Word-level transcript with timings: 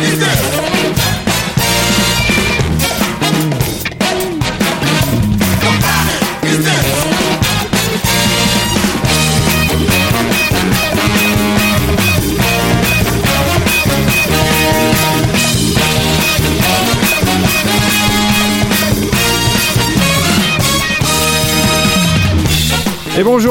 Et 0.00 0.10
bonjour 0.12 0.37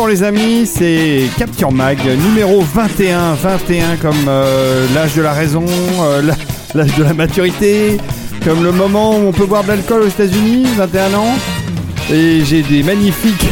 les 0.08 0.24
amis, 0.24 0.66
c'est 0.66 1.24
Capture 1.38 1.72
Mag, 1.72 1.98
numéro 2.28 2.62
21, 2.62 3.34
21 3.36 3.96
comme 3.98 4.16
euh, 4.28 4.86
l'âge 4.96 5.14
de 5.16 5.22
la 5.22 5.34
raison, 5.34 5.66
euh, 6.02 6.22
l'âge 6.76 6.96
de 6.98 7.04
la 7.04 7.14
maturité, 7.14 7.98
comme 8.44 8.64
le 8.64 8.72
moment 8.72 9.18
où 9.18 9.28
on 9.28 9.32
peut 9.32 9.46
boire 9.46 9.64
de 9.64 9.70
l'alcool 9.70 10.04
aux 10.04 10.08
États-Unis, 10.08 10.66
21 10.78 11.14
ans. 11.14 11.36
Et 12.12 12.42
j'ai 12.46 12.62
des 12.62 12.84
magnifiques, 12.84 13.46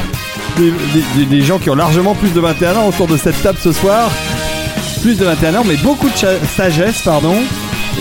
des, 0.57 1.25
des- 1.25 1.41
gens 1.41 1.59
qui 1.59 1.69
ont 1.69 1.75
largement 1.75 2.15
plus 2.15 2.29
de 2.33 2.39
21 2.39 2.75
ans 2.77 2.87
autour 2.87 3.07
de 3.07 3.17
cette 3.17 3.41
table 3.43 3.57
ce 3.61 3.71
soir. 3.73 4.09
Plus 5.01 5.17
de 5.17 5.25
21 5.25 5.55
ans, 5.55 5.63
mais 5.67 5.75
beaucoup 5.77 6.07
de 6.09 6.15
sagesse, 6.55 7.01
pardon. 7.03 7.35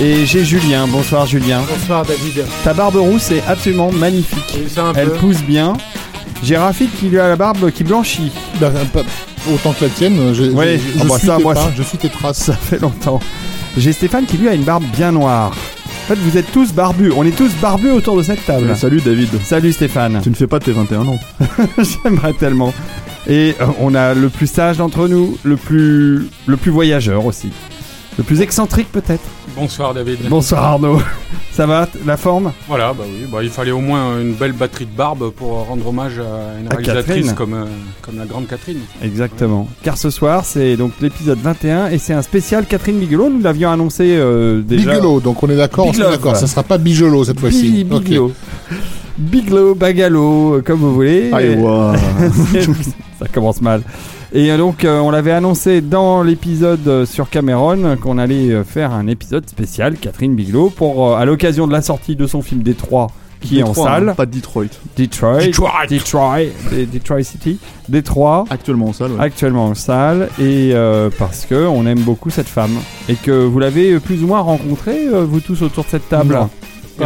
Et 0.00 0.26
j'ai 0.26 0.44
Julien, 0.44 0.86
bonsoir 0.88 1.26
Julien. 1.26 1.60
Bonsoir 1.68 2.04
David. 2.04 2.44
Ta 2.64 2.72
barbe 2.72 2.96
rousse 2.96 3.30
est 3.30 3.42
absolument 3.48 3.90
magnifique. 3.92 4.58
Elle 4.96 5.10
pousse 5.20 5.42
bien. 5.42 5.72
J'ai 6.44 6.58
Rafik 6.58 6.94
qui 6.98 7.08
lui 7.08 7.18
a 7.18 7.28
la 7.28 7.36
barbe 7.36 7.70
qui 7.70 7.84
blanchit. 7.84 8.30
Bah, 8.60 8.70
autant 9.50 9.72
que 9.72 9.84
la 9.84 9.90
tienne, 9.90 10.34
je, 10.34 10.44
Ouais, 10.50 10.78
je, 10.78 10.98
je 10.98 11.02
ah 11.02 11.04
bah 11.08 11.18
suis 11.18 11.26
ça, 11.26 11.36
tes 11.38 11.42
moi, 11.42 11.54
pas, 11.54 11.72
je 11.74 11.82
suis 11.82 11.96
tes 11.96 12.10
traces. 12.10 12.38
Ça 12.44 12.52
fait 12.52 12.78
longtemps. 12.78 13.18
J'ai 13.78 13.94
Stéphane 13.94 14.26
qui 14.26 14.36
lui 14.36 14.48
a 14.48 14.52
une 14.52 14.62
barbe 14.62 14.84
bien 14.94 15.10
noire. 15.10 15.56
En 15.86 16.06
fait, 16.08 16.16
vous 16.16 16.36
êtes 16.36 16.52
tous 16.52 16.74
barbus. 16.74 17.12
On 17.16 17.24
est 17.24 17.34
tous 17.34 17.50
barbus 17.62 17.92
autour 17.92 18.18
de 18.18 18.22
cette 18.22 18.44
table. 18.44 18.68
Euh, 18.68 18.74
salut 18.74 19.00
David. 19.00 19.30
Salut 19.42 19.72
Stéphane. 19.72 20.20
Tu 20.22 20.28
ne 20.28 20.34
fais 20.34 20.46
pas 20.46 20.60
tes 20.60 20.72
21 20.72 21.08
ans. 21.08 21.18
J'aimerais 21.78 22.34
tellement. 22.34 22.74
Et 23.26 23.54
euh, 23.62 23.66
on 23.80 23.94
a 23.94 24.12
le 24.12 24.28
plus 24.28 24.46
sage 24.46 24.76
d'entre 24.76 25.08
nous, 25.08 25.38
le 25.44 25.56
plus, 25.56 26.28
le 26.46 26.56
plus 26.58 26.70
voyageur 26.70 27.24
aussi. 27.24 27.52
Le 28.18 28.22
plus 28.22 28.42
excentrique 28.42 28.92
peut-être. 28.92 29.24
Bonsoir 29.56 29.94
David. 29.94 30.18
Bonsoir 30.28 30.64
Arnaud. 30.64 30.98
Ça 31.52 31.66
va 31.66 31.86
La 32.04 32.16
forme? 32.16 32.52
Voilà, 32.66 32.92
bah 32.92 33.04
oui, 33.06 33.26
bah, 33.30 33.38
il 33.42 33.48
fallait 33.50 33.70
au 33.70 33.78
moins 33.80 34.20
une 34.20 34.32
belle 34.32 34.52
batterie 34.52 34.86
de 34.86 34.96
barbe 34.96 35.30
pour 35.30 35.50
rendre 35.66 35.86
hommage 35.86 36.18
à 36.18 36.58
une 36.60 36.66
À 36.66 36.70
réalisatrice 36.70 37.06
Catherine. 37.06 37.34
comme, 37.34 37.54
euh, 37.54 37.64
comme 38.02 38.18
la 38.18 38.24
grande 38.24 38.48
Catherine. 38.48 38.80
Exactement. 39.02 39.68
Car 39.84 39.96
ce 39.96 40.10
soir, 40.10 40.44
c'est 40.44 40.76
donc 40.76 40.92
l'épisode 41.00 41.38
21 41.38 41.90
et 41.90 41.98
c'est 41.98 42.12
un 42.14 42.22
spécial 42.22 42.66
Catherine 42.66 42.98
Bigelow. 42.98 43.30
Nous 43.30 43.40
l'avions 43.40 43.70
annoncé 43.70 44.16
euh, 44.18 44.60
déjà. 44.62 44.94
Bigelow, 44.94 45.20
donc 45.20 45.40
on 45.44 45.48
est 45.48 45.56
d'accord, 45.56 45.86
on 45.86 45.90
est 45.90 45.92
Bigelow, 45.92 46.06
d'accord. 46.10 46.22
voilà. 46.32 46.38
Ça 46.40 46.46
sera 46.48 46.64
pas 46.64 46.78
Bigelow 46.78 47.24
cette 47.24 47.38
fois-ci. 47.38 47.84
Bi- 47.84 47.94
Ok. 47.94 48.02
Biglow. 48.04 48.32
Biglow, 49.16 49.74
Bagalo, 49.76 50.54
euh, 50.56 50.62
comme 50.62 50.80
vous 50.80 50.92
voulez. 50.94 51.30
Allez, 51.32 51.56
ça 53.20 53.26
commence 53.32 53.60
mal. 53.60 53.82
Et 54.36 54.56
donc, 54.56 54.84
euh, 54.84 54.98
on 54.98 55.10
l'avait 55.12 55.30
annoncé 55.30 55.80
dans 55.80 56.24
l'épisode 56.24 56.86
euh, 56.88 57.06
sur 57.06 57.30
Cameron 57.30 57.96
qu'on 58.02 58.18
allait 58.18 58.50
euh, 58.50 58.64
faire 58.64 58.92
un 58.92 59.06
épisode 59.06 59.48
spécial 59.48 59.94
Catherine 59.96 60.34
Bigelow 60.34 60.70
pour 60.70 61.16
à 61.16 61.24
l'occasion 61.24 61.68
de 61.68 61.72
la 61.72 61.82
sortie 61.82 62.16
de 62.16 62.26
son 62.26 62.42
film 62.42 62.62
Détroit 62.64 63.06
qui 63.40 63.60
est 63.60 63.62
en 63.62 63.74
salle. 63.74 64.08
hein, 64.08 64.14
Pas 64.14 64.26
de 64.26 64.32
Detroit. 64.32 64.64
Detroit, 64.96 65.38
Detroit. 65.44 65.86
Detroit, 65.86 66.38
Detroit 66.92 67.22
City, 67.22 67.58
Détroit. 67.88 68.46
Actuellement 68.50 68.86
en 68.88 68.92
salle. 68.92 69.12
ouais. 69.12 69.20
Actuellement 69.20 69.66
en 69.66 69.74
salle 69.74 70.30
et 70.40 70.70
euh, 70.72 71.10
parce 71.16 71.44
que 71.46 71.66
on 71.66 71.86
aime 71.86 72.00
beaucoup 72.00 72.30
cette 72.30 72.48
femme 72.48 72.72
et 73.08 73.14
que 73.14 73.44
vous 73.44 73.58
l'avez 73.60 74.00
plus 74.00 74.24
ou 74.24 74.26
moins 74.26 74.40
rencontrée 74.40 75.06
euh, 75.12 75.24
vous 75.24 75.40
tous 75.40 75.62
autour 75.62 75.84
de 75.84 75.90
cette 75.90 76.08
table? 76.08 76.34
Non. 76.34 76.48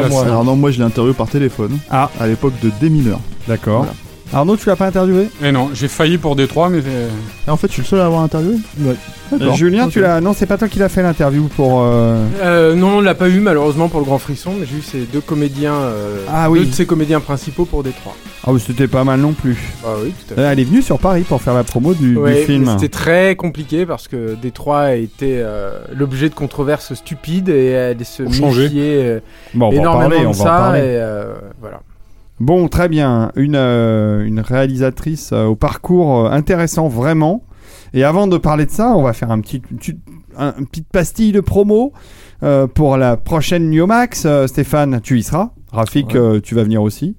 Moi. 0.09 0.25
Alors 0.25 0.45
non, 0.45 0.55
moi 0.57 0.71
je 0.71 0.79
l'ai 0.79 0.85
interviewé 0.85 1.15
par 1.15 1.29
téléphone. 1.29 1.77
Ah. 1.91 2.09
À 2.21 2.27
l'époque 2.27 2.55
de 2.63 2.71
Démineur. 2.81 3.21
D'accord. 3.49 3.79
Voilà. 3.79 3.93
Arnaud, 4.33 4.57
tu 4.57 4.69
l'as 4.69 4.77
pas 4.77 4.87
interviewé 4.87 5.31
Et 5.43 5.53
non, 5.53 5.71
j'ai 5.73 5.89
failli 5.89 6.19
pour 6.19 6.37
Détroit, 6.37 6.69
mais 6.69 6.83
euh, 6.87 7.09
Et 7.47 7.51
en 7.51 7.57
fait, 7.57 7.69
je 7.69 7.73
suis 7.75 7.83
le 7.83 7.87
seul 7.89 8.01
à 8.01 8.07
avoir 8.07 8.23
interviewé 8.23 8.57
Ouais. 8.81 8.95
Euh, 9.33 9.53
Julien, 9.53 9.89
tu 9.89 10.01
l'as 10.01 10.21
Non, 10.23 10.33
c'est 10.35 10.47
pas 10.47 10.57
toi 10.59 10.69
qui 10.69 10.79
l'as 10.79 10.89
fait 10.89 11.03
l'interview 11.03 11.49
pour. 11.55 11.83
euh, 11.83 12.25
Euh, 12.43 12.75
non, 12.75 12.99
on 12.99 13.01
l'a 13.01 13.15
pas 13.15 13.29
eu 13.29 13.41
malheureusement 13.41 13.89
pour 13.89 14.01
le 14.01 14.07
Grand 14.07 14.19
Frisson, 14.19 14.53
mais 14.59 14.67
j'ai 14.67 14.79
eu 14.79 14.83
ces 14.83 15.01
deux 15.01 15.21
comédiens, 15.21 15.75
euh, 15.75 16.25
Ah 16.33 16.51
oui. 16.51 16.61
deux 16.61 16.67
de 16.67 16.75
ces 16.75 16.87
comédiens 16.87 17.21
principaux 17.21 17.65
pour 17.67 17.83
Détroit. 17.83 18.15
Ah, 18.47 18.51
mais 18.53 18.59
c'était 18.59 18.87
pas 18.87 19.05
mal 19.05 19.21
non 19.21 19.33
plus. 19.33 19.59
Ah 19.85 19.89
oui, 20.03 20.13
tout 20.27 20.33
à 20.33 20.37
fait. 20.37 20.41
Euh, 20.43 20.51
Elle 20.53 20.61
est 20.61 20.65
venue 20.65 20.81
sur 20.83 20.99
Paris 20.99 21.25
pour 21.29 21.43
faire 21.43 21.55
la 21.55 21.65
promo 21.65 21.93
du, 21.95 22.19
film. 22.47 22.67
C'était 22.75 22.89
très 22.89 23.37
compliqué 23.37 23.85
parce 23.87 24.09
que 24.09 24.35
Détroit 24.35 24.81
a 24.81 24.95
été 24.95 25.37
euh, 25.43 25.73
l'objet 25.95 26.29
de 26.31 26.35
controverses 26.35 26.95
stupides 26.95 27.49
et 27.51 27.67
elle 27.67 28.05
se 28.05 28.23
méfiait 28.23 28.71
euh, 29.05 29.21
Bon, 29.55 29.71
énormément 29.73 30.09
parler, 30.11 30.27
on 30.27 30.31
de 30.31 30.37
va 30.37 30.43
en 30.43 30.47
ça. 30.47 30.51
parler. 30.59 30.81
Et, 30.81 30.83
euh, 30.85 31.35
voilà. 31.61 31.81
Bon, 32.41 32.69
très 32.69 32.89
bien. 32.89 33.33
Une, 33.37 33.57
euh, 33.57 34.25
une 34.25 34.41
réalisatrice 34.41 35.31
euh, 35.33 35.45
au 35.47 35.57
parcours 35.57 36.27
euh, 36.27 36.31
intéressant, 36.31 36.89
vraiment. 36.89 37.43
Et 37.95 38.05
avant 38.05 38.27
de 38.27 38.37
parler 38.39 38.67
de 38.67 38.71
ça, 38.71 38.95
on 38.97 39.03
va 39.03 39.13
faire 39.13 39.31
un 39.31 39.41
petit, 39.41 39.63
une 39.71 39.79
petite- 39.79 39.99
un- 40.37 40.55
une 40.59 40.67
petite 40.67 40.89
pastille 40.93 41.33
de 41.33 41.41
promo 41.41 41.93
pour 42.75 42.97
la 42.97 43.17
prochaine 43.17 43.69
Niomax. 43.71 44.25
Euh, 44.25 44.47
Stéphane, 44.47 45.01
tu 45.03 45.19
y 45.19 45.23
seras. 45.23 45.51
Rafik, 45.73 46.15
Ouais. 46.15 46.41
tu 46.41 46.55
vas 46.55 46.63
venir 46.63 46.83
aussi. 46.83 47.17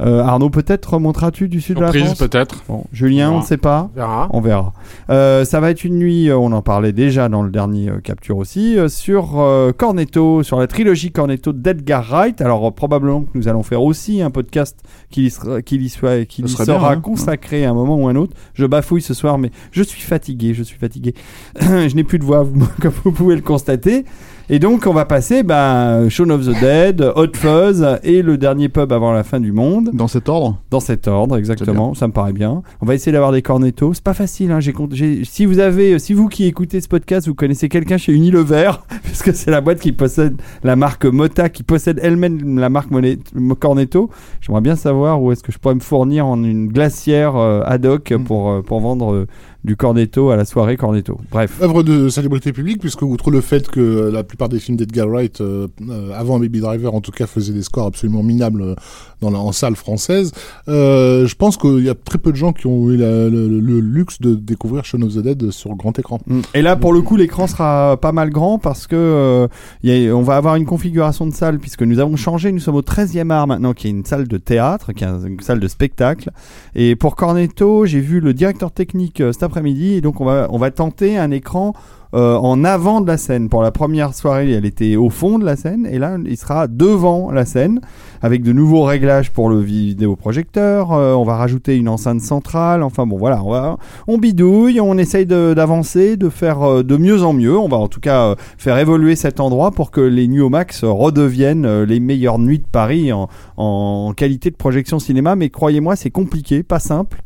Euh, 0.00 0.20
Arnaud, 0.22 0.50
peut-être 0.50 0.94
remonteras-tu 0.94 1.48
du 1.48 1.60
sud 1.60 1.76
de 1.76 1.80
la 1.82 1.92
France 1.92 2.18
peut-être. 2.18 2.62
Bon, 2.68 2.84
Julien, 2.92 3.28
On 3.28 3.30
ne 3.30 3.34
verra. 3.38 3.46
sait 3.46 3.56
pas. 3.56 3.90
On 3.94 3.96
verra. 3.96 4.28
On 4.32 4.40
verra. 4.40 4.72
Euh, 5.10 5.44
ça 5.44 5.60
va 5.60 5.70
être 5.70 5.84
une 5.84 5.98
nuit, 5.98 6.28
euh, 6.28 6.36
on 6.38 6.52
en 6.52 6.62
parlait 6.62 6.92
déjà 6.92 7.28
dans 7.28 7.42
le 7.42 7.50
dernier 7.50 7.88
euh, 7.90 7.98
capture 8.00 8.36
aussi, 8.36 8.78
euh, 8.78 8.88
sur 8.88 9.40
euh, 9.40 9.72
Cornetto, 9.72 10.42
sur 10.42 10.58
la 10.60 10.66
trilogie 10.66 11.10
Cornetto 11.10 11.52
d'Edgar 11.52 12.04
Wright. 12.10 12.40
Alors 12.40 12.66
euh, 12.66 12.70
probablement 12.70 13.22
que 13.22 13.30
nous 13.34 13.48
allons 13.48 13.62
faire 13.62 13.82
aussi 13.82 14.22
un 14.22 14.30
podcast 14.30 14.78
qui 15.10 15.24
y 15.26 15.30
sera, 15.30 15.62
qui 15.62 15.76
y 15.76 15.88
soit, 15.88 16.24
qui 16.26 16.42
y 16.42 16.48
sera 16.48 16.64
bien, 16.64 16.82
hein. 16.90 17.00
consacré 17.00 17.64
à 17.64 17.70
un 17.70 17.74
moment 17.74 17.96
ou 17.96 18.06
un 18.08 18.16
autre. 18.16 18.36
Je 18.54 18.66
bafouille 18.66 19.02
ce 19.02 19.14
soir, 19.14 19.38
mais 19.38 19.50
je 19.72 19.82
suis 19.82 20.02
fatigué, 20.02 20.54
je 20.54 20.62
suis 20.62 20.78
fatigué. 20.78 21.14
je 21.60 21.94
n'ai 21.94 22.04
plus 22.04 22.18
de 22.18 22.24
voix, 22.24 22.46
comme 22.80 22.92
vous 23.04 23.12
pouvez 23.12 23.34
le 23.34 23.42
constater. 23.42 24.04
Et 24.50 24.58
donc 24.58 24.86
on 24.86 24.94
va 24.94 25.04
passer 25.04 25.42
ben, 25.42 26.08
Shaun 26.08 26.30
of 26.30 26.46
the 26.46 26.58
Dead, 26.58 27.02
Hot 27.16 27.34
Fuzz 27.34 27.84
et 28.02 28.22
le 28.22 28.38
dernier 28.38 28.70
pub 28.70 28.92
avant 28.94 29.12
la 29.12 29.22
fin 29.22 29.40
du 29.40 29.52
monde. 29.52 29.90
Dans 29.92 30.08
cet 30.08 30.30
ordre 30.30 30.58
Dans 30.70 30.80
cet 30.80 31.06
ordre, 31.06 31.36
exactement. 31.36 31.92
Ça 31.92 32.06
me 32.08 32.14
paraît 32.14 32.32
bien. 32.32 32.62
On 32.80 32.86
va 32.86 32.94
essayer 32.94 33.12
d'avoir 33.12 33.32
des 33.32 33.42
cornettos. 33.42 33.92
C'est 33.92 34.02
pas 34.02 34.14
facile. 34.14 34.50
Hein. 34.50 34.60
J'ai, 34.60 34.72
compte- 34.72 34.94
j'ai- 34.94 35.22
si 35.24 35.44
vous 35.44 35.58
avez, 35.58 35.98
si 35.98 36.14
vous 36.14 36.28
qui 36.28 36.46
écoutez 36.46 36.80
ce 36.80 36.88
podcast, 36.88 37.28
vous 37.28 37.34
connaissez 37.34 37.68
quelqu'un 37.68 37.98
chez 37.98 38.12
Unilever, 38.14 38.70
puisque 39.02 39.34
c'est 39.34 39.50
la 39.50 39.60
boîte 39.60 39.80
qui 39.80 39.92
possède 39.92 40.40
la 40.64 40.76
marque 40.76 41.04
Mota, 41.04 41.50
qui 41.50 41.62
possède 41.62 42.00
elle-même 42.02 42.58
la 42.58 42.70
marque 42.70 42.90
Monet- 42.90 43.18
Cornetto, 43.60 44.08
j'aimerais 44.40 44.62
bien 44.62 44.76
savoir 44.76 45.22
où 45.22 45.30
est-ce 45.30 45.42
que 45.42 45.52
je 45.52 45.58
pourrais 45.58 45.74
me 45.74 45.80
fournir 45.80 46.26
en 46.26 46.42
une 46.42 46.68
glacière 46.68 47.36
euh, 47.36 47.60
ad 47.66 47.84
hoc 47.84 48.12
Mm. 48.12 48.24
pour, 48.24 48.50
euh, 48.50 48.62
pour 48.62 48.80
vendre 48.80 49.12
euh, 49.12 49.26
du 49.68 49.76
cornetto 49.76 50.30
à 50.30 50.36
la 50.36 50.44
soirée 50.46 50.76
cornetto. 50.78 51.20
Bref. 51.30 51.60
Œuvre 51.62 51.82
de 51.82 52.08
célébrité 52.08 52.52
publique, 52.52 52.80
puisque 52.80 53.02
outre 53.02 53.30
le 53.30 53.40
fait 53.42 53.68
que 53.68 53.78
euh, 53.80 54.10
la 54.10 54.24
plupart 54.24 54.48
des 54.48 54.58
films 54.58 54.78
d'Edgar 54.78 55.06
Wright, 55.08 55.40
euh, 55.42 55.68
euh, 55.88 56.10
avant 56.16 56.40
Baby 56.40 56.60
Driver 56.60 56.94
en 56.94 57.00
tout 57.02 57.12
cas, 57.12 57.26
faisaient 57.26 57.52
des 57.52 57.62
scores 57.62 57.86
absolument 57.86 58.22
minables 58.22 58.74
dans 59.20 59.30
la, 59.30 59.38
en 59.38 59.52
salle 59.52 59.76
française, 59.76 60.32
euh, 60.68 61.26
je 61.26 61.34
pense 61.34 61.56
qu'il 61.58 61.84
y 61.84 61.88
a 61.90 61.94
très 61.94 62.18
peu 62.18 62.30
de 62.32 62.36
gens 62.36 62.52
qui 62.52 62.66
ont 62.66 62.90
eu 62.90 62.96
la- 62.96 63.28
le, 63.28 63.46
le 63.60 63.80
luxe 63.80 64.20
de 64.20 64.34
découvrir 64.34 64.84
Shaun 64.84 65.02
of 65.02 65.14
the 65.14 65.18
Dead 65.18 65.50
sur 65.50 65.74
grand 65.76 65.98
écran. 65.98 66.18
Mm. 66.26 66.40
Et 66.54 66.62
là, 66.62 66.76
pour 66.76 66.92
le 66.94 67.02
coup, 67.02 67.16
l'écran 67.16 67.46
sera 67.46 67.98
pas 68.00 68.12
mal 68.12 68.30
grand 68.30 68.58
parce 68.58 68.86
que 68.86 68.96
euh, 68.96 69.48
il 69.82 69.90
y 69.94 70.08
a- 70.08 70.16
on 70.16 70.22
va 70.22 70.36
avoir 70.36 70.56
une 70.56 70.64
configuration 70.64 71.26
de 71.26 71.34
salle 71.34 71.58
puisque 71.58 71.82
nous 71.82 71.98
avons 71.98 72.16
changé. 72.16 72.52
Nous 72.52 72.60
sommes 72.60 72.76
au 72.76 72.82
13e 72.82 73.30
art 73.30 73.46
maintenant, 73.46 73.74
qui 73.74 73.88
est 73.88 73.90
une 73.90 74.04
salle 74.04 74.26
de 74.28 74.36
théâtre, 74.38 74.92
qui 74.94 75.04
est 75.04 75.08
une 75.08 75.40
salle 75.40 75.60
de 75.60 75.68
spectacle. 75.68 76.30
Et 76.74 76.96
pour 76.96 77.16
Cornetto, 77.16 77.84
j'ai 77.86 78.00
vu 78.00 78.20
le 78.20 78.32
directeur 78.32 78.70
technique 78.72 79.22
cet 79.32 79.42
après-midi 79.58 79.94
et 79.94 80.00
donc 80.00 80.20
on 80.20 80.24
va 80.24 80.46
on 80.50 80.58
va 80.58 80.70
tenter 80.70 81.18
un 81.18 81.30
écran 81.30 81.74
euh, 82.14 82.36
en 82.36 82.64
avant 82.64 83.00
de 83.00 83.06
la 83.06 83.18
scène. 83.18 83.48
Pour 83.48 83.62
la 83.62 83.70
première 83.70 84.14
soirée, 84.14 84.50
elle 84.52 84.64
était 84.64 84.96
au 84.96 85.10
fond 85.10 85.38
de 85.38 85.44
la 85.44 85.56
scène, 85.56 85.86
et 85.90 85.98
là, 85.98 86.16
il 86.24 86.36
sera 86.36 86.66
devant 86.66 87.30
la 87.30 87.44
scène, 87.44 87.80
avec 88.22 88.42
de 88.42 88.52
nouveaux 88.52 88.84
réglages 88.84 89.30
pour 89.30 89.50
le 89.50 89.60
vidéoprojecteur. 89.60 90.92
Euh, 90.92 91.12
on 91.12 91.24
va 91.24 91.36
rajouter 91.36 91.76
une 91.76 91.88
enceinte 91.88 92.22
centrale. 92.22 92.82
Enfin 92.82 93.06
bon, 93.06 93.18
voilà, 93.18 93.42
on, 93.44 93.50
va, 93.50 93.76
on 94.06 94.16
bidouille, 94.16 94.80
on 94.80 94.96
essaye 94.96 95.26
d'avancer, 95.26 96.16
de, 96.16 96.30
faire 96.30 96.62
euh, 96.62 96.82
de 96.82 96.96
mieux 96.96 97.22
en 97.24 97.34
mieux. 97.34 97.58
On 97.58 97.68
va 97.68 97.76
en 97.76 97.88
tout 97.88 98.00
cas 98.00 98.28
euh, 98.28 98.34
faire 98.56 98.78
évoluer 98.78 99.14
cet 99.14 99.38
endroit 99.38 99.70
pour 99.70 99.90
que 99.90 100.00
les 100.00 100.28
Nuits 100.28 100.40
au 100.40 100.48
Max 100.48 100.84
redeviennent 100.84 101.82
les 101.82 102.00
meilleures 102.00 102.38
nuits 102.38 102.58
de 102.58 102.66
Paris 102.70 103.10
en 103.56 104.12
qualité 104.16 104.50
de 104.50 104.56
projection 104.56 104.98
cinéma. 104.98 105.36
Mais 105.36 105.50
croyez-moi, 105.50 105.96
c'est 105.96 106.10
compliqué, 106.10 106.62
pas 106.62 106.78
simple. 106.78 107.22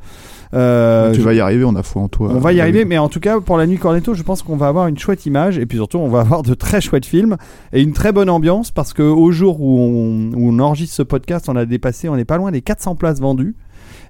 Euh, 0.55 1.13
tu 1.13 1.21
je- 1.21 1.25
vas 1.25 1.33
y 1.35 1.41
arriver, 1.41 1.65
on 1.65 1.75
a 1.77 1.83
foi 1.83 2.03
en 2.03 2.09
toi. 2.09 2.29
on 2.31 2.39
va 2.39 2.53
y 2.53 2.61
arriver, 2.61 2.85
mais 2.85 2.99
en 2.99 3.09
tout 3.09 3.21
cas, 3.21 3.41
pour 3.41 3.57
la 3.57 3.67
nuit 3.67 3.79
Cornetto, 3.79 4.15
je 4.15 4.23
pense 4.23 4.43
qu'on 4.43 4.57
va 4.57 4.69
avoir 4.69 4.87
une 4.87 4.99
chouette 4.99 5.25
image 5.27 5.57
et 5.59 5.65
puis 5.67 5.79
surtout, 5.79 5.99
on 5.99 6.09
va 6.09 6.21
avoir 6.21 6.43
de 6.43 6.55
très 6.55 6.81
chouettes 6.81 7.07
films 7.07 7.37
et 7.73 7.81
une 7.83 7.93
très 7.93 8.13
bonne 8.13 8.29
ambiance 8.31 8.71
parce 8.71 8.93
que 8.93 9.03
au 9.03 9.31
jour 9.33 9.61
où 9.61 9.79
on, 9.79 10.33
où 10.35 10.51
on 10.51 10.59
enregistre 10.59 10.95
ce 10.97 11.03
podcast, 11.03 11.49
on 11.49 11.57
a 11.57 11.65
dépassé, 11.65 12.09
on 12.09 12.17
n'est 12.17 12.25
pas 12.27 12.37
loin 12.37 12.51
des 12.51 12.61
400 12.63 12.95
places 12.97 13.21
vendues. 13.21 13.55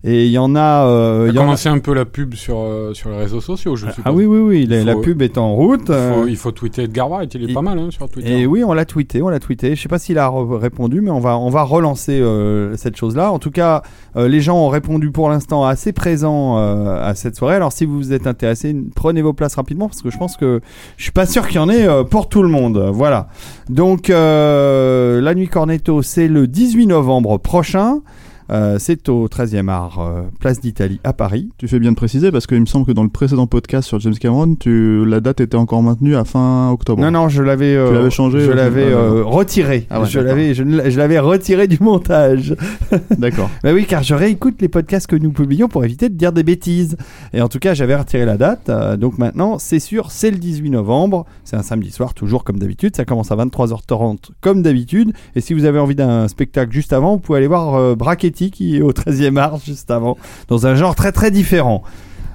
Et 0.04 0.26
il 0.26 0.32
y 0.32 0.38
en 0.38 0.56
a. 0.56 0.84
euh, 0.88 1.28
On 1.28 1.30
il 1.32 1.38
a 1.38 1.40
en 1.40 1.44
a- 1.44 1.46
commencé 1.46 1.68
un 1.68 1.78
peu 1.78 1.94
la 1.94 2.04
pub 2.04 2.34
sur, 2.34 2.58
euh, 2.58 2.92
sur 2.92 3.08
les 3.10 3.16
réseaux 3.18 3.40
sociaux, 3.40 3.76
je 3.76 3.86
suppose. 3.86 4.02
Ah 4.04 4.12
oui, 4.12 4.24
oui, 4.24 4.38
oui, 4.40 4.66
la, 4.66 4.96
pub 4.96 5.22
est 5.22 5.38
en 5.38 5.54
route. 5.54 5.82
Il 5.86 5.92
euh, 5.94 6.14
faut, 6.22 6.26
il 6.26 6.36
faut 6.36 6.50
tweeter 6.50 6.82
Edgar 6.82 7.08
Wright, 7.08 7.32
il 7.34 7.44
est 7.44 7.46
il- 7.46 7.54
pas 7.54 7.62
mal 7.62 7.78
hein, 7.78 7.88
sur 7.90 8.08
Twitter. 8.08 8.40
Et 8.40 8.46
oui, 8.46 8.64
on 8.64 8.72
l'a 8.72 8.84
tweeté, 8.84 9.22
on 9.22 9.28
l'a 9.28 9.38
tweeté. 9.38 9.76
Je 9.76 9.80
sais 9.82 9.88
pas 9.88 10.00
s'il 10.00 10.18
a 10.18 10.28
répondu, 10.58 11.02
mais 11.02 11.10
on 11.12 11.20
va, 11.20 11.38
on 11.38 11.50
va 11.50 11.62
relancer 11.62 12.20
euh, 12.20 12.76
cette 12.76 12.96
chose-là. 12.96 13.30
En 13.30 13.38
tout 13.38 13.52
cas, 13.52 13.82
euh, 14.16 14.26
les 14.26 14.40
gens 14.40 14.56
ont 14.58 14.68
répondu 14.70 15.12
pour 15.12 15.28
l'instant 15.28 15.64
assez 15.64 15.92
présents 15.92 16.58
euh, 16.58 17.00
à 17.00 17.14
cette 17.14 17.36
soirée. 17.36 17.54
Alors, 17.54 17.72
si 17.72 17.84
vous 17.84 18.12
êtes 18.12 18.26
intéressé, 18.26 18.74
prenez 18.96 19.22
vos 19.22 19.34
places 19.34 19.54
rapidement 19.54 19.86
parce 19.88 20.02
que 20.02 20.10
je 20.10 20.18
pense 20.18 20.36
que 20.36 20.60
je 20.96 21.02
suis 21.04 21.12
pas 21.12 21.26
sûr 21.26 21.46
qu'il 21.46 21.56
y 21.56 21.60
en 21.60 21.68
ait 21.70 21.86
euh, 21.86 22.02
pour 22.02 22.28
tout 22.28 22.42
le 22.42 22.48
monde. 22.48 22.90
Voilà. 22.92 23.28
Donc, 23.70 24.10
euh, 24.10 25.20
la 25.20 25.34
nuit 25.36 25.46
Cornetto, 25.48 26.02
c'est 26.02 26.26
le 26.26 26.48
18 26.48 26.86
novembre 26.88 27.38
prochain. 27.38 28.00
Euh, 28.50 28.76
c'est 28.78 29.08
au 29.08 29.28
13e 29.28 29.68
art, 29.68 29.98
euh, 30.00 30.22
place 30.40 30.60
d'Italie 30.60 31.00
à 31.04 31.12
Paris. 31.12 31.50
Tu 31.58 31.68
fais 31.68 31.78
bien 31.78 31.90
de 31.92 31.96
préciser 31.96 32.30
parce 32.32 32.46
qu'il 32.46 32.60
me 32.60 32.66
semble 32.66 32.86
que 32.86 32.92
dans 32.92 33.02
le 33.04 33.08
précédent 33.08 33.46
podcast 33.46 33.86
sur 33.88 34.00
James 34.00 34.14
Cameron, 34.14 34.54
tu... 34.56 35.04
la 35.06 35.20
date 35.20 35.40
était 35.40 35.56
encore 35.56 35.82
maintenue 35.82 36.16
à 36.16 36.24
fin 36.24 36.70
octobre. 36.70 37.00
Non, 37.02 37.10
non, 37.10 37.28
je 37.28 37.42
l'avais. 37.42 37.74
euh, 37.74 37.88
Tu 37.88 37.94
l'avais 37.94 38.10
changé, 38.10 38.40
Je 38.40 38.50
l'avais 38.50 38.92
retiré. 38.94 39.86
Ah 39.90 40.00
ouais, 40.00 40.06
je 40.06 40.18
l'avais, 40.20 40.54
je, 40.54 40.62
ne- 40.64 40.90
je 40.90 40.98
l'avais 40.98 41.18
retiré 41.18 41.66
du 41.68 41.78
montage. 41.80 42.54
D'accord. 43.18 43.50
Bah 43.62 43.72
oui, 43.72 43.86
car 43.86 44.02
je 44.02 44.14
réécoute 44.14 44.60
les 44.60 44.68
podcasts 44.68 45.06
que 45.06 45.16
nous 45.16 45.30
publions 45.32 45.68
pour 45.68 45.84
éviter 45.84 46.08
de 46.08 46.14
dire 46.14 46.32
des 46.32 46.42
bêtises. 46.42 46.96
Et 47.32 47.40
en 47.40 47.48
tout 47.48 47.58
cas, 47.58 47.74
j'avais 47.74 47.96
retiré 47.96 48.24
la 48.24 48.36
date. 48.36 48.68
euh, 48.68 48.96
donc 48.96 49.18
maintenant, 49.18 49.58
c'est 49.58 49.78
sûr, 49.80 50.10
c'est 50.10 50.30
le 50.30 50.38
18 50.38 50.70
novembre. 50.70 51.24
C'est 51.44 51.56
un 51.56 51.62
samedi 51.62 51.90
soir, 51.90 52.14
toujours 52.14 52.44
comme 52.44 52.58
d'habitude. 52.58 52.96
Ça 52.96 53.04
commence 53.04 53.30
à 53.30 53.36
23h30 53.36 54.30
comme 54.40 54.62
d'habitude. 54.62 55.12
Et 55.36 55.40
si 55.40 55.54
vous 55.54 55.64
avez 55.64 55.78
envie 55.78 55.94
d'un 55.94 56.28
spectacle 56.28 56.72
juste 56.72 56.92
avant, 56.92 57.12
vous 57.14 57.20
pouvez 57.20 57.38
aller 57.38 57.46
voir 57.46 57.74
euh, 57.74 57.94
Qui 58.32 58.76
est 58.78 58.82
au 58.82 58.92
13e 58.92 59.36
art 59.38 59.58
juste 59.64 59.90
avant, 59.90 60.16
dans 60.48 60.66
un 60.66 60.74
genre 60.74 60.94
très 60.94 61.12
très 61.12 61.30
différent. 61.30 61.82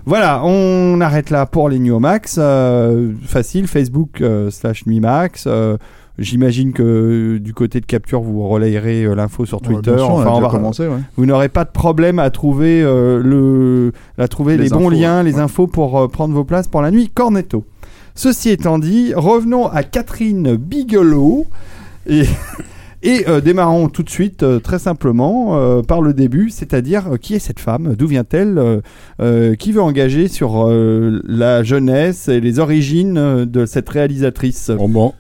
Voilà, 0.06 0.42
on 0.46 1.02
arrête 1.02 1.30
là 1.32 1.46
pour 1.46 1.68
les 1.68 1.80
New 1.80 2.00
Max. 2.00 2.38
Euh, 2.40 3.12
facile, 3.26 3.68
Facebook 3.68 4.22
euh, 4.22 4.50
slash 4.52 4.86
Nuimax. 4.86 5.46
Euh, 5.48 5.78
J'imagine 6.20 6.74
que 6.74 7.38
du 7.38 7.54
côté 7.54 7.80
de 7.80 7.86
Capture, 7.86 8.22
vous 8.22 8.48
relayerez 8.48 9.04
euh, 9.04 9.14
l'info 9.14 9.46
sur 9.46 9.62
Ouais, 9.62 9.68
Twitter. 9.68 9.96
sûr, 9.98 10.10
enfin, 10.10 10.32
on 10.34 10.42
va, 10.42 10.50
commencé, 10.50 10.88
ouais. 10.88 10.98
vous 11.16 11.28
n'aurez 11.28 11.48
pas 11.48 11.64
de 11.64 11.70
problème 11.70 12.18
à 12.18 12.32
trouver, 12.32 12.82
euh, 12.82 13.22
le, 13.22 13.92
à 14.18 14.28
trouver 14.28 14.58
les, 14.58 14.64
Les 14.64 14.70
bons 14.72 14.90
liens, 14.90 15.22
les 15.22 15.38
infos 15.38 15.68
pour 15.68 16.00
euh, 16.00 16.08
prendre 16.08 16.34
vos 16.34 16.44
places 16.44 16.68
pour 16.68 16.82
la 16.82 16.90
nuit 16.90 17.12
Cornetto. 17.14 17.66
Ceci 18.16 18.50
étant 18.50 18.80
dit, 18.80 19.14
revenons 19.16 19.68
à 19.68 19.84
Catherine 19.84 20.56
Bigelow 20.56 21.46
et, 22.08 22.24
et 23.04 23.28
euh, 23.28 23.42
démarrons 23.42 23.90
tout 23.90 24.04
de 24.04 24.10
suite 24.10 24.44
euh, 24.44 24.60
très 24.60 24.80
simplement 24.80 25.58
euh, 25.58 25.82
par 25.82 26.02
le 26.02 26.14
début, 26.14 26.50
c'est-à-dire 26.50 27.14
euh, 27.14 27.18
qui 27.18 27.36
est 27.36 27.40
cette 27.40 27.60
femme, 27.60 27.96
d'où 27.98 28.08
vient-elle, 28.08 28.58
euh, 28.58 28.82
euh, 29.22 29.56
qui 29.56 29.72
veut 29.72 29.82
engager 29.82 30.28
sur 30.28 30.68
euh, 30.68 31.22
la 31.28 31.64
jeunesse 31.64 32.28
et 32.28 32.40
les 32.40 32.60
origines 32.60 33.18
euh, 33.18 33.46
de 33.46 33.66
cette 33.66 33.88
réalisatrice? 33.90 34.72
Bon, 34.72 34.90
bon. 34.90 35.14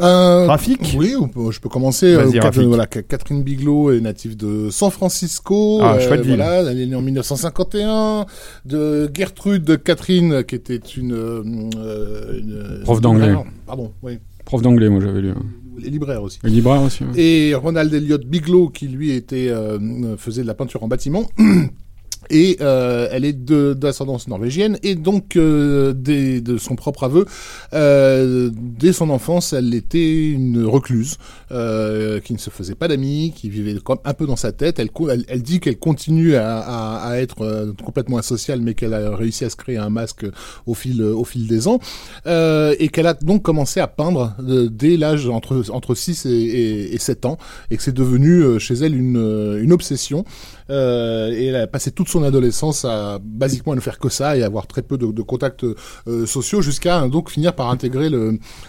Euh, 0.00 0.46
Rafik? 0.46 0.94
Oui, 0.96 1.12
je 1.50 1.58
peux 1.58 1.68
commencer. 1.68 2.14
Vas-y, 2.14 2.38
Euh, 2.38 2.40
Cat- 2.40 2.46
Rafik. 2.46 2.62
voilà, 2.68 2.86
Catherine 2.86 3.42
Bigelow 3.42 3.90
est 3.90 4.00
native 4.00 4.36
de 4.36 4.70
San 4.70 4.90
Francisco. 4.92 5.80
Ah, 5.82 5.98
chouette 5.98 6.20
ville. 6.20 6.36
Voilà, 6.36 6.70
elle 6.70 6.80
est 6.80 6.86
née 6.86 6.94
en 6.94 7.02
1951. 7.02 8.26
De 8.64 9.10
Gertrude 9.12 9.82
Catherine, 9.82 10.44
qui 10.44 10.54
était 10.54 10.76
une, 10.76 11.12
euh, 11.14 11.42
euh, 11.76 12.38
une- 12.38 12.82
Prof 12.84 13.00
d'anglais. 13.00 13.26
libraire. 13.30 13.44
Pardon, 13.66 13.90
oui. 14.04 14.18
Prof 14.44 14.62
d'anglais, 14.62 14.88
moi 14.88 15.00
j'avais 15.04 15.20
lu. 15.20 15.32
Les 15.78 15.90
libraires 15.90 16.22
aussi. 16.22 16.38
Le 16.42 16.50
libraire 16.50 16.82
aussi. 16.82 17.04
Et 17.16 17.54
Ronald 17.54 17.92
Elliott 17.92 18.24
Bigelow, 18.24 18.68
qui 18.68 18.88
lui 18.88 19.12
était 19.12 19.48
euh, 19.48 20.16
faisait 20.16 20.42
de 20.42 20.46
la 20.46 20.54
peinture 20.54 20.82
en 20.82 20.88
bâtiment. 20.88 21.28
Et 22.30 22.56
euh, 22.60 23.08
elle 23.10 23.24
est 23.24 23.32
d'ascendance 23.44 24.28
norvégienne. 24.28 24.78
Et 24.82 24.94
donc 24.94 25.36
euh, 25.36 25.92
des- 25.92 26.40
de 26.40 26.56
son 26.58 26.76
propre 26.76 27.04
aveu, 27.04 27.26
euh, 27.74 28.50
dès 28.54 28.92
son 28.92 29.10
enfance, 29.10 29.52
elle 29.52 29.74
était 29.74 30.30
une 30.30 30.64
recluse 30.64 31.16
euh, 31.50 32.20
qui 32.20 32.32
ne 32.32 32.38
se 32.38 32.50
faisait 32.50 32.74
pas 32.74 32.88
d'amis, 32.88 33.32
qui 33.34 33.48
vivait 33.50 33.74
comme 33.82 33.98
un 34.04 34.14
peu 34.14 34.26
dans 34.26 34.36
sa 34.36 34.52
tête. 34.52 34.78
Elle, 34.78 34.90
elle, 35.10 35.24
elle 35.28 35.42
dit 35.42 35.60
qu'elle 35.60 35.78
continue 35.78 36.34
à, 36.36 36.58
à, 36.60 37.08
à 37.10 37.16
être 37.18 37.42
euh, 37.42 37.72
complètement 37.84 38.18
asociale, 38.18 38.60
mais 38.60 38.74
qu'elle 38.74 38.94
a 38.94 39.14
réussi 39.14 39.44
à 39.44 39.50
se 39.50 39.56
créer 39.56 39.76
un 39.76 39.90
masque 39.90 40.24
au 40.66 40.74
fil 40.74 41.02
au 41.02 41.24
fil 41.24 41.46
des 41.48 41.68
ans. 41.68 41.80
Euh, 42.26 42.74
et 42.78 42.88
qu'elle 42.88 43.06
a 43.06 43.14
donc 43.14 43.42
commencé 43.42 43.80
à 43.80 43.86
peindre 43.88 44.34
dès 44.70 44.96
l'âge 44.96 45.28
entre 45.28 45.64
entre 45.70 45.94
6 45.94 46.26
et, 46.26 46.30
et, 46.30 46.94
et 46.94 46.98
7 46.98 47.26
ans. 47.26 47.36
Et 47.70 47.76
que 47.76 47.82
c'est 47.82 47.94
devenu 47.94 48.58
chez 48.60 48.74
elle 48.74 48.96
une 48.96 49.58
une 49.62 49.72
obsession. 49.72 50.24
Et 50.70 51.46
elle 51.46 51.56
a 51.56 51.66
passé 51.66 51.90
toute 51.90 52.08
son 52.12 52.22
adolescence 52.22 52.84
à 52.84 53.18
basiquement 53.22 53.74
ne 53.74 53.80
faire 53.80 53.98
que 53.98 54.08
ça 54.08 54.36
et 54.36 54.42
avoir 54.42 54.66
très 54.66 54.82
peu 54.82 54.98
de, 54.98 55.22
contacts 55.22 55.64
euh, 55.64 56.26
sociaux 56.26 56.62
jusqu'à 56.62 57.06
donc 57.08 57.30
finir 57.30 57.54
par 57.54 57.70
intégrer 57.70 58.10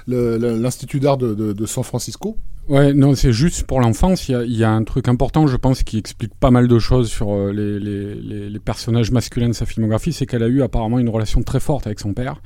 l'institut 0.07 0.99
d'art 0.99 1.17
de 1.17 1.65
San 1.65 1.83
Francisco. 1.83 2.37
Ouais, 2.69 2.93
non, 2.93 3.13
c'est 3.13 3.33
juste 3.33 3.63
pour 3.63 3.81
l'enfance. 3.81 4.29
Il 4.29 4.31
y 4.31 4.35
a, 4.35 4.43
il 4.45 4.55
y 4.55 4.63
a 4.63 4.71
un 4.71 4.83
truc 4.85 5.09
important, 5.09 5.47
je 5.47 5.57
pense, 5.57 5.83
qui 5.83 5.97
explique 5.97 6.31
pas 6.39 6.49
mal 6.49 6.69
de 6.69 6.79
choses 6.79 7.09
sur 7.09 7.31
euh, 7.33 7.51
les, 7.51 7.77
les, 7.77 8.15
les, 8.15 8.49
les 8.49 8.59
personnages 8.59 9.11
masculins 9.11 9.49
de 9.49 9.53
sa 9.53 9.65
filmographie. 9.65 10.13
C'est 10.13 10.25
qu'elle 10.25 10.43
a 10.43 10.47
eu 10.47 10.61
apparemment 10.61 10.97
une 10.97 11.09
relation 11.09 11.43
très 11.43 11.59
forte 11.59 11.87
avec 11.87 11.99
son 11.99 12.13
père, 12.13 12.41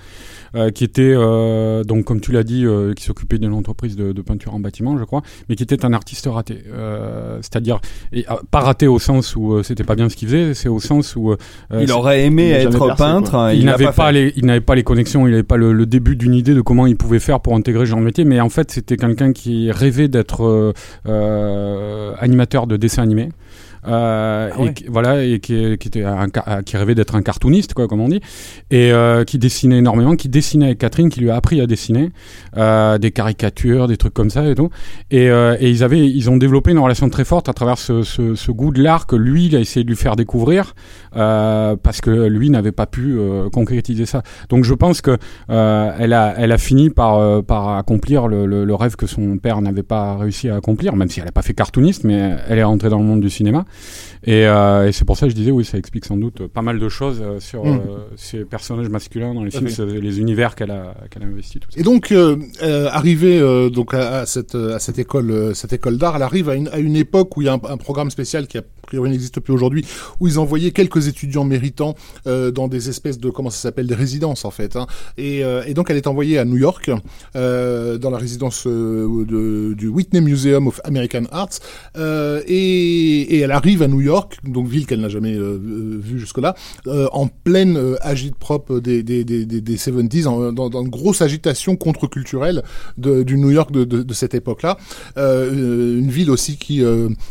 euh, 0.55 0.71
qui 0.71 0.83
était, 0.83 1.13
euh, 1.15 1.83
donc, 1.83 2.05
comme 2.05 2.19
tu 2.19 2.31
l'as 2.31 2.43
dit, 2.43 2.65
euh, 2.65 2.95
qui 2.95 3.03
s'occupait 3.03 3.37
d'une 3.37 3.53
entreprise 3.53 3.95
de, 3.95 4.11
de 4.11 4.21
peinture 4.23 4.55
en 4.55 4.59
bâtiment, 4.59 4.97
je 4.97 5.03
crois, 5.03 5.21
mais 5.49 5.55
qui 5.55 5.61
était 5.61 5.85
un 5.85 5.93
artiste 5.93 6.25
raté. 6.25 6.63
Euh, 6.73 7.37
C'est-à-dire, 7.43 7.79
et, 8.11 8.25
euh, 8.31 8.35
pas 8.49 8.61
raté 8.61 8.87
au 8.87 8.97
sens 8.97 9.35
où 9.35 9.53
euh, 9.53 9.61
c'était 9.61 9.83
pas 9.83 9.93
bien 9.95 10.09
ce 10.09 10.15
qu'il 10.15 10.29
faisait, 10.29 10.55
c'est 10.55 10.69
au 10.69 10.79
sens 10.79 11.15
où. 11.15 11.31
euh, 11.31 11.37
Il 11.79 11.91
aurait 11.91 12.25
aimé 12.25 12.47
il 12.49 12.53
être 12.55 12.87
percé, 12.87 13.03
peintre. 13.03 13.29
quoi. 13.31 13.53
et 13.53 13.57
il 13.57 13.65
n'avait 13.65 13.91
pas, 13.91 14.11
les, 14.11 14.33
il 14.35 14.47
n'avait 14.47 14.61
pas 14.61 14.73
les 14.73 14.83
connexions, 14.83 15.27
il 15.27 15.31
n'avait 15.31 15.43
pas 15.43 15.57
le, 15.57 15.73
le 15.73 15.85
début 15.85 16.15
d'une 16.15 16.33
idée 16.33 16.55
de 16.55 16.61
comment 16.61 16.87
il 16.87 16.97
pouvait 16.97 17.19
faire 17.19 17.39
pour 17.39 17.53
intégrer 17.55 17.85
ce 17.85 17.91
genre 17.91 17.99
de 17.99 18.05
métier, 18.05 18.25
mais 18.25 18.39
en 18.41 18.49
fait 18.49 18.71
c'était 18.71 18.97
quelqu'un 18.97 19.31
qui 19.31 19.71
rêvait 19.71 20.06
d'être 20.07 20.43
euh, 20.45 20.73
euh, 21.07 22.13
animateur 22.19 22.67
de 22.67 22.77
dessin 22.77 23.03
animé. 23.03 23.29
Euh, 23.87 24.49
Ah 24.53 24.59
ouais. 24.59 24.69
et 24.69 24.73
qui- 24.73 24.85
voilà 24.89 25.23
et 25.23 25.39
qui, 25.39 25.77
qui 25.77 25.87
était 25.87 26.03
un, 26.03 26.27
ca- 26.33 26.61
qui 26.63 26.75
rêvait 26.75 26.95
d'être 26.95 27.15
un 27.15 27.21
cartooniste 27.21 27.73
quoi 27.73 27.87
comme 27.87 28.01
on 28.01 28.09
dit 28.09 28.19
et 28.69 28.91
euh, 28.91 29.23
qui 29.23 29.37
dessinait 29.37 29.77
énormément 29.77 30.15
qui 30.17 30.27
dessinait 30.27 30.65
avec 30.65 30.79
Catherine 30.79 31.07
qui 31.09 31.21
lui 31.21 31.29
a 31.29 31.35
appris 31.37 31.61
à 31.61 31.67
dessiner 31.67 32.09
euh, 32.57 32.97
des 32.97 33.11
caricatures 33.11 33.87
des 33.87 33.95
trucs 33.95 34.15
comme 34.15 34.31
ça 34.31 34.45
et 34.49 34.55
tout 34.55 34.71
et, 35.11 35.27
et 35.27 35.69
ils 35.69 35.83
avaient 35.85 36.05
ils 36.05 36.29
ont 36.29 36.35
développé 36.37 36.71
une 36.71 36.79
relation 36.79 37.07
très 37.09 37.23
forte 37.23 37.47
à 37.47 37.53
travers 37.53 37.77
ce, 37.77 38.01
ce, 38.01 38.35
ce 38.35 38.51
goût 38.51 38.71
de 38.71 38.81
l'art 38.81 39.05
que 39.07 39.15
lui 39.15 39.45
il 39.45 39.55
a 39.55 39.59
essayé 39.59 39.83
de 39.85 39.89
lui 39.89 39.95
faire 39.95 40.17
découvrir 40.17 40.73
euh, 41.17 41.75
parce 41.81 41.99
que 42.01 42.27
lui 42.27 42.49
n'avait 42.49 42.71
pas 42.71 42.85
pu 42.85 43.17
euh, 43.17 43.49
concrétiser 43.49 44.05
ça. 44.05 44.21
Donc 44.49 44.63
je 44.63 44.73
pense 44.73 45.01
que 45.01 45.17
euh, 45.49 45.91
elle 45.99 46.13
a 46.13 46.33
elle 46.37 46.51
a 46.51 46.57
fini 46.57 46.89
par 46.89 47.17
euh, 47.17 47.41
par 47.41 47.69
accomplir 47.77 48.27
le, 48.27 48.45
le, 48.45 48.63
le 48.65 48.75
rêve 48.75 48.95
que 48.95 49.07
son 49.07 49.37
père 49.37 49.61
n'avait 49.61 49.83
pas 49.83 50.15
réussi 50.17 50.49
à 50.49 50.55
accomplir 50.55 50.95
même 50.95 51.09
si 51.09 51.19
elle 51.19 51.25
n'a 51.25 51.31
pas 51.31 51.41
fait 51.41 51.53
cartooniste 51.53 52.03
mais 52.03 52.35
elle 52.47 52.59
est 52.59 52.63
rentrée 52.63 52.89
dans 52.89 52.99
le 52.99 53.05
monde 53.05 53.21
du 53.21 53.29
cinéma. 53.29 53.65
Et, 54.23 54.45
euh, 54.47 54.87
et 54.87 54.91
c'est 54.91 55.05
pour 55.05 55.17
ça 55.17 55.25
que 55.27 55.31
je 55.31 55.35
disais 55.35 55.51
oui 55.51 55.65
ça 55.65 55.77
explique 55.77 56.05
sans 56.05 56.17
doute 56.17 56.47
pas 56.47 56.61
mal 56.61 56.79
de 56.79 56.89
choses 56.89 57.21
euh, 57.21 57.39
sur 57.39 57.65
Mm. 57.65 57.69
euh, 57.69 57.79
ces 58.15 58.45
personnages 58.45 58.89
masculins 58.89 59.33
dans 59.33 59.43
les 59.43 59.51
films 59.51 59.67
univers 60.19 60.55
qu'elle 60.55 60.71
a 60.71 60.93
qu'elle 61.09 61.23
a 61.23 61.25
investi 61.25 61.59
tout 61.59 61.69
ça. 61.71 61.79
Et 61.79 61.83
donc, 61.83 62.11
euh, 62.11 62.37
euh, 62.63 62.87
arrivée 62.91 63.39
donc 63.71 63.93
à, 63.93 64.19
à 64.19 64.25
cette 64.25 64.55
à 64.55 64.79
cette 64.79 64.99
école 64.99 65.51
cette 65.55 65.73
école 65.73 65.97
d'art, 65.97 66.15
elle 66.15 66.21
arrive 66.23 66.49
à 66.49 66.55
une, 66.55 66.67
à 66.69 66.77
une 66.77 66.95
époque 66.95 67.35
où 67.35 67.41
il 67.41 67.45
y 67.45 67.49
a 67.49 67.53
un, 67.53 67.59
un 67.67 67.77
programme 67.77 68.09
spécial 68.09 68.47
qui 68.47 68.57
a 68.57 68.61
priori 68.87 69.11
n'existe 69.11 69.39
plus 69.39 69.53
aujourd'hui, 69.53 69.85
où 70.19 70.27
ils 70.27 70.39
envoyaient 70.39 70.71
quelques 70.71 71.07
étudiants 71.07 71.43
méritants 71.43 71.95
euh, 72.25 72.49
dans 72.51 72.67
des 72.67 72.89
espèces 72.89 73.19
de 73.19 73.29
comment 73.29 73.51
ça 73.51 73.59
s'appelle 73.59 73.85
des 73.85 73.95
résidences 73.95 74.45
en 74.45 74.51
fait. 74.51 74.75
Hein. 74.75 74.87
Et, 75.17 75.43
euh, 75.43 75.63
et, 75.67 75.73
donc 75.73 75.91
elle 75.91 75.97
est 75.97 76.07
envoyée 76.07 76.39
à 76.39 76.45
New 76.45 76.57
York 76.57 76.89
euh, 77.35 77.97
dans 77.97 78.09
la 78.09 78.17
résidence 78.17 78.65
de, 78.65 79.73
du 79.73 79.87
Whitney 79.87 80.21
Museum 80.21 80.67
of 80.67 80.79
American 80.83 81.25
Arts 81.31 81.59
et, 82.47 83.39
elle 83.39 83.51
arrive 83.51 83.83
à 83.83 83.87
New 83.87 84.01
York, 84.01 84.37
donc 84.43 84.67
ville 84.67 84.87
qu'elle 84.87 85.01
n'a 85.01 85.09
jamais 85.09 85.37
vue 85.37 86.19
jusque-là, 86.19 86.55
en 86.87 87.27
pleine 87.27 87.95
agite-propre 88.01 88.79
des, 88.79 89.03
des, 89.03 89.23
des, 89.23 89.45
des 89.45 89.77
70s, 89.77 90.27
en, 90.27 90.51
dans, 90.51 90.81
une 90.81 90.89
grosse 90.89 91.21
agitation 91.21 91.75
contre-culturelle 91.75 92.63
du 92.97 93.37
New 93.37 93.51
York 93.51 93.71
de, 93.71 94.13
cette 94.13 94.33
époque-là. 94.33 94.77
une 95.17 96.09
ville 96.09 96.31
aussi 96.31 96.57
qui, 96.57 96.81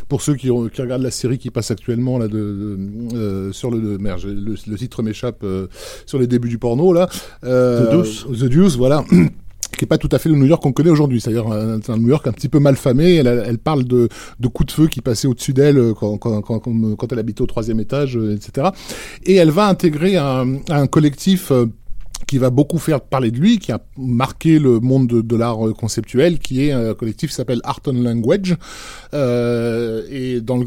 pour 0.08 0.22
ceux 0.22 0.34
qui, 0.34 0.50
regardent 0.50 1.02
la 1.02 1.10
série 1.10 1.38
passe 1.50 1.70
actuellement 1.70 2.18
là 2.18 2.28
de, 2.28 2.78
euh, 3.14 3.52
sur 3.52 3.70
le, 3.70 3.98
merde, 3.98 4.22
le, 4.24 4.54
le 4.66 4.76
titre 4.76 5.02
m'échappe 5.02 5.42
euh, 5.42 5.66
sur 6.06 6.18
les 6.18 6.26
débuts 6.26 6.48
du 6.48 6.58
porno 6.58 6.92
là. 6.92 7.08
Euh, 7.44 7.86
The 7.86 7.92
Deuce. 7.92 8.26
The 8.26 8.44
Deuce, 8.44 8.76
voilà. 8.76 9.04
qui 9.76 9.84
est 9.84 9.88
pas 9.88 9.98
tout 9.98 10.08
à 10.12 10.18
fait 10.18 10.30
le 10.30 10.36
New 10.36 10.46
York 10.46 10.62
qu'on 10.62 10.72
connaît 10.72 10.90
aujourd'hui, 10.90 11.20
c'est-à-dire 11.20 11.48
un, 11.48 11.80
un, 11.86 11.96
New 11.98 12.08
York 12.08 12.26
un 12.26 12.32
petit 12.32 12.48
peu 12.48 12.58
mal 12.58 12.76
famé. 12.76 13.16
Elle, 13.16 13.26
elle 13.26 13.58
parle 13.58 13.84
de, 13.84 14.08
de, 14.40 14.48
coups 14.48 14.68
de 14.68 14.72
feu 14.72 14.86
qui 14.86 15.02
passaient 15.02 15.28
au-dessus 15.28 15.52
d'elle 15.52 15.92
quand, 15.98 16.16
quand, 16.16 16.40
quand, 16.40 16.60
quand, 16.60 17.12
elle 17.12 17.18
habitait 17.18 17.42
au 17.42 17.46
troisième 17.46 17.78
étage, 17.80 18.16
etc. 18.16 18.68
Et 19.24 19.34
elle 19.34 19.50
va 19.50 19.66
intégrer 19.66 20.16
un, 20.16 20.60
un 20.70 20.86
collectif 20.86 21.52
qui 22.26 22.38
va 22.38 22.50
beaucoup 22.50 22.78
faire 22.78 23.00
parler 23.00 23.30
de 23.30 23.38
lui, 23.38 23.58
qui 23.58 23.72
a 23.72 23.80
marqué 23.96 24.58
le 24.58 24.80
monde 24.80 25.06
de, 25.06 25.20
de 25.20 25.36
l'art 25.36 25.58
conceptuel, 25.78 26.38
qui 26.38 26.64
est 26.64 26.72
un 26.72 26.94
collectif 26.94 27.30
qui 27.30 27.36
s'appelle 27.36 27.60
Art 27.64 27.80
and 27.86 27.92
Language. 27.92 28.56
Euh, 29.14 30.02
et 30.10 30.40
dans 30.40 30.56
le, 30.56 30.66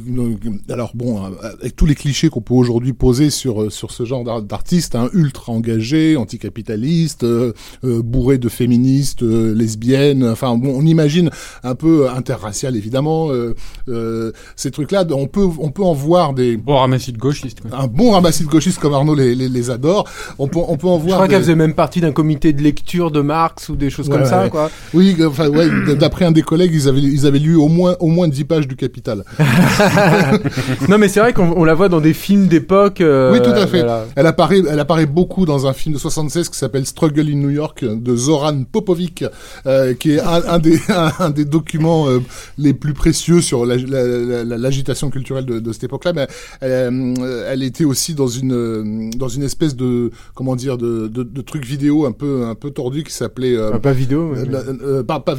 alors 0.70 0.92
bon, 0.96 1.22
avec 1.42 1.76
tous 1.76 1.86
les 1.86 1.96
clichés 1.96 2.30
qu'on 2.30 2.42
peut 2.42 2.54
aujourd'hui 2.54 2.94
poser 2.94 3.30
sur 3.30 3.72
sur 3.72 3.92
ce 3.92 4.06
genre 4.06 4.42
d'artiste, 4.42 4.96
hein, 4.96 5.10
ultra 5.14 5.52
engagé, 5.52 6.16
anticapitaliste, 6.16 7.24
euh, 7.24 7.54
euh, 7.84 8.02
bourré 8.02 8.38
de 8.38 8.48
féministes, 8.48 9.24
euh, 9.24 9.54
lesbiennes, 9.54 10.24
enfin 10.24 10.56
bon, 10.56 10.74
on 10.76 10.86
imagine 10.86 11.30
un 11.64 11.76
peu 11.76 12.10
interracial 12.10 12.76
évidemment. 12.76 13.32
Euh, 13.32 13.56
euh, 13.88 14.32
ces 14.56 14.72
trucs-là, 14.72 15.06
on 15.12 15.28
peut 15.28 15.48
on 15.60 15.72
peut 15.72 15.84
en 15.84 15.94
voir 15.94 16.34
des 16.34 16.58
bon 16.58 16.78
ramassis 16.78 17.12
de 17.12 17.18
gauchistes. 17.18 17.60
Un 17.72 17.88
bon 17.88 18.12
ramassis 18.12 18.44
de 18.44 18.50
gauchistes 18.50 18.80
comme 18.80 18.94
Arnaud 18.94 19.16
les, 19.16 19.36
les, 19.36 19.50
les 19.50 19.70
adore. 19.70 20.08
On 20.38 20.48
peut 20.48 20.60
on 20.66 20.78
peut 20.78 20.88
en 20.88 20.98
voir. 20.98 21.30
Je 21.39 21.39
faisait 21.40 21.56
même 21.56 21.74
partie 21.74 22.02
d'un 22.02 22.12
comité 22.12 22.54
de 22.54 22.62
lecture 22.62 23.12
de 23.12 23.22
Marx 23.22 23.70
ou 23.70 23.76
des 23.76 23.90
choses 23.90 24.10
ouais, 24.10 24.18
comme 24.18 24.26
ça, 24.26 24.44
ouais. 24.44 24.50
quoi. 24.50 24.70
Oui, 24.94 25.16
enfin 25.26 25.50
ouais, 25.50 25.68
d'après 25.96 26.26
un 26.26 26.32
des 26.32 26.42
collègues, 26.42 26.72
ils 26.74 26.88
avaient 26.88 27.02
ils 27.02 27.26
avaient 27.26 27.40
lu 27.40 27.56
au 27.56 27.68
moins 27.68 27.96
au 28.00 28.08
moins 28.08 28.28
10 28.28 28.44
pages 28.46 28.68
du 28.68 28.76
Capital. 28.76 29.24
non, 30.90 30.98
mais 30.98 31.08
c'est 31.08 31.20
vrai 31.20 31.34
qu'on 31.34 31.64
la 31.64 31.74
voit 31.74 31.90
dans 31.90 32.02
des 32.02 32.14
films 32.14 32.48
d'époque. 32.48 33.02
Euh, 33.02 33.32
oui, 33.34 33.42
tout 33.42 33.50
à 33.50 33.68
fait. 33.68 33.80
Voilà. 33.80 34.06
Elle 34.16 34.28
apparaît, 34.28 34.62
elle 34.70 34.80
apparaît 34.80 35.06
beaucoup 35.06 35.46
dans 35.46 35.68
un 35.68 35.74
film 35.74 35.94
de 35.96 36.00
76 36.00 36.50
qui 36.50 36.58
s'appelle 36.58 36.86
Struggle 36.86 37.30
in 37.30 37.36
New 37.36 37.50
York 37.50 37.84
de 37.84 38.16
Zoran 38.16 38.64
Popovic, 38.64 39.26
euh, 39.66 39.94
qui 39.94 40.14
est 40.14 40.20
un, 40.20 40.42
un 40.48 40.60
des 40.60 40.80
un, 40.90 41.12
un, 41.20 41.30
des 41.30 41.46
documents 41.46 42.08
euh, 42.08 42.20
les 42.58 42.74
plus 42.74 42.94
précieux 42.94 43.42
sur 43.42 43.66
l'agitation 43.66 45.08
la, 45.08 45.10
la, 45.10 45.12
culturelle 45.12 45.46
de, 45.46 45.60
de 45.60 45.74
cette 45.74 45.86
époque-là. 45.86 46.14
Mais 46.14 46.28
elle, 46.62 47.16
elle, 47.48 47.64
était 47.64 47.86
aussi 47.86 48.14
dans 48.14 48.28
une 48.28 49.12
dans 49.12 49.28
une 49.28 49.44
espèce 49.44 49.76
de 49.76 50.12
comment 50.34 50.56
dire 50.56 50.78
de, 50.78 51.08
de, 51.08 51.24
de 51.32 51.42
truc 51.42 51.66
vidéo 51.66 52.06
un 52.06 52.12
peu 52.12 52.46
un 52.46 52.56
peu 52.56 52.72
tordu 52.72 53.04
qui 53.04 53.14
s'appelait 53.14 53.58
ah, 53.58 53.80
pas 53.80 53.94
vidéo, 53.94 54.34
mais... 54.36 54.58
Euh, 54.84 55.04
pas 55.04 55.20
pas 55.20 55.36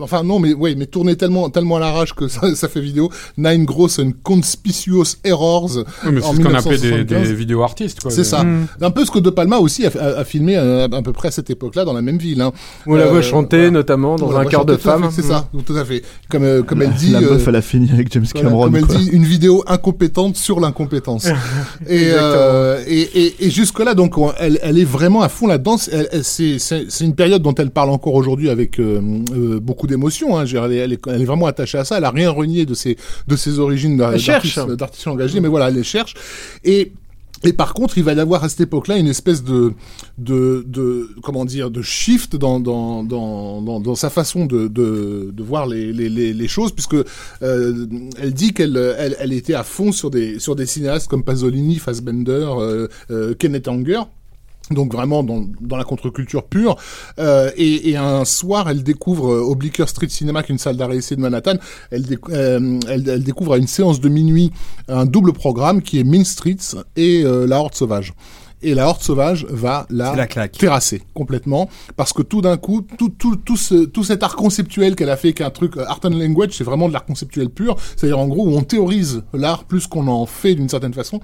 enfin 0.00 0.22
non, 0.22 0.38
mais 0.38 0.52
oui, 0.52 0.74
mais 0.76 0.86
tourné 0.86 1.16
tellement 1.16 1.50
tellement 1.50 1.76
à 1.76 1.80
l'arrache 1.80 2.14
que 2.14 2.28
ça, 2.28 2.54
ça, 2.54 2.68
fait 2.68 2.80
vidéo. 2.80 3.10
Nine 3.36 3.64
Gross 3.64 3.98
and 3.98 4.12
Conspicuous 4.22 5.16
Errors. 5.24 5.76
Oui, 5.76 6.12
mais 6.12 6.20
c'est 6.20 6.36
ce 6.36 6.40
qu'on 6.42 6.54
appelait 6.54 6.78
des, 6.78 7.04
des 7.04 7.34
vidéos 7.34 7.62
artistes, 7.62 8.00
quoi. 8.00 8.10
C'est 8.10 8.24
ça. 8.24 8.44
Mm. 8.44 8.66
Un 8.80 8.90
peu 8.90 9.04
ce 9.04 9.10
que 9.10 9.18
De 9.18 9.30
Palma 9.30 9.58
aussi 9.58 9.86
a, 9.86 9.90
a, 9.98 10.20
a 10.20 10.24
filmé 10.24 10.56
à, 10.56 10.84
à, 10.84 11.02
peu 11.02 11.12
près 11.12 11.28
à 11.28 11.30
cette 11.30 11.50
époque-là 11.50 11.84
dans 11.84 11.92
la 11.92 12.02
même 12.02 12.18
ville. 12.18 12.40
Hein. 12.40 12.52
On 12.86 12.94
la 12.94 13.06
voit 13.06 13.22
chanter 13.22 13.56
voilà. 13.56 13.70
notamment 13.70 14.16
dans 14.16 14.36
un 14.36 14.44
quart 14.44 14.64
de 14.64 14.76
femme. 14.76 15.08
C'est 15.10 15.22
ça, 15.22 15.48
tout 15.66 15.76
à 15.76 15.84
fait. 15.84 16.02
Comme, 16.28 16.44
euh, 16.44 16.62
comme 16.62 16.80
la, 16.80 16.86
elle 16.86 16.94
dit. 16.94 17.10
La 17.10 17.20
meuf, 17.20 17.46
euh, 17.46 17.48
elle 17.48 17.56
a 17.56 17.62
fini 17.62 17.90
avec 17.90 18.12
James 18.12 18.26
Cameron. 18.32 18.64
Comme 18.64 18.76
elle 18.76 18.86
quoi. 18.86 18.96
dit, 18.96 19.08
une 19.12 19.24
vidéo 19.24 19.64
incompétente 19.66 20.36
sur 20.36 20.60
l'incompétence. 20.60 21.26
et, 21.88 22.10
euh, 22.12 22.82
et, 22.86 23.00
et, 23.00 23.46
et 23.46 23.50
jusque-là, 23.50 23.94
donc, 23.94 24.18
on, 24.18 24.32
elle, 24.38 24.58
elle 24.62 24.78
est 24.78 24.84
vraiment 24.84 24.97
à 25.22 25.28
fond 25.28 25.46
là-dedans. 25.46 25.76
C'est 25.78 27.04
une 27.04 27.14
période 27.14 27.42
dont 27.42 27.54
elle 27.54 27.70
parle 27.70 27.90
encore 27.90 28.14
aujourd'hui 28.14 28.50
avec 28.50 28.78
euh, 28.78 29.00
beaucoup 29.60 29.86
d'émotion. 29.86 30.38
Hein. 30.38 30.44
Elle, 30.46 30.72
elle, 30.72 30.92
est, 30.92 31.06
elle 31.06 31.22
est 31.22 31.24
vraiment 31.24 31.46
attachée 31.46 31.78
à 31.78 31.84
ça. 31.84 31.98
Elle 31.98 32.04
a 32.04 32.10
rien 32.10 32.30
renié 32.30 32.66
de 32.66 32.74
ses, 32.74 32.96
de 33.26 33.36
ses 33.36 33.58
origines 33.58 33.96
d'artiste 33.96 35.06
engagé, 35.06 35.40
mais 35.40 35.48
voilà, 35.48 35.68
elle 35.68 35.74
les 35.74 35.82
cherche. 35.82 36.14
Et 36.64 36.92
et 37.44 37.52
par 37.52 37.72
contre, 37.72 37.98
il 37.98 38.04
va 38.04 38.14
y 38.14 38.20
avoir 38.20 38.42
à 38.42 38.48
cette 38.48 38.62
époque-là 38.62 38.96
une 38.96 39.06
espèce 39.06 39.44
de, 39.44 39.72
de, 40.18 40.64
de, 40.66 41.08
comment 41.22 41.44
dire, 41.44 41.70
de 41.70 41.82
shift 41.82 42.34
dans, 42.34 42.58
dans, 42.58 43.04
dans, 43.04 43.62
dans, 43.62 43.78
dans 43.78 43.94
sa 43.94 44.10
façon 44.10 44.44
de, 44.44 44.66
de, 44.66 45.30
de 45.32 45.42
voir 45.42 45.66
les, 45.66 45.92
les, 45.92 46.08
les, 46.08 46.48
choses, 46.48 46.72
puisque 46.72 46.96
euh, 47.42 47.86
elle 48.20 48.34
dit 48.34 48.52
qu'elle 48.52 48.76
elle, 48.98 49.16
elle 49.20 49.32
était 49.32 49.54
à 49.54 49.62
fond 49.62 49.92
sur 49.92 50.10
des, 50.10 50.40
sur 50.40 50.56
des 50.56 50.66
cinéastes 50.66 51.06
comme 51.06 51.22
Pasolini, 51.22 51.76
Fassbender, 51.76 52.48
euh, 52.58 52.88
euh, 53.12 53.34
Kenneth 53.34 53.68
Anger 53.68 54.00
donc 54.70 54.92
vraiment 54.92 55.22
dans, 55.22 55.44
dans 55.60 55.76
la 55.76 55.84
contre-culture 55.84 56.44
pure. 56.44 56.76
Euh, 57.18 57.50
et, 57.56 57.90
et, 57.90 57.96
un 57.96 58.24
soir, 58.24 58.68
elle 58.68 58.82
découvre 58.82 59.32
euh, 59.32 59.40
au 59.40 59.56
Street 59.86 60.08
Cinema, 60.08 60.42
qui 60.42 60.52
est 60.52 60.54
une 60.54 60.58
salle 60.58 60.76
d'arrêt 60.76 60.98
de 60.98 61.16
Manhattan, 61.16 61.54
elle, 61.90 62.04
euh, 62.30 62.78
elle, 62.88 63.22
découvre 63.22 63.54
à 63.54 63.58
une 63.58 63.66
séance 63.66 64.00
de 64.00 64.08
minuit 64.08 64.52
un 64.88 65.06
double 65.06 65.32
programme 65.32 65.82
qui 65.82 65.98
est 65.98 66.04
Mean 66.04 66.24
Streets 66.24 66.76
et 66.96 67.22
euh, 67.24 67.46
La 67.46 67.58
Horde 67.58 67.74
Sauvage 67.74 68.14
et 68.62 68.74
la 68.74 68.88
horde 68.88 69.02
sauvage 69.02 69.46
va 69.48 69.86
la, 69.90 70.14
la 70.14 70.48
terrasser 70.48 71.02
complètement. 71.14 71.68
Parce 71.96 72.12
que 72.12 72.22
tout 72.22 72.40
d'un 72.40 72.56
coup 72.56 72.82
tout 72.96 73.10
tout 73.10 73.36
tout 73.36 73.56
ce 73.56 73.84
tout 73.84 74.04
cet 74.04 74.22
art 74.22 74.36
conceptuel 74.36 74.96
qu'elle 74.96 75.10
a 75.10 75.16
fait 75.16 75.32
qu'un 75.32 75.50
truc 75.50 75.76
art 75.76 76.00
and 76.04 76.10
language 76.10 76.52
c'est 76.52 76.64
vraiment 76.64 76.88
de 76.88 76.92
l'art 76.92 77.04
conceptuel 77.04 77.50
pur. 77.50 77.76
C'est-à-dire 77.96 78.18
en 78.18 78.28
gros 78.28 78.48
où 78.48 78.56
on 78.56 78.62
théorise 78.62 79.22
l'art 79.32 79.64
plus 79.64 79.86
qu'on 79.86 80.06
en 80.08 80.26
fait 80.26 80.54
d'une 80.54 80.68
certaine 80.68 80.94
façon. 80.94 81.20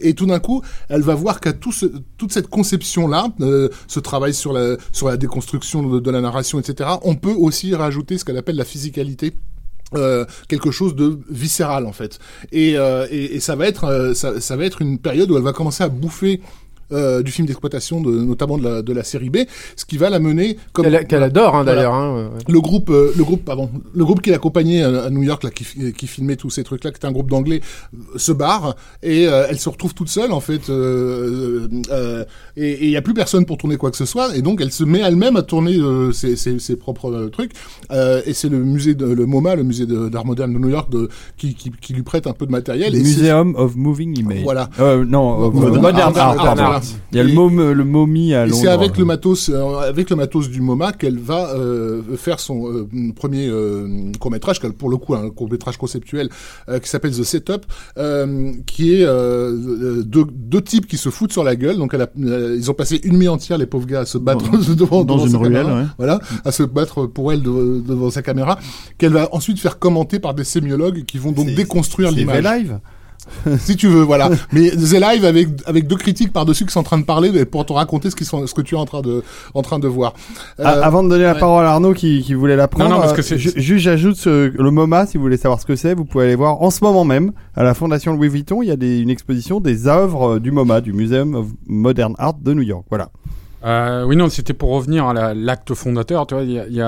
Et 0.00 0.14
tout 0.14 0.26
d'un 0.26 0.40
coup 0.40 0.62
elle 0.88 1.02
va 1.02 1.14
voir 1.14 1.40
qu'à 1.40 1.52
tout 1.52 1.72
ce, 1.72 1.86
toute 2.16 2.32
cette 2.32 2.48
conception 2.48 3.08
là 3.08 3.28
euh, 3.40 3.68
ce 3.86 4.00
travail 4.00 4.34
sur 4.34 4.52
la 4.52 4.76
sur 4.92 5.08
la 5.08 5.16
déconstruction 5.16 5.82
de, 5.82 6.00
de 6.00 6.10
la 6.10 6.20
narration 6.20 6.58
etc 6.58 6.90
on 7.02 7.14
peut 7.14 7.32
aussi 7.32 7.74
rajouter 7.74 8.18
ce 8.18 8.24
qu'elle 8.24 8.36
appelle 8.36 8.56
la 8.56 8.64
physicalité 8.64 9.34
euh, 9.94 10.26
quelque 10.48 10.70
chose 10.70 10.94
de 10.94 11.18
viscéral 11.30 11.86
en 11.86 11.92
fait. 11.92 12.18
Et, 12.52 12.76
euh, 12.76 13.06
et, 13.10 13.36
et 13.36 13.40
ça 13.40 13.56
va 13.56 13.66
être 13.66 13.84
euh, 13.84 14.12
ça, 14.12 14.38
ça, 14.38 14.54
va 14.54 14.66
être 14.66 14.82
une 14.82 14.98
période 14.98 15.30
où 15.30 15.36
elle 15.38 15.42
va 15.42 15.54
commencer 15.54 15.82
à 15.82 15.88
bouffer 15.88 16.42
euh, 16.92 17.22
du 17.22 17.30
film 17.30 17.46
d'exploitation, 17.46 18.00
de, 18.00 18.10
notamment 18.10 18.56
de 18.56 18.64
la, 18.64 18.82
de 18.82 18.92
la 18.92 19.04
série 19.04 19.28
B, 19.28 19.38
ce 19.76 19.84
qui 19.84 19.98
va 19.98 20.08
la 20.08 20.18
mener 20.18 20.56
comme 20.72 20.86
qu'elle 20.86 21.06
qu 21.06 21.14
adore 21.14 21.54
hein, 21.54 21.64
d'ailleurs. 21.64 21.92
Voilà. 21.92 22.06
Hein, 22.06 22.24
ouais. 22.28 22.42
Le 22.48 22.60
groupe, 22.60 22.90
euh, 22.90 23.12
le 23.16 23.24
groupe, 23.24 23.44
pardon, 23.44 23.70
le 23.94 24.04
groupe 24.04 24.22
qui 24.22 24.30
l'accompagnait 24.30 24.82
à, 24.82 25.04
à, 25.04 25.10
New 25.10 25.22
York, 25.22 25.44
là, 25.44 25.50
qui, 25.50 25.92
qui 25.92 26.06
filmait 26.06 26.36
tous 26.36 26.50
ces 26.50 26.64
trucs-là, 26.64 26.90
qui 26.90 26.96
était 26.96 27.06
un 27.06 27.12
groupe 27.12 27.28
d'anglais, 27.28 27.60
se 28.16 28.32
barre 28.32 28.74
et 29.02 29.26
euh, 29.26 29.46
elle 29.50 29.58
se 29.58 29.68
retrouve 29.68 29.94
toute 29.94 30.08
seule 30.08 30.32
en 30.32 30.40
fait, 30.40 30.70
euh, 30.70 31.68
et 32.56 32.86
il 32.86 32.90
y 32.90 32.96
a 32.96 33.02
plus 33.02 33.14
personne 33.14 33.44
pour 33.44 33.58
tourner 33.58 33.76
quoi 33.76 33.90
que 33.90 33.96
ce 33.96 34.06
soit, 34.06 34.34
et 34.36 34.42
donc 34.42 34.60
elle 34.60 34.72
se 34.72 34.84
met 34.84 35.00
elle-même 35.00 35.36
à 35.36 35.42
tourner 35.42 35.78
ses, 36.12 36.36
ses, 36.36 36.58
ses, 36.58 36.76
propres 36.76 37.28
trucs. 37.32 37.52
et 37.90 38.32
c'est 38.32 38.48
le 38.48 38.58
musée 38.64 38.94
de 38.94 39.06
le 39.06 39.26
MoMA, 39.26 39.56
le 39.56 39.62
musée 39.62 39.86
d'art 39.86 40.24
moderne 40.24 40.52
de 40.54 40.58
New 40.58 40.70
York, 40.70 40.90
de, 40.90 41.08
qui, 41.36 41.54
qui, 41.54 41.70
qui, 41.70 41.92
lui 41.92 42.02
prête 42.02 42.26
un 42.26 42.32
peu 42.32 42.46
de 42.46 42.52
matériel. 42.52 42.92
Le 42.92 42.98
Museum 43.00 43.54
of 43.56 43.76
Moving 43.76 44.18
Image. 44.18 44.42
Voilà. 44.42 44.70
non, 44.78 45.50
Modern, 45.50 45.82
Modern 45.82 46.16
Art. 46.16 46.38
Art, 46.38 46.60
Art. 46.60 46.77
Il 47.12 47.16
y 47.16 47.20
a 47.20 47.24
et, 47.24 47.26
le, 47.26 47.32
mom, 47.32 47.72
le 47.72 47.84
momie 47.84 48.34
à 48.34 48.46
Londres. 48.46 48.58
C'est 48.60 48.68
avec 48.68 48.96
le 48.98 49.04
matos, 49.04 49.48
euh, 49.48 49.78
avec 49.78 50.10
le 50.10 50.16
matos 50.16 50.48
du 50.48 50.60
MoMA 50.60 50.92
qu'elle 50.92 51.18
va 51.18 51.50
euh, 51.50 52.02
faire 52.16 52.40
son 52.40 52.70
euh, 52.70 52.88
premier 53.14 53.50
court 54.18 54.30
métrage, 54.30 54.60
pour 54.78 54.90
le 54.90 54.96
coup 54.96 55.14
un 55.14 55.30
court 55.30 55.50
métrage 55.50 55.76
conceptuel 55.76 56.28
qui 56.82 56.88
s'appelle 56.88 57.12
The 57.12 57.24
Setup, 57.24 57.64
qui 58.66 58.94
est 58.94 59.06
deux, 59.06 60.26
deux, 60.30 60.62
types 60.62 60.86
qui 60.86 60.96
se 60.96 61.08
foutent 61.08 61.32
sur 61.32 61.44
la 61.44 61.56
gueule. 61.56 61.76
Donc 61.76 61.94
elle 61.94 62.02
a, 62.02 62.08
ils 62.16 62.70
ont 62.70 62.74
passé 62.74 63.00
une 63.04 63.18
nuit 63.18 63.28
entière 63.28 63.58
les 63.58 63.66
pauvres 63.66 63.86
gars 63.86 64.00
à 64.00 64.06
se 64.06 64.18
battre 64.18 64.50
dans, 64.50 64.58
devant, 64.74 65.04
dans 65.04 65.16
devant 65.16 65.26
une 65.26 65.32
sa 65.32 65.38
ruelle, 65.38 65.52
caméra, 65.52 65.80
ouais. 65.80 65.86
voilà, 65.96 66.20
à 66.44 66.52
se 66.52 66.62
battre 66.62 67.06
pour 67.06 67.32
elle 67.32 67.42
de, 67.42 67.82
devant 67.86 68.10
sa 68.10 68.22
caméra, 68.22 68.58
qu'elle 68.98 69.12
va 69.12 69.28
ensuite 69.32 69.58
faire 69.58 69.78
commenter 69.78 70.18
par 70.18 70.34
des 70.34 70.44
sémiologues 70.44 71.04
qui 71.04 71.18
vont 71.18 71.32
donc 71.32 71.48
déconstruire 71.54 72.10
l'image. 72.10 72.44
live 72.44 72.78
si 73.58 73.76
tu 73.76 73.88
veux, 73.88 74.02
voilà. 74.02 74.30
Mais 74.52 74.70
The 74.70 75.00
Live 75.00 75.24
avec 75.24 75.48
avec 75.66 75.86
deux 75.86 75.96
critiques 75.96 76.32
par 76.32 76.44
dessus 76.44 76.64
qui 76.66 76.72
sont 76.72 76.80
en 76.80 76.84
train 76.84 76.98
de 76.98 77.04
parler 77.04 77.44
pour 77.44 77.64
te 77.66 77.72
raconter 77.72 78.10
ce 78.10 78.16
qu'ils 78.16 78.26
sont, 78.26 78.46
ce 78.46 78.54
que 78.54 78.62
tu 78.62 78.74
es 78.74 78.78
en 78.78 78.86
train 78.86 79.02
de 79.02 79.22
en 79.54 79.62
train 79.62 79.78
de 79.78 79.88
voir. 79.88 80.14
Euh, 80.60 80.64
Avant 80.64 81.02
de 81.02 81.08
donner 81.08 81.24
la 81.24 81.34
ouais. 81.34 81.40
parole 81.40 81.64
à 81.64 81.72
Arnaud 81.72 81.94
qui, 81.94 82.22
qui 82.22 82.34
voulait 82.34 82.56
la 82.56 82.68
prendre, 82.68 82.90
non, 82.90 82.96
non, 82.96 83.00
parce 83.02 83.12
que 83.12 83.22
c'est... 83.22 83.34
Euh, 83.34 83.52
juste 83.56 83.78
j'ajoute 83.78 84.16
ce, 84.16 84.52
le 84.56 84.70
MoMA 84.70 85.06
si 85.06 85.16
vous 85.16 85.22
voulez 85.22 85.36
savoir 85.36 85.60
ce 85.60 85.66
que 85.66 85.76
c'est, 85.76 85.94
vous 85.94 86.04
pouvez 86.04 86.24
aller 86.24 86.34
voir 86.34 86.62
en 86.62 86.70
ce 86.70 86.82
moment 86.82 87.04
même 87.04 87.32
à 87.54 87.62
la 87.62 87.74
Fondation 87.74 88.14
Louis 88.14 88.28
Vuitton, 88.28 88.62
il 88.62 88.68
y 88.68 88.72
a 88.72 88.76
des, 88.76 88.98
une 89.00 89.10
exposition 89.10 89.60
des 89.60 89.86
œuvres 89.86 90.38
du 90.38 90.50
MoMA, 90.50 90.80
du 90.80 90.92
Museum 90.92 91.34
of 91.34 91.46
Modern 91.66 92.14
Art 92.18 92.34
de 92.42 92.54
New 92.54 92.62
York. 92.62 92.84
Voilà. 92.88 93.10
Euh, 93.64 94.04
oui, 94.04 94.14
non, 94.16 94.28
c'était 94.28 94.54
pour 94.54 94.70
revenir 94.70 95.06
à 95.06 95.12
la- 95.14 95.34
l'acte 95.34 95.74
fondateur. 95.74 96.26
Tu 96.26 96.34
vois, 96.34 96.44
il 96.44 96.52
y 96.52 96.58
a, 96.60 96.66
y, 96.68 96.80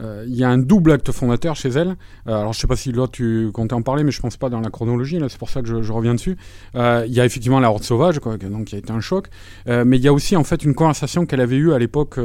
euh, 0.00 0.24
y 0.26 0.42
a 0.42 0.48
un 0.48 0.58
double 0.58 0.92
acte 0.92 1.12
fondateur 1.12 1.54
chez 1.56 1.68
elle. 1.68 1.96
Euh, 2.26 2.40
alors, 2.40 2.52
je 2.52 2.58
sais 2.60 2.66
pas 2.66 2.76
si 2.76 2.90
là 2.92 3.06
tu 3.06 3.50
comptais 3.52 3.74
en 3.74 3.82
parler, 3.82 4.02
mais 4.02 4.10
je 4.10 4.20
pense 4.20 4.36
pas 4.36 4.48
dans 4.48 4.60
la 4.60 4.70
chronologie. 4.70 5.18
Là, 5.18 5.28
c'est 5.28 5.38
pour 5.38 5.50
ça 5.50 5.62
que 5.62 5.68
je, 5.68 5.82
je 5.82 5.92
reviens 5.92 6.14
dessus. 6.14 6.36
Euh, 6.74 7.04
il 7.06 7.12
y 7.12 7.20
a 7.20 7.24
effectivement 7.24 7.60
la 7.60 7.70
Horde 7.70 7.84
sauvage, 7.84 8.18
quoi, 8.18 8.36
donc 8.38 8.64
qui 8.66 8.74
a 8.74 8.78
été 8.78 8.92
un 8.92 9.00
choc. 9.00 9.28
Euh, 9.68 9.84
mais 9.86 9.98
il 9.98 10.02
y 10.02 10.08
a 10.08 10.12
aussi 10.12 10.34
en 10.36 10.44
fait 10.44 10.64
une 10.64 10.74
conversation 10.74 11.26
qu'elle 11.26 11.40
avait 11.40 11.56
eue 11.56 11.72
à 11.72 11.78
l'époque 11.78 12.18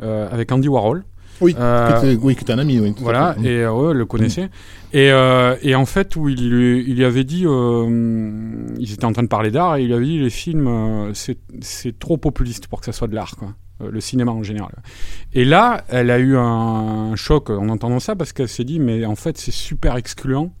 avec 0.00 0.52
Andy 0.52 0.68
Warhol. 0.68 1.04
Oui, 1.40 1.54
Euh, 1.58 1.92
qui 2.00 2.06
était, 2.06 2.18
oui, 2.22 2.34
qui 2.36 2.42
était 2.42 2.52
un 2.52 2.58
ami, 2.58 2.78
oui. 2.80 2.94
Voilà, 3.00 3.36
et 3.42 3.48
euh, 3.64 3.92
le 3.92 4.06
connaissait. 4.06 4.48
Et, 4.92 5.10
euh, 5.10 5.56
et 5.62 5.74
en 5.74 5.86
fait, 5.86 6.14
où 6.16 6.28
il 6.28 6.48
lui, 6.48 6.84
il 6.86 6.96
lui 6.96 7.04
avait 7.04 7.24
dit, 7.24 7.44
euh, 7.46 8.66
ils 8.78 8.92
étaient 8.92 9.04
en 9.04 9.12
train 9.12 9.22
de 9.24 9.28
parler 9.28 9.50
d'art, 9.50 9.76
et 9.76 9.82
il 9.82 9.88
lui 9.88 9.94
avait 9.94 10.04
dit 10.06 10.18
les 10.20 10.30
films, 10.30 10.66
euh, 10.68 11.12
c'est 11.14 11.98
trop 11.98 12.16
populiste 12.16 12.68
pour 12.68 12.78
que 12.80 12.86
ça 12.86 12.92
soit 12.92 13.08
de 13.08 13.14
l'art, 13.14 13.34
Le 13.80 14.00
cinéma 14.00 14.30
en 14.30 14.44
général. 14.44 14.72
Et 15.32 15.44
là, 15.44 15.84
elle 15.88 16.10
a 16.10 16.18
eu 16.18 16.36
un 16.36 17.16
choc 17.16 17.50
en 17.50 17.68
entendant 17.68 17.98
ça 18.00 18.14
parce 18.14 18.32
qu'elle 18.32 18.48
s'est 18.48 18.64
dit, 18.64 18.78
mais 18.78 19.04
en 19.04 19.16
fait, 19.16 19.36
c'est 19.36 19.50
super 19.50 19.96
excluant 19.96 20.52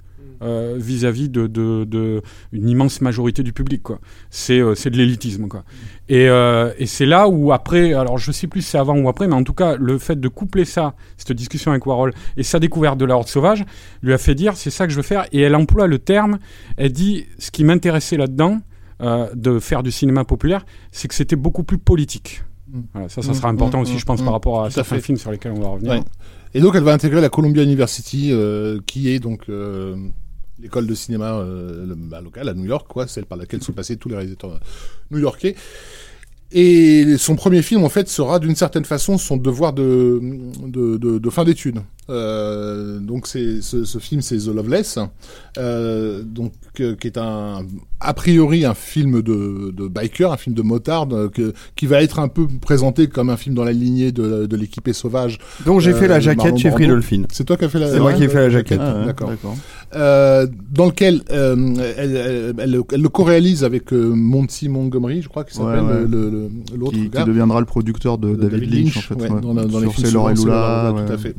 vis-à-vis 0.76 1.28
de, 1.28 1.46
de, 1.46 1.84
de 1.84 2.22
une 2.52 2.68
immense 2.68 3.00
majorité 3.00 3.42
du 3.42 3.52
public, 3.52 3.82
quoi. 3.82 3.98
C'est 4.30 4.60
euh, 4.60 4.74
c'est 4.74 4.90
de 4.90 4.96
l'élitisme, 4.96 5.48
quoi. 5.48 5.64
Et, 6.08 6.28
euh, 6.28 6.72
et 6.78 6.86
c'est 6.86 7.06
là 7.06 7.28
où 7.28 7.52
après, 7.52 7.94
alors 7.94 8.18
je 8.18 8.30
sais 8.30 8.46
plus 8.46 8.62
si 8.62 8.70
c'est 8.70 8.78
avant 8.78 8.96
ou 8.98 9.08
après, 9.08 9.26
mais 9.26 9.34
en 9.34 9.44
tout 9.44 9.54
cas, 9.54 9.76
le 9.76 9.98
fait 9.98 10.20
de 10.20 10.28
coupler 10.28 10.64
ça, 10.64 10.94
cette 11.16 11.36
discussion 11.36 11.70
avec 11.70 11.86
Warhol 11.86 12.12
et 12.36 12.42
sa 12.42 12.58
découverte 12.58 12.98
de 12.98 13.04
la 13.04 13.16
horde 13.16 13.28
sauvage, 13.28 13.64
lui 14.02 14.12
a 14.12 14.18
fait 14.18 14.34
dire 14.34 14.56
c'est 14.56 14.70
ça 14.70 14.86
que 14.86 14.92
je 14.92 14.96
veux 14.96 15.02
faire. 15.02 15.26
Et 15.32 15.40
elle 15.40 15.54
emploie 15.54 15.86
le 15.86 15.98
terme, 15.98 16.38
elle 16.76 16.92
dit 16.92 17.26
ce 17.38 17.50
qui 17.50 17.64
m'intéressait 17.64 18.16
là-dedans, 18.16 18.60
euh, 19.02 19.28
de 19.34 19.58
faire 19.58 19.82
du 19.82 19.90
cinéma 19.90 20.24
populaire, 20.24 20.64
c'est 20.92 21.08
que 21.08 21.14
c'était 21.14 21.36
beaucoup 21.36 21.64
plus 21.64 21.78
politique. 21.78 22.44
Mm. 22.68 22.80
Voilà, 22.92 23.08
ça, 23.08 23.22
ça 23.22 23.34
sera 23.34 23.48
important 23.48 23.78
mm, 23.78 23.82
aussi, 23.82 23.94
mm, 23.94 23.98
je 23.98 24.04
pense, 24.04 24.22
par 24.22 24.32
rapport 24.32 24.64
à 24.64 24.70
certains 24.70 24.96
fait. 24.96 25.02
films 25.02 25.18
sur 25.18 25.30
lesquels 25.30 25.52
on 25.52 25.60
va 25.60 25.68
revenir. 25.68 25.92
Ouais. 25.92 26.02
Et 26.54 26.60
donc, 26.60 26.76
elle 26.76 26.84
va 26.84 26.92
intégrer 26.92 27.20
la 27.20 27.28
Columbia 27.28 27.62
University, 27.62 28.30
euh, 28.30 28.78
qui 28.86 29.10
est 29.10 29.18
donc 29.18 29.48
euh, 29.48 29.96
l'école 30.60 30.86
de 30.86 30.94
cinéma 30.94 31.34
euh, 31.34 31.94
bah, 31.96 32.20
locale 32.20 32.48
à 32.48 32.54
New 32.54 32.64
York, 32.64 32.86
quoi, 32.88 33.06
celle 33.06 33.26
par 33.26 33.38
laquelle 33.38 33.62
sont 33.62 33.72
passés 33.72 33.96
tous 33.96 34.08
les 34.08 34.16
réalisateurs 34.16 34.52
euh, 34.52 34.58
new-yorkais. 35.10 35.54
Et 36.52 37.16
son 37.18 37.34
premier 37.34 37.62
film, 37.62 37.82
en 37.82 37.88
fait, 37.88 38.08
sera 38.08 38.38
d'une 38.38 38.54
certaine 38.54 38.84
façon 38.84 39.18
son 39.18 39.36
devoir 39.36 39.72
de, 39.72 40.20
de, 40.66 40.96
de, 40.98 41.18
de 41.18 41.30
fin 41.30 41.44
d'études. 41.44 41.80
Euh, 42.10 42.98
donc, 42.98 43.26
c'est 43.26 43.62
ce, 43.62 43.84
ce 43.84 43.98
film, 43.98 44.20
c'est 44.20 44.36
The 44.36 44.48
Loveless, 44.54 44.98
euh, 45.58 46.22
donc 46.22 46.52
euh, 46.80 46.94
qui 46.96 47.06
est 47.06 47.18
un 47.18 47.62
a 48.00 48.12
priori 48.12 48.66
un 48.66 48.74
film 48.74 49.22
de, 49.22 49.70
de 49.74 49.88
biker, 49.88 50.30
un 50.30 50.36
film 50.36 50.54
de 50.54 50.60
motard, 50.60 51.08
que, 51.32 51.54
qui 51.74 51.86
va 51.86 52.02
être 52.02 52.18
un 52.18 52.28
peu 52.28 52.46
présenté 52.60 53.06
comme 53.06 53.30
un 53.30 53.38
film 53.38 53.54
dans 53.54 53.64
la 53.64 53.72
lignée 53.72 54.12
de, 54.12 54.44
de 54.44 54.56
l'équipée 54.56 54.92
sauvage. 54.92 55.38
Donc 55.64 55.80
j'ai 55.80 55.94
fait 55.94 56.08
la 56.08 56.20
jaquette 56.20 56.58
chez. 56.58 56.70
Dolphin. 56.70 57.22
C'est 57.32 57.44
toi 57.44 57.56
qui 57.56 57.64
as 57.64 57.68
fait 57.70 57.78
la. 57.78 57.90
C'est 57.90 58.00
moi 58.00 58.12
qui 58.12 58.24
ai 58.24 58.28
fait 58.28 58.40
la 58.40 58.50
jaquette. 58.50 58.80
Ah, 58.82 59.00
ouais, 59.00 59.06
D'accord. 59.06 59.30
dans 59.92 60.86
lequel 60.86 61.22
elle, 61.30 61.80
elle, 61.96 62.52
elle, 62.58 62.82
elle 62.92 63.00
le 63.00 63.08
co-réalise 63.08 63.64
avec 63.64 63.92
Monty 63.92 64.68
Montgomery, 64.68 65.22
je 65.22 65.28
crois 65.28 65.44
qu'il 65.44 65.54
s'appelle 65.56 65.80
Ouais, 65.84 65.92
ouais. 65.92 66.06
le- 66.08 66.50
l'autre 66.76 66.92
Qui, 66.92 67.08
qui 67.08 67.24
deviendra 67.24 67.60
le 67.60 67.66
producteur 67.66 68.18
de, 68.18 68.34
de 68.34 68.48
David, 68.48 68.74
Lynch, 68.74 68.96
en 68.98 69.18
fait. 69.18 69.28
dans, 69.40 69.54
les 69.80 69.88
films 69.90 70.08
et 70.30 70.34
Lula, 70.34 70.94
tout 71.06 71.12
à 71.12 71.16
fait. 71.18 71.34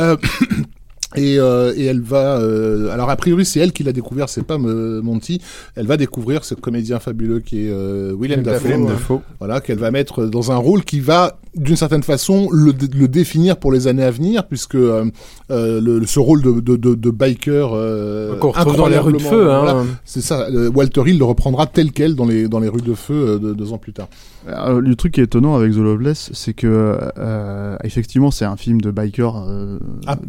Euh, 0.00 0.16
et, 1.16 1.38
euh, 1.38 1.72
et 1.76 1.84
elle 1.86 2.00
va, 2.00 2.38
euh, 2.38 2.90
alors 2.90 3.10
a 3.10 3.16
priori 3.16 3.44
c'est 3.44 3.60
elle 3.60 3.72
qui 3.72 3.82
l'a 3.82 3.92
découvert, 3.92 4.28
c'est 4.28 4.44
pas 4.44 4.54
euh, 4.58 5.02
Monty. 5.02 5.40
Elle 5.74 5.86
va 5.86 5.96
découvrir 5.96 6.44
ce 6.44 6.54
comédien 6.54 6.98
fabuleux 7.00 7.40
qui 7.40 7.66
est 7.66 7.70
euh, 7.70 8.14
Willem 8.18 8.42
Dafoe, 8.42 8.64
Willem 8.68 8.84
euh, 8.84 8.88
Dafoe. 8.90 9.20
voilà, 9.38 9.60
qu'elle 9.60 9.78
va 9.78 9.90
mettre 9.90 10.26
dans 10.26 10.52
un 10.52 10.56
rôle 10.56 10.84
qui 10.84 11.00
va, 11.00 11.38
d'une 11.56 11.74
certaine 11.76 12.02
façon, 12.04 12.48
le, 12.52 12.72
le 12.96 13.08
définir 13.08 13.56
pour 13.56 13.72
les 13.72 13.88
années 13.88 14.04
à 14.04 14.10
venir, 14.12 14.46
puisque 14.46 14.76
euh, 14.76 15.04
euh, 15.50 15.80
le, 15.80 16.06
ce 16.06 16.20
rôle 16.20 16.42
de, 16.42 16.60
de, 16.60 16.76
de, 16.76 16.94
de 16.94 17.10
biker 17.10 17.70
euh, 17.74 18.36
Qu'on 18.36 18.50
retrouve 18.50 18.76
dans 18.76 18.86
les 18.86 18.98
rues 18.98 19.12
de 19.14 19.18
feu. 19.18 19.50
Hein. 19.50 19.62
voilà, 19.64 19.82
c'est 20.04 20.20
ça. 20.20 20.46
euh, 20.50 20.70
Walter 20.72 21.02
Hill 21.06 21.18
le 21.18 21.24
reprendra 21.24 21.66
tel 21.66 21.90
quel 21.92 22.14
dans 22.14 22.26
les 22.26 22.46
dans 22.48 22.60
les 22.60 22.68
rues 22.68 22.82
de 22.82 22.94
feu 22.94 23.14
euh, 23.14 23.38
de- 23.38 23.52
deux 23.52 23.72
ans 23.72 23.78
plus 23.78 23.92
tard. 23.92 24.08
Le 24.46 24.94
truc 24.94 25.14
qui 25.14 25.20
est 25.20 25.24
étonnant 25.24 25.54
avec 25.56 25.72
The 25.72 25.76
Loveless, 25.78 26.30
c'est 26.32 26.54
que 26.54 26.96
euh, 27.18 27.76
effectivement 27.84 28.30
c'est 28.30 28.46
un 28.46 28.56
film 28.56 28.80
de 28.80 28.90
biker. 28.90 29.36
euh, 29.46 29.78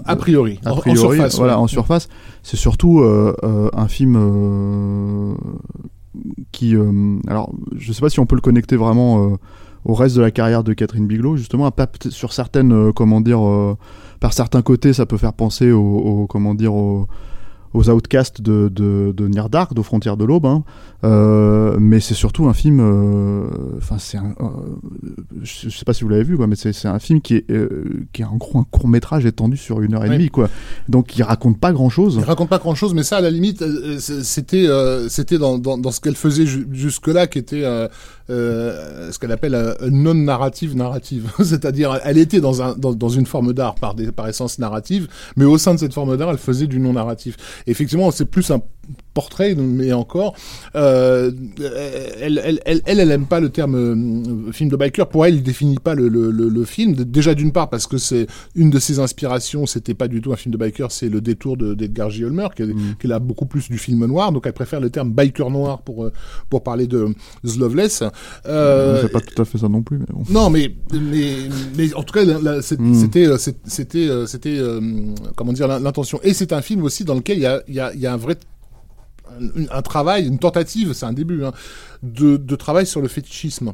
A, 0.06 0.16
priori, 0.18 0.60
a 0.66 0.71
en- 0.72 0.78
en, 0.78 0.80
priori, 0.82 1.18
surface. 1.18 1.38
voilà, 1.38 1.56
ouais. 1.58 1.64
en 1.64 1.68
surface. 1.68 2.08
C'est 2.44 2.58
surtout 2.58 3.00
euh, 3.02 3.36
euh, 3.44 3.70
un 3.74 3.88
film 3.88 4.16
euh, 4.18 5.34
qui, 6.52 6.76
alors, 7.28 7.52
je 7.76 7.94
sais 7.94 8.02
pas 8.02 8.10
si 8.10 8.20
on 8.20 8.26
peut 8.26 8.36
le 8.36 8.42
connecter 8.42 8.76
vraiment 8.76 9.38
au 9.86 9.94
reste 9.94 10.16
de 10.16 10.22
la 10.22 10.32
carrière 10.32 10.64
de 10.64 10.74
Catherine 10.74 11.08
Bigelow, 11.08 11.38
justement, 11.38 11.70
pas- 11.72 11.88
sur 12.10 12.34
certaines, 12.34 12.92
comment 12.94 13.22
dire, 13.22 13.42
par 14.20 14.34
certains 14.34 14.62
côtés, 14.62 14.94
ça 14.94 15.06
peut 15.06 15.18
faire 15.18 15.34
penser 15.34 15.72
au, 15.72 15.82
au- 15.82 16.28
comment 16.28 16.54
dire, 16.54 16.74
au- 16.74 17.08
aux 17.74 17.90
outcasts 17.90 18.42
de, 18.42 18.70
de, 18.74 19.14
de 19.16 19.28
Near 19.28 19.50
Dark, 19.50 19.72
aux 19.78 19.84
frontières 19.84 20.18
de 20.18 20.26
l'aube, 20.26 20.46
hein. 20.46 20.64
Euh, 21.04 21.78
mais 21.80 22.00
c'est 22.00 22.14
surtout 22.14 22.46
un 22.48 22.54
film, 22.54 22.80
euh, 22.80 23.48
enfin 23.78 23.96
c'est 23.98 24.18
un, 24.18 24.36
euh, 24.40 24.46
je 25.42 25.70
sais 25.70 25.84
pas 25.84 25.94
si 25.94 26.04
vous 26.04 26.10
l'avez 26.10 26.24
vu 26.24 26.38
quoi, 26.38 26.46
mais 26.46 26.56
c'est 26.56 26.86
un 26.86 27.00
film 27.00 27.22
qui 27.22 27.38
est, 27.38 27.50
euh, 27.50 28.06
qui 28.14 28.22
est 28.22 28.26
en 28.26 28.36
gros 28.36 28.60
un 28.60 28.66
court 28.70 28.88
métrage 28.88 29.26
étendu 29.26 29.58
sur 29.58 29.82
une 29.82 29.96
heure 29.96 30.06
et 30.06 30.10
demie 30.10 30.30
quoi, 30.30 30.48
donc 30.90 31.18
il 31.18 31.24
raconte 31.24 31.60
pas 31.60 31.72
grand 31.72 31.90
chose. 31.90 32.18
Il 32.20 32.24
raconte 32.24 32.50
pas 32.50 32.60
grand 32.60 32.76
chose, 32.76 32.94
mais 32.94 33.02
ça, 33.02 33.18
à 33.18 33.22
la 33.22 33.32
limite, 33.32 33.64
euh, 33.64 33.98
c'était 34.00 34.68
euh, 34.68 35.10
c'était 35.10 35.40
dans, 35.40 35.58
dans, 35.58 35.80
dans 35.80 35.92
ce 35.92 36.02
qu'elle 36.02 36.16
faisait 36.16 36.46
ju- 36.46 36.68
jusque-là, 36.72 37.26
qui 37.26 37.40
était 37.40 37.64
euh, 38.32 39.12
ce 39.12 39.20
qu'elle 39.20 39.32
appelle 39.32 39.56
euh, 39.56 39.74
non 39.92 40.14
narrative 40.14 40.76
c'est-à-dire 41.40 42.00
elle 42.04 42.18
était 42.18 42.42
dans 42.42 42.62
un 42.62 42.76
dans, 42.76 42.94
dans 42.94 43.10
une 43.10 43.26
forme 43.26 43.54
d'art 43.54 43.76
par 43.76 43.94
des, 43.94 44.12
par 44.12 44.28
essence 44.28 44.60
narrative, 44.60 45.08
mais 45.36 45.46
au 45.46 45.58
sein 45.58 45.74
de 45.74 45.80
cette 45.80 45.94
forme 45.94 46.18
d'art, 46.18 46.32
elle 46.32 46.38
faisait 46.38 46.68
du 46.68 46.80
non 46.80 46.94
narratif. 46.94 47.38
Effectivement, 47.68 48.12
c'est 48.12 48.26
plus 48.26 48.50
un 48.52 48.62
portrait, 49.14 49.56
mais 49.56 49.92
encore, 49.94 50.36
euh, 50.76 51.32
elle, 52.22 52.42
elle, 52.44 52.62
elle, 52.66 52.82
elle, 52.86 53.00
elle 53.00 53.12
aime 53.12 53.26
pas 53.26 53.40
le 53.40 53.50
terme 53.50 53.76
euh, 53.76 54.52
film 54.54 54.70
de 54.70 54.76
biker. 54.78 55.08
Pour 55.10 55.26
elle, 55.26 55.36
il 55.36 55.44
définit 55.44 55.78
pas 55.80 55.96
le, 55.96 56.08
le, 56.08 56.32
le, 56.32 56.48
le 56.50 56.66
film. 56.66 56.94
Déjà 56.96 57.34
d'une 57.36 57.52
part 57.52 57.70
parce 57.70 57.88
que 57.88 57.98
c'est 57.98 58.28
une 58.56 58.70
de 58.70 58.80
ses 58.80 59.00
inspirations, 59.00 59.66
c'était 59.66 59.94
pas 59.94 60.08
du 60.08 60.22
tout 60.22 60.32
un 60.32 60.38
film 60.38 60.54
de 60.54 60.58
biker, 60.58 60.92
c'est 60.92 61.10
le 61.10 61.20
détour 61.22 61.58
de- 61.58 61.74
d'Edgar 61.74 62.10
J. 62.10 62.22
Ulmer, 62.22 62.48
qui, 62.56 62.64
Mm. 62.64 62.96
qui 63.02 63.12
a 63.12 63.20
beaucoup 63.20 63.46
plus 63.46 63.70
du 63.70 63.78
film 63.78 64.06
noir. 64.06 64.32
Donc 64.32 64.44
elle 64.46 64.54
préfère 64.54 64.80
le 64.80 64.90
terme 64.90 65.12
biker 65.12 65.50
noir 65.50 65.82
pour 65.82 66.06
euh, 66.06 66.14
pour 66.50 66.64
parler 66.64 66.88
de 66.88 67.08
The 67.46 67.58
Loveless. 67.58 68.04
Euh, 68.46 69.02
c'est 69.02 69.12
pas 69.12 69.20
tout 69.20 69.42
à 69.42 69.46
fait 69.46 69.58
ça 69.58 69.68
non 69.68 69.82
plus, 69.82 69.98
mais 69.98 70.06
bon. 70.10 70.24
non, 70.30 70.50
mais, 70.50 70.74
mais, 70.94 71.34
mais 71.78 71.94
en 71.96 72.04
tout 72.04 72.14
cas, 72.14 72.24
c'est- 72.62 72.80
Mm. 72.80 72.94
c'était, 72.96 73.26
euh, 73.28 73.38
c'était, 73.38 74.08
c'était, 74.28 74.60
comment 75.36 75.54
dire, 75.54 75.68
l'in- 75.68 75.80
l'intention. 75.80 76.20
Et 76.24 76.34
c'est 76.34 76.54
un 76.54 76.62
film 76.62 76.84
aussi 76.84 77.04
dans 77.04 77.16
lequel 77.16 77.38
il 77.38 77.44
y 77.44 77.46
a, 77.46 77.62
il 77.68 77.74
y 77.76 77.80
a, 77.80 77.94
y 77.96 78.06
a 78.08 78.14
un 78.14 78.18
vrai, 78.18 78.36
un, 79.70 79.82
travail, 79.82 80.28
une 80.28 80.40
tentative, 80.40 80.94
c'est 80.94 81.06
un 81.06 81.14
début, 81.14 81.44
hein, 81.44 81.52
de, 82.04 82.56
travail 82.56 82.86
sur 82.86 83.02
le 83.02 83.08
fétichisme. 83.08 83.74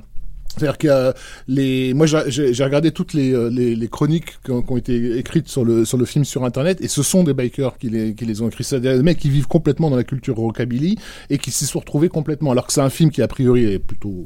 C'est-à-dire 0.56 0.78
que 0.80 1.14
les, 1.48 1.94
moi 1.94 2.08
j'ai- 2.08 2.64
regardé 2.64 2.92
toutes 2.92 3.14
les, 3.14 3.32
euh, 3.32 3.50
les, 3.50 3.88
chroniques 3.88 4.40
qui 4.44 4.52
ont, 4.52 4.64
qui 4.64 4.72
ont 4.72 4.78
été 4.78 5.18
écrites 5.20 5.48
sur 5.48 5.64
le, 5.64 5.86
sur 5.86 5.98
le 6.00 6.06
film 6.06 6.26
sur 6.26 6.46
internet 6.46 6.82
et 6.82 6.88
ce 6.88 7.04
sont 7.04 7.24
des 7.24 7.36
bikers 7.36 7.78
qui 7.78 7.90
les, 7.90 8.16
qui 8.16 8.26
les 8.26 8.42
ont 8.42 8.48
écrits. 8.48 8.64
C'est 8.64 8.80
des 8.80 9.04
mecs 9.04 9.20
qui 9.20 9.30
vivent 9.30 9.48
complètement 9.48 9.92
dans 9.92 9.98
la 9.98 10.04
culture 10.04 10.36
rockabilly 10.36 10.98
et 11.30 11.38
qui 11.38 11.52
s'y 11.52 11.66
sont 11.66 11.80
retrouvés 11.80 12.10
complètement. 12.10 12.52
Alors 12.52 12.66
que 12.66 12.74
c'est 12.74 12.82
un 12.82 12.90
film 12.90 13.12
qui 13.12 13.22
a 13.22 13.28
priori 13.28 13.66
est 13.66 13.80
plutôt 13.80 14.26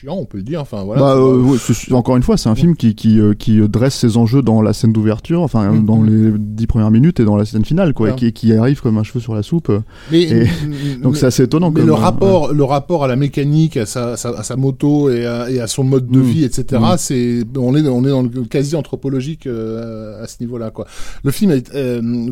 chiant, 0.00 0.16
on 0.16 0.24
peut 0.24 0.38
le 0.38 0.42
dire. 0.42 0.60
Enfin 0.60 0.82
voilà. 0.84 1.00
bah, 1.00 1.14
euh, 1.16 1.36
ouais, 1.40 1.58
encore 1.92 2.16
une 2.16 2.22
fois, 2.22 2.36
c'est 2.36 2.48
un 2.48 2.54
film 2.54 2.76
qui, 2.76 2.94
qui, 2.94 3.20
euh, 3.20 3.34
qui 3.34 3.60
euh, 3.60 3.68
dresse 3.68 3.94
ses 3.94 4.16
enjeux 4.16 4.42
dans 4.42 4.60
la 4.62 4.72
scène 4.72 4.92
d'ouverture, 4.92 5.40
enfin 5.42 5.70
Mhm. 5.70 5.84
dans 5.86 6.02
les 6.02 6.32
dix 6.36 6.66
premières 6.66 6.90
minutes 6.90 7.20
et 7.20 7.24
dans 7.24 7.36
la 7.36 7.44
scène 7.44 7.64
finale, 7.64 7.94
quoi, 7.94 8.10
et 8.10 8.14
qui, 8.14 8.32
qui 8.32 8.52
arrive 8.52 8.80
comme 8.82 8.98
un 8.98 9.02
cheveu 9.04 9.20
sur 9.20 9.34
la 9.34 9.42
soupe. 9.42 9.70
Mais, 10.10 10.22
Et- 10.22 10.46
donc 11.02 11.16
c'est 11.16 11.26
assez 11.26 11.44
étonnant. 11.44 11.70
mais 11.70 11.80
comme, 11.80 11.86
le 11.88 11.94
rapport, 11.94 12.52
le 12.52 12.64
rapport 12.64 13.04
à 13.04 13.08
la 13.08 13.16
mécanique, 13.16 13.76
à 13.76 13.86
sa, 13.86 14.12
à 14.12 14.16
sa, 14.42 14.56
moto 14.56 15.10
et 15.10 15.24
à, 15.26 15.50
et 15.50 15.60
à 15.60 15.66
son 15.66 15.84
mode 15.84 16.08
de 16.08 16.18
Mm. 16.18 16.22
vie, 16.22 16.44
etc. 16.44 16.82
Mm. 16.82 16.94
C'est, 16.98 17.44
on 17.56 17.74
est, 17.76 17.86
on 17.88 18.04
est 18.04 18.10
dans 18.10 18.22
le 18.22 18.28
quasi 18.44 18.74
anthropologique 18.76 19.46
euh, 19.46 20.22
à 20.22 20.26
ce 20.26 20.36
niveau-là, 20.40 20.70
quoi. 20.70 20.86
Le 21.22 21.30
film 21.30 21.52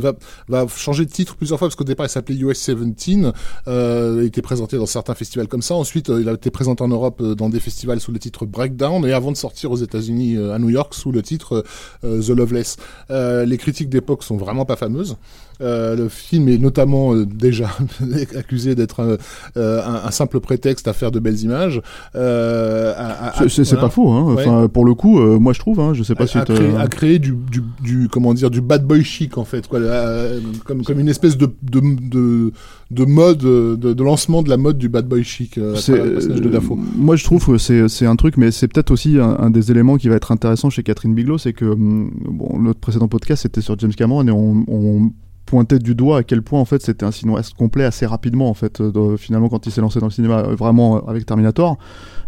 va, 0.00 0.12
va 0.48 0.66
changer 0.68 1.04
de 1.04 1.10
titre 1.10 1.36
plusieurs 1.36 1.58
fois 1.58 1.68
parce 1.68 1.76
qu'au 1.76 1.84
départ 1.84 2.06
il 2.06 2.08
s'appelait 2.10 2.36
US 2.36 2.68
17. 2.70 3.32
Euh, 3.68 4.18
il 4.22 4.26
était 4.26 4.42
présenté 4.42 4.76
dans 4.76 4.86
certains 4.86 5.14
festivals 5.14 5.48
comme 5.48 5.62
ça. 5.62 5.74
Ensuite, 5.74 6.08
il 6.08 6.28
a 6.28 6.32
été 6.32 6.50
présenté 6.50 6.82
en 6.82 6.88
Europe 6.88 7.22
dans 7.22 7.48
des 7.52 7.60
festivals 7.60 8.00
sous 8.00 8.12
le 8.12 8.18
titre 8.18 8.46
Breakdown 8.46 9.06
et 9.06 9.12
avant 9.12 9.30
de 9.30 9.36
sortir 9.36 9.70
aux 9.70 9.76
États-Unis 9.76 10.36
euh, 10.36 10.54
à 10.54 10.58
New 10.58 10.70
York 10.70 10.94
sous 10.94 11.12
le 11.12 11.22
titre 11.22 11.64
euh, 12.04 12.20
The 12.20 12.30
Loveless. 12.30 12.76
Euh, 13.10 13.44
les 13.44 13.58
critiques 13.58 13.88
d'époque 13.88 14.24
sont 14.24 14.36
vraiment 14.36 14.64
pas 14.64 14.76
fameuses. 14.76 15.16
Euh, 15.62 15.94
le 15.96 16.08
film 16.08 16.48
est 16.48 16.58
notamment 16.58 17.14
euh, 17.14 17.24
déjà 17.24 17.70
accusé 18.36 18.74
d'être 18.74 19.00
un, 19.00 19.16
euh, 19.56 19.82
un, 19.86 20.06
un 20.06 20.10
simple 20.10 20.40
prétexte 20.40 20.88
à 20.88 20.92
faire 20.92 21.10
de 21.10 21.20
belles 21.20 21.40
images. 21.40 21.80
C'est- 23.48 23.62
voilà. 23.72 23.80
pas 23.82 23.90
faux, 23.90 24.08
hein. 24.10 24.34
Ouais. 24.34 24.42
Enfin, 24.46 24.68
pour 24.68 24.84
le 24.84 24.94
coup, 24.94 25.18
moi 25.38 25.52
je 25.52 25.58
trouve, 25.58 25.80
hein, 25.80 25.92
je 25.94 26.02
sais 26.02 26.14
pas 26.14 26.24
à, 26.24 26.26
si 26.26 26.38
à 26.38 26.44
créer, 26.44 26.76
à 26.76 26.86
créer 26.88 27.18
du, 27.18 27.34
du, 27.50 27.62
du 27.82 28.08
comment 28.08 28.34
dire 28.34 28.50
du 28.50 28.60
bad 28.60 28.84
boy 28.86 29.02
chic 29.04 29.38
en 29.38 29.44
fait 29.44 29.66
quoi 29.68 29.80
comme 30.64 30.82
comme 30.82 31.00
une 31.00 31.08
espèce 31.08 31.36
de 31.36 31.48
de 31.62 31.80
de, 32.10 32.52
de 32.90 33.04
mode 33.04 33.38
de, 33.38 33.76
de 33.76 34.02
lancement 34.02 34.42
de 34.42 34.48
la 34.48 34.56
mode 34.56 34.78
du 34.78 34.88
bad 34.88 35.06
boy 35.06 35.22
chic 35.24 35.58
de 35.58 36.48
Dafoe. 36.48 36.78
Moi, 36.96 37.16
je 37.16 37.24
trouve 37.24 37.44
que 37.46 37.58
c'est 37.58 38.06
un 38.06 38.16
truc, 38.16 38.36
mais 38.36 38.50
c'est 38.50 38.68
peut-être 38.68 38.90
aussi 38.90 39.18
un, 39.18 39.36
un 39.38 39.50
des 39.50 39.70
éléments 39.70 39.96
qui 39.96 40.08
va 40.08 40.16
être 40.16 40.32
intéressant 40.32 40.70
chez 40.70 40.82
Catherine 40.82 41.14
Bigelow, 41.14 41.38
c'est 41.38 41.52
que 41.52 41.64
hum, 41.64 42.10
bon, 42.28 42.58
notre 42.58 42.80
précédent 42.80 43.08
podcast 43.08 43.42
c'était 43.42 43.60
sur 43.60 43.78
James 43.78 43.94
Cameron 43.94 44.26
et 44.26 44.30
on, 44.30 44.64
on 44.68 45.10
pointait 45.52 45.78
du 45.78 45.94
doigt 45.94 46.16
à 46.16 46.22
quel 46.22 46.40
point 46.40 46.58
en 46.58 46.64
fait 46.64 46.80
c'était 46.80 47.04
un 47.04 47.10
cinéaste 47.10 47.52
complet 47.52 47.84
assez 47.84 48.06
rapidement 48.06 48.48
en 48.48 48.54
fait 48.54 48.80
euh, 48.80 49.18
finalement 49.18 49.50
quand 49.50 49.66
il 49.66 49.70
s'est 49.70 49.82
lancé 49.82 50.00
dans 50.00 50.06
le 50.06 50.10
cinéma 50.10 50.38
euh, 50.38 50.54
vraiment 50.54 50.96
euh, 50.96 51.00
avec 51.10 51.26
Terminator 51.26 51.76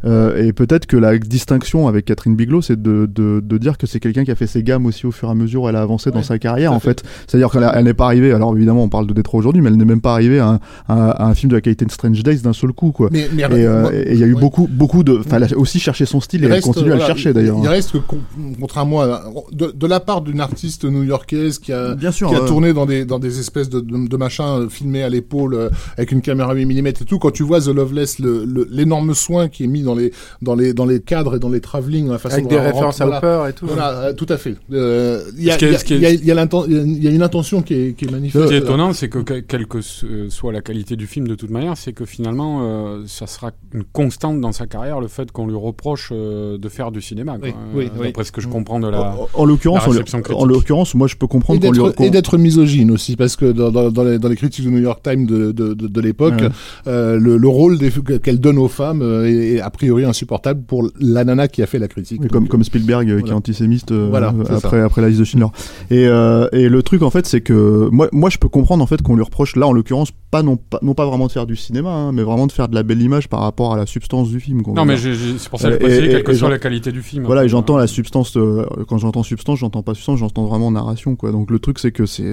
et 0.05 0.53
peut-être 0.53 0.87
que 0.87 0.97
la 0.97 1.17
distinction 1.19 1.89
avec 1.89 2.05
Catherine 2.05 2.37
Bigelow 2.37 2.61
c'est 2.63 2.81
de, 2.81 3.07
de, 3.07 3.41
de 3.43 3.59
dire 3.59 3.79
que 3.79 3.87
c'est 3.87 4.01
quelqu'un 4.01 4.25
qui 4.25 4.31
a 4.31 4.35
fait 4.35 4.47
ses 4.47 4.63
gammes 4.63 4.87
aussi 4.87 5.07
au 5.07 5.11
fur 5.13 5.29
et 5.29 5.31
à 5.31 5.35
mesure 5.35 5.63
où 5.63 5.69
elle 5.69 5.77
a 5.77 5.81
avancé 5.83 6.11
dans 6.11 6.19
Ouais, 6.19 6.23
sa 6.23 6.39
carrière 6.39 6.73
en 6.73 6.81
fait. 6.81 7.01
fait 7.01 7.09
c'est-à-dire 7.27 7.51
qu'elle 7.51 7.85
n'est 7.85 7.95
pas 7.95 8.07
arrivée 8.07 8.33
alors 8.33 8.55
évidemment 8.57 8.83
on 8.85 8.89
parle 8.89 9.07
de 9.07 9.15
Détroit 9.15 9.39
aujourd'hui 9.41 9.63
mais 9.63 9.71
elle 9.71 9.77
n'est 9.77 9.85
même 9.85 10.01
pas 10.01 10.13
arrivée 10.13 10.39
à 10.41 10.49
un, 10.49 10.61
à, 10.89 11.27
un 11.29 11.35
film 11.35 11.51
de 11.51 11.57
la 11.57 11.61
qualité 11.61 11.85
de 11.85 11.91
Strange 11.91 12.23
Days 12.23 12.39
d'un 12.39 12.53
seul 12.53 12.73
coup 12.73 12.93
quoi 12.93 13.09
Mais, 13.13 13.29
mais 13.35 13.43
et 13.43 13.47
euh, 13.67 14.05
il 14.11 14.19
y 14.19 14.23
a 14.23 14.27
eu 14.27 14.35
ouais. 14.35 14.41
beaucoup, 14.41 14.69
beaucoup 14.71 15.05
de. 15.05 15.19
Enfin, 15.19 15.37
elle 15.39 15.45
a 15.55 15.57
aussi 15.57 15.79
cherché 15.81 16.05
son 16.07 16.21
style 16.21 16.41
et 16.41 16.45
Il 16.45 16.47
elle 16.47 16.53
reste, 16.55 16.67
continue 16.67 16.93
à 16.93 16.97
le 16.97 17.01
chercher 17.01 17.31
il- 17.31 17.35
d'ailleurs. 17.35 17.59
Il 17.63 17.69
reste 17.69 17.93
que, 17.93 17.99
con- 17.99 18.19
contrairement 18.61 19.01
à, 19.03 19.23
de, 19.53 19.73
de 19.75 19.87
la 19.87 20.01
part 20.01 20.21
d'une 20.23 20.41
artiste 20.41 20.85
new-yorkaise 20.85 21.59
qui 21.59 21.73
a, 21.73 21.95
Bien 21.95 22.11
sûr. 22.13 22.29
qui 22.29 22.35
a 22.35 22.43
ouais. 22.43 22.47
tourné 22.49 22.73
dans 22.73 22.87
des, 22.87 23.05
dans 23.05 23.19
des 23.19 23.39
espèces 23.41 23.69
de, 23.71 23.81
de, 23.81 24.09
de 24.09 24.17
machins 24.17 24.45
euh, 24.45 24.69
filmés 24.69 25.03
à 25.03 25.09
l'épaule 25.09 25.55
euh, 25.55 25.71
avec 25.97 26.13
une 26.13 26.21
caméra 26.21 26.55
8 26.55 26.67
mm 26.67 26.87
et 26.87 26.93
tout, 26.93 27.19
quand 27.19 27.31
tu 27.31 27.43
vois 27.43 27.61
The 27.61 27.69
Loveless, 27.69 28.19
le- 28.19 28.45
le- 28.45 28.67
l'énorme 28.71 29.15
soin 29.15 29.49
qui 29.49 29.65
est 29.65 29.69
mis 29.69 29.83
dans 29.83 29.94
les, 29.95 30.13
dans 30.43 30.55
les, 30.55 30.73
dans 30.73 30.87
les 30.87 31.01
cadres 31.01 31.37
et 31.37 31.39
dans 31.39 31.49
les 31.49 31.61
travelling, 31.61 32.09
la 32.09 32.19
façon 32.19 32.35
Avec 32.37 32.49
des 32.49 32.59
références 32.59 33.01
à 33.01 33.07
voilà. 33.07 33.19
Hopper 33.19 33.51
et 33.51 33.53
tout. 33.53 33.67
Voilà, 33.67 33.91
euh, 33.99 34.13
tout 34.13 34.27
à 34.29 34.37
fait. 34.37 34.57
Euh, 34.73 35.23
Il 35.39 35.45
y, 35.45 35.51
a, 35.51 35.57
y 35.57 35.65
y 35.65 36.29
y 36.29 37.07
y 37.07 37.15
une 37.15 37.23
intention 37.23 37.63
qui 37.63 37.75
est, 37.75 37.97
qui 37.97 38.05
est 38.07 38.11
magnifique. 38.11 38.41
Ce 38.41 38.47
qui 38.49 38.55
est 38.55 38.59
là. 38.61 38.65
étonnant, 38.65 38.93
c'est 38.93 39.09
que 39.09 39.19
que- 39.21 39.41
quelle 39.41 39.67
que 39.67 39.81
soit 40.29 40.53
la 40.53 40.61
qualité 40.61 40.97
du 40.97 41.07
film 41.07 41.29
de 41.29 41.35
toute 41.35 41.51
manière, 41.51 41.77
c'est 41.77 41.93
que 41.93 42.05
finalement, 42.05 42.61
euh, 42.63 43.03
ça 43.07 43.27
sera 43.27 43.53
une 43.73 43.85
constante 43.85 44.41
dans 44.41 44.53
sa 44.53 44.67
carrière, 44.67 45.01
le 45.01 45.09
fait 45.09 45.31
qu'on 45.33 45.47
lui 45.47 45.57
reproche 45.57 46.11
euh, 46.13 46.59
de 46.59 46.69
faire 46.69 46.91
du 46.91 47.01
cinéma. 47.01 47.39
quoi. 47.39 47.49
Oui, 47.49 47.55
Euh, 47.55 47.79
oui, 47.79 47.91
oui. 47.99 48.07
D'après 48.09 48.25
ce 48.25 48.33
que 48.33 48.41
je 48.41 48.49
comprends 48.49 48.81
de 48.81 48.89
la... 48.89 49.01
En, 49.01 49.29
en 49.35 49.45
l'occurrence, 49.45 49.87
en- 49.87 49.91
réception 49.91 50.21
critique. 50.23 50.41
en 50.43 50.47
l'occurrence, 50.47 50.95
moi 50.95 51.07
je 51.07 51.17
peux 51.17 51.27
comprendre 51.27 51.61
qu'on 51.61 51.71
lui. 51.73 52.07
et 52.07 52.11
d'être 52.11 52.37
misogyne 52.39 52.91
aussi, 52.91 53.17
parce 53.17 53.37
que 53.37 53.47
dans, 53.53 53.71
dans, 53.71 53.91
dans 53.91 54.05
les, 54.05 54.19
dans 54.19 54.29
les 54.29 54.37
critiques 54.37 54.65
du 54.65 54.71
New 54.71 54.81
York 54.83 55.01
Times 55.03 55.27
de, 55.27 55.53
de, 55.53 55.75
de, 55.75 55.87
de 55.87 56.01
l'époque, 56.01 56.35
Ouais. 56.41 56.49
euh, 56.89 57.19
le, 57.19 57.37
le 57.37 57.49
rôle 57.49 57.79
des- 57.79 57.91
qu'elle 58.23 58.41
donne 58.41 58.59
aux 58.59 58.69
femmes 58.69 59.03
euh, 59.03 59.25
est, 59.27 59.55
est 59.55 59.61
a 59.61 59.71
priori 59.85 60.05
insupportable 60.05 60.63
pour 60.65 60.89
la 61.01 61.25
nana 61.25 61.49
qui 61.49 61.63
a 61.63 61.67
fait 61.67 61.79
la 61.79 61.89
critique. 61.89 62.21
Oui, 62.23 62.29
comme, 62.49 62.65
Spielberg 62.65 63.09
euh, 63.09 63.13
qui 63.15 63.19
est 63.19 63.21
voilà. 63.21 63.37
antisémite 63.37 63.93
euh, 63.93 64.07
Voilà, 64.11 64.35
c'est 64.47 64.49
ça. 64.53 64.57
après, 64.67 64.81
après 64.81 65.03
la 65.03 65.09
liste 65.09 65.21
de 65.21 65.25
Schindler. 65.25 65.47
Et, 65.91 66.07
euh, 66.07 66.49
et 66.53 66.69
le 66.69 66.83
truc 66.83 67.03
en 67.03 67.11
fait 67.11 67.27
c'est 67.27 67.41
que 67.43 67.89
moi, 67.93 68.09
moi 68.13 68.31
je 68.31 68.39
peux 68.39 68.49
comprendre 68.49 68.83
en 68.83 68.87
fait 68.87 69.03
qu'on 69.03 69.15
lui 69.17 69.23
reproche 69.23 69.57
là 69.57 69.67
en 69.67 69.73
l'occurrence 69.73 70.11
pas 70.31 70.43
non, 70.43 70.57
pas 70.57 70.79
non 70.83 70.95
pas 70.95 71.07
vraiment 71.07 71.27
de 71.27 71.33
faire 71.33 71.47
du 71.47 71.57
cinéma 71.57 71.91
hein, 71.91 72.13
mais 72.13 72.23
vraiment 72.23 72.47
de 72.47 72.53
faire 72.53 72.69
de 72.69 72.75
la 72.75 72.83
belle 72.83 73.03
image 73.03 73.29
par 73.29 73.41
rapport 73.41 73.73
à 73.75 73.77
la 73.77 73.87
substance 73.87 74.31
du 74.31 74.41
film. 74.41 74.63
Non, 74.75 74.85
mais 74.85 74.97
c'est 74.97 75.49
pour 75.49 75.61
ça 75.61 75.71
que 75.71 75.89
je 75.89 76.01
et- 76.01 76.09
quelle 76.09 76.25
que 76.25 76.33
soit 76.35 76.51
la 76.51 76.59
qualité 76.59 76.91
du 76.93 77.03
film. 77.03 77.25
Voilà, 77.25 77.45
et 77.45 77.49
j'entends 77.49 77.77
la 77.77 77.87
substance. 77.87 78.37
euh, 78.37 78.65
quand 78.89 78.99
j'entends 78.99 79.23
substance, 79.23 79.59
j'entends 79.59 79.83
pas 79.83 79.95
substance, 79.95 80.19
j'entends 80.19 80.45
vraiment 80.47 80.71
narration, 80.71 81.17
quoi. 81.17 81.31
Donc 81.33 81.51
le 81.51 81.59
truc, 81.59 81.79
c'est 81.79 81.93
que 81.93 82.07
c'est 82.07 82.33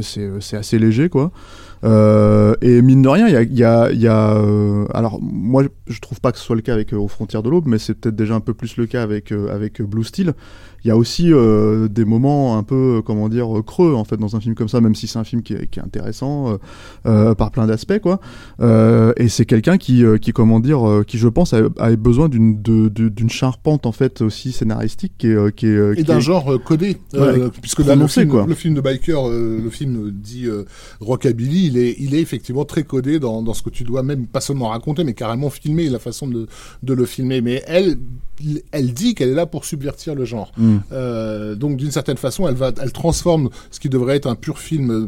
assez 0.57 0.79
léger, 0.79 1.09
quoi. 1.09 1.31
Euh, 1.84 2.54
et 2.62 2.82
mine 2.82 3.02
de 3.02 3.10
rien, 3.10 3.28
il 3.28 3.34
y 3.34 3.36
a 3.36 3.41
il 3.41 3.58
y 3.58 3.63
a, 3.63 3.91
y 3.91 4.08
a 4.08 4.36
euh, 4.36 4.86
alors 4.94 5.20
moi 5.22 5.63
je 5.88 6.00
trouve 6.00 6.22
pas 6.22 6.32
que 6.32 6.38
ce 6.38 6.44
soit 6.44 6.56
le 6.56 6.62
cas 6.62 6.74
avec 6.74 6.94
euh, 6.94 6.98
aux 6.98 7.08
frontières 7.08 7.41
de 7.44 7.50
l'aube, 7.50 7.65
mais 7.67 7.80
c'est 7.80 7.96
peut-être 7.96 8.15
déjà 8.15 8.36
un 8.36 8.39
peu 8.39 8.54
plus 8.54 8.78
le 8.78 8.86
cas 8.86 9.02
avec 9.02 9.32
euh, 9.32 9.54
avec 9.54 9.82
euh, 9.82 9.86
Blue 9.86 10.04
Steel. 10.04 10.34
Il 10.84 10.88
y 10.88 10.91
a 10.91 10.98
aussi 10.98 11.32
euh, 11.32 11.88
des 11.88 12.06
moments 12.06 12.58
un 12.58 12.63
peu 12.63 13.04
comment 13.06 13.30
dire 13.30 13.48
creux 13.67 13.94
en 13.94 14.04
fait 14.04 14.17
dans 14.17 14.36
un 14.36 14.39
film 14.39 14.56
comme 14.56 14.67
ça, 14.67 14.82
même 14.82 14.96
si 14.96 15.06
c'est 15.06 15.20
un 15.20 15.24
film 15.24 15.44
qui 15.44 15.54
est, 15.54 15.67
qui 15.67 15.80
est 15.80 15.84
intéressant 15.84 16.58
par 17.04 17.52
plein 17.52 17.67
d'aspects, 17.67 18.00
quoi. 18.00 18.20
Euh, 18.62 19.13
et 19.17 19.28
c'est 19.28 19.46
quelqu'un 19.46 19.78
qui 19.78 20.04
euh, 20.04 20.17
qui 20.17 20.32
comment 20.34 20.60
dire 20.60 20.88
euh, 20.88 21.04
qui 21.04 21.20
je 21.20 21.28
pense 21.28 21.54
a, 21.54 21.62
a 21.78 21.96
besoin 21.96 22.30
d'une 22.30 22.60
d'une 22.62 23.30
charpente 23.30 23.86
en 23.86 23.91
fait 23.91 24.22
aussi 24.22 24.52
scénaristique 24.52 25.13
qui 25.20 25.28
est 25.28 25.36
euh, 25.36 25.52
qui 25.52 25.67
est 25.67 26.00
Et 26.00 26.04
d'un 26.04 26.20
genre 26.20 26.60
codé, 26.63 26.98
euh, 27.13 27.50
puisque 27.62 27.86
là, 27.86 27.96
le 27.96 28.08
film, 28.08 28.30
quoi. 28.30 28.46
le 28.48 28.56
film 28.56 28.74
de 28.74 28.82
biker, 28.82 29.30
euh, 29.30 29.60
le 29.63 29.70
film 29.70 30.10
dit 30.12 30.48
euh, 30.48 30.65
rockabilly, 31.00 31.70
il 31.71 31.77
est, 31.77 31.95
il 31.99 32.13
est 32.15 32.19
effectivement 32.21 32.65
très 32.65 32.84
codé 32.84 33.19
dans, 33.19 33.41
dans 33.41 33.53
ce 33.53 33.62
que 33.62 33.69
tu 33.69 33.84
dois 33.84 34.03
même 34.03 34.25
pas 34.27 34.41
seulement 34.41 34.69
raconter, 34.69 35.03
mais 35.03 35.13
carrément 35.13 35.49
filmer, 35.49 35.89
la 35.89 35.99
façon 35.99 36.27
de, 36.27 36.47
de 36.84 36.93
le 36.93 37.05
filmer. 37.05 37.41
Mais 37.41 37.63
elle, 37.67 37.97
elle 38.71 38.93
dit 38.93 39.13
qu'elle 39.15 39.29
est 39.29 39.36
là 39.36 39.45
pour 39.45 39.65
subvertir 39.65 40.15
le 40.15 40.25
genre. 40.25 40.51
Mm. 40.57 40.77
Euh, 40.91 41.55
donc 41.55 41.77
d'une 41.77 41.91
certaine 41.91 42.17
façon, 42.17 42.47
elle 42.47 42.55
va, 42.55 42.71
elle 42.81 42.91
transforme 42.91 43.49
ce 43.69 43.79
qui 43.79 43.89
devrait 43.89 44.15
être 44.15 44.27
un 44.27 44.36
pur 44.36 44.57
film 44.60 44.89
euh, 44.91 45.07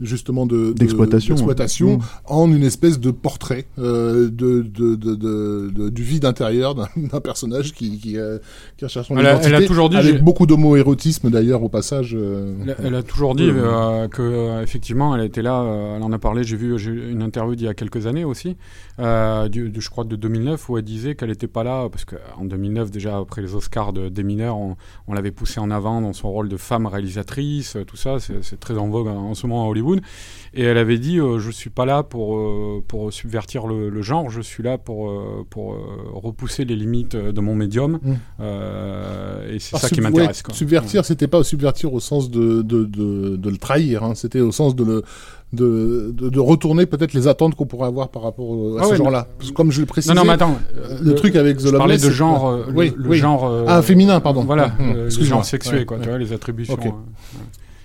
justement 0.00 0.46
de 0.46 0.54
de- 0.68 0.72
D'exploitation. 0.72 1.34
d'exploitation 1.34 1.96
Mm. 1.98 2.00
en 2.26 2.50
une 2.52 2.62
espèce 2.64 3.00
de 3.00 3.10
portrait 3.10 3.66
euh, 3.78 4.28
de, 4.30 4.62
de, 4.62 4.94
de, 4.94 5.14
de- 5.14 5.70
de- 5.74 5.88
du 5.88 6.02
vide 6.02 6.24
intérieur 6.24 6.74
d'un 6.74 6.88
d'un 6.96 7.20
personnage 7.20 7.72
qui 7.72 7.98
qui, 7.98 8.18
euh, 8.18 8.38
qui 8.76 8.84
recherche 8.84 9.08
son 9.08 9.16
Elle 9.16 9.26
a- 9.26 9.32
identité, 9.32 9.48
elle 9.54 9.62
a 9.64 9.66
toujours 9.66 9.88
dit, 9.90 9.96
avec 9.96 10.16
j'ai- 10.16 10.20
beaucoup 10.22 10.46
d'homoérotisme 10.46 11.30
d'ailleurs 11.30 11.62
au 11.62 11.68
passage. 11.68 12.14
euh, 12.14 12.54
Elle, 12.66 12.76
elle 12.86 12.94
a 12.94 13.02
toujours 13.02 13.34
dit 13.34 13.44
Euh, 13.44 13.64
euh, 14.04 14.08
que 14.08 14.22
euh, 14.22 14.62
effectivement 14.62 15.14
elle 15.16 15.24
était 15.24 15.42
là, 15.42 15.62
euh, 15.62 15.98
en 16.04 16.12
a 16.12 16.18
parlé, 16.18 16.44
j'ai 16.44 16.56
vu 16.56 16.76
une 17.10 17.22
interview 17.22 17.54
d'il 17.54 17.66
y 17.66 17.68
a 17.68 17.74
quelques 17.74 18.06
années 18.06 18.24
aussi, 18.24 18.56
euh, 18.98 19.48
du, 19.48 19.70
du- 19.70 19.80
je 19.80 19.90
crois 19.90 20.04
de 20.04 20.16
2009 20.16 20.68
où 20.68 20.78
elle 20.78 20.84
disait 20.84 21.14
qu'elle 21.14 21.30
n'était 21.30 21.46
pas 21.48 21.64
là 21.64 21.88
parce 21.88 22.04
qu'en 22.04 22.44
2009 22.44 22.90
déjà 22.90 23.18
après 23.18 23.42
les 23.42 23.54
Oscars 23.54 23.92
de, 23.92 24.08
des 24.08 24.22
mineurs, 24.22 24.56
on, 24.56 24.76
on 25.08 25.12
l'avait 25.14 25.30
poussée 25.32 25.60
en 25.60 25.70
avant 25.70 26.00
dans 26.00 26.12
son 26.12 26.30
rôle 26.30 26.48
de 26.48 26.56
femme 26.56 26.86
réalisatrice, 26.86 27.76
euh, 27.76 27.84
tout 27.84 27.96
ça, 27.96 28.16
c'est 28.20 28.60
très 28.60 28.78
en 28.78 28.88
vogue 28.88 29.08
en, 29.08 29.30
en 29.30 29.34
ce 29.34 29.46
moment 29.46 29.64
à 29.66 29.68
Hollywood. 29.68 30.00
Et 30.52 30.62
elle 30.62 30.78
avait 30.78 30.98
dit 30.98 31.18
euh, 31.18 31.38
je 31.38 31.50
suis 31.50 31.70
pas 31.70 31.84
là 31.86 32.02
pour 32.02 32.36
euh, 32.38 32.82
pour 32.86 33.12
subvertir 33.12 33.66
le, 33.66 33.88
le 33.90 34.02
genre, 34.02 34.30
je 34.30 34.40
suis 34.40 34.62
là 34.62 34.78
pour 34.78 35.12
pour 35.50 35.76
repousser 36.12 36.64
les 36.64 36.76
limites 36.76 37.16
de 37.16 37.40
mon 37.40 37.54
médium. 37.54 37.98
Mm. 38.02 38.12
Euh, 38.40 39.52
et 39.54 39.58
c'est 39.58 39.76
ça 39.76 39.88
qui 39.88 40.00
m'intéresse. 40.00 40.42
ouais, 40.48 40.54
subvertir, 40.54 41.04
c'était 41.04 41.28
pas 41.28 41.42
subvertir 41.42 41.92
au 41.92 42.00
sens 42.00 42.30
de 42.30 42.62
de, 42.62 42.84
de, 42.84 43.36
de 43.36 43.50
le 43.50 43.56
trahir, 43.56 44.04
hein, 44.04 44.14
c'était 44.14 44.40
au 44.40 44.52
sens 44.52 44.74
de 44.76 44.84
le 44.84 45.02
de, 45.54 46.12
de, 46.14 46.28
de 46.28 46.40
retourner 46.40 46.86
peut-être 46.86 47.12
les 47.14 47.28
attentes 47.28 47.54
qu'on 47.54 47.66
pourrait 47.66 47.86
avoir 47.88 48.08
par 48.08 48.22
rapport 48.22 48.46
à 48.78 48.80
Ah 48.80 48.84
ce 48.84 48.90
ouais, 48.90 48.96
genre-là. 48.96 49.26
Parce 49.38 49.50
que 49.50 49.54
Comme 49.56 49.70
je 49.70 49.80
le 49.80 49.86
précisais, 49.86 50.14
Non, 50.14 50.20
non, 50.22 50.26
mais 50.26 50.34
attends. 50.34 50.56
euh, 50.76 50.98
le 51.02 51.14
truc 51.14 51.36
avec 51.36 51.56
The 51.58 51.66
je 51.68 51.76
parlais 51.76 51.96
de 51.98 52.10
genre, 52.10 52.48
euh, 52.48 52.64
Oui, 52.74 52.92
le, 52.96 53.08
oui. 53.08 53.16
genre. 53.18 53.44
euh, 53.46 53.64
Ah, 53.66 53.80
féminin, 53.82 54.20
pardon. 54.20 54.44
Voilà, 54.44 54.72
euh, 54.80 55.04
le 55.04 55.24
genre 55.24 55.44
sexué, 55.44 55.78
Ouais, 55.78 55.84
quoi. 55.84 55.96
ouais. 55.96 56.02
Tu 56.02 56.08
vois, 56.08 56.18
les 56.18 56.32
attributions. 56.32 56.74
Ok. 56.74 56.92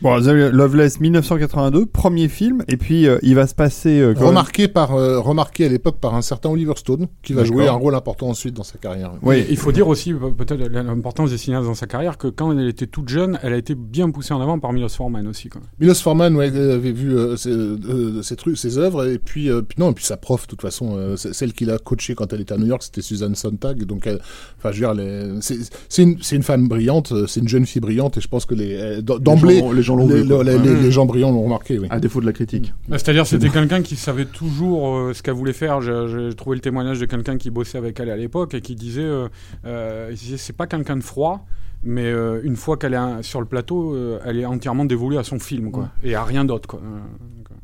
Bon, 0.01 0.17
The 0.21 0.27
Loveless 0.53 1.01
1982, 1.01 1.85
premier 1.87 2.29
film, 2.29 2.63
et 2.69 2.77
puis 2.77 3.05
euh, 3.05 3.17
il 3.21 3.35
va 3.35 3.47
se 3.47 3.53
passer. 3.53 3.99
euh, 3.99 4.13
même- 4.13 4.23
Remarqué 4.23 4.69
par 4.69 4.95
euh, 4.95 5.19
remarqué 5.19 5.65
à 5.65 5.67
l'époque 5.69 5.97
par 5.99 6.15
un 6.15 6.21
certain 6.21 6.49
Oliver 6.49 6.71
Stone 6.77 7.07
qui 7.21 7.33
va 7.33 7.43
jouer 7.43 7.67
un 7.67 7.73
rôle 7.73 7.95
important 7.95 8.27
ensuite 8.29 8.53
dans 8.53 8.63
sa 8.63 8.77
carrière. 8.77 9.11
Oui. 9.21 9.43
Il 9.49 9.57
faut 9.57 9.73
dire 9.73 9.89
aussi, 9.89 10.13
pe- 10.13 10.31
peut-être 10.31 10.69
l'importance 10.71 11.31
des 11.31 11.37
cinéastes 11.37 11.65
dans 11.65 11.73
sa 11.73 11.85
carrière, 11.85 12.17
que 12.17 12.27
quand 12.29 12.57
elle 12.57 12.69
était 12.69 12.87
toute 12.87 13.09
jeune, 13.09 13.39
elle 13.43 13.51
a 13.51 13.57
été 13.57 13.75
bien 13.75 14.09
poussée 14.09 14.33
en 14.33 14.39
avant 14.39 14.57
par 14.57 14.71
Milos 14.71 14.87
Forman 14.87 15.27
aussi. 15.27 15.49
Milos 15.81 15.95
Forman 15.95 16.33
ouais, 16.35 16.47
avait 16.47 16.93
vu 16.93 17.13
euh, 17.17 17.35
ses, 17.35 17.49
euh, 17.49 18.21
ses 18.21 18.37
trucs, 18.37 18.57
ses 18.57 18.77
œuvres, 18.77 19.05
et 19.05 19.19
puis, 19.19 19.49
euh, 19.49 19.61
puis 19.63 19.75
non, 19.79 19.91
et 19.91 19.93
puis 19.93 20.05
sa 20.05 20.15
prof, 20.15 20.43
de 20.43 20.47
toute 20.47 20.61
façon, 20.61 20.95
euh, 20.95 21.17
celle 21.17 21.51
qui 21.51 21.65
l'a 21.65 21.77
coachée 21.77 22.15
quand 22.15 22.31
elle 22.31 22.39
était 22.39 22.53
à 22.53 22.57
New 22.57 22.67
York, 22.67 22.83
c'était 22.83 23.01
Suzanne 23.01 23.35
Sontag. 23.35 23.83
Donc, 23.83 24.07
elle- 24.07 24.21
enfin, 24.59 24.71
je 24.71 24.85
veux 24.85 24.93
dire, 24.95 25.37
c'est 25.41 25.57
c'est 25.89 26.03
une, 26.03 26.17
c'est 26.21 26.37
une 26.37 26.43
femme 26.43 26.69
brillante, 26.69 27.11
c'est 27.27 27.41
une 27.41 27.49
jeune 27.49 27.65
fille 27.65 27.81
brillante, 27.81 28.17
et 28.17 28.21
je 28.21 28.29
pense 28.29 28.45
que 28.45 28.55
les 28.55 29.01
d'emblée, 29.01 29.61
gens- 29.89 30.07
les 30.07 30.07
gens 30.07 30.07
l'ont 30.07 30.07
les, 30.07 30.21
vu, 30.21 30.27
quoi. 30.27 30.43
les- 30.43 30.55
Ouais. 30.55 30.63
les- 30.63 30.81
les 30.81 30.91
gens 30.91 31.05
brillants 31.05 31.31
l'ont 31.31 31.43
remarqué. 31.43 31.79
Oui. 31.79 31.87
à 31.89 31.99
défaut 31.99 32.21
de 32.21 32.25
la 32.25 32.33
critique. 32.33 32.73
Bah, 32.87 32.97
C'est-à-dire, 32.97 33.25
c'était 33.27 33.49
quelqu'un 33.49 33.81
qui 33.81 33.95
savait 33.95 34.25
toujours 34.25 34.95
euh, 34.97 35.13
ce 35.13 35.21
qu'elle 35.23 35.33
voulait 35.35 35.53
faire. 35.53 35.81
J'ai 35.81 36.05
j'ai 36.07 36.33
trouvé 36.35 36.55
le 36.55 36.61
témoignage 36.61 36.99
de 36.99 37.05
quelqu'un 37.05 37.37
qui 37.37 37.49
bossait 37.49 37.77
avec 37.77 37.99
elle 37.99 38.09
à 38.09 38.17
l'époque 38.17 38.53
et 38.53 38.61
qui 38.61 38.75
disait, 38.75 39.01
euh, 39.03 39.27
euh, 39.65 40.11
disait, 40.11 40.37
c'est 40.37 40.53
pas 40.55 40.67
quelqu'un 40.67 40.95
de 40.97 41.03
froid. 41.03 41.45
Mais 41.83 42.05
euh, 42.05 42.41
une 42.43 42.57
fois 42.57 42.75
qu'elle 42.75 42.93
est 42.93 42.97
un- 42.97 43.21
sur 43.21 43.39
le 43.39 43.45
plateau, 43.45 43.93
euh, 43.95 44.19
elle 44.25 44.37
est 44.37 44.45
entièrement 44.45 44.83
dévolue 44.85 45.17
à 45.17 45.23
son 45.23 45.39
film, 45.39 45.71
quoi, 45.71 45.89
et 46.03 46.13
à 46.13 46.23
rien 46.25 46.43
d'autre. 46.43 46.67
quoi. 46.67 46.81
Euh, 46.83 46.97
donc, 47.37 47.47
euh. 47.51 47.55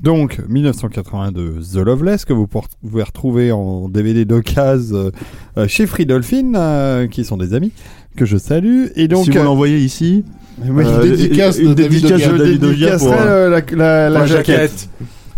Donc, 0.00 0.40
1982, 0.48 1.60
The 1.72 1.76
Loveless, 1.76 2.24
que 2.24 2.32
vous 2.32 2.46
pouvez 2.46 3.02
retrouver 3.02 3.50
en 3.52 3.88
DVD 3.88 4.24
d'occasion 4.24 5.10
euh, 5.56 5.66
chez 5.68 5.86
Free 5.86 6.06
Dolphin, 6.06 6.52
euh, 6.54 7.06
qui 7.08 7.24
sont 7.24 7.36
des 7.36 7.54
amis, 7.54 7.72
que 8.16 8.24
je 8.26 8.36
salue. 8.36 8.86
Et 8.96 9.08
donc, 9.08 9.24
si 9.24 9.30
vous 9.30 9.38
euh, 9.38 9.44
l'envoyez 9.44 9.78
ici, 9.78 10.24
oui, 10.62 10.84
euh, 10.86 11.02
dédicace 11.02 11.58
une 11.58 11.74
David 11.74 12.02
dédicace 12.02 12.18
de 12.20 12.36
je 12.36 12.42
David 12.42 12.60
pour, 12.60 12.68
dédicacerai, 12.70 13.10
euh, 13.12 13.26
euh, 13.26 13.48
la, 13.50 13.76
la- 13.76 14.10
la 14.10 14.18
La 14.20 14.26
jaquette. 14.26 14.46
jaquette. 14.56 14.88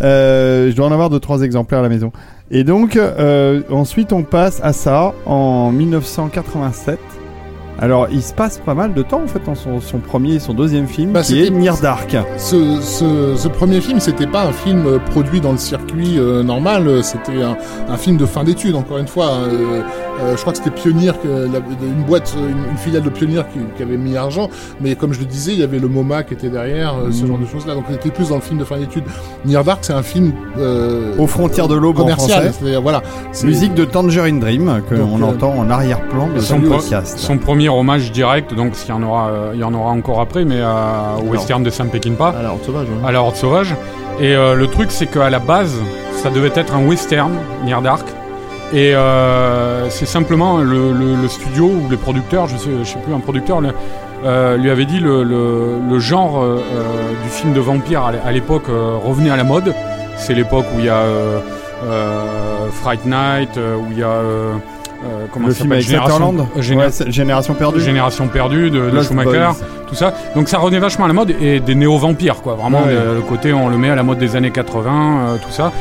Euh, 0.03 0.71
je 0.71 0.77
dois 0.77 0.87
en 0.87 0.93
avoir 0.93 1.09
deux 1.09 1.21
trois 1.21 1.41
exemplaires 1.43 1.79
à 1.79 1.83
la 1.83 1.89
maison. 1.89 2.13
Et 2.51 2.65
donc 2.65 2.97
euh, 2.97 3.63
ensuite 3.71 4.13
on 4.13 4.23
passe 4.25 4.61
à 4.63 4.73
ça 4.75 5.15
en 5.25 5.73
1987 5.73 6.99
Alors, 7.79 8.09
il 8.11 8.23
se 8.23 8.33
passe 8.33 8.59
pas 8.59 8.73
mal 8.75 8.95
de 8.95 9.03
temps 9.03 9.23
en 9.23 9.27
fait 9.27 9.41
dans 9.45 9.55
son, 9.55 9.81
son 9.81 9.99
premier 9.99 10.35
et 10.35 10.39
son 10.41 10.55
deuxième 10.55 10.87
film, 10.87 11.13
Bah, 11.13 11.23
qui 11.23 11.43
est 11.45 11.51
Near 11.51 11.77
Dark. 11.79 12.17
Ce, 12.39 12.81
ce, 12.81 13.35
ce 13.37 13.49
premier 13.49 13.81
film, 13.83 14.01
c'était 14.01 14.27
pas 14.27 14.45
un 14.45 14.53
film 14.53 14.87
euh, 14.87 14.99
produit 14.99 15.41
dans 15.43 15.53
le 15.53 15.59
circuit 15.59 16.19
euh, 16.19 16.43
normal, 16.43 16.89
euh, 16.89 17.03
c'était 17.03 17.43
un, 17.43 17.57
un 17.89 17.97
film 17.99 18.17
de 18.17 18.25
fin 18.25 18.45
d'études, 18.45 18.75
encore 18.77 18.97
une 18.99 19.07
fois. 19.09 19.27
Euh, 19.33 19.83
euh, 20.23 20.35
je 20.35 20.41
crois 20.41 20.55
que 20.55 20.59
c'était 20.59 20.71
la- 20.89 21.59
une 21.87 22.05
boîte, 22.07 22.35
une, 22.39 22.71
une 22.71 22.77
filiale 22.79 23.03
de 23.03 23.11
Pioneer 23.11 23.43
qui, 23.53 23.59
qui 23.77 23.83
avait 23.83 23.99
mis 23.99 24.13
l'argent, 24.13 24.49
mais 24.81 24.95
comme 24.95 25.13
je 25.13 25.19
le 25.21 25.27
disais, 25.27 25.53
il 25.53 25.59
y 25.59 25.63
avait 25.63 25.79
le 25.79 25.89
MoMA 25.89 26.23
qui 26.23 26.33
était 26.33 26.49
derrière, 26.49 26.95
euh, 26.95 27.11
ce 27.13 27.23
Mhm. 27.23 27.29
genre 27.29 27.39
de 27.39 27.47
choses-là, 27.47 27.75
donc 27.75 27.85
on 27.91 27.95
était 27.95 28.09
plus 28.11 28.31
dans 28.31 28.37
le 28.37 28.41
film 28.41 28.59
de 28.59 28.65
fin 28.65 28.79
d'études. 28.79 29.05
Near 29.45 29.63
Dark, 29.65 29.81
c'est 29.83 29.93
un 29.93 30.03
film 30.03 30.33
euh, 30.59 31.13
Aux 31.19 31.27
frontières 31.27 31.69
de 31.69 31.75
l'aube 31.75 31.99
en 31.99 32.03
commercial, 32.03 32.51
c'est-à-dire 32.59 32.81
voilà. 32.81 33.03
c'est- 33.33 33.47
Musique 33.47 33.75
de 33.75 33.85
Tangerine 33.85 34.41
Dream, 34.41 34.81
que 34.89 34.95
Donc, 34.95 35.11
on 35.13 35.21
euh, 35.23 35.27
entend 35.27 35.53
en 35.59 35.69
arrière-plan 35.69 36.29
de 36.35 36.41
son 36.41 36.55
son 36.57 36.61
pro- 36.63 36.71
podcast. 36.79 37.19
Son 37.19 37.37
premier 37.37 37.66
hommage 37.75 38.13
direct, 38.13 38.55
donc 38.55 38.73
il 38.85 38.89
y 38.89 38.93
en 38.93 39.03
aura, 39.03 39.29
euh, 39.29 39.51
il 39.55 39.61
y 39.61 39.65
en 39.65 39.73
aura 39.75 39.91
encore 39.91 40.21
après, 40.21 40.45
mais 40.45 40.59
euh, 40.59 41.17
au 41.21 41.31
western 41.31 41.63
de 41.63 41.71
Sam 41.71 41.89
Peckinpah, 41.89 42.35
À 42.39 42.43
la 42.43 42.51
Horde 42.51 42.63
sauvage. 42.65 42.87
ouais. 42.89 43.09
à 43.09 43.13
la 43.13 43.21
Horde 43.23 43.37
sauvage. 43.37 43.75
Et 44.21 44.35
euh, 44.35 44.55
le 44.55 44.67
truc, 44.67 44.91
c'est 44.91 45.07
qu'à 45.07 45.29
la 45.31 45.39
base, 45.39 45.75
ça 46.23 46.31
devait 46.31 46.53
être 46.55 46.75
un 46.75 46.85
western, 46.87 47.33
Near 47.65 47.83
Dark. 47.83 48.07
Et 48.73 48.95
euh, 48.97 49.89
c'est 49.91 50.07
simplement 50.07 50.59
le, 50.59 50.93
le- 50.93 51.15
le 51.21 51.29
studio 51.29 51.67
ou 51.67 51.89
les 51.91 51.97
producteurs, 51.97 52.49
je 52.49 52.57
sais, 52.57 52.71
je 52.83 52.85
sais 52.85 52.99
plus, 52.99 53.15
un 53.15 53.21
producteur 53.21 53.61
le- 53.61 53.71
euh, 54.25 54.57
lui 54.57 54.71
avait 54.71 54.87
dit 54.87 54.99
le, 54.99 55.23
le- 55.23 55.79
le 55.89 55.99
genre 56.01 56.43
euh, 56.43 56.59
euh, 56.75 57.23
du 57.23 57.29
film 57.29 57.53
de 57.53 57.61
vampire 57.61 58.03
à 58.05 58.13
l'é- 58.13 58.19
à 58.27 58.33
l'époque 58.33 58.65
euh, 58.69 58.97
revenait 59.05 59.31
à 59.31 59.37
la 59.37 59.45
mode. 59.45 59.73
C'est 60.17 60.35
l'époque 60.35 60.65
où 60.75 60.79
il 60.81 60.87
y 60.87 60.89
a 60.89 60.97
euh, 60.97 61.39
euh, 61.85 62.69
Fright 62.73 63.05
Night, 63.05 63.57
euh, 63.57 63.77
où 63.77 63.87
il 63.93 63.99
y 63.99 64.03
a 64.03 64.09
euh, 64.09 64.55
euh, 65.07 65.27
comment 65.33 65.47
le 65.49 65.55
film 65.55 65.73
avec 65.73 65.85
Génération- 65.85 66.15
Sutherland 66.33 66.49
euh, 66.57 66.75
Ouais, 67.07 67.13
Génération 67.13 67.55
perdue. 67.55 67.81
Génération 67.81 68.29
perdue 68.29 68.71
de, 68.71 69.03
Schumacher, 69.03 69.31
Boys. 69.31 69.57
tout 69.89 69.95
ça. 69.95 70.15
Donc 70.35 70.49
ça 70.49 70.59
revenait 70.59 70.79
vachement 70.79 71.05
à 71.05 71.09
la 71.09 71.15
mode 71.15 71.35
et 71.41 71.61
des 71.61 71.75
néo-vampires, 71.75 72.43
quoi. 72.43 72.55
Vraiment, 72.55 72.83
Ouais. 72.83 72.93
le, 72.95 73.15
le 73.17 73.21
côté 73.23 73.53
on 73.53 73.69
le 73.69 73.79
met 73.79 73.91
à 73.91 73.95
la 73.95 74.03
mode 74.03 74.19
des 74.19 74.37
années 74.37 74.51
80, 74.51 75.19
euh, 75.19 75.37
tout 75.37 75.51
ça. 75.51 75.73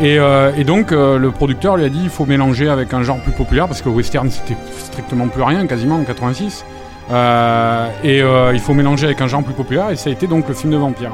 Et, 0.00 0.18
euh, 0.18 0.50
et 0.56 0.64
donc 0.64 0.90
le 0.90 1.30
producteur 1.30 1.76
lui 1.76 1.84
a 1.84 1.88
dit 1.88 2.00
il 2.02 2.08
faut 2.10 2.24
mélanger 2.26 2.68
avec 2.68 2.92
un 2.94 3.02
genre 3.02 3.18
plus 3.18 3.32
populaire 3.32 3.66
parce 3.68 3.82
que 3.82 3.88
western 3.88 4.28
c'était 4.30 4.56
strictement 4.78 5.28
plus 5.28 5.42
rien, 5.42 5.66
quasiment 5.66 5.96
en 5.96 6.02
86. 6.04 6.64
Euh, 7.12 7.88
et 8.02 8.22
il 8.54 8.60
faut 8.60 8.74
mélanger 8.74 9.06
avec 9.06 9.20
un 9.20 9.26
genre 9.26 9.42
plus 9.42 9.54
populaire 9.54 9.90
et 9.90 9.96
ça 9.96 10.10
a 10.10 10.12
été 10.12 10.26
donc 10.26 10.48
le 10.48 10.54
film 10.54 10.72
de 10.72 10.78
vampire. 10.78 11.12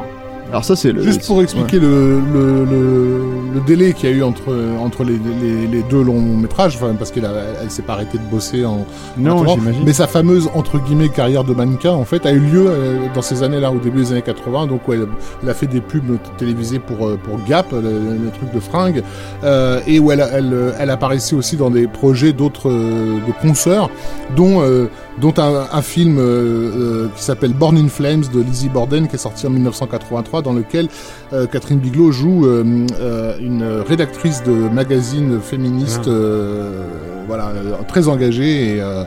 Alors 0.50 0.64
ça 0.64 0.76
c'est 0.76 0.92
le- 0.92 1.02
Juste 1.02 1.26
pour 1.26 1.42
expliquer 1.42 1.78
le, 1.78 2.20
le, 2.20 2.64
le, 2.64 3.22
le 3.54 3.60
délai 3.66 3.92
qu'il 3.92 4.08
y 4.08 4.12
a 4.12 4.16
eu 4.16 4.22
entre, 4.22 4.54
entre 4.80 5.04
les, 5.04 5.18
les, 5.42 5.66
les 5.66 5.82
deux 5.82 6.02
longs 6.02 6.20
métrages, 6.36 6.76
enfin, 6.76 6.94
parce 6.98 7.10
qu'elle 7.10 7.26
a- 7.26 7.32
elle 7.62 7.70
s'est 7.70 7.82
pas 7.82 7.92
arrêtée 7.94 8.16
de 8.18 8.22
bosser 8.30 8.64
en, 8.64 8.86
Non, 9.18 9.42
j'imagine. 9.60 9.82
Mais 9.84 9.92
sa 9.92 10.06
fameuse 10.06 10.48
entre 10.54 10.78
guillemets 10.78 11.10
carrière 11.10 11.44
de 11.44 11.52
mannequin 11.52 11.92
en 11.92 12.04
fait 12.04 12.24
a 12.24 12.32
eu 12.32 12.38
lieu 12.40 12.64
euh, 12.66 12.96
dans 13.14 13.20
ces 13.22 13.42
années-là, 13.42 13.70
au 13.72 13.78
début 13.78 14.00
des 14.00 14.12
années 14.12 14.22
80. 14.22 14.66
Donc 14.68 14.88
ouais, 14.88 14.96
elle, 14.96 15.08
elle 15.42 15.48
a 15.50 15.54
fait 15.54 15.66
des 15.66 15.80
pubs 15.82 16.16
télévisées 16.38 16.78
pour 16.78 17.06
euh, 17.06 17.18
pour 17.22 17.44
Gap, 17.46 17.66
le, 17.72 17.80
le 17.80 18.30
truc 18.30 18.52
de 18.54 18.60
fringues, 18.60 19.02
euh, 19.44 19.80
et 19.86 19.98
où 20.00 20.10
elle, 20.12 20.24
elle 20.32 20.72
elle 20.78 20.90
apparaissait 20.90 21.34
aussi 21.36 21.56
dans 21.56 21.70
des 21.70 21.86
projets 21.86 22.32
d'autres 22.32 22.70
de 22.70 23.32
consoeurs, 23.42 23.90
dont 24.34 24.62
euh, 24.62 24.86
dont 25.20 25.34
un, 25.38 25.66
un 25.72 25.82
film 25.82 26.18
euh, 26.18 26.22
euh, 26.22 27.08
qui 27.16 27.24
s'appelle 27.24 27.52
Born 27.52 27.76
in 27.76 27.88
Flames 27.88 28.22
de 28.32 28.40
Lizzie 28.40 28.68
Borden 28.68 29.08
qui 29.08 29.16
est 29.16 29.18
sorti 29.18 29.46
en 29.48 29.50
1983, 29.50 30.37
dans 30.42 30.52
lequel 30.52 30.88
euh, 31.32 31.46
Catherine 31.46 31.78
Bigelow 31.78 32.10
joue 32.12 32.46
euh, 32.46 32.64
euh, 33.00 33.34
une 33.40 33.64
rédactrice 33.86 34.42
de 34.44 34.52
magazine 34.52 35.38
féministe, 35.40 36.02
Ah. 36.06 36.10
euh, 36.10 36.82
voilà, 37.26 37.48
euh, 37.48 37.72
très 37.86 38.08
engagée 38.08 38.76
et 38.76 38.80
euh, 38.80 39.04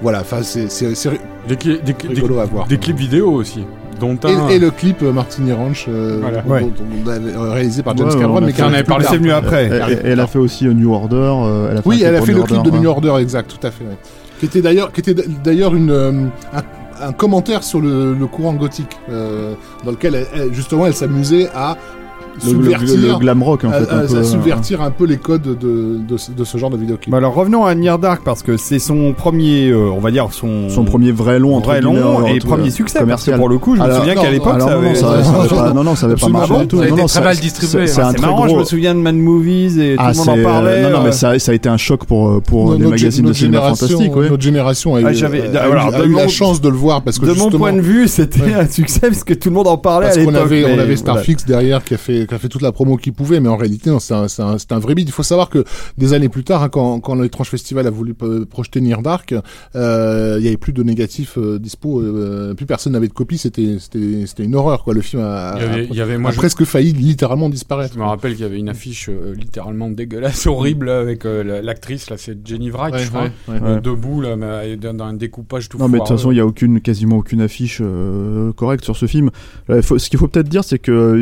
voilà, 0.00 0.20
enfin 0.20 0.38
c'est 0.42 0.62
Des, 1.48 1.56
cli- 1.56 1.82
des, 1.82 1.92
des- 1.92 2.08
rigolo 2.08 2.38
à 2.38 2.44
voir. 2.44 2.66
des 2.66 2.76
clips 2.78 2.96
vidéo 2.96 3.30
aussi, 3.32 3.64
dont 4.00 4.16
un. 4.24 4.48
Et, 4.48 4.54
et 4.54 4.58
le 4.58 4.70
clip 4.70 5.02
Martini 5.02 5.52
Ranch 5.52 5.86
euh, 5.88 6.18
Voilà. 6.20 6.42
dont- 6.42 6.50
Ouais. 6.50 6.60
dont- 6.62 7.32
dont- 7.44 7.52
réalisé 7.52 7.82
par 7.82 7.96
James 7.96 8.08
Ouais, 8.08 8.18
Cameron, 8.18 8.40
mais 8.40 8.52
qui 8.52 8.60
arrive 8.62 8.74
avait 8.74 8.84
parlé, 8.84 9.06
c'est 9.08 9.16
venu 9.16 9.30
après. 9.32 9.64
Elle, 9.66 9.82
elle- 9.88 10.00
elle 10.04 10.20
a 10.20 10.26
fait 10.26 10.38
aussi 10.38 10.66
New 10.66 10.92
Order. 10.92 11.16
euh, 11.16 11.68
elle 11.70 11.76
a 11.78 11.82
fait 11.82 11.88
Oui, 11.88 12.02
elle 12.04 12.16
a 12.16 12.20
fait 12.22 12.32
le 12.32 12.38
New 12.38 12.44
clip 12.44 12.56
Order, 12.58 12.70
de 12.70 12.74
ouais. 12.76 12.82
New 12.82 12.88
Order, 12.90 13.14
exact, 13.20 13.50
tout 13.58 13.64
à 13.66 13.70
fait. 13.70 13.84
ouais. 13.84 13.96
Qui 14.40 14.46
était 14.46 14.60
d'ailleurs, 14.60 14.90
qui 14.92 15.00
était 15.00 15.14
d'ailleurs 15.44 15.74
une 15.76 15.90
euh, 15.90 16.10
un, 16.52 16.62
un 17.02 17.12
commentaire 17.12 17.62
sur 17.62 17.80
le, 17.80 18.14
courant 18.26 18.54
gothique, 18.54 18.96
euh, 19.08 19.54
dans 19.84 19.90
lequel 19.90 20.26
justement 20.52 20.86
elle 20.86 20.94
s'amusait 20.94 21.48
à 21.54 21.76
Le, 22.44 22.52
le- 22.52 23.08
le 23.12 23.18
glam 23.18 23.42
rock 23.42 23.64
en 23.64 23.70
à, 23.70 23.72
fait. 23.80 23.90
à- 23.90 23.96
un 23.98 24.06
peu, 24.06 24.16
à 24.16 24.18
euh, 24.20 24.22
subvertir 24.24 24.80
un 24.82 24.90
peu 24.90 25.04
les 25.06 25.16
codes 25.18 25.42
de, 25.58 25.98
de, 26.08 26.16
ce- 26.16 26.30
de 26.32 26.44
ce 26.44 26.58
genre 26.58 26.70
de 26.70 26.76
vidéoclip. 26.76 27.10
Bah 27.10 27.18
alors 27.18 27.34
revenons 27.34 27.64
à 27.64 27.74
Near 27.74 27.98
Dark 27.98 28.22
parce 28.24 28.42
que 28.42 28.56
c'est 28.56 28.78
son 28.78 29.12
premier, 29.12 29.68
euh, 29.70 29.90
on 29.94 30.00
va 30.00 30.10
dire 30.10 30.28
son, 30.32 30.68
Son 30.68 30.84
premier 30.84 31.12
vrai 31.12 31.38
long 31.38 31.56
entre 31.56 31.68
vrai 31.68 31.80
long 31.80 32.26
et 32.26 32.38
premier 32.38 32.70
succès. 32.70 32.98
Commercial. 33.00 33.38
pour 33.38 33.48
le 33.48 33.58
coup, 33.58 33.76
je 33.76 33.82
me 33.82 33.90
souviens 33.92 34.14
qu'à 34.14 34.30
l'époque, 34.30 34.60
ça 34.60 34.66
non, 34.74 34.80
non, 34.80 34.86
avait. 34.88 34.94
ça, 34.94 35.00
ça 35.24 35.30
avait 35.40 35.48
pas, 35.48 35.72
non, 35.72 35.84
non, 35.84 35.94
ça 35.94 36.06
avait 36.06 36.14
pas 36.16 36.28
marché 36.28 36.54
du 36.58 36.66
tout. 36.68 36.76
Ça 36.78 36.82
a 36.84 36.86
Non, 36.88 36.92
été 36.94 37.02
non, 37.02 37.06
très 37.06 37.20
mal 37.20 37.36
distribué. 37.36 37.86
C'est 37.86 38.00
très 38.00 38.20
marrant, 38.20 38.46
gros. 38.46 38.54
je 38.54 38.60
me 38.60 38.64
souviens 38.64 38.94
de 38.94 39.00
Mad 39.00 39.14
Movies 39.16 39.78
et 39.78 39.96
Ah, 39.98 40.12
tout 40.12 40.18
le 40.20 40.24
monde 40.24 40.28
en 40.28 40.34
c'est- 40.36 40.42
parlait. 40.42 40.82
Non, 40.82 40.90
non, 40.90 40.98
euh, 40.98 41.04
mais 41.04 41.12
ça, 41.12 41.38
ça 41.38 41.52
a 41.52 41.54
été 41.54 41.68
un 41.68 41.76
choc 41.76 42.04
pour, 42.06 42.28
euh, 42.28 42.40
pour 42.40 42.72
les 42.74 42.78
magazines 42.86 43.22
de 43.22 43.28
notre 43.28 43.38
cinéma 43.38 43.58
génération- 43.58 43.86
fantastique. 43.88 44.16
Ouais. 44.16 44.28
Notre 44.30 44.42
génération 44.42 44.94
a 44.96 45.00
eu, 45.00 45.04
Ah, 45.06 45.12
j'avais- 45.12 45.42
a 45.56 46.04
eu- 46.06 46.14
la 46.14 46.28
chance 46.28 46.60
de 46.60 46.68
le 46.68 46.76
voir 46.76 47.02
parce 47.02 47.18
que 47.18 47.26
de 47.26 47.32
mon 47.32 47.50
point 47.50 47.72
de 47.72 47.80
vue, 47.80 48.08
c'était 48.08 48.54
un 48.54 48.66
succès 48.68 49.00
parce 49.08 49.22
que 49.24 49.34
tout 49.34 49.48
le 49.50 49.54
monde 49.54 49.68
en 49.68 49.76
parlait 49.76 50.06
Parce 50.06 50.18
à 50.18 50.24
qu'on 50.24 50.30
l'époque. 50.30 50.46
avait, 50.46 50.64
on 50.64 50.78
avait. 50.78 50.96
Starfix 50.96 51.44
derrière 51.46 51.82
qui 51.84 51.94
a 51.94 51.98
fait, 51.98 52.21
qui 52.26 52.34
a 52.34 52.38
fait 52.38 52.48
toute 52.48 52.62
la 52.62 52.72
promo 52.72 52.96
qu'il 52.96 53.12
pouvait, 53.12 53.40
mais 53.40 53.48
en 53.48 53.56
réalité, 53.56 53.90
non, 53.90 53.98
c'est 54.00 54.14
un, 54.14 54.28
c'est 54.28 54.42
un, 54.42 54.58
c'est 54.58 54.72
un 54.72 54.78
vrai 54.78 54.94
bid. 54.94 55.08
Il 55.08 55.12
faut 55.12 55.22
savoir 55.22 55.48
que 55.50 55.64
des 55.98 56.12
années 56.14 56.28
plus 56.28 56.44
tard, 56.44 56.62
hein, 56.62 56.68
quand, 56.68 57.00
quand 57.00 57.14
l'étrange 57.14 57.48
festival 57.48 57.86
a 57.86 57.90
voulu 57.90 58.14
projeter 58.48 58.80
Near 58.80 59.02
Dark, 59.02 59.34
euh, 59.74 60.36
il 60.38 60.44
y 60.44 60.48
avait 60.48 60.56
plus 60.56 60.72
de 60.72 60.82
négatifs 60.82 61.38
euh, 61.38 61.58
dispo, 61.58 62.00
euh, 62.00 62.54
plus 62.54 62.66
personne 62.66 62.92
n'avait 62.92 63.08
de 63.08 63.12
copie. 63.12 63.38
C'était, 63.38 63.76
c'était, 63.78 64.24
c'était 64.26 64.44
une 64.44 64.54
horreur, 64.54 64.84
quoi. 64.84 64.94
Le 64.94 65.00
film 65.00 65.22
a, 65.24 65.54
Il 65.56 65.62
y 65.62 65.64
avait, 65.64 65.84
il 65.90 65.96
y 65.96 66.00
avait- 66.00 66.18
moi, 66.18 66.30
a 66.30 66.32
je, 66.32 66.38
presque 66.38 66.64
failli 66.64 66.92
littéralement 66.92 67.48
disparaître. 67.48 67.94
je 67.94 67.98
me 67.98 68.04
rappelle 68.04 68.32
qu'il 68.32 68.42
y 68.42 68.46
avait 68.46 68.58
une 68.58 68.68
affiche 68.68 69.08
euh, 69.08 69.34
littéralement 69.34 69.90
dégueulasse, 69.90 70.46
horrible, 70.46 70.88
avec 70.88 71.24
euh, 71.26 71.42
la- 71.42 71.62
l'actrice, 71.62 72.10
là, 72.10 72.16
c'est 72.18 72.46
Jenny 72.46 72.70
Wright, 72.70 72.94
Ouais, 72.94 73.00
je 73.04 73.08
crois. 73.08 73.22
ouais, 73.22 73.30
ouais. 73.48 73.60
Ouais. 73.60 73.80
debout 73.80 74.20
là, 74.20 74.36
mais 74.36 74.76
dans 74.76 74.92
dans 74.94 75.04
un 75.04 75.14
découpage 75.14 75.68
tout 75.68 75.78
Non, 75.78 75.88
mais 75.88 75.98
de 75.98 76.04
toute 76.04 76.16
façon, 76.16 76.30
il 76.30 76.36
y 76.36 76.40
a 76.40 76.46
aucune, 76.46 76.80
quasiment 76.80 77.16
aucune 77.18 77.40
affiche 77.40 77.78
euh, 77.82 78.52
correcte 78.52 78.84
sur 78.84 78.96
ce 78.96 79.06
film. 79.06 79.30
Faut- 79.82 79.98
ce 79.98 80.10
qu'il 80.10 80.18
faut 80.18 80.28
peut-être 80.28 80.48
dire, 80.48 80.64
c'est 80.64 80.78
que 80.78 81.16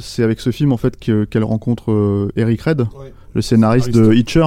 c'est 0.00 0.22
avec 0.22 0.40
ce 0.40 0.50
film 0.50 0.72
en 0.72 0.76
fait 0.76 0.98
que- 0.98 1.24
qu'elle 1.24 1.44
rencontre 1.44 1.92
euh, 1.92 2.32
Eric 2.36 2.62
Red, 2.62 2.80
Ouais. 2.80 3.12
le 3.34 3.42
scénariste 3.42 3.90
de. 3.90 4.12
Hitcher. 4.12 4.44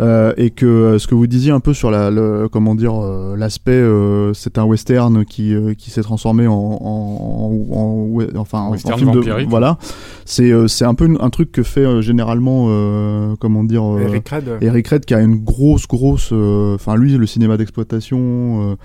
Euh, 0.00 0.32
et 0.36 0.50
que 0.50 0.64
euh, 0.64 0.98
ce 1.00 1.08
que 1.08 1.16
vous 1.16 1.26
disiez 1.26 1.50
un 1.50 1.58
peu 1.58 1.74
sur 1.74 1.90
la, 1.90 2.08
le, 2.12 2.46
comment 2.48 2.76
dire 2.76 2.94
euh, 3.02 3.34
l'aspect 3.36 3.72
euh, 3.72 4.32
c'est 4.32 4.56
un 4.56 4.62
western 4.62 5.24
qui 5.24 5.52
euh, 5.52 5.74
qui 5.74 5.90
s'est 5.90 6.02
transformé 6.02 6.46
en, 6.46 6.52
en, 6.54 7.66
en- 7.72 7.76
en- 7.76 8.04
ouais, 8.12 8.28
enfin 8.36 8.60
en- 8.60 8.66
en 8.68 8.70
Western 8.70 8.96
film 8.96 9.10
de 9.10 9.44
voilà 9.48 9.76
c'est 10.24 10.52
euh, 10.52 10.68
c'est 10.68 10.84
un 10.84 10.94
peu 10.94 11.06
une- 11.06 11.18
un 11.20 11.30
truc 11.30 11.50
que 11.50 11.64
fait 11.64 11.84
euh, 11.84 12.00
généralement 12.00 12.66
euh, 12.68 13.34
comment 13.40 13.64
dire 13.64 13.82
euh, 13.82 14.02
Eric 14.02 14.28
Red. 14.28 14.44
Eric 14.60 14.86
Red 14.86 15.04
qui 15.04 15.14
a 15.14 15.20
une 15.20 15.42
grosse 15.42 15.88
grosse 15.88 16.30
euh, 16.32 16.76
enfin 16.76 16.94
lui 16.94 17.14
le 17.16 17.26
cinéma 17.26 17.56
d'exploitation 17.56 18.76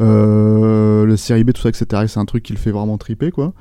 euh, 0.00 0.02
euh, 0.16 1.04
le 1.04 1.16
série 1.18 1.44
B 1.44 1.52
tout 1.52 1.60
ça 1.60 1.68
etc 1.68 2.04
c'est 2.08 2.18
un 2.18 2.24
truc 2.24 2.42
qui 2.44 2.54
le 2.54 2.58
fait 2.58 2.70
vraiment 2.70 2.96
triper 2.96 3.30
quoi 3.30 3.52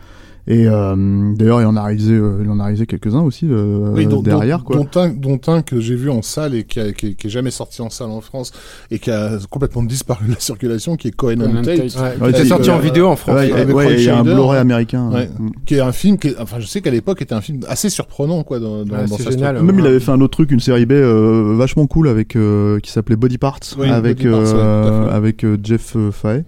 et 0.47 0.67
euh, 0.67 1.33
d'ailleurs 1.35 1.61
il 1.61 1.65
en 1.67 1.75
a 1.75 1.83
réalisé 1.83 2.13
euh, 2.13 2.41
il 2.43 2.49
en 2.49 2.59
a 2.59 2.63
réalisé 2.63 2.85
quelques 2.87 3.13
uns 3.15 3.21
aussi 3.21 3.47
euh, 3.49 3.93
Oui, 3.95 4.07
dont, 4.07 4.21
derrière 4.21 4.59
dont, 4.59 4.63
quoi 4.63 4.75
dont 4.77 4.99
un, 4.99 5.09
dont 5.09 5.39
un 5.47 5.61
que 5.61 5.79
j'ai 5.79 5.95
vu 5.95 6.09
en 6.09 6.21
salle 6.21 6.55
et 6.55 6.63
qui, 6.63 6.79
a, 6.79 6.91
qui, 6.93 7.07
est- 7.07 7.13
qui 7.13 7.27
est 7.27 7.29
jamais 7.29 7.51
sorti 7.51 7.81
en 7.81 7.89
salle 7.89 8.09
en 8.09 8.21
France 8.21 8.51
et 8.89 8.99
qui 8.99 9.11
a 9.11 9.37
complètement 9.49 9.83
disparu 9.83 10.25
de 10.27 10.31
la 10.33 10.39
circulation, 10.39 10.95
qui 10.95 11.09
est 11.09 11.11
Cohen 11.11 11.39
and 11.41 11.61
Tate, 11.61 11.77
Tate. 11.77 11.95
Ouais, 12.19 12.25
Ouais, 12.27 12.33
qui 12.33 12.39
est 12.39 12.43
c'est- 12.43 12.49
sorti 12.49 12.69
en 12.71 12.79
vidéo 12.79 13.07
en 13.07 13.15
France. 13.15 13.35
Ouais, 13.35 13.51
avec 13.51 13.75
ouais, 13.75 13.93
il 13.95 14.03
y 14.03 14.09
a 14.09 14.17
un. 14.19 14.23
Blu-ray 14.23 14.59
américain 14.59 15.09
Ouais. 15.11 15.29
Mm. 15.39 15.49
qui 15.65 15.75
est 15.75 15.79
un 15.81 15.91
film, 15.91 16.17
qui 16.17 16.29
est- 16.29 16.35
enfin 16.39 16.57
je 16.59 16.65
sais 16.65 16.81
qu'à 16.81 16.91
l'époque 16.91 17.21
était 17.21 17.33
un 17.35 17.41
film 17.41 17.59
assez 17.67 17.89
surprenant 17.89 18.43
quoi 18.43 18.59
dans, 18.59 18.83
dans, 18.85 18.95
Ouais, 18.95 19.05
dans 19.07 19.17
génial. 19.17 19.61
Même 19.61 19.79
il 19.79 19.85
avait 19.85 19.99
fait 19.99 20.11
un 20.11 20.21
autre 20.21 20.31
truc, 20.37 20.51
une 20.51 20.59
série 20.59 20.85
B 20.85 20.93
euh, 20.93 21.53
vachement 21.57 21.85
cool 21.87 22.07
avec 22.07 22.35
euh, 22.35 22.79
qui 22.79 22.91
s'appelait 22.91 23.15
Body 23.15 23.37
Parts 23.37 23.59
Oui, 23.77 23.89
avec 23.89 24.17
Body 24.23 24.29
Parts, 24.31 24.53
euh, 24.55 25.09
avec 25.11 25.43
euh, 25.43 25.57
Jeff 25.63 25.95
ouais. 25.95 26.43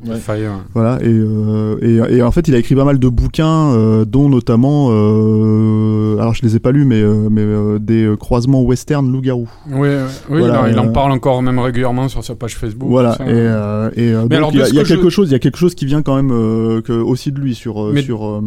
Voilà 0.73 0.97
et, 1.01 1.08
euh, 1.10 1.77
et 2.10 2.17
et 2.17 2.21
en 2.23 2.32
fait 2.32 2.47
il 2.47 2.56
a 2.56 2.58
écrit 2.58 2.75
pas 2.75 2.86
mal 2.86 2.99
de 2.99 3.08
bouquins 3.10 3.71
euh, 3.93 4.06
dont 4.06 4.29
notamment 4.29 4.89
euh, 4.91 6.17
alors 6.19 6.34
je 6.34 6.41
les 6.43 6.56
ai 6.56 6.60
pas 6.60 6.71
lus 6.71 6.86
mais 6.86 7.01
euh, 7.01 7.29
mais 7.29 7.79
des 7.79 8.13
croisements 8.19 8.62
western 8.62 9.10
loup-garou. 9.12 9.47
Oui, 9.69 9.89
oui, 10.29 10.39
Voilà, 10.39 10.67
il, 10.69 10.77
en- 10.79 10.84
il 10.84 10.89
en 10.89 10.91
parle 10.91 11.12
encore 11.12 11.41
même 11.41 11.60
régulièrement 11.60 12.08
sur 12.10 12.23
sa 12.23 12.36
page 12.36 12.56
Facebook. 12.58 12.89
Voilà 12.89 13.17
et 13.95 14.01
et 14.01 14.13
donc, 14.13 14.34
alors, 14.34 14.51
il 14.53 14.60
y 14.60 14.62
a, 14.62 14.67
y 14.67 14.73
je- 14.86 14.93
quelque 14.93 15.10
chose 15.10 15.29
il 15.29 15.34
y 15.34 15.36
a 15.36 15.39
quelque 15.39 15.58
chose 15.58 15.75
qui 15.75 15.86
vient 15.86 16.01
quand 16.01 16.15
même 16.15 16.29
que 16.82 16.93
aussi 16.93 17.32
de 17.32 17.39
lui 17.39 17.56
sur 17.56 17.91
Mais- 17.93 18.01
sur 18.01 18.41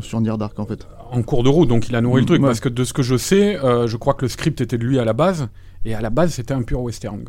sur 0.00 0.20
Near 0.20 0.38
Dark 0.38 0.58
en 0.58 0.66
fait. 0.66 0.86
en 1.10 1.22
cours 1.22 1.42
de 1.42 1.48
route, 1.48 1.68
donc 1.68 1.88
il 1.88 1.96
a 1.96 2.00
nourri 2.00 2.20
le 2.22 2.26
truc. 2.26 2.40
Ouais. 2.42 2.46
Parce 2.48 2.60
que 2.60 2.68
de 2.68 2.84
ce 2.84 2.92
que 2.92 3.02
je 3.02 3.16
sais, 3.16 3.58
je 3.86 3.96
crois 3.96 4.14
que 4.14 4.22
le 4.24 4.28
script 4.28 4.60
était 4.60 4.78
de 4.78 4.84
lui 4.84 4.98
à 4.98 5.04
la 5.04 5.12
base, 5.12 5.48
et 5.84 5.94
à 5.94 6.00
la 6.00 6.10
base 6.10 6.32
c'était 6.34 6.54
un 6.54 6.62
pur 6.62 6.80
western. 6.80 7.20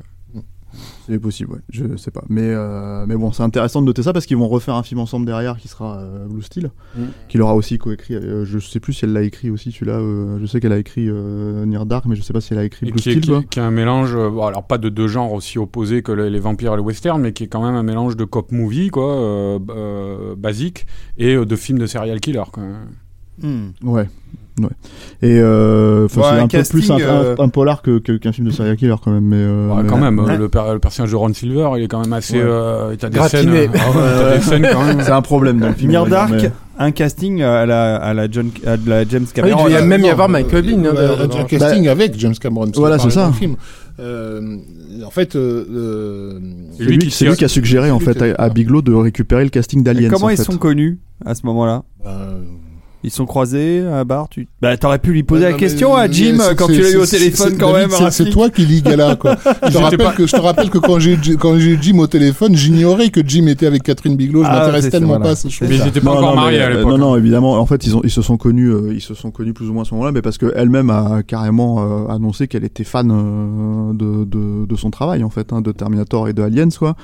C'est 1.05 1.19
possible, 1.19 1.51
ouais. 1.51 1.59
Je 1.69 1.97
sais 1.97 2.11
pas. 2.11 2.23
Mais, 2.29 2.41
euh, 2.45 3.05
mais 3.07 3.15
bon, 3.15 3.31
c'est 3.33 3.43
intéressant 3.43 3.81
de 3.81 3.85
noter 3.87 4.03
ça 4.03 4.13
parce 4.13 4.25
qu'ils 4.25 4.37
vont 4.37 4.47
refaire 4.47 4.75
un 4.75 4.83
film 4.83 4.99
ensemble 5.01 5.25
derrière 5.25 5.57
qui 5.57 5.67
sera 5.67 5.97
euh, 5.99 6.27
Blue 6.27 6.41
Steel, 6.41 6.71
Mm. 6.97 7.01
qu'il 7.27 7.41
aura 7.41 7.55
aussi 7.55 7.77
coécrit. 7.77 8.15
Euh, 8.15 8.45
je 8.45 8.59
sais 8.59 8.79
plus 8.79 8.93
si 8.93 9.03
elle 9.05 9.11
l'a 9.13 9.21
écrit 9.23 9.49
aussi 9.49 9.71
celui-là. 9.71 9.97
euh, 9.99 10.37
je 10.39 10.45
sais 10.45 10.59
qu'elle 10.61 10.71
a 10.71 10.77
écrit 10.77 11.07
euh, 11.09 11.65
Near 11.65 11.85
Dark, 11.85 12.05
mais 12.05 12.15
je 12.15 12.21
sais 12.21 12.31
pas 12.33 12.39
si 12.41 12.53
elle 12.53 12.59
a 12.59 12.63
écrit 12.63 12.87
Et 12.87 12.91
Blue 12.91 12.99
qui, 13.01 13.09
est, 13.09 13.11
Steel. 13.13 13.21
qui- 13.23 13.29
quoi. 13.31 13.43
qui 13.49 13.59
est 13.59 13.63
un 13.63 13.71
mélange, 13.71 14.15
euh, 14.15 14.29
bon, 14.29 14.45
alors 14.45 14.65
pas 14.65 14.77
de 14.77 14.89
deux 14.89 15.07
genres 15.07 15.33
aussi 15.33 15.57
opposés 15.59 16.01
que 16.03 16.11
le- 16.13 16.29
les 16.29 16.39
vampires 16.39 16.73
et 16.73 16.77
le 16.77 16.81
western, 16.81 17.21
mais 17.21 17.33
qui 17.33 17.43
est 17.43 17.47
quand 17.47 17.63
même 17.65 17.75
un 17.75 17.83
mélange 17.83 18.15
de 18.15 18.23
cop 18.25 18.51
movie, 18.51 18.89
quoi, 18.89 19.13
euh, 19.15 19.59
euh, 19.71 20.35
basique, 20.37 20.85
et 21.17 21.35
euh, 21.35 21.45
de 21.45 21.55
films 21.55 21.79
de 21.79 21.85
serial 21.85 22.19
killer, 22.21 22.43
quoi. 22.51 22.63
Hmm. 23.41 23.69
Ouais. 23.83 24.07
Ouais. 24.61 24.67
Et 25.23 25.39
euh, 25.39 26.03
Ouais, 26.03 26.07
c'est 26.11 26.21
un 26.23 26.43
un 26.43 26.47
casting, 26.47 26.79
peu 26.81 26.85
plus 26.85 26.91
un, 26.91 26.95
un- 26.97 26.99
euh, 27.23 27.35
un 27.39 27.49
polar 27.49 27.81
que 27.81 27.97
que- 27.97 28.11
qu'un 28.17 28.31
film 28.31 28.45
de 28.47 28.51
serial 28.53 28.75
killer 28.75 28.93
quand 29.03 29.09
même. 29.11 29.23
Mais, 29.25 29.37
euh, 29.39 29.69
Ouais, 29.69 29.81
mais- 29.83 29.89
quand 29.89 29.97
même, 29.97 30.19
euh, 30.19 30.23
Ouais. 30.25 30.37
le, 30.37 30.47
per- 30.49 30.73
le 30.73 30.79
personnage 30.79 31.09
de 31.11 31.15
Ron 31.15 31.33
Silver, 31.33 31.69
il 31.77 31.83
est 31.83 31.87
quand 31.87 32.01
même 32.01 32.13
assez. 32.13 32.35
Ouais. 32.37 32.43
Euh, 32.45 32.95
t'as 32.99 33.09
des 33.09 33.19
scènes, 33.29 33.49
euh, 33.49 33.67
ah 33.73 34.35
des 34.35 34.41
scènes 34.41 34.67
quand 34.71 34.83
même. 34.85 35.01
C'est 35.01 35.11
un 35.11 35.21
problème 35.23 35.59
dans 35.59 35.69
le 35.69 35.73
film. 35.73 35.91
Va 35.91 35.99
dire, 36.01 36.07
Dark, 36.07 36.31
mais- 36.31 36.51
un 36.77 36.91
casting 36.91 37.41
à 37.41 37.65
la, 37.65 37.95
à 37.95 38.13
la, 38.13 38.29
John, 38.29 38.49
à 38.65 38.75
la 38.85 39.07
James 39.07 39.25
Ah 39.27 39.41
oui, 39.43 39.49
Cameron. 39.49 39.67
il 39.67 39.71
devait 39.73 39.83
Euh, 39.83 39.85
même 39.85 40.01
y 40.01 40.05
non, 40.05 40.11
avoir 40.11 40.29
Michael 40.29 40.65
Bean. 40.65 40.85
hein, 40.85 40.93
euh, 40.97 41.27
un, 41.31 41.43
casting 41.45 41.87
avec 41.87 42.19
James 42.19 42.35
Cameron. 42.39 42.71
Voilà, 42.75 42.99
c'est 42.99 43.09
ça. 43.09 43.21
dans 43.23 43.27
le 43.27 43.33
Film. 43.33 43.55
Euh, 43.99 44.57
en 45.05 45.09
fait, 45.11 45.35
euh, 45.35 45.65
euh, 45.71 46.39
C'est 46.77 46.83
lui 46.83 46.97
lui, 46.97 47.07
qui 47.07 47.25
lui 47.25 47.35
qui 47.35 47.45
a 47.45 47.47
suggéré 47.47 47.91
en 47.91 47.99
fait 47.99 48.19
à, 48.21 48.43
à 48.43 48.49
Bigelow 48.49 48.81
de 48.81 48.93
récupérer 48.93 49.43
le 49.43 49.49
casting 49.51 49.83
d'Aliens. 49.83 50.09
comment 50.09 50.25
en 50.25 50.29
ils 50.29 50.37
fait. 50.37 50.43
sont 50.43 50.57
connus 50.57 50.99
à 51.25 51.35
ce 51.35 51.45
moment-là? 51.45 51.83
Euh, 52.05 52.41
Ils 53.03 53.11
sont 53.11 53.25
croisés 53.25 53.81
à 53.81 53.97
la 53.97 54.03
barre 54.05 54.29
tu... 54.29 54.47
Bah 54.61 54.77
t'aurais 54.77 54.99
pu 54.99 55.11
lui 55.11 55.23
poser 55.23 55.43
la 55.43 55.53
question 55.53 55.93
à 55.95 56.09
Jim 56.09 56.37
quand 56.55 56.67
tu 56.67 56.81
l'as 56.81 56.91
eu 56.91 56.95
au 56.95 57.05
téléphone 57.05 57.57
quand 57.59 57.73
David, 57.73 57.89
même. 57.89 57.97
c'est- 57.97 58.03
un 58.05 58.11
C'est 58.11 58.29
toi 58.29 58.49
qui 58.49 58.65
ligue 58.65 58.87
là 58.87 59.15
quoi. 59.17 59.35
je, 59.45 59.49
te 59.51 59.65
J'étais 59.71 59.77
rappelle 59.83 59.97
pas- 59.99 60.11
que, 60.13 60.25
je 60.27 60.31
te 60.31 60.39
rappelle 60.41 60.69
que 60.69 60.77
quand 60.77 60.99
j'ai 60.99 61.17
j'ai 61.21 61.77
Jim 61.81 61.99
au 61.99 62.07
téléphone, 62.07 62.55
j'ignorais 62.55 63.09
que 63.09 63.19
Jim 63.25 63.47
était 63.47 63.65
avec 63.67 63.83
Catherine 63.83 64.15
Bigelow. 64.15 64.43
Je 64.43 64.49
Ah, 64.49 64.59
m'intéresse 64.59 64.89
tellement 64.89 65.07
voilà. 65.09 65.25
pas 65.25 65.31
à 65.31 65.35
ces 65.35 65.49
choses. 65.49 65.67
Mais 65.69 65.77
étaient 65.85 65.99
pas 65.99 66.11
Non, 66.11 66.17
encore 66.19 66.29
non, 66.29 66.35
mariés 66.41 66.59
mais, 66.59 66.63
à 66.63 66.67
euh, 66.67 66.69
l'époque. 66.77 66.85
Non, 66.89 66.95
hein. 66.95 66.97
non, 66.97 67.17
évidemment. 67.17 67.59
En 67.59 67.65
fait, 67.65 67.85
ils, 67.85 67.95
ont, 67.97 68.01
ils 68.03 68.09
se 68.09 68.21
sont 68.21 68.37
connus, 68.37 68.69
euh, 68.69 68.93
ils 68.93 69.01
se 69.01 69.13
sont 69.13 69.31
connus 69.31 69.53
plus 69.53 69.69
ou 69.69 69.73
moins 69.73 69.81
à 69.83 69.85
ce 69.85 69.93
moment-là, 69.95 70.11
mais 70.13 70.21
parce 70.21 70.37
qu'elle-même 70.37 70.89
a 70.89 71.23
carrément 71.27 71.83
euh, 72.07 72.07
annoncé 72.13 72.47
qu'elle 72.47 72.63
était 72.63 72.83
fan 72.85 73.11
euh, 73.11 73.93
de, 73.93 74.23
de, 74.25 74.65
de 74.65 74.75
son 74.77 74.91
travail, 74.91 75.23
en 75.23 75.29
fait, 75.29 75.51
hein, 75.51 75.61
de 75.61 75.71
Terminator 75.73 76.29
et 76.29 76.33
de 76.33 76.41
Aliens, 76.41 76.69
quoi. 76.77 76.95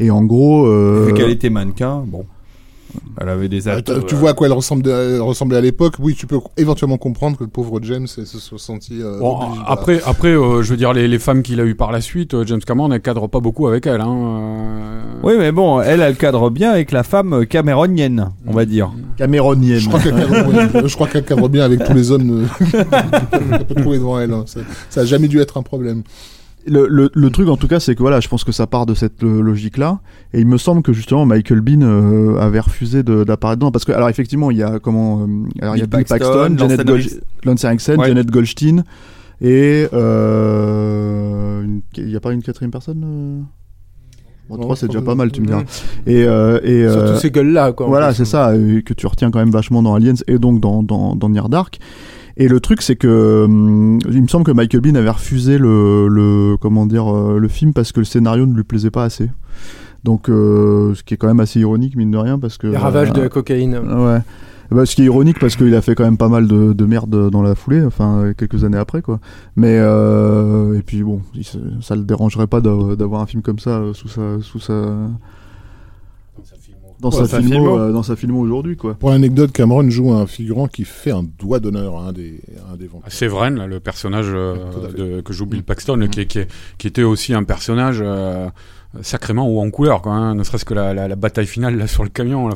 Et 0.00 0.10
en 0.10 0.24
gros, 0.24 0.66
euh, 0.66 1.06
Vu 1.08 1.14
qu'elle 1.14 1.30
était 1.30 1.50
mannequin, 1.50 2.02
bon. 2.06 2.24
Elle 3.20 3.28
avait 3.28 3.48
des 3.48 3.68
Euh, 3.68 3.76
atouts. 3.78 4.02
tu 4.06 4.14
vois 4.14 4.30
à 4.30 4.34
quoi 4.34 4.46
elle 4.46 4.52
ressemblait 4.52 5.56
à 5.56 5.60
l'époque. 5.60 5.94
Oui, 5.98 6.14
tu 6.14 6.26
peux 6.26 6.38
éventuellement 6.56 6.96
comprendre 6.98 7.36
que 7.36 7.44
le 7.44 7.50
pauvre 7.50 7.78
James 7.82 8.06
se 8.06 8.24
soit 8.24 8.58
senti. 8.58 9.00
euh, 9.02 9.18
Bon, 9.18 9.38
après, 9.66 10.00
après 10.06 10.28
euh, 10.28 10.62
je 10.62 10.70
veux 10.70 10.76
dire, 10.76 10.92
les, 10.92 11.08
les 11.08 11.18
femmes 11.18 11.42
qu'il 11.42 11.60
a 11.60 11.64
eues 11.64 11.74
par 11.74 11.92
la 11.92 12.00
suite, 12.00 12.34
euh, 12.34 12.44
James 12.46 12.60
Cameron, 12.60 12.90
elle 12.92 13.00
cadre 13.00 13.26
pas 13.28 13.40
beaucoup 13.40 13.66
avec 13.66 13.86
elle. 13.86 14.00
Hein, 14.00 14.14
euh. 14.16 15.02
Oui, 15.22 15.34
mais 15.38 15.52
bon, 15.52 15.80
elle, 15.80 16.00
elle 16.00 16.16
cadre 16.16 16.50
bien 16.50 16.70
avec 16.72 16.90
la 16.92 17.02
femme 17.02 17.46
cameronienne, 17.46 18.30
on 18.46 18.52
va 18.52 18.64
dire. 18.64 18.90
Cameronienne. 19.16 19.78
Je 19.80 19.88
crois 20.94 21.06
qu'elle 21.08 21.24
cadre, 21.24 21.48
bien 21.48 21.64
avec 21.64 21.84
tous 21.84 21.94
les 21.94 22.10
hommes 22.10 22.46
euh, 22.62 22.64
qu'elle 23.30 23.66
peut 23.66 23.74
trouver 23.74 23.98
devant 23.98 24.18
elle. 24.18 24.32
hein. 24.32 24.44
Ça, 24.46 24.60
ça 24.90 25.00
a 25.02 25.04
jamais 25.04 25.28
dû 25.28 25.40
être 25.40 25.56
un 25.58 25.62
problème. 25.62 26.02
Le, 26.66 26.86
le, 26.88 27.10
le 27.14 27.30
truc 27.30 27.48
en 27.48 27.56
tout 27.56 27.66
cas 27.68 27.80
c'est 27.80 27.94
que 27.94 28.00
voilà 28.00 28.20
je 28.20 28.28
pense 28.28 28.44
que 28.44 28.52
ça 28.52 28.66
part 28.66 28.86
de 28.86 28.94
cette 28.94 29.22
euh, 29.24 29.40
logique 29.42 29.76
là 29.78 30.00
et 30.32 30.40
il 30.40 30.46
me 30.46 30.58
semble 30.58 30.82
que 30.82 30.92
justement 30.92 31.26
Michael 31.26 31.60
Bean 31.60 31.82
euh, 31.82 32.38
avait 32.38 32.60
refusé 32.60 33.02
d'apparaître 33.02 33.58
dedans 33.60 33.70
parce 33.72 33.84
que 33.84 33.92
alors 33.92 34.08
effectivement 34.08 34.50
il 34.50 34.58
y 34.58 34.62
a 34.62 34.78
comment 34.78 35.22
euh, 35.22 35.26
alors 35.60 35.76
il 35.76 35.80
y 35.80 35.82
a 35.82 35.86
Bill 35.86 36.04
Paxton, 36.04 36.18
Paxton, 36.18 36.56
Janet 36.58 36.78
Lance 36.78 36.86
Gold, 36.86 36.88
Henriksen. 37.00 37.20
Lance 37.44 37.64
Henriksen, 37.64 37.98
Ouais. 38.00 38.08
Janet 38.08 38.30
Goldstein 38.30 38.84
et 39.40 39.86
euh, 39.92 41.62
une- 41.64 41.82
il 41.96 42.10
y 42.10 42.16
a 42.16 42.20
pas 42.20 42.32
une 42.32 42.42
quatrième 42.42 42.70
personne 42.70 43.44
Bon, 44.48 44.56
Non, 44.56 44.62
trois, 44.62 44.76
c'est 44.76 44.86
je 44.86 44.92
déjà 44.92 45.02
pas 45.02 45.14
mal, 45.14 45.30
tu 45.30 45.40
me 45.40 45.46
diras. 45.46 45.62
Et, 46.04 46.24
euh, 46.24 46.58
et 46.64 46.86
Surtout 46.88 47.12
euh, 47.12 47.16
ces 47.16 47.30
gueules-là, 47.30 47.72
quoi. 47.72 47.86
voilà, 47.86 48.12
c'est 48.12 48.24
ça, 48.24 48.50
euh, 48.50 48.80
que 48.82 48.92
tu 48.92 49.06
retiens 49.06 49.30
quand 49.30 49.38
même 49.38 49.52
vachement 49.52 49.82
dans 49.84 49.94
Aliens 49.94 50.14
et 50.26 50.38
donc 50.38 50.60
dans, 50.60 50.82
dans, 50.82 51.14
dans 51.14 51.28
Near 51.28 51.48
Dark. 51.48 51.78
Et 52.36 52.48
le 52.48 52.60
truc, 52.60 52.82
c'est 52.82 52.96
que 52.96 53.44
hum, 53.44 53.98
il 54.10 54.22
me 54.22 54.28
semble 54.28 54.44
que 54.44 54.52
Michael 54.52 54.80
Bean 54.80 54.94
avait 54.94 55.10
refusé 55.10 55.58
le, 55.58 56.08
le 56.08 56.56
comment 56.60 56.86
dire 56.86 57.14
euh, 57.14 57.38
le 57.38 57.48
film 57.48 57.72
parce 57.72 57.92
que 57.92 58.00
le 58.00 58.04
scénario 58.04 58.46
ne 58.46 58.54
lui 58.54 58.64
plaisait 58.64 58.90
pas 58.90 59.04
assez. 59.04 59.30
Donc, 60.04 60.28
euh, 60.28 60.94
ce 60.94 61.02
qui 61.04 61.14
est 61.14 61.16
quand 61.16 61.28
même 61.28 61.40
assez 61.40 61.60
ironique 61.60 61.94
mine 61.96 62.10
de 62.10 62.18
rien 62.18 62.38
parce 62.38 62.58
que 62.58 62.66
Les 62.66 62.76
ravages 62.76 63.10
euh, 63.10 63.14
de 63.14 63.20
la 63.22 63.28
cocaïne. 63.28 63.76
Ouais. 63.76 64.18
Bah, 64.70 64.86
ce 64.86 64.96
qui 64.96 65.02
est 65.02 65.04
ironique 65.04 65.38
parce 65.38 65.54
qu'il 65.54 65.74
a 65.74 65.82
fait 65.82 65.94
quand 65.94 66.04
même 66.04 66.16
pas 66.16 66.30
mal 66.30 66.48
de, 66.48 66.72
de 66.72 66.84
merde 66.86 67.30
dans 67.30 67.42
la 67.42 67.54
foulée, 67.54 67.84
enfin 67.84 68.32
quelques 68.36 68.64
années 68.64 68.78
après 68.78 69.02
quoi. 69.02 69.20
Mais 69.54 69.76
euh, 69.78 70.78
et 70.78 70.82
puis 70.82 71.02
bon, 71.02 71.20
ça 71.82 71.94
le 71.94 72.02
dérangerait 72.04 72.46
pas 72.46 72.62
d'a- 72.62 72.96
d'avoir 72.96 73.20
un 73.20 73.26
film 73.26 73.42
comme 73.42 73.58
ça 73.58 73.78
euh, 73.80 73.92
sous 73.92 74.08
sa 74.08 74.40
sous 74.40 74.60
sa 74.60 74.72
dans 77.02 77.10
Ouais, 77.10 77.26
sa 77.26 77.40
filmo, 77.40 77.54
filmo. 77.54 77.78
euh, 77.78 77.92
dans 77.92 78.02
sa 78.02 78.16
filmo 78.16 78.40
aujourd'hui 78.40 78.76
quoi. 78.76 78.94
Pour 78.94 79.10
l'anecdote, 79.10 79.52
Cameron 79.52 79.90
joue 79.90 80.12
un 80.12 80.26
figurant 80.26 80.68
qui 80.68 80.84
fait 80.84 81.10
un 81.10 81.24
doigt 81.38 81.60
d'honneur 81.60 81.96
à 81.98 82.08
un 82.08 82.12
des, 82.12 82.40
à 82.68 82.72
un 82.72 82.76
des 82.76 82.86
vampires. 82.86 83.12
Séverine, 83.12 83.56
là, 83.56 83.66
le 83.66 83.80
personnage 83.80 84.28
euh, 84.30 84.54
de, 84.96 85.20
que 85.20 85.32
joue 85.34 85.44
Bill 85.46 85.62
Paxton, 85.64 86.08
qui, 86.10 86.26
qui, 86.26 86.40
qui 86.78 86.86
était 86.86 87.02
aussi 87.02 87.34
un 87.34 87.42
personnage 87.44 87.98
euh, 88.02 88.48
sacrément 89.00 89.48
haut 89.48 89.60
en 89.60 89.70
couleur, 89.70 90.02
quoi, 90.02 90.12
hein, 90.12 90.34
ne 90.34 90.42
serait-ce 90.44 90.66
que 90.66 90.74
la, 90.74 90.92
la, 90.92 91.08
la 91.08 91.16
bataille 91.16 91.46
finale 91.46 91.76
là, 91.78 91.86
sur 91.86 92.02
le 92.02 92.10
camion. 92.10 92.48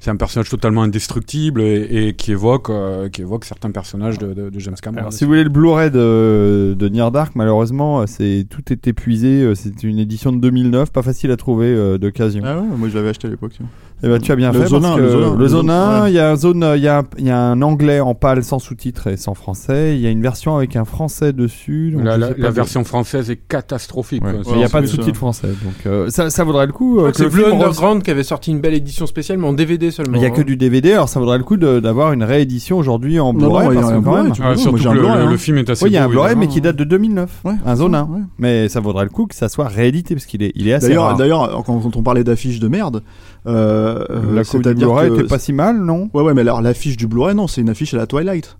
C'est 0.00 0.10
un 0.10 0.16
personnage 0.16 0.50
totalement 0.50 0.82
indestructible 0.82 1.60
et, 1.62 2.08
et 2.08 2.14
qui, 2.14 2.32
évoque, 2.32 2.68
euh, 2.70 3.08
qui 3.08 3.20
évoque 3.20 3.44
certains 3.44 3.70
personnages 3.70 4.18
de, 4.18 4.34
de, 4.34 4.50
de 4.50 4.58
James 4.58 4.74
Cameron. 4.82 4.98
Alors, 5.02 5.12
si 5.12 5.22
vous 5.24 5.30
voulez 5.30 5.44
le 5.44 5.50
Blu-ray 5.50 5.92
de, 5.92 6.74
de 6.76 6.88
Near 6.88 7.12
Dark, 7.12 7.34
malheureusement, 7.36 8.06
c'est 8.08 8.44
tout 8.50 8.72
est 8.72 8.88
épuisé. 8.88 9.52
C'est 9.54 9.84
une 9.84 10.00
édition 10.00 10.32
de 10.32 10.38
2009, 10.40 10.90
pas 10.90 11.02
facile 11.02 11.30
à 11.30 11.36
trouver 11.36 11.68
euh, 11.68 11.96
d'occasion. 11.96 12.42
Ah 12.44 12.58
ouais, 12.60 12.66
moi 12.76 12.88
je 12.88 12.94
l'avais 12.96 13.10
acheté 13.10 13.28
à 13.28 13.30
l'époque. 13.30 13.52
Eh 14.02 14.08
ben, 14.08 14.18
tu 14.20 14.32
as 14.32 14.36
bien 14.36 14.52
Le 14.52 14.60
fait 14.60 14.66
Zone 14.66 14.82
parce 14.82 14.94
un, 14.94 14.96
que 14.96 15.02
le 15.02 15.08
Zone 15.08 15.22
un, 15.24 15.30
le 15.32 15.38
le 15.38 15.48
Zone 15.48 15.60
Zone 15.60 15.70
1, 15.70 15.74
un. 16.02 16.08
il 16.08 16.14
y 16.14 16.18
a 16.18 16.30
un 16.30 16.36
zone, 16.36 16.72
il 16.76 16.82
y 16.84 16.90
il 17.18 17.26
y 17.26 17.30
a 17.30 17.38
un 17.38 17.62
anglais 17.62 18.00
en 18.00 18.14
pâle 18.14 18.44
sans 18.44 18.58
sous-titres 18.58 19.06
et 19.06 19.16
sans 19.16 19.34
français. 19.34 19.94
Il 19.96 20.00
y 20.02 20.06
a 20.06 20.10
une 20.10 20.20
version 20.20 20.56
avec 20.56 20.76
un 20.76 20.84
français 20.84 21.32
dessus. 21.32 21.92
donc 21.92 22.04
la, 22.04 22.50
version 22.50 22.84
française 22.84 23.30
est 23.30 23.36
catastrophique. 23.36 24.24
Ouais. 24.24 24.34
il 24.50 24.56
n'y 24.56 24.64
a 24.64 24.68
pas 24.68 24.80
de 24.80 24.86
sous-titres 24.86 25.16
français, 25.16 25.48
donc 25.48 25.74
euh, 25.86 26.08
ça, 26.10 26.28
ça 26.30 26.44
vaudrait 26.44 26.66
le 26.66 26.72
coup. 26.72 27.00
Euh, 27.00 27.12
c'est 27.14 27.26
re- 27.26 27.52
Underground 27.54 28.02
qui 28.02 28.10
avait 28.10 28.24
sorti 28.24 28.50
une 28.50 28.60
belle 28.60 28.74
édition 28.74 29.06
spéciale, 29.06 29.38
mais 29.38 29.46
en 29.46 29.52
DVD 29.52 29.90
seulement. 29.90 30.14
Il 30.16 30.20
n'y 30.20 30.26
a 30.26 30.30
que 30.30 30.40
hein. 30.42 30.44
du 30.44 30.56
DVD, 30.56 30.92
alors 30.92 31.08
ça 31.08 31.18
vaudrait 31.20 31.38
le 31.38 31.44
coup 31.44 31.56
d'avoir 31.56 32.12
une 32.12 32.24
réédition 32.24 32.78
aujourd'hui 32.78 33.20
en 33.20 33.32
Blu-ray. 33.32 33.74
y 33.74 33.78
Ah, 34.42 34.56
surtout 34.56 34.92
le, 34.92 35.06
hein. 35.06 35.36
film 35.36 35.58
est 35.58 35.70
assez 35.70 35.84
Oui, 35.84 35.90
il 35.90 35.94
y 35.94 35.98
a 35.98 36.04
un 36.04 36.08
Blu-ray, 36.08 36.36
mais 36.36 36.48
qui 36.48 36.60
date 36.60 36.76
de 36.76 36.84
2009. 36.84 37.30
Ouais, 37.44 37.54
un 37.64 37.76
zone 37.76 37.94
1. 37.94 38.02
ouais. 38.02 38.20
Mais 38.38 38.68
ça 38.68 38.80
vaudrait 38.80 39.04
le 39.04 39.10
coup 39.10 39.26
que 39.26 39.34
ça 39.34 39.48
soit 39.48 39.68
réédité 39.68 40.14
parce 40.14 40.26
qu'il 40.26 40.42
est, 40.42 40.52
il 40.54 40.68
est 40.68 40.74
assez 40.74 40.88
D'ailleurs, 40.88 41.04
rare. 41.04 41.16
d'ailleurs, 41.16 41.62
quand 41.64 41.96
on 41.96 42.02
parlait 42.02 42.24
d'affiches 42.24 42.60
de 42.60 42.68
merde, 42.68 43.02
euh, 43.46 43.93
la 44.34 44.44
coupe 44.44 44.62
du 44.62 44.74
Blu-ray 44.74 45.08
que- 45.10 45.14
était 45.14 45.24
pas 45.28 45.38
si 45.38 45.52
mal, 45.52 45.78
non? 45.78 46.10
Ouais, 46.14 46.22
ouais, 46.22 46.34
mais 46.34 46.42
alors 46.42 46.60
l'affiche 46.62 46.96
du 46.96 47.06
Blu-ray, 47.06 47.34
non, 47.34 47.46
c'est 47.48 47.60
une 47.60 47.68
affiche 47.70 47.94
à 47.94 47.96
la 47.96 48.06
Twilight. 48.06 48.56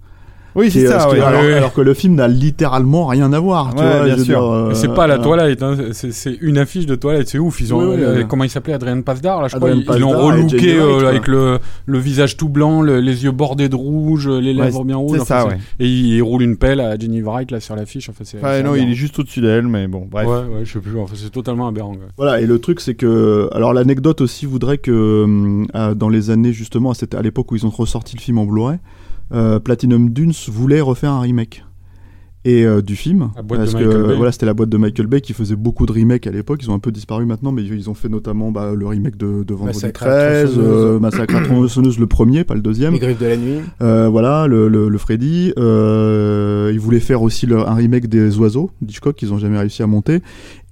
Oui, 0.55 0.71
c'est 0.71 0.81
est- 0.81 0.87
ça. 0.87 1.07
qui 1.11 1.17
ouais. 1.17 1.21
alors, 1.23 1.73
que 1.73 1.81
le 1.81 1.95
film 1.95 2.15
n'a 2.15 2.29
littéralement 2.29 3.07
rien 3.07 3.33
à 3.33 3.41
voir. 3.41 3.75
tu 3.75 3.83
Ouais, 3.83 3.97
vois, 3.99 4.05
bien 4.15 4.19
sûr. 4.25 4.43
euh, 4.53 4.71
c'est 4.75 4.93
pas 4.95 5.07
la 5.07 5.17
euh, 5.17 5.23
Twilight, 5.23 5.63
hein, 5.63 5.77
c'est, 5.93 6.39
une 6.41 6.59
affiche 6.59 6.87
de 6.87 6.95
Twilight, 6.95 7.27
c'est 7.29 7.39
ouf. 7.39 7.61
Ils 7.61 7.75
ont, 7.75 7.79
Oui, 7.81 7.97
oui, 7.97 8.03
euh, 8.03 8.17
oui. 8.19 8.25
comment 8.29 8.45
il 8.45 8.51
s'appelait, 8.51 8.75
Adrien 8.75 9.01
Pasdar, 9.01 9.43
là, 9.43 9.49
je 9.49 9.57
crois, 9.57 9.69
Adrien 9.71 9.85
ils, 9.89 9.95
ils 9.97 10.01
l'ont 10.01 10.11
relooké 10.17 10.77
euh, 10.79 11.09
avec 11.09 11.27
le, 11.27 11.59
le 11.87 11.99
visage 11.99 12.37
tout 12.37 12.49
blanc, 12.49 12.83
le- 12.83 13.01
les 13.01 13.25
yeux 13.25 13.33
bordés 13.33 13.69
de 13.69 13.77
rouge, 13.77 14.29
les 14.29 14.53
lèvres 14.55 14.79
Ouais, 14.79 14.85
bien 14.85 14.97
rouges. 14.97 15.19
C'est 15.25 15.35
enfin. 15.35 15.57
Et 15.81 15.87
il, 15.89 16.15
il 16.15 16.23
roule 16.23 16.43
une 16.43 16.57
pelle 16.57 16.81
à 16.81 16.97
Jenny 16.99 17.21
Wright 17.23 17.51
là 17.51 17.59
sur 17.61 17.75
l'affiche. 17.75 18.09
Enfin, 18.09 18.23
c'est 18.25 18.63
non, 18.63 18.75
il 18.75 18.91
est 18.91 18.95
juste 18.95 19.19
au-dessus 19.19 19.41
d'elle, 19.41 19.67
mais 19.67 19.89
bon, 19.89 20.07
bref. 20.11 20.27
Ouais, 20.27 20.33
ouais, 20.35 20.65
je 20.65 20.73
sais 20.73 20.79
plus. 20.79 20.99
Enfin, 20.99 21.15
c'est 21.17 21.31
totalement 21.33 21.67
aberrant. 21.67 21.97
Voilà, 22.17 22.41
et 22.41 22.47
le 22.47 22.59
truc, 22.59 22.81
c'est 22.81 22.95
que. 22.95 23.49
Alors, 23.53 23.73
l'anecdote 23.73 24.21
aussi 24.21 24.47
voudrait 24.47 24.79
que, 24.79 25.65
dans 25.95 26.09
les 26.09 26.31
années, 26.31 26.53
justement, 26.53 26.93
à 26.93 27.23
l'époque 27.23 27.51
où 27.53 27.57
ils 27.57 27.67
ont 27.67 27.71
ressorti 27.71 28.17
le 28.17 28.21
film 28.23 28.39
en 28.39 28.45
Blu-ray, 28.47 28.79
Platinum 29.61 30.11
Dunes 30.11 30.33
voulait 30.49 30.81
refaire 30.81 31.13
un 31.13 31.21
remake. 31.21 31.65
Et 32.47 32.67
euh, 32.67 32.83
du 32.83 32.95
film, 32.95 33.31
parce 33.49 33.73
que 33.73 34.07
Bay. 34.09 34.17
voilà, 34.17 34.31
c'était 34.31 34.45
la 34.45 34.53
boîte 34.53 34.69
de 34.69 34.77
Michael 34.77 35.07
Bay 35.07 35.23
qui 35.23 35.33
faisait 35.33 35.57
beaucoup 35.57 35.87
de 35.87 35.93
remakes 35.93 36.27
à 36.27 36.31
l'époque. 36.31 36.61
Ils 36.63 36.71
ont 36.71 36.75
un 36.75 36.79
peu 36.79 36.93
disparu 36.93 37.25
maintenant, 37.25 37.53
mais 37.53 37.63
ils 37.65 37.89
ont 37.89 37.95
fait 37.95 38.11
notamment 38.11 38.51
bah, 38.51 38.75
le 38.75 38.87
remake 38.87 39.17
de, 39.17 39.45
de 39.45 39.55
Vendredi 39.55 39.79
Massacre 39.79 40.03
à 40.03 40.09
la 40.09 40.15
13, 40.43 40.53
tronçonneuse. 40.53 40.75
euh, 40.85 40.99
Massacre 41.01 41.37
à 41.37 41.41
tronçonneuse, 41.41 41.99
le 41.99 42.07
premier, 42.07 42.45
pas 42.45 42.53
le 42.55 42.61
deuxième. 42.61 42.93
Les 42.93 42.99
griffes 42.99 43.19
de 43.19 43.25
la 43.27 43.37
nuit. 43.39 43.61
Euh, 43.81 44.09
voilà, 44.11 44.47
le, 44.47 44.69
le, 44.69 44.91
le 44.91 44.99
Freddy. 44.99 45.55
Euh, 45.57 46.71
ils 46.71 46.79
voulaient 46.81 47.01
faire 47.01 47.23
aussi 47.23 47.47
le- 47.47 47.67
un 47.67 47.75
remake 47.75 48.09
des 48.09 48.37
Oiseaux 48.39 48.71
d'Hitchcock 48.83 49.17
qu'ils 49.17 49.33
ont 49.33 49.39
jamais 49.39 49.57
réussi 49.59 49.83
à 49.83 49.87
monter. 49.87 50.21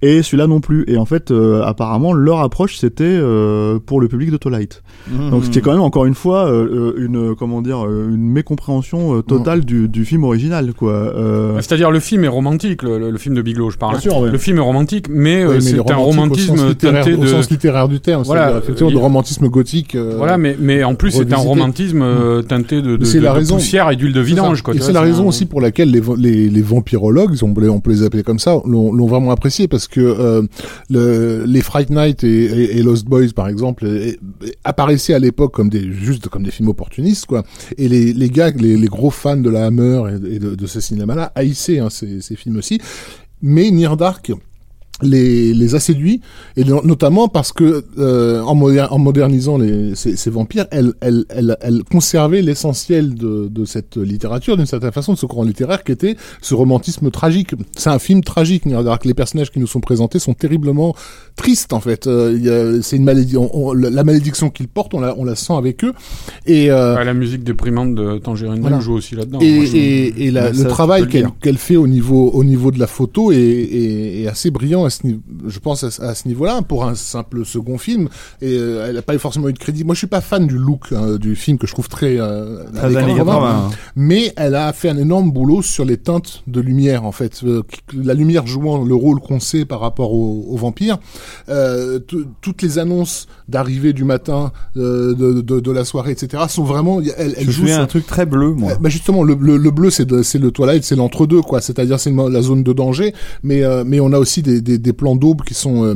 Et 0.05 0.21
celui-là 0.21 0.47
non 0.47 0.59
plus. 0.59 0.83
Et 0.87 0.97
en 0.97 1.05
fait, 1.05 1.31
euh, 1.31 1.61
apparemment, 1.63 2.11
leur 2.13 2.39
approche 2.41 2.75
c'était 2.77 3.03
euh, 3.05 3.79
pour 3.85 4.01
le 4.01 4.07
public 4.09 4.31
de 4.31 4.37
Twilight. 4.37 4.81
Mhm. 5.09 5.29
Donc, 5.31 5.45
ce 5.45 5.49
qui 5.49 5.59
est 5.59 5.61
quand 5.61 5.71
même 5.71 5.81
encore 5.81 6.05
une 6.05 6.13
fois 6.15 6.45
euh, 6.51 6.93
une 6.97 7.35
comment 7.35 7.61
dire 7.61 7.85
une 7.87 8.29
mécompréhension 8.29 9.15
euh, 9.17 9.21
totale 9.21 9.63
du, 9.65 9.87
du 9.87 10.03
film 10.05 10.23
original, 10.23 10.73
quoi. 10.73 10.91
Euh, 10.93 11.55
C'est-à-dire, 11.61 11.89
le 11.91 11.99
film 11.99 12.23
est 12.25 12.27
romantique, 12.29 12.83
le, 12.83 12.97
le- 12.99 13.11
le 13.11 13.17
film 13.17 13.35
de 13.35 13.41
Bigelow, 13.41 13.69
je 13.69 13.77
parle. 13.77 13.93
Bien 13.93 14.01
sûr, 14.01 14.17
ouais. 14.19 14.29
Le 14.31 14.37
film 14.37 14.57
est 14.57 14.61
romantique, 14.61 15.07
mais, 15.09 15.43
euh, 15.43 15.47
Oui, 15.49 15.53
mais 15.55 15.61
c'est 15.61 15.77
un 15.79 15.81
au 15.83 15.87
sens 15.87 15.95
romantisme 16.05 16.67
littéraire- 16.67 17.03
teinté 17.05 17.17
au 17.17 17.21
de. 17.23 17.27
sens 17.27 17.49
littéraire 17.49 17.87
du 17.87 17.99
terme. 17.99 18.23
Voilà, 18.23 18.41
c'est-à-dire, 18.43 18.63
effectivement, 18.63 18.89
il- 18.89 18.95
de 18.95 18.99
romantisme 18.99 19.47
gothique. 19.47 19.95
euh, 19.95 20.15
Voilà, 20.17 20.37
mais, 20.37 20.57
mais 20.59 20.83
en 20.83 20.95
plus, 20.95 21.11
c'est 21.11 21.31
un 21.31 21.37
romantisme 21.37 22.01
euh, 22.01 22.41
teinté 22.41 22.81
de, 22.81 22.97
de, 22.97 23.05
c'est 23.05 23.19
de- 23.19 23.23
la 23.23 23.31
de 23.31 23.37
raison. 23.37 23.55
poussière 23.55 23.89
et 23.91 23.95
d'huile 23.95 24.13
de 24.13 24.21
vidange. 24.21 24.61
Quoi, 24.61 24.75
Et 24.75 24.79
c'est 24.79 24.91
la 24.93 25.01
raison 25.01 25.23
un- 25.23 25.27
aussi 25.27 25.45
pour 25.45 25.61
laquelle 25.61 25.91
les, 25.91 26.01
les, 26.17 26.49
les 26.49 26.61
vampirologues, 26.61 27.35
on 27.41 27.53
peut, 27.53 27.61
les, 27.89 28.03
appeler 28.03 28.23
comme 28.23 28.39
ça, 28.39 28.57
l'ont 28.65 29.05
vraiment 29.07 29.31
apprécié 29.31 29.67
parce 29.67 29.87
puisque 29.93 29.97
euh, 30.19 30.43
le, 30.89 31.45
les 31.45 31.61
Fright 31.61 31.89
Night 31.89 32.23
et, 32.23 32.27
et- 32.45 32.77
et 32.77 32.83
Lost 32.83 33.05
Boys, 33.05 33.27
par 33.35 33.47
exemple, 33.47 33.85
apparaissaient 34.63 35.13
à 35.13 35.19
l'époque 35.19 35.53
comme 35.53 35.69
des 35.69 35.91
juste 35.91 36.27
comme 36.29 36.43
des 36.43 36.51
films 36.51 36.69
opportunistes, 36.69 37.25
quoi. 37.25 37.43
Et 37.77 37.87
les, 37.87 38.13
les 38.13 38.29
gars, 38.29 38.49
les, 38.51 38.75
les 38.77 38.87
gros 38.87 39.09
fans 39.11 39.37
de 39.37 39.49
la 39.49 39.65
Hammer 39.67 40.03
et 40.29 40.39
de, 40.39 40.55
de 40.55 40.67
ce 40.67 40.79
cinéma-là 40.79 41.31
haïssaient 41.35 41.79
hein, 41.79 41.89
ces, 41.89 42.21
ces 42.21 42.35
films 42.35 42.57
aussi. 42.57 42.79
Mais 43.41 43.69
Near 43.71 43.97
Dark 43.97 44.31
les, 45.03 45.53
les 45.53 45.75
a 45.75 45.79
séduits 45.79 46.21
et 46.57 46.63
no- 46.63 46.81
notamment 46.83 47.27
parce 47.27 47.51
que 47.51 47.83
euh, 47.97 48.41
en, 48.41 48.55
moder- 48.55 48.87
en 48.89 48.97
modernisant 48.99 49.57
les, 49.57 49.95
ces, 49.95 50.15
ces 50.15 50.29
vampires, 50.29 50.65
elle, 50.71 50.93
elle, 51.01 51.25
elle, 51.29 51.57
elle 51.61 51.83
conservait 51.83 52.41
l'essentiel 52.41 53.13
de, 53.15 53.47
de 53.49 53.65
cette 53.65 53.97
littérature 53.97 54.57
d'une 54.57 54.65
certaine 54.65 54.91
façon, 54.91 55.13
de 55.13 55.17
ce 55.17 55.25
courant 55.25 55.43
littéraire 55.43 55.83
qui 55.83 55.91
était 55.91 56.15
ce 56.41 56.53
romantisme 56.55 57.09
tragique. 57.11 57.51
C'est 57.77 57.89
un 57.89 57.99
film 57.99 58.23
tragique, 58.23 58.67
Dark. 58.67 59.05
Les 59.05 59.13
personnages 59.13 59.51
qui 59.51 59.59
nous 59.59 59.67
sont 59.67 59.79
présentés 59.81 60.19
sont 60.19 60.33
terriblement 60.33 60.95
tristes 61.35 61.73
en 61.73 61.79
fait. 61.79 62.07
Euh, 62.07 62.33
il 62.35 62.43
y 62.45 62.49
a- 62.49 62.81
c'est 62.81 62.95
une 62.97 63.03
malédiction, 63.03 63.73
la 63.73 64.03
malédiction 64.03 64.49
qu'ils 64.49 64.67
portent, 64.67 64.93
on 64.93 64.99
la, 64.99 65.15
on 65.17 65.23
la 65.25 65.35
sent 65.35 65.53
avec 65.53 65.83
eux. 65.83 65.93
Et 66.45 66.71
euh, 66.71 66.95
Ouais, 66.95 67.05
la 67.05 67.13
musique 67.13 67.43
déprimante 67.43 67.95
de 67.95 68.17
Tangerine 68.19 68.61
Voilà. 68.61 68.79
joue 68.79 68.93
aussi 68.93 69.15
là-dedans. 69.15 69.39
et, 69.41 69.55
Moi, 69.55 69.65
et, 69.73 70.25
et 70.27 70.31
la- 70.31 70.51
le 70.51 70.63
travail 70.65 71.07
qu'elle 71.07 71.27
qu'elle 71.41 71.57
fait 71.57 71.75
au 71.77 71.87
niveau 71.87 72.29
au 72.33 72.43
niveau 72.43 72.71
de 72.71 72.79
la 72.79 72.87
photo 72.87 73.31
est, 73.31 73.37
est, 73.37 74.21
est 74.23 74.27
assez 74.27 74.51
brillant 74.51 74.85
ce 74.93 75.07
je 75.47 75.59
pense 75.59 75.83
à, 75.83 75.91
ce- 75.91 76.01
à 76.01 76.15
ce 76.15 76.27
niveau-là 76.27 76.61
pour 76.61 76.85
un 76.85 76.95
simple 76.95 77.45
second 77.45 77.77
film 77.77 78.07
et 78.41 78.55
euh, 78.57 78.85
elle 78.87 78.95
n'a 78.95 79.01
pas 79.01 79.17
forcément 79.17 79.49
eu 79.49 79.53
de 79.53 79.59
crédit. 79.59 79.83
Moi 79.83 79.93
je 79.95 79.99
suis 79.99 80.07
pas 80.07 80.21
fan 80.21 80.47
du 80.47 80.57
look 80.57 80.91
hein, 80.95 81.15
du 81.15 81.35
film 81.35 81.57
que 81.57 81.67
je 81.67 81.73
trouve 81.73 81.89
très 81.89 82.17
euh, 82.19 82.63
années 82.81 83.15
80. 83.15 83.69
mais 83.95 84.33
elle 84.37 84.55
a 84.55 84.71
fait 84.73 84.89
un 84.89 84.97
énorme 84.97 85.31
boulot 85.31 85.61
sur 85.61 85.85
les 85.85 85.97
teintes 85.97 86.43
de 86.47 86.61
lumière 86.61 87.03
en 87.05 87.11
fait 87.11 87.41
Euh, 87.43 87.61
la 87.93 88.13
lumière 88.13 88.47
jouant 88.47 88.83
le 88.83 88.95
rôle 88.95 89.19
qu'on 89.19 89.39
sait 89.39 89.65
par 89.65 89.79
rapport 89.79 90.13
aux, 90.13 90.45
aux 90.49 90.57
vampires 90.57 90.97
euh, 91.49 91.99
toutes 92.41 92.61
les 92.61 92.79
annonces 92.79 93.27
d'arrivée 93.47 93.93
du 93.93 94.03
matin 94.03 94.51
de, 94.75 95.13
de, 95.13 95.59
de 95.59 95.71
la 95.71 95.85
soirée 95.85 96.11
etc 96.11 96.43
sont 96.49 96.63
vraiment 96.63 97.01
elle, 97.17 97.33
elle 97.37 97.45
Je 97.45 97.51
joue 97.51 97.67
sur- 97.67 97.79
un 97.79 97.85
truc 97.87 98.05
très 98.05 98.25
bleu, 98.25 98.51
moi. 98.53 98.71
euh, 98.73 98.75
Bah 98.79 98.89
justement, 98.89 99.23
le, 99.23 99.35
le, 99.39 99.57
le 99.57 99.71
bleu, 99.71 99.89
c'est 99.89 100.09
le 100.09 100.51
Twilight, 100.51 100.83
c'est 100.83 100.95
l'entre-deux, 100.95 101.41
quoi. 101.41 101.61
C'est-à-dire, 101.61 101.99
c'est 101.99 102.11
la 102.11 102.41
zone 102.41 102.63
de 102.63 102.73
danger, 102.73 103.13
mais 103.43 103.61
mais 103.85 103.99
on 103.99 104.11
a 104.13 104.17
aussi 104.19 104.41
des, 104.41 104.61
des, 104.61 104.72
des 104.77 104.93
plans 104.93 105.15
d'aube 105.15 105.43
qui 105.43 105.53
sont 105.53 105.83
euh, 105.83 105.95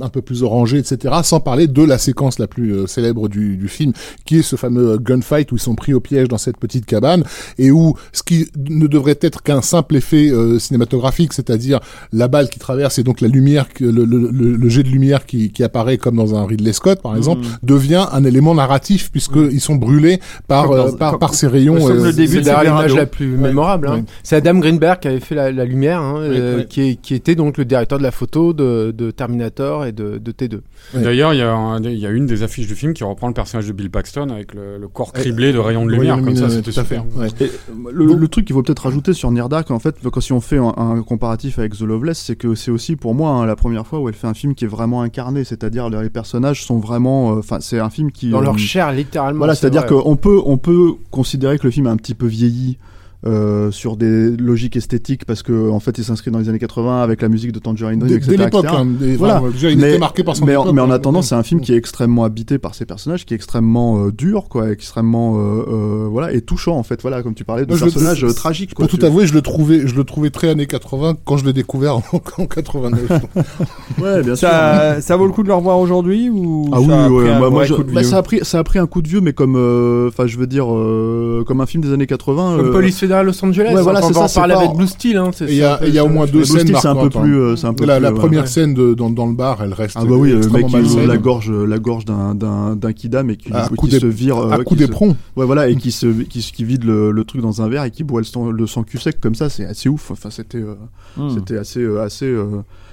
un 0.00 0.08
peu 0.08 0.22
plus 0.22 0.42
orangés, 0.42 0.78
etc. 0.78 1.14
Sans 1.22 1.40
parler 1.40 1.66
de 1.66 1.82
la 1.82 1.98
séquence 1.98 2.38
la 2.38 2.46
plus 2.46 2.74
euh, 2.74 2.86
célèbre 2.86 3.28
du, 3.28 3.56
du 3.56 3.68
film, 3.68 3.92
qui 4.24 4.38
est 4.38 4.42
ce 4.42 4.56
fameux 4.56 4.92
euh, 4.92 4.98
gunfight 4.98 5.50
où 5.52 5.56
ils 5.56 5.60
sont 5.60 5.74
pris 5.74 5.94
au 5.94 6.00
piège 6.00 6.28
dans 6.28 6.38
cette 6.38 6.56
petite 6.58 6.86
cabane 6.86 7.24
et 7.58 7.70
où 7.70 7.94
ce 8.12 8.22
qui 8.22 8.48
ne 8.68 8.86
devrait 8.86 9.18
être 9.20 9.42
qu'un 9.42 9.62
simple 9.62 9.96
effet 9.96 10.30
euh, 10.30 10.58
cinématographique, 10.58 11.32
c'est-à-dire 11.32 11.80
la 12.12 12.28
balle 12.28 12.48
qui 12.48 12.58
traverse 12.58 12.98
et 12.98 13.02
donc 13.02 13.20
la 13.20 13.28
lumière, 13.28 13.66
le, 13.80 13.90
le, 13.90 14.04
le, 14.04 14.56
le 14.56 14.68
jet 14.68 14.82
de 14.82 14.88
lumière 14.88 15.26
qui, 15.26 15.50
qui 15.50 15.62
apparaît 15.62 15.98
comme 15.98 16.16
dans 16.16 16.34
un 16.34 16.46
Ridley 16.46 16.72
Scott, 16.72 17.00
par 17.02 17.16
exemple, 17.16 17.46
devient 17.62 18.06
un 18.12 18.24
élément 18.24 18.54
narratif 18.54 19.10
puisque 19.10 19.36
ils 19.36 19.60
sont 19.60 19.76
brûlés 19.76 20.20
par 20.48 20.68
dans- 20.68 20.88
euh, 20.88 20.92
par, 20.92 21.18
par 21.18 21.34
ces 21.34 21.46
rayons. 21.46 21.76
comme 21.86 22.04
le 22.04 22.12
début 22.12 22.28
C'est 22.34 22.40
de 22.42 22.64
l'image 22.64 22.94
la 22.94 23.06
plus 23.06 23.26
mémorable. 23.28 23.88
hein. 23.88 23.94
Ouais. 23.96 24.04
C'est 24.22 24.36
Adam 24.36 24.54
Greenberg 24.58 25.00
qui 25.00 25.08
avait 25.08 25.20
fait 25.20 25.34
la, 25.34 25.50
la 25.52 25.64
lumière, 25.64 26.00
hein, 26.00 26.20
ouais. 26.20 26.66
Qui, 26.68 26.96
qui 26.98 27.14
était 27.14 27.34
donc 27.34 27.58
le 27.58 27.64
directeur 27.64 27.98
de 27.98 28.02
la 28.02 28.10
photo 28.10 28.52
de, 28.52 28.92
de 28.96 29.10
Terminator 29.10 29.83
et 29.88 29.92
de, 29.92 30.18
de 30.18 30.32
T2. 30.32 30.54
Ouais. 30.94 31.02
D'ailleurs, 31.02 31.32
il 31.34 31.38
y, 31.38 31.42
a 31.42 31.78
y 31.78 32.14
une 32.14 32.26
des 32.26 32.42
affiches 32.42 32.66
du 32.66 32.74
film 32.74 32.94
qui 32.94 33.04
reprend 33.04 33.28
le 33.28 33.34
personnage 33.34 33.66
de 33.66 33.72
Bill 33.72 33.90
Paxton 33.90 34.28
avec 34.30 34.54
le, 34.54 34.78
le 34.78 34.88
corps 34.88 35.12
Ouais. 35.14 35.20
criblé 35.20 35.52
de 35.52 35.58
rayons 35.58 35.86
de 35.86 35.92
lumière, 35.92 36.20
comme 36.22 36.34
ça, 36.34 36.48
c'était 36.48 36.72
tout 36.72 36.80
à 36.80 36.84
fait. 36.84 36.96
super. 36.96 37.18
Ouais. 37.18 37.28
Et, 37.40 37.44
euh, 37.44 37.90
le, 37.92 38.28
truc 38.28 38.46
qu'il 38.46 38.54
faut 38.54 38.62
peut-être 38.62 38.84
rajouter 38.84 39.12
sur 39.12 39.30
Near 39.30 39.48
Dark, 39.48 39.70
en 39.70 39.78
fait, 39.78 39.96
quand 40.02 40.20
si 40.20 40.32
on 40.32 40.40
fait 40.40 40.58
un, 40.58 40.74
un 40.76 41.02
comparatif 41.02 41.58
avec 41.58 41.76
The 41.76 41.82
Loveless, 41.82 42.18
c'est 42.18 42.36
que 42.36 42.54
c'est 42.54 42.70
aussi 42.70 42.96
pour 42.96 43.14
moi 43.14 43.30
hein, 43.30 43.46
la 43.46 43.56
première 43.56 43.86
fois 43.86 44.00
où 44.00 44.08
elle 44.08 44.14
fait 44.14 44.26
un 44.26 44.34
film 44.34 44.54
qui 44.54 44.64
est 44.64 44.68
vraiment 44.68 45.02
incarné, 45.02 45.44
c'est-à-dire 45.44 45.88
les 45.90 46.10
personnages 46.10 46.64
sont 46.64 46.78
vraiment, 46.78 47.32
euh, 47.34 47.38
enfin, 47.38 47.58
c'est 47.60 47.78
un 47.78 47.90
film 47.90 48.10
qui 48.10 48.30
Dans 48.30 48.40
euh, 48.40 48.44
leur 48.44 48.58
chair, 48.58 48.92
littéralement. 48.92 49.38
Voilà, 49.38 49.54
c'est 49.54 49.62
c'est-à-dire 49.62 49.86
qu'on 49.86 50.16
peut, 50.16 50.40
on 50.44 50.56
peut 50.56 50.92
considérer 51.10 51.58
que 51.58 51.64
le 51.64 51.70
film 51.70 51.86
a 51.86 51.90
un 51.90 51.96
petit 51.96 52.14
peu 52.14 52.26
vieilli. 52.26 52.78
Euh, 53.26 53.70
sur 53.70 53.96
des 53.96 54.36
logiques 54.36 54.76
esthétiques 54.76 55.24
parce 55.24 55.42
que 55.42 55.70
en 55.70 55.80
fait 55.80 55.96
il 55.98 56.04
s'inscrit 56.04 56.30
dans 56.30 56.38
les 56.38 56.48
années 56.48 56.58
80 56.58 57.02
avec 57.02 57.22
la 57.22 57.28
musique 57.28 57.52
de 57.52 57.58
Tangerine 57.58 57.98
Dream 57.98 58.12
etc., 58.16 58.36
dès 58.36 58.44
l'époque, 58.44 58.66
hein, 58.68 58.86
Voilà. 59.18 59.40
enfin, 59.40 59.50
déjà, 59.50 59.70
il 59.70 59.78
Mais- 59.78 59.90
était 59.90 59.98
marqué 59.98 60.22
par 60.24 60.36
son 60.36 60.44
mais, 60.44 60.56
en- 60.56 60.72
mais 60.72 60.80
en 60.82 60.90
hein. 60.90 60.94
attendant, 60.94 61.22
c'est 61.22 61.34
un 61.34 61.42
film 61.42 61.60
qui 61.60 61.72
est 61.72 61.76
extrêmement 61.76 62.24
habité 62.24 62.58
par 62.58 62.74
ses 62.74 62.84
personnages, 62.84 63.24
qui 63.24 63.32
est 63.32 63.36
extrêmement 63.36 64.04
euh, 64.06 64.12
dur, 64.12 64.48
quoi, 64.50 64.70
extrêmement 64.70 65.38
euh, 65.38 65.64
euh, 66.04 66.06
voilà 66.10 66.32
et 66.32 66.40
touchant 66.42 66.76
en 66.76 66.82
fait. 66.82 67.00
Voilà, 67.02 67.22
comme 67.22 67.34
tu 67.34 67.44
parlais 67.44 67.64
de 67.66 67.74
personnages 67.76 68.24
euh, 68.24 68.32
tragiques. 68.32 68.74
Quoi, 68.74 68.84
Pour 68.84 68.90
tout 68.90 68.98
tu- 68.98 69.04
avouer, 69.06 69.26
je 69.26 69.34
le 69.34 69.40
trouvais, 69.42 69.86
je 69.86 69.94
le 69.94 70.04
trouvais 70.04 70.30
très 70.30 70.48
années 70.50 70.66
80 70.66 71.14
quand 71.24 71.36
je 71.36 71.44
l'ai 71.46 71.52
découvert 71.52 71.96
en, 71.98 72.02
en 72.38 72.46
89. 72.46 73.00
Ouais, 74.02 74.22
bien 74.22 74.34
sûr. 74.36 74.48
Ça, 74.48 75.00
ça 75.00 75.16
vaut 75.16 75.26
le 75.26 75.32
coup 75.32 75.42
de 75.42 75.48
le 75.48 75.54
revoir 75.54 75.78
aujourd'hui 75.78 76.28
ou 76.28 76.68
Ah 76.72 76.80
oui, 76.80 76.86
ça 76.88 77.04
a 77.04 77.08
ouais, 77.08 77.22
pris 77.24 77.32
un 77.32 77.40
bah, 77.40 77.50
moi, 77.50 77.64
je- 77.64 77.74
bah, 77.74 78.02
ça 78.02 78.18
a 78.18 78.22
pris, 78.22 78.40
ça 78.42 78.58
a 78.58 78.64
pris 78.64 78.78
un 78.78 78.86
coup 78.86 79.02
de 79.02 79.08
vieux, 79.08 79.20
mais 79.20 79.32
comme, 79.32 79.56
euh, 79.56 80.08
enfin, 80.08 80.26
je 80.26 80.36
veux 80.38 80.46
dire, 80.46 80.66
euh, 80.74 81.44
comme 81.46 81.60
un 81.60 81.66
film 81.66 81.82
des 81.82 81.92
années 81.92 82.06
80. 82.06 82.56
Comme 82.56 82.66
euh, 82.66 82.72
Police 82.72 82.96
Fédérale 83.14 83.26
Los 83.26 83.44
Angeles. 83.44 83.74
Ouais, 83.74 83.82
voilà, 83.82 84.00
on 84.04 84.10
va 84.10 84.20
en 84.22 84.28
parler 84.28 84.54
avec 84.54 84.72
Blue 84.72 84.86
Steel. 84.86 85.16
Hein, 85.16 85.30
il 85.40 85.54
y 85.54 85.62
a, 85.62 85.86
y 85.86 86.00
au 86.00 86.08
moins 86.08 86.26
deux 86.26 86.32
Blue 86.32 86.44
scènes 86.44 86.60
Steel, 86.60 86.76
c'est 86.80 86.88
un 86.88 86.96
peu 86.96 87.10
plus, 87.10 87.20
hein. 87.36 87.38
euh, 87.38 87.56
c'est 87.56 87.66
un 87.66 87.74
peu 87.74 87.84
la, 87.86 87.96
plus, 87.96 88.02
la 88.02 88.12
ouais, 88.12 88.18
première 88.18 88.40
ouais. 88.42 88.46
scène 88.48 88.74
de, 88.74 88.94
dans, 88.94 89.10
dans 89.10 89.26
le 89.26 89.34
bar, 89.34 89.62
elle 89.62 89.72
reste 89.72 89.96
Ah 89.98 90.04
bah 90.04 90.14
oui, 90.16 90.30
le 90.32 90.48
mec 90.48 90.66
la 91.06 91.16
gorge, 91.16 91.50
la 91.50 91.78
gorge 91.78 92.04
d'un 92.04 92.34
d'un 92.34 92.76
d'un 92.76 92.92
kidam 92.92 93.30
et 93.30 93.36
qui, 93.36 93.52
À 93.52 93.68
se 93.68 94.06
vire, 94.06 94.38
euh, 94.38 94.50
à 94.50 94.58
coup 94.64 94.74
se- 94.74 94.80
d'éperon. 94.80 95.16
Ouais, 95.36 95.46
voilà, 95.46 95.68
et 95.68 95.76
qui 95.76 95.92
se, 95.92 96.06
qui, 96.06 96.64
vide 96.64 96.84
le, 96.84 97.10
le 97.10 97.24
truc 97.24 97.40
dans 97.42 97.62
un 97.62 97.68
verre 97.68 97.84
et 97.84 97.90
qui 97.90 98.04
boit 98.04 98.20
le 98.20 98.24
sang, 98.24 98.50
le 98.50 98.66
sang 98.66 98.82
cul 98.82 98.98
sec 98.98 99.20
comme 99.20 99.34
ça, 99.34 99.48
c'est 99.48 99.64
assez 99.64 99.88
ouf. 99.88 100.10
Enfin, 100.10 100.30
c'était, 100.30 100.58
euh, 100.58 100.74
Hmm. 101.16 101.30
c'était 101.32 101.56
assez, 101.58 101.80
euh, 101.80 102.02
assez, 102.02 102.26
euh, 102.26 102.46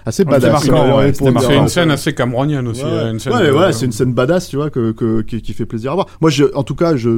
assez 0.05 0.23
Ouais, 0.23 0.31
badass. 0.31 0.65
Ouais, 0.67 0.93
ouais, 0.93 1.13
C'est 1.13 1.55
une 1.57 1.67
scène 1.67 1.91
assez 1.91 2.13
camerounienne 2.13 2.67
aussi. 2.67 2.83
Ouais, 2.83 3.19
scène 3.19 3.33
ouais, 3.33 3.67
de- 3.67 3.71
c'est 3.71 3.85
une 3.85 3.91
scène 3.91 4.13
badass, 4.13 4.49
tu 4.49 4.55
vois, 4.55 4.69
que, 4.69 4.91
que, 4.91 5.21
qui, 5.21 5.41
qui 5.41 5.53
fait 5.53 5.65
plaisir 5.65 5.91
à 5.91 5.95
voir. 5.95 6.07
Moi, 6.21 6.29
je, 6.29 6.45
en 6.55 6.63
tout 6.63 6.75
cas, 6.75 6.95
je, 6.95 7.09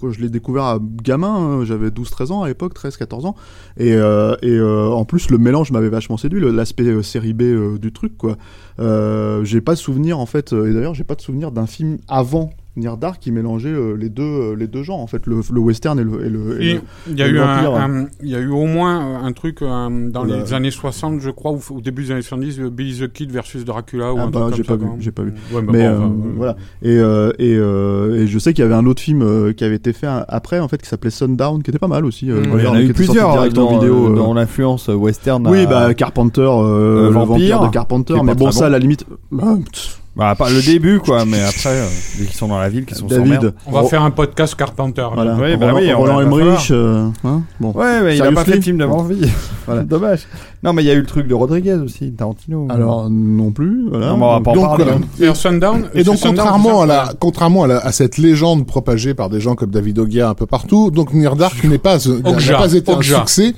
quand 0.00 0.10
je 0.10 0.20
l'ai 0.20 0.28
découvert 0.28 0.64
à 0.64 0.78
gamin, 1.02 1.34
hein, 1.60 1.64
j'avais 1.64 1.88
12-13 1.88 2.32
ans 2.32 2.42
à 2.42 2.48
l'époque, 2.48 2.74
13-14 2.74 3.26
ans, 3.26 3.34
et, 3.76 3.94
euh, 3.94 4.34
et 4.42 4.50
euh, 4.50 4.88
en 4.90 5.04
plus, 5.04 5.30
le 5.30 5.38
mélange 5.38 5.70
m'avait 5.72 5.88
vachement 5.88 6.16
séduit, 6.16 6.40
l'aspect 6.40 6.84
euh, 6.84 7.02
série 7.02 7.32
B 7.32 7.42
euh, 7.42 7.78
du 7.78 7.92
truc, 7.92 8.16
quoi. 8.16 8.36
J'ai 9.42 9.60
pas 9.60 9.74
de 9.74 9.78
souvenir, 9.78 10.18
en 10.18 10.26
fait, 10.26 10.52
et 10.52 10.72
d'ailleurs, 10.72 10.94
j'ai 10.94 11.04
pas 11.04 11.14
de 11.14 11.20
souvenir 11.20 11.50
d'un 11.52 11.66
film 11.66 11.98
avant 12.08 12.50
Near 12.76 12.96
Dark 12.96 13.18
qui 13.20 13.32
mélangeait 13.32 13.68
euh, 13.72 13.94
les 13.96 14.08
deux, 14.08 14.22
euh, 14.22 14.54
les 14.56 14.68
deux 14.68 14.82
genres, 14.84 15.00
en 15.00 15.06
fait, 15.08 15.26
le, 15.26 15.40
le 15.52 15.60
western 15.60 15.98
et 15.98 16.04
le, 16.04 16.24
et 16.24 16.28
le, 16.28 16.62
et 16.62 16.74
le- 16.74 16.80
Il 17.08 17.18
y, 17.18 17.22
a 17.22 17.26
le 17.28 17.34
eu 17.34 17.38
vampire, 17.38 17.74
un, 17.74 18.02
un- 18.02 18.06
il 18.22 18.28
y 18.28 18.36
a 18.36 18.38
eu 18.38 18.48
au 18.50 18.66
moins 18.66 19.22
un 19.24 19.32
truc 19.32 19.60
euh, 19.62 20.08
dans 20.10 20.24
Oula. 20.24 20.36
les 20.38 20.54
années 20.54 20.70
60, 20.70 21.20
je 21.20 21.30
crois, 21.30 21.50
ou 21.52 21.60
au 21.74 21.80
début 21.80 22.04
des 22.04 22.12
années 22.12 22.22
70, 22.22 22.60
euh, 22.60 22.70
Billy 22.70 22.98
the 23.00 23.12
Kid 23.12 23.32
versus 23.32 23.64
Dracula. 23.64 24.14
ou 24.14 24.18
Ah 24.18 24.22
un 24.22 24.30
bah, 24.30 24.40
truc 24.50 24.54
j'ai 24.56 24.62
comme 24.62 24.78
pas 24.78 24.84
ça, 24.86 24.90
vu, 24.94 25.02
j'ai 25.02 25.10
pas 25.10 25.22
vu. 25.22 25.32
Ouais, 25.52 25.62
bah 25.62 25.72
mais 25.72 25.78
bon, 25.80 25.84
euh, 25.94 25.98
enfin, 25.98 26.12
voilà 26.36 26.56
et 26.82 26.96
euh, 26.96 27.32
et, 27.40 27.56
euh, 27.56 28.22
et 28.22 28.26
je 28.28 28.38
sais 28.38 28.52
qu'il 28.54 28.62
y 28.62 28.66
avait 28.66 28.74
un 28.74 28.86
autre 28.86 29.02
film 29.02 29.22
euh, 29.22 29.52
qui 29.52 29.64
avait 29.64 29.74
été 29.76 29.92
fait 29.92 30.06
après 30.28 30.60
en 30.60 30.68
fait 30.68 30.80
qui 30.80 30.88
s'appelait 30.88 31.10
Sundown 31.10 31.62
qui 31.64 31.70
était 31.70 31.78
pas 31.80 31.88
mal 31.88 32.04
aussi 32.04 32.30
euh. 32.30 32.42
Il 32.56 32.62
y 32.64 32.66
en 32.68 32.74
a 32.74 32.80
eu 32.82 32.92
plusieurs 32.92 33.32
direct 33.32 33.54
dans, 33.56 33.68
en 33.68 33.78
vidéo 33.78 34.12
euh. 34.12 34.16
dans 34.16 34.32
l'influence 34.32 34.86
western. 34.88 35.46
oui 35.48 35.62
à- 35.62 35.66
bah 35.66 35.94
Carpenter 35.94 36.40
euh, 36.42 37.00
Euh, 37.00 37.02
le 37.08 37.10
Vampire, 37.10 37.26
vampire 37.58 37.60
de 37.62 37.68
Carpenter 37.72 38.14
mais 38.22 38.32
pas 38.32 38.34
bon 38.34 38.50
ça 38.52 38.66
à 38.66 38.68
la 38.68 38.78
limite 38.78 39.04
bah, 40.16 40.30
Bah, 40.30 40.34
pas 40.34 40.50
le 40.50 40.60
début, 40.62 40.98
quoi, 40.98 41.24
mais 41.24 41.40
après, 41.42 41.70
euh, 41.70 41.86
dès 42.18 42.26
qu'ils 42.26 42.36
sont 42.36 42.48
dans 42.48 42.58
la 42.58 42.68
ville, 42.68 42.84
qu'ils 42.84 42.96
sont 42.96 43.08
sans 43.08 43.24
merde. 43.24 43.42
David 43.44 43.54
On 43.66 43.72
va 43.72 43.84
faire 43.84 44.02
un 44.02 44.10
podcast 44.10 44.54
Carpenter. 44.54 45.02
là. 45.02 45.08
voilà 45.14 45.34
Oui, 45.36 45.56
bah 45.56 45.66
Roland, 45.72 45.78
oui, 45.80 45.92
on 45.94 45.98
Roland 45.98 46.16
va- 46.16 46.24
va 46.24 46.36
Emmerich 46.42 46.70
euh, 46.72 47.08
hein, 47.24 47.42
bon 47.60 47.72
Ouais, 47.72 48.02
mais 48.02 48.16
il 48.16 48.22
a 48.22 48.24
pas 48.32 48.44
Seriously 48.44 48.52
fait 48.52 48.58
de 48.58 48.64
film 48.64 48.78
d'avant-vie. 48.78 49.30
Voilà. 49.66 49.84
Dommage. 49.84 50.26
Non, 50.64 50.72
mais 50.72 50.82
il 50.82 50.86
y 50.86 50.90
a 50.90 50.94
eu 50.94 51.00
le 51.00 51.06
truc 51.06 51.28
de 51.28 51.34
Rodriguez 51.34 51.74
aussi, 51.74 52.10
Tarantino. 52.10 52.66
alors 52.70 53.08
non 53.08 53.52
plus 53.52 53.88
voilà 53.88 54.08
Non, 54.08 54.16
mais 54.16 54.24
on 54.24 54.32
va 54.32 54.40
pas 54.40 54.50
en 54.50 54.54
Donc, 54.54 54.64
parler. 54.64 54.84
voilà. 54.84 55.32
Et 55.32 55.34
Sundown, 55.34 55.88
Et 55.94 56.02
donc, 56.02 56.16
Sundown, 56.16 56.36
contrairement 56.38 56.78
c'est 56.84 56.90
à 56.92 56.96
ça 56.96 57.04
la, 57.06 57.14
contrairement 57.20 57.62
à, 57.62 57.66
la, 57.68 57.78
à 57.78 57.92
cette 57.92 58.18
légende 58.18 58.66
propagée 58.66 59.14
par 59.14 59.30
des 59.30 59.40
gens 59.40 59.54
comme 59.54 59.70
David 59.70 60.00
Ogia 60.00 60.28
un 60.28 60.34
peu 60.34 60.46
partout, 60.46 60.90
donc 60.90 61.14
Near 61.14 61.36
Dark 61.36 61.62
n'est 61.62 61.78
pas, 61.78 61.98
n'a 61.98 62.30
Okja, 62.30 62.56
pas 62.58 62.72
été 62.74 62.90
un 62.90 62.96
Okja. 62.96 63.18
succès, 63.20 63.54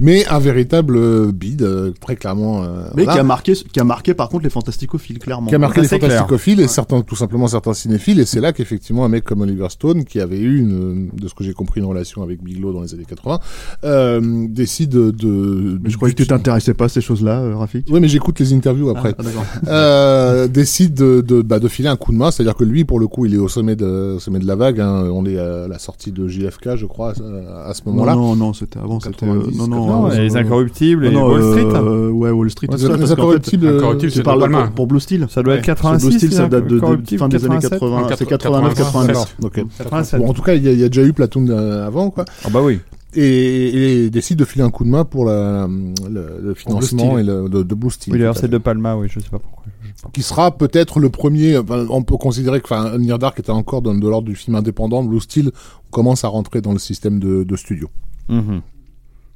mais 0.00 0.26
un 0.26 0.38
véritable 0.38 0.96
euh, 0.96 1.32
bide, 1.32 1.62
euh, 1.62 1.92
très 2.00 2.16
clairement. 2.16 2.62
euh, 2.62 2.84
mais 2.94 3.04
voilà. 3.04 3.12
qui 3.14 3.18
a 3.18 3.22
marqué 3.22 3.52
qui 3.54 3.80
a 3.80 3.84
marqué 3.84 4.14
par 4.14 4.28
contre 4.28 4.44
les 4.44 4.50
fantasticophiles 4.50 5.18
clairement 5.18 5.48
qui 5.48 5.54
a 5.54 5.58
marqué 5.58 5.80
les 5.80 5.88
clair. 5.88 6.00
fantasticophiles 6.00 6.60
et 6.60 6.68
certains, 6.68 7.00
tout 7.02 7.16
simplement 7.16 7.48
certains 7.48 7.74
cinéphiles. 7.74 8.20
Et 8.20 8.24
c'est 8.24 8.40
là 8.40 8.52
qu'effectivement 8.52 9.04
un 9.04 9.08
mec 9.08 9.24
comme 9.24 9.40
Oliver 9.40 9.68
Stone, 9.70 10.04
qui 10.04 10.20
avait 10.20 10.38
eu, 10.38 10.58
une, 10.60 11.10
de 11.12 11.28
ce 11.28 11.34
que 11.34 11.44
j'ai 11.44 11.52
compris, 11.52 11.80
une 11.80 11.86
relation 11.86 12.22
avec 12.22 12.42
Bigelow 12.42 12.72
dans 12.72 12.82
les 12.82 12.94
années 12.94 13.04
80, 13.06 13.40
euh, 13.84 14.46
décide 14.48 14.90
de. 14.90 15.10
de 15.10 15.78
mais 15.82 15.90
je 15.90 15.96
croyais 15.96 16.14
que 16.14 16.22
tu 16.22 16.28
t'intéressais 16.28 16.74
pas 16.74 16.86
à 16.86 16.88
ces 16.88 17.00
choses 17.00 17.22
là 17.22 17.56
Rafik 17.56 17.86
Oui, 17.90 18.00
mais 18.00 18.08
j'écoute 18.08 18.38
les 18.40 18.52
interviews 18.52 18.90
après. 18.90 19.14
Ah, 19.18 19.22
d'accord. 19.22 19.44
euh, 19.68 20.48
décide 20.48 20.94
de, 20.94 21.20
de, 21.20 21.42
bah, 21.42 21.58
de 21.58 21.68
filer 21.68 21.88
un 21.88 21.96
coup 21.96 22.12
de 22.12 22.16
main, 22.18 22.30
c'est-à-dire 22.30 22.54
que 22.54 22.64
lui, 22.64 22.84
pour 22.84 23.00
le 23.00 23.06
coup, 23.08 23.26
il 23.26 23.34
est 23.34 23.38
au 23.38 23.48
sommet 23.48 23.76
de, 23.76 24.14
au 24.16 24.20
sommet 24.20 24.38
de 24.38 24.46
la 24.46 24.56
vague. 24.56 24.80
Hein. 24.80 25.08
On 25.12 25.24
est 25.26 25.38
à 25.38 25.68
la 25.68 25.78
sortie 25.78 26.12
de 26.12 26.28
JFK, 26.28 26.76
je 26.76 26.86
crois, 26.86 27.12
à, 27.12 27.68
à 27.70 27.74
ce 27.74 27.82
non 27.86 27.92
moment-là. 27.92 28.14
non 28.14 28.36
non 28.36 28.52
c'était 28.52 28.78
avant 28.78 29.00
c'était 29.00 29.26
euh, 29.26 29.40
90, 29.40 29.58
non 29.58 29.66
non 29.68 29.87
Non, 29.88 30.10
euh, 30.10 30.18
les 30.20 30.36
incorruptibles 30.36 31.06
et 31.06 31.10
non, 31.10 31.26
Wall 31.28 31.40
euh, 31.40 31.52
Street. 31.52 31.80
ouais 32.12 32.30
Wall 32.30 32.50
Street 32.50 32.68
Ouais, 32.70 32.76
tout 32.76 32.82
ça, 32.86 32.96
les 32.96 33.12
incorruptibles. 33.12 33.66
euh, 33.66 33.94
tu 33.96 34.10
c'est 34.10 34.22
parles 34.22 34.50
pour, 34.50 34.70
pour 34.70 34.86
Blue 34.86 35.00
Steel 35.00 35.26
Ça 35.28 35.42
doit 35.42 35.54
être 35.54 35.60
Blue 35.60 35.66
86. 35.66 36.16
Steel, 36.18 36.32
ça 36.32 36.48
date 36.48 36.66
de, 36.66 36.78
fin 36.78 37.28
des 37.28 37.44
années 37.44 37.58
87. 37.60 37.70
80, 37.70 38.08
c'est 38.16 38.26
87. 38.26 39.16
89-90. 39.16 39.26
Ok. 39.44 39.64
87. 39.78 40.20
Bon, 40.20 40.28
en 40.28 40.32
tout 40.34 40.42
cas, 40.42 40.54
il 40.54 40.62
y, 40.64 40.68
a- 40.68 40.72
il 40.72 40.78
y 40.78 40.84
a 40.84 40.88
déjà 40.88 41.04
eu 41.04 41.12
Platoon 41.12 41.46
euh, 41.48 41.86
avant, 41.86 42.10
quoi. 42.10 42.24
Ah 42.44 42.48
bah 42.50 42.60
oui. 42.62 42.80
et, 43.14 44.04
et 44.04 44.10
décide 44.10 44.38
de 44.38 44.44
filer 44.44 44.64
un 44.64 44.70
coup 44.70 44.84
de 44.84 44.90
main 44.90 45.04
pour 45.04 45.24
la, 45.24 45.66
le, 46.10 46.40
le 46.42 46.54
financement 46.54 47.14
Blue 47.14 47.20
et 47.20 47.24
le, 47.24 47.48
de, 47.48 47.62
de 47.62 47.74
Blue 47.74 47.90
Steel. 47.90 48.12
Oui, 48.12 48.18
d'ailleurs, 48.18 48.36
c'est. 48.36 48.48
De 48.48 48.58
Palma, 48.58 48.96
oui, 48.96 49.08
je 49.10 49.20
sais 49.20 49.28
pas 49.30 49.38
pourquoi. 49.38 49.64
Qui 50.12 50.22
sera 50.22 50.52
peut-être 50.56 51.00
le 51.00 51.08
premier. 51.10 51.58
enfin, 51.58 51.84
on 51.90 52.02
peut 52.02 52.16
considérer 52.16 52.60
que 52.60 52.66
enfin, 52.66 52.96
Near 52.98 53.18
Dark 53.18 53.38
était 53.40 53.50
encore 53.50 53.82
dans, 53.82 53.94
de 53.94 54.08
l'ordre 54.08 54.28
du 54.28 54.36
film 54.36 54.54
indépendant. 54.54 55.02
Blue 55.02 55.18
Steel 55.20 55.50
commence 55.90 56.22
à 56.24 56.28
rentrer 56.28 56.60
dans 56.60 56.72
le 56.72 56.78
système 56.78 57.18
de, 57.18 57.42
de 57.42 57.56
studio. 57.56 57.88
Mhm. 58.28 58.60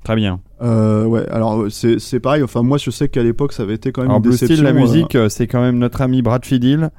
Très 0.04 0.16
bien. 0.16 0.40
Euh, 0.62 1.04
ouais, 1.04 1.24
alors 1.30 1.66
c'est 1.70 1.98
c'est 2.00 2.20
pareil. 2.20 2.42
Enfin, 2.42 2.62
moi, 2.62 2.78
je 2.78 2.90
sais 2.90 3.08
qu'à 3.08 3.22
l'époque, 3.22 3.52
ça 3.52 3.62
avait 3.62 3.74
été 3.74 3.92
quand 3.92 4.02
même 4.02 4.10
Alors, 4.10 4.18
une 4.18 4.22
Blue 4.22 4.32
déception. 4.32 4.56
Steel, 4.56 4.64
la 4.64 4.70
euh, 4.70 4.82
musique, 4.82 5.14
euh, 5.14 5.28
c'est 5.28 5.46
quand 5.46 5.60
même 5.60 5.78
notre 5.78 6.00
ami 6.02 6.22
Brad 6.22 6.44
Fiddle. 6.44 6.90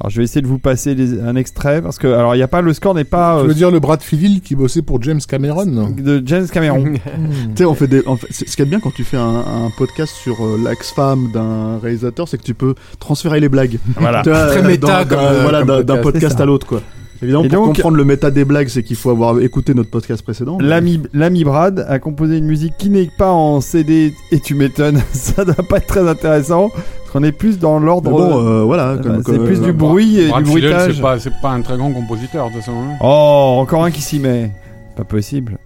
Alors, 0.00 0.10
je 0.10 0.16
vais 0.18 0.24
essayer 0.24 0.42
de 0.42 0.46
vous 0.48 0.58
passer 0.58 0.94
les- 0.96 1.20
un 1.20 1.36
extrait 1.36 1.80
parce 1.82 1.98
que, 1.98 2.08
alors, 2.08 2.34
il 2.34 2.38
y 2.38 2.42
a 2.42 2.48
pas, 2.48 2.60
le 2.60 2.72
score 2.72 2.94
n'est 2.94 3.04
pas 3.04 3.36
tu 3.38 3.44
euh, 3.44 3.48
veux 3.48 3.54
dire 3.54 3.70
le 3.70 3.78
Brad 3.78 4.00
Fiddle 4.02 4.40
qui 4.40 4.56
bossait 4.56 4.82
pour 4.82 5.00
James 5.02 5.20
Cameron? 5.28 5.90
De 5.90 6.20
James 6.24 6.46
Cameron. 6.48 6.84
Tu 6.94 6.98
sais, 7.56 7.64
on 7.64 7.74
fait 7.74 7.86
des. 7.88 8.04
en 8.06 8.16
fait, 8.16 8.26
c'est- 8.30 8.48
ce 8.48 8.56
qui 8.56 8.62
est 8.62 8.66
bien 8.66 8.80
quand 8.80 8.92
tu 8.94 9.04
fais 9.04 9.16
un, 9.18 9.44
un 9.66 9.70
podcast 9.76 10.12
sur 10.14 10.44
euh, 10.44 10.58
l'ex-femme 10.64 11.30
d'un 11.32 11.78
réalisateur, 11.78 12.26
c'est 12.26 12.38
que 12.38 12.42
tu 12.44 12.54
peux 12.54 12.74
transférer 12.98 13.38
les 13.40 13.48
blagues. 13.48 13.78
voilà. 13.96 14.22
Vois, 14.22 14.46
Très 14.46 14.58
euh, 14.64 14.66
méta 14.66 15.00
euh, 15.00 15.42
voilà, 15.42 15.62
d'un 15.64 15.82
podcast. 15.82 16.02
podcast 16.02 16.40
à 16.40 16.46
l'autre, 16.46 16.66
quoi. 16.66 16.80
Évidemment, 17.22 17.44
Et 17.44 17.48
pour 17.48 17.66
donc- 17.66 17.76
comprendre 17.76 17.96
le 17.96 18.04
méta 18.04 18.30
des 18.32 18.44
blagues, 18.44 18.68
c'est 18.68 18.82
qu'il 18.82 18.96
faut 18.96 19.10
avoir 19.10 19.38
écouté 19.40 19.74
notre 19.74 19.90
podcast 19.90 20.22
précédent. 20.22 20.58
mais- 20.60 20.66
L'ami, 20.66 21.00
l'ami 21.12 21.44
Brad 21.44 21.86
a 21.88 21.98
composé 21.98 22.38
une 22.38 22.46
musique 22.46 22.74
qui 22.78 22.90
n'est 22.90 23.08
pas 23.16 23.30
en 23.30 23.60
CD 23.60 24.12
et 24.32 24.40
tu 24.40 24.54
m'étonnes, 24.54 25.00
ça 25.12 25.44
doit 25.44 25.54
pas 25.54 25.76
être 25.78 25.86
très 25.86 26.08
intéressant 26.08 26.68
parce 26.70 27.10
qu'on 27.12 27.22
est 27.22 27.30
plus 27.32 27.58
dans 27.58 27.78
l'ordre. 27.78 28.10
bon, 28.10 28.44
euh, 28.44 28.62
voilà. 28.64 28.94
Enfin, 28.94 29.02
comme- 29.02 29.22
c'est 29.24 29.36
comme- 29.36 29.44
plus 29.46 29.60
du 29.60 29.70
euh, 29.70 29.72
bruit 29.72 30.18
et 30.18 30.28
Brad 30.28 30.44
du 30.44 30.50
bruitage. 30.50 30.94
c'est 30.96 31.00
pas, 31.02 31.18
c'est 31.20 31.32
pas 31.40 31.50
un 31.50 31.60
très 31.62 31.76
grand 31.76 31.92
compositeur 31.92 32.48
de 32.48 32.52
toute 32.54 32.60
façon. 32.62 32.72
hein. 32.72 32.96
Oh, 33.00 33.56
encore 33.60 33.84
un 33.84 33.90
qui 33.90 34.00
s'y 34.02 34.18
met. 34.18 34.50
Pas 34.96 35.04
possible. 35.04 35.58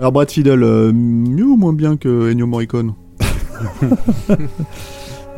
Alors, 0.00 0.12
Brad 0.12 0.30
Fiddle, 0.30 0.62
euh, 0.62 0.92
mieux 0.92 1.44
ou 1.46 1.56
moins 1.56 1.72
bien 1.72 1.96
que 1.96 2.30
Ennio 2.30 2.46
Morricone? 2.46 2.94
Il 4.30 4.36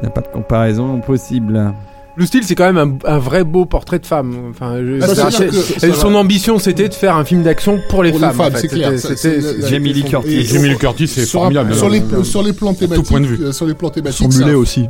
n'y 0.03 0.07
a 0.07 0.11
pas 0.11 0.21
de 0.23 0.29
comparaison 0.29 1.01
possible. 1.01 1.73
Blue 2.21 2.27
Steel, 2.27 2.45
c'est 2.45 2.55
quand 2.55 2.71
même 2.71 2.99
un, 3.07 3.11
un 3.15 3.19
vrai 3.19 3.45
beau 3.45 3.65
portrait 3.65 3.99
de 3.99 4.05
femme. 4.05 4.35
Enfin, 4.51 4.77
je- 4.77 5.01
Ah, 5.03 5.07
c'est- 5.09 5.15
c'est-à-dire 5.15 5.53
c'est- 5.55 5.81
que- 5.81 5.87
et 5.87 5.93
son 5.95 6.15
ambition, 6.15 6.59
c'était 6.59 6.91
de 6.91 6.93
faire 6.93 7.17
un 7.17 7.25
film 7.25 7.43
d'action 7.43 7.81
pour 7.89 8.03
les 8.03 8.11
Pour 8.11 8.21
les 8.21 8.27
femmes. 8.27 8.37
femmes, 8.37 8.47
en 8.49 8.51
fait. 8.51 8.61
c'est 8.61 8.69
clair. 8.69 8.93
C'était- 8.99 9.41
Jamie 9.71 9.95
Lee 9.95 10.03
son- 10.03 10.09
Curtis. 10.09 10.35
Et- 10.35 10.43
Jamie 10.43 10.69
Lee 10.69 10.77
Curtis, 10.77 11.09
c'est 11.09 11.25
sur, 11.25 11.41
formidable. 11.41 11.75
sur 11.75 11.89
les, 11.89 12.01
Euh, 12.03 12.23
sur 12.23 12.43
les 12.43 12.53
plans 12.53 12.75
tout 12.75 12.81
thématiques, 12.81 13.07
point 13.07 13.21
de 13.23 13.27
vue. 13.27 13.43
euh, 13.43 13.53
sur 13.53 13.65
les 13.67 13.73
plans 13.73 13.89
Son 13.89 13.95
thématiques, 13.95 14.33
c'est 14.33 14.39
mulet 14.45 14.53
un, 14.53 14.57
aussi. 14.59 14.87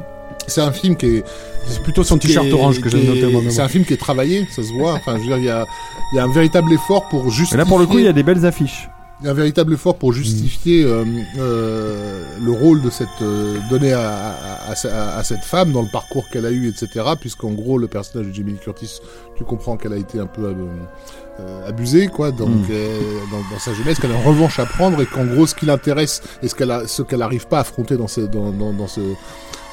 c'est 0.49 0.61
un 0.61 0.73
film 0.73 0.97
qui 0.97 1.07
est 1.07 1.25
C'est 1.69 1.83
plutôt 1.85 2.03
son 2.03 2.19
t-shirt 2.19 2.47
est- 2.47 2.53
orange 2.53 2.81
que 2.81 2.91
j'ai 2.91 2.99
qui 2.99 3.07
est- 3.07 3.15
noté 3.21 3.33
moi-même. 3.33 3.53
C'est 3.53 3.63
un 3.63 3.69
film 3.69 3.85
qui 3.85 3.93
est 3.95 3.97
travaillé, 3.97 4.45
ça 4.51 4.65
se 4.65 4.73
voit. 4.73 4.95
Enfin, 4.95 5.13
je 5.15 5.21
veux 5.21 5.27
dire, 5.29 5.39
il 5.39 5.45
y 5.45 5.51
a, 5.51 5.65
y 6.17 6.19
a 6.19 6.25
un 6.25 6.33
véritable 6.33 6.73
effort 6.73 7.07
pour 7.11 7.27
Et 7.27 7.31
justifier. 7.31 7.59
là, 7.59 7.65
pour 7.65 7.79
le 7.79 7.87
coup, 7.87 7.99
il 8.01 8.07
y 8.07 8.09
a 8.09 8.13
des 8.13 8.25
belles 8.25 8.45
affiches. 8.45 8.89
Un 9.25 9.33
véritable 9.35 9.75
effort 9.75 9.97
pour 9.97 10.13
justifier 10.13 10.83
euh, 10.85 11.05
euh, 11.39 12.25
le 12.43 12.53
rôle 12.53 12.81
de 12.83 12.89
cette 12.91 13.09
euh, 13.23 13.59
donné 13.69 13.93
à, 13.93 14.11
à, 14.11 14.73
à- 14.73 15.19
à 15.19 15.25
cette 15.25 15.45
femme 15.45 15.73
dans 15.73 15.83
le 15.83 15.89
parcours 15.93 16.29
qu'elle 16.31 16.47
a 16.47 16.51
eu, 16.51 16.69
etc. 16.69 17.05
Puisqu'en 17.21 17.51
gros, 17.51 17.77
le 17.79 17.87
personnage 17.89 18.29
de 18.29 18.33
Jamie 18.33 18.53
Lee 18.53 18.59
Curtis, 18.59 19.01
tu 19.37 19.45
comprends 19.45 19.77
qu'elle 19.77 19.93
a 19.93 19.99
été 19.99 20.19
un 20.19 20.27
peu 20.27 20.55
euh, 21.39 21.69
abusée, 21.69 22.09
quoi, 22.09 22.31
donc 22.33 22.49
Mm. 22.49 22.65
euh, 22.71 23.01
dans, 23.31 23.55
dans 23.55 23.59
sa 23.61 23.75
jeunesse, 23.75 23.99
qu'elle 23.99 24.13
a 24.13 24.19
une 24.21 24.27
revanche 24.27 24.59
à 24.59 24.67
prendre 24.67 25.01
et 25.03 25.07
qu'en 25.07 25.25
gros, 25.27 25.47
ce 25.47 25.55
qui 25.55 25.67
l'intéresse 25.67 26.23
et 26.43 26.49
ce 26.49 26.55
qu'elle 26.55 26.73
ce 26.87 27.03
qu'elle 27.03 27.19
n'arrive 27.21 27.47
pas 27.47 27.59
à 27.59 27.61
affronter 27.61 27.97
dans 27.97 28.09
ce, 28.09 28.23
dans, 28.23 28.51
dans, 28.53 28.73
dans 28.73 28.89
ce 28.89 29.01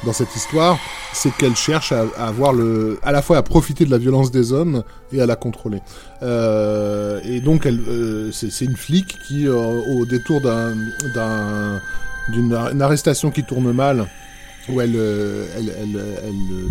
dans 0.06 0.14
cette 0.14 0.36
histoire, 0.36 0.78
c'est 1.14 1.32
qu'elle 1.36 1.56
cherche 1.56 1.92
à, 1.92 2.06
à 2.18 2.28
avoir 2.28 2.54
le, 2.54 3.00
à 3.04 3.12
la 3.12 3.22
fois 3.22 3.38
à 3.38 3.42
profiter 3.42 3.84
de 3.86 3.92
la 3.92 3.98
violence 3.98 4.32
des 4.32 4.54
hommes 4.54 4.84
et 5.12 5.22
à 5.22 5.26
la 5.26 5.36
contrôler. 5.36 5.80
Euh, 6.24 7.20
et 7.24 7.40
donc, 7.42 7.66
elle, 7.66 7.80
euh, 7.88 8.32
c'est, 8.32 8.52
c'est 8.52 8.66
une 8.66 8.76
flic 8.78 9.06
qui, 9.28 9.48
euh, 9.48 9.56
au 9.56 10.06
détour 10.06 10.42
d'un, 10.42 10.76
d'un, 11.16 11.82
d'une 12.32 12.54
une 12.54 12.82
arrestation 12.82 13.32
qui 13.32 13.44
tourne 13.44 13.72
mal, 13.72 14.06
où 14.70 14.82
elle, 14.82 14.94
euh, 14.96 15.46
elle, 15.58 15.70
elle, 15.82 16.02
elle, 16.24 16.30
euh, 16.30 16.68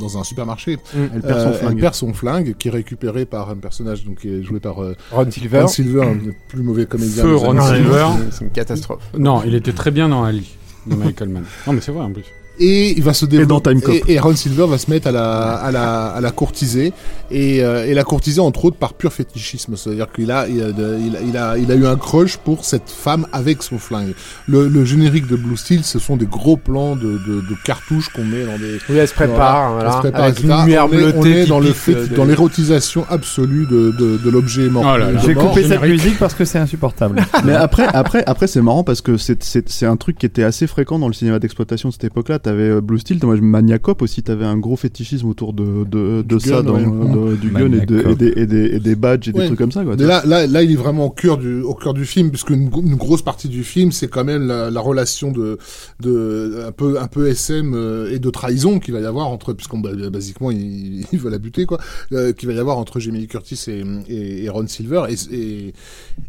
dans 0.00 0.16
un 0.18 0.24
supermarché, 0.24 0.78
Elle 0.94 1.20
perd 1.20 1.40
son 1.40 1.48
euh, 1.48 1.52
flingue. 1.52 1.72
elle 1.72 1.80
perd 1.80 1.94
son 1.94 2.14
flingue, 2.14 2.54
qui 2.56 2.68
est 2.68 2.70
récupéré 2.70 3.24
par 3.26 3.50
un 3.50 3.56
personnage 3.56 4.04
donc 4.04 4.20
qui 4.20 4.28
est 4.28 4.42
joué 4.42 4.60
par 4.60 4.82
euh, 4.82 4.94
Ron 5.10 5.30
Silver. 5.30 5.60
Ron 5.62 5.66
Silver, 5.68 6.02
un 6.04 6.14
des 6.14 6.32
plus 6.48 6.62
mauvais 6.62 6.86
comédien. 6.86 7.24
Feu 7.24 7.34
Ron 7.36 7.60
Silver. 7.60 7.92
50. 7.92 8.18
C'est 8.30 8.44
une 8.44 8.50
catastrophe. 8.52 9.02
Non, 9.18 9.42
il 9.44 9.54
était 9.54 9.72
très 9.72 9.90
bien 9.90 10.08
dans 10.08 10.22
Ali 10.24 10.56
de 10.86 10.94
Michael 10.94 11.28
Mann. 11.28 11.44
Non, 11.66 11.72
mais 11.72 11.80
c'est 11.80 11.92
vrai 11.92 12.04
en 12.04 12.12
plus. 12.12 12.24
Et 12.60 12.90
il 12.96 13.02
va 13.02 13.14
se 13.14 13.24
développer. 13.24 13.48
dans 13.48 13.60
Time 13.60 13.80
Cop. 13.80 13.94
Et, 14.06 14.12
et 14.12 14.18
Ron 14.20 14.36
Silver 14.36 14.66
va 14.66 14.76
se 14.78 14.90
mettre 14.90 15.06
à 15.08 15.12
la, 15.12 15.54
à 15.54 15.70
la, 15.72 16.06
à 16.08 16.20
la 16.20 16.30
courtiser. 16.30 16.92
Et, 17.30 17.62
euh, 17.64 17.86
et 17.86 17.94
la 17.94 18.04
courtiser 18.04 18.40
entre 18.40 18.66
autres 18.66 18.76
par 18.76 18.92
pur 18.94 19.12
fétichisme. 19.12 19.76
C'est-à-dire 19.76 20.06
qu'il 20.12 20.30
a, 20.30 20.46
il 20.48 20.60
a, 20.62 20.68
il, 20.68 21.16
a, 21.16 21.20
il 21.22 21.36
a, 21.36 21.58
il 21.58 21.72
a 21.72 21.74
eu 21.74 21.86
un 21.86 21.96
crush 21.96 22.36
pour 22.36 22.64
cette 22.64 22.90
femme 22.90 23.26
avec 23.32 23.62
son 23.62 23.78
flingue. 23.78 24.12
Le, 24.46 24.68
le 24.68 24.84
générique 24.84 25.26
de 25.26 25.36
Blue 25.36 25.56
Steel, 25.56 25.84
ce 25.84 25.98
sont 25.98 26.16
des 26.16 26.26
gros 26.26 26.56
plans 26.56 26.96
de, 26.96 27.02
de, 27.26 27.40
de 27.40 27.54
cartouches 27.64 28.08
qu'on 28.10 28.24
met 28.24 28.44
dans 28.44 28.58
des. 28.58 28.78
Oui, 28.88 28.96
elle 28.98 29.08
se 29.08 29.14
prépare, 29.14 29.72
Voilà, 29.72 29.90
voilà, 29.90 29.90
elle 29.90 29.94
se 29.94 30.00
prépare, 30.00 30.22
avec 30.24 30.40
une 30.42 30.50
lumière 30.60 30.86
on 30.86 30.92
est, 30.92 31.14
on 31.16 31.24
est 31.24 31.46
dans 31.46 31.60
le 31.60 31.72
fait, 31.72 31.94
euh, 31.94 32.06
de- 32.08 32.14
dans 32.16 32.24
l'érotisation 32.24 33.06
absolue 33.08 33.66
de, 33.66 33.92
de, 33.98 34.18
de 34.18 34.30
l'objet 34.30 34.68
mort. 34.68 34.84
Oh 34.86 34.98
là 34.98 35.06
là. 35.06 35.12
de 35.12 35.18
Je 35.18 35.26
vais 35.28 35.34
mort. 35.34 35.48
couper 35.48 35.66
cette 35.66 35.82
musique 35.82 36.18
parce 36.18 36.34
que 36.34 36.44
c'est 36.44 36.58
insupportable. 36.58 37.24
Mais 37.44 37.54
après, 37.54 37.86
après, 37.86 38.22
après, 38.26 38.46
c'est 38.48 38.60
marrant 38.60 38.84
parce 38.84 39.00
que 39.00 39.16
c'est, 39.16 39.42
c'est, 39.42 39.68
c'est 39.68 39.86
un 39.86 39.96
truc 39.96 40.18
qui 40.18 40.26
était 40.26 40.42
assez 40.44 40.66
fréquent 40.66 40.98
dans 40.98 41.08
le 41.08 41.14
cinéma 41.14 41.38
d'exploitation 41.38 41.88
de 41.88 41.94
cette 41.94 42.04
époque-là. 42.04 42.38
T'avais 42.50 42.68
euh, 42.70 42.80
Blue 42.80 42.98
Steel, 42.98 43.18
moi, 43.22 43.36
Maniacop 43.36 44.02
aussi, 44.02 44.22
t'avais 44.24 44.44
un 44.44 44.58
gros 44.58 44.74
fétichisme 44.76 45.28
autour 45.28 45.52
de, 45.52 45.84
de, 45.84 46.38
ça, 46.40 46.50
gun, 46.50 46.62
dans, 46.64 46.74
ouais. 46.74 47.30
de- 47.30 47.36
du 47.36 47.50
gun 47.50 47.72
et, 47.72 47.86
de- 47.86 47.94
Maniacop. 47.94 48.10
et 48.12 48.14
des, 48.16 48.32
et, 48.42 48.46
des, 48.46 48.64
et 48.76 48.80
des 48.80 48.94
badges 48.96 49.28
et 49.28 49.32
des 49.32 49.46
trucs 49.46 49.58
comme 49.58 49.70
ça, 49.70 49.84
quoi. 49.84 49.94
Là, 49.96 50.22
là, 50.26 50.46
là, 50.48 50.62
il 50.64 50.72
est 50.72 50.76
vraiment 50.76 51.06
au 51.06 51.10
cœur 51.10 51.38
du, 51.38 51.60
au 51.62 51.74
cœur 51.74 51.94
du 51.94 52.04
film, 52.04 52.30
puisque 52.30 52.50
une, 52.50 52.70
une 52.84 52.96
grosse 52.96 53.22
partie 53.22 53.48
du 53.48 53.62
film, 53.62 53.92
c'est 53.92 54.08
quand 54.08 54.24
même 54.24 54.46
la, 54.48 54.68
la 54.70 54.80
relation 54.80 55.30
de, 55.30 55.58
de, 56.00 56.64
un 56.66 56.72
peu, 56.72 56.98
un 57.00 57.06
peu 57.06 57.28
SM 57.28 57.72
euh, 57.74 58.10
et 58.12 58.18
de 58.18 58.30
trahison 58.30 58.80
qu'il 58.80 58.94
va 58.94 59.00
y 59.00 59.06
avoir 59.06 59.28
entre, 59.28 59.52
puisqu'on, 59.52 59.78
bah, 59.78 59.90
basiquement, 60.10 60.50
il, 60.50 61.06
il 61.12 61.18
veut 61.20 61.30
la 61.30 61.38
buter, 61.38 61.66
quoi, 61.66 61.78
euh, 62.12 62.32
qu'il 62.32 62.48
va 62.48 62.54
y 62.54 62.58
avoir 62.58 62.78
entre 62.78 62.98
Jamie 63.00 63.20
Lee 63.20 63.28
Curtis 63.28 63.62
et, 63.68 63.84
et, 64.08 64.44
et 64.44 64.48
Ron 64.48 64.66
Silver, 64.66 65.04
et, 65.08 65.34
et, 65.34 65.74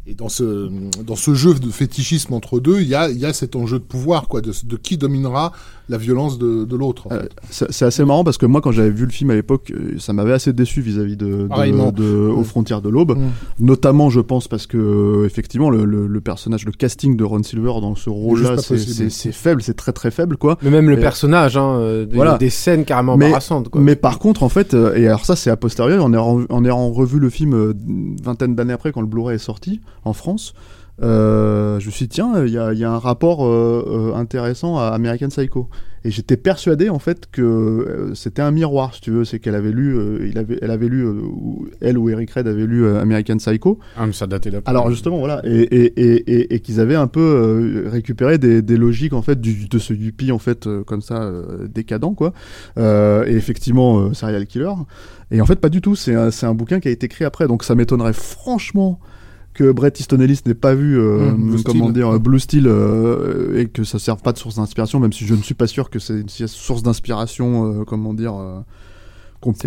et 0.07 0.13
dans 0.13 0.29
ce, 0.29 0.69
dans 1.03 1.15
ce 1.15 1.33
jeu 1.33 1.53
de 1.55 1.69
fétichisme 1.71 2.33
entre 2.33 2.59
deux, 2.59 2.81
il 2.81 2.87
y 2.87 2.95
a, 2.95 3.09
il 3.09 3.17
y 3.17 3.25
a 3.25 3.33
cet 3.33 3.55
enjeu 3.55 3.79
de 3.79 3.83
pouvoir, 3.83 4.27
quoi, 4.27 4.41
de, 4.41 4.51
de 4.65 4.75
qui 4.77 4.97
dominera 4.97 5.51
la 5.91 5.97
violence 5.97 6.39
de, 6.39 6.63
de 6.63 6.75
l'autre. 6.75 7.07
en 7.07 7.13
Euh, 7.15 7.19
fait. 7.49 7.65
C'est 7.69 7.85
assez 7.85 8.03
marrant 8.05 8.23
parce 8.23 8.37
que 8.37 8.45
moi, 8.47 8.61
quand 8.61 8.71
j'avais 8.71 8.89
vu 8.89 9.05
le 9.05 9.11
film 9.11 9.29
à 9.29 9.35
l'époque, 9.35 9.71
euh, 9.75 9.99
ça 9.99 10.13
m'avait 10.13 10.31
assez 10.33 10.53
déçu 10.53 10.81
vis-à-vis 10.81 11.17
de, 11.17 11.25
de, 11.43 11.47
Pareillement. 11.47 11.91
de- 11.91 12.03
aux 12.33 12.43
frontières 12.43 12.81
de 12.81 12.89
l'aube. 12.89 13.17
Mm. 13.17 13.21
Notamment, 13.65 14.09
je 14.09 14.21
pense, 14.21 14.47
parce 14.47 14.65
que 14.67 14.77
euh, 14.77 15.25
effectivement, 15.25 15.69
le, 15.69 15.85
le, 15.85 16.07
le 16.07 16.21
personnage, 16.21 16.65
le 16.65 16.71
casting 16.71 17.15
de 17.17 17.23
Ron 17.23 17.43
Silver 17.43 17.73
dans 17.81 17.95
ce 17.95 18.09
rôle-là, 18.09 18.55
c'est 18.57 19.31
faible, 19.31 19.61
c'est 19.61 19.73
très 19.75 19.91
très 19.91 20.11
faible, 20.11 20.37
quoi. 20.37 20.57
Mais 20.63 20.69
même 20.71 20.89
le 20.89 20.97
personnage, 20.99 21.57
hein, 21.57 22.05
des, 22.09 22.15
Voilà. 22.15 22.37
des 22.37 22.49
scènes 22.49 22.85
carrément 22.85 23.17
Mais- 23.17 23.25
embarrassantes. 23.27 23.69
Quoi. 23.69 23.81
Mais 23.81 23.95
par 23.95 24.17
contre, 24.17 24.43
en 24.43 24.49
fait, 24.49 24.73
et 24.95 25.07
alors 25.07 25.25
ça, 25.25 25.35
c'est 25.35 25.49
a 25.49 25.57
posteriori, 25.57 25.99
en 25.99 26.13
ayant, 26.13 26.41
en 26.49 26.65
ayant 26.65 26.89
revu 26.91 27.19
le 27.19 27.29
film 27.29 27.73
une 27.87 28.15
vingtaine 28.23 28.55
d'années 28.55 28.73
après, 28.73 28.91
quand 28.91 29.01
le 29.01 29.07
Blu-ray 29.07 29.35
est 29.35 29.39
sorti 29.39 29.81
en 30.05 30.13
France, 30.13 30.53
euh, 31.01 31.79
je 31.79 31.87
me 31.87 31.91
suis 31.91 32.05
dit, 32.05 32.15
tiens, 32.15 32.45
il 32.45 32.51
y 32.51 32.57
a, 32.57 32.73
il 32.73 32.79
y 32.79 32.83
a 32.83 32.91
un 32.91 32.99
rapport 32.99 33.45
euh, 33.45 34.11
euh, 34.13 34.15
intéressant 34.15 34.77
à 34.77 34.87
American 34.87 35.29
Psycho. 35.29 35.67
Et 36.03 36.09
j'étais 36.09 36.37
persuadé, 36.37 36.89
en 36.89 36.97
fait, 36.97 37.29
que 37.31 38.11
c'était 38.15 38.41
un 38.41 38.49
miroir, 38.49 38.95
si 38.95 39.01
tu 39.01 39.11
veux. 39.11 39.23
C'est 39.23 39.37
qu'elle 39.37 39.53
avait 39.53 39.71
lu, 39.71 39.95
euh, 39.95 40.27
il 40.27 40.37
avait, 40.39 40.57
elle 40.59 40.71
avait 40.71 40.87
lu, 40.87 41.07
ou 41.07 41.67
elle 41.79 41.97
ou 41.97 42.09
Eric 42.09 42.31
Red 42.31 42.47
avait 42.47 42.65
lu 42.65 42.87
American 42.87 43.37
Psycho. 43.37 43.77
Ah, 43.95 44.07
mais 44.07 44.13
ça 44.13 44.25
datait 44.25 44.49
d'après. 44.49 44.69
Alors 44.69 44.89
justement, 44.89 45.19
voilà, 45.19 45.41
et, 45.43 45.61
et, 45.61 46.55
et, 46.55 46.59
qu'ils 46.59 46.79
avaient 46.79 46.95
un 46.95 47.05
peu 47.05 47.85
récupéré 47.85 48.39
des, 48.39 48.63
des 48.63 48.77
logiques 48.77 49.13
en 49.13 49.21
fait 49.21 49.39
du, 49.39 49.67
de 49.67 49.77
ce 49.77 49.93
Yuppie 49.93 50.31
en 50.31 50.39
fait 50.39 50.67
comme 50.87 51.01
ça 51.01 51.31
décadent 51.71 52.15
quoi. 52.15 52.33
Et 52.77 53.35
effectivement, 53.35 54.11
serial 54.15 54.47
killer. 54.47 54.73
Et 55.29 55.39
en 55.39 55.45
fait, 55.45 55.59
pas 55.59 55.69
du 55.69 55.81
tout. 55.81 55.95
C'est 55.95 56.15
un, 56.15 56.31
c'est 56.31 56.47
un 56.47 56.55
bouquin 56.55 56.79
qui 56.79 56.87
a 56.87 56.91
été 56.91 57.05
écrit 57.05 57.25
après, 57.25 57.47
donc 57.47 57.63
ça 57.63 57.75
m'étonnerait 57.75 58.13
franchement 58.13 58.99
que 59.53 59.71
Bret 59.71 59.93
Easton 59.99 60.19
Ellis 60.19 60.39
n'ait 60.45 60.53
pas 60.53 60.73
vu 60.75 60.97
euh, 60.99 61.31
Mmh, 61.31 61.49
Blue 61.51 61.63
comment 61.63 61.83
Steel. 61.89 61.93
dire 61.93 62.19
Blue 62.19 62.39
Steel 62.39 62.67
euh, 62.67 63.59
et 63.59 63.65
que 63.67 63.83
ça 63.83 63.99
serve 63.99 64.21
pas 64.21 64.31
de 64.31 64.37
source 64.37 64.55
d'inspiration, 64.55 64.99
même 64.99 65.13
si 65.13 65.25
je 65.25 65.35
ne 65.35 65.41
suis 65.41 65.55
pas 65.55 65.67
sûr 65.67 65.89
que 65.89 65.99
c'est 65.99 66.19
une 66.21 66.29
source 66.47 66.83
d'inspiration, 66.83 67.65
euh, 67.81 67.83
comment 67.85 68.13
dire. 68.13 68.33
euh, 68.35 68.59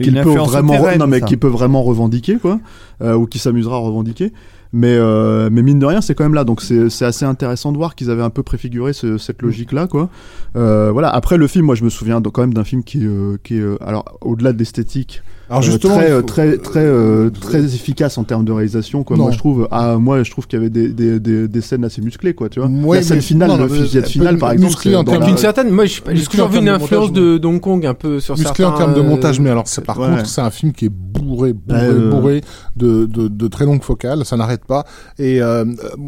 qu'il 0.02 0.14
peut 0.14 0.30
vraiment 0.52 0.74
non 0.98 1.06
mais 1.08 1.18
ça. 1.18 1.26
qu'il 1.26 1.38
peut 1.38 1.48
vraiment 1.48 1.82
revendiquer 1.82 2.36
quoi 2.36 2.60
euh, 3.02 3.14
ou 3.16 3.26
qui 3.26 3.40
s'amusera 3.40 3.74
à 3.74 3.80
revendiquer 3.80 4.32
mais 4.72 4.94
euh, 4.94 5.48
mais 5.50 5.62
mine 5.62 5.80
de 5.80 5.86
rien 5.86 6.00
c'est 6.00 6.14
quand 6.14 6.22
même 6.22 6.34
là 6.34 6.44
donc 6.44 6.60
c'est 6.62 7.04
assez 7.04 7.24
intéressant 7.24 7.72
de 7.72 7.76
voir 7.76 7.96
qu'ils 7.96 8.08
avaient 8.08 8.22
un 8.22 8.30
peu 8.30 8.44
préfiguré 8.44 8.92
ce- 8.92 9.18
cette 9.18 9.42
logique 9.42 9.72
là 9.72 9.88
quoi 9.88 10.10
euh, 10.54 10.92
voilà 10.92 11.08
après 11.10 11.38
le 11.38 11.48
film 11.48 11.66
moi 11.66 11.74
je 11.74 11.82
me 11.82 11.90
souviens 11.90 12.22
quand 12.22 12.40
même 12.42 12.54
d'un 12.54 12.62
film 12.62 12.84
qui 12.84 13.02
est, 13.02 13.06
euh, 13.06 13.36
qui 13.42 13.56
est 13.56 13.60
euh, 13.62 13.76
alors 13.82 14.16
au-delà 14.20 14.52
de 14.52 14.58
l'esthétique 14.58 15.22
Alors 15.50 15.60
euh, 15.62 15.66
justement, 15.66 15.96
très 15.96 16.10
euh, 16.10 16.20
faut- 16.20 16.26
très 16.26 16.58
très 16.58 16.80
euh, 16.84 17.30
très 17.30 17.64
efficace 17.74 18.16
en 18.18 18.24
termes 18.24 18.44
de 18.44 18.52
réalisation 18.52 19.04
quoi 19.04 19.16
Non. 19.16 19.24
moi 19.24 19.32
je 19.32 19.38
trouve 19.38 19.68
ah 19.70 19.96
moi 19.98 20.22
je 20.22 20.30
trouve 20.30 20.46
qu'il 20.46 20.58
y 20.58 20.62
avait 20.62 20.70
des, 20.70 20.88
des, 20.88 21.20
des, 21.20 21.48
des 21.48 21.60
scènes 21.60 21.84
assez 21.84 22.00
musclées 22.00 22.34
quoi 22.34 22.48
tu 22.48 22.60
vois 22.60 22.68
Ouais, 22.68 22.98
la 22.98 23.02
scène 23.02 23.16
mais- 23.16 23.22
finale 23.22 23.48
non, 23.50 23.56
le 23.58 23.62
non, 23.68 23.68
fusillade 23.74 24.04
mais- 24.04 24.10
finale 24.10 24.38
par 24.38 24.52
exemple 24.52 24.68
musclé 24.72 24.96
en 24.96 25.04
termes 25.04 25.28
une 25.28 25.36
certaine, 25.36 25.70
moi, 25.70 25.84
j'ai 25.86 26.00
j'ai 26.12 26.24
toujours 26.26 26.48
vu 26.48 26.58
une 26.58 26.68
influence 26.68 27.08
montage, 27.08 27.40
de 27.40 27.46
Hong 27.46 27.60
Kong 27.60 27.86
un 27.86 27.94
peu 27.94 28.20
sur 28.20 28.34
musclé 28.38 28.54
certains. 28.56 28.74
en 28.74 28.78
termes 28.78 28.94
de 28.94 29.00
montage, 29.02 29.40
mais 29.40 29.50
alors 29.50 29.64
c'est 29.66 29.84
par 29.84 29.98
ouais. 29.98 30.08
contre 30.08 30.26
c'est 30.26 30.40
un 30.40 30.50
film 30.50 30.72
qui 30.72 30.86
est 30.86 30.92
bourré, 30.92 31.52
bourré, 31.52 31.92
bourré 32.10 32.40
de, 32.76 33.06
de, 33.06 33.28
de 33.28 33.48
très 33.48 33.64
longues 33.66 33.82
focales. 33.82 34.24
Ça 34.24 34.36
n'arrête 34.36 34.64
pas. 34.64 34.84
Et 35.18 35.40
euh, 35.42 35.64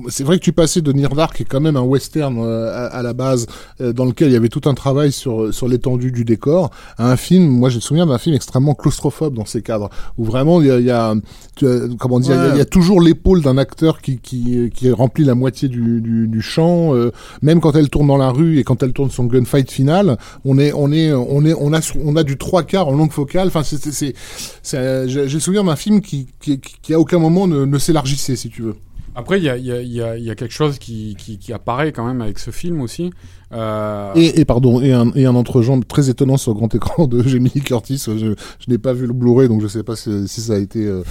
c'est 0.09 0.25
vrai 0.25 0.39
que 0.39 0.43
tu 0.45 0.53
passais 0.53 0.81
de 0.81 0.93
Near 0.93 1.15
Dark, 1.15 1.37
qui 1.37 1.43
est 1.43 1.47
quand 1.47 1.61
même 1.61 1.77
un 1.77 1.81
western 1.83 2.37
euh, 2.39 2.71
à, 2.73 2.87
à 2.87 3.03
la 3.03 3.13
base, 3.13 3.47
euh, 3.81 3.93
dans 3.93 4.05
lequel 4.05 4.29
il 4.29 4.33
y 4.35 4.37
avait 4.37 4.49
tout 4.49 4.63
un 4.69 4.75
travail 4.75 5.13
sur 5.13 5.53
sur 5.55 5.69
l'étendue 5.69 6.11
du 6.13 6.25
décor, 6.25 6.71
à 6.99 7.11
un 7.11 7.17
film. 7.17 7.47
Moi, 7.49 7.69
je 7.71 7.77
me 7.77 7.81
souviens 7.81 8.07
d'un 8.07 8.19
film 8.19 8.35
extrêmement 8.35 8.75
claustrophobe 8.75 9.26
dans 9.35 9.45
ces 9.45 9.63
cadres, 9.63 9.91
où 10.19 10.25
vraiment 10.25 10.61
il 10.61 10.69
y 10.69 10.71
a, 10.71 10.79
il 10.81 10.87
y 10.87 10.91
a 10.91 11.15
tu 11.57 11.67
as- 11.67 11.89
comment 11.99 12.21
dire, 12.21 12.35
il 12.35 12.39
y 12.39 12.41
a- 12.41 12.55
il 12.55 12.59
y, 12.59 12.61
a 12.61 12.65
toujours 12.65 13.01
l'épaule 13.01 13.43
d'un 13.43 13.59
acteur 13.59 14.01
qui 14.01 14.19
qui 14.19 14.71
qui 14.75 14.91
remplit 14.91 15.25
la 15.25 15.35
moitié 15.35 15.69
du 15.69 16.01
du, 16.01 16.29
du 16.29 16.41
champ, 16.43 16.95
euh, 16.95 17.11
même 17.43 17.61
quand 17.61 17.75
elle 17.77 17.89
tourne 17.89 18.07
dans 18.09 18.17
la 18.19 18.31
rue 18.31 18.59
et 18.59 18.65
quand 18.65 18.83
elle 18.83 18.93
tourne 18.93 19.11
son 19.11 19.25
gunfight 19.25 19.71
final, 19.71 20.19
on 20.45 20.59
est 20.59 20.73
on 20.73 20.93
est 20.93 21.13
on 21.13 21.45
est 21.45 21.55
on 21.59 21.73
a 21.73 21.81
on 22.05 22.17
a 22.17 22.23
du 22.23 22.37
trois 22.37 22.63
quarts 22.63 22.89
en 22.89 22.93
longue 22.93 23.13
focale. 23.13 23.49
Enfin, 23.49 23.63
c'est 23.63 23.81
c'est 23.91 24.15
c'est- 24.63 25.09
j'ai 25.09 25.25
le 25.25 25.41
souvenir 25.41 25.65
d'un 25.65 25.77
film 25.77 26.01
qui, 26.01 26.27
qui, 26.41 26.59
qui 26.61 26.95
à 26.95 27.01
aucun 27.01 27.19
moment 27.19 27.47
ne, 27.47 27.65
ne 27.65 27.79
s'élargissait, 27.79 28.37
si 28.37 28.49
tu 28.49 28.63
veux. 28.63 28.77
Après, 29.15 29.39
il 29.39 29.45
y 29.45 29.49
a, 29.49 29.57
il 29.57 29.65
y, 29.65 29.73
a, 29.73 29.81
il 29.81 29.93
y, 29.93 30.03
a, 30.03 30.19
y 30.19 30.31
a 30.31 30.35
quelque 30.35 30.53
chose 30.53 30.79
qui, 30.79 31.17
qui, 31.19 31.39
qui 31.39 31.53
apparaît 31.55 31.91
quand 31.93 32.07
même 32.07 32.21
avec 32.21 32.39
ce 32.39 32.51
film 32.51 32.83
aussi. 32.83 33.11
Euh, 33.53 34.13
Et, 34.15 34.45
pardon, 34.45 34.81
et 34.81 34.93
un, 34.93 35.11
et 35.15 35.25
un 35.25 35.35
entrejambe 35.35 35.87
très 35.87 36.11
étonnant 36.11 36.37
sur 36.37 36.53
le 36.53 36.57
grand 36.57 36.75
écran 36.75 37.07
de 37.07 37.21
Lee 37.39 37.63
Curtis. 37.63 38.03
Je, 38.07 38.35
n'ai 38.69 38.79
pas 38.79 38.93
vu 38.93 39.07
le 39.07 39.13
Blu-ray, 39.13 39.49
donc 39.49 39.63
je 39.63 39.69
sais 39.69 39.83
pas 39.83 39.97
si, 39.97 40.27
si 40.27 40.41
ça 40.41 40.55
a 40.55 40.59
été 40.59 40.85
euh, 40.85 41.03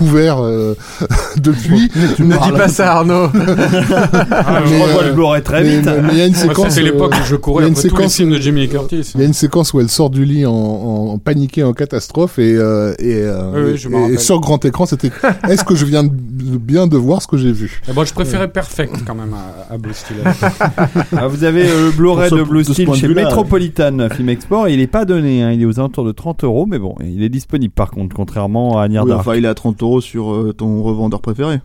couvert 0.00 0.38
euh, 0.42 0.74
depuis. 1.36 1.90
Ne 2.18 2.42
dis 2.42 2.52
pas 2.52 2.68
ça, 2.68 2.94
Arnaud. 2.96 3.28
Ah, 4.32 4.62
je 4.64 4.74
revois 4.74 5.02
euh, 5.02 5.08
le 5.08 5.12
Blu-ray 5.14 5.42
très 5.42 5.62
mais- 5.62 5.76
vite. 5.76 5.84
mais- 5.86 6.02
mais 6.02 6.08
il 6.12 6.18
y 6.18 6.22
a 6.22 6.26
une 6.26 6.34
séquence. 6.34 6.70
C'était 6.70 6.82
l'époque 6.82 7.12
euh, 7.14 7.20
où 7.20 7.24
je 7.24 7.34
il 7.34 7.38
y 7.38 7.40
courais 7.40 7.64
a 7.64 7.66
une 7.68 7.72
après 7.74 7.88
tous 7.88 7.94
les 7.96 8.02
séquence, 8.02 8.16
films 8.16 8.30
de 8.30 8.36
euh, 8.36 8.50
Lee 8.52 8.68
Curtis. 8.68 9.12
Il 9.14 9.20
y 9.20 9.24
a 9.24 9.26
une 9.26 9.32
séquence 9.34 9.72
où 9.74 9.80
elle 9.80 9.88
sort 9.90 10.10
du 10.10 10.24
lit 10.24 10.46
en, 10.46 10.52
en, 10.52 11.08
en 11.12 11.18
paniquée, 11.18 11.62
en 11.64 11.72
catastrophe, 11.72 12.38
et, 12.38 12.54
euh, 12.56 12.92
et, 12.98 13.16
euh, 13.16 13.50
Oui, 13.54 13.60
oui, 13.72 13.76
je 13.76 13.88
me 13.88 13.94
et- 13.94 13.98
et 13.98 14.02
rappelle. 14.02 14.20
sur 14.20 14.40
grand 14.40 14.64
écran, 14.64 14.86
c'était. 14.86 15.10
Est-ce 15.48 15.64
que 15.64 15.74
je 15.74 15.84
viens 15.84 16.04
de, 16.04 16.10
bien 16.10 16.86
de 16.86 16.96
voir 16.96 17.20
ce 17.22 17.26
que 17.28 17.36
j'ai 17.36 17.52
vu? 17.52 17.80
Et 17.88 17.92
bon, 17.92 18.04
je 18.04 18.12
préférais 18.14 18.48
Perfect 18.48 18.94
quand 19.06 19.14
même 19.14 19.34
à, 19.34 19.74
à 19.74 19.78
Blue 19.78 19.94
Steel. 19.94 20.16
Ah, 21.16 21.26
vous 21.26 21.44
avez 21.44 21.68
euh, 21.68 21.86
le 21.86 21.90
Blu-ray 21.90 22.30
de 22.30 22.42
Blue 22.42 22.64
Steel 22.64 22.92
chez 22.94 23.08
Metropolitan 23.08 24.08
Film 24.14 24.28
Export. 24.28 24.68
Il 24.68 24.80
est 24.80 24.86
pas 24.86 25.04
donné, 25.04 25.42
hein, 25.42 25.50
il 25.52 25.62
est 25.62 25.66
aux 25.66 25.78
alentours 25.78 26.04
de 26.04 26.12
30 26.12 26.44
euros, 26.44 26.66
mais 26.66 26.78
bon, 26.78 26.94
il 27.04 27.22
est 27.22 27.28
disponible 27.28 27.72
par 27.74 27.90
contre, 27.90 28.14
contrairement 28.14 28.78
à 28.78 28.88
Near 28.88 29.04
Oui, 29.04 29.10
Dark. 29.10 29.20
enfin, 29.20 29.34
il 29.36 29.44
est 29.44 29.48
à 29.48 29.54
30 29.54 29.82
euros 29.82 29.89
sur 29.98 30.32
euh, 30.32 30.52
ton 30.56 30.82
revendeur 30.84 31.20
préféré. 31.20 31.58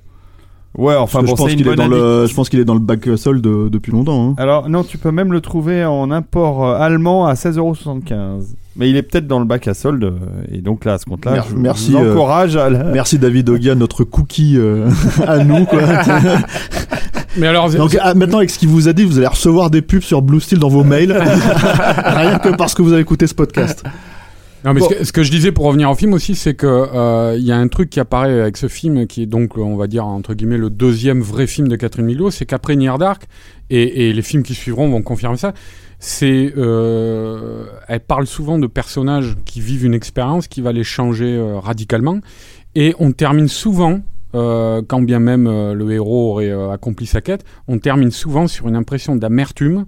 Ouais, 0.77 0.95
enfin 0.97 1.21
bon, 1.21 1.27
je 1.27 1.35
pense 1.35 1.51
qu'il 1.53 1.65
est 1.69 1.75
dans 1.75 1.87
le, 1.87 2.25
je 2.25 2.33
pense 2.33 2.49
qu'il 2.49 2.59
est 2.59 2.65
dans 2.65 2.73
le 2.73 2.81
bac 2.81 3.07
solde 3.15 3.41
de- 3.41 3.69
depuis 3.69 3.93
longtemps. 3.93 4.31
Hein. 4.31 4.33
Alors 4.37 4.67
non, 4.67 4.83
tu 4.83 4.97
peux 4.97 5.11
même 5.11 5.31
le 5.31 5.39
trouver 5.39 5.85
en 5.85 6.11
import 6.11 6.65
euh, 6.65 6.77
allemand 6.77 7.27
à 7.27 7.35
16,75€. 7.35 8.41
Mais 8.75 8.89
il 8.89 8.97
est 8.97 9.03
peut-être 9.03 9.25
dans 9.25 9.39
le 9.39 9.45
bac 9.45 9.69
à 9.69 9.73
solde, 9.73 10.03
euh, 10.03 10.11
et 10.51 10.57
donc 10.57 10.83
là, 10.83 10.93
à 10.93 10.97
ce 10.97 11.05
compte-là, 11.05 11.31
Mer- 11.31 11.45
je 11.49 11.55
merci, 11.55 11.91
vous 11.93 11.99
euh, 11.99 12.11
encourage 12.11 12.57
à 12.57 12.69
la... 12.69 12.83
Merci 12.83 13.17
David 13.17 13.49
Ogian, 13.49 13.75
notre 13.77 14.03
cookie 14.03 14.55
euh, 14.57 14.89
à 15.25 15.41
nous. 15.45 15.63
Quoi. 15.63 15.79
Mais 17.37 17.47
alors, 17.47 17.69
Donc 17.69 17.97
ah, 18.01 18.13
maintenant 18.13 18.37
avec 18.39 18.49
ce 18.49 18.59
qu'il 18.59 18.67
vous 18.69 18.89
a 18.89 18.93
dit, 18.93 19.03
vous 19.05 19.17
allez 19.17 19.27
recevoir 19.27 19.69
des 19.69 19.81
pubs 19.81 20.01
sur 20.01 20.21
Blue 20.21 20.41
Steel 20.41 20.59
dans 20.59 20.67
vos 20.69 20.83
mails, 20.83 21.11
rien 22.05 22.37
que 22.39 22.49
parce 22.55 22.73
que 22.73 22.81
vous 22.81 22.91
avez 22.91 23.01
écouté 23.01 23.27
ce 23.27 23.33
podcast. 23.35 23.83
Non, 24.65 24.73
mais 24.73 24.79
Bon. 24.79 24.89
ce, 24.89 24.95
que, 24.95 25.03
ce 25.03 25.11
que 25.13 25.23
je 25.23 25.29
disais 25.31 25.51
pour 25.51 25.65
revenir 25.65 25.89
au 25.91 25.95
film 25.95 26.13
aussi, 26.13 26.33
c'est 26.35 26.55
que 26.55 26.65
euh, 26.65 27.35
il 27.37 27.43
y 27.45 27.51
a 27.51 27.57
un 27.57 27.67
truc 27.67 27.89
qui 27.89 27.99
apparaît 27.99 28.41
avec 28.41 28.57
ce 28.57 28.67
film, 28.67 29.05
qui 29.05 29.21
est 29.23 29.25
donc, 29.27 29.57
on 29.57 29.75
va 29.77 29.85
dire 29.87 30.05
entre 30.05 30.33
guillemets, 30.33 30.57
le 30.57 30.69
deuxième 30.71 31.21
vrai 31.21 31.45
film 31.47 31.67
de 31.67 31.75
Catherine 31.75 32.07
Bigelow, 32.07 32.31
c'est 32.31 32.45
qu'après 32.45 32.75
Near 32.75 32.97
Dark 32.97 33.25
et, 33.69 34.09
et 34.09 34.13
les 34.13 34.21
films 34.23 34.43
qui 34.43 34.55
suivront 34.55 34.89
vont 34.89 35.01
confirmer 35.03 35.37
ça. 35.37 35.53
C'est, 35.99 36.53
euh, 36.57 37.65
elle 37.87 38.01
parle 38.01 38.27
souvent 38.27 38.59
de 38.59 38.67
personnages 38.67 39.35
qui 39.45 39.61
vivent 39.61 39.85
une 39.85 39.93
expérience 39.93 40.47
qui 40.47 40.61
va 40.61 40.71
les 40.73 40.83
changer 40.83 41.35
euh, 41.35 41.59
radicalement, 41.59 42.19
et 42.75 42.93
on 42.99 43.11
termine 43.11 43.47
souvent. 43.47 44.01
euh, 44.35 44.81
quand 44.85 45.01
bien 45.01 45.19
même 45.19 45.45
le 45.47 45.91
héros 45.91 46.31
aurait 46.31 46.51
accompli 46.73 47.05
sa 47.05 47.21
quête, 47.21 47.45
on 47.69 47.79
termine 47.79 48.11
souvent 48.11 48.47
sur 48.47 48.67
une 48.67 48.75
impression 48.75 49.15
d'amertume 49.15 49.85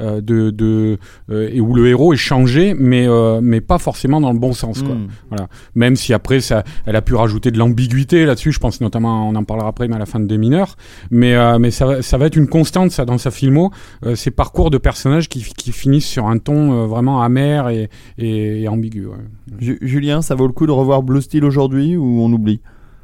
euh, 0.00 0.20
de, 0.20 0.50
de 0.50 0.98
euh, 1.30 1.48
et 1.52 1.60
où 1.60 1.74
le 1.74 1.86
héros 1.88 2.12
est 2.12 2.16
changé, 2.16 2.74
mais 2.78 3.06
euh, 3.08 3.40
mais 3.42 3.60
pas 3.60 3.78
forcément 3.78 4.20
dans 4.20 4.32
le 4.32 4.38
bon 4.38 4.52
sens, 4.52 4.82
quoi. 4.82 4.94
Hmm. 4.94 5.46
Même 5.74 5.96
si 5.96 6.12
après 6.14 6.40
ça, 6.40 6.64
elle 6.86 6.96
a 6.96 7.02
pu 7.02 7.14
rajouter 7.14 7.50
de 7.50 7.58
l'ambiguïté 7.58 8.24
là-dessus. 8.26 8.52
Je 8.52 8.58
pense 8.58 8.80
notamment, 8.80 9.28
on 9.28 9.34
en 9.34 9.44
parlera 9.44 9.68
après, 9.68 9.88
mais 9.88 9.96
à 9.96 9.98
la 9.98 10.06
fin 10.06 10.20
de 10.20 10.26
Des 10.26 10.38
mineurs. 10.38 10.76
Mais 11.10 11.34
euh, 11.34 11.58
mais 11.58 11.70
ça 11.70 11.86
va, 11.86 12.02
ça 12.02 12.18
va 12.18 12.26
être 12.26 12.36
une 12.36 12.48
constante 12.48 12.90
ça 12.90 13.04
dans 13.04 13.18
sa 13.18 13.30
filmo, 13.30 13.70
euh, 14.04 14.14
ces 14.14 14.30
parcours 14.30 14.70
de 14.70 14.78
personnages 14.78 15.28
qui, 15.28 15.42
qui 15.42 15.72
finissent 15.72 16.06
sur 16.06 16.26
un 16.26 16.38
ton 16.38 16.72
euh, 16.82 16.86
vraiment 16.86 17.22
amer 17.22 17.68
et, 17.70 17.88
et, 18.18 18.62
et 18.62 18.68
ambigu. 18.68 19.06
ouais. 19.06 19.78
Julien, 19.80 20.20
ça 20.22 20.34
vaut 20.34 20.46
le 20.46 20.52
coup 20.52 20.66
de 20.66 20.72
revoir 20.72 21.02
Blue 21.02 21.22
Steel 21.22 21.44
aujourd'hui 21.44 21.96
ou 21.96 22.20
on 22.22 22.32
oublie? 22.32 22.60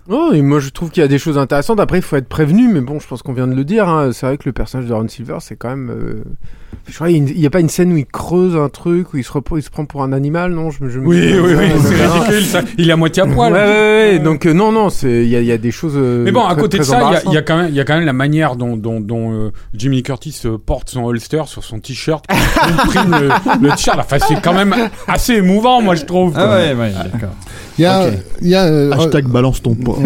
Oh, 0.09 0.33
et 0.35 0.43
moi 0.43 0.61
je 0.61 0.69
trouve 0.69 0.91
qu'il 0.91 1.01
y 1.01 1.05
a 1.05 1.09
des 1.09 1.19
choses 1.19 1.39
intéressantes. 1.39 1.81
Après, 1.81 1.97
il 1.99 2.03
faut 2.03 2.17
être 2.17 2.29
prévenu, 2.29 2.69
mais 2.69 2.83
bon, 2.83 3.01
je 3.01 3.09
pense 3.09 3.23
qu'on 3.23 3.33
vient 3.33 3.47
de 3.47 3.55
le 3.55 3.65
dire. 3.65 3.89
hein. 3.89 4.13
C'est 4.13 4.27
vrai 4.27 4.37
que 4.37 4.43
le 4.47 4.53
personnage 4.53 4.87
de 4.87 4.93
Ron 4.93 5.09
Silver, 5.09 5.39
c'est 5.41 5.57
quand 5.57 5.71
même. 5.71 5.91
euh, 5.91 6.25
Je 6.87 6.95
crois 6.95 7.09
qu'il 7.09 7.25
n'y 7.25 7.47
a 7.47 7.51
pas 7.51 7.61
une 7.61 7.69
scène 7.69 7.93
où 7.93 7.97
il 7.97 8.07
creuse 8.07 8.57
un 8.57 8.69
truc, 8.69 9.15
où 9.15 9.17
il 9.17 9.25
se, 9.25 9.31
il 9.57 9.63
se 9.63 9.71
prend 9.71 9.85
pour 9.87 10.03
un 10.03 10.13
animal, 10.13 10.53
non 10.53 10.71
je, 10.71 10.85
me- 10.85 10.89
je 10.91 10.99
me 11.01 11.07
Oui, 11.07 11.33
oui, 11.35 11.55
oui, 11.57 11.67
c'est 11.83 12.01
euh, 12.01 12.09
ridicule. 12.13 12.45
Ça. 12.45 12.61
Il 12.79 12.89
est 12.91 12.93
à 12.93 12.97
moitié 12.97 13.23
à 13.23 13.27
poil. 13.27 13.53
ouais, 13.53 13.59
ouais, 13.59 13.67
ouais. 14.15 14.19
Donc, 14.19 14.45
euh, 14.47 14.53
non, 14.53 14.71
non, 14.71 14.91
c'est- 14.91 15.25
il 15.25 15.29
y 15.29 15.37
a, 15.37 15.41
il 15.41 15.47
y 15.47 15.53
a 15.53 15.59
des 15.59 15.71
choses. 15.71 15.95
euh, 15.97 16.23
Mais 16.25 16.33
bon, 16.33 16.45
à 16.45 16.53
très- 16.53 16.61
côté 16.63 16.79
de 16.79 16.83
ça, 16.83 16.99
il 16.99 17.13
y 17.13 17.17
a- 17.17 17.23
il 17.25 17.29
y, 17.31 17.71
il 17.71 17.75
y 17.75 17.81
a 17.81 17.85
quand 17.85 17.95
même 17.97 18.05
la 18.07 18.13
manière 18.13 18.57
dont, 18.57 18.77
dont, 18.77 19.01
dont 19.01 19.33
euh, 19.33 19.51
Jimmy 19.73 20.03
Curtis 20.03 20.39
euh, 20.45 20.59
porte 20.59 20.91
son 20.91 21.05
holster 21.05 21.43
sur 21.47 21.65
son 21.65 21.79
t-shirt, 21.81 22.25
qui 22.29 22.71
imprime 22.73 23.11
le, 23.21 23.29
le 23.69 23.71
t-shirt. 23.75 23.99
Enfin, 23.99 24.19
c'est 24.27 24.41
quand 24.43 24.55
même 24.55 24.75
assez 25.09 25.35
émouvant, 25.35 25.81
moi, 25.81 25.95
je 25.95 26.05
trouve. 26.05 26.35
Ah 26.37 26.49
ouais, 26.57 26.75
ouais, 26.75 26.93
d'accord. 27.13 27.35
Il 27.79 27.83
y 27.83 27.87
a, 27.87 28.07
Ok. 28.09 28.13
il 28.43 28.49
y 28.49 28.55
a, 28.55 28.65
euh, 28.65 28.93
Hashtag 28.93 29.27
balance 29.29 29.61
ton 29.63 29.75
poids. 29.75 29.99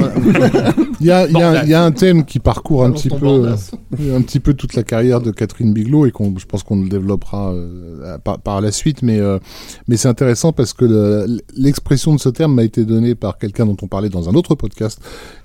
il 1.00 1.06
y 1.06 1.10
a, 1.10 1.26
il 1.26 1.32
y 1.36 1.42
a, 1.42 1.64
il 1.64 1.68
y 1.70 1.74
a 1.74 1.84
un 1.84 1.92
thème 1.92 2.24
qui 2.24 2.38
parcourt 2.38 2.84
un 2.84 2.92
petit 2.92 3.10
peu, 3.10 3.16
bandas. 3.18 3.70
euh, 4.00 4.16
un 4.16 4.22
petit 4.22 4.40
peu 4.40 4.54
toute 4.54 4.74
la 4.74 4.82
carrière 4.82 5.20
de 5.20 5.30
Catherine 5.30 5.72
Bigelow 5.74 6.06
et 6.06 6.10
qu'on, 6.10 6.34
je 6.38 6.46
pense 6.46 6.62
qu'on 6.62 6.80
le 6.82 6.88
développera 6.88 7.52
euh, 7.52 8.16
par, 8.24 8.38
par 8.40 8.60
la 8.60 8.72
suite, 8.72 9.02
mais 9.02 9.18
euh, 9.20 9.38
mais 9.86 9.96
c'est 9.96 10.08
intéressant 10.08 10.52
parce 10.52 10.72
que 10.72 10.84
le- 10.86 11.40
l'expression 11.56 12.14
de 12.14 12.20
ce 12.20 12.28
terme 12.30 12.54
m'a 12.54 12.64
été 12.64 12.84
donnée 12.84 13.14
par 13.14 13.36
quelqu'un 13.38 13.66
dont 13.66 13.76
on 13.82 13.86
parlait 13.86 14.08
dans 14.08 14.28
un 14.28 14.34
autre 14.34 14.54
podcast, 14.54 15.00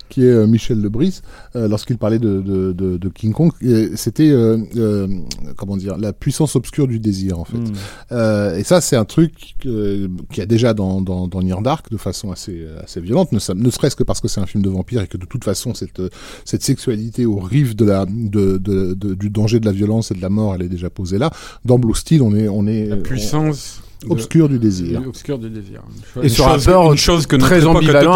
qui 0.08 0.22
est 0.24 0.30
euh, 0.30 0.46
Michel 0.46 0.80
Lebris, 0.80 1.20
euh, 1.56 1.66
lorsqu'il 1.68 1.98
parlait 1.98 2.18
de, 2.18 2.40
de, 2.40 2.72
de, 2.72 2.96
de 2.96 3.08
King 3.08 3.32
Kong. 3.32 3.50
C'était 3.96 4.30
euh, 4.30 4.58
euh, 4.76 5.08
comment 5.56 5.76
dire 5.76 5.96
la 5.98 6.12
puissance 6.12 6.56
obscure 6.56 6.86
du 6.86 6.98
désir 7.00 7.38
en 7.38 7.44
fait. 7.44 7.56
Hmm. 7.58 7.72
Euh, 8.12 8.56
et 8.56 8.64
ça, 8.64 8.80
c'est 8.80 8.96
un 8.96 9.04
truc 9.04 9.54
euh, 9.66 10.08
qu'il 10.30 10.38
y 10.38 10.42
a 10.42 10.46
déjà 10.46 10.74
dans, 10.74 11.00
dans, 11.00 11.26
dans 11.28 11.42
Near 11.42 11.62
Dark 11.62 11.90
de 11.90 11.96
façon 11.96 12.30
assez, 12.32 12.66
assez 12.82 13.00
violente, 13.00 13.32
ne, 13.32 13.38
ne 13.54 13.70
serait-ce 13.70 13.96
que 13.96 14.04
parce 14.04 14.20
que 14.20 14.28
c'est 14.28 14.40
un 14.40 14.46
film 14.46 14.62
de 14.62 14.68
vampire 14.70 15.02
et 15.02 15.06
que 15.06 15.16
de 15.16 15.26
toute 15.26 15.44
façon, 15.44 15.74
cette, 15.74 16.02
cette 16.44 16.62
sexualité 16.62 17.26
au 17.26 17.36
rive 17.38 17.74
de 17.76 17.84
la, 17.84 18.06
de, 18.06 18.58
de, 18.58 18.94
de- 18.94 19.14
du 19.14 19.30
danger 19.30 19.60
de 19.60 19.66
la 19.66 19.72
violence 19.72 20.10
et 20.10 20.14
de 20.14 20.22
la 20.22 20.30
mort, 20.30 20.54
elle 20.54 20.62
est 20.62 20.68
déjà 20.68 20.90
posée 20.90 21.18
là. 21.18 21.30
Dans 21.64 21.78
Blue 21.78 21.94
Steel, 21.94 22.22
on 22.22 22.34
est, 22.34 22.48
on 22.48 22.66
est 22.66 22.86
La 22.86 22.96
puissance. 22.96 23.80
Obscur 24.10 24.48
du 24.48 24.58
désir. 24.58 25.02
obscure 25.06 25.38
du 25.38 25.50
désir. 25.50 25.80
Et 26.22 26.28
un 26.28 26.42
rapport 26.42 26.92
une 26.92 26.98
chose 26.98 27.26
que 27.26 27.36
très 27.36 27.64
ambivalent 27.66 28.12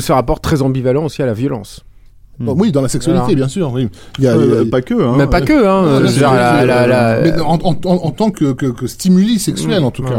ce 0.00 0.12
rapport 0.12 0.40
très 0.40 0.62
ambivalent 0.62 1.04
aussi 1.04 1.22
à 1.22 1.26
la 1.26 1.34
violence. 1.34 1.82
Bon, 2.38 2.54
oui, 2.58 2.70
dans 2.70 2.82
la 2.82 2.88
sexualité, 2.88 3.22
Voilà. 3.24 3.36
bien 3.36 3.48
sûr. 3.48 3.72
Oui. 3.72 3.88
Il 4.18 4.24
y 4.24 4.28
a, 4.28 4.34
il 4.36 4.40
y 4.40 4.42
a- 4.42 4.54
Euh, 4.56 4.64
pas 4.70 4.82
que. 4.82 4.92
Hein. 4.92 5.14
Mais 5.16 5.26
pas 5.26 5.40
que, 5.40 5.66
hein. 5.66 6.00
La 6.20 6.66
la- 6.66 6.86
la- 6.86 7.20
mais 7.22 7.40
en, 7.40 7.54
en, 7.54 7.70
en, 7.84 7.94
en 7.94 8.10
tant 8.10 8.30
que, 8.30 8.52
que, 8.52 8.66
que 8.66 8.86
stimuli 8.86 9.38
sexuel, 9.38 9.82
en 9.84 9.90
tout 9.90 10.02
Ouais. 10.02 10.10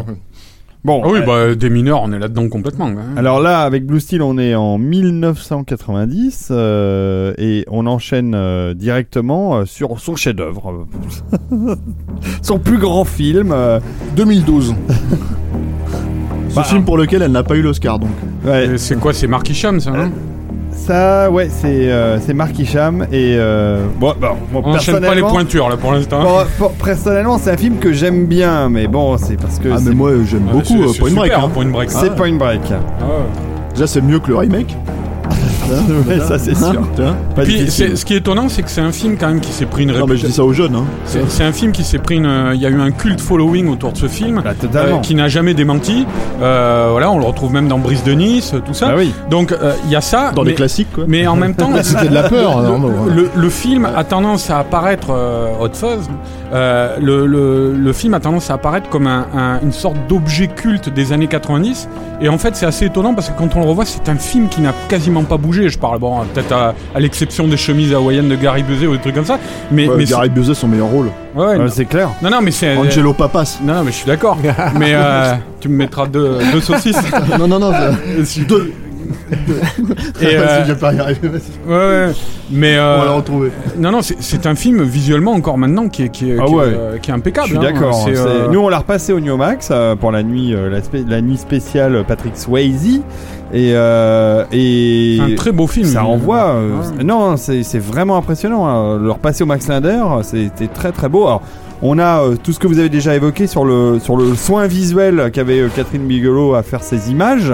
Bon, 0.88 1.02
Ah 1.04 1.08
oui, 1.12 1.20
euh, 1.20 1.50
bah, 1.50 1.56
des 1.56 1.70
mineurs, 1.70 2.02
on 2.04 2.14
est 2.14 2.18
là-dedans 2.20 2.48
complètement. 2.48 2.86
hein. 2.88 2.96
alors 3.18 3.42
là, 3.42 3.64
avec 3.64 3.86
Blue 3.86 4.00
Steel, 4.00 4.22
on 4.22 4.38
est 4.38 4.56
en 4.56 4.78
1990 4.78 6.48
euh, 6.52 7.34
et 7.38 7.66
on 7.70 7.86
enchaîne 7.88 8.34
euh, 8.34 8.74
directement 8.74 9.58
euh, 9.58 9.66
sur 9.66 10.00
son 10.00 10.16
chef-d'œuvre, 10.16 10.88
son 12.42 12.58
plus 12.60 12.78
grand 12.78 13.04
film. 13.04 13.52
euh, 13.52 13.80
2012. 14.16 14.74
Ce 16.50 16.56
Bah, 16.56 16.64
film 16.64 16.86
pour 16.86 16.98
lequel 16.98 17.22
elle 17.22 17.34
n'a 17.34 17.44
pas 17.44 17.56
eu 17.58 17.62
l'Oscar 17.62 18.00
donc. 18.00 18.10
ouais, 18.46 18.78
C'est 18.78 18.98
quoi 18.98 19.12
C'est 19.14 19.28
Mark 19.28 19.50
Isham, 19.50 19.80
ça, 19.82 19.92
non 19.92 20.10
ça, 20.78 21.30
ouais, 21.32 21.50
c'est 21.50 21.92
euh, 21.92 22.20
c'est 22.20 22.34
Mark 22.34 22.58
et 22.60 22.66
euh, 23.14 23.86
bon, 24.00 24.14
bon, 24.20 24.28
bon, 24.52 24.62
On 24.64 24.74
pas 25.02 25.16
les 25.16 25.22
pointures, 25.22 25.70
là, 25.70 25.76
pour 25.78 25.92
l'instant. 25.92 26.24
Bon, 26.24 26.38
pour- 26.58 26.72
personnellement, 26.74 27.38
c'est 27.38 27.52
un 27.52 27.58
film 27.58 27.78
que 27.78 27.92
j'aime 27.92 28.26
bien, 28.26 28.70
mais 28.70 28.88
bon, 28.88 29.18
c'est 29.18 29.36
parce 29.40 29.60
que 29.60 29.70
Ah 29.74 29.78
c'est 29.80 29.90
mais 29.90 29.96
moi 29.96 30.12
j'aime 30.30 30.48
Ah, 30.50 30.54
beaucoup 30.54 30.84
euh, 30.84 30.88
c'est 30.94 31.00
Point 31.00 31.12
Break. 31.12 31.32
super, 31.32 31.46
hein. 31.46 31.52
Point 31.54 31.66
Break. 31.70 31.92
c'est 31.92 32.16
Point 32.16 32.34
Break. 32.36 32.62
Ah 32.72 33.04
ouais. 33.04 33.10
Déjà 33.74 33.88
c'est 33.88 34.02
mieux 34.02 34.20
que 34.20 34.30
le 34.30 34.38
remake. 34.38 34.76
Ouais, 36.08 36.20
ça 36.20 36.38
c'est 36.40 36.52
Hein, 36.52 36.72
sûr. 36.72 36.88
tu 36.96 37.02
vois 37.02 37.16
Pas 37.36 37.44
Puis, 37.44 37.58
difficile. 37.58 37.90
c'est- 37.90 37.96
ce 37.98 38.06
qui 38.06 38.14
est 38.14 38.18
étonnant, 38.18 38.50
c'est 38.50 38.64
que 38.64 38.70
c'est 38.70 38.82
un 38.82 38.92
film 38.92 39.18
quand 39.20 39.28
même 39.28 39.40
qui 39.42 39.52
s'est 39.52 39.66
pris 39.66 39.84
une 39.84 39.92
non 39.94 40.06
mais 40.08 40.18
je 40.18 40.26
dis 40.26 40.32
ça 40.34 40.44
aux 40.44 40.54
jeunes. 40.54 40.76
Hein. 40.76 40.86
C'est 41.06 41.30
c'est 41.30 41.44
un 41.44 41.52
film 41.52 41.72
qui 41.72 41.84
s'est 41.84 41.98
pris 42.00 42.16
une. 42.16 42.52
Il 42.54 42.62
y 42.62 42.66
a 42.66 42.70
eu 42.70 42.80
un 42.80 42.92
culte 42.92 43.22
following 43.22 43.68
autour 43.70 43.92
de 43.92 43.98
ce 43.98 44.08
film. 44.08 44.42
Bah, 44.44 44.54
totalement. 44.60 44.98
euh, 44.98 45.02
qui 45.02 45.16
n'a 45.16 45.28
jamais 45.28 45.54
démenti. 45.54 46.06
Euh, 46.42 46.88
voilà, 46.92 47.12
on 47.12 47.20
le 47.20 47.26
retrouve 47.26 47.54
même 47.54 47.68
dans 47.68 47.78
Brise 47.80 48.04
de 48.04 48.12
Nice, 48.14 48.54
tout 48.66 48.74
ça. 48.74 48.90
Ah 48.92 48.96
oui. 48.98 49.12
Donc 49.30 49.52
euh, 49.52 49.74
il 49.86 49.92
y 49.92 49.96
a 49.96 50.02
ça. 50.02 50.32
Dans 50.36 50.44
mais, 50.44 50.50
les 50.52 50.56
classiques 50.56 50.92
quoi. 50.94 51.06
mais 51.08 51.26
en 51.28 51.36
même 51.44 51.56
temps, 51.56 51.70
C'était 51.84 52.08
de 52.10 52.14
la 52.14 52.24
peur. 52.24 52.62
le, 52.62 52.68
hein, 52.68 52.80
le- 53.16 53.30
le 53.36 53.50
film 53.50 53.86
a 53.96 54.04
tendance 54.04 54.50
à 54.50 54.60
apparaître 54.60 55.08
euh, 55.12 55.48
Hot 55.60 55.70
Fuzz. 55.74 56.08
euh, 56.54 56.96
le, 57.02 57.26
le- 57.26 57.74
le 57.78 57.94
film 57.94 58.14
a 58.14 58.20
tendance 58.20 58.50
à 58.50 58.54
apparaître 58.56 58.90
comme 58.90 59.08
un- 59.08 59.26
un- 59.36 59.60
une 59.62 59.72
sorte 59.74 59.98
d'objet 60.08 60.48
culte 60.48 60.90
des 60.94 61.12
années 61.14 61.28
90. 61.28 61.90
Et 62.22 62.30
en 62.30 62.38
fait, 62.38 62.56
c'est 62.56 62.66
assez 62.66 62.86
étonnant 62.86 63.14
parce 63.14 63.30
que 63.30 63.38
quand 63.38 63.56
on 63.56 63.60
le 63.62 63.68
revoit, 63.68 63.86
c'est 63.86 64.10
un 64.10 64.16
film 64.16 64.48
qui 64.50 64.62
n'a 64.62 64.74
quasiment 64.90 65.24
pas 65.24 65.38
bougé. 65.38 65.57
Bouger. 65.58 65.70
Je 65.70 65.78
parle, 65.80 66.00
bon, 66.00 66.20
peut-être 66.34 66.52
à, 66.54 66.74
à 66.96 67.00
l'exception 67.00 67.48
des 67.48 67.58
chemises 67.58 67.94
hawaïennes 67.94 68.30
de 68.30 68.36
Gary 68.36 68.64
Busey 68.64 68.88
ou 68.88 68.94
des 68.94 69.00
trucs 69.02 69.16
comme 69.16 69.26
ça. 69.26 69.40
Mais, 69.72 69.88
Ouais, 69.88 69.96
mais 69.98 70.06
Gary 70.06 70.30
Busey, 70.30 70.54
son 70.54 70.68
meilleur 70.68 70.88
rôle. 70.88 71.10
c'est- 71.34 71.40
ouais, 71.40 71.46
ouais, 71.48 71.58
Ouais, 71.58 71.70
c'est 71.70 71.86
clair. 71.86 72.10
non, 72.22 72.30
non, 72.30 72.40
mais 72.42 72.52
c'est. 72.52 72.76
Angelo 72.76 73.14
Papas. 73.14 73.60
Non, 73.64 73.76
non, 73.76 73.84
mais 73.84 73.92
je 73.92 73.98
suis 73.98 74.08
d'accord. 74.08 74.38
mais 74.80 74.92
euh, 74.94 75.34
tu 75.60 75.70
me 75.70 75.78
mettras 75.78 76.08
deux, 76.08 76.38
deux 76.52 76.62
saucisses. 76.62 76.98
non, 77.40 77.48
non, 77.48 77.60
non. 77.60 77.72
Deux. 78.48 78.74
Et, 80.22 80.36
euh, 80.38 80.66
je 80.66 80.74
vais 80.74 80.80
pas 80.80 80.94
y 80.94 81.00
arriver. 81.00 81.30
ouais, 81.30 81.76
ouais. 81.76 82.12
Mais 82.52 82.78
On 82.78 82.82
euh, 82.82 82.98
va 82.98 83.06
la 83.06 83.12
retrouver. 83.12 83.52
non, 83.78 83.92
non, 83.92 84.02
c'est- 84.02 84.46
un 84.46 84.56
film 84.56 84.84
visuellement 84.84 85.32
encore 85.34 85.58
maintenant 85.58 85.88
qui 85.88 86.04
est, 86.04 86.10
qui 86.10 86.32
est, 86.32 86.38
Ah 86.40 86.46
qui 86.46 86.54
est, 86.54 86.56
ouais. 86.56 86.64
euh, 86.66 86.98
qui 86.98 87.12
est 87.12 87.14
impeccable. 87.14 87.48
Je 87.48 87.56
suis 87.58 87.66
hein. 87.66 87.72
d'accord. 87.74 88.06
Euh, 88.10 88.48
Nous, 88.52 88.60
on 88.60 88.68
l'a 88.70 88.80
repassé 88.80 89.14
au 89.14 89.20
Newmax 89.20 89.70
euh, 89.72 89.96
pour 89.96 90.12
la 90.12 90.24
nuit, 90.24 90.54
euh, 90.54 90.80
la 91.08 91.22
nuit 91.22 91.38
spéciale 91.38 92.04
Patrick 92.08 92.38
Swayze. 92.38 93.02
Et, 93.54 93.72
euh, 93.74 94.44
et 94.52 95.18
un 95.22 95.36
très 95.36 95.52
beau 95.52 95.68
film. 95.68 95.86
ça 95.88 96.04
envoie. 96.06 96.48
euh, 96.50 96.72
Ouais. 96.98 97.04
Non, 97.04 97.38
c'est 97.38 97.64
c'est 97.64 97.80
vraiment 97.80 98.18
impressionnant. 98.18 98.68
hein. 98.68 98.98
Le 98.98 99.12
repasser 99.12 99.44
au 99.44 99.48
Max 99.48 99.68
Linder, 99.68 100.04
c'était 100.24 100.68
très 100.68 100.92
très 100.92 101.08
beau. 101.10 101.26
Alors, 101.28 101.42
on 101.82 101.98
a 102.00 102.22
euh, 102.24 102.36
tout 102.42 102.52
ce 102.54 102.60
que 102.60 102.68
vous 102.68 102.80
avez 102.80 102.90
déjà 102.90 103.16
évoqué 103.16 103.48
sur 103.48 103.64
le, 103.64 104.00
sur 104.00 104.18
le 104.18 104.34
soin 104.36 104.66
visuel 104.68 105.30
qu'avait 105.32 105.64
Catherine 105.76 106.06
Bigelow 106.08 106.56
à 106.56 106.64
faire 106.64 106.82
ces 106.84 107.12
images. 107.12 107.54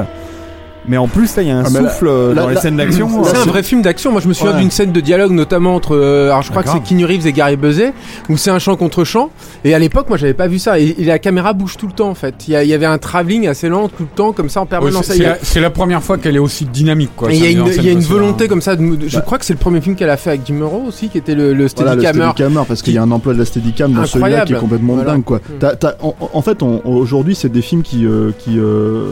Mais 0.88 0.98
en 0.98 1.08
plus, 1.08 1.36
là, 1.36 1.44
il 1.44 1.48
y 1.48 1.52
a 1.52 1.58
un 1.58 1.64
Ah, 1.66 1.70
mais 1.72 1.82
là- 1.82 1.90
souffle 1.90 2.08
euh, 2.08 2.34
là- 2.34 2.42
dans 2.42 2.50
les 2.50 2.56
là- 2.56 2.62
scènes 2.62 2.76
d'action. 2.78 3.24
C'est 3.24 3.38
euh, 3.38 3.42
un 3.42 3.46
vrai 3.46 3.64
film 3.64 3.82
d'action. 3.82 4.12
Moi, 4.12 4.22
je 4.22 4.28
me 4.28 4.34
souviens 4.34 4.54
Ouais. 4.56 4.60
d'une 4.62 4.72
scène 4.72 4.92
de 4.92 5.00
dialogue, 5.00 5.32
notamment 5.32 5.76
entre. 5.76 5.96
euh, 5.96 6.28
alors, 6.30 6.42
je 6.42 6.50
crois 6.50 6.62
que 6.64 6.68
D'accord. 6.68 6.82
c'est 6.86 6.90
Keanu 6.90 7.06
Reeves 7.06 7.26
et 7.28 7.32
Gary 7.34 7.56
Busey, 7.56 7.94
où 8.30 8.38
c'est 8.38 8.52
un 8.52 8.60
chant 8.60 8.76
contre 8.76 9.04
chant. 9.04 9.30
Et 9.64 9.74
à 9.74 9.80
l'époque, 9.80 10.10
moi, 10.10 10.18
j'avais 10.18 10.34
pas 10.34 10.48
vu 10.48 10.60
ça. 10.60 10.80
Et, 10.80 10.96
et 10.98 11.06
la 11.06 11.20
caméra 11.20 11.54
bouge 11.54 11.78
tout 11.78 11.88
le 11.88 11.94
temps, 11.94 12.10
en 12.10 12.16
fait. 12.16 12.36
Il 12.48 12.52
y, 12.52 12.56
a- 12.56 12.64
il 12.64 12.70
y 12.70 12.74
avait 12.74 12.86
un 12.86 12.98
travelling 12.98 13.48
assez 13.48 13.70
lent 13.70 13.88
tout 13.88 14.04
le 14.04 14.10
temps, 14.16 14.34
comme 14.34 14.50
ça, 14.50 14.60
en 14.60 14.64
Ouais, 14.64 14.70
permanence. 14.70 15.06
c'est- 15.06 15.14
Il 15.14 15.18
c'est 15.20 15.24
y 15.24 15.26
a- 15.26 15.30
la, 15.30 15.38
c'est 15.42 15.62
la 15.62 15.70
première 15.70 16.04
fois 16.04 16.18
qu'elle 16.18 16.36
est 16.36 16.40
aussi 16.40 16.66
dynamique. 16.66 17.12
Quoi, 17.16 17.32
et 17.32 17.36
il 17.38 17.44
y 17.44 17.48
a 17.48 17.50
une, 17.52 17.66
il 17.68 17.84
y 17.86 17.90
a 17.96 18.00
volonté 18.08 18.48
comme 18.48 18.62
ça. 18.62 18.76
De, 18.76 18.84
je 19.08 19.16
Bah. 19.16 19.22
crois 19.22 19.38
que 19.38 19.46
c'est 19.46 19.54
le 19.54 19.60
premier 19.60 19.80
film 19.82 19.96
qu'elle 19.96 20.10
a 20.10 20.18
fait 20.18 20.32
avec 20.32 20.42
Jim 20.46 20.56
Murrow 20.56 20.84
aussi, 20.88 21.08
qui 21.10 21.18
était 21.18 21.36
le, 21.36 21.54
le 21.54 21.68
Voilà, 21.76 21.96
le 21.96 22.02
Steadicammer. 22.02 22.32
Steadicammer, 22.34 22.62
parce 22.68 22.82
qu'il 22.82 22.94
y 22.94 22.98
a 22.98 23.04
un 23.04 23.12
emploi 23.12 23.34
de 23.34 23.40
la 23.40 23.46
Steadicam 23.46 23.94
dans 23.94 24.06
celui-là 24.06 24.26
Incroyable. 24.26 24.48
qui 24.48 24.54
est 24.54 24.58
complètement 24.60 24.94
Voilà. 24.96 25.12
dingue, 25.12 25.24
quoi. 25.24 25.38
Mm. 25.38 25.42
T'as- 25.60 25.76
t'as- 25.76 25.96
en, 26.02 26.16
en 26.34 26.42
fait, 26.42 26.62
on- 26.62 26.82
aujourd'hui, 26.86 27.36
c'est 27.36 27.50
des 27.52 27.62
films 27.62 27.84
qui, 27.84 28.06
euh, 28.06 28.32
qui, 28.38 28.58
euh, 28.60 29.06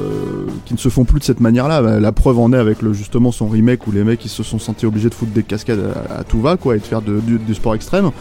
qui 0.66 0.74
ne 0.74 0.80
se 0.80 0.90
font 0.90 1.06
plus 1.06 1.20
de 1.20 1.24
cette 1.24 1.40
manière-là. 1.40 1.61
Bah, 1.68 1.99
La 1.99 2.12
preuve 2.12 2.39
en 2.39 2.53
est 2.53 2.57
avec 2.57 2.78
justement 2.91 3.32
son 3.32 3.47
remake 3.47 3.88
où 3.88 3.91
les 3.91 4.03
mecs 4.03 4.22
se 4.22 4.43
sont 4.43 4.59
sentis 4.59 4.86
obligés 4.86 5.09
de 5.09 5.14
foutre 5.14 5.32
des 5.32 5.43
cascades 5.43 5.93
à, 6.09 6.24
tout 6.24 6.41
va, 6.41 6.57
quoi, 6.57 6.76
et 6.76 6.80
de 6.80 6.84
faire 6.84 7.01
du 7.01 7.53
sport 7.53 7.76
extrême. 7.76 8.12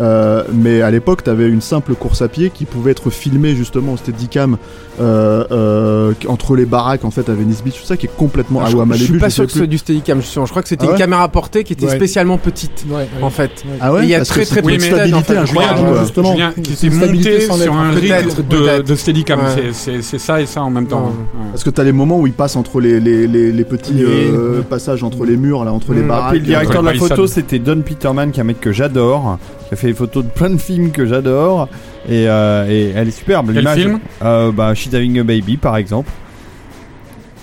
Euh, 0.00 0.44
mais 0.52 0.80
à 0.82 0.90
l'époque, 0.90 1.24
t'avais 1.24 1.48
une 1.48 1.60
simple 1.60 1.94
course 1.94 2.22
à 2.22 2.28
pied 2.28 2.50
qui 2.50 2.64
pouvait 2.66 2.92
être 2.92 3.10
filmée 3.10 3.54
justement 3.56 3.92
au 3.94 3.96
Steadicam 3.96 4.56
euh, 5.00 5.44
euh, 5.50 6.12
entre 6.28 6.56
les 6.56 6.64
baraques 6.66 7.04
en 7.04 7.10
fait 7.10 7.28
à 7.28 7.32
Venice 7.34 7.62
Beach, 7.62 7.80
tout 7.80 7.86
ça 7.86 7.96
qui 7.96 8.06
est 8.06 8.16
complètement. 8.16 8.60
Ah, 8.60 8.64
ah 8.66 8.70
je, 8.70 8.76
ouais, 8.76 8.82
à 8.82 8.84
je 8.84 8.88
Malibu, 8.90 9.06
suis 9.10 9.18
pas 9.18 9.28
je 9.28 9.34
sûr 9.34 9.46
que 9.46 9.52
ce 9.52 9.58
soit 9.58 9.66
du 9.66 9.78
Steadicam. 9.78 10.20
Je 10.22 10.40
crois 10.50 10.62
que 10.62 10.68
c'était 10.68 10.84
Ah 10.84 10.86
une 10.86 10.92
ouais 10.92 10.98
caméra 10.98 11.28
portée 11.28 11.64
qui 11.64 11.72
était 11.72 11.86
Ouais. 11.86 11.96
spécialement 11.96 12.38
petite, 12.38 12.84
en 13.22 13.30
fait. 13.30 13.64
Ah 13.80 13.92
ouais, 13.92 14.04
il 14.04 14.08
y 14.10 14.14
a 14.14 14.18
parce 14.18 14.28
très, 14.30 14.44
très 14.44 14.62
peu 14.62 14.70
une 14.70 14.76
de 14.78 14.82
stabilité 14.82 15.36
incroyable. 15.36 15.98
Justement. 16.00 16.34
Qui 16.34 16.70
C'est 16.70 16.76
s'est 16.76 16.86
une 16.88 16.92
stabilité 16.94 17.30
monté 17.32 17.40
sans 17.46 17.56
sur 17.58 17.74
un 17.74 17.90
rythme 17.90 18.42
de, 18.48 18.82
de 18.82 18.94
Steadicam. 18.94 19.40
Ouais. 19.40 19.70
C'est- 19.72 20.18
ça 20.18 20.40
et 20.40 20.46
ça 20.46 20.62
en 20.62 20.70
même 20.70 20.86
temps. 20.86 21.12
Parce 21.52 21.64
que 21.64 21.70
t'as 21.70 21.82
les 21.84 21.92
moments 21.92 22.18
où 22.20 22.26
il 22.26 22.32
passe 22.32 22.56
entre 22.56 22.80
les, 22.80 23.00
les, 23.00 23.26
les, 23.26 23.52
les 23.52 23.64
petits 23.64 23.92
Les- 23.94 24.04
euh, 24.04 24.62
passages 24.62 25.02
entre 25.02 25.24
les 25.24 25.36
murs, 25.36 25.64
là, 25.64 25.72
entre 25.72 25.92
les 25.92 26.02
Mm. 26.02 26.08
baraques. 26.08 26.34
Le 26.34 26.40
directeur 26.40 26.82
de 26.82 26.88
la 26.88 26.94
photo, 26.94 27.26
c'était 27.26 27.58
Don 27.58 27.80
Peterman, 27.82 28.30
qui 28.30 28.38
est 28.40 28.42
un 28.42 28.46
mec 28.46 28.60
que 28.60 28.72
j'adore, 28.72 29.38
qui 29.68 29.74
a 29.74 29.76
fait 29.76 29.88
des 29.88 29.94
photos 29.94 30.24
de 30.24 30.30
plein 30.30 30.50
de 30.50 30.58
films 30.58 30.90
que 30.90 31.06
j'adore, 31.06 31.68
et, 32.08 32.28
euh, 32.28 32.68
et 32.68 32.92
elle 32.96 33.08
est 33.08 33.12
superbe. 33.12 33.50
Quel 33.52 33.68
film 33.68 34.00
euh, 34.24 34.50
bah, 34.50 34.74
She's 34.74 34.92
Having 34.92 35.20
a 35.20 35.24
Baby, 35.24 35.56
par 35.56 35.76
exemple. 35.76 36.10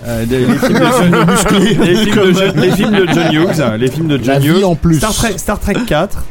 Euh, 0.07 0.23
les, 0.29 0.45
films 0.45 0.79
de 0.79 0.85
John, 0.99 1.81
les, 1.81 1.95
films 1.95 2.25
de 2.25 2.33
John, 2.33 2.53
les 2.55 2.71
films 2.71 2.91
de 2.91 3.07
John 3.07 3.33
Hughes, 3.33 3.79
les 3.79 3.87
films 3.87 4.07
de 4.07 4.17
La 4.17 4.39
John 4.39 4.43
Hughes, 4.43 4.63
en 4.63 4.75
plus. 4.75 4.97
Star 4.97 5.13
Trek, 5.13 5.37
Star 5.37 5.59
Trek 5.59 5.75
4. 5.87 6.25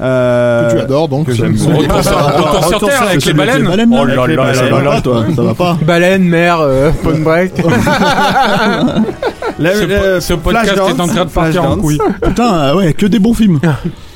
Euh, 0.00 0.70
que 0.70 0.74
tu 0.76 0.80
adores 0.80 1.08
donc. 1.08 1.26
que 1.26 1.32
j'aime 1.32 1.54
beaucoup. 1.54 1.82
Retour 1.82 2.68
sur- 2.68 2.88
Terre 2.88 3.02
avec 3.02 3.24
les 3.24 3.34
baleines. 3.34 3.68
Oh 3.92 4.04
là 4.04 4.26
là 4.82 5.00
toi, 5.00 5.24
ça 5.34 5.42
va 5.42 5.54
pas. 5.54 5.78
Baleine, 5.82 6.24
mer, 6.24 6.58
euh, 6.60 6.90
point 7.02 7.20
break. 7.20 7.52
La- 9.58 10.20
Ce, 10.20 10.32
podcast 10.34 10.76
est 10.76 11.00
en 11.00 11.06
train 11.06 11.24
de 11.24 11.30
partir 11.30 11.64
en 11.64 11.76
couille. 11.76 11.98
Putain, 12.22 12.74
ouais, 12.74 12.94
que 12.94 13.06
des 13.06 13.18
bons 13.18 13.34
films. 13.34 13.60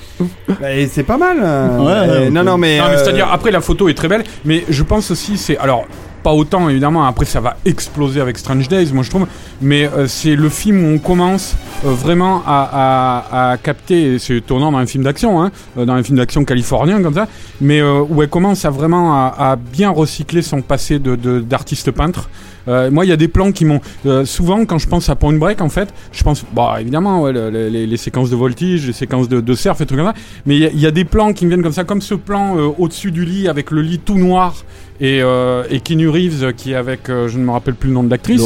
Bah, 0.60 0.72
et 0.74 0.86
c'est 0.88 1.02
pas 1.02 1.18
mal. 1.18 1.38
euh, 1.42 1.78
Ouais, 1.78 2.08
euh, 2.26 2.30
non, 2.30 2.42
non, 2.42 2.56
mais. 2.56 2.78
Non, 2.78 2.84
mais 2.88 2.94
euh, 2.94 2.98
c'est-à-dire, 3.04 3.28
après, 3.30 3.50
la 3.50 3.60
photo 3.60 3.88
est 3.88 3.94
très 3.94 4.08
belle, 4.08 4.24
mais 4.44 4.64
je 4.68 4.82
pense 4.82 5.10
aussi, 5.10 5.36
c'est. 5.36 5.58
Alors, 5.58 5.84
pas 6.22 6.32
autant, 6.32 6.68
évidemment, 6.68 7.04
après, 7.06 7.24
ça 7.24 7.40
va 7.40 7.56
exploser 7.64 8.20
avec 8.20 8.36
Strange 8.38 8.66
Days, 8.68 8.90
moi, 8.92 9.04
je 9.04 9.10
trouve, 9.10 9.26
mais 9.60 9.84
euh, 9.86 10.08
c'est 10.08 10.34
le 10.34 10.48
film 10.48 10.84
où 10.84 10.94
on 10.94 10.98
commence 10.98 11.54
euh, 11.84 11.90
vraiment 11.90 12.42
à, 12.46 13.22
à, 13.30 13.50
à 13.52 13.56
capter, 13.58 14.18
c'est 14.18 14.40
tournant 14.40 14.72
dans 14.72 14.78
un 14.78 14.86
film 14.86 15.04
d'action, 15.04 15.40
hein, 15.40 15.52
euh, 15.78 15.84
dans 15.84 15.92
un 15.92 16.02
film 16.02 16.18
d'action 16.18 16.44
californien, 16.44 17.00
comme 17.00 17.14
ça, 17.14 17.28
mais 17.60 17.80
euh, 17.80 18.00
où 18.08 18.22
elle 18.22 18.28
commence 18.28 18.64
à 18.64 18.70
vraiment 18.70 19.14
à, 19.14 19.34
à 19.52 19.56
bien 19.56 19.90
recycler 19.90 20.42
son 20.42 20.62
passé 20.62 20.98
de- 20.98 21.14
d'artiste 21.40 21.92
peintre. 21.92 22.28
Euh, 22.68 22.90
moi, 22.90 23.04
il 23.04 23.08
y 23.08 23.12
a 23.12 23.16
des 23.16 23.28
plans 23.28 23.52
qui 23.52 23.64
m'ont. 23.64 23.80
euh, 24.06 24.24
souvent, 24.24 24.64
quand 24.64 24.78
je 24.78 24.88
pense 24.88 25.08
à 25.08 25.14
Point 25.16 25.34
Break, 25.34 25.60
en 25.60 25.68
fait, 25.68 25.88
je 26.12 26.22
pense. 26.22 26.44
Bah, 26.54 26.76
évidemment, 26.80 27.22
ouais, 27.22 27.32
le- 27.32 27.50
le- 27.50 27.68
les, 27.68 27.86
les 27.86 27.96
séquences 27.96 28.30
de 28.30 28.36
voltige, 28.36 28.86
les 28.86 28.92
séquences 28.92 29.28
de, 29.28 29.40
de 29.40 29.54
surf 29.54 29.80
et 29.80 29.86
trucs 29.86 29.98
comme 29.98 30.08
ça. 30.08 30.14
Mais 30.46 30.56
il 30.56 30.62
y, 30.62 30.66
a- 30.66 30.70
il 30.70 30.80
y 30.80 30.86
a 30.86 30.90
des 30.90 31.04
plans 31.04 31.32
qui 31.32 31.44
me 31.44 31.50
viennent 31.50 31.62
comme 31.62 31.72
ça, 31.72 31.84
comme 31.84 32.00
ce 32.02 32.14
plan 32.14 32.56
euh, 32.58 32.68
au-dessus 32.78 33.10
du 33.12 33.24
lit 33.24 33.48
avec 33.48 33.70
le 33.70 33.82
lit 33.82 33.98
tout 33.98 34.16
noir 34.18 34.54
et, 34.98 35.20
euh, 35.22 35.64
et 35.68 35.80
Keanu 35.80 36.08
Reeves 36.08 36.54
qui 36.54 36.72
est 36.72 36.74
avec, 36.74 37.10
euh, 37.10 37.28
je 37.28 37.38
ne 37.38 37.44
me 37.44 37.50
rappelle 37.50 37.74
plus 37.74 37.88
le 37.88 37.94
nom 37.94 38.02
de 38.02 38.10
l'actrice, 38.10 38.40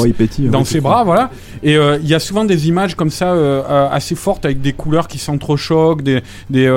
dans 0.50 0.64
ses 0.64 0.80
bras, 0.80 1.04
voilà. 1.04 1.30
Et 1.62 1.76
euh, 1.76 1.96
il 2.02 2.08
y 2.08 2.14
a 2.14 2.18
souvent 2.18 2.44
des 2.44 2.66
images 2.68 2.96
comme 2.96 3.10
ça 3.10 3.32
assez 3.92 4.14
fortes 4.16 4.44
avec 4.44 4.60
des 4.60 4.72
couleurs 4.72 5.06
qui 5.08 5.18
s'entrechoquent. 5.18 6.02
Des, 6.02 6.22
des, 6.48 6.68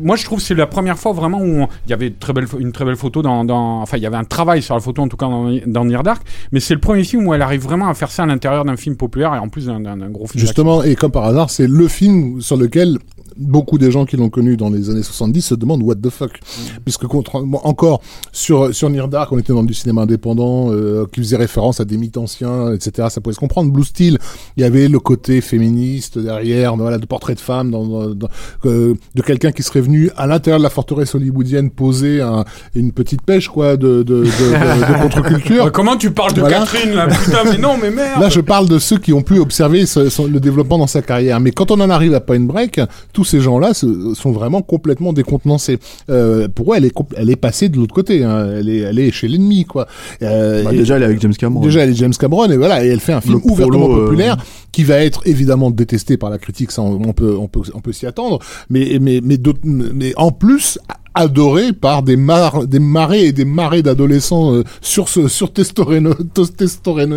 moi, 0.00 0.16
je 0.16 0.24
trouve 0.24 0.38
que 0.38 0.44
c'est 0.44 0.54
la 0.54 0.66
première 0.66 0.98
fois 0.98 1.12
vraiment 1.12 1.40
où 1.40 1.66
il 1.86 1.90
y 1.90 1.92
avait 1.92 2.08
une 2.08 2.14
très 2.14 2.32
belle, 2.32 2.46
pho- 2.46 2.58
une 2.60 2.72
très 2.72 2.84
belle 2.86 2.96
photo 2.96 3.20
dans, 3.22 3.44
dans, 3.44 3.82
enfin, 3.82 3.96
il 3.98 4.02
y 4.02 4.06
avait 4.06 4.16
un 4.16 4.24
travail 4.24 4.62
sur 4.62 4.74
la 4.74 4.80
photo 4.80 5.02
en 5.02 5.08
tout 5.08 5.16
cas 5.16 5.26
dans, 5.26 5.50
dans 5.66 5.84
Near 5.84 6.02
Dark. 6.02 6.22
Mais 6.52 6.60
c'est 6.64 6.74
le 6.74 6.80
premier 6.80 7.04
film 7.04 7.26
où 7.26 7.34
elle 7.34 7.42
arrive 7.42 7.62
vraiment 7.62 7.88
à 7.88 7.94
faire 7.94 8.10
ça 8.10 8.22
à 8.22 8.26
l'intérieur 8.26 8.64
d'un 8.64 8.76
film 8.76 8.96
populaire 8.96 9.34
et 9.34 9.38
en 9.38 9.48
plus 9.48 9.66
d'un, 9.66 9.80
gros 10.08 10.26
film. 10.26 10.40
Justement, 10.40 10.82
et 10.82 10.94
comme 10.94 11.12
par 11.12 11.24
hasard, 11.24 11.50
c'est 11.50 11.66
le 11.66 11.88
film 11.88 12.40
sur 12.40 12.56
lequel 12.56 12.98
beaucoup 13.36 13.78
des 13.78 13.90
gens 13.90 14.04
qui 14.04 14.16
l'ont 14.16 14.28
connu 14.30 14.56
dans 14.56 14.70
les 14.70 14.90
années 14.90 15.02
70 15.02 15.42
se 15.42 15.54
demandent 15.54 15.82
what 15.82 15.96
the 15.96 16.10
fuck. 16.10 16.38
Puisque 16.84 17.06
contrairement 17.06 17.66
encore 17.66 18.00
sur 18.32 18.74
sur 18.74 18.90
Near 18.90 19.08
Dark, 19.08 19.32
on 19.32 19.38
était 19.38 19.52
dans 19.52 19.62
du 19.64 19.74
cinéma 19.74 20.02
indépendant 20.02 20.72
euh, 20.72 21.06
qui 21.12 21.20
faisait 21.20 21.36
référence 21.36 21.80
à 21.80 21.84
des 21.84 21.96
mythes 21.96 22.16
anciens, 22.16 22.72
etc. 22.72 23.08
Ça 23.10 23.20
pouvait 23.20 23.34
se 23.34 23.40
comprendre. 23.40 23.70
Blue 23.72 23.84
Steel, 23.84 24.18
il 24.56 24.62
y 24.62 24.64
avait 24.64 24.88
le 24.88 24.98
côté 25.00 25.40
féministe 25.40 26.18
derrière, 26.18 26.76
voilà, 26.76 26.98
de 26.98 27.06
portrait 27.06 27.34
de 27.34 27.40
femme, 27.40 27.70
dans, 27.70 27.84
dans- 27.86 28.14
dans- 28.14 28.28
euh, 28.66 28.94
de 29.14 29.22
quelqu'un 29.22 29.52
qui 29.52 29.62
serait 29.62 29.80
venu 29.80 30.10
à 30.16 30.26
l'intérieur 30.26 30.58
de 30.58 30.64
la 30.64 30.70
forteresse 30.70 31.14
hollywoodienne 31.14 31.70
poser 31.70 32.20
un- 32.20 32.44
une 32.74 32.92
petite 32.92 33.22
pêche 33.22 33.48
quoi 33.48 33.76
de 33.76 34.02
de, 34.02 34.02
de, 34.02 34.22
de- 34.24 34.24
de 34.24 35.02
contre-culture. 35.02 35.66
Euh, 35.66 35.70
comment 35.70 35.96
tu 35.96 36.10
parles 36.10 36.34
de 36.34 36.40
Voilà. 36.40 36.60
Catherine 36.60 36.92
là? 36.94 37.06
Putain, 37.08 37.38
mais 37.44 37.58
non, 37.58 37.76
mais 37.80 37.90
merde 37.90 38.20
Là, 38.20 38.28
je 38.28 38.40
parle 38.40 38.68
de 38.68 38.78
ceux 38.78 38.98
qui 38.98 39.12
ont 39.12 39.22
pu 39.22 39.38
observer 39.38 39.86
ce- 39.86 40.08
son- 40.08 40.26
le 40.26 40.40
développement 40.40 40.78
dans 40.78 40.86
sa 40.86 41.02
carrière. 41.02 41.40
Mais 41.40 41.50
quand 41.52 41.70
on 41.70 41.80
en 41.80 41.90
arrive 41.90 42.14
à 42.14 42.20
Point 42.20 42.40
Break, 42.40 42.80
tous 43.24 43.30
ces 43.30 43.40
gens-là 43.40 43.72
sont 43.74 44.32
vraiment 44.32 44.60
complètement 44.60 45.12
décontenancés. 45.14 45.78
Euh, 46.10 46.46
pour 46.46 46.72
eux, 46.72 46.76
elle 46.76 46.84
est, 46.84 46.94
compl- 46.94 47.14
elle 47.16 47.30
est 47.30 47.36
passée 47.36 47.68
de 47.70 47.76
l'autre 47.78 47.94
côté. 47.94 48.22
hein. 48.22 48.48
Elle 48.58 48.68
est, 48.68 48.78
elle 48.80 48.98
est 48.98 49.10
chez 49.10 49.28
l'ennemi, 49.28 49.64
quoi. 49.64 49.86
Euh, 50.22 50.62
Bah, 50.62 50.72
déjà, 50.72 50.96
elle 50.96 51.02
est 51.02 51.06
avec 51.06 51.20
James 51.22 51.34
Cameron. 51.34 51.62
Déjà, 51.62 51.80
elle 51.84 51.90
est 51.90 51.94
James 51.94 52.12
Cameron 52.18 52.50
et 52.50 52.56
voilà, 52.58 52.84
et 52.84 52.88
elle 52.88 53.00
fait 53.00 53.14
un 53.14 53.20
film 53.22 53.40
Le 53.44 53.50
ouvertement 53.50 53.90
euh, 53.90 54.04
populaire 54.04 54.36
qui 54.72 54.84
va 54.84 54.96
être 54.98 55.22
évidemment 55.26 55.70
détesté 55.70 56.16
par 56.18 56.28
la 56.30 56.38
critique, 56.38 56.70
ça 56.70 56.82
on, 56.82 57.00
on 57.06 57.12
peut, 57.14 57.34
on 57.38 57.48
peut, 57.48 57.60
on 57.74 57.80
peut 57.80 57.92
s'y 57.92 58.06
attendre, 58.06 58.40
mais, 58.68 58.98
mais, 59.00 59.20
mais, 59.22 59.38
d'autres- 59.38 59.60
mais 59.64 60.12
en 60.16 60.30
plus 60.32 60.78
adoré 61.14 61.72
par 61.72 62.02
des 62.02 62.16
mar 62.16 62.66
des 62.66 62.78
marées 62.78 63.26
et 63.26 63.32
des 63.32 63.44
marées 63.44 63.82
d'adolescents 63.82 64.52
euh, 64.54 64.64
sur 64.80 65.08
ce 65.08 65.28
sur 65.28 65.52
testoréno 65.52 66.14
testoréno 66.56 67.16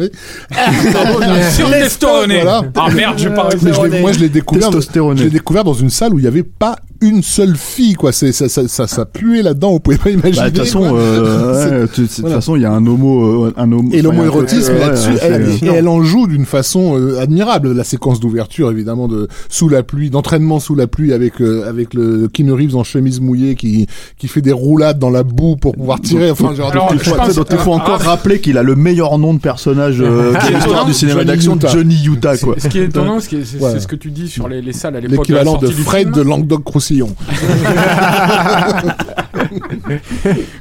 Sur 1.52 1.70
Testoronné 1.72 2.36
Voilà. 2.42 2.62
Ah 2.76 2.90
merde, 2.90 3.18
je 3.18 3.30
parle 3.30 3.54
mais 3.62 3.74
je 3.74 3.82
l'ai- 3.82 4.02
moi 4.02 4.12
je 4.12 4.20
l'ai 4.20 4.30
découvert 4.30 4.70
je 5.18 5.24
l'ai 5.24 5.30
découvert 5.30 5.64
dans 5.64 5.74
une 5.74 5.90
salle 5.90 6.14
où 6.14 6.20
il 6.20 6.26
y 6.26 6.28
avait 6.28 6.44
pas 6.44 6.76
une 7.02 7.22
seule 7.24 7.56
fille 7.56 7.94
quoi 7.94 8.12
c'est 8.12 8.32
ça 8.32 8.50
ça, 8.50 8.68
ça 8.68 8.88
ça 8.88 9.06
puait 9.06 9.42
là-dedans 9.42 9.72
vous 9.72 9.80
pouvez 9.80 9.98
pas 9.98 10.10
imaginer 10.10 10.38
Bah, 10.46 10.50
de 10.50 10.56
toute 10.56 10.66
façon, 10.66 10.96
euh, 10.96 11.82
de 11.82 11.88
toute 11.88 12.10
façon, 12.30 12.56
il 12.56 12.62
y 12.62 12.66
a 12.66 12.72
un 12.72 12.86
homo, 12.86 13.46
euh, 13.46 13.54
un 13.58 13.72
homo. 13.72 13.90
Et 13.94 14.02
l'homoérotisme 14.02 14.74
là-dessus, 14.78 15.12
ouais, 15.12 15.20
elle, 15.22 15.48
c'est- 15.60 15.66
et 15.66 15.70
elle 15.70 15.88
en 15.88 16.02
joue 16.04 16.28
d'une 16.28 16.46
façon 16.46 16.98
euh, 16.98 17.20
admirable. 17.20 17.74
La 17.74 17.84
séquence 17.84 18.20
d'ouverture, 18.20 18.72
évidemment, 18.72 19.08
de 19.08 19.28
sous 19.50 19.70
la 19.70 19.84
pluie, 19.84 20.10
d'entraînement 20.10 20.60
sous 20.60 20.76
la 20.76 20.88
pluie 20.88 21.14
avec 21.14 21.42
euh, 21.42 21.68
avec 21.68 21.94
le 21.94 22.28
Keanu 22.28 22.54
Reeves 22.54 22.76
en 22.76 22.84
chemise 22.84 23.20
mouillée 23.22 23.56
qui 23.56 23.88
qui 24.18 24.28
fait 24.28 24.42
des 24.42 24.52
roulades 24.52 25.00
dans 25.00 25.10
la 25.10 25.24
boue 25.24 25.56
pour 25.56 25.74
pouvoir 25.76 26.00
tirer. 26.02 26.32
Enfin, 26.32 26.54
genre, 26.56 26.72
Alors, 26.72 26.90
Il 26.94 27.00
faut, 27.00 27.16
pense- 27.16 27.36
donc, 27.36 27.48
il 27.52 27.58
faut 27.58 27.74
encore 27.74 28.00
Ah, 28.02 28.10
rappeler 28.10 28.40
qu'il 28.40 28.58
a 28.58 28.64
le 28.64 28.76
meilleur 28.76 29.18
nom 29.18 29.34
de 29.34 29.40
personnage 29.40 30.02
euh, 30.02 30.34
de 30.34 30.54
l'histoire 30.54 30.86
du 30.86 30.94
cinéma 30.94 31.20
Johnny 31.20 31.28
d'action, 31.28 31.56
Utah. 31.56 31.68
Johnny 31.70 31.98
Utah, 32.06 32.38
quoi. 32.38 32.56
Ce 32.58 32.68
qui 32.68 32.80
est 32.80 32.86
étonnant, 32.86 33.20
c'est 33.20 33.44
ce 33.44 33.88
que 33.88 33.96
tu 33.96 34.12
dis 34.12 34.28
sur 34.28 34.48
les, 34.48 34.62
les 34.62 34.74
salles 34.74 34.96
à 34.96 35.00
l'époque. 35.00 35.28
de 35.28 35.34
l'équivalent 35.34 35.60
Fred 35.84 36.12
de 36.12 36.22
Languedoc-Roussillon. 36.22 36.87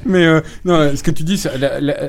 Mais 0.05 0.25
euh, 0.25 0.41
non, 0.65 0.95
ce 0.95 1.03
que 1.03 1.11
tu 1.11 1.23
dis 1.23 1.43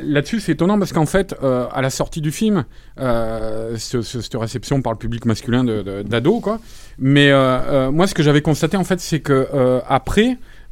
là-dessus, 0.05 0.41
c'est 0.41 0.53
étonnant 0.53 0.79
parce 0.79 0.93
qu'en 0.93 1.07
fait, 1.07 1.35
euh, 1.43 1.67
à 1.73 1.83
la 1.83 1.91
sortie 1.91 2.21
du 2.21 2.31
film, 2.31 2.65
euh, 3.01 3.75
ce- 3.79 4.03
ce- 4.03 4.21
cette 4.21 4.35
réception 4.35 4.83
par 4.83 4.93
le 4.93 4.99
public 4.99 5.25
masculin 5.25 5.65
d'ado, 5.65 6.41
quoi. 6.41 6.61
Mais 6.99 7.31
euh, 7.31 7.91
moi, 7.91 8.07
ce 8.07 8.15
que 8.15 8.23
j'avais 8.23 8.43
constaté, 8.43 8.77
en 8.77 8.85
fait, 8.85 9.01
c'est 9.01 9.21
que 9.21 9.49
euh, 9.55 9.81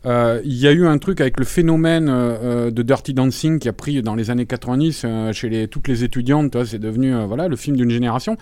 euh, 0.07 0.41
Il 0.45 0.55
y 0.57 0.67
a 0.67 0.73
eu 0.73 0.87
un 0.87 0.99
truc 0.99 1.21
avec 1.21 1.39
le 1.39 1.45
phénomène 1.45 2.09
euh, 2.09 2.37
euh, 2.43 2.71
de 2.71 2.83
Dirty 2.83 3.13
Dancing 3.15 3.59
qui 3.59 3.69
a 3.69 3.73
pris 3.73 4.03
dans 4.03 4.15
les 4.15 4.31
années 4.31 4.47
90 4.47 5.03
euh, 5.05 5.33
chez 5.33 5.49
les, 5.49 5.69
toutes 5.69 5.89
les 5.89 6.05
étudiantes. 6.05 6.65
C'est 6.65 6.79
devenu 6.79 7.15
euh, 7.15 7.27
voilà 7.27 7.49
le 7.49 7.57
film 7.57 7.77
d'une 7.77 7.91
génération. 7.91 8.37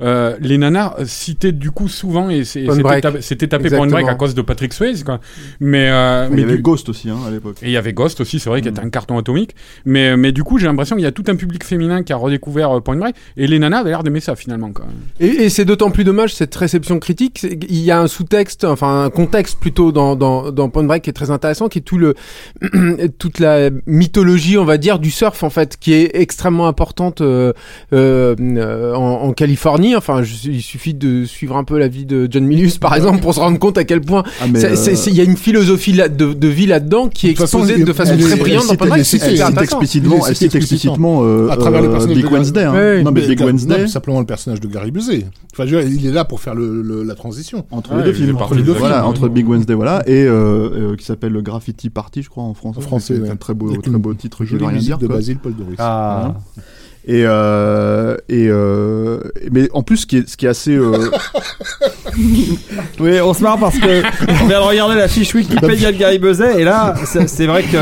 Euh, 0.00 0.36
les 0.40 0.58
nanas 0.58 0.94
citaient 1.04 1.52
du 1.52 1.70
coup 1.70 1.88
souvent 1.88 2.30
et 2.30 2.44
c'était 2.44 2.66
Break. 2.82 3.02
tapé, 3.02 3.20
tapé 3.48 3.68
Point 3.70 3.86
Break 3.88 4.08
à 4.08 4.14
cause 4.14 4.34
de 4.34 4.42
Patrick 4.42 4.72
Swayze. 4.72 5.04
Quoi. 5.04 5.20
Mais, 5.60 5.88
euh, 5.90 6.26
Il 6.30 6.36
mais 6.36 6.42
y 6.42 6.44
avait 6.44 6.56
du- 6.56 6.62
Ghost 6.62 6.88
aussi 6.88 7.10
hein, 7.10 7.18
à 7.26 7.30
l'époque. 7.30 7.56
et 7.62 7.66
il 7.66 7.72
y 7.72 7.76
avait 7.76 7.92
Ghost 7.92 8.20
aussi, 8.20 8.38
c'est 8.38 8.48
vrai, 8.50 8.60
qui 8.62 8.68
Mm. 8.68 8.72
était 8.72 8.80
un 8.80 8.90
carton 8.90 9.18
atomique. 9.18 9.54
Mais, 9.84 10.16
mais 10.16 10.32
du 10.32 10.42
coup, 10.44 10.58
j'ai 10.58 10.66
l'impression 10.66 10.96
qu'il 10.96 11.04
y 11.04 11.08
a 11.08 11.12
tout 11.12 11.24
un 11.28 11.36
public 11.36 11.64
féminin 11.64 12.02
qui 12.02 12.12
a 12.12 12.16
redécouvert 12.16 12.76
euh, 12.78 12.80
Point 12.80 12.96
Break. 12.96 13.14
Et 13.36 13.46
les 13.46 13.58
nanas 13.58 13.78
avaient 13.80 13.90
l'air 13.90 14.02
d'aimer 14.02 14.20
ça 14.20 14.36
finalement. 14.36 14.72
Quoi. 14.72 14.86
Et, 15.20 15.26
et 15.26 15.48
c'est 15.50 15.64
d'autant 15.64 15.90
plus 15.90 16.04
dommage 16.04 16.34
cette 16.34 16.54
réception 16.54 16.98
critique. 16.98 17.42
Il 17.68 17.78
y 17.80 17.90
a 17.90 18.00
un 18.00 18.06
sous-texte, 18.06 18.64
enfin 18.64 19.04
un 19.04 19.10
contexte 19.10 19.58
plutôt 19.60 19.92
dans, 19.92 20.16
dans, 20.16 20.50
dans 20.52 20.68
Point 20.68 20.84
Break 20.84 21.08
qui 21.10 21.22
est 21.22 21.24
très 21.24 21.30
intéressant, 21.32 21.68
qui 21.68 21.78
est 21.78 21.82
tout 21.82 21.98
le 21.98 22.14
toute 23.18 23.38
la 23.40 23.70
mythologie, 23.86 24.56
on 24.58 24.64
va 24.64 24.78
dire, 24.78 24.98
du 24.98 25.10
surf 25.10 25.42
en 25.42 25.50
fait, 25.50 25.76
qui 25.78 25.92
est 25.92 26.10
extrêmement 26.14 26.68
importante 26.68 27.20
euh, 27.20 27.52
euh, 27.92 28.94
en, 28.94 29.00
en 29.28 29.32
Californie. 29.32 29.96
Enfin, 29.96 30.22
je- 30.22 30.50
il 30.50 30.62
suffit 30.62 30.94
de 30.94 31.24
suivre 31.24 31.56
un 31.56 31.64
peu 31.64 31.78
la 31.78 31.88
vie 31.88 32.06
de 32.06 32.28
John 32.30 32.44
Milius 32.44 32.78
par 32.78 32.94
exemple 32.94 33.20
pour 33.20 33.34
se 33.34 33.40
rendre 33.40 33.58
compte 33.58 33.78
à 33.78 33.84
quel 33.84 34.00
point 34.00 34.22
Ah, 34.40 34.44
euh, 34.54 34.96
il 35.06 35.14
y 35.14 35.20
a 35.20 35.24
une 35.24 35.36
philosophie 35.36 35.92
là- 35.92 36.08
de, 36.08 36.32
de 36.32 36.48
vie 36.48 36.66
là-dedans 36.66 37.08
qui 37.08 37.28
est 37.28 37.30
exposée 37.30 37.82
de 37.82 37.92
façon 37.92 38.12
elle 38.14 38.20
très 38.20 38.32
elle 38.32 38.38
brillante 38.38 38.64
elle 38.70 39.04
C'est 39.04 39.18
cite- 39.18 39.22
elle 39.24 39.62
explicitement, 39.62 40.26
elle 40.26 40.36
cite 40.36 40.54
explicitement 40.54 41.20
euh, 41.24 41.48
à 41.50 41.56
travers 41.56 41.82
le 41.82 41.88
euh, 41.88 41.92
personnage 41.92 42.16
Big 42.16 42.26
de 42.26 42.30
Wednesday. 42.32 42.64
hein. 42.64 42.72
Ouais, 42.74 43.02
non 43.02 43.10
mais 43.10 43.26
Big 43.26 43.40
Wednesday 43.40 43.86
simplement 43.88 44.20
le 44.20 44.26
personnage 44.26 44.60
de 44.60 44.68
Gary 44.68 44.90
Busey. 44.90 45.26
Enfin, 45.52 45.66
je 45.66 45.74
veux 45.76 45.82
dire, 45.84 45.92
il 46.00 46.06
est 46.06 46.12
là 46.12 46.24
pour 46.24 46.40
faire 46.40 46.54
le, 46.54 46.82
le- 46.82 47.02
la 47.02 47.14
transition. 47.14 47.64
entre 47.70 47.90
Ouais, 47.92 47.98
les 47.98 48.04
deux 48.04 48.10
il 48.18 48.24
films. 48.26 48.36
partie 48.36 48.56
des 48.56 48.62
deux 48.62 48.72
voilà, 48.72 48.96
films, 49.00 49.06
entre. 49.08 49.28
Big 49.28 49.48
Wednesday 49.48 49.74
voilà 49.74 50.02
et 50.06 50.26
qui 51.00 51.06
s'appelle 51.06 51.32
le 51.32 51.42
Graffiti 51.42 51.90
Party, 51.90 52.22
je 52.22 52.28
crois 52.28 52.44
en 52.44 52.54
français. 52.54 52.78
En 52.78 52.82
français, 52.82 53.16
c'est 53.16 53.22
ouais. 53.22 53.30
un 53.30 53.36
très 53.36 53.54
beau, 53.54 53.74
très 53.76 53.90
beau 53.92 54.14
titre 54.14 54.44
Jolie 54.44 54.66
musique 54.66 54.86
dire. 54.86 54.98
de. 54.98 55.08
Basile 55.08 55.38
Paul 55.38 55.54
Doris. 55.54 55.76
Ah. 55.78 56.36
Et, 57.08 57.22
euh, 57.24 58.14
et 58.28 58.48
euh, 58.48 59.20
mais 59.50 59.68
en 59.72 59.82
plus, 59.82 59.98
ce 59.98 60.06
qui 60.06 60.18
est, 60.18 60.28
ce 60.28 60.36
qui 60.36 60.44
est 60.46 60.50
assez, 60.50 60.72
euh, 60.76 61.10
Oui, 63.00 63.20
on 63.22 63.32
se 63.34 63.42
marre 63.42 63.58
parce 63.58 63.78
que 63.78 64.02
on 64.42 64.46
vient 64.46 64.60
de 64.60 64.64
regarder 64.66 64.94
la 64.96 65.08
fiche 65.08 65.34
Wikipédia 65.34 65.92
de 65.92 65.96
Gary 65.96 66.18
Buzet 66.18 66.60
et 66.60 66.64
là, 66.64 66.94
c'est 67.04 67.46
vrai 67.46 67.62
que 67.62 67.76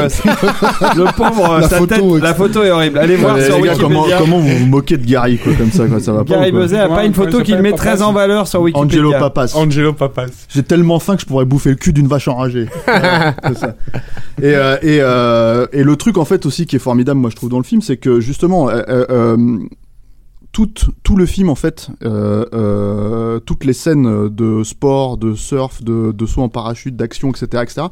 le 0.96 1.16
pauvre, 1.16 1.58
La 1.60 1.68
sa 1.68 1.78
photo 1.78 1.94
tête, 1.94 2.04
est- 2.04 2.20
la 2.20 2.34
photo 2.34 2.62
est 2.62 2.70
horrible. 2.70 2.98
Allez 2.98 3.16
voir 3.16 3.36
les 3.36 3.44
sur 3.46 3.60
gars, 3.60 3.74
comment, 3.78 4.02
Wikipédia. 4.04 4.18
comment 4.18 4.38
vous 4.38 4.56
vous 4.58 4.66
moquez 4.66 4.96
de 4.96 5.06
Gary 5.06 5.38
quoi 5.38 5.52
comme 5.54 5.72
ça 5.72 5.86
quoi, 5.86 6.00
ça 6.00 6.12
va 6.12 6.24
pas. 6.24 6.34
Gary 6.34 6.52
Buzet 6.52 6.78
a 6.78 6.88
pas 6.88 7.04
une 7.04 7.14
photo 7.14 7.42
qu'il 7.42 7.58
met 7.58 7.72
très 7.72 7.90
Papas 7.92 8.04
en 8.04 8.12
valeur 8.12 8.46
sur 8.48 8.60
Wikipédia. 8.62 9.00
Angelo 9.00 9.10
Papas. 9.18 9.52
Angelo 9.56 9.92
Papas. 9.92 10.26
J'ai 10.48 10.62
tellement 10.62 11.00
faim 11.00 11.16
que 11.16 11.22
je 11.22 11.26
pourrais 11.26 11.44
bouffer 11.44 11.70
le 11.70 11.76
cul 11.76 11.92
d'une 11.92 12.06
vache 12.08 12.28
enragée. 12.28 12.66
Voilà, 12.86 13.34
c'est 13.48 13.58
ça. 13.58 13.74
Et, 14.40 14.54
euh, 14.54 14.76
et, 14.82 14.98
euh, 15.00 15.66
et 15.72 15.82
le 15.82 15.96
truc 15.96 16.16
en 16.18 16.24
fait 16.24 16.46
aussi 16.46 16.66
qui 16.66 16.76
est 16.76 16.80
formidable, 16.80 17.18
moi 17.20 17.30
je 17.30 17.36
trouve 17.36 17.50
dans 17.50 17.58
le 17.58 17.64
film, 17.64 17.82
c'est 17.82 17.96
que 17.96 18.20
justement 18.20 18.68
euh, 19.10 19.58
tout, 20.52 20.68
tout 21.02 21.16
le 21.16 21.26
film 21.26 21.50
en 21.50 21.54
fait, 21.54 21.88
euh, 22.04 22.44
euh, 22.52 23.38
toutes 23.40 23.64
les 23.64 23.72
scènes 23.72 24.28
de 24.28 24.62
sport, 24.64 25.16
de 25.18 25.34
surf, 25.34 25.82
de, 25.82 26.12
de 26.12 26.26
saut 26.26 26.42
en 26.42 26.48
parachute, 26.48 26.96
d'action, 26.96 27.30
etc., 27.30 27.62
etc., 27.62 27.86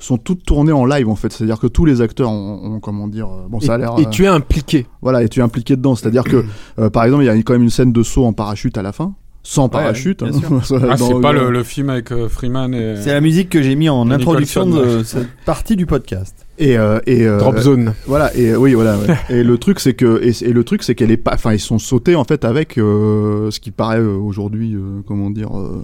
sont 0.00 0.16
toutes 0.16 0.44
tournées 0.44 0.72
en 0.72 0.84
live 0.86 1.08
en 1.08 1.16
fait. 1.16 1.32
C'est-à-dire 1.32 1.58
que 1.58 1.66
tous 1.66 1.84
les 1.84 2.00
acteurs 2.00 2.30
ont, 2.30 2.74
ont, 2.76 2.80
comment 2.80 3.08
dire, 3.08 3.28
bon 3.48 3.58
ça 3.60 3.74
a 3.74 3.78
l'air. 3.78 3.94
Et 3.98 4.06
euh, 4.06 4.10
tu 4.10 4.24
es 4.24 4.28
impliqué. 4.28 4.86
voilà, 5.02 5.22
et 5.24 5.28
tu 5.28 5.40
es 5.40 5.42
impliqué 5.42 5.74
dedans. 5.76 5.96
C'est-à-dire 5.96 6.22
que, 6.24 6.44
euh, 6.78 6.88
par 6.88 7.04
exemple, 7.04 7.24
il 7.24 7.26
y 7.26 7.30
a 7.30 7.34
quand 7.42 7.52
même 7.52 7.64
une 7.64 7.70
scène 7.70 7.92
de 7.92 8.02
saut 8.04 8.24
en 8.24 8.32
parachute 8.32 8.78
à 8.78 8.82
la 8.82 8.92
fin, 8.92 9.14
sans 9.42 9.68
parachute. 9.68 10.22
hein. 10.22 10.30
Ah, 10.88 10.96
c'est 10.96 11.20
pas 11.20 11.32
le, 11.32 11.50
le 11.50 11.62
film 11.64 11.90
avec 11.90 12.12
euh, 12.12 12.28
Freeman 12.28 12.74
et. 12.74 12.94
C'est 13.02 13.12
la 13.12 13.20
musique 13.20 13.48
que 13.50 13.60
j'ai 13.60 13.74
mis 13.74 13.88
en 13.88 14.08
introduction 14.10 14.66
Nicholson, 14.66 14.98
de 14.98 15.02
cette 15.02 15.28
partie 15.44 15.74
du 15.74 15.84
podcast. 15.86 16.46
Et, 16.58 16.76
euh, 16.76 16.98
et 17.06 17.26
euh, 17.26 17.38
Drop 17.38 17.58
zone. 17.58 17.94
Voilà 18.06 18.36
et 18.36 18.54
oui 18.56 18.74
voilà 18.74 18.96
ouais. 18.98 19.14
et 19.30 19.42
le 19.44 19.58
truc 19.58 19.78
c'est 19.80 19.94
que 19.94 20.20
et, 20.22 20.32
et 20.44 20.52
le 20.52 20.64
truc 20.64 20.82
c'est 20.82 20.94
qu'elle 20.96 21.10
est 21.12 21.16
pas 21.16 21.32
enfin 21.34 21.52
ils 21.52 21.60
sont 21.60 21.78
sautés 21.78 22.16
en 22.16 22.24
fait 22.24 22.44
avec 22.44 22.78
euh, 22.78 23.50
ce 23.52 23.60
qui 23.60 23.70
paraît 23.70 24.00
euh, 24.00 24.16
aujourd'hui 24.16 24.74
euh, 24.74 25.00
comment 25.06 25.30
dire 25.30 25.56
euh, 25.56 25.80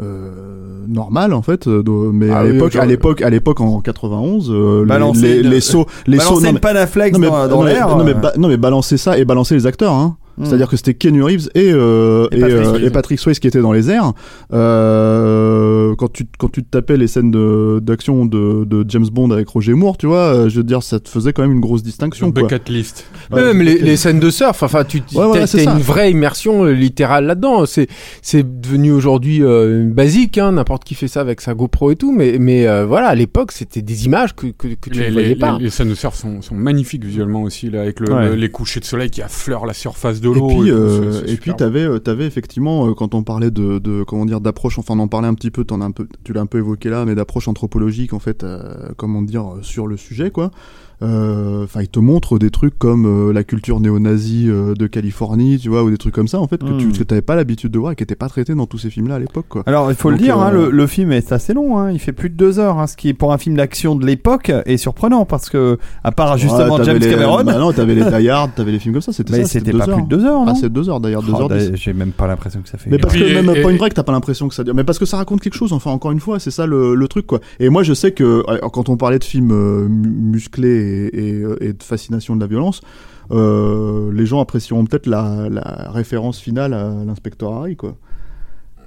euh, 0.00 0.84
normal 0.88 1.32
en 1.34 1.42
fait 1.42 1.66
euh, 1.66 1.82
de- 1.82 1.90
mais 1.90 2.30
Ah 2.30 2.38
à 2.40 2.44
oui, 2.44 2.52
l'époque 2.52 2.76
à 2.76 2.86
l'époque 2.86 3.22
à 3.22 3.30
l'époque 3.30 3.60
en 3.60 3.80
91 3.80 4.50
euh, 4.50 4.80
les- 4.80 4.86
Balancer 4.86 5.20
les, 5.20 5.40
une- 5.40 5.50
les 5.50 5.60
sauts 5.60 5.86
les 6.06 6.18
sauts 6.18 6.28
Balancer 6.40 6.46
non, 6.46 6.52
mais- 6.54 6.60
panaflex 6.60 7.12
non, 7.12 7.18
mais, 7.18 7.26
dans, 7.26 7.48
dans 7.48 7.62
l'air. 7.62 7.88
non, 7.96 8.06
euh, 8.06 8.14
non 8.38 8.48
mais 8.48 8.56
balancer 8.56 8.96
ça 8.96 9.18
et 9.18 9.24
balancer 9.24 9.54
les 9.54 9.66
acteurs 9.66 9.92
hein 9.92 10.16
hmm. 10.40 10.46
c'est-à-dire 10.46 10.68
que 10.68 10.76
c'était 10.76 10.94
Kenny 10.94 11.20
Reeves 11.22 11.48
et, 11.54 11.70
euh, 11.72 12.26
Et 12.32 12.36
et, 12.36 12.40
Patrick 12.40 12.56
euh, 12.58 12.64
Swayze. 12.64 12.84
et 12.84 12.90
Patrick 12.90 13.20
Swayze 13.20 13.38
qui 13.38 13.46
étaient 13.46 13.60
dans 13.60 13.72
les 13.72 13.90
airs. 13.90 14.12
Euh, 14.52 15.94
quand 15.96 16.12
tu 16.12 16.24
quand 16.38 16.50
tu 16.50 16.62
te 16.62 16.70
tapais 16.70 16.96
les 16.96 17.06
scènes 17.06 17.30
d'action 17.80 18.24
de, 18.26 18.64
de 18.64 18.84
James 18.88 19.06
Bond 19.10 19.30
avec 19.30 19.48
Roger 19.48 19.74
Moore, 19.74 19.96
tu 19.96 20.06
vois, 20.06 20.34
euh, 20.34 20.48
je 20.48 20.56
veux 20.58 20.64
dire, 20.64 20.82
ça 20.82 21.00
te 21.00 21.08
faisait 21.08 21.32
quand 21.32 21.42
même 21.42 21.52
une 21.52 21.60
grosse 21.60 21.82
distinction. 21.82 22.32
Quoi. 22.32 22.42
bucket 22.42 22.68
list. 22.68 23.06
Ouais, 23.30 23.42
Même 23.42 23.62
les, 23.62 23.96
scènes 23.96 24.20
de 24.20 24.30
surf, 24.30 24.62
enfin 24.62 24.84
tu 24.84 25.02
Ouais, 25.14 25.24
ouais, 25.26 25.40
t'as 25.40 25.46
ça. 25.46 25.62
une 25.62 25.80
vraie 25.80 26.10
immersion 26.10 26.64
littérale 26.64 27.26
là-dedans. 27.26 27.66
C'est 27.66 27.88
c'est 28.22 28.60
devenu 28.60 28.92
aujourd'hui 28.92 29.42
euh, 29.42 29.84
basique, 29.90 30.38
hein, 30.38 30.52
n'importe 30.52 30.84
qui 30.84 30.94
fait 30.94 31.08
ça 31.08 31.20
avec 31.20 31.40
sa 31.40 31.54
GoPro 31.54 31.90
et 31.90 31.96
tout. 31.96 32.12
Mais 32.12 32.36
mais 32.38 32.66
euh, 32.66 32.86
voilà, 32.86 33.08
à 33.08 33.14
l'époque 33.14 33.52
c'était 33.52 33.82
des 33.82 34.06
images 34.06 34.34
que 34.34 34.46
que, 34.48 34.68
que 34.68 34.90
tu 34.90 34.98
Les, 35.00 35.08
ne 35.08 35.12
voyais 35.12 35.28
les, 35.28 35.36
pas. 35.36 35.56
les- 35.58 35.64
les 35.64 35.70
scènes 35.70 35.88
de 35.90 35.94
surf 35.94 36.14
sont, 36.16 36.42
sont 36.42 36.54
magnifiques 36.54 37.04
visuellement 37.04 37.42
aussi, 37.42 37.70
là, 37.70 37.82
avec 37.82 38.00
le, 38.00 38.10
Ouais. 38.12 38.28
le- 38.30 38.34
les 38.34 38.48
couchers 38.50 38.80
de 38.80 38.84
soleil 38.84 39.10
qui 39.10 39.22
affleurent 39.22 39.66
la 39.66 39.74
surface 39.74 40.20
de 40.20 40.28
Et 40.36 40.40
puis, 40.40 40.56
tout, 40.56 40.68
euh, 40.68 41.22
et 41.26 41.36
puis 41.36 41.54
t'avais, 41.54 41.84
euh, 41.84 41.98
t'avais 41.98 42.26
effectivement, 42.26 42.88
euh, 42.88 42.94
quand 42.94 43.14
on 43.14 43.22
parlait 43.22 43.50
de, 43.50 43.78
de 43.78 44.02
comment 44.02 44.26
dire, 44.26 44.40
d'approche, 44.40 44.78
enfin, 44.78 44.94
on 44.96 45.00
en 45.00 45.08
parlait 45.08 45.28
un 45.28 45.34
petit 45.34 45.50
peu, 45.50 45.64
t'en 45.64 45.80
as 45.80 45.84
un 45.84 45.90
peu, 45.90 46.06
tu 46.24 46.32
l'as 46.32 46.40
un 46.40 46.46
peu 46.46 46.58
évoqué 46.58 46.90
là, 46.90 47.04
mais 47.04 47.14
d'approche 47.14 47.48
anthropologique, 47.48 48.12
en 48.12 48.18
fait, 48.18 48.44
euh, 48.44 48.90
comment 48.96 49.22
dire, 49.22 49.56
sur 49.62 49.86
le 49.86 49.96
sujet, 49.96 50.30
quoi. 50.30 50.50
Euh, 51.02 51.64
Enfin, 51.64 51.82
il 51.82 51.88
te 51.88 51.98
montre 52.00 52.38
des 52.38 52.50
trucs 52.50 52.78
comme 52.78 53.06
euh, 53.06 53.32
la 53.32 53.44
culture 53.44 53.80
néo-nazie 53.80 54.46
euh, 54.48 54.74
de 54.74 54.86
Californie, 54.86 55.58
tu 55.58 55.68
vois, 55.68 55.82
ou 55.84 55.90
des 55.90 55.98
trucs 55.98 56.14
comme 56.14 56.26
ça, 56.28 56.40
en 56.40 56.46
fait, 56.48 56.58
que 56.58 56.64
Mm. 56.70 56.92
tu 56.92 56.98
que 56.98 57.04
t'avais 57.04 57.20
pas 57.22 57.36
l'habitude 57.36 57.70
de 57.70 57.78
voir 57.78 57.92
et 57.92 57.96
qui 57.96 58.02
étaient 58.02 58.14
pas 58.14 58.28
traités 58.28 58.54
dans 58.54 58.66
tous 58.66 58.78
ces 58.78 58.90
films-là 58.90 59.16
à 59.16 59.18
l'époque, 59.18 59.46
quoi. 59.48 59.62
Alors, 59.66 59.90
il 59.90 59.94
faut 59.96 60.10
Donc, 60.10 60.18
le 60.18 60.24
dire, 60.24 60.38
hein, 60.38 60.50
le, 60.50 60.70
le 60.70 60.86
film 60.86 61.12
est 61.12 61.32
assez 61.32 61.52
long. 61.54 61.78
Hein, 61.78 61.90
il 61.92 61.98
fait 61.98 62.12
plus 62.12 62.30
de 62.30 62.34
deux 62.34 62.58
heures, 62.58 62.78
hein, 62.78 62.86
ce 62.86 62.96
qui, 62.96 63.12
pour 63.14 63.32
un 63.32 63.38
film 63.38 63.56
d'action 63.56 63.94
de 63.94 64.04
l'époque, 64.06 64.50
est 64.66 64.76
surprenant 64.78 65.24
parce 65.26 65.48
que, 65.50 65.78
à 66.04 66.12
part 66.12 66.36
justement 66.38 66.76
Ouais, 66.76 66.84
James 66.84 66.98
les- 66.98 67.10
Cameron, 67.10 67.44
Bah 67.44 67.58
non, 67.58 67.72
t'avais 67.72 67.94
les 67.94 68.04
Die 68.20 68.28
Hard, 68.28 68.52
t'avais 68.56 68.72
les 68.72 68.78
films 68.78 68.94
comme 68.94 69.02
ça, 69.02 69.12
c'était 69.12 69.32
mais 69.32 69.42
ça. 69.44 69.48
c'était 69.50 69.72
deux 69.72 69.78
pas 69.78 69.88
heures. 69.88 69.96
plus 69.96 70.04
de 70.04 70.08
deux 70.08 70.24
heures, 70.24 70.44
non 70.44 70.52
Ah, 70.52 70.54
c'est 70.58 70.72
deux 70.72 70.88
heures 70.88 71.00
d'ailleurs, 71.00 71.22
deux 71.22 71.32
Oh, 71.34 71.42
heures 71.42 71.48
dix. 71.48 71.70
J'ai 71.74 71.92
même 71.92 72.12
pas 72.12 72.26
l'impression 72.26 72.60
que 72.62 72.68
ça 72.68 72.78
fait. 72.78 72.90
Mais 72.90 72.98
parce 72.98 73.14
puis, 73.14 73.22
que 73.22 73.28
et- 73.28 73.34
même 73.42 73.54
et- 73.54 73.62
Point 73.62 73.76
Break, 73.76 73.94
t'as 73.94 74.02
pas 74.02 74.12
l'impression 74.12 74.48
que 74.48 74.54
ça 74.54 74.64
dure. 74.64 74.74
Mais 74.74 74.84
parce 74.84 74.98
que 74.98 75.04
ça 75.06 75.16
raconte 75.18 75.40
quelque 75.40 75.54
chose, 75.56 75.72
enfin, 75.72 75.90
encore 75.90 76.12
une 76.12 76.20
fois, 76.20 76.38
c'est 76.38 76.50
ça 76.50 76.66
le, 76.66 76.94
le 76.94 77.08
truc, 77.08 77.26
quoi. 77.26 77.40
Et 77.60 77.68
moi, 77.68 77.82
je 77.82 77.92
sais 77.94 78.12
que 78.12 78.42
quand 78.72 78.88
on 78.88 78.96
parlait 78.96 79.18
de 79.18 79.24
films 79.24 79.52
euh, 79.52 79.86
mu- 79.88 80.08
musclés 80.32 80.89
et, 80.90 81.28
et, 81.30 81.42
euh, 81.42 81.56
et 81.62 81.72
de 81.72 81.82
fascination 81.82 82.34
de 82.36 82.40
la 82.40 82.46
violence, 82.46 82.80
euh, 83.30 84.10
les 84.12 84.26
gens 84.26 84.40
apprécieront 84.40 84.84
peut-être 84.84 85.06
la, 85.06 85.48
la 85.48 85.90
référence 85.90 86.38
finale 86.40 86.74
à 86.74 86.90
l'inspecteur 87.04 87.52
Harry, 87.54 87.76
quoi. 87.76 87.96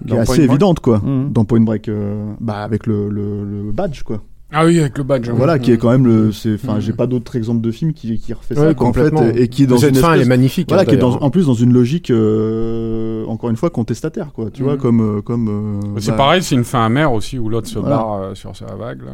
Qui 0.06 0.08
est 0.12 0.16
Point 0.16 0.20
assez 0.22 0.34
Break 0.38 0.50
évidente, 0.50 0.80
quoi. 0.82 1.00
Mhm. 1.00 1.32
Dans 1.32 1.46
Point 1.46 1.62
Break, 1.62 1.88
euh, 1.88 2.34
bah, 2.42 2.58
avec 2.64 2.88
le, 2.88 3.10
le, 3.10 3.46
le 3.46 3.72
badge, 3.72 4.04
quoi. 4.04 4.22
Ah 4.56 4.66
oui, 4.66 4.80
avec 4.80 4.98
le 5.00 5.04
badge. 5.04 5.30
hein. 5.30 5.34
Voilà, 5.36 5.58
qui 5.58 5.72
est 5.72 5.78
quand 5.78 5.90
même 5.90 6.06
le. 6.06 6.32
c'est- 6.32 6.56
Enfin, 6.56 6.76
Mhm. 6.76 6.80
j'ai 6.82 6.94
pas 6.94 7.08
d'autres 7.08 7.36
exemples 7.36 7.62
de 7.62 7.72
films 7.72 7.94
qui, 7.94 8.20
qui 8.20 8.34
refait 8.34 8.56
Ouais, 8.60 8.68
ça, 8.68 8.74
quoi, 8.76 8.88
en 8.88 8.94
fait, 8.94 9.10
complètement. 9.10 9.36
et, 9.36 9.44
et 9.44 9.48
qui 9.48 9.64
est 9.64 9.66
dans 9.68 9.78
Cette 9.78 9.96
une 9.96 10.02
fin, 10.02 10.14
elle 10.14 10.22
est 10.22 10.26
magnifique. 10.26 10.68
voilà, 10.68 10.84
hein, 10.84 10.86
qui 10.86 10.94
est 10.94 10.98
dans, 11.00 11.14
en 11.16 11.30
plus 11.32 11.48
dans 11.48 11.56
une 11.56 11.74
logique, 11.74 12.12
euh, 12.12 13.26
encore 13.26 13.50
une 13.50 13.56
fois, 13.56 13.70
contestataire, 13.72 14.32
quoi. 14.34 14.52
Tu 14.52 14.62
vois, 14.62 14.74
Mhm. 14.74 14.80
comme. 14.80 15.22
comme 15.24 15.48
euh, 15.96 16.00
C'est 16.00 16.12
bah, 16.12 16.18
pareil, 16.18 16.44
c'est 16.44 16.54
une 16.56 16.66
fin 16.66 16.86
amère 16.86 17.14
aussi 17.14 17.40
où 17.40 17.50
l'autre 17.50 17.68
se 17.68 17.80
Voilà. 17.80 17.96
barre 17.96 18.14
euh, 18.14 18.36
sur 18.36 18.56
sa 18.56 18.66
vague. 18.76 19.02
Là. 19.04 19.14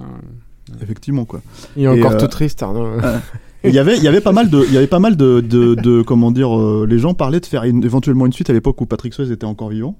Effectivement, 0.81 1.25
quoi. 1.25 1.41
Il 1.75 1.83
est 1.83 1.87
encore 1.87 2.13
euh, 2.13 2.17
tout 2.19 2.27
triste. 2.27 2.61
Arnaud. 2.63 2.87
Il 3.65 3.71
y 3.73 3.79
avait, 3.79 3.97
il 3.97 4.03
y 4.03 4.07
avait 4.07 4.21
pas 4.21 4.31
mal 4.31 4.49
de, 4.49 4.63
il 4.67 4.73
y 4.73 4.77
avait 4.77 4.87
pas 4.87 4.99
mal 4.99 5.17
de, 5.17 5.41
de, 5.41 5.75
de 5.75 6.01
comment 6.01 6.31
dire, 6.31 6.57
euh, 6.57 6.87
les 6.89 6.97
gens 6.97 7.13
parlaient 7.13 7.41
de 7.41 7.45
faire 7.45 7.65
une- 7.65 7.83
éventuellement 7.83 8.25
une 8.25 8.31
suite 8.31 8.49
à 8.49 8.53
l'époque 8.53 8.79
où 8.79 8.85
Patrick 8.85 9.13
Swayze 9.13 9.31
était 9.31 9.43
encore 9.45 9.67
vivant, 9.67 9.97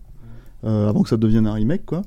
euh, 0.64 0.88
avant 0.88 1.04
que 1.04 1.10
ça 1.10 1.18
devienne 1.18 1.46
un 1.46 1.52
remake, 1.52 1.86
quoi. 1.86 2.04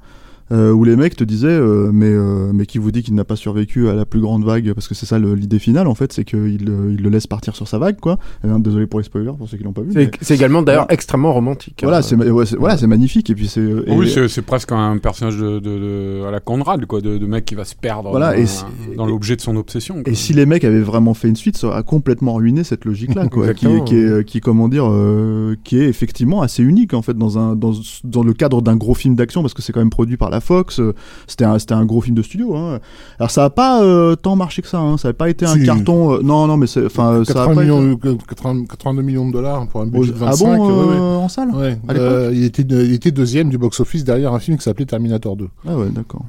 Euh, 0.52 0.70
où 0.70 0.84
les 0.84 0.96
mecs 0.96 1.16
te 1.16 1.24
disaient, 1.24 1.46
euh, 1.48 1.90
mais, 1.92 2.10
euh, 2.10 2.50
mais 2.52 2.66
qui 2.66 2.76
vous 2.76 2.90
dit 2.92 3.02
qu'il 3.02 3.14
n'a 3.14 3.24
pas 3.24 3.36
survécu 3.36 3.88
à 3.88 3.94
la 3.94 4.04
plus 4.04 4.20
grande 4.20 4.44
vague, 4.44 4.72
parce 4.74 4.86
que 4.86 4.94
c'est 4.94 5.06
ça 5.06 5.18
l'idée 5.18 5.58
finale, 5.58 5.86
en 5.86 5.94
fait, 5.94 6.12
c'est 6.12 6.24
qu'il 6.24 6.38
euh, 6.68 6.92
il 6.92 7.02
le 7.02 7.08
laisse 7.08 7.26
partir 7.26 7.56
sur 7.56 7.66
sa 7.66 7.78
vague, 7.78 7.98
quoi. 8.00 8.18
Euh, 8.44 8.58
désolé 8.58 8.86
pour 8.86 9.00
les 9.00 9.04
spoilers, 9.04 9.32
pour 9.38 9.48
ceux 9.48 9.56
qui 9.56 9.64
l'ont 9.64 9.72
pas 9.72 9.80
vu. 9.80 9.92
C'est 10.20 10.34
également 10.34 10.60
d'ailleurs 10.62 10.82
Voilà. 10.82 10.92
extrêmement 10.94 11.32
romantique. 11.32 11.80
Voilà, 11.82 11.98
hein. 11.98 12.02
c'est 12.02 12.16
ouais, 12.16 12.44
c'est- 12.46 12.56
voilà, 12.56 12.76
c'est 12.76 12.86
magnifique, 12.86 13.30
et 13.30 13.34
puis 13.34 13.48
c'est. 13.48 13.62
et- 13.62 13.96
oui, 13.96 14.12
c'est 14.28 14.42
presque 14.42 14.72
un 14.72 14.98
personnage 14.98 15.38
de, 15.38 15.58
de, 15.58 15.78
de- 15.78 16.24
à 16.26 16.30
la 16.30 16.40
Conrad, 16.40 16.84
quoi, 16.86 17.00
de, 17.00 17.16
de 17.16 17.26
mec 17.26 17.46
qui 17.46 17.54
va 17.54 17.64
se 17.64 17.74
perdre 17.74 18.10
Voilà, 18.10 18.32
dans, 18.34 18.38
et 18.38 18.46
si- 18.46 18.64
dans 18.96 19.06
l'objet 19.06 19.36
de 19.36 19.40
son 19.40 19.56
obsession. 19.56 20.02
quoi. 20.02 20.12
Et 20.12 20.14
si 20.14 20.34
les 20.34 20.44
mecs 20.44 20.64
avaient 20.64 20.80
vraiment 20.80 21.14
fait 21.14 21.28
une 21.28 21.36
suite, 21.36 21.56
ça 21.56 21.68
aurait 21.68 21.82
complètement 21.82 22.34
ruiné 22.34 22.62
cette 22.62 22.84
logique-là, 22.84 23.28
quoi, 23.28 23.54
qui, 23.54 23.66
qui 23.86 23.96
est, 23.96 24.24
qui, 24.28 24.40
comment 24.40 24.68
dire, 24.68 24.84
euh, 24.86 25.54
qui 25.64 25.78
est 25.78 25.88
effectivement 25.88 26.42
assez 26.42 26.62
unique 26.62 26.92
en 26.94 27.00
fait 27.02 27.16
dans 27.16 27.38
un 27.38 27.56
dans, 27.56 27.72
dans 28.04 28.22
le 28.22 28.32
cadre 28.34 28.60
d'un 28.60 28.76
gros 28.76 28.94
film 28.94 29.14
d'action 29.14 29.40
parce 29.40 29.54
que 29.54 29.62
c'est 29.62 29.72
quand 29.72 29.80
même 29.80 29.88
produit 29.90 30.16
par 30.18 30.28
la 30.28 30.40
Fox. 30.42 30.80
euh, 30.80 30.94
C'était 31.26 31.44
un, 31.44 31.58
c'était 31.58 31.74
un 31.74 31.84
gros 31.86 32.00
film 32.00 32.14
de 32.16 32.22
studio. 32.22 32.54
Hein. 32.56 32.80
Alors 33.18 33.30
ça 33.30 33.44
a 33.44 33.50
pas 33.50 33.82
euh, 33.82 34.14
tant 34.16 34.36
marché 34.36 34.60
que 34.62 34.68
ça. 34.68 34.78
Hein. 34.80 34.98
Ça 34.98 35.08
a 35.08 35.12
pas 35.12 35.30
été 35.30 35.46
un 35.46 35.54
Si. 35.54 35.64
carton. 35.64 36.12
euh, 36.14 36.20
non, 36.22 36.46
non, 36.46 36.56
mais 36.56 36.66
c'est, 36.66 36.84
enfin, 36.84 37.22
ça 37.24 37.32
a 37.42 37.46
80 37.46 37.54
pas 37.54 37.62
été- 37.64 37.72
millions, 37.72 37.96
80 38.28 38.64
82 38.68 39.02
millions 39.02 39.26
de 39.28 39.32
dollars 39.32 39.66
pour 39.68 39.80
un 39.80 39.86
budget 39.86 40.12
de 40.12 40.16
25. 40.18 40.46
ah 40.52 40.56
bon, 40.56 40.68
ouais, 40.82 40.88
ouais. 40.90 40.98
en 40.98 41.28
salle 41.28 41.50
Ouais, 41.50 41.78
à 41.88 41.92
l'époque 41.92 42.08
euh, 42.08 42.30
il, 42.34 42.44
était, 42.44 42.62
il 42.62 42.92
était 42.92 43.10
deuxième 43.10 43.48
du 43.48 43.58
box-office 43.58 44.04
derrière 44.04 44.32
un 44.34 44.38
film 44.40 44.56
qui 44.58 44.64
s'appelait 44.64 44.86
Terminator 44.86 45.36
2. 45.36 45.48
Ah 45.66 45.76
ouais, 45.78 45.88
d'accord. 45.90 46.24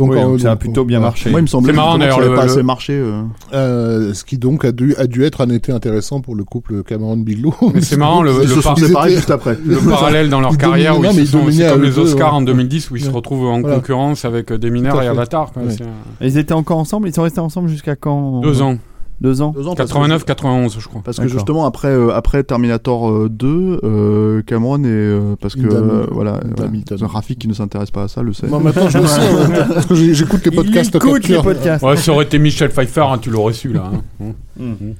Donc, 0.00 0.10
Oui, 0.12 0.18
euh, 0.18 0.22
donc 0.24 0.40
ça 0.40 0.48
a 0.48 0.50
donc, 0.54 0.60
plutôt 0.60 0.84
bien 0.84 0.98
marché. 1.00 1.30
Moi, 1.30 1.40
il 1.40 1.42
me 1.42 1.46
semblait 1.46 1.72
C'est 1.72 1.76
marrant, 1.76 1.94
que 1.94 2.00
d'ailleurs, 2.00 2.16
ça 2.16 2.20
avait 2.22 2.30
le- 2.30 2.36
pas 2.36 2.44
le- 2.46 2.50
assez 2.50 2.62
marché. 2.62 2.92
euh. 2.94 3.22
Euh, 3.52 4.14
ce 4.14 4.24
qui 4.24 4.38
donc 4.38 4.64
a 4.64 4.72
dû, 4.72 4.94
a 4.96 5.06
dû 5.06 5.24
être 5.24 5.40
un 5.42 5.50
été 5.50 5.72
intéressant 5.72 6.20
pour 6.20 6.34
le 6.34 6.44
couple 6.44 6.82
Cameron 6.82 7.16
Bigelow. 7.18 7.54
Mais 7.74 7.80
c'est 7.82 7.96
marrant, 7.96 8.22
le- 8.22 8.32
Ils 8.42 8.48
le 8.48 8.54
se 8.54 8.54
sont 8.62 8.68
par- 8.70 8.78
séparés 8.78 9.08
étaient- 9.10 9.16
juste 9.16 9.30
après. 9.30 9.58
le 9.64 9.76
parallèle 9.76 10.28
dans 10.30 10.40
leur 10.40 10.52
Ils 10.52 10.56
carrière 10.58 10.98
où 10.98 11.04
ils 11.04 11.08
mais 11.08 11.12
se 11.14 11.20
ils 11.20 11.26
sont, 11.28 11.70
comme 11.70 11.82
les 11.82 11.98
Oscars 11.98 12.32
ouais. 12.32 12.38
en 12.38 12.42
2010 12.42 12.90
où 12.90 12.96
ils 12.96 13.04
se 13.04 13.10
retrouvent 13.10 13.46
en 13.46 13.60
Voilà. 13.60 13.76
concurrence 13.76 14.24
avec 14.24 14.50
euh, 14.52 14.58
des 14.58 14.70
mineurs 14.70 15.00
et. 15.02 15.06
Avatar. 15.06 15.52
quoi. 15.52 15.62
Ouais. 15.62 15.68
C'est, 15.76 15.84
Ils 16.26 16.38
étaient 16.38 16.54
encore 16.54 16.78
ensemble? 16.78 17.08
Ils 17.08 17.14
sont 17.14 17.22
restés 17.22 17.40
ensemble 17.40 17.68
jusqu'à 17.68 17.96
quand? 17.96 18.40
Deux 18.40 18.62
ans. 18.62 18.76
Deux 19.20 19.42
ans 19.42 19.52
Deux 19.54 19.66
ans, 19.68 19.74
parce 19.74 19.90
que- 19.90 19.94
89, 19.94 20.24
91, 20.24 20.76
je 20.80 20.88
crois. 20.88 21.02
Parce 21.04 21.18
que 21.18 21.28
justement 21.28 21.66
après 21.66 21.88
euh, 21.88 22.14
après 22.14 22.42
Terminator 22.42 23.10
euh, 23.10 23.28
2, 23.28 23.80
euh, 23.84 24.42
Cameron 24.46 24.82
est 24.82 24.86
euh, 24.88 25.36
parce 25.40 25.54
que 25.54 25.60
euh, 25.60 26.06
voilà, 26.10 26.40
C'est 26.88 27.04
Rafik 27.04 27.38
qui 27.38 27.46
ne 27.48 27.52
s'intéresse 27.52 27.90
pas 27.90 28.04
à 28.04 28.08
ça 28.08 28.22
le 28.22 28.32
sait. 28.32 28.46
Moi, 28.46 28.60
maintenant, 28.60 28.88
je 28.88 28.98
le 28.98 29.06
sais, 29.06 29.20
hein, 29.20 29.66
parce 29.74 29.86
que 29.86 29.94
j'écoute 29.94 30.44
les 30.46 30.50
podcasts 30.50 30.90
Il 30.94 30.96
écoute 30.96 31.28
les 31.28 31.42
podcasts. 31.42 31.84
Ouais, 31.84 31.96
ça 31.96 32.12
aurait 32.12 32.24
été 32.24 32.38
Michel 32.38 32.70
Pfeiffer, 32.70 33.02
hein, 33.02 33.18
tu 33.20 33.28
l'aurais 33.30 33.52
su 33.52 33.72
là. 33.74 33.90
hein. 34.22 34.32
Mhm. 34.58 34.94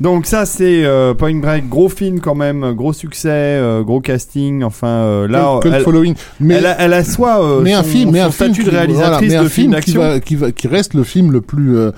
Donc 0.00 0.26
ça 0.26 0.46
c'est 0.46 0.84
euh, 0.84 1.14
Point 1.14 1.36
Break, 1.38 1.68
gros 1.68 1.88
film 1.88 2.18
quand 2.20 2.34
même, 2.34 2.72
gros 2.72 2.92
succès, 2.92 3.28
euh, 3.30 3.82
gros 3.82 4.00
casting. 4.00 4.64
Enfin 4.64 4.88
euh, 4.88 5.28
là, 5.28 5.60
que 5.62 5.68
le 5.68 5.74
elle, 5.74 5.82
following. 5.82 6.14
Mais, 6.40 6.54
elle 6.54 6.66
a, 6.66 6.80
elle 6.80 6.92
a 6.92 7.04
soit 7.04 7.40
euh, 7.44 7.60
mais 7.62 7.72
un 7.72 7.84
son- 7.84 7.88
film, 7.90 8.10
mais 8.10 8.18
un 8.20 8.30
film 8.32 8.52
statut 8.52 8.64
de 8.64 8.70
qui- 8.70 8.74
voilà, 8.74 8.86
réalisatrice 9.18 9.30
mais 9.30 9.36
un 9.36 9.42
de 9.44 9.48
film 9.48 9.72
film 9.74 9.80
qui 9.84 9.92
va, 9.92 10.18
qui 10.20 10.34
va, 10.36 10.50
qui 10.50 10.66
reste 10.66 10.94
le 10.94 11.04
film 11.04 11.30
le 11.30 11.40
plus 11.40 11.76
euh, 11.76 11.92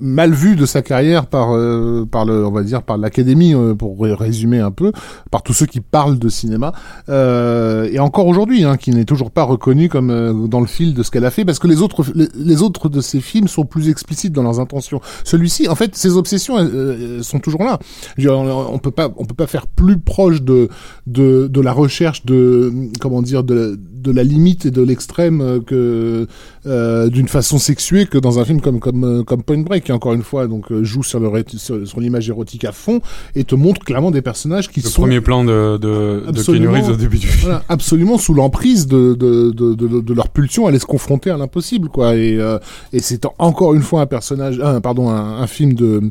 mal 0.00 0.32
vu 0.32 0.56
de 0.56 0.66
sa 0.66 0.82
carrière 0.82 1.26
par, 1.26 1.54
euh, 1.54 2.06
par 2.10 2.24
le, 2.24 2.46
on 2.46 2.50
va 2.50 2.62
dire, 2.62 2.82
par 2.82 2.98
l'académie, 2.98 3.54
euh, 3.54 3.74
pour 3.74 3.98
ré- 4.00 4.14
résumer 4.14 4.58
un 4.60 4.70
peu, 4.70 4.92
par 5.30 5.42
tous 5.42 5.52
ceux 5.52 5.66
qui 5.66 5.80
parlent 5.80 6.18
de 6.18 6.28
cinéma, 6.28 6.72
euh, 7.08 7.88
et 7.90 7.98
encore 7.98 8.26
aujourd'hui, 8.26 8.64
hein, 8.64 8.76
qui 8.76 8.90
n'est 8.90 9.04
toujours 9.04 9.30
pas 9.30 9.44
reconnu 9.44 9.88
comme 9.88 10.10
euh, 10.10 10.46
dans 10.46 10.60
le 10.60 10.66
fil 10.66 10.94
de 10.94 11.02
ce 11.02 11.10
qu'elle 11.10 11.24
a 11.24 11.30
fait, 11.30 11.44
parce 11.44 11.58
que 11.58 11.68
les 11.68 11.82
autres, 11.82 12.04
les, 12.34 12.62
autres 12.62 12.88
de 12.88 13.00
ses 13.00 13.20
films 13.20 13.48
sont 13.48 13.64
plus 13.64 13.88
explicites 13.88 14.32
dans 14.32 14.42
leurs 14.42 14.60
intentions. 14.60 15.00
Celui-ci, 15.24 15.68
en 15.68 15.74
fait, 15.74 15.96
ses 15.96 16.16
obsessions 16.16 16.58
euh, 16.58 16.68
euh, 16.72 17.22
sont 17.22 17.38
toujours 17.40 17.64
là. 17.64 17.78
Dire, 18.18 18.32
on, 18.38 18.74
on 18.74 18.78
peut 18.78 18.90
pas, 18.90 19.10
on 19.16 19.24
peut 19.24 19.34
pas 19.34 19.46
faire 19.46 19.66
plus 19.66 19.98
proche 19.98 20.42
de, 20.42 20.68
de, 21.06 21.48
de 21.48 21.60
la 21.60 21.72
recherche 21.72 22.24
de, 22.24 22.72
comment 23.00 23.22
dire, 23.22 23.44
de, 23.44 23.78
de 24.02 24.10
la 24.12 24.22
limite 24.24 24.66
et 24.66 24.70
de 24.70 24.82
l'extrême 24.82 25.40
euh, 25.40 25.60
que 25.60 26.26
euh, 26.66 27.08
d'une 27.08 27.28
façon 27.28 27.58
sexuée 27.58 28.06
que 28.06 28.18
dans 28.18 28.38
un 28.38 28.44
film 28.44 28.60
comme 28.60 28.80
comme 28.80 29.04
euh, 29.04 29.22
comme 29.22 29.42
Point 29.42 29.62
Break 29.62 29.84
qui 29.84 29.92
encore 29.92 30.12
une 30.12 30.22
fois 30.22 30.46
donc 30.46 30.70
euh, 30.70 30.84
joue 30.84 31.02
sur 31.02 31.18
le 31.20 31.30
sur, 31.56 31.86
sur 31.86 32.00
l'image 32.00 32.28
érotique 32.28 32.64
à 32.64 32.72
fond 32.72 33.00
et 33.34 33.44
te 33.44 33.54
montre 33.54 33.80
clairement 33.84 34.10
des 34.10 34.22
personnages 34.22 34.68
qui 34.68 34.80
Le 34.80 34.88
sont 34.88 35.02
premier 35.02 35.20
plan 35.20 35.44
de, 35.44 35.76
de, 35.78 35.78
de 35.78 36.20
Keanu 36.20 36.28
Absolument. 36.28 36.72
Reeves 36.72 36.90
au 36.90 36.96
début 36.96 37.18
du 37.18 37.26
film. 37.26 37.42
voilà, 37.42 37.62
absolument 37.68 38.18
sous 38.18 38.34
l'emprise 38.34 38.86
de, 38.86 39.14
de, 39.14 39.50
de, 39.50 39.74
de, 39.74 40.00
de 40.00 40.14
leur 40.14 40.28
pulsion, 40.28 40.66
aller 40.66 40.78
se 40.78 40.86
confronter 40.86 41.30
à 41.30 41.36
l'impossible, 41.36 41.88
quoi. 41.88 42.14
Et, 42.16 42.36
euh, 42.38 42.58
et 42.92 43.00
c'est 43.00 43.24
en- 43.26 43.34
encore 43.38 43.74
une 43.74 43.82
fois 43.82 44.00
un 44.02 44.06
personnage, 44.06 44.60
un, 44.60 44.80
pardon, 44.80 45.10
un, 45.10 45.40
un 45.40 45.46
film 45.46 45.74
de, 45.74 46.02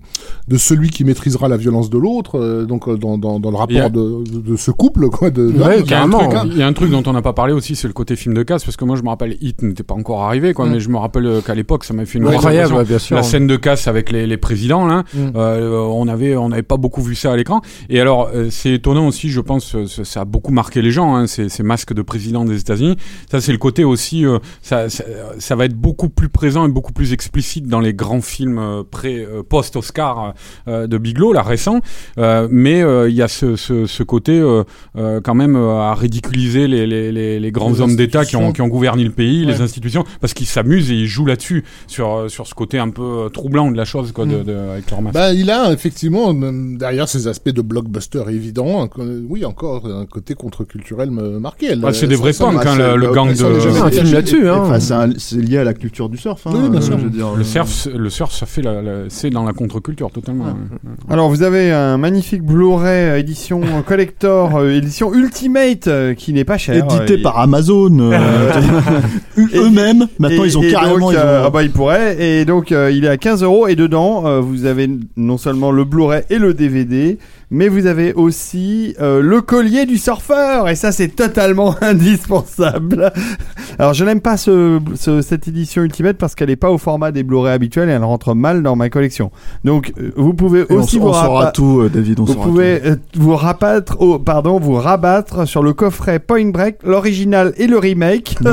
de 0.48 0.58
celui 0.58 0.90
qui 0.90 1.04
maîtrisera 1.04 1.48
la 1.48 1.58
violence 1.58 1.90
de 1.90 1.98
l'autre, 1.98 2.40
euh, 2.40 2.66
donc 2.66 2.88
euh, 2.88 2.98
dans, 2.98 3.18
dans, 3.18 3.40
dans 3.40 3.52
le 3.52 3.58
a- 3.58 3.60
rapport 3.60 3.90
de, 3.92 4.24
de, 4.40 4.56
ce 4.56 4.72
couple, 4.72 5.10
quoi. 5.10 5.30
De, 5.30 5.48
Ouais, 5.52 5.80
hein. 5.92 6.44
il 6.46 6.58
y 6.58 6.62
a 6.64 6.68
un 6.68 6.74
truc 6.74 6.92
dont 6.92 7.04
on 7.06 7.14
n'a 7.14 7.22
pas 7.22 7.34
parlé 7.34 7.54
aussi, 7.54 7.76
c'est 7.82 7.88
le 7.88 7.94
côté 7.94 8.16
film 8.16 8.36
de 8.36 8.44
casse, 8.44 8.64
parce 8.64 8.78
que 8.78 8.86
moi 8.86 8.96
je 8.96 9.02
me 9.02 9.10
rappelle, 9.10 9.36
Hit 9.42 9.62
n'était 9.64 9.84
pas 9.84 9.96
encore 9.96 10.24
arrivé, 10.24 10.54
quoi, 10.54 10.66
Mm. 10.68 10.72
mais 10.72 10.80
je 10.80 10.90
me 10.90 10.98
rappelle 10.98 11.26
euh, 11.26 11.42
qu'à 11.42 11.56
l'époque 11.56 11.84
ça 11.84 11.94
m'a 11.94 12.06
fait 12.06 12.20
une 12.20 12.28
Incroyable, 12.28 12.74
ouais, 12.76 12.84
bien 12.86 13.00
sûr. 13.00 13.16
La 13.16 13.24
scène 13.24 13.48
de 13.48 13.56
casse 13.56 13.88
avec 13.88 14.12
les, 14.12 14.28
les 14.28 14.38
présidents, 14.38 14.86
là, 14.86 15.04
Mm. 15.14 15.32
euh, 15.36 15.80
on 15.80 16.08
avait 16.08 16.36
on 16.36 16.50
n'avait 16.50 16.62
pas 16.64 16.78
beaucoup 16.78 17.02
vu 17.02 17.16
ça 17.16 17.32
à 17.34 17.36
l'écran. 17.36 17.62
Et 17.90 18.00
alors 18.00 18.30
euh, 18.34 18.48
c'est 18.52 18.74
étonnant 18.74 19.08
aussi, 19.08 19.30
je 19.30 19.42
pense, 19.42 19.76
ça, 20.04 20.22
a 20.22 20.26
beaucoup 20.26 20.52
marqué 20.52 20.82
les 20.82 20.92
gens, 20.92 21.16
hein, 21.16 21.28
ces, 21.28 21.50
ces 21.50 21.64
masques 21.64 21.94
de 21.94 22.02
président 22.02 22.46
des 22.46 22.60
États-Unis. 22.60 22.98
Ça 23.32 23.42
c'est 23.42 23.52
le 23.52 23.58
côté 23.58 23.84
aussi, 23.84 24.26
euh, 24.26 24.38
ça, 24.62 24.90
ça, 24.90 25.04
ça 25.40 25.56
va 25.56 25.66
être 25.66 25.74
beaucoup 25.76 26.10
plus 26.10 26.30
présent 26.30 26.66
et 26.68 26.70
beaucoup 26.72 26.94
plus 26.94 27.14
explicite 27.14 27.68
dans 27.68 27.80
les 27.80 27.94
grands 27.94 28.22
films 28.22 28.62
pré 28.92 29.26
post 29.50 29.76
Oscar 29.76 30.34
de 30.68 30.98
Bigelow, 30.98 31.34
là 31.34 31.42
récent. 31.42 31.80
Mais 32.50 32.80
il 33.10 33.16
y 33.16 33.22
a 33.22 33.28
ce, 33.28 33.56
ce, 33.56 33.86
ce 33.86 34.04
côté 34.04 34.42
quand 35.24 35.36
même 35.36 35.56
à 35.56 35.94
ridiculiser 35.96 36.68
les, 36.68 36.86
les, 36.86 37.12
les, 37.12 37.40
les 37.40 37.52
grands 37.52 37.71
Les 37.74 37.82
hommes 37.82 37.96
d'État 37.96 38.26
qui 38.26 38.36
ont, 38.36 38.52
qui 38.52 38.62
ont 38.62 38.68
gouverné 38.68 39.04
le 39.04 39.12
pays, 39.12 39.46
Ouais. 39.46 39.52
les 39.54 39.62
institutions, 39.62 40.04
parce 40.20 40.34
qu'ils 40.34 40.46
s'amusent 40.48 40.92
et 40.92 40.96
ils 40.96 41.08
jouent 41.08 41.26
là-dessus 41.26 41.64
sur 41.88 42.14
euh, 42.14 42.28
sur 42.30 42.48
ce 42.48 42.54
côté 42.54 42.78
un 42.80 42.90
peu 42.90 43.02
euh, 43.26 43.30
troublant 43.30 43.72
de 43.72 43.78
la 43.78 43.86
chose 43.86 44.12
quoi, 44.12 44.26
de, 44.26 44.38
Mm. 44.38 44.44
de, 44.44 44.54
avec 44.74 44.90
leur 44.92 45.02
masque. 45.02 45.14
Bah, 45.16 45.34
il 45.34 45.50
a 45.52 45.72
effectivement 45.72 46.34
derrière 46.34 47.08
ces 47.08 47.28
aspects 47.28 47.50
de 47.50 47.62
blockbuster 47.62 48.24
co- 48.92 49.02
oui 49.30 49.46
encore 49.46 49.86
un 49.86 50.06
côté 50.06 50.34
contre-culturel 50.34 51.12
me- 51.12 51.40
marqué. 51.40 51.76
Ouais, 51.76 51.94
c'est 51.94 52.08
des 52.08 52.16
vrais 52.16 52.34
punks, 52.34 52.66
hein, 52.66 52.76
le- 52.78 52.96
le 52.98 53.12
gang 53.12 53.30
de- 53.30 53.36
jamais 53.60 53.80
un 53.80 53.90
film 53.92 54.12
là-dessus, 54.12 54.48
hein. 54.50 54.60
Enfin, 54.64 55.10
c'est 55.18 55.38
lié 55.38 55.58
à 55.60 55.64
la 55.64 55.74
culture 55.74 56.10
du 56.10 56.18
surf. 56.18 56.46
Hein, 56.48 56.52
Oui, 56.56 56.70
bien 56.70 56.80
euh, 56.80 56.82
sûr. 56.82 56.98
je 56.98 57.04
veux 57.06 57.10
dire, 57.10 57.34
Le 57.36 57.44
surf, 57.44 57.88
le 57.94 58.10
surf, 58.10 58.32
ça 58.34 58.46
fait 58.46 58.62
la, 58.62 58.82
la- 58.82 59.10
c'est 59.10 59.30
dans 59.30 59.44
la 59.46 59.54
contre-culture 59.54 60.12
totalement. 60.12 60.46
Ouais. 60.46 60.52
ouais. 60.52 60.92
Alors 61.10 61.30
vous 61.30 61.44
avez 61.44 61.72
un 61.72 61.98
magnifique 61.98 62.44
Blu-ray 62.44 63.20
édition 63.20 63.62
collector, 63.86 64.64
édition 64.68 65.14
Ultimate 65.14 65.90
qui 66.16 66.34
n'est 66.34 66.44
pas 66.46 66.58
cher. 66.58 66.76
édité 66.76 67.18
par 67.18 67.40
Amazon 67.40 67.61
euh, 67.70 68.52
eux-mêmes. 69.56 70.08
Maintenant, 70.20 70.44
Et- 70.44 70.48
ils 70.48 70.58
ont 70.58 70.64
et 70.64 70.72
carrément. 70.72 71.00
donc, 71.00 71.12
ils 71.14 71.18
ont- 71.18 71.22
euh, 71.22 71.44
ah 71.46 71.50
bah 71.50 71.64
il 71.64 71.72
pourrait. 71.72 72.18
Et 72.22 72.46
donc 72.46 72.72
euh, 72.72 72.92
il 72.92 73.06
est 73.06 73.10
à 73.10 73.18
15 73.18 73.44
euros 73.44 73.68
et 73.68 73.76
dedans 73.76 74.42
vous 74.42 74.66
avez 74.66 74.90
non 75.18 75.38
seulement 75.38 75.72
le 75.72 75.84
Blu-ray 75.84 76.24
et 76.30 76.38
le 76.40 76.54
DVD, 76.54 77.18
mais 77.52 77.68
vous 77.68 77.86
avez 77.86 78.14
aussi 78.14 78.96
euh, 79.00 79.22
le 79.22 79.42
collier 79.42 79.86
du 79.86 79.98
surfeur 79.98 80.68
et 80.70 80.76
ça 80.76 80.92
c'est 80.92 81.10
totalement 81.10 81.76
indispensable. 81.82 83.12
Alors 83.78 83.94
je 83.94 84.04
n'aime 84.06 84.22
pas 84.22 84.38
ce, 84.38 84.80
ce- 84.96 85.22
cette 85.22 85.48
édition 85.48 85.84
Ultimate 85.84 86.18
parce 86.18 86.34
qu'elle 86.34 86.50
n'est 86.50 86.56
pas 86.56 86.72
au 86.72 86.78
format 86.78 87.12
des 87.12 87.24
Blu-ray 87.24 87.54
habituels 87.54 87.90
et 87.90 87.92
elle 87.92 88.04
rentre 88.04 88.34
mal 88.34 88.64
dans 88.64 88.76
ma 88.76 88.90
collection. 88.90 89.32
Donc 89.64 89.94
euh, 90.00 90.12
vous 90.16 90.34
pouvez 90.34 90.62
Et 90.70 90.74
aussi 90.74 90.98
on 90.98 91.08
vous 91.08 91.14
saura 91.14 91.46
rapa- 91.46 91.52
tout, 91.52 91.82
euh, 91.82 91.90
David. 91.90 92.20
On 92.20 92.24
vous 92.24 92.34
saura 92.34 92.46
pouvez 92.46 92.82
euh, 92.86 92.96
vous 93.16 93.36
rabattre, 93.36 93.98
oh, 94.00 94.18
pardon, 94.18 94.60
vous 94.60 94.76
rabattre 94.76 95.48
sur 95.48 95.62
le 95.62 95.74
coffret 95.74 96.20
Point 96.20 96.50
Break, 96.52 96.78
l'original 96.84 97.54
et 97.58 97.68
le 97.68 97.78
remake. 97.78 98.38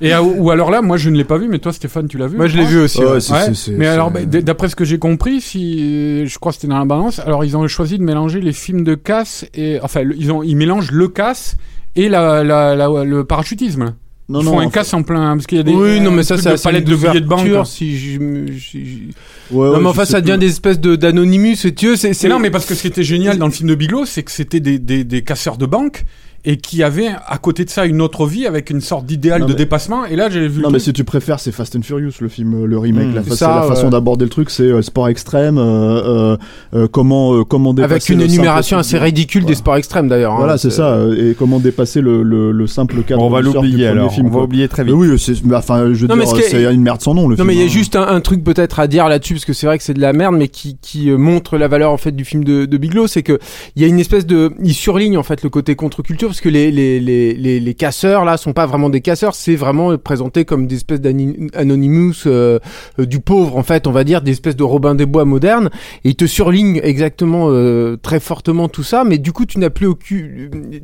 Et 0.00 0.12
à- 0.12 0.22
ou 0.22 0.50
alors 0.50 0.70
là, 0.70 0.82
moi 0.82 0.96
je 0.96 1.10
ne 1.10 1.16
l'ai 1.16 1.24
pas 1.24 1.38
vu, 1.38 1.48
mais 1.48 1.58
toi 1.58 1.72
Stéphane, 1.72 2.08
tu 2.08 2.18
l'as 2.18 2.26
vu 2.26 2.36
Moi, 2.36 2.46
je 2.46 2.56
l'ai 2.56 2.64
vu 2.64 2.80
aussi. 2.80 2.98
ouais. 3.00 3.12
Ouais, 3.12 3.20
c'est- 3.54 3.72
mais 3.72 3.86
alors, 3.86 4.10
d'après 4.10 4.68
ce 4.68 4.76
que 4.76 4.84
j'ai 4.84 4.98
compris, 4.98 5.40
si 5.40 6.26
je 6.26 6.38
crois 6.38 6.52
que 6.52 6.56
c'était 6.56 6.68
dans 6.68 6.78
la 6.78 6.84
balance, 6.84 7.11
alors 7.20 7.44
ils 7.44 7.56
ont 7.56 7.66
choisi 7.68 7.98
de 7.98 8.02
mélanger 8.02 8.40
les 8.40 8.52
films 8.52 8.84
de 8.84 8.94
casse 8.94 9.44
et 9.54 9.78
enfin 9.82 10.02
ils 10.16 10.30
ont 10.32 10.42
ils 10.42 10.56
mélangent 10.56 10.90
le 10.90 11.08
casse 11.08 11.56
et 11.96 12.08
la, 12.08 12.42
la, 12.44 12.74
la- 12.74 13.04
le 13.04 13.24
parachutisme. 13.24 13.94
non, 14.28 14.40
ils 14.40 14.44
non, 14.44 14.52
font 14.52 14.60
un 14.60 14.64
fait- 14.64 14.70
casse 14.70 14.94
en 14.94 15.02
plein 15.02 15.34
parce 15.36 15.46
qu'il 15.46 15.58
y 15.58 15.60
a 15.60 15.64
des 15.64 15.74
Oui, 15.74 16.00
non, 16.00 16.10
mais 16.10 16.22
ça, 16.22 16.38
c'est 16.38 16.62
palette 16.62 16.84
de 16.86 16.96
billets 16.96 17.20
de 17.20 17.26
banque. 17.26 17.44
d'ouverture, 17.44 17.66
Si 17.66 17.98
je, 17.98 18.18
me- 18.18 18.46
je- 18.52 18.58
je- 18.78 19.54
Ouais, 19.54 19.66
non, 19.68 19.72
ouais, 19.74 19.80
mais 19.80 19.86
enfin, 19.88 20.04
ça 20.06 20.20
devient 20.22 20.32
plus. 20.32 20.38
des 20.38 20.46
espèces 20.46 20.80
de 20.80 20.96
d'anonymous. 20.96 21.66
Et 21.66 21.74
tu 21.74 21.96
c'est 21.96 22.28
non, 22.28 22.38
mais 22.38 22.50
parce 22.50 22.64
que 22.64 22.74
ce 22.74 22.80
qui 22.82 22.86
était 22.86 23.02
génial 23.02 23.36
dans 23.36 23.46
le 23.46 23.52
film 23.52 23.68
de 23.68 23.74
Bigelow, 23.74 24.06
c'est 24.06 24.22
que 24.22 24.30
c'était 24.30 24.60
des, 24.60 24.78
des, 24.78 25.04
des 25.04 25.22
casseurs 25.22 25.58
de 25.58 25.66
banque 25.66 26.04
et 26.44 26.56
qui 26.56 26.82
avaient 26.82 27.10
à 27.26 27.38
côté 27.38 27.64
de 27.64 27.70
ça 27.70 27.86
une 27.86 28.00
autre 28.00 28.26
vie 28.26 28.46
avec 28.46 28.70
une 28.70 28.80
sorte 28.80 29.06
d'idéal 29.06 29.40
Non, 29.42 29.46
de 29.46 29.52
mais- 29.52 29.58
dépassement. 29.58 30.04
Et 30.06 30.16
là, 30.16 30.28
j'ai 30.28 30.48
vu. 30.48 30.56
le 30.58 30.62
Non 30.62 30.70
mais 30.70 30.78
si 30.80 30.92
tu 30.92 31.04
préfères 31.04 31.38
c'est 31.40 31.52
Fast 31.52 31.76
and 31.76 31.82
Furious 31.82 32.12
le 32.20 32.28
film 32.28 32.64
le 32.64 32.78
remake 32.78 33.08
Mm. 33.08 33.14
la, 33.14 33.22
fa- 33.22 33.36
ça, 33.36 33.54
la 33.60 33.62
façon 33.62 33.84
ouais. 33.84 33.90
d'aborder 33.90 34.24
le 34.24 34.30
truc 34.30 34.50
c'est 34.50 34.64
euh, 34.64 34.82
sport 34.82 35.08
extrême 35.08 35.58
euh, 35.58 36.32
euh, 36.32 36.36
euh, 36.74 36.88
comment 36.88 37.34
euh, 37.34 37.44
comment 37.44 37.72
dépasser 37.74 37.92
avec 37.92 38.08
une 38.08 38.20
simple 38.20 38.30
énumération 38.32 38.78
assez 38.78 38.98
ridicule 38.98 39.44
des 39.44 39.54
sports 39.54 39.76
extrêmes 39.76 40.08
d'ailleurs. 40.08 40.32
hein. 40.32 40.36
voilà 40.38 40.58
c'est 40.58 40.70
ça 40.70 40.94
euh, 40.94 41.30
et 41.30 41.34
comment 41.34 41.60
dépasser 41.60 42.00
le, 42.00 42.22
le, 42.22 42.50
le 42.52 42.66
simple 42.66 43.02
cadre 43.02 43.22
on 43.22 43.30
va 43.30 43.40
l'oublier 43.40 43.86
alors. 43.86 44.12
film 44.12 44.26
on 44.26 44.30
va 44.30 44.34
quoi. 44.36 44.44
oublier 44.44 44.68
très 44.68 44.84
Mais 44.84 44.90
vite. 44.92 45.00
oui 45.00 45.18
c'est 45.18 45.44
mais 45.44 45.54
enfin 45.56 45.92
je 45.92 46.00
veux 46.02 46.06
Non, 46.08 46.16
mais 46.16 46.24
dire 46.24 46.36
c'est 46.42 46.64
une 46.64 46.82
merde 46.82 47.00
sans 47.00 47.14
nom 47.14 47.28
le 47.28 47.36
Non 47.36 47.44
film 47.44 47.46
mais 47.48 47.54
il 47.54 47.58
y 47.60 47.62
a 47.62 47.66
hein. 47.66 47.68
juste 47.68 47.96
un, 47.96 48.06
un 48.06 48.20
truc 48.20 48.42
peut-être 48.44 48.80
à 48.80 48.86
dire 48.88 49.08
là-dessus 49.08 49.34
parce 49.34 49.44
que 49.44 49.52
c'est 49.52 49.66
vrai 49.66 49.78
que 49.78 49.84
c'est 49.84 49.94
de 49.94 50.00
la 50.00 50.12
merde 50.12 50.34
mais 50.36 50.48
qui, 50.48 50.76
qui 50.82 51.08
euh, 51.10 51.16
montre 51.18 51.56
la 51.56 51.68
valeur 51.68 51.92
en 51.92 51.96
fait 51.98 52.12
du 52.12 52.24
film 52.24 52.42
de, 52.44 52.64
de 52.64 52.76
Bigelow 52.76 53.06
c'est 53.06 53.22
que 53.22 53.38
il 53.76 53.82
y 53.82 53.84
a 53.84 53.88
une 53.88 54.00
espèce 54.00 54.26
de 54.26 54.52
il 54.62 54.74
surligne 54.74 55.16
en 55.18 55.22
fait 55.22 55.42
le 55.42 55.50
côté 55.50 55.74
contre-culture 55.76 56.31
parce 56.32 56.40
que 56.40 56.48
les 56.48 56.70
les, 56.70 56.98
les, 56.98 57.34
les, 57.34 57.60
les 57.60 57.74
casseurs 57.74 58.24
là 58.24 58.38
sont 58.38 58.54
pas 58.54 58.64
vraiment 58.64 58.88
des 58.88 59.02
casseurs. 59.02 59.34
C'est 59.34 59.54
vraiment 59.54 59.98
présenté 59.98 60.46
comme 60.46 60.66
des 60.66 60.76
espèces 60.76 61.00
d'anonymous 61.02 62.22
euh, 62.26 62.58
euh, 62.98 63.04
du 63.04 63.20
pauvre 63.20 63.58
en 63.58 63.62
fait 63.62 63.86
on 63.86 63.92
va 63.92 64.02
dire 64.04 64.22
des 64.22 64.30
espèces 64.32 64.56
de 64.56 64.62
Robin 64.62 64.94
des 64.94 65.04
Bois 65.04 65.26
modernes. 65.26 65.68
Et 66.04 66.10
il 66.10 66.16
te 66.16 66.24
surligne 66.24 66.80
exactement 66.82 67.48
euh, 67.50 67.96
très 68.00 68.18
fortement 68.18 68.68
tout 68.68 68.82
ça. 68.82 69.04
Mais 69.04 69.18
du 69.18 69.32
coup 69.32 69.44
tu 69.44 69.58
n'as 69.58 69.68
plus 69.70 69.86
aucun 69.86 70.16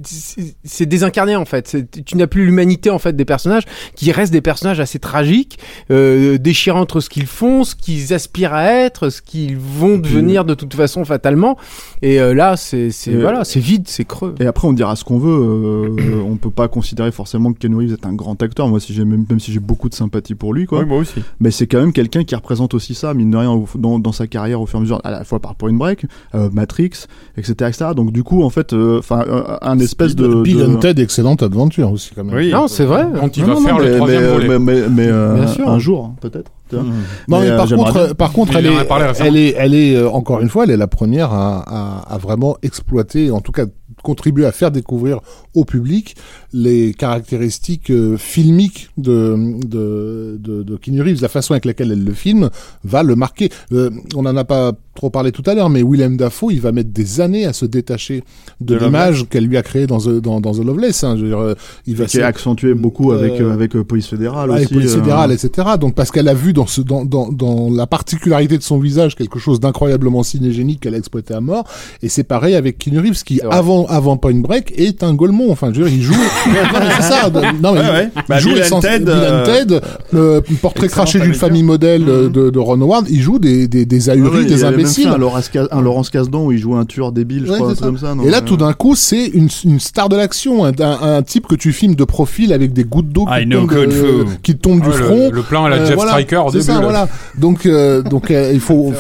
c'est- 0.05 0.84
désincarné 0.86 1.34
en 1.36 1.44
fait. 1.46 1.76
Tu 2.05 2.16
n'as 2.16 2.26
plus 2.26 2.44
l'humanité 2.44 2.90
en 2.90 2.99
fait 2.99 3.16
des 3.16 3.24
personnages 3.24 3.64
qui 3.94 4.12
restent 4.12 4.32
des 4.32 4.40
personnages 4.42 4.80
assez 4.80 4.99
tragiques 4.99 5.59
euh, 5.90 6.36
déchirant 6.38 6.80
entre 6.80 7.01
ce 7.01 7.09
qu'ils 7.09 7.26
font, 7.26 7.64
ce 7.64 7.74
qu'ils 7.74 8.12
aspirent 8.12 8.53
à 8.55 8.64
être, 8.70 9.09
ce 9.09 9.22
qu'ils 9.22 9.57
vont 9.57 9.96
devenir 9.99 10.44
de 10.44 10.53
toute 10.55 10.74
façon 10.74 11.05
fatalement. 11.07 11.57
Et 12.03 12.18
là, 12.18 12.57
c'est 12.57 12.90
voilà, 13.07 13.44
c'est 13.44 13.61
vide, 13.61 13.84
c'est 13.88 14.05
creux. 14.05 14.34
et 14.40 14.46
après 14.46 14.68
on 14.68 14.72
dira 14.72 14.94
ce 14.96 15.05
qu'on 15.05 15.18
veut 15.18 15.38
euh, 15.39 16.22
on 16.28 16.36
peut 16.36 16.51
pas 16.51 16.68
considérer 16.68 17.12
forcément 17.12 17.53
que 17.53 17.59
Ken 17.59 17.74
Reeves 17.74 17.93
est 17.93 18.07
un 18.07 18.12
grand 18.14 18.41
acteur. 18.43 18.68
Moi, 18.68 18.80
si 18.80 18.93
j'ai 18.93 19.05
même, 19.05 19.24
même 19.28 19.41
si 19.41 19.53
j'ai 19.53 19.61
beaucoup 19.61 19.89
de 19.89 19.95
sympathie 19.95 20.34
pour 20.34 20.53
lui, 20.55 20.66
quoi. 20.66 20.80
Oui, 20.80 20.86
moi 20.86 20.99
aussi. 20.99 21.20
Mais 21.41 21.51
c'est 21.51 21.66
quand 21.66 21.80
même 21.80 21.93
quelqu'un 21.93 22.24
qui 22.24 22.34
représente 22.34 22.74
aussi 22.74 22.95
ça, 22.95 23.14
mine 23.14 23.30
de 23.30 23.36
rien, 23.36 23.51
au- 23.51 23.66
dans, 23.76 23.99
dans 23.99 24.12
sa 24.12 24.26
carrière 24.26 24.61
au 24.61 24.66
fur 24.66 24.78
et 24.78 24.80
à 24.80 24.82
mesure, 24.82 25.01
à 25.05 25.11
la 25.11 25.24
fois 25.24 25.39
par 25.41 25.55
Point 25.55 25.72
Break, 25.74 26.07
euh, 26.34 26.49
Matrix, 26.53 26.91
etc., 27.36 27.53
etc. 27.61 27.86
Donc 27.97 28.12
du 28.12 28.22
coup, 28.22 28.43
en 28.43 28.51
fait, 28.51 28.72
euh, 28.72 28.99
enfin, 28.99 29.24
euh, 29.28 29.57
un 29.62 29.78
espèce 29.78 30.14
de, 30.16 30.43
Bill 30.43 30.59
de- 30.59 30.64
and 30.66 30.76
Ted, 30.76 31.03
excellente 31.03 31.43
aventure 31.43 31.91
aussi 31.93 32.12
quand 32.14 32.24
même. 32.24 32.34
Oui. 32.34 32.51
Non, 32.51 32.68
c'est 32.68 32.84
vrai. 32.84 33.07
Quand 33.18 33.36
il 33.36 33.43
Non, 33.45 33.49
va 33.49 33.55
non, 33.55 33.66
faire 33.66 33.78
le 33.78 33.84
mais, 33.91 33.97
troisième 33.97 34.22
mais, 34.22 34.28
volet. 34.32 34.49
mais, 34.49 34.59
mais, 34.59 34.89
mais, 34.89 35.07
euh, 35.09 35.34
Bien 35.36 35.47
sûr. 35.47 35.68
un 35.68 35.78
jour, 35.78 36.05
hein, 36.05 36.14
peut-être. 36.20 36.51
vois. 36.70 36.82
Non, 36.82 36.89
Mais, 37.28 37.41
mais 37.51 37.57
par 37.57 37.68
contre, 37.68 38.14
par 38.16 38.32
contre, 38.32 38.57
elle 38.57 38.66
est, 38.66 38.72
elle 39.20 39.36
est, 39.36 39.55
elle 39.57 39.74
est, 39.74 39.97
euh, 39.97 40.11
encore 40.11 40.41
une 40.41 40.49
fois, 40.51 40.64
elle 40.64 40.70
est 40.70 40.76
la 40.76 40.86
première 40.86 41.32
à, 41.32 41.61
à, 41.66 42.14
à 42.14 42.18
vraiment 42.18 42.57
exploiter, 42.62 43.30
en 43.30 43.41
tout 43.41 43.53
cas, 43.53 43.64
contribuer 44.03 44.44
à 44.46 44.53
faire 44.53 44.70
découvrir 44.70 45.20
au 45.55 45.64
public 45.64 46.16
les 46.53 46.94
caractéristiques 46.94 47.90
euh, 47.90 48.16
filmiques 48.16 48.90
de, 48.96 49.36
de, 49.66 50.36
de, 50.40 50.62
de 50.62 50.76
Keanu 50.76 51.03
Reeves, 51.03 51.20
la 51.22 51.28
façon 51.28 51.53
avec 51.55 51.64
laquelle 51.64 51.92
elle 51.92 52.05
le 52.05 52.12
filme 52.14 52.51
va 52.84 53.03
le 53.03 53.16
marquer. 53.16 53.51
Euh, 53.72 53.90
on 54.14 54.22
n'en 54.22 54.36
a 54.36 54.44
pas 54.44 54.72
trop 54.94 55.11
parlé 55.11 55.30
tout 55.30 55.42
à 55.46 55.55
l'heure, 55.55 55.70
mais 55.70 55.82
Willem 55.82 56.16
Dafoe, 56.16 56.51
il 56.53 56.61
va 56.61 56.72
mettre 56.72 56.90
des 56.90 57.20
années 57.20 57.44
à 57.46 57.53
se 57.53 57.64
détacher 57.66 58.24
de, 58.61 58.76
De 58.76 58.84
l'image 58.84 59.26
qu'elle 59.28 59.44
lui 59.44 59.57
a 59.57 59.62
créée 59.62 59.86
dans 59.86 59.99
The, 59.99 60.20
dans, 60.20 60.40
dans 60.40 60.53
The 60.55 60.64
Loveless. 60.64 61.05
Hein. 61.05 61.16
Je 61.16 61.22
veux 61.22 61.28
dire, 61.28 61.38
euh, 61.38 61.55
il 61.86 61.94
va 61.96 62.07
qui 62.07 62.16
est 62.16 62.20
se- 62.20 62.24
accentué 62.24 62.74
beaucoup 62.74 63.12
avec, 63.12 63.40
Euh, 63.40 63.53
avec 63.53 63.76
euh, 63.76 63.84
Police 63.84 64.07
Fédérale 64.09 64.51
avec 64.51 64.64
aussi. 64.64 64.74
police 64.74 64.92
euh, 64.94 64.99
fédérale, 65.01 65.30
etc. 65.32 65.68
Donc 65.80 65.94
parce 65.94 66.11
qu'elle 66.11 66.26
a 66.28 66.34
vu 66.34 66.53
dans 66.53 66.66
ce 66.66 66.80
dans, 66.80 67.05
dans, 67.05 67.30
dans 67.30 67.70
la 67.70 67.86
particularité 67.86 68.59
de 68.59 68.62
son 68.62 68.78
visage 68.78 69.14
quelque 69.14 69.38
chose 69.38 69.61
d'incroyablement 69.61 70.22
cinégénique 70.22 70.80
qu'elle 70.80 70.94
a 70.94 70.99
exploité 70.99 71.34
à 71.34 71.40
mort. 71.40 71.64
Et 72.03 72.09
c'est 72.09 72.24
pareil 72.24 72.55
avec 72.57 72.78
Keanu 72.78 72.99
Reeves 73.01 73.22
qui 73.22 73.38
vrai. 73.38 73.49
avant 73.55 73.86
avant 73.99 74.16
Point 74.16 74.36
Break 74.40 74.72
est 74.78 75.03
un 75.03 75.12
Golemont. 75.14 75.53
Enfin, 75.53 75.70
je 75.72 75.82
veux 75.82 75.88
dire, 75.88 75.99
il 75.99 76.03
joue. 76.03 76.14
c'est 76.96 77.03
ça. 77.03 77.28
de- 77.30 77.40
Non 77.62 77.72
mais 77.74 77.80
Ouais, 77.80 77.86
ouais. 77.90 78.09
il 78.16 78.22
Bah, 78.28 78.38
joue 78.38 78.55
Bill 78.55 78.62
Ted, 78.80 79.05
euh, 79.09 79.44
Ted, 79.44 79.80
le 80.12 80.40
portrait 80.62 80.88
craché 80.88 81.20
d'une 81.20 81.34
famille 81.34 81.62
modèle 81.62 82.09
euh, 82.09 82.28
de, 82.28 82.51
de 82.51 82.59
Ron 82.59 82.80
Howard. 82.80 83.07
Il 83.11 83.20
joue 83.20 83.38
des 83.38 83.68
des, 83.68 83.84
des 83.84 84.11
ahuris, 84.11 84.38
ouais, 84.38 84.44
des 84.46 84.64
imbéciles. 84.64 85.09
un 85.09 85.18
Laurence, 85.18 85.51
Laurence 85.82 86.11
Kasdan 86.11 86.44
où 86.46 86.53
il 86.53 86.59
joue 86.59 86.74
un 86.76 86.84
tueur 86.84 87.12
débile, 87.12 87.44
je 87.46 87.51
Ouais, 87.53 87.57
crois, 87.59 87.68
un 87.68 87.74
c'est 87.74 87.76
truc 87.82 87.88
comme 87.90 87.99
ça. 87.99 88.14
non 88.14 88.22
Et 88.24 88.30
là, 88.30 88.38
Euh, 88.38 88.40
tout 88.40 88.57
d'un 88.57 88.72
coup, 88.72 88.94
c'est 88.94 89.26
une, 89.26 89.49
une 89.64 89.80
star 89.80 90.09
de 90.09 90.16
l'action, 90.16 90.64
un, 90.64 90.72
un, 90.80 91.16
un 91.18 91.22
type 91.22 91.46
que 91.46 91.55
tu 91.55 91.72
filmes 91.72 91.94
de 91.94 92.05
profil 92.05 92.53
avec 92.53 92.72
des 92.72 92.84
gouttes 92.84 93.09
d'eau 93.11 93.26
I 93.28 93.46
qui, 93.49 93.55
euh, 93.55 94.24
qui 94.42 94.57
tombent 94.57 94.80
du 94.80 94.88
Ah 94.92 94.96
le- 94.99 95.05
front. 95.05 95.30
Le, 95.32 95.42
plan 95.42 95.64
à 95.64 95.68
la 95.70 95.76
Euh, 95.76 95.86
Jeff 95.86 95.96
voilà. 95.96 96.12
Striker 96.12 96.36
au 96.46 96.51
C'est 96.53 96.59
début. 96.59 96.72
ça, 96.72 96.80
voilà. 96.80 97.09
Donc, 97.36 97.66
donc 98.11 98.30
il 98.30 98.61
faut, 98.61 98.92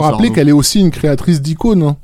rappeler, 0.00 0.30
qu'elle 0.32 0.48
est 0.48 0.52
aussi 0.52 0.80
une 0.80 0.90
créatrice 0.90 1.40
d'icônes. 1.40 1.94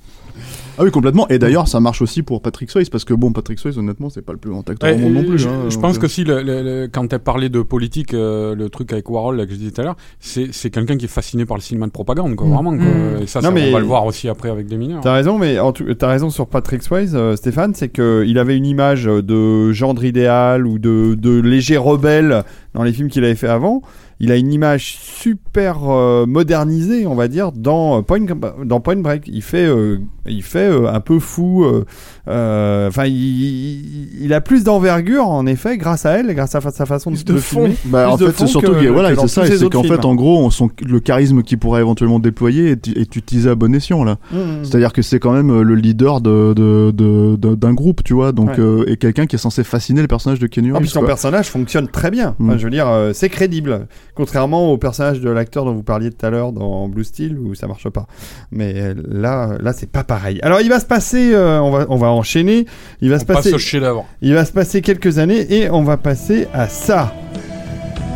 Ah 0.78 0.84
oui, 0.84 0.90
complètement. 0.90 1.26
Et 1.28 1.38
d'ailleurs, 1.38 1.66
ça 1.68 1.80
marche 1.80 2.00
aussi 2.02 2.22
pour 2.22 2.40
Patrick 2.40 2.70
Swayze 2.70 2.88
parce 2.88 3.04
que 3.04 3.12
bon, 3.14 3.32
Patrick 3.32 3.58
Swayze, 3.58 3.76
honnêtement, 3.78 4.10
c'est 4.10 4.22
pas 4.22 4.32
le 4.32 4.38
plus 4.38 4.50
grand 4.50 4.68
acteur 4.70 4.94
au 4.94 4.98
monde 4.98 5.12
non 5.14 5.24
plus. 5.24 5.38
je, 5.38 5.48
hein, 5.48 5.52
je 5.68 5.78
pense 5.78 5.96
euh, 5.96 6.00
que 6.00 6.08
si, 6.08 6.24
le, 6.24 6.42
le- 6.42 6.62
le- 6.62 6.88
quand 6.90 7.06
tu 7.08 7.18
parlé 7.18 7.48
de 7.48 7.62
politique, 7.62 8.14
euh, 8.14 8.54
le 8.54 8.68
truc 8.70 8.92
avec 8.92 9.10
Warhol 9.10 9.36
là, 9.36 9.44
que 9.46 9.52
je 9.52 9.56
disais 9.56 9.70
tout 9.72 9.80
à 9.80 9.84
l'heure, 9.84 9.96
c'est 10.20 10.48
c'est 10.52 10.70
quelqu'un 10.70 10.96
qui 10.96 11.06
est 11.06 11.08
fasciné 11.08 11.44
par 11.46 11.56
le 11.56 11.62
cinéma 11.62 11.86
de 11.86 11.90
propagande, 11.92 12.36
quoi, 12.36 12.46
Mm. 12.46 12.52
vraiment. 12.52 12.76
Quoi. 12.76 12.86
Mm. 12.86 13.22
Et 13.22 13.26
ça, 13.26 13.40
Non, 13.40 13.48
ça, 13.48 13.50
mais- 13.54 13.68
on 13.70 13.72
va 13.72 13.80
le 13.80 13.86
voir 13.86 14.06
aussi 14.06 14.28
après 14.28 14.50
avec 14.50 14.66
des 14.66 14.76
mineurs. 14.76 15.00
T'as 15.02 15.14
raison, 15.14 15.36
mais 15.38 15.58
en 15.58 15.72
tout- 15.72 15.92
t'as 15.94 16.08
raison 16.08 16.30
sur 16.30 16.46
Patrick 16.46 16.82
Swayze, 16.82 17.14
euh, 17.16 17.34
Stéphane, 17.36 17.74
c'est 17.74 17.88
que 17.88 18.24
il 18.26 18.38
avait 18.38 18.56
une 18.56 18.66
image 18.66 19.04
de 19.04 19.72
gendre 19.72 20.04
idéal 20.04 20.66
ou 20.66 20.78
de, 20.78 21.14
de 21.18 21.40
léger 21.40 21.76
rebelle 21.76 22.44
dans 22.74 22.82
les 22.84 22.92
films 22.92 23.08
qu'il 23.08 23.24
avait 23.24 23.34
fait 23.34 23.48
avant. 23.48 23.82
Il 24.20 24.32
a 24.32 24.36
une 24.36 24.52
image 24.52 24.96
super 25.00 25.88
euh, 25.88 26.26
modernisée, 26.26 27.06
on 27.06 27.14
va 27.14 27.28
dire, 27.28 27.52
dans 27.52 28.02
Point, 28.02 28.26
dans 28.64 28.80
Point 28.80 28.96
Break. 28.96 29.28
Il 29.32 29.42
fait, 29.42 29.64
euh, 29.66 29.98
il 30.26 30.42
fait 30.42 30.68
euh, 30.68 30.92
un 30.92 30.98
peu 31.00 31.20
fou. 31.20 31.64
euh, 31.64 31.84
euh, 32.26 32.88
Enfin, 32.88 33.04
il, 33.06 34.32
a 34.32 34.40
plus 34.40 34.64
d'envergure, 34.64 35.26
en 35.28 35.46
effet, 35.46 35.76
grâce 35.78 36.04
à 36.06 36.12
elle, 36.18 36.30
et 36.30 36.34
grâce 36.34 36.54
à 36.54 36.60
sa 36.60 36.86
façon 36.86 37.10
de, 37.10 37.16
de 37.16 37.32
de 37.34 37.38
fond. 37.38 37.60
filmer. 37.62 37.76
Bah, 37.86 38.10
en 38.10 38.16
de 38.16 38.26
fait, 38.26 38.38
c'est 38.38 38.46
surtout 38.46 38.72
que- 38.72 38.82
que, 38.82 38.88
voilà, 38.88 39.14
c'est 39.16 39.28
ça, 39.28 39.46
c'est 39.46 39.68
qu'en 39.70 39.82
fait, 39.82 40.04
en 40.04 40.14
gros, 40.14 40.38
on- 40.44 40.50
son- 40.50 40.70
le 40.84 41.00
charisme 41.00 41.42
qu'il 41.42 41.58
pourrait 41.58 41.80
éventuellement 41.80 42.18
déployer 42.18 42.70
est, 42.70 42.88
est 42.88 43.16
utilisé 43.16 43.48
à 43.50 43.54
bon 43.54 43.74
escient 43.74 44.04
là. 44.04 44.18
Mmh. 44.32 44.36
C'est-à-dire 44.64 44.92
que 44.92 45.02
c'est 45.02 45.18
quand 45.18 45.32
même 45.32 45.50
euh, 45.50 45.62
le 45.62 45.74
leader 45.74 46.20
de, 46.20 46.52
de, 46.54 46.90
de- 46.90 47.36
de- 47.36 47.54
d'un 47.54 47.72
groupe, 47.74 48.02
tu 48.04 48.14
vois, 48.14 48.32
donc 48.32 48.48
Ouais. 48.50 48.60
euh, 48.60 48.84
et 48.88 48.96
quelqu'un 48.96 49.26
qui 49.26 49.36
est 49.36 49.38
censé 49.38 49.64
fasciner 49.64 50.02
le 50.02 50.08
personnage 50.08 50.38
de 50.38 50.46
Kenny 50.46 50.70
Ah, 50.74 50.80
puis 50.80 50.88
son 50.88 51.00
quoi. 51.00 51.08
personnage 51.08 51.48
fonctionne 51.48 51.88
très 51.88 52.10
bien. 52.10 52.34
Enfin, 52.40 52.54
Mm. 52.54 52.58
je 52.58 52.64
veux 52.64 52.70
dire, 52.70 52.88
euh, 52.88 53.12
c'est 53.14 53.28
crédible. 53.28 53.86
Contrairement 54.18 54.70
au 54.70 54.76
personnage 54.76 55.20
de 55.20 55.30
l'acteur 55.30 55.64
dont 55.64 55.72
vous 55.72 55.82
parliez 55.82 56.10
tout 56.10 56.26
à 56.26 56.30
l'heure 56.30 56.52
dans 56.52 56.88
Blue 56.88 57.04
Steel 57.04 57.38
où 57.38 57.54
ça 57.54 57.66
marche 57.66 57.88
pas. 57.88 58.06
Mais 58.50 58.74
euh, 58.76 58.94
là, 59.08 59.56
là, 59.60 59.72
c'est 59.72 59.90
pas 59.90 60.04
pareil. 60.04 60.40
Alors, 60.42 60.60
il 60.60 60.68
va 60.68 60.80
se 60.80 60.86
passer, 60.86 61.32
euh, 61.32 61.60
on 61.60 61.70
va, 61.70 61.86
on 61.88 61.96
va 61.96 62.08
enchaîner. 62.08 62.66
Il 63.00 63.10
va 63.10 63.16
On 63.16 63.20
se 63.20 63.24
passe 63.24 63.36
passer, 63.36 63.80
il 64.20 64.34
va 64.34 64.44
se 64.44 64.52
passer 64.52 64.82
quelques 64.82 65.18
années 65.18 65.46
et 65.54 65.70
on 65.70 65.84
va 65.84 65.96
passer 65.96 66.48
à 66.52 66.68
ça. 66.68 67.14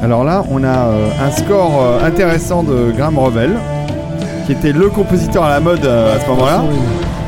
Alors 0.03 0.25
là, 0.25 0.45
on 0.51 0.65
a 0.65 0.89
euh, 0.89 1.09
un 1.21 1.31
score 1.31 1.81
euh, 1.81 2.05
intéressant 2.05 2.65
de 2.65 2.91
Graham 2.91 3.21
Revel, 3.21 3.53
qui 4.47 4.53
était 4.53 4.73
le 4.73 4.89
compositeur 4.89 5.45
à 5.45 5.51
la 5.51 5.61
mode 5.61 5.85
euh, 5.85 6.17
à 6.17 6.21
ce 6.21 6.27
moment-là. 6.27 6.65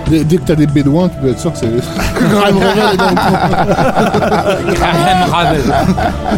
Dès, 0.09 0.23
dès 0.25 0.37
que 0.37 0.43
t'as 0.43 0.55
des 0.55 0.67
bédouins, 0.67 1.09
tu 1.09 1.17
peux 1.23 1.31
être 1.31 1.39
sûr 1.41 1.53
que 1.53 1.59
c'est 1.59 1.67
Graham 2.31 2.57
est 2.59 2.97
dans 2.97 3.11
le. 3.11 3.17
Graham 4.75 5.31
Ravel. 5.31 5.63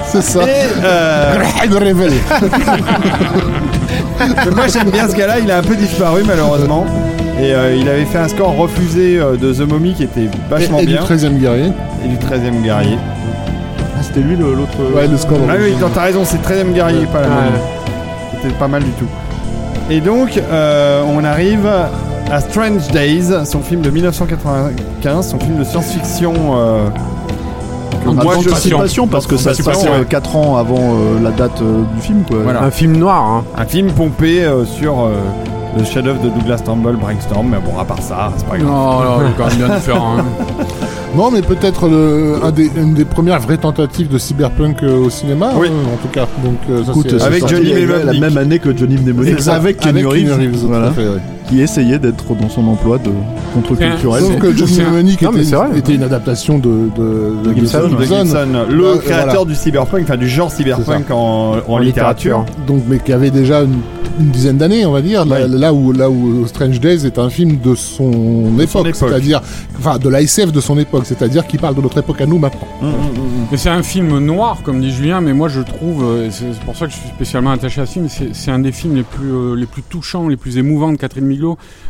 C'est 0.07 0.23
ça. 0.23 0.43
Et 0.45 0.67
euh, 0.85 1.35
Graham 1.35 1.73
Revel. 1.75 2.13
moi 4.55 4.67
j'aime 4.73 4.91
bien 4.91 5.09
ce 5.09 5.17
gars-là, 5.17 5.39
il 5.41 5.51
a 5.51 5.59
un 5.59 5.63
peu 5.63 5.75
disparu 5.77 6.23
malheureusement. 6.27 6.87
Et 7.39 7.53
euh, 7.53 7.75
il 7.77 7.87
avait 7.89 8.07
fait 8.07 8.19
un 8.19 8.29
score 8.29 8.57
refusé 8.57 9.19
euh, 9.19 9.37
de 9.37 9.53
The 9.53 9.69
Mummy 9.71 9.93
qui 9.93 10.05
était 10.05 10.29
vachement 10.49 10.79
Et, 10.79 10.85
et 10.85 10.87
du 10.87 10.93
bien. 10.95 11.03
13e 11.03 11.39
guerrier. 11.39 11.73
Et 12.05 12.09
du 12.09 12.17
13e 12.17 12.63
guerrier. 12.63 12.97
Ah, 13.95 14.03
c'était 14.03 14.21
lui 14.21 14.37
l'autre. 14.37 14.73
Ouais, 14.95 15.07
le 15.07 15.19
score. 15.19 15.39
Ah 15.51 15.55
oui, 15.61 15.75
t'as 15.95 16.03
raison, 16.03 16.25
c'est 16.25 16.39
13e 16.39 16.73
guerrier, 16.73 17.05
pas 17.07 17.21
la 17.21 17.27
Ouais. 17.29 17.35
C'était 18.43 18.55
pas 18.55 18.69
mal 18.69 18.83
du 18.85 18.91
tout. 18.93 19.09
Et 19.91 20.01
donc, 20.01 20.41
euh, 20.51 21.03
on 21.15 21.25
arrive 21.25 21.69
à 22.31 22.41
Strange 22.41 22.89
Days, 22.93 23.33
son 23.45 23.61
film 23.61 23.81
de 23.83 23.91
1995, 23.91 25.29
son 25.31 25.39
film 25.39 25.59
de 25.59 25.65
science-fiction. 25.65 26.33
euh, 26.57 26.89
moi, 28.07 28.35
je- 28.41 28.51
anticipation 28.51 29.07
parce 29.07 29.27
que 29.27 29.37
ça 29.37 29.53
se 29.55 29.63
passe 29.63 29.77
Anticipation, 29.77 30.01
ouais. 30.01 30.07
4 30.09 30.37
ans 30.37 30.57
avant 30.57 30.77
euh, 30.95 31.21
la 31.23 31.31
date 31.31 31.61
euh, 31.63 31.83
du 31.95 32.01
film, 32.01 32.23
quoi. 32.27 32.39
Voilà. 32.45 32.63
Un 32.63 32.71
film 32.71 32.97
noir, 32.97 33.25
hein. 33.25 33.45
Un 33.57 33.65
film 33.65 33.91
pompé 33.93 34.45
euh, 34.45 34.65
sur 34.65 35.01
euh, 35.01 35.15
le 35.77 35.85
chef-d'œuvre 35.85 36.21
de 36.23 36.29
Douglas 36.29 36.59
Trumbull, 36.65 36.97
Brainstorm. 36.97 37.49
Mais 37.51 37.59
bon, 37.59 37.79
à 37.81 37.85
part 37.85 38.01
ça, 38.01 38.33
c'est 38.37 38.47
pas 38.47 38.59
grave. 38.59 38.69
Non, 38.71 39.01
non, 39.01 39.19
il 39.23 39.31
est 39.31 39.35
quand 39.37 39.47
même 39.49 39.67
bien 39.67 39.77
différent. 39.77 40.19
hein. 40.19 40.25
Non, 41.17 41.31
mais 41.31 41.41
peut-être 41.41 41.89
le- 41.89 42.41
un 42.45 42.51
des, 42.51 42.71
une 42.77 42.93
des 42.93 43.07
premières 43.07 43.41
vraies 43.41 43.57
tentatives 43.57 44.09
de 44.09 44.19
cyberpunk 44.19 44.83
euh, 44.83 45.07
au 45.07 45.09
cinéma, 45.09 45.53
Oui. 45.57 45.69
hein, 45.71 45.89
en 45.95 45.97
tout 45.97 46.13
cas. 46.13 46.27
Donc, 46.45 46.59
euh, 46.69 46.85
ça, 46.85 46.91
Écoute, 46.91 47.07
c'est- 47.09 47.19
c'est 47.19 47.25
Avec 47.25 47.47
Johnny 47.49 47.73
la- 47.87 48.13
la 48.13 48.21
même 48.21 48.37
année 48.37 48.59
que 48.59 48.77
Johnny 48.77 48.99
Mnemonic, 48.99 49.33
Exact, 49.33 49.55
avec 49.57 49.79
Kenny 49.81 50.05
Reeves, 50.05 50.67
voilà, 50.67 50.89
à 50.89 50.91
fait, 50.93 51.09
ouais. 51.09 51.21
Qui 51.49 51.61
essayait 51.61 51.99
d'être 51.99 52.35
dans 52.35 52.49
son 52.49 52.67
emploi 52.69 52.99
de 52.99 53.11
contre-culturel. 53.55 54.23
Sauf 54.23 54.39
que 54.39 54.53
Johnny 54.57 54.81
Mnemonic 54.81 55.23
était, 55.23 55.45
c'est 55.45 55.55
vrai. 55.57 55.79
était 55.79 55.95
une 55.95 56.03
adaptation 56.03 56.59
de, 56.59 56.89
de, 56.97 57.37
De 57.45 57.55
Gibson, 57.55 57.89
de 57.89 58.03
Gibson, 58.05 58.67
le 58.69 58.99
créateur 58.99 59.35
voilà. 59.35 59.45
du 59.45 59.55
cyberpunk, 59.55 60.03
enfin 60.03 60.17
du 60.17 60.29
genre 60.29 60.51
cyberpunk 60.51 61.11
en, 61.11 61.57
en 61.67 61.79
littérature. 61.79 62.45
Donc, 62.67 62.83
mais 62.89 62.99
qui 62.99 63.13
avait 63.13 63.31
déjà 63.31 63.63
une, 63.63 63.81
une 64.21 64.31
dizaine 64.31 64.57
d'années, 64.57 64.85
on 64.87 64.93
va 64.93 65.03
dire, 65.03 65.25
là, 65.25 65.37
Ouais. 65.43 65.49
là 65.49 65.73
où 65.75 65.93
là 65.93 66.09
où 66.11 66.47
Strange 66.47 66.81
Days 66.81 67.05
est 67.07 67.19
un 67.19 67.29
film 67.31 67.59
de 67.63 67.75
son 67.75 68.59
époque, 68.59 68.87
époque. 68.87 68.95
c'est-à-dire, 68.97 69.43
enfin, 69.79 69.99
de 69.99 70.09
l'ASF 70.09 70.53
de 70.53 70.61
son 70.61 70.79
époque, 70.79 71.03
c'est-à-dire 71.05 71.47
qui 71.47 71.59
parle 71.59 71.75
de 71.75 71.83
notre 71.83 71.99
époque 71.99 72.21
à 72.21 72.27
nous 72.27 72.39
maintenant. 72.39 72.67
Mm, 72.81 72.87
mm, 72.87 72.91
mm, 72.91 73.47
Mais 73.53 73.57
c'est 73.59 73.69
un 73.69 73.83
film 73.83 74.19
noir, 74.19 74.59
comme 74.65 74.81
dit 74.81 74.91
Julien, 74.91 75.21
mais 75.21 75.33
moi 75.35 75.49
je 75.49 75.61
trouve, 75.61 76.03
euh, 76.05 76.29
c'est 76.31 76.47
pour 76.65 76.77
ça 76.77 76.87
que 76.87 76.93
je 76.93 76.97
suis 76.97 77.09
spécialement 77.09 77.51
attaché 77.51 77.81
à 77.83 77.87
ce 77.87 77.93
film, 77.93 78.09
c'est 78.09 78.35
c'est 78.35 78.51
un 78.51 78.59
des 78.59 78.73
films 78.73 78.97
les 78.97 79.03
plus, 79.03 79.31
euh, 79.33 79.55
les 79.55 79.67
plus 79.67 79.83
touchants, 79.83 80.29
les 80.29 80.37
plus 80.37 80.57
émouvants 80.59 80.93
de 80.93 80.97
Catherine 80.97 81.27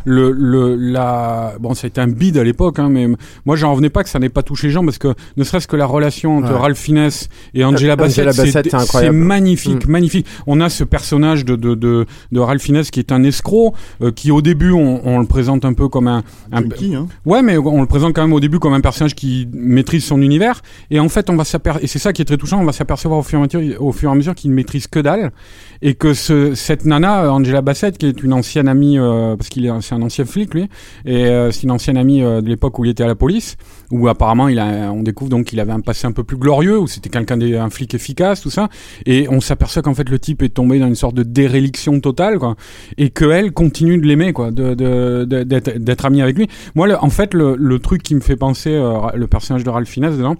Le, 0.05 0.31
le, 0.31 0.75
la... 0.75 1.53
Bon, 1.59 1.73
ça 1.73 1.85
a 1.85 1.87
été 1.87 2.01
un 2.01 2.07
bide 2.07 2.37
à 2.37 2.43
l'époque, 2.43 2.79
hein, 2.79 2.89
mais 2.89 3.07
moi 3.45 3.55
j'en 3.55 3.71
revenais 3.71 3.89
pas 3.89 4.03
que 4.03 4.09
ça 4.09 4.19
n'ait 4.19 4.29
pas 4.29 4.43
touché 4.43 4.67
les 4.67 4.73
gens, 4.73 4.83
parce 4.85 4.97
que 4.97 5.13
ne 5.37 5.43
serait-ce 5.43 5.67
que 5.67 5.75
la 5.75 5.85
relation 5.85 6.37
entre 6.37 6.51
Ouais. 6.51 6.57
Ralph 6.59 6.77
Fiennes 6.77 7.09
et 7.53 7.63
Angela 7.63 7.93
Angela 7.93 7.95
Bassett, 7.95 8.25
Bassett, 8.25 8.45
c'est 8.63 8.69
c'est 8.69 8.75
incroyable. 8.75 9.15
c'est 9.15 9.25
magnifique, 9.25 9.87
Mm. 9.87 9.91
magnifique. 9.91 10.25
On 10.47 10.59
a 10.61 10.69
ce 10.69 10.83
personnage 10.83 11.45
de, 11.45 11.55
de, 11.55 11.75
de, 11.75 12.05
de 12.31 12.39
Ralph 12.39 12.61
Fiennes 12.61 12.83
qui 12.83 12.99
est 12.99 13.11
un 13.11 13.23
escroc, 13.23 13.73
euh, 14.01 14.11
qui 14.11 14.31
au 14.31 14.41
début 14.41 14.71
on, 14.71 15.01
on 15.07 15.19
le 15.19 15.25
présente 15.25 15.65
un 15.65 15.73
peu 15.73 15.87
comme 15.89 16.07
un, 16.07 16.23
un, 16.51 16.61
Junkie, 16.61 16.95
hein? 16.95 17.07
Ouais, 17.25 17.41
mais 17.41 17.57
on 17.57 17.81
le 17.81 17.87
présente 17.87 18.13
quand 18.13 18.21
même 18.21 18.33
au 18.33 18.39
début 18.39 18.59
comme 18.59 18.73
un 18.73 18.81
personnage 18.81 19.15
qui 19.15 19.47
maîtrise 19.53 20.03
son 20.03 20.21
univers. 20.21 20.61
Et 20.91 20.99
en 20.99 21.09
fait, 21.09 21.29
on 21.29 21.35
va 21.35 21.43
s'apercevoir, 21.43 21.83
et 21.83 21.87
c'est 21.87 21.99
ça 21.99 22.13
qui 22.13 22.21
est 22.21 22.25
très 22.25 22.37
touchant, 22.37 22.59
on 22.59 22.65
va 22.65 22.71
s'apercevoir 22.73 23.19
au 23.19 23.23
fur 23.23 23.39
et 23.39 23.43
à 23.43 23.45
mesure, 23.59 23.81
au 23.83 23.91
fur 23.91 24.09
et 24.09 24.11
à 24.11 24.15
mesure 24.15 24.35
qu'il 24.35 24.49
ne 24.51 24.55
maîtrise 24.55 24.87
que 24.87 24.99
dalle. 24.99 25.31
Et 25.81 25.93
que 25.93 26.13
ce, 26.15 26.55
cette 26.55 26.85
nana, 26.85 27.23
euh, 27.25 27.29
Angela 27.29 27.61
Bassett, 27.61 27.97
qui 27.97 28.07
est 28.07 28.23
une 28.23 28.33
ancienne 28.33 28.67
amie 28.67 28.97
euh, 28.97 29.35
parce 29.37 29.49
qu'il 29.49 29.65
est 29.65 29.71
c'est 29.81 29.95
un 29.95 30.01
ancien 30.01 30.25
flic 30.25 30.53
lui. 30.53 30.67
Et 31.05 31.25
euh, 31.27 31.51
c'est 31.51 31.63
une 31.63 31.71
ancienne 31.71 31.97
amie 31.97 32.21
euh, 32.23 32.41
de 32.41 32.47
l'époque 32.49 32.77
où 32.79 32.85
il 32.85 32.91
était 32.91 33.03
à 33.03 33.07
la 33.07 33.15
police 33.15 33.55
où 33.91 34.07
apparemment 34.09 34.47
il 34.49 34.59
a 34.59 34.91
on 34.91 35.01
découvre 35.03 35.29
donc 35.29 35.45
qu'il 35.45 35.59
avait 35.59 35.71
un 35.71 35.79
passé 35.79 36.07
un 36.07 36.11
peu 36.11 36.23
plus 36.23 36.35
glorieux 36.37 36.77
où 36.77 36.87
c'était 36.87 37.09
quelqu'un 37.09 37.37
d'un 37.37 37.69
flic 37.69 37.93
efficace 37.93 38.41
tout 38.41 38.49
ça. 38.49 38.67
Et 39.05 39.27
on 39.29 39.39
s'aperçoit 39.39 39.81
qu'en 39.81 39.93
fait 39.93 40.09
le 40.09 40.19
type 40.19 40.41
est 40.41 40.49
tombé 40.49 40.79
dans 40.79 40.87
une 40.87 40.95
sorte 40.95 41.15
de 41.15 41.23
déréliction 41.23 41.99
totale 42.01 42.39
quoi. 42.39 42.55
Et 42.97 43.09
que 43.11 43.25
elle 43.25 43.51
continue 43.53 43.97
de 43.97 44.05
l'aimer 44.05 44.33
quoi 44.33 44.51
de 44.51 44.73
d'être 45.43 45.77
d'être 45.77 46.05
amie 46.05 46.21
avec 46.21 46.37
lui. 46.37 46.47
Moi 46.75 46.87
le- 46.87 46.97
en 47.01 47.09
fait 47.09 47.33
le, 47.33 47.55
le 47.57 47.79
truc 47.79 48.03
qui 48.03 48.15
me 48.15 48.19
fait 48.21 48.35
penser 48.35 48.71
euh, 48.71 48.97
le 49.15 49.27
personnage 49.27 49.63
de 49.63 49.69
Ralph 49.69 49.87
Fiennes 49.87 50.17
dedans 50.17 50.35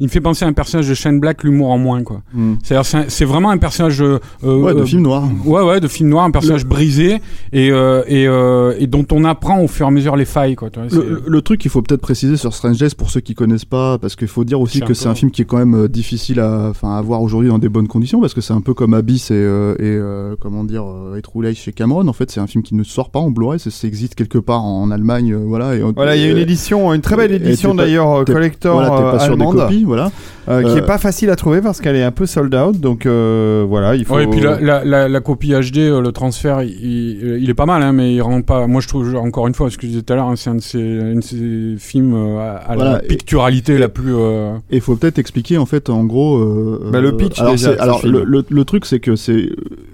il 0.00 0.04
me 0.06 0.10
fait 0.10 0.20
penser 0.20 0.44
à 0.44 0.48
un 0.48 0.52
personnage 0.52 0.88
de 0.88 0.94
Shane 0.94 1.20
Black 1.20 1.42
l'humour 1.44 1.70
en 1.70 1.78
moins 1.78 2.02
quoi 2.02 2.22
Hmm. 2.34 2.54
c'est-à-dire 2.62 3.04
c'est 3.08 3.24
vraiment 3.24 3.50
un 3.50 3.58
personnage 3.58 4.02
euh, 4.02 4.18
Ouais, 4.42 4.74
de 4.74 4.80
euh, 4.80 4.84
film 4.84 5.02
noir. 5.02 5.24
Ouais, 5.44 5.62
ouais, 5.62 5.80
de 5.80 5.88
film 5.88 6.08
noir, 6.10 6.24
un 6.24 6.30
personnage 6.30 6.66
brisé 6.66 7.20
et 7.52 7.70
euh, 7.70 8.02
et, 8.06 8.26
euh, 8.26 8.74
et 8.78 8.86
dont 8.86 9.06
on 9.12 9.24
apprend 9.24 9.60
au 9.60 9.68
fur 9.68 9.86
et 9.86 9.88
à 9.88 9.92
mesure 9.92 10.16
les 10.16 10.24
failles, 10.24 10.54
quoi. 10.54 10.70
tu 10.70 10.80
vois, 10.80 10.88
c'est- 10.90 10.96
Le, 10.96 11.22
le 11.26 11.40
truc 11.42 11.60
qu'il 11.60 11.70
faut 11.70 11.82
peut-être 11.82 12.00
préciser 12.00 12.36
sur 12.36 12.52
Strange 12.54 12.78
Days 12.78 12.94
pour 12.96 13.10
ceux 13.10 13.20
qui 13.20 13.34
connaissent 13.34 13.64
pas, 13.64 13.98
parce 13.98 14.16
qu'il 14.16 14.28
faut 14.28 14.44
dire 14.44 14.60
aussi 14.60 14.80
que 14.80 14.94
c'est 14.94 15.08
un 15.08 15.14
film 15.14 15.30
qui 15.30 15.42
est 15.42 15.46
quand 15.46 15.58
même 15.58 15.74
euh, 15.74 15.88
difficile 15.88 16.40
à, 16.40 16.72
voir 17.02 17.22
aujourd'hui 17.22 17.48
dans 17.48 17.58
des 17.58 17.68
bonnes 17.68 17.88
conditions, 17.88 18.20
parce 18.20 18.34
que 18.34 18.40
c'est 18.40 18.52
un 18.54 18.60
peu 18.60 18.74
comme 18.74 18.94
Abyss 18.94 19.30
et, 19.30 19.34
euh, 19.34 19.74
et 19.78 19.82
euh, 19.84 20.34
comment 20.40 20.64
dire, 20.64 20.84
euh, 20.86 21.16
et 21.16 21.54
chez 21.54 21.72
Cameron. 21.72 22.06
En 22.08 22.12
fait, 22.12 22.30
c'est 22.30 22.40
un 22.40 22.46
film 22.46 22.62
qui 22.62 22.74
ne 22.74 22.82
sort 22.82 23.10
pas 23.10 23.18
en 23.18 23.30
Blu-ray, 23.30 23.58
ça, 23.60 23.70
ça 23.70 23.86
existe 23.86 24.14
quelque 24.14 24.38
part 24.38 24.64
en 24.64 24.90
Allemagne, 24.90 25.32
euh, 25.32 25.44
voilà. 25.46 25.74
Et, 25.74 25.82
Voilà, 25.94 26.16
il 26.16 26.22
y 26.22 26.24
a 26.24 26.30
une 26.30 26.38
euh, 26.38 26.42
édition, 26.42 26.92
une 26.94 27.00
très 27.00 27.16
belle 27.16 27.32
édition 27.32 27.74
d'ailleurs 27.74 28.12
euh, 28.20 28.24
collector 28.24 28.74
Voilà, 28.74 28.88
t'es 28.90 29.04
euh, 29.04 29.10
pas 29.12 29.18
sûr 29.20 29.36
des 29.36 29.42
allemande, 29.42 29.56
copies, 29.56 29.84
voilà. 29.86 30.10
euh, 30.48 30.62
qui 30.62 30.76
est 30.78 30.82
Euh, 30.82 30.86
pas 30.86 30.98
facile 30.98 31.30
à 31.30 31.36
trouver 31.36 31.60
parce 31.62 31.80
qu'elle 31.80 31.96
est 31.96 32.02
un 32.02 32.10
peu 32.10 32.26
sold 32.26 32.54
out. 32.54 32.78
Donc 32.78 33.06
euh, 33.06 33.64
voilà, 33.68 33.94
il 33.94 34.04
faut. 34.04 34.14
Ouais, 34.16 34.24
et 34.24 34.26
puis 34.26 34.40
la, 34.40 34.60
la, 34.60 34.84
la, 34.84 35.08
la 35.08 35.20
copie 35.20 35.52
HD, 35.52 35.76
le 36.02 36.10
transfert, 36.12 36.62
il, 36.62 37.46
est 37.48 37.54
pas 37.54 37.66
mal, 37.66 37.82
hein, 37.82 37.92
mais 37.92 38.14
il 38.14 38.20
rend 38.20 38.42
pas. 38.42 38.66
Moi, 38.66 38.80
je 38.80 38.88
trouve 38.88 39.16
encore 39.16 39.46
une 39.46 39.54
fois, 39.54 39.70
ce 39.70 39.76
que 39.78 39.82
je 39.84 39.88
disais 39.88 40.02
tout 40.02 40.12
à 40.12 40.16
l'heure, 40.16 40.28
hein, 40.28 40.36
c'est 40.36 40.50
un 40.50 40.56
de 40.56 40.60
ces, 40.60 41.00
un 41.00 41.14
de 41.16 41.20
ces 41.22 41.74
films 41.78 42.14
à, 42.38 42.56
à 42.56 42.74
Voilà, 42.74 42.92
la 42.92 43.04
et- 43.04 43.08
picturalité 43.08 43.78
la 43.78 43.88
plus. 43.88 44.12
Et 44.14 44.76
il 44.76 44.80
faut 44.80 44.96
peut-être 44.96 45.18
expliquer 45.18 45.58
en 45.58 45.66
fait 45.66 45.88
en 45.90 46.04
gros. 46.04 46.44
Bah, 46.92 47.00
le 47.00 47.16
pitch, 47.16 47.40
alors, 47.40 47.52
déjà, 47.52 47.72
le, 48.04 48.24
le, 48.24 48.44
le 48.48 48.64
truc 48.64 48.84
c'est 48.84 49.00
que 49.00 49.16
c'est 49.16 49.48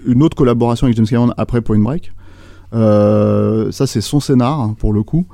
une 0.05 0.21
autre 0.23 0.35
collaboration 0.35 0.85
avec 0.85 0.97
James 0.97 1.05
Cameron 1.07 1.33
après 1.37 1.61
Point 1.61 1.79
Break. 1.79 2.11
Euh, 2.73 3.71
ça 3.71 3.85
c'est 3.85 4.01
son 4.01 4.19
scénar 4.19 4.59
hein, 4.59 4.75
pour 4.79 4.93
le 4.93 5.03
coup. 5.03 5.25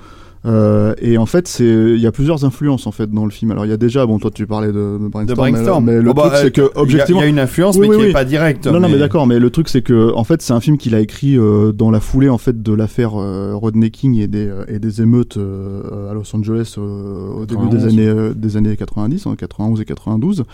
Euh, 0.45 0.93
et 1.01 1.17
en 1.17 1.25
fait, 1.25 1.49
c'est 1.49 1.65
il 1.65 1.97
y 1.99 2.07
a 2.07 2.13
plusieurs 2.13 2.45
influences 2.45 2.87
en 2.87 2.93
fait 2.93 3.11
dans 3.11 3.25
le 3.25 3.31
film. 3.31 3.51
Alors 3.51 3.65
il 3.65 3.69
y 3.69 3.73
a 3.73 3.77
déjà, 3.77 4.05
bon 4.05 4.19
toi 4.19 4.31
tu 4.33 4.47
parlais 4.47 4.67
de, 4.69 4.97
de 4.97 5.07
Brainstorm, 5.09 5.25
de 5.27 5.33
brainstorm. 5.33 5.85
mais, 5.85 5.91
le- 5.93 5.97
mais 5.99 6.03
le 6.05 6.09
Oh, 6.11 6.13
bah, 6.13 6.29
truc 6.29 6.39
c'est 6.43 6.51
que 6.51 6.61
il 6.61 6.63
y 6.63 6.67
a- 6.77 6.81
objectivement, 6.81 7.21
il 7.21 7.23
y, 7.23 7.27
a 7.27 7.29
une 7.29 7.39
influence, 7.39 7.75
Oui, 7.75 7.81
mais 7.81 7.89
oui, 7.89 7.95
qui 7.97 8.03
oui. 8.03 8.09
est 8.11 8.13
pas 8.13 8.23
directe. 8.23 8.65
non, 8.67 8.79
non, 8.79 8.87
mais 8.87 8.97
d'accord, 8.97 9.27
mais 9.27 9.37
le 9.37 9.49
truc 9.49 9.67
c'est 9.67 9.81
que 9.81 10.13
en 10.15 10.23
fait 10.23 10.41
c'est 10.41 10.53
un 10.53 10.61
film 10.61 10.77
qu'il 10.77 10.95
a 10.95 11.01
écrit 11.01 11.37
euh, 11.37 11.73
dans 11.73 11.91
la 11.91 11.99
foulée 11.99 12.29
en 12.29 12.37
fait 12.37 12.63
de 12.63 12.71
l'affaire 12.73 13.19
euh, 13.19 13.51
Rodney 13.53 13.91
King 13.91 14.15
et 14.17 14.27
des 14.27 14.47
euh, 14.47 14.63
et 14.69 14.79
des 14.79 15.01
émeutes 15.01 15.35
euh, 15.35 16.09
à 16.09 16.13
Los 16.13 16.33
Angeles 16.33 16.75
euh, 16.77 17.31
au 17.33 17.45
début 17.45 17.67
des 17.67 17.75
91. 17.77 17.85
années 17.93 18.07
euh, 18.07 18.33
des 18.33 18.55
années 18.55 18.77
90, 18.77 19.25
en 19.25 19.35
91 19.35 19.81
et 19.81 19.85
92. 19.85 20.45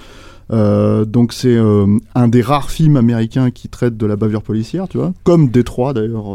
Euh, 0.52 1.06
donc 1.06 1.34
c'est 1.34 1.56
euh, 1.56 1.88
un 2.14 2.28
des 2.28 2.42
rares 2.42 2.70
films 2.70 2.98
américains 2.98 3.52
qui 3.52 3.68
traite 3.68 3.98
de 3.98 4.06
la 4.06 4.16
bavure 4.16 4.44
policière, 4.44 4.88
tu 4.88 4.98
vois, 4.98 5.14
comme 5.24 5.50
Détroit 5.50 5.94
d'ailleurs, 5.94 6.26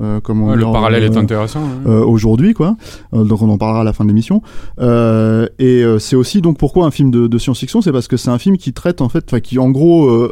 euh, 0.00 0.20
comme 0.20 0.42
on 0.42 0.50
ouais, 0.50 0.56
dit, 0.56 0.64
le 0.64 0.72
parallèle 0.72 1.04
est 1.04 1.16
intéressant. 1.16 1.62
aujourd'hui, 1.86 2.54
quoi. 2.54 2.76
Donc 3.12 3.42
on 3.42 3.48
en 3.48 3.58
parlera 3.58 3.80
à 3.80 3.84
la 3.84 3.92
fin 3.92 4.04
de 4.04 4.08
l'émission. 4.08 4.42
Et 4.80 5.84
c'est 5.98 6.16
aussi 6.16 6.40
donc 6.40 6.58
pourquoi 6.58 6.86
un 6.86 6.90
film 6.90 7.10
de, 7.10 7.26
de 7.26 7.38
science-fiction, 7.38 7.80
c'est 7.80 7.92
parce 7.92 8.08
que 8.08 8.16
c'est 8.16 8.30
un 8.30 8.38
film 8.38 8.56
qui 8.56 8.72
traite 8.72 9.00
en 9.00 9.08
fait, 9.08 9.24
enfin 9.26 9.40
qui 9.40 9.58
en 9.58 9.70
gros, 9.70 10.28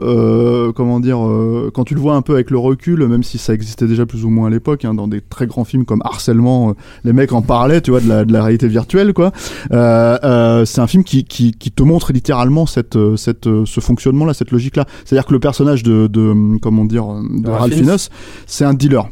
comment 0.74 1.00
dire, 1.00 1.18
quand 1.72 1.84
tu 1.84 1.94
le 1.94 2.00
vois 2.00 2.14
un 2.14 2.22
peu 2.22 2.34
avec 2.34 2.50
le 2.50 2.58
recul, 2.58 3.06
même 3.06 3.22
si 3.22 3.38
ça 3.38 3.54
existait 3.54 3.86
déjà 3.86 4.06
plus 4.06 4.24
ou 4.24 4.30
moins 4.30 4.48
à 4.48 4.50
l'époque, 4.50 4.84
hein, 4.84 4.94
dans 4.94 5.08
des 5.08 5.20
très 5.20 5.46
grands 5.46 5.64
films 5.64 5.84
comme 5.84 6.02
Harcèlement, 6.04 6.74
les 7.04 7.12
mecs 7.12 7.32
en 7.32 7.42
parlaient, 7.42 7.80
tu 7.80 7.90
vois, 7.90 8.00
de 8.00 8.08
la, 8.08 8.24
de 8.24 8.32
la 8.32 8.42
réalité 8.42 8.68
virtuelle, 8.68 9.12
quoi. 9.14 9.32
C'est 9.70 10.80
un 10.80 10.86
film 10.86 11.04
qui, 11.04 11.24
qui, 11.24 11.52
qui 11.52 11.70
te 11.70 11.82
montre 11.82 12.12
littéralement 12.12 12.66
cette, 12.66 12.96
cette, 13.16 13.46
euh, 13.46 13.64
ce 13.66 13.80
fonctionnement-là, 13.80 14.34
cette 14.34 14.50
logique-là. 14.50 14.86
C'est-à-dire 15.04 15.26
que 15.26 15.32
le 15.32 15.40
personnage 15.40 15.82
de, 15.82 16.06
de 16.06 16.58
comment 16.60 16.84
dire, 16.84 17.06
de 17.06 17.48
Ralph 17.50 17.74
Fiennes. 17.74 17.96
C'est 18.46 18.64
un 18.64 18.74
dealer. 18.74 19.08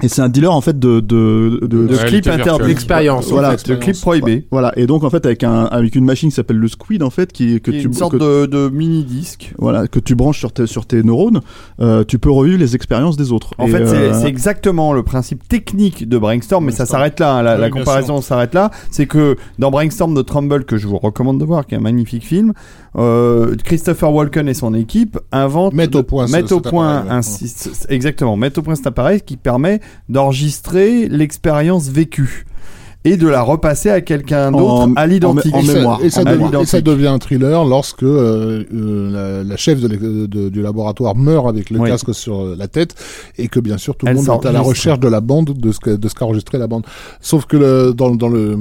Et 0.00 0.06
c'est 0.06 0.22
un 0.22 0.28
dealer 0.28 0.52
en 0.54 0.60
fait 0.60 0.78
de 0.78 1.00
de 1.00 1.58
de, 1.62 1.88
de 1.88 1.96
clip 2.06 2.28
interdit. 2.28 2.68
L'expérience, 2.68 3.30
Voilà, 3.30 3.56
de 3.56 3.74
clip 3.74 4.00
prohibé. 4.00 4.46
voilà. 4.52 4.72
Et 4.76 4.86
donc 4.86 5.02
en 5.02 5.10
fait 5.10 5.26
avec 5.26 5.42
un 5.42 5.64
avec 5.64 5.96
une 5.96 6.04
machine 6.04 6.28
qui 6.28 6.36
s'appelle 6.36 6.58
le 6.58 6.68
Squid 6.68 7.02
en 7.02 7.10
fait 7.10 7.32
qui 7.32 7.60
que 7.60 7.72
Qui 7.72 7.78
est 7.78 7.80
tu 7.80 7.86
une 7.88 7.94
sorte 7.94 8.12
que, 8.12 8.42
de, 8.42 8.46
de 8.46 8.68
mini 8.68 9.02
disque. 9.02 9.54
voilà 9.58 9.88
que 9.88 9.98
tu 9.98 10.14
branches 10.14 10.38
sur 10.38 10.52
tes 10.52 10.68
sur 10.68 10.86
tes 10.86 11.02
neurones, 11.02 11.40
euh, 11.80 12.04
tu 12.06 12.20
peux 12.20 12.30
revivre 12.30 12.60
les 12.60 12.76
expériences 12.76 13.16
des 13.16 13.32
autres. 13.32 13.54
En 13.58 13.66
Et, 13.66 13.70
fait, 13.70 13.86
c'est 13.88 13.96
euh, 13.96 14.14
c'est 14.14 14.28
exactement 14.28 14.92
le 14.92 15.02
principe 15.02 15.48
technique 15.48 16.08
de 16.08 16.16
Brainstorm, 16.16 16.64
mais 16.64 16.70
ça 16.70 16.86
s'arrête 16.86 17.18
là. 17.18 17.34
hein, 17.34 17.42
La, 17.42 17.54
Oui, 17.56 17.60
la 17.62 17.68
bien 17.68 17.78
comparaison 17.80 18.20
s'arrête 18.22 18.54
là. 18.54 18.70
C'est 18.92 19.06
que 19.06 19.36
dans 19.58 19.72
Brainstorm 19.72 20.14
de 20.14 20.22
Trumbull, 20.22 20.64
que 20.64 20.76
je 20.76 20.86
vous 20.86 20.98
recommande 20.98 21.40
de 21.40 21.44
voir, 21.44 21.66
qui 21.66 21.74
est 21.74 21.78
un 21.78 21.80
magnifique 21.80 22.24
film, 22.24 22.52
euh, 22.96 23.54
Christopher 23.64 24.12
Walken 24.12 24.48
et 24.48 24.54
son 24.54 24.74
équipe 24.74 25.18
inventent, 25.32 25.74
Mettent 25.74 25.94
au 25.96 26.02
point 26.02 26.26
ce- 26.26 26.32
mettent 26.32 26.52
au 26.52 26.56
cet 26.62 26.70
point 26.70 26.98
appareil, 26.98 27.20
ouais. 27.20 27.46
un 27.88 27.92
exactement, 27.94 28.36
mettent 28.36 28.58
au 28.58 28.62
point 28.62 28.74
cet 28.74 28.86
appareil 28.86 29.20
qui 29.20 29.36
permet 29.36 29.80
d'enregistrer 30.08 31.08
l'expérience 31.08 31.88
vécue 31.88 32.44
et 33.04 33.16
de 33.16 33.28
la 33.28 33.42
repasser 33.42 33.90
à 33.90 34.00
quelqu'un 34.00 34.50
d'autre 34.50 34.88
à 34.96 35.06
l'identique. 35.06 35.54
en 35.54 35.60
Et 35.60 35.64
ça- 35.64 35.72
mémoire, 35.74 36.00
Et 36.02 36.10
ça, 36.10 36.20
en 36.20 36.24
devient, 36.24 36.36
mémoire. 36.44 36.62
et 36.62 36.66
ça 36.66 36.80
devient 36.80 37.06
un 37.06 37.18
thriller 37.18 37.64
lorsque 37.64 38.02
euh, 38.02 38.64
euh, 38.74 39.10
la, 39.38 39.44
la 39.44 39.56
chef 39.56 39.80
de 39.80 40.48
du 40.48 40.62
laboratoire 40.62 41.14
meurt 41.14 41.46
avec 41.48 41.70
le 41.70 41.78
Oui. 41.78 41.88
casque 41.88 42.12
sur 42.12 42.44
la 42.56 42.66
tête 42.68 42.94
et 43.38 43.46
que 43.48 43.60
bien 43.60 43.78
sûr 43.78 43.96
tout 43.96 44.04
le 44.06 44.14
monde 44.14 44.26
est 44.42 44.46
à 44.46 44.52
la 44.52 44.60
recherche 44.60 44.98
de 44.98 45.08
la 45.08 45.20
bande, 45.20 45.56
de 45.56 45.72
ce 45.72 45.78
que- 45.78 45.90
de 45.96 46.08
ce 46.08 46.14
qu'a 46.14 46.24
enregistré 46.24 46.58
la 46.58 46.66
bande. 46.66 46.84
Sauf 47.20 47.46
que 47.46 47.56
le, 47.56 47.92
dans, 47.94 48.10
dans 48.14 48.28
le 48.28 48.58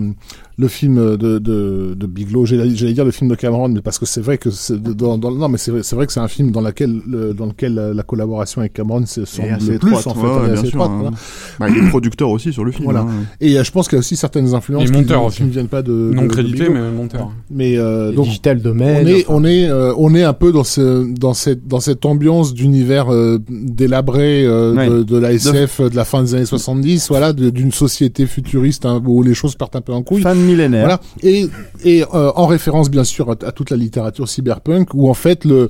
le 0.59 0.67
film 0.67 0.95
de, 1.17 1.37
de, 1.37 1.93
de 1.95 2.05
Bigelow, 2.07 2.45
j'allais 2.45 2.67
dire 2.69 3.05
le 3.05 3.11
film 3.11 3.29
de 3.29 3.35
Cameron, 3.35 3.69
mais 3.69 3.81
parce 3.81 3.99
que 3.99 4.07
c'est 4.07 4.21
vrai 4.21 4.39
que 4.39 4.49
c'est 4.49 4.81
dans, 4.81 5.19
dans- 5.19 5.29
non 5.31 5.49
mais 5.49 5.59
c'est 5.59 5.69
vrai, 5.69 5.81
c'est 5.83 5.95
vrai 5.95 6.07
que 6.07 6.11
c'est 6.13 6.19
un 6.19 6.27
film 6.27 6.49
dans 6.49 6.61
lequel 6.61 6.99
le, 7.07 7.33
dans 7.35 7.45
lequel 7.45 7.75
la, 7.75 7.93
la 7.93 8.01
collaboration 8.03 8.61
avec 8.61 8.73
Cameron 8.73 9.05
se 9.05 9.23
semble 9.25 9.49
assez 9.53 9.73
le 9.73 9.77
plus 9.77 9.89
étroite, 9.95 10.07
en 10.07 10.15
fait, 10.15 10.27
ouais, 10.27 10.45
bien 10.47 10.55
sûr, 10.55 10.65
étroite, 10.69 10.89
hein. 10.89 10.97
voilà. 10.99 11.17
bah, 11.59 11.67
il 11.69 11.85
est 11.85 11.89
producteur 11.89 12.29
aussi 12.31 12.51
sur 12.51 12.65
le 12.65 12.71
film. 12.71 12.85
Voilà. 12.85 13.01
hein. 13.01 13.07
Et 13.39 13.57
euh, 13.59 13.63
je 13.63 13.71
pense 13.71 13.87
qu'il 13.87 13.97
y 13.97 13.99
a 13.99 13.99
aussi 13.99 14.15
certaines 14.15 14.55
influences 14.55 14.85
qui, 14.85 14.91
monteur 14.93 15.21
qui 15.21 15.27
aussi. 15.27 15.43
ne 15.43 15.49
viennent 15.49 15.67
pas 15.67 15.83
de 15.83 15.91
non 16.13 16.23
de- 16.23 16.27
crédité, 16.27 16.69
mais 16.69 16.89
monteur. 16.91 17.29
mais 17.51 17.77
euh, 17.77 18.11
donc 18.11 18.25
Digital 18.25 18.59
Domain. 18.59 18.95
on 19.03 19.05
est, 19.05 19.25
enfin. 19.25 19.33
on 19.35 19.43
est, 19.45 19.69
euh, 19.69 19.93
on 19.97 20.15
est 20.15 20.23
un 20.23 20.33
peu 20.33 20.51
dans 20.51 20.63
ce, 20.63 21.05
dans 21.13 21.35
cette, 21.35 21.67
dans 21.67 21.79
cette 21.81 22.03
ambiance 22.03 22.55
d'univers 22.55 23.13
euh, 23.13 23.37
délabré 23.47 24.43
euh, 24.45 24.73
Ouais. 24.73 24.89
de, 24.89 25.03
de 25.03 25.17
la 25.17 25.33
SF 25.33 25.81
de... 25.81 25.95
la 25.95 26.03
fin 26.03 26.23
des 26.23 26.33
années 26.33 26.45
70, 26.45 27.09
voilà, 27.09 27.31
de- 27.33 27.49
d'une 27.51 27.71
société 27.71 28.25
futuriste 28.25 28.85
hein, 28.87 29.01
où 29.05 29.21
les 29.21 29.33
choses 29.35 29.55
partent 29.55 29.75
un 29.75 29.81
peu 29.81 29.93
en 29.93 30.01
couille. 30.01 30.23
De 30.23 30.23
millénaire. 30.47 30.85
Voilà. 30.85 30.99
Et, 31.21 31.47
et 31.83 32.03
euh, 32.03 32.31
en 32.35 32.47
référence 32.47 32.89
bien 32.89 33.03
sûr 33.03 33.29
à, 33.29 33.35
à 33.45 33.51
toute 33.51 33.69
la 33.69 33.77
littérature 33.77 34.27
cyberpunk, 34.27 34.93
où 34.93 35.09
en 35.09 35.13
fait 35.13 35.45
le, 35.45 35.69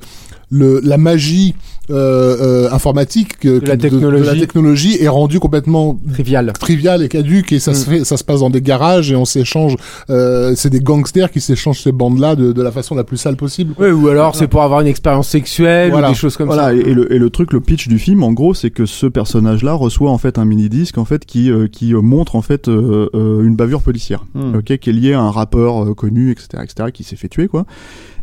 le 0.50 0.80
la 0.82 0.96
magie 0.96 1.54
euh, 1.90 2.66
euh, 2.66 2.70
informatique 2.72 3.38
que- 3.38 3.60
De 3.60 3.66
la 3.66 3.76
de, 3.76 3.82
technologie. 3.82 4.24
la 4.26 4.34
technologie 4.36 4.96
est 5.02 5.08
rendue 5.08 5.40
complètement 5.40 5.98
Trivial. 6.12 6.52
trivial 6.58 7.02
et 7.02 7.08
caduque 7.08 7.52
et 7.52 7.58
ça 7.58 7.74
se 7.74 7.88
fait 7.88 8.04
ça 8.04 8.16
se 8.16 8.24
passe 8.24 8.40
dans 8.40 8.50
des 8.50 8.60
garages 8.62 9.10
et 9.10 9.16
on 9.16 9.24
s'échange 9.24 9.76
euh, 10.10 10.52
c'est 10.56 10.70
des 10.70 10.80
gangsters 10.80 11.30
qui 11.30 11.40
s'échangent 11.40 11.80
ces 11.80 11.92
bandes 11.92 12.18
là 12.18 12.36
de, 12.36 12.52
de 12.52 12.62
la 12.62 12.70
façon 12.72 12.94
la 12.94 13.04
plus 13.04 13.16
sale 13.16 13.36
possible. 13.36 13.74
Ouais, 13.78 13.90
ou 13.90 14.08
alors 14.08 14.34
c'est 14.36 14.48
pour 14.48 14.62
avoir 14.62 14.80
une 14.80 14.86
expérience 14.86 15.28
sexuelle 15.28 15.90
Voilà. 15.90 16.08
ou 16.08 16.12
des 16.12 16.16
choses 16.16 16.36
comme 16.36 16.46
Voilà, 16.48 16.64
ça. 16.64 16.74
et, 16.74 16.78
et 16.80 16.94
le, 16.94 17.12
et 17.12 17.18
le 17.18 17.30
truc, 17.30 17.52
le 17.52 17.60
pitch 17.60 17.88
du 17.88 17.98
film, 17.98 18.22
en 18.22 18.32
gros, 18.32 18.54
c'est 18.54 18.70
que 18.70 18.86
ce 18.86 19.06
personnage-là 19.06 19.72
reçoit 19.74 20.10
en 20.10 20.18
fait 20.18 20.38
un 20.38 20.44
mini 20.44 20.68
disque 20.68 20.98
en 20.98 21.04
fait 21.04 21.24
qui 21.24 21.50
euh, 21.50 21.66
qui 21.68 21.94
euh, 21.94 22.00
montre 22.00 22.36
en 22.36 22.42
fait 22.42 22.68
euh, 22.68 23.08
euh, 23.14 23.42
une 23.42 23.56
bavure 23.56 23.82
policière, 23.82 24.24
Hmm. 24.34 24.56
ok, 24.56 24.76
qui 24.78 24.90
est 24.90 24.92
liée 24.92 25.14
à 25.14 25.20
un 25.20 25.30
rappeur 25.30 25.84
euh, 25.84 25.94
connu, 25.94 26.30
etc., 26.30 26.62
etc., 26.62 26.90
qui 26.92 27.02
s'est 27.04 27.16
fait 27.16 27.28
tuer 27.28 27.48
quoi. 27.48 27.64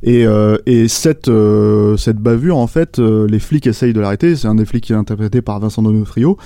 Et, 0.03 0.25
euh, 0.27 0.57
et 0.65 0.87
cette 0.87 1.29
euh, 1.29 1.97
cette 1.97 2.17
bavure, 2.17 2.57
en 2.57 2.67
fait, 2.67 2.99
euh, 2.99 3.27
les 3.27 3.39
flics 3.39 3.65
essayent 3.67 3.93
de 3.93 3.99
l'arrêter. 3.99 4.35
C'est 4.35 4.47
un 4.47 4.55
des 4.55 4.65
flics 4.65 4.83
qui 4.83 4.93
est 4.93 4.95
interprété 4.95 5.41
par 5.41 5.59
Vincent 5.59 5.81
Donofrio. 5.81 6.37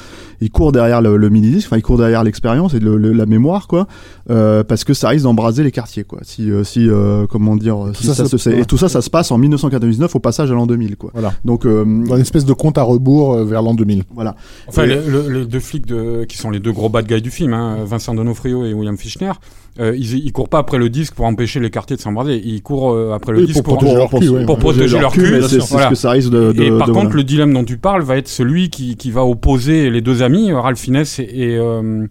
Il 0.42 0.50
court 0.52 0.72
derrière 0.72 1.02
le, 1.02 1.18
le 1.18 1.30
mini 1.30 1.50
disque, 1.52 1.68
enfin 1.68 1.78
il 1.78 1.82
court 1.82 1.98
derrière 1.98 2.24
l'expérience 2.24 2.74
et 2.74 2.80
le, 2.80 2.96
le- 2.98 3.12
la 3.12 3.26
mémoire 3.26 3.68
quoi, 3.68 3.88
euh, 4.30 4.64
parce 4.64 4.84
que 4.86 4.94
ça 4.94 5.10
risque 5.10 5.24
d'embraser 5.24 5.64
les 5.64 5.72
quartiers 5.72 6.04
quoi. 6.06 6.20
Si 6.24 6.50
euh, 6.50 6.64
si 6.64 6.90
euh, 6.90 7.26
comment 7.30 7.56
dire, 7.58 7.78
si 7.94 8.06
ça, 8.08 8.14
ça, 8.14 8.24
ça- 8.24 8.30
se- 8.30 8.38
c'est- 8.38 8.58
et 8.60 8.66
tout 8.66 8.78
ça, 8.78 8.88
ça 8.88 9.02
se 9.02 9.10
passe 9.10 9.32
en 9.32 9.38
1999 9.38 10.16
au 10.16 10.20
passage 10.20 10.50
à 10.52 10.54
l'an 10.54 10.66
2000 10.66 10.96
quoi. 10.96 11.10
Voilà. 11.14 11.34
Donc 11.44 11.66
euh, 11.66 11.84
dans 11.84 12.16
une 12.16 12.22
espèce 12.22 12.46
de 12.46 12.54
compte 12.54 12.78
à 12.78 12.84
rebours 12.84 13.44
vers 13.44 13.62
l'an 13.62 13.74
2000 13.74 14.04
voilà. 14.14 14.36
Enfin, 14.68 14.84
Et- 14.84 14.88
les, 14.88 15.02
le- 15.06 15.30
les 15.40 15.46
deux 15.46 15.60
flics 15.60 15.86
de, 15.86 16.24
qui 16.24 16.38
sont 16.38 16.52
les 16.52 16.60
deux 16.60 16.72
gros 16.72 16.88
bad 16.90 17.06
guys 17.08 17.22
du 17.22 17.32
film, 17.32 17.54
hein, 17.54 17.80
Vincent 17.86 18.14
Donofrio 18.16 18.64
et 18.66 18.74
William 18.74 18.98
Fichtner, 18.98 19.32
euh, 19.80 19.96
ils, 19.96 20.26
ils 20.26 20.32
courent 20.32 20.50
pas 20.50 20.60
après 20.60 20.78
le 20.78 20.90
disque 20.90 21.14
pour 21.16 21.26
empêcher 21.26 21.60
les 21.60 21.70
quartiers 21.70 21.96
de 21.96 22.02
s'embraser. 22.02 22.42
Ils 22.44 22.62
courent 22.62 22.92
euh, 22.94 23.14
après 23.14 23.32
le 23.34 23.40
Oui, 23.40 23.46
disque 23.48 23.64
pour 23.64 23.78
protéger 23.78 23.96
leur 23.96 24.10
cul, 24.10 24.30
ouais. 24.30 24.46
pour 24.46 24.58
protéger 24.60 25.00
leur 25.00 25.12
cul. 25.14 25.22
mais 25.22 25.40
bien 25.40 25.42
c'est 25.48 25.56
sûr. 25.56 25.64
c'est 25.64 25.72
Voilà. 25.74 25.86
ce 25.88 25.90
que 25.92 25.96
ça 25.96 26.12
risque 26.12 26.30
de. 26.32 26.52
de- 26.52 26.64
et 26.64 26.70
par 26.72 26.88
de- 26.88 26.94
contre, 26.94 27.06
voilà. 27.08 27.16
le 27.18 27.24
dilemme 27.24 27.54
dont 27.54 27.64
tu 27.64 27.78
parles 27.78 28.02
va 28.04 28.18
être 28.18 28.28
celui 28.28 28.70
qui, 28.70 28.96
qui 28.98 29.12
va 29.12 29.24
opposer 29.26 29.90
les 29.90 30.02
deux 30.02 30.22
amis, 30.24 30.52
Ralph 30.52 30.80
Fiennes 30.80 31.04
et, 31.20 31.54
et, 31.54 31.58
euh, 31.58 32.08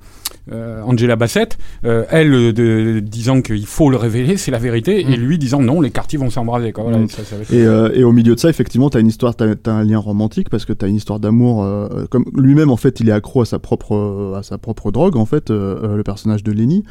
Angela 0.51 1.17
Bassett, 1.17 1.59
elle 1.83 2.55
de, 2.55 3.01
disant 3.01 3.43
qu'il 3.43 3.67
faut 3.67 3.91
le 3.91 3.99
révéler, 3.99 4.39
c'est 4.39 4.51
la 4.51 4.59
vérité, 4.59 5.01
et 5.01 5.17
lui 5.17 5.37
disant 5.37 5.61
non, 5.61 5.83
les 5.83 5.91
quartiers 5.91 6.19
vont 6.19 6.31
s'embraser. 6.31 6.73
Voilà, 6.75 6.99
Mm. 6.99 7.09
ça, 7.11 7.23
ça 7.23 7.37
Et, 7.55 7.99
et 8.01 8.03
au 8.05 8.13
milieu 8.13 8.35
de 8.35 8.41
ça, 8.41 8.49
effectivement, 8.49 8.89
t'as 8.89 9.01
une 9.01 9.09
histoire, 9.09 9.37
t'as 9.37 9.53
as 9.67 9.71
un 9.71 9.85
lien 9.85 9.99
romantique 9.99 10.49
parce 10.49 10.65
que 10.65 10.73
t'as 10.73 10.89
une 10.89 10.97
histoire 10.97 11.21
d'amour. 11.21 11.67
comme 12.11 12.25
lui-même, 12.35 12.71
en 12.71 12.77
fait, 12.79 13.01
il 13.01 13.09
est 13.11 13.13
accro 13.13 13.43
à 13.43 13.45
sa 13.45 13.59
propre 13.59 14.33
à 14.39 14.43
sa 14.43 14.57
propre 14.57 14.91
drogue. 14.91 15.17
En 15.17 15.27
fait, 15.27 15.51
le 15.51 16.03
personnage 16.03 16.43
de 16.43 16.53
Lenny, 16.53 16.83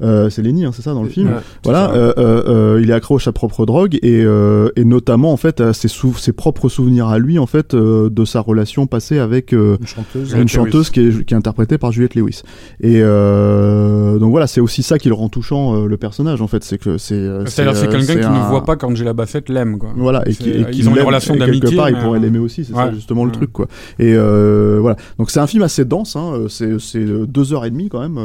euh, 0.00 0.30
c'est 0.30 0.42
Lenny, 0.42 0.64
hein, 0.64 0.70
c'est 0.74 0.82
ça 0.82 0.94
dans 0.94 1.02
le 1.02 1.08
film. 1.08 1.28
Ouais. 1.28 1.34
Voilà, 1.64 1.90
euh, 1.92 2.12
euh, 2.18 2.42
euh, 2.76 2.80
il 2.82 2.90
est 2.90 2.94
accro 2.94 3.16
à 3.16 3.20
sa 3.20 3.32
propre 3.32 3.66
drogue 3.66 3.96
et, 4.02 4.22
euh, 4.24 4.68
et 4.76 4.84
notamment 4.84 5.32
en 5.32 5.36
fait 5.36 5.60
à 5.60 5.72
ses, 5.72 5.88
sou- 5.88 6.14
ses 6.16 6.32
propres 6.32 6.68
souvenirs 6.68 7.08
à 7.08 7.18
lui 7.18 7.38
en 7.38 7.46
fait 7.46 7.74
euh, 7.74 8.08
de 8.10 8.24
sa 8.24 8.40
relation 8.40 8.86
passée 8.86 9.18
avec 9.18 9.52
euh, 9.52 9.76
Une 9.80 9.86
chanteuse. 9.86 10.32
Une 10.34 10.46
qui 10.92 11.00
est, 11.00 11.24
qui 11.24 11.34
est 11.34 11.36
interprétée 11.36 11.78
par 11.78 11.92
Juliette 11.92 12.14
Lewis. 12.14 12.42
Et 12.80 13.00
euh, 13.02 14.18
donc 14.18 14.30
voilà, 14.30 14.46
c'est 14.46 14.60
aussi 14.60 14.82
ça 14.82 14.98
qui 14.98 15.08
le 15.08 15.14
rend 15.14 15.28
touchant 15.28 15.74
euh, 15.76 15.86
le 15.86 15.96
personnage 15.96 16.40
en 16.42 16.46
fait, 16.46 16.64
c'est 16.64 16.78
que 16.78 16.98
c'est 16.98 17.14
euh, 17.14 17.44
C'est-à-dire 17.46 17.76
c'est 17.76 17.88
euh, 17.88 17.90
quelqu'un 17.92 18.14
qui 18.20 18.24
un- 18.26 18.44
ne 18.44 18.48
voit 18.50 18.64
pas 18.64 18.76
qu'Angela 18.76 19.12
Bassett 19.12 19.48
l'aime. 19.48 19.78
quoi. 19.78 19.90
voilà, 19.96 20.22
et 20.28 20.34
qui, 20.34 20.50
et 20.50 20.64
qui 20.70 20.80
ils 20.80 20.88
ont 20.88 20.92
relations 21.04 21.34
et 21.34 21.38
d'amitié. 21.38 21.60
Quelque 21.70 21.76
part, 21.76 21.90
il 21.90 21.96
pourrait 21.96 22.18
euh, 22.18 22.22
l'aimer 22.22 22.38
aussi, 22.38 22.64
c'est 22.64 22.72
ça 22.74 22.86
ouais. 22.86 22.94
justement 22.94 23.24
le 23.24 23.30
Ouais. 23.30 23.36
truc, 23.36 23.52
quoi. 23.52 23.66
Et 23.98 24.14
euh, 24.14 24.78
voilà. 24.80 24.96
Donc 25.18 25.30
c'est 25.30 25.40
un 25.40 25.46
film 25.46 25.62
assez 25.62 25.84
dense, 25.84 26.16
hein. 26.16 26.44
C'est 26.48 26.78
c'est 26.80 27.04
deux 27.04 27.52
heures 27.52 27.64
et 27.64 27.70
demie 27.70 27.88
quand 27.88 28.00
même. 28.00 28.18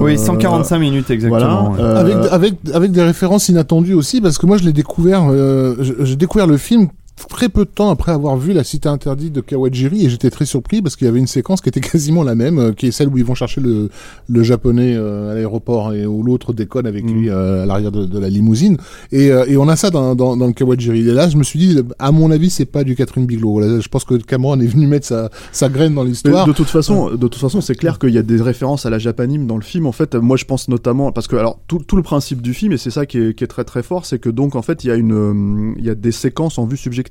Oui, 0.00 0.18
145 0.18 0.78
minutes 0.78 1.01
exactement. 1.10 1.70
Voilà. 1.70 1.70
ouais. 1.70 1.80
euh, 1.80 1.96
Avec, 2.00 2.32
avec, 2.32 2.54
avec 2.74 2.92
des 2.92 3.02
références 3.02 3.48
inattendues 3.48 3.94
aussi, 3.94 4.20
parce 4.20 4.38
que 4.38 4.46
moi 4.46 4.56
je 4.58 4.64
l'ai 4.64 4.72
découvert, 4.72 5.24
euh, 5.30 5.76
je- 5.80 6.04
j'ai 6.04 6.16
découvert 6.16 6.46
le 6.46 6.56
film 6.56 6.88
très 7.28 7.48
peu 7.48 7.64
de 7.64 7.70
temps 7.70 7.90
après 7.90 8.12
avoir 8.12 8.36
vu 8.36 8.52
La 8.52 8.64
Cité 8.64 8.88
Interdite 8.88 9.32
de 9.32 9.40
Kawajiri 9.40 10.06
et 10.06 10.10
j'étais 10.10 10.30
très 10.30 10.46
surpris 10.46 10.82
parce 10.82 10.96
qu'il 10.96 11.06
y 11.06 11.08
avait 11.08 11.18
une 11.18 11.26
séquence 11.26 11.60
qui 11.60 11.68
était 11.68 11.80
quasiment 11.92 12.22
la 12.22 12.34
même, 12.34 12.58
euh, 12.58 12.72
qui 12.72 12.86
est 12.86 12.90
celle 12.90 13.08
où 13.08 13.18
ils 13.18 13.24
vont 13.24 13.34
chercher 13.34 13.60
le, 13.60 13.90
le 14.28 14.42
japonais 14.42 14.94
euh, 14.96 15.32
à 15.32 15.34
l'aéroport 15.34 15.92
et 15.92 16.06
où 16.06 16.22
l'autre 16.22 16.52
déconne 16.52 16.86
avec 16.86 17.02
Mm. 17.02 17.12
lui 17.12 17.30
euh, 17.30 17.62
à 17.62 17.66
l'arrière 17.66 17.92
de, 17.92 18.04
de 18.06 18.18
la 18.18 18.28
limousine. 18.28 18.76
Et, 19.10 19.26
et 19.26 19.56
on 19.56 19.68
a 19.68 19.76
ça 19.76 19.90
dans, 19.90 20.14
dans, 20.14 20.36
dans 20.36 20.46
le 20.46 20.52
Kawajiri. 20.52 21.08
Et 21.08 21.12
là, 21.12 21.28
je 21.28 21.36
me 21.36 21.42
suis 21.42 21.58
dit, 21.58 21.78
à 21.98 22.12
mon 22.12 22.30
avis, 22.30 22.50
c'est 22.50 22.64
pas 22.64 22.84
du 22.84 22.94
Catherine 22.94 23.26
Bigelow. 23.26 23.60
Là, 23.60 23.80
je 23.80 23.88
pense 23.88 24.04
que 24.04 24.14
Cameron 24.14 24.58
est 24.60 24.66
venu 24.66 24.86
mettre 24.86 25.06
sa, 25.06 25.30
sa 25.50 25.68
graine 25.68 25.94
dans 25.94 26.04
l'histoire. 26.04 26.46
de 26.46 26.52
toute 26.52 26.68
façon, 26.68 27.10
de 27.10 27.16
toute 27.16 27.36
façon, 27.36 27.60
c'est 27.60 27.74
clair 27.74 27.98
qu'il 27.98 28.10
y 28.10 28.18
a 28.18 28.22
des 28.22 28.40
références 28.40 28.86
à 28.86 28.90
la 28.90 28.98
japanime 28.98 29.46
dans 29.46 29.56
le 29.56 29.62
film. 29.62 29.86
En 29.86 29.92
fait, 29.92 30.14
moi, 30.14 30.36
je 30.36 30.44
pense 30.44 30.68
notamment 30.68 31.12
parce 31.12 31.28
que 31.28 31.36
alors 31.36 31.58
tout, 31.66 31.80
tout 31.80 31.96
le 31.96 32.02
principe 32.02 32.42
du 32.42 32.54
film 32.54 32.72
et 32.72 32.78
c'est 32.78 32.90
ça 32.90 33.06
qui 33.06 33.18
est, 33.18 33.34
qui 33.36 33.44
est 33.44 33.48
très 33.48 33.64
très 33.64 33.82
fort, 33.82 34.06
c'est 34.06 34.18
que 34.18 34.28
donc 34.30 34.54
en 34.54 34.62
fait, 34.62 34.84
il 34.84 34.88
y 34.88 34.90
a 34.90 34.94
une, 34.96 35.74
il 35.78 35.84
y 35.84 35.90
a 35.90 35.94
des 35.94 36.12
séquences 36.12 36.58
en 36.58 36.66
vue 36.66 36.76
subjective. 36.76 37.01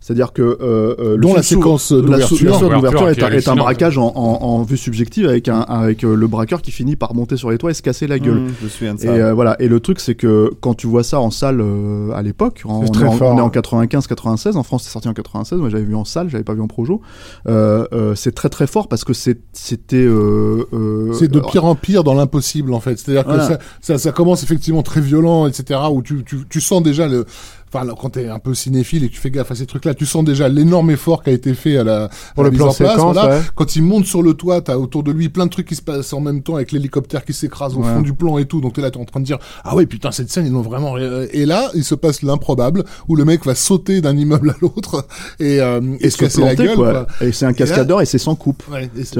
C'est-à-dire 0.00 0.34
que 0.34 0.42
euh, 0.42 0.56
euh, 0.98 1.16
le 1.16 1.22
Dont 1.22 1.32
la 1.34 1.42
séquence 1.42 1.90
la 1.90 2.02
d'ouverture. 2.02 2.28
sou- 2.36 2.44
la 2.44 2.52
séquence 2.52 2.60
d'ouverture 2.60 2.90
L'ouverture 2.92 3.08
est, 3.08 3.12
est 3.12 3.14
un- 3.14 3.20
est 3.20 3.24
un 3.24 3.32
hallucinante. 3.32 3.58
braquage 3.58 3.96
en, 3.96 4.12
en, 4.14 4.42
en 4.42 4.62
vue 4.62 4.76
subjective 4.76 5.26
avec 5.26 5.48
un 5.48 5.60
avec 5.60 6.04
euh, 6.04 6.14
le 6.14 6.26
braqueur 6.26 6.60
qui 6.60 6.72
finit 6.72 6.94
par 6.94 7.14
monter 7.14 7.38
sur 7.38 7.50
les 7.50 7.56
toits 7.56 7.70
et 7.70 7.74
se 7.74 7.80
casser 7.80 8.06
la 8.06 8.18
gueule. 8.18 8.40
Mmh, 8.40 8.52
je 8.60 8.64
me 8.64 8.68
souviens 8.68 8.94
de 8.94 9.00
Et 9.00 9.06
ça. 9.06 9.12
euh, 9.12 9.32
voilà. 9.32 9.56
Et 9.62 9.68
le 9.68 9.80
truc, 9.80 10.00
c'est 10.00 10.14
que 10.14 10.50
quand 10.60 10.74
tu 10.74 10.86
vois 10.86 11.04
ça 11.04 11.20
en 11.20 11.30
salle 11.30 11.62
euh, 11.62 12.10
à 12.12 12.20
l'époque, 12.20 12.60
on, 12.66 12.84
est 12.84 13.02
en- 13.02 13.12
fort, 13.12 13.32
on 13.34 13.38
est 13.38 13.40
en. 13.40 13.48
95-96, 13.48 14.56
en 14.58 14.62
France 14.62 14.82
c'est 14.84 14.90
sorti 14.90 15.08
en 15.08 15.14
96, 15.14 15.58
moi 15.58 15.70
j'avais 15.70 15.84
vu 15.84 15.94
en 15.94 16.04
salle, 16.04 16.28
j'avais 16.28 16.44
pas 16.44 16.52
vu 16.52 16.60
en 16.60 16.66
projo. 16.66 17.00
Euh, 17.48 17.86
euh, 17.94 18.14
c'est 18.14 18.32
très 18.34 18.50
très 18.50 18.66
fort 18.66 18.88
parce 18.88 19.04
que 19.04 19.14
c'était. 19.14 19.96
Euh, 19.96 20.66
euh, 20.74 21.12
C'est 21.14 21.28
de 21.28 21.38
alors, 21.38 21.50
pire 21.50 21.64
en 21.64 21.74
pire 21.76 22.04
dans 22.04 22.14
l'impossible 22.14 22.74
en 22.74 22.80
fait. 22.80 22.98
C'est-à-dire 22.98 23.24
que 23.24 23.40
ça, 23.40 23.58
ça, 23.80 23.96
ça 23.96 24.12
commence 24.12 24.42
effectivement 24.42 24.82
très 24.82 25.00
violent, 25.00 25.46
etc. 25.46 25.80
Où 25.90 26.02
tu, 26.02 26.22
tu, 26.24 26.40
tu 26.48 26.60
sens 26.60 26.82
déjà 26.82 27.08
le, 27.08 27.24
enfin 27.74 27.86
quand 28.00 28.10
t'es 28.10 28.28
un 28.28 28.38
peu 28.38 28.54
cinéphile 28.54 29.04
et 29.04 29.08
que 29.08 29.14
tu 29.14 29.20
fais 29.20 29.30
gaffe 29.30 29.50
à 29.50 29.54
ces 29.54 29.66
trucs-là, 29.66 29.94
tu 29.94 30.06
sens 30.06 30.24
déjà 30.24 30.48
l'énorme 30.48 30.90
effort 30.90 31.22
qui 31.22 31.30
a 31.30 31.32
été 31.32 31.54
fait 31.54 31.76
à 31.76 31.84
la, 31.84 32.08
Pour 32.34 32.44
à 32.44 32.44
la 32.44 32.44
le 32.44 32.50
mise 32.50 32.58
plan 32.58 32.68
en 32.68 32.74
place. 32.74 32.90
séquence, 32.92 33.14
voilà. 33.14 33.36
ouais. 33.36 33.42
Quand 33.54 33.76
il 33.76 33.82
monte 33.82 34.04
sur 34.06 34.22
le 34.22 34.34
toit, 34.34 34.60
t'as 34.60 34.76
autour 34.76 35.02
de 35.02 35.12
lui 35.12 35.28
plein 35.28 35.46
de 35.46 35.50
trucs 35.50 35.66
qui 35.68 35.74
se 35.74 35.82
passent 35.82 36.12
en 36.12 36.20
même 36.20 36.42
temps 36.42 36.56
avec 36.56 36.72
l'hélicoptère 36.72 37.24
qui 37.24 37.32
s'écrase 37.32 37.74
au 37.76 37.80
Ouais. 37.80 37.92
fond 37.92 38.00
du 38.02 38.12
plan 38.14 38.38
et 38.38 38.44
tout. 38.46 38.60
Donc 38.60 38.74
t'es 38.74 38.80
là, 38.82 38.90
t'es 38.90 38.98
en 38.98 39.04
train 39.04 39.20
de 39.20 39.24
dire 39.26 39.38
ah 39.64 39.74
ouais 39.74 39.86
putain 39.86 40.10
cette 40.12 40.30
scène 40.30 40.46
ils 40.46 40.52
l'ont 40.52 40.62
vraiment. 40.62 40.92
ré- 40.92 41.28
Et 41.32 41.46
là 41.46 41.70
il 41.74 41.84
se 41.84 41.94
passe 41.94 42.22
l'improbable 42.22 42.84
où 43.08 43.16
le 43.16 43.24
mec 43.24 43.44
va 43.44 43.54
sauter 43.54 44.00
d'un 44.00 44.16
immeuble 44.16 44.50
à 44.50 44.54
l'autre 44.60 45.06
et, 45.40 45.60
euh, 45.60 45.80
et 46.00 46.10
se 46.10 46.16
se 46.16 46.22
casser 46.22 46.40
la 46.42 46.54
gueule. 46.54 46.74
quoi. 46.76 46.90
quoi. 46.92 47.06
Et 47.26 47.32
c'est 47.32 47.46
un 47.46 47.52
cascadeur 47.52 48.00
et 48.00 48.06
c'est 48.06 48.18
sans 48.18 48.34
coupe. 48.34 48.62
Ouais, 48.70 48.88
c'est-. 49.04 49.18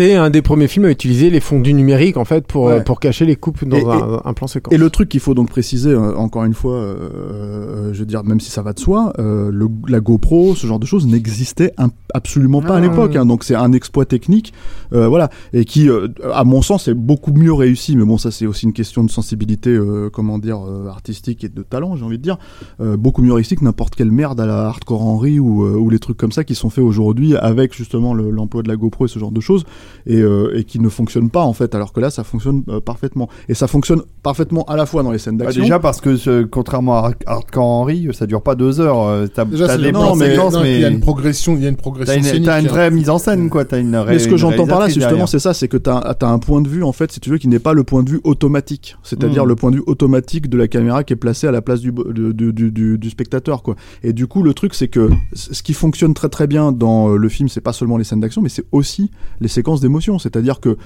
Euh, 0.00 0.20
un 0.20 0.30
des 0.30 0.42
premiers 0.42 0.68
films 0.68 0.84
à 0.86 0.90
utiliser 0.90 1.30
les 1.30 1.40
fondus 1.40 1.74
numériques 1.74 2.16
en 2.16 2.24
fait 2.24 2.46
pour, 2.46 2.64
Ouais. 2.64 2.72
euh, 2.74 2.80
pour 2.80 3.00
cacher 3.00 3.24
les 3.24 3.36
coupes 3.36 3.64
dans 3.66 3.76
Et- 3.76 3.84
un, 3.84 4.20
un 4.24 4.32
plan 4.34 4.46
séquence. 4.46 4.72
Et 4.74 4.76
le 4.78 4.90
truc 4.90 5.08
qu'il 5.08 5.20
faut 5.20 5.34
donc 5.34 5.48
préciser, 5.50 5.90
euh, 5.90 6.14
encore 6.16 6.44
une 6.44 6.54
fois, 6.54 6.74
euh, 6.74 7.69
euh, 7.70 7.92
je 7.94 8.00
veux 8.00 8.06
dire, 8.06 8.24
même 8.24 8.40
si 8.40 8.50
ça 8.50 8.62
va 8.62 8.72
de 8.72 8.78
soi, 8.80 9.12
euh, 9.18 9.50
le, 9.52 9.68
la 9.88 10.00
GoPro, 10.00 10.54
ce 10.54 10.66
genre 10.66 10.78
de 10.78 10.86
choses 10.86 11.06
n'existait 11.06 11.72
absolument 12.12 12.60
pas 12.62 12.74
à 12.74 12.76
Ah. 12.78 12.80
l'époque. 12.80 13.16
hein. 13.16 13.24
donc 13.26 13.44
c'est 13.44 13.54
un 13.54 13.72
exploit 13.72 14.04
technique, 14.04 14.52
euh, 14.92 15.08
voilà, 15.08 15.30
et 15.52 15.64
qui, 15.64 15.88
euh, 15.88 16.08
à 16.34 16.44
mon 16.44 16.62
sens, 16.62 16.88
est 16.88 16.94
beaucoup 16.94 17.32
mieux 17.32 17.52
réussi. 17.52 17.96
Mais 17.96 18.04
bon, 18.04 18.18
ça 18.18 18.30
c'est 18.30 18.46
aussi 18.46 18.66
une 18.66 18.72
question 18.72 19.04
de 19.04 19.10
sensibilité, 19.10 19.70
euh, 19.70 20.10
comment 20.12 20.38
dire, 20.38 20.58
euh, 20.66 20.88
artistique 20.88 21.44
et 21.44 21.48
de 21.48 21.62
talent, 21.62 21.96
j'ai 21.96 22.04
envie 22.04 22.18
de 22.18 22.22
dire. 22.22 22.38
Euh, 22.80 22.96
beaucoup 22.96 23.22
mieux 23.22 23.32
réussi 23.32 23.56
que 23.56 23.64
n'importe 23.64 23.94
quelle 23.94 24.10
merde 24.10 24.40
à 24.40 24.46
la 24.46 24.66
Hardcore 24.66 25.02
Henry 25.02 25.38
ou, 25.38 25.64
euh, 25.64 25.76
ou 25.76 25.90
les 25.90 25.98
trucs 25.98 26.16
comme 26.16 26.32
ça 26.32 26.44
qui 26.44 26.54
sont 26.54 26.70
faits 26.70 26.84
aujourd'hui 26.84 27.36
avec 27.36 27.74
justement 27.74 28.14
le- 28.14 28.30
l'emploi 28.30 28.62
de 28.62 28.68
la 28.68 28.76
GoPro 28.76 29.06
et 29.06 29.08
ce 29.08 29.18
genre 29.18 29.32
de 29.32 29.40
choses 29.40 29.64
et, 30.06 30.16
euh, 30.20 30.56
et 30.56 30.64
qui 30.64 30.80
ne 30.80 30.88
fonctionnent 30.88 31.30
pas 31.30 31.42
en 31.44 31.52
fait. 31.52 31.74
Alors 31.74 31.92
que 31.92 32.00
là, 32.00 32.10
ça 32.10 32.24
fonctionne 32.24 32.62
euh, 32.68 32.80
parfaitement. 32.80 33.28
Et 33.48 33.54
ça 33.54 33.66
fonctionne 33.66 34.02
parfaitement 34.22 34.64
à 34.64 34.76
la 34.76 34.86
fois 34.86 35.02
dans 35.02 35.10
les 35.12 35.18
scènes 35.18 35.36
Bah, 35.36 35.44
d'action. 35.46 35.62
déjà 35.62 35.78
parce 35.78 36.00
que 36.00 36.16
ce- 36.16 36.42
contrairement 36.44 36.96
à 36.96 36.98
Hard- 37.26 37.50
Hardcore 37.60 37.80
Henry, 37.80 38.08
ça 38.12 38.26
dure 38.26 38.42
pas 38.42 38.54
deux 38.54 38.80
heures. 38.80 39.02
euh, 39.06 39.26
T'as 39.26 39.44
t'as 39.44 39.76
des 39.78 39.92
non, 39.92 40.16
mais, 40.16 40.30
séquences, 40.30 40.54
non, 40.54 40.62
mais 40.62 40.74
il 40.76 40.80
y 40.80 40.84
a 40.84 40.88
une 40.88 41.00
progression, 41.00 41.56
il 41.56 41.62
y 41.62 41.66
a 41.66 41.68
une 41.68 41.76
progression 41.76 42.14
t'as 42.20 42.36
une, 42.36 42.44
t'as 42.44 42.60
une 42.60 42.66
hein. 42.66 42.70
vraie 42.70 42.90
mise 42.90 43.10
en 43.10 43.18
scène, 43.18 43.50
quoi. 43.50 43.64
T'as 43.64 43.78
une 43.80 43.90
Mais 44.06 44.18
ce 44.18 44.28
que 44.28 44.36
j'entends 44.36 44.66
par 44.66 44.80
là, 44.80 44.88
justement, 44.88 45.26
c'est 45.26 45.38
ça, 45.38 45.54
c'est 45.54 45.68
que 45.68 45.76
tu 45.76 45.90
as, 45.90 46.16
un 46.22 46.38
point 46.38 46.60
de 46.60 46.68
vue, 46.68 46.82
en 46.84 46.92
fait, 46.92 47.12
si 47.12 47.20
tu 47.20 47.30
veux, 47.30 47.38
qui 47.38 47.48
n'est 47.48 47.58
pas 47.58 47.72
le 47.72 47.84
point 47.84 48.02
de 48.02 48.10
vue 48.10 48.20
automatique. 48.24 48.96
C'est-à-dire 49.02 49.44
Mm. 49.44 49.48
le 49.48 49.56
point 49.56 49.70
de 49.70 49.76
vue 49.76 49.82
automatique 49.86 50.48
de 50.48 50.56
la 50.58 50.68
caméra 50.68 51.04
qui 51.04 51.12
est 51.12 51.16
placée 51.16 51.46
à 51.46 51.50
la 51.52 51.62
place 51.62 51.80
du, 51.80 51.92
du, 51.92 52.32
du, 52.34 52.52
du- 52.52 52.70
du- 52.70 52.98
du 52.98 53.10
spectateur, 53.10 53.62
quoi. 53.62 53.76
Et 54.02 54.12
du 54.12 54.26
coup, 54.26 54.42
le 54.42 54.54
truc, 54.54 54.74
c'est 54.74 54.88
que 54.88 55.10
ce 55.34 55.62
qui 55.62 55.72
fonctionne 55.74 56.14
très 56.14 56.28
très 56.28 56.46
bien 56.46 56.72
dans 56.72 57.10
euh, 57.10 57.16
le 57.16 57.28
film, 57.28 57.48
c'est 57.48 57.60
pas 57.60 57.72
seulement 57.72 57.96
les 57.96 58.04
scènes 58.04 58.20
d'action, 58.20 58.42
mais 58.42 58.48
c'est 58.48 58.64
aussi 58.72 59.10
les 59.40 59.48
séquences 59.48 59.80
d'émotion. 59.80 60.18
C'est-à-dire 60.18 60.60
que 60.60 60.76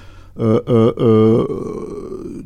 euh, 0.40 0.60
euh, 0.68 0.92
euh, 0.98 2.42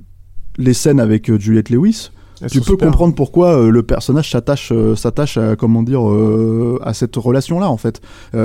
les 0.58 0.74
scènes 0.74 1.00
avec 1.00 1.34
Juliette 1.40 1.70
Lewis, 1.70 2.10
tu 2.46 2.60
peux 2.60 2.64
super. 2.64 2.88
comprendre 2.88 3.14
pourquoi 3.14 3.56
euh, 3.56 3.70
le 3.70 3.82
personnage 3.82 4.30
s'attache 4.30 4.70
euh, 4.72 4.94
s'attache 4.94 5.36
à 5.36 5.56
comment 5.56 5.82
dire 5.82 6.08
euh, 6.08 6.78
à 6.82 6.94
cette 6.94 7.16
relation 7.16 7.58
là 7.58 7.68
en 7.68 7.76
fait 7.76 8.00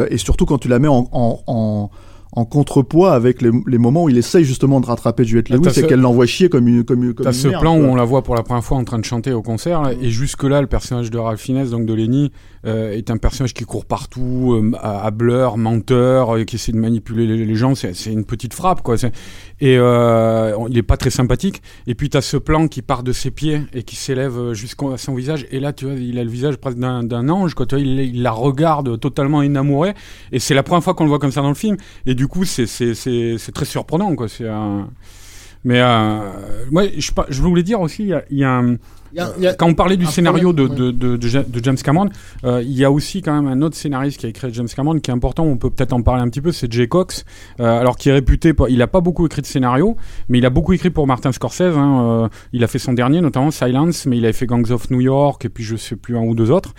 et 0.10 0.18
surtout 0.18 0.46
quand 0.46 0.58
tu 0.58 0.68
la 0.68 0.80
mets 0.80 0.88
en, 0.88 1.08
en, 1.12 1.40
en, 1.48 1.90
en 2.36 2.46
contrepoids 2.46 3.14
avec 3.14 3.42
les, 3.42 3.52
les 3.68 3.78
moments 3.78 4.04
où 4.06 4.10
il 4.10 4.18
essaye 4.18 4.44
justement 4.44 4.82
de 4.82 4.86
rattraper 4.88 5.24
Juliette 5.24 5.50
Lewis 5.50 5.68
et 5.68 5.70
ce- 5.74 5.82
qu'elle 5.82 6.00
l'envoie 6.02 6.26
chier 6.26 6.50
comme 6.50 6.68
une 6.68 6.84
comme 6.84 7.04
une 7.04 7.14
comme 7.14 7.24
T'as 7.26 7.32
une 7.32 7.38
ce 7.38 7.48
merde, 7.48 7.62
plan 7.62 7.78
où 7.78 7.84
on 7.84 7.96
la 7.96 8.04
voit 8.06 8.24
pour 8.24 8.36
la 8.36 8.44
première 8.44 8.64
fois 8.64 8.78
en 8.78 8.84
train 8.84 8.98
de 9.00 9.06
chanter 9.06 9.32
au 9.34 9.42
concert, 9.42 9.82
là, 9.84 9.92
et 9.94 10.10
jusque-là, 10.10 10.60
le 10.62 10.68
personnage 10.68 11.12
de 11.12 11.18
Ralph 11.18 11.40
Fiennes, 11.42 11.70
donc 11.70 11.86
de 11.86 11.94
Lenny, 11.94 12.32
euh, 12.66 12.92
est 12.94 13.12
un 13.12 13.18
personnage 13.18 13.54
qui 13.54 13.66
court 13.66 13.86
partout, 13.86 14.54
euh, 14.54 14.72
à, 14.82 15.06
à 15.06 15.12
bleur, 15.12 15.58
menteur, 15.58 16.36
euh, 16.38 16.44
qui 16.44 16.56
essaie 16.56 16.72
de 16.72 16.78
manipuler 16.78 17.28
les, 17.28 17.46
les 17.46 17.56
gens. 17.56 17.76
C'est 17.76 17.94
une 18.12 18.24
petite 18.26 18.54
frappe, 18.54 18.82
quoi. 18.82 18.96
Et 19.62 19.78
euh, 19.78 20.56
on- 20.58 20.68
il 20.68 20.78
est 20.78 20.82
pas 20.84 20.98
très 20.98 21.10
sympathique. 21.10 21.62
Et 21.88 21.94
puis 21.96 22.10
t'as 22.10 22.22
ce 22.22 22.38
plan 22.38 22.68
qui 22.68 22.82
part 22.82 23.04
de 23.04 23.12
ses 23.12 23.32
pieds 23.32 23.62
et 23.74 23.84
qui 23.84 23.96
s'élève 23.96 24.54
jusqu'à 24.54 24.98
son 24.98 25.14
visage. 25.14 25.46
Et 25.52 25.60
là, 25.60 25.74
tu 25.74 25.86
vois, 25.86 25.94
il 25.96 26.18
a 26.18 26.24
le 26.24 26.30
visage 26.30 26.56
presque 26.58 26.78
d'un 26.80 27.04
d'un 27.04 27.30
ange, 27.30 27.54
quoi. 27.54 27.66
Tu 27.66 27.76
vois, 27.76 27.84
il, 27.84 28.00
il 28.00 28.22
la 28.24 28.32
regarde 28.32 29.00
totalement 29.00 29.40
enamouré. 29.40 29.94
Et 30.32 30.40
c'est 30.40 30.54
la 30.54 30.64
première 30.64 30.84
fois 30.84 30.94
qu'on 30.94 31.04
le 31.04 31.10
voit 31.10 31.20
comme 31.20 31.32
ça 31.32 31.42
dans 31.42 31.50
le 31.50 31.54
film. 31.56 31.78
Et 32.06 32.16
du 32.16 32.23
coup, 32.28 32.46
c'est 32.46 32.66
très 33.54 33.66
surprenant, 33.66 34.16
quoi. 34.16 34.28
C'est 34.28 34.48
un... 34.48 34.90
Mais 35.66 35.80
euh, 35.80 36.20
moi, 36.72 36.84
je, 36.98 37.12
par- 37.14 37.28
je 37.30 37.42
voulais 37.42 37.64
dire 37.64 37.80
aussi, 37.80 38.04
il 38.04 38.38
y 38.38 38.40
y 38.40 38.44
a 38.44 38.52
un- 38.52 38.76
quand 39.58 39.68
on 39.68 39.76
parlait 39.76 39.96
du 39.96 40.06
scénario 40.08 40.52
de, 40.54 41.18
James 41.62 41.78
Cameron, 41.78 42.10
euh, 42.44 42.62
il 42.64 42.74
y 42.74 42.84
a 42.84 42.92
aussi 42.92 43.22
quand 43.22 43.34
même 43.42 43.48
un 43.48 43.62
autre 43.62 43.78
scénariste 43.78 44.20
qui 44.20 44.26
a 44.26 44.30
écrit 44.30 44.52
James 44.54 44.68
Cameron 44.76 45.00
qui 45.00 45.12
est 45.12 45.14
important, 45.14 45.44
on 45.44 45.56
peut 45.56 45.70
peut-être 45.70 45.94
en 45.94 46.02
parler 46.02 46.22
un 46.24 46.28
petit 46.30 46.42
peu, 46.42 46.52
c'est 46.52 46.72
Jay 46.72 46.88
Cox, 46.88 47.24
euh, 47.60 47.80
alors 47.80 47.96
qui 47.96 48.10
est 48.10 48.12
réputé, 48.12 48.54
pour, 48.54 48.70
il 48.70 48.82
a 48.82 48.88
pas 48.88 49.02
beaucoup 49.02 49.26
écrit 49.26 49.42
de 49.42 49.48
scénario, 49.48 49.96
mais 50.30 50.40
il 50.40 50.46
a 50.46 50.50
beaucoup 50.50 50.74
écrit 50.74 50.90
pour 50.90 51.06
Martin 51.08 51.32
Scorsese, 51.32 51.62
hein, 51.78 52.24
euh, 52.24 52.28
il 52.54 52.64
a 52.64 52.68
fait 52.68 52.80
son 52.80 52.94
dernier, 52.94 53.22
notamment 53.22 53.52
Silence, 53.52 54.06
mais 54.08 54.18
il 54.18 54.26
avait 54.26 54.34
fait 54.34 54.48
Gangs 54.48 54.70
of 54.72 54.90
New 54.90 55.02
York, 55.02 55.46
et 55.46 55.50
puis 55.50 55.64
je 55.64 55.76
sais 55.76 55.96
plus 55.96 56.18
un 56.18 56.22
ou 56.24 56.34
deux 56.34 56.50
autres. 56.52 56.74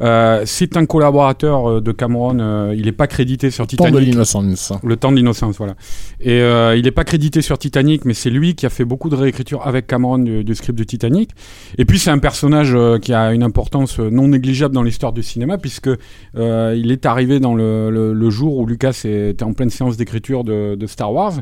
Euh, 0.00 0.42
c'est 0.46 0.76
un 0.76 0.86
collaborateur 0.86 1.68
euh, 1.68 1.80
de 1.80 1.90
Cameron, 1.92 2.38
euh, 2.38 2.74
il 2.76 2.86
est 2.86 2.92
pas 2.92 3.06
crédité 3.08 3.50
sur 3.50 3.66
Temps 3.66 3.84
de 3.84 3.90
Titanic. 3.90 4.12
l'innocence. 4.12 4.72
Le 4.84 4.96
temps 4.96 5.10
de 5.10 5.16
l'innocence, 5.16 5.56
voilà. 5.58 5.74
Et 6.20 6.40
euh, 6.40 6.76
il 6.76 6.84
n'est 6.84 6.92
pas 6.92 7.02
crédité 7.04 7.42
sur 7.42 7.58
Titanic, 7.58 8.04
mais 8.04 8.14
c'est 8.14 8.30
lui 8.30 8.54
qui 8.54 8.64
a 8.64 8.70
fait 8.70 8.84
beaucoup 8.84 9.08
de 9.08 9.16
réécriture 9.16 9.66
avec 9.66 9.86
Cameron 9.88 10.18
du, 10.18 10.44
du 10.44 10.54
script 10.54 10.78
de 10.78 10.84
Titanic. 10.84 11.30
Et 11.78 11.84
puis 11.84 11.98
c'est 11.98 12.10
un 12.10 12.18
personnage 12.18 12.72
euh, 12.74 12.98
qui 12.98 13.12
a 13.12 13.32
une 13.32 13.42
importance 13.42 13.98
non 13.98 14.28
négligeable 14.28 14.74
dans 14.74 14.82
l'histoire 14.84 15.12
du 15.12 15.22
cinéma, 15.24 15.58
puisque 15.58 15.90
euh, 16.36 16.74
il 16.78 16.92
est 16.92 17.04
arrivé 17.04 17.40
dans 17.40 17.54
le, 17.54 17.90
le- 17.90 18.12
le 18.12 18.30
jour 18.30 18.56
où 18.58 18.66
Lucas 18.66 19.00
était 19.04 19.42
en 19.42 19.52
pleine 19.52 19.70
séance 19.70 19.96
d'écriture 19.96 20.44
de, 20.44 20.76
de 20.76 20.86
Star 20.86 21.12
Wars, 21.12 21.34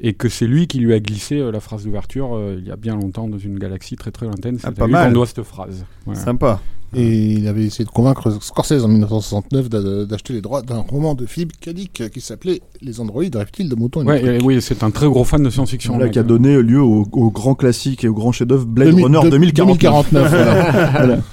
et 0.00 0.12
que 0.12 0.28
c'est 0.28 0.46
lui 0.46 0.66
qui 0.68 0.78
lui 0.78 0.92
a 0.94 1.00
glissé 1.00 1.38
euh, 1.40 1.50
la 1.50 1.60
phrase 1.60 1.84
d'ouverture 1.84 2.36
euh, 2.36 2.56
il 2.60 2.66
y 2.66 2.70
a 2.70 2.76
bien 2.76 2.94
longtemps 2.94 3.26
dans 3.28 3.38
une 3.38 3.58
galaxie 3.58 3.96
très 3.96 4.10
très 4.12 4.26
lointaine. 4.26 4.58
C'est 4.58 4.66
Ah, 4.66 4.70
à 4.70 4.72
pas 4.72 4.86
lui 4.86 4.92
mal. 4.92 5.08
qu'on 5.08 5.14
doit 5.14 5.26
cette 5.26 5.42
phrase. 5.42 5.84
Voilà. 6.04 6.20
Sympa. 6.20 6.60
Et 6.94 7.32
il 7.32 7.48
avait 7.48 7.64
essayé 7.64 7.84
de 7.84 7.90
convaincre 7.90 8.30
Scorsese 8.42 8.84
en 8.84 8.88
1969 8.88 9.68
d'a- 9.68 10.04
d'acheter 10.04 10.32
les 10.32 10.40
droits 10.40 10.62
d'un 10.62 10.78
roman 10.78 11.14
de 11.14 11.26
Philippe 11.26 11.52
K. 11.60 11.70
Dick 11.70 12.02
qui 12.12 12.20
s'appelait 12.20 12.60
Les 12.82 13.00
androïdes 13.00 13.36
reptiles 13.36 13.68
de 13.68 13.74
moutons 13.74 14.02
et 14.02 14.04
de 14.04 14.08
Ouais, 14.10 14.36
et 14.36 14.42
oui, 14.42 14.60
c'est 14.62 14.82
un 14.82 14.90
très 14.90 15.06
gros 15.06 15.24
fan 15.24 15.42
de 15.42 15.50
science-fiction. 15.50 15.96
Qui 15.98 16.02
a 16.18 16.22
mec. 16.22 16.26
donné 16.28 16.60
lieu 16.62 16.80
au, 16.82 17.06
au 17.12 17.30
grand 17.30 17.54
classique 17.54 18.04
et 18.04 18.08
au 18.08 18.14
grand 18.14 18.32
chef-d'œuvre 18.32 18.64
Blade 18.66 18.88
Demi- 18.90 19.02
Runner 19.04 19.20
de- 19.24 19.30
2049. 19.30 19.78
2049, 19.80 20.30
voilà. 20.30 20.90
Voilà. 20.90 21.18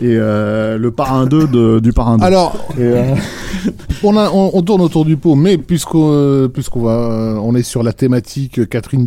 Et 0.00 0.16
euh, 0.16 0.78
le 0.78 0.90
parrain 0.92 1.26
2 1.26 1.46
de, 1.48 1.78
du 1.80 1.92
parrain 1.92 2.18
2. 2.18 2.24
Alors, 2.24 2.68
Et, 2.78 2.82
euh, 2.82 3.14
on, 4.04 4.16
a, 4.16 4.30
on, 4.30 4.50
on 4.54 4.62
tourne 4.62 4.80
autour 4.80 5.04
du 5.04 5.16
pot, 5.16 5.34
mais 5.34 5.58
puisqu'on 5.58 6.10
euh, 6.12 6.48
puisqu'on 6.48 6.82
va, 6.82 7.38
on 7.42 7.54
est 7.56 7.62
sur 7.64 7.82
la 7.82 7.92
thématique 7.92 8.68
Catherine 8.68 9.06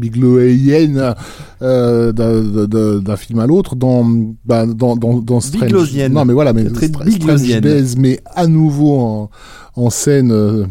euh, 1.62 2.12
d'un- 2.12 3.16
film 3.16 3.40
à 3.40 3.48
l'autre, 3.48 3.76
dans, 3.76 4.06
bah, 4.46 4.66
dans, 4.66 4.96
dans, 4.96 5.20
dans 5.20 5.40
Strange. 5.40 5.64
Biglosienne. 5.64 6.14
Non, 6.14 6.26
mais 6.26 6.34
voilà, 6.34 6.52
mais. 6.54 6.66
Strange 6.68 7.62
Days 7.62 7.96
met 7.98 8.20
à 8.36 8.48
nouveau 8.48 9.00
en, 9.00 9.30
en 9.76 9.90
scène 9.90 10.32
euh, 10.32 10.66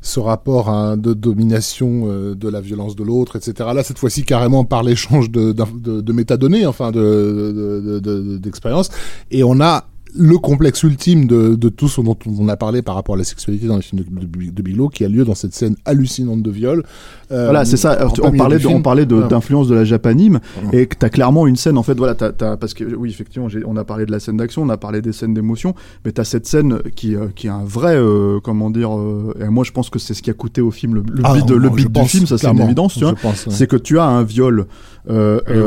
ce 0.00 0.20
rapport 0.20 0.68
à, 0.68 0.96
de 0.96 1.12
domination 1.12 2.04
euh, 2.06 2.34
de 2.34 2.48
la 2.48 2.60
violence 2.60 2.96
de 2.96 3.04
l'autre, 3.04 3.36
etc. 3.36 3.70
Là, 3.74 3.82
cette 3.82 3.98
fois-ci, 3.98 4.24
carrément 4.24 4.64
par 4.64 4.82
l'échange 4.82 5.30
de, 5.30 5.52
de, 5.52 6.00
de 6.00 6.12
métadonnées, 6.12 6.66
enfin, 6.66 6.90
de, 6.90 8.00
de, 8.02 8.38
d'expériences. 8.38 8.90
Et 9.30 9.44
on 9.44 9.60
a 9.60 9.84
le 10.14 10.38
complexe 10.38 10.82
ultime 10.82 11.26
de, 11.26 11.54
de 11.54 11.68
tout 11.68 11.88
ce 11.88 12.00
dont 12.00 12.16
on 12.26 12.48
a 12.48 12.56
parlé 12.56 12.82
par 12.82 12.94
rapport 12.94 13.14
à 13.14 13.18
la 13.18 13.24
sexualité 13.24 13.66
dans 13.66 13.76
les 13.76 13.82
films 13.82 14.02
de, 14.02 14.24
de, 14.24 14.50
de 14.50 14.62
Bigelow, 14.62 14.88
qui 14.88 15.04
a 15.04 15.08
lieu 15.08 15.24
dans 15.24 15.34
cette 15.34 15.54
scène 15.54 15.76
hallucinante 15.84 16.42
de 16.42 16.50
viol. 16.50 16.82
Euh, 17.30 17.44
Voilà, 17.44 17.64
c'est 17.64 17.76
ça. 17.76 17.92
Alors, 17.92 18.14
on 18.22 18.32
parlait 18.32 18.64
on 18.66 18.82
parlait 18.82 19.06
d'influence 19.06 19.68
de 19.68 19.74
la 19.74 19.84
japanime 19.84 20.40
et 20.72 20.86
que 20.86 20.96
t'as 20.96 21.08
clairement 21.10 21.46
une 21.46 21.56
scène 21.56 21.76
en 21.78 21.82
fait. 21.82 21.94
Voilà, 21.96 22.14
t'as, 22.14 22.32
t'as- 22.32 22.56
parce 22.56 22.74
que 22.74 22.84
oui, 22.84 23.10
effectivement, 23.10 23.48
on 23.66 23.76
a 23.76 23.84
parlé 23.84 24.06
de 24.06 24.10
la 24.12 24.20
scène 24.20 24.36
d'action, 24.38 24.62
on 24.62 24.68
a 24.70 24.76
parlé 24.76 25.02
des 25.02 25.12
scènes 25.12 25.34
d'émotion, 25.34 25.74
mais 26.04 26.12
t'as 26.12 26.24
cette 26.24 26.46
scène 26.46 26.78
qui, 26.96 27.14
euh, 27.14 27.26
qui 27.34 27.46
est 27.46 27.50
un 27.50 27.64
vrai, 27.64 27.96
euh, 27.96 28.40
comment 28.42 28.70
dire. 28.70 28.96
euh, 28.96 29.34
et 29.40 29.48
moi, 29.48 29.64
je 29.64 29.72
pense 29.72 29.90
que 29.90 29.98
c'est 29.98 30.14
ce 30.14 30.22
qui 30.22 30.30
a 30.30 30.34
coûté 30.34 30.60
au 30.60 30.70
film 30.70 30.94
le, 30.94 31.02
le 31.10 31.22
Ah, 31.24 31.34
beat, 31.34 31.48
non, 31.50 31.56
le 31.56 31.68
je 31.68 31.74
beat 31.74 31.86
du 31.86 31.92
pense, 31.92 32.10
film. 32.10 32.26
Ça, 32.26 32.38
c'est 32.38 32.48
une 32.48 32.60
évidence, 32.60 32.94
tu 32.94 33.00
vois. 33.00 33.12
ouais. 33.12 33.34
C'est 33.50 33.66
que 33.66 33.76
tu 33.76 33.98
as 33.98 34.04
un 34.04 34.22
viol 34.22 34.66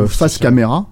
face 0.08 0.38
caméra. 0.38 0.88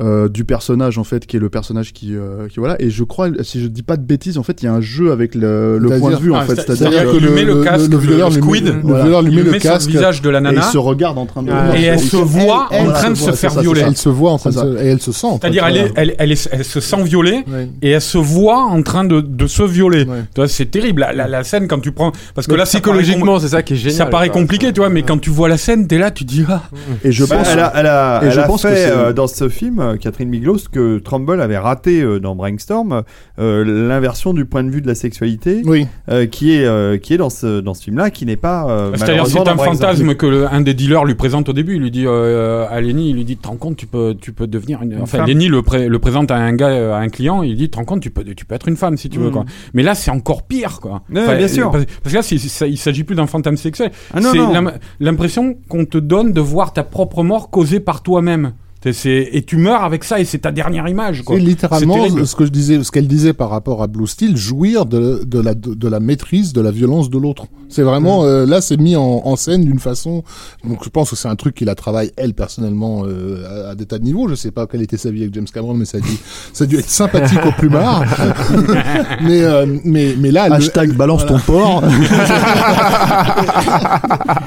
Euh, 0.00 0.28
du 0.28 0.44
personnage 0.44 0.96
en 0.98 1.04
fait 1.04 1.26
qui 1.26 1.36
est 1.36 1.40
le 1.40 1.48
personnage 1.48 1.92
qui, 1.92 2.14
euh, 2.14 2.46
qui 2.48 2.60
voilà 2.60 2.80
et 2.80 2.88
je 2.90 3.02
crois 3.04 3.28
si 3.42 3.60
je 3.60 3.66
dis 3.66 3.82
pas 3.82 3.96
de 3.96 4.02
bêtises 4.04 4.38
en 4.38 4.42
fait 4.42 4.62
il 4.62 4.66
y 4.66 4.68
a 4.68 4.72
un 4.72 4.80
jeu 4.80 5.10
avec 5.10 5.34
le, 5.34 5.78
le 5.78 5.98
point 5.98 6.10
de 6.12 6.16
vue 6.16 6.32
en 6.32 6.36
Ah, 6.36 6.44
fait 6.44 6.54
c'est- 6.56 6.76
c'est-à-dire 6.76 7.04
que 7.10 7.28
met 7.34 7.42
le 7.44 7.62
casque, 7.64 7.90
le 7.90 7.96
violeur 7.98 8.28
lui 8.30 8.36
met- 8.36 8.42
squid, 8.42 8.66
le 8.66 8.72
voilà. 8.82 9.22
lui 9.22 9.30
met 9.36 9.42
le 9.42 9.50
le 9.52 9.58
sur 9.60 9.70
le 9.70 9.74
casque. 9.76 9.90
visage 9.90 10.22
de 10.22 10.30
la 10.30 10.38
et 10.38 10.42
nana. 10.42 10.60
il 10.64 10.72
se 10.72 10.78
regarde 10.78 11.18
en 11.18 11.26
train 11.26 11.42
de 11.42 11.50
Ah, 11.52 11.76
Et 11.76 11.82
elle 11.82 11.98
se 11.98 12.16
voit 12.16 12.68
en 12.72 12.92
train 12.92 13.10
de 13.10 13.14
se 13.16 13.32
faire 13.32 13.58
violer. 13.60 13.82
Elle 13.86 13.96
se 13.96 14.08
voit 14.08 14.30
en 14.32 14.38
train 14.38 14.50
de 14.50 14.78
et 14.78 14.86
elle 14.86 15.00
se 15.00 15.12
sent. 15.12 15.26
C'est-à-dire, 15.40 15.66
elle, 15.66 15.92
elle, 15.96 16.14
elle, 16.18 16.32
est- 16.32 16.48
elle 16.52 16.64
se 16.64 16.80
sent 16.80 17.02
violée 17.02 17.44
et 17.82 17.90
elle 17.90 18.00
se 18.00 18.18
voit 18.18 18.62
en 18.64 18.82
train 18.82 19.04
de, 19.04 19.20
de 19.20 19.46
se 19.46 19.62
violer. 19.62 20.04
Ouais. 20.04 20.22
Tu 20.34 20.40
vois, 20.40 20.48
c'est 20.48 20.66
terrible 20.66 21.06
la, 21.14 21.42
scène 21.44 21.66
quand 21.68 21.80
tu 21.80 21.92
prends 21.92 22.12
parce 22.34 22.46
que 22.46 22.54
là 22.54 22.64
psychologiquement, 22.64 23.38
c'est 23.40 23.48
ça 23.48 23.62
qui 23.62 23.74
est 23.74 23.76
génial. 23.76 23.96
ça 23.96 24.06
paraît 24.06 24.28
compliqué, 24.28 24.72
tu 24.72 24.80
vois, 24.80 24.90
mais 24.90 25.02
quand 25.02 25.18
tu 25.18 25.30
vois 25.30 25.48
la 25.48 25.56
scène, 25.58 25.86
t'es 25.86 25.98
là, 25.98 26.10
tu 26.10 26.24
te 26.24 26.30
dis 26.30 26.44
ah. 26.48 26.62
et 27.04 27.10
je 27.12 27.24
Bah, 27.24 27.36
pense 27.38 27.48
elle 27.52 27.58
a, 27.60 27.72
elle 27.76 27.86
a, 27.86 28.20
et 28.22 28.26
elle 28.26 28.32
je 28.32 28.40
a 28.40 28.42
pense 28.44 28.62
que 28.62 28.68
fait 28.68 28.90
euh, 28.90 29.12
dans 29.12 29.26
ce 29.26 29.48
film, 29.48 29.87
euh, 29.88 29.96
Catherine 29.96 30.30
ce 30.58 30.68
que 30.68 30.98
Trumbull 30.98 31.40
avait 31.40 31.58
raté 31.58 32.00
euh, 32.02 32.18
dans 32.20 32.34
Brainstorm, 32.34 33.02
euh, 33.38 33.64
l'inversion 33.88 34.32
du 34.32 34.44
point 34.44 34.64
de 34.64 34.70
vue 34.70 34.80
de 34.80 34.86
la 34.86 34.94
sexualité, 34.94 35.62
Oui. 35.64 35.86
euh, 36.10 36.26
qui 36.26 36.54
est 36.54 36.64
euh, 36.64 36.96
qui 36.98 37.14
est 37.14 37.16
dans 37.16 37.30
ce 37.30 37.60
dans 37.60 37.74
ce 37.74 37.82
film-là, 37.84 38.10
qui 38.10 38.26
n'est 38.26 38.36
pas. 38.36 38.68
euh, 38.70 38.92
C'est-à-dire 38.94 39.26
c'est 39.26 39.48
un 39.48 39.56
fantasme 39.56 40.14
que 40.14 40.26
le- 40.26 40.46
un 40.52 40.60
des 40.60 40.74
dealers 40.74 41.04
lui 41.04 41.14
présente 41.14 41.48
au 41.48 41.52
début. 41.52 41.76
Il 41.76 41.82
lui 41.82 41.90
dit 41.90 42.04
euh, 42.06 42.66
à 42.70 42.80
Lenny, 42.80 43.10
il 43.10 43.16
lui 43.16 43.24
dit, 43.24 43.36
te 43.36 43.48
rends 43.48 43.56
compte, 43.56 43.76
tu 43.76 43.86
peux, 43.86 44.14
tu 44.20 44.32
peux 44.32 44.46
devenir 44.46 44.82
une. 44.82 45.00
Enfin. 45.00 45.24
Lenny 45.26 45.48
le, 45.48 45.62
pré- 45.62 45.88
le 45.88 45.98
présente 45.98 46.30
à 46.30 46.36
un 46.36 46.52
gars, 46.54 46.96
à 46.96 46.98
un 47.00 47.08
client. 47.08 47.42
Il 47.42 47.56
dit, 47.56 47.68
te 47.70 47.76
rends 47.76 47.84
compte, 47.84 48.00
tu 48.00 48.10
peux, 48.10 48.24
tu 48.24 48.44
peux 48.44 48.54
être 48.54 48.68
une 48.68 48.76
femme 48.76 48.96
si 48.96 49.08
tu 49.08 49.18
veux 49.18 49.28
Mm. 49.28 49.32
quoi. 49.32 49.44
Mais 49.74 49.82
là, 49.82 49.94
c'est 49.94 50.10
encore 50.10 50.42
pire 50.46 50.80
quoi. 50.80 51.02
Ouais, 51.12 51.36
bien 51.36 51.48
sûr. 51.48 51.70
Parce, 51.70 51.84
parce 52.02 52.12
que 52.12 52.16
là, 52.18 52.22
c'est- 52.22 52.38
c'est- 52.38 52.70
il 52.70 52.76
s'agit 52.78 53.04
plus 53.04 53.16
d'un 53.16 53.26
fantasme 53.26 53.56
sexuel. 53.56 53.90
Ah 54.14 54.20
non, 54.20 54.30
c'est 54.32 54.38
non. 54.38 54.52
l'im- 54.52 54.72
l'impression 55.00 55.56
qu'on 55.68 55.84
te 55.84 55.98
donne 55.98 56.32
de 56.32 56.40
voir 56.40 56.72
ta 56.72 56.82
propre 56.84 57.22
mort 57.22 57.50
causée 57.50 57.80
par 57.80 58.02
toi-même. 58.02 58.52
Et 58.86 59.42
tu 59.46 59.56
meurs 59.56 59.82
avec 59.82 60.04
ça 60.04 60.20
et 60.20 60.24
c'est 60.24 60.38
ta 60.38 60.52
dernière 60.52 60.86
image 60.88 61.22
quoi. 61.22 61.36
C'est 61.36 61.42
littéralement 61.42 62.24
ce 62.24 62.36
que 62.36 62.44
je 62.46 62.50
disais, 62.50 62.82
ce 62.84 62.90
qu'elle 62.92 63.08
disait 63.08 63.32
par 63.32 63.50
rapport 63.50 63.82
à 63.82 63.86
Blue 63.88 64.06
Steel, 64.06 64.36
jouir 64.36 64.86
de, 64.86 65.22
de 65.26 65.40
la 65.40 65.54
de, 65.54 65.74
de 65.74 65.88
la 65.88 65.98
maîtrise 66.00 66.52
de 66.52 66.60
la 66.60 66.70
violence 66.70 67.10
de 67.10 67.18
l'autre. 67.18 67.46
C'est 67.68 67.82
vraiment 67.82 68.24
euh, 68.24 68.46
là, 68.46 68.60
c'est 68.60 68.76
mis 68.78 68.94
en, 68.96 69.02
en 69.24 69.36
scène 69.36 69.64
d'une 69.64 69.80
façon. 69.80 70.22
Donc 70.66 70.84
je 70.84 70.88
pense 70.90 71.10
que 71.10 71.16
c'est 71.16 71.28
un 71.28 71.34
truc 71.36 71.54
qui 71.56 71.64
la 71.64 71.74
travaille 71.74 72.12
elle 72.16 72.34
personnellement 72.34 73.02
euh, 73.04 73.66
à, 73.66 73.70
à 73.70 73.74
des 73.74 73.84
tas 73.86 73.98
de 73.98 74.04
niveaux. 74.04 74.28
Je 74.28 74.34
sais 74.36 74.50
pas 74.52 74.66
quelle 74.66 74.82
était 74.82 74.96
sa 74.96 75.10
vie 75.10 75.22
avec 75.22 75.34
James 75.34 75.46
Cameron, 75.52 75.74
mais 75.74 75.84
ça 75.84 75.98
a 75.98 76.00
dû 76.00 76.08
ça 76.52 76.64
a 76.64 76.66
dû 76.66 76.76
être 76.78 76.88
sympathique 76.88 77.44
au 77.44 77.52
plumard. 77.52 78.04
mais 79.22 79.42
euh, 79.42 79.66
mais 79.84 80.14
mais 80.18 80.30
là, 80.30 80.48
le- 80.48 80.54
hashtag 80.54 80.92
balance 80.94 81.26
ton 81.26 81.38
porc 81.40 81.82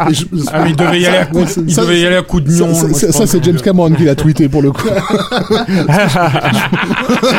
je- 0.09 0.25
Ah, 0.51 0.63
mais 0.63 0.69
il 0.71 0.75
devait 0.75 1.01
y 1.01 1.05
aller 1.05 1.17
à 1.17 1.25
coup, 1.25 1.39
il 1.65 1.73
ça, 1.73 1.81
devait 1.83 1.99
y 1.99 2.05
aller 2.05 2.15
à 2.15 2.21
coup 2.23 2.39
de 2.41 2.51
nion. 2.51 2.73
ça, 2.73 3.27
c'est 3.27 3.43
James 3.43 3.59
Cameron 3.61 3.91
qui 3.93 4.03
l'a 4.05 4.15
tweeté 4.21 4.49
pour 4.49 4.61
le 4.61 4.71
coup. 4.71 4.87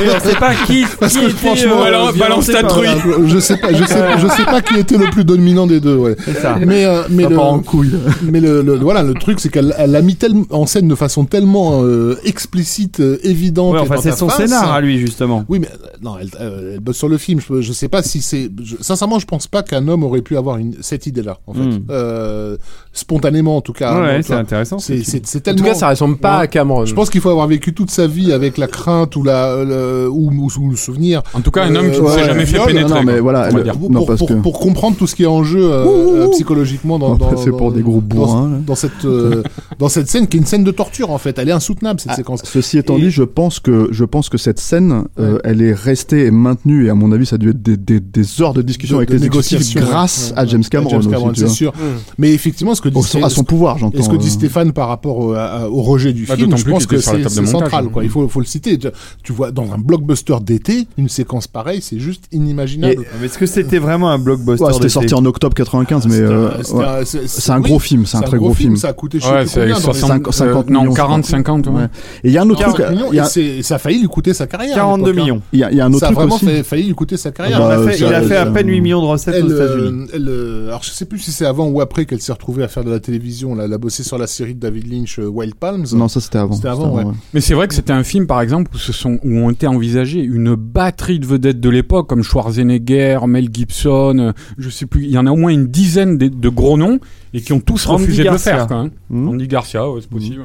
On 0.04 0.20
sait 0.20 0.36
pas 0.38 0.54
qui, 0.66 0.84
Parce 0.98 1.12
qui 1.12 1.20
que 1.20 1.24
était, 1.26 1.36
franchement, 1.36 1.80
euh, 1.80 1.84
balance, 1.84 2.14
euh, 2.14 2.18
balance 2.18 2.46
ta 2.46 2.62
truie. 2.62 2.86
Voilà, 3.04 3.26
je 3.28 3.38
sais 3.38 3.56
pas, 3.56 3.72
je 3.72 3.84
sais, 3.84 4.04
je 4.18 4.26
sais 4.28 4.44
pas 4.44 4.60
qui 4.60 4.78
était 4.78 4.98
le 4.98 5.06
plus 5.10 5.24
dominant 5.24 5.66
des 5.66 5.80
deux, 5.80 5.96
ouais. 5.96 6.16
C'est 6.24 6.34
ça. 6.34 6.56
Mais 6.64 6.84
euh, 6.84 7.02
mais 7.10 7.24
Ça 7.24 7.28
le, 7.30 7.38
en 7.38 7.59
couille 7.60 7.92
mais 8.22 8.40
le, 8.40 8.62
le- 8.62 8.76
voilà, 8.76 9.02
le 9.02 9.14
truc 9.14 9.40
c'est 9.40 9.48
qu'elle 9.48 9.74
elle 9.78 9.90
l'a 9.92 10.02
mis 10.02 10.16
tellement 10.16 10.44
en 10.50 10.66
scène 10.66 10.88
de 10.88 10.94
façon 10.94 11.24
tellement 11.24 11.82
euh, 11.82 12.16
explicite, 12.24 13.00
euh, 13.00 13.18
évidente. 13.22 13.74
Ouais, 13.74 13.80
enfin, 13.80 13.96
c'est 14.00 14.12
son 14.12 14.28
face. 14.28 14.38
scénar 14.38 14.72
à 14.72 14.80
lui 14.80 14.98
justement. 14.98 15.44
Oui, 15.48 15.59
mais 15.60 15.68
euh, 15.68 15.86
non, 16.02 16.16
elle, 16.20 16.28
euh, 16.40 16.72
elle 16.74 16.80
bosse 16.80 16.96
sur 16.96 17.09
le 17.09 17.18
film. 17.18 17.40
Je, 17.40 17.60
je 17.60 17.72
sais 17.72 17.88
pas 17.88 18.02
si 18.02 18.20
c'est. 18.22 18.50
sincèrement, 18.80 19.18
je 19.18 19.26
pense 19.26 19.46
pas 19.46 19.62
qu'un 19.62 19.86
homme 19.88 20.04
aurait 20.04 20.22
pu 20.22 20.36
avoir 20.36 20.59
une, 20.59 20.74
cette 20.80 21.06
idée-là, 21.06 21.38
en 21.46 21.54
fait, 21.54 21.60
euh, 21.90 22.56
spontanément 22.92 23.56
en 23.56 23.60
tout 23.60 23.72
cas. 23.72 24.00
ouais, 24.00 24.20
c'est 24.22 24.34
intéressant. 24.34 24.78
C'est 24.78 25.02
c'est 25.04 25.18
En 25.36 25.40
tellement. 25.40 25.59
tout 25.59 25.64
cas, 25.64 25.74
ça 25.74 25.88
ressemble 25.90 26.16
pas 26.16 26.38
Ouais. 26.38 26.42
à 26.44 26.46
Cameron. 26.46 26.72
Je 26.85 26.94
pense 26.94 27.11
qu'il 27.11 27.20
faut 27.20 27.31
avoir 27.31 27.47
vécu 27.47 27.73
toute 27.74 27.90
sa 27.90 28.07
vie 28.07 28.32
avec 28.32 28.59
la 28.59 28.66
crainte 28.66 29.16
ou 29.16 29.23
la 29.23 29.65
le- 29.65 30.09
ou, 30.11 30.31
ou, 30.31 30.49
ou 30.61 30.70
le 30.70 30.77
souvenir. 30.77 31.23
En 31.35 31.40
tout 31.40 31.51
cas, 31.51 31.65
un 31.65 31.74
homme 31.74 31.90
qui 31.90 31.99
Euh, 31.99 32.03
ne 32.03 32.09
s'est 32.09 32.16
ouais, 32.16 32.24
jamais 32.24 32.47
fait 32.47 32.59
pénétrer. 32.66 32.94
non, 33.01 33.03
mais 33.05 33.20
voilà, 33.20 33.49
pour, 33.49 33.90
Non, 33.90 33.99
pour- 34.01 34.07
parce 34.07 34.19
pour- 34.19 34.28
que- 34.28 34.35
pour 34.35 34.59
comprendre 34.59 34.97
tout 34.97 35.07
ce 35.07 35.15
qui 35.15 35.23
est 35.24 35.27
en 35.27 35.44
jeu 35.44 35.62
euh, 35.62 36.24
euh, 36.27 36.28
psychologiquement 36.31 36.99
dans, 36.99 37.15
dans 37.16 37.36
c'est 37.36 37.51
pour 37.51 37.70
dans- 37.70 37.77
des 37.77 37.82
gros 37.82 38.01
bourrins, 38.01 38.49
dans, 38.49 38.59
dans 38.69 38.74
cette 38.74 39.05
euh, 39.05 39.43
dans 39.78 39.89
cette 39.89 40.09
scène 40.09 40.27
qui 40.27 40.36
est 40.36 40.40
une 40.40 40.47
scène 40.47 40.65
de 40.65 40.70
torture 40.70 41.11
en 41.11 41.19
fait. 41.19 41.39
Elle 41.39 41.49
est 41.49 41.53
insoutenable 41.53 42.01
cette 42.01 42.12
Ah, 42.12 42.16
séquence. 42.16 42.43
Ceci 42.44 42.78
étant 42.78 42.97
Et- 42.97 43.03
dit, 43.03 43.11
je 43.11 43.23
pense 43.23 43.61
que 43.61 43.89
je 43.90 44.05
pense 44.05 44.28
que 44.28 44.39
cette 44.39 44.59
scène, 44.61 45.05
euh, 45.19 45.39
elle 45.44 45.62
est 45.62 45.74
restée 45.74 46.27
et 46.27 46.31
maintenue 46.31 46.86
et 46.86 46.90
à 46.90 46.94
mon 46.94 47.12
avis, 47.12 47.27
ça 47.27 47.36
a 47.36 47.39
dû 47.39 47.51
être 47.51 47.62
des, 47.62 47.77
des, 47.77 48.01
des 48.01 48.43
heures 48.43 48.55
de 48.55 48.62
discussion 48.62 48.97
De- 48.97 49.01
avec 49.03 49.11
de 49.11 49.16
les 49.16 49.27
exécutifs 49.27 49.77
grâce 49.77 50.32
ouais, 50.35 50.39
à 50.39 50.47
James 50.47 50.65
Cameron, 50.70 50.97
aussi, 50.99 51.09
tu 51.35 51.40
c'est 51.40 51.49
sûr. 51.49 51.73
Mais 52.19 52.32
effectivement 52.32 52.74
ce 52.74 52.81
que 52.81 52.89
dit 52.89 52.99
à 53.23 53.28
son 53.31 53.44
pouvoir, 53.44 53.78
j'entends. 53.78 54.03
ce 54.03 54.09
que 54.09 54.16
dit 54.16 54.27
euh. 54.27 54.31
Stéphane 54.31 54.73
par 54.73 54.89
rapport 54.89 55.19
au, 55.19 55.32
à- 55.35 55.69
au 55.70 55.82
rejet 55.82 56.12
du 56.12 56.24
Bah, 56.27 56.36
film, 56.36 56.51
je 56.64 56.70
pense 56.70 56.86
que 56.86 56.98
c'est 56.98 57.47
central. 57.47 57.84
hein. 57.86 57.90
Quoi. 57.93 58.05
Il 58.05 58.10
faut, 58.10 58.26
faut 58.28 58.40
le 58.40 58.47
citer. 58.47 58.78
Tu, 58.78 58.89
tu 59.22 59.32
vois, 59.32 59.51
dans 59.51 59.72
un 59.72 59.78
blockbuster 59.78 60.36
d'été, 60.43 60.86
une 60.97 61.09
séquence 61.09 61.47
pareille, 61.47 61.80
c'est 61.82 61.98
juste 61.98 62.24
inimaginable. 62.32 63.05
Mais 63.20 63.26
est-ce 63.26 63.39
que 63.39 63.47
c'était 63.47 63.78
vraiment 63.78 64.10
un 64.10 64.18
blockbuster 64.18 64.64
Ouais, 64.64 64.72
c'était 64.72 64.89
sorti 64.89 65.14
en 65.14 65.24
octobre 65.24 65.55
95, 65.55 66.06
mais 66.06 66.16
euh, 66.16 66.51
c'est 67.05 67.51
un 67.52 67.60
gros 67.60 67.78
film, 67.78 68.06
c'est 68.06 68.16
un 68.18 68.22
très 68.22 68.39
gros 68.39 68.55
film. 68.55 68.76
Ça 68.76 68.89
a 68.89 68.93
coûté 68.93 69.18
je 69.20 69.24
sais 69.24 69.30
Ouais, 69.32 69.40
plus 69.40 69.48
c'est 69.48 69.60
combien, 69.60 69.74
dans 69.80 69.93
les 69.93 69.98
60, 69.98 70.32
50 70.32 70.66
euh, 70.68 70.72
non, 70.72 70.80
millions, 70.82 70.94
40, 70.94 71.16
je 71.24 71.26
crois. 71.28 71.39
50. 71.39 71.66
ouais. 71.66 71.72
Ouais. 71.72 71.84
Et 72.24 72.28
il 72.28 72.32
y 72.32 72.39
a 72.39 72.43
un 72.43 72.51
autre 72.51 72.60
40 72.60 72.74
truc, 72.76 72.89
millions, 72.90 73.06
il 73.12 73.16
y 73.16 73.20
a, 73.20 73.24
et 73.24 73.28
c'est- 73.28 73.62
ça 73.62 73.76
a 73.76 73.78
failli 73.78 74.01
lui 74.01 74.09
coûter 74.09 74.34
sa 74.34 74.47
carrière. 74.47 74.72
à 74.72 74.80
42 74.80 75.10
l'époque, 75.10 75.18
hein. 75.18 75.22
millions. 75.24 75.43
il 75.52 75.59
y 75.60 75.64
a- 75.64 75.70
il 75.70 75.76
y 75.76 75.80
a 75.80 75.84
un 75.86 75.90
autre 75.90 76.01
Ça 76.01 76.06
a 76.06 76.09
truc 76.09 76.18
vraiment 76.18 76.34
aussi. 76.36 76.62
failli 76.64 76.86
lui 76.86 76.94
coûter 76.94 77.16
sa 77.16 77.30
carrière. 77.32 77.59
Ah 77.60 77.64
il, 77.64 77.76
bah, 77.76 77.82
a 77.82 77.89
fait, 77.93 77.98
ça, 77.98 78.06
il 78.06 78.14
a 78.14 78.22
fait 78.22 78.36
à 78.36 78.47
peine 78.47 78.68
8 78.68 78.80
millions 78.80 79.01
de 79.02 79.06
recettes 79.06 79.34
Elle, 79.36 79.44
aux 79.44 79.55
États-Unis. 79.55 80.06
euh, 80.14 80.18
euh, 80.18 80.68
alors 80.68 80.82
je 80.82 80.90
sais 80.90 81.05
plus 81.05 81.18
si 81.18 81.32
c'est 81.32 81.47
avant 81.47 81.66
ou 81.68 81.80
après 81.80 82.05
qu'elle 82.06 82.20
s'est 82.20 82.32
retrouvée 82.32 82.62
à 82.64 82.68
faire 82.68 82.84
de 82.84 82.90
la 82.90 83.01
télévision. 83.01 83.55
Là, 83.55 83.64
elle 83.64 83.72
a 83.72 83.78
bossé 83.78 84.02
sur 84.02 84.18
la 84.18 84.26
série 84.26 84.55
de 84.55 84.60
David 84.60 84.93
Lynch, 84.93 85.18
euh, 85.18 85.26
Wild 85.26 85.55
Palms. 85.55 85.86
Non, 85.94 86.09
ça 86.09 86.20
c'était 86.20 86.39
avant. 86.39 86.52
C'était 86.53 86.69
avant, 86.69 86.95
ouais. 86.95 87.05
Mais 87.35 87.41
c'est 87.41 87.55
vrai 87.55 87.69
que 87.69 87.74
c'était 87.74 87.93
un 87.93 88.05
film, 88.05 88.27
par 88.27 88.41
exemple, 88.41 88.70
où, 88.74 88.79
ce 88.79 88.93
sont, 88.93 89.19
où 89.24 89.37
ont 89.39 89.51
été 89.51 89.66
envisagés 89.66 90.23
une 90.23 90.55
batterie 90.55 91.19
de 91.19 91.27
vedettes 91.27 91.61
de 91.61 91.69
l'époque, 91.69 92.09
comme 92.09 92.23
Schwarzenegger, 92.23 93.20
Mel 93.27 93.49
Gibson, 93.53 94.19
euh, 94.19 94.33
je 94.59 94.69
sais 94.70 94.87
plus, 94.87 95.05
il 95.05 95.11
y 95.11 95.19
en 95.19 95.27
a 95.27 95.31
au 95.31 95.37
moins 95.37 95.53
une 95.53 95.66
dizaine 95.66 96.19
de, 96.19 96.29
de 96.29 96.49
gros 96.49 96.77
noms, 96.77 96.99
et 97.35 97.41
qui 97.41 97.53
ont 97.53 97.61
tous 97.61 97.87
Andy 97.87 98.03
refusé 98.03 98.24
Garcia. 98.24 98.53
de 98.53 98.57
le 98.57 98.59
faire. 98.59 98.66
Quoi, 98.69 98.77
hein. 98.77 98.91
Hmm. 99.11 99.29
Andy 99.29 99.49
Garcia, 99.49 99.91
ouais, 99.91 100.01
c'est 100.01 100.11
possible. 100.11 100.43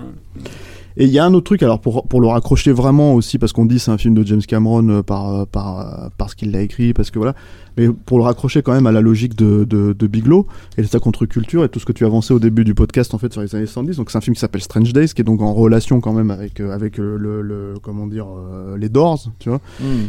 Et 1.00 1.06
il 1.06 1.12
y 1.12 1.20
a 1.20 1.26
un 1.26 1.34
autre 1.36 1.46
truc, 1.46 1.62
alors 1.62 1.80
pour, 1.80 2.08
pour 2.08 2.20
le 2.22 2.28
raccrocher 2.28 2.72
vraiment 2.72 3.14
aussi, 3.14 3.38
parce 3.38 3.54
qu'on 3.54 3.68
dit 3.68 3.78
c'est 3.78 3.92
un 3.92 4.00
film 4.00 4.16
de 4.16 4.26
James 4.26 4.42
Cameron 4.42 4.90
euh, 4.90 5.04
par, 5.04 5.30
euh, 5.30 5.46
par, 5.46 5.80
euh, 5.80 6.10
parce 6.18 6.34
qu'il 6.34 6.52
l'a 6.52 6.62
écrit, 6.62 6.94
parce 6.94 7.12
que 7.12 7.20
voilà, 7.20 7.36
mais 7.78 7.90
pour 7.90 8.18
le 8.18 8.24
raccrocher 8.24 8.62
quand 8.62 8.74
même 8.74 8.88
à 8.88 8.92
la 8.92 9.02
logique 9.02 9.36
de, 9.36 9.64
de, 9.64 9.94
de 9.98 10.08
Bigelow 10.08 10.48
et 10.78 10.82
de 10.82 10.88
sa 10.88 11.00
contre-culture 11.00 11.64
et 11.64 11.70
tout 11.70 11.80
ce 11.80 11.86
que 11.86 11.92
tu 11.92 12.06
avançais 12.06 12.34
au 12.34 12.40
début 12.40 12.64
du 12.64 12.74
podcast 12.74 13.14
en 13.14 13.18
fait 13.18 13.32
sur 13.32 13.42
les 13.42 13.56
années 13.56 13.66
70. 13.66 13.98
Donc 13.98 14.12
c'est 14.12 14.18
un 14.18 14.22
film 14.22 14.34
qui 14.34 14.40
s'appelle 14.40 14.62
Strange 14.62 14.92
Days, 14.94 15.10
qui 15.10 15.22
est 15.22 15.26
donc 15.26 15.42
en 15.42 15.54
relation 15.54 16.00
quand 16.02 16.14
même 16.14 16.32
avec, 16.32 16.60
euh, 16.60 16.74
avec 16.74 17.00
euh, 17.00 17.18
le, 17.18 17.42
le, 17.42 17.74
comment 17.82 18.08
dire, 18.08 18.26
euh, 18.28 18.78
les 18.78 18.90
Doors, 18.90 19.28
tu 19.40 19.50
vois, 19.50 19.62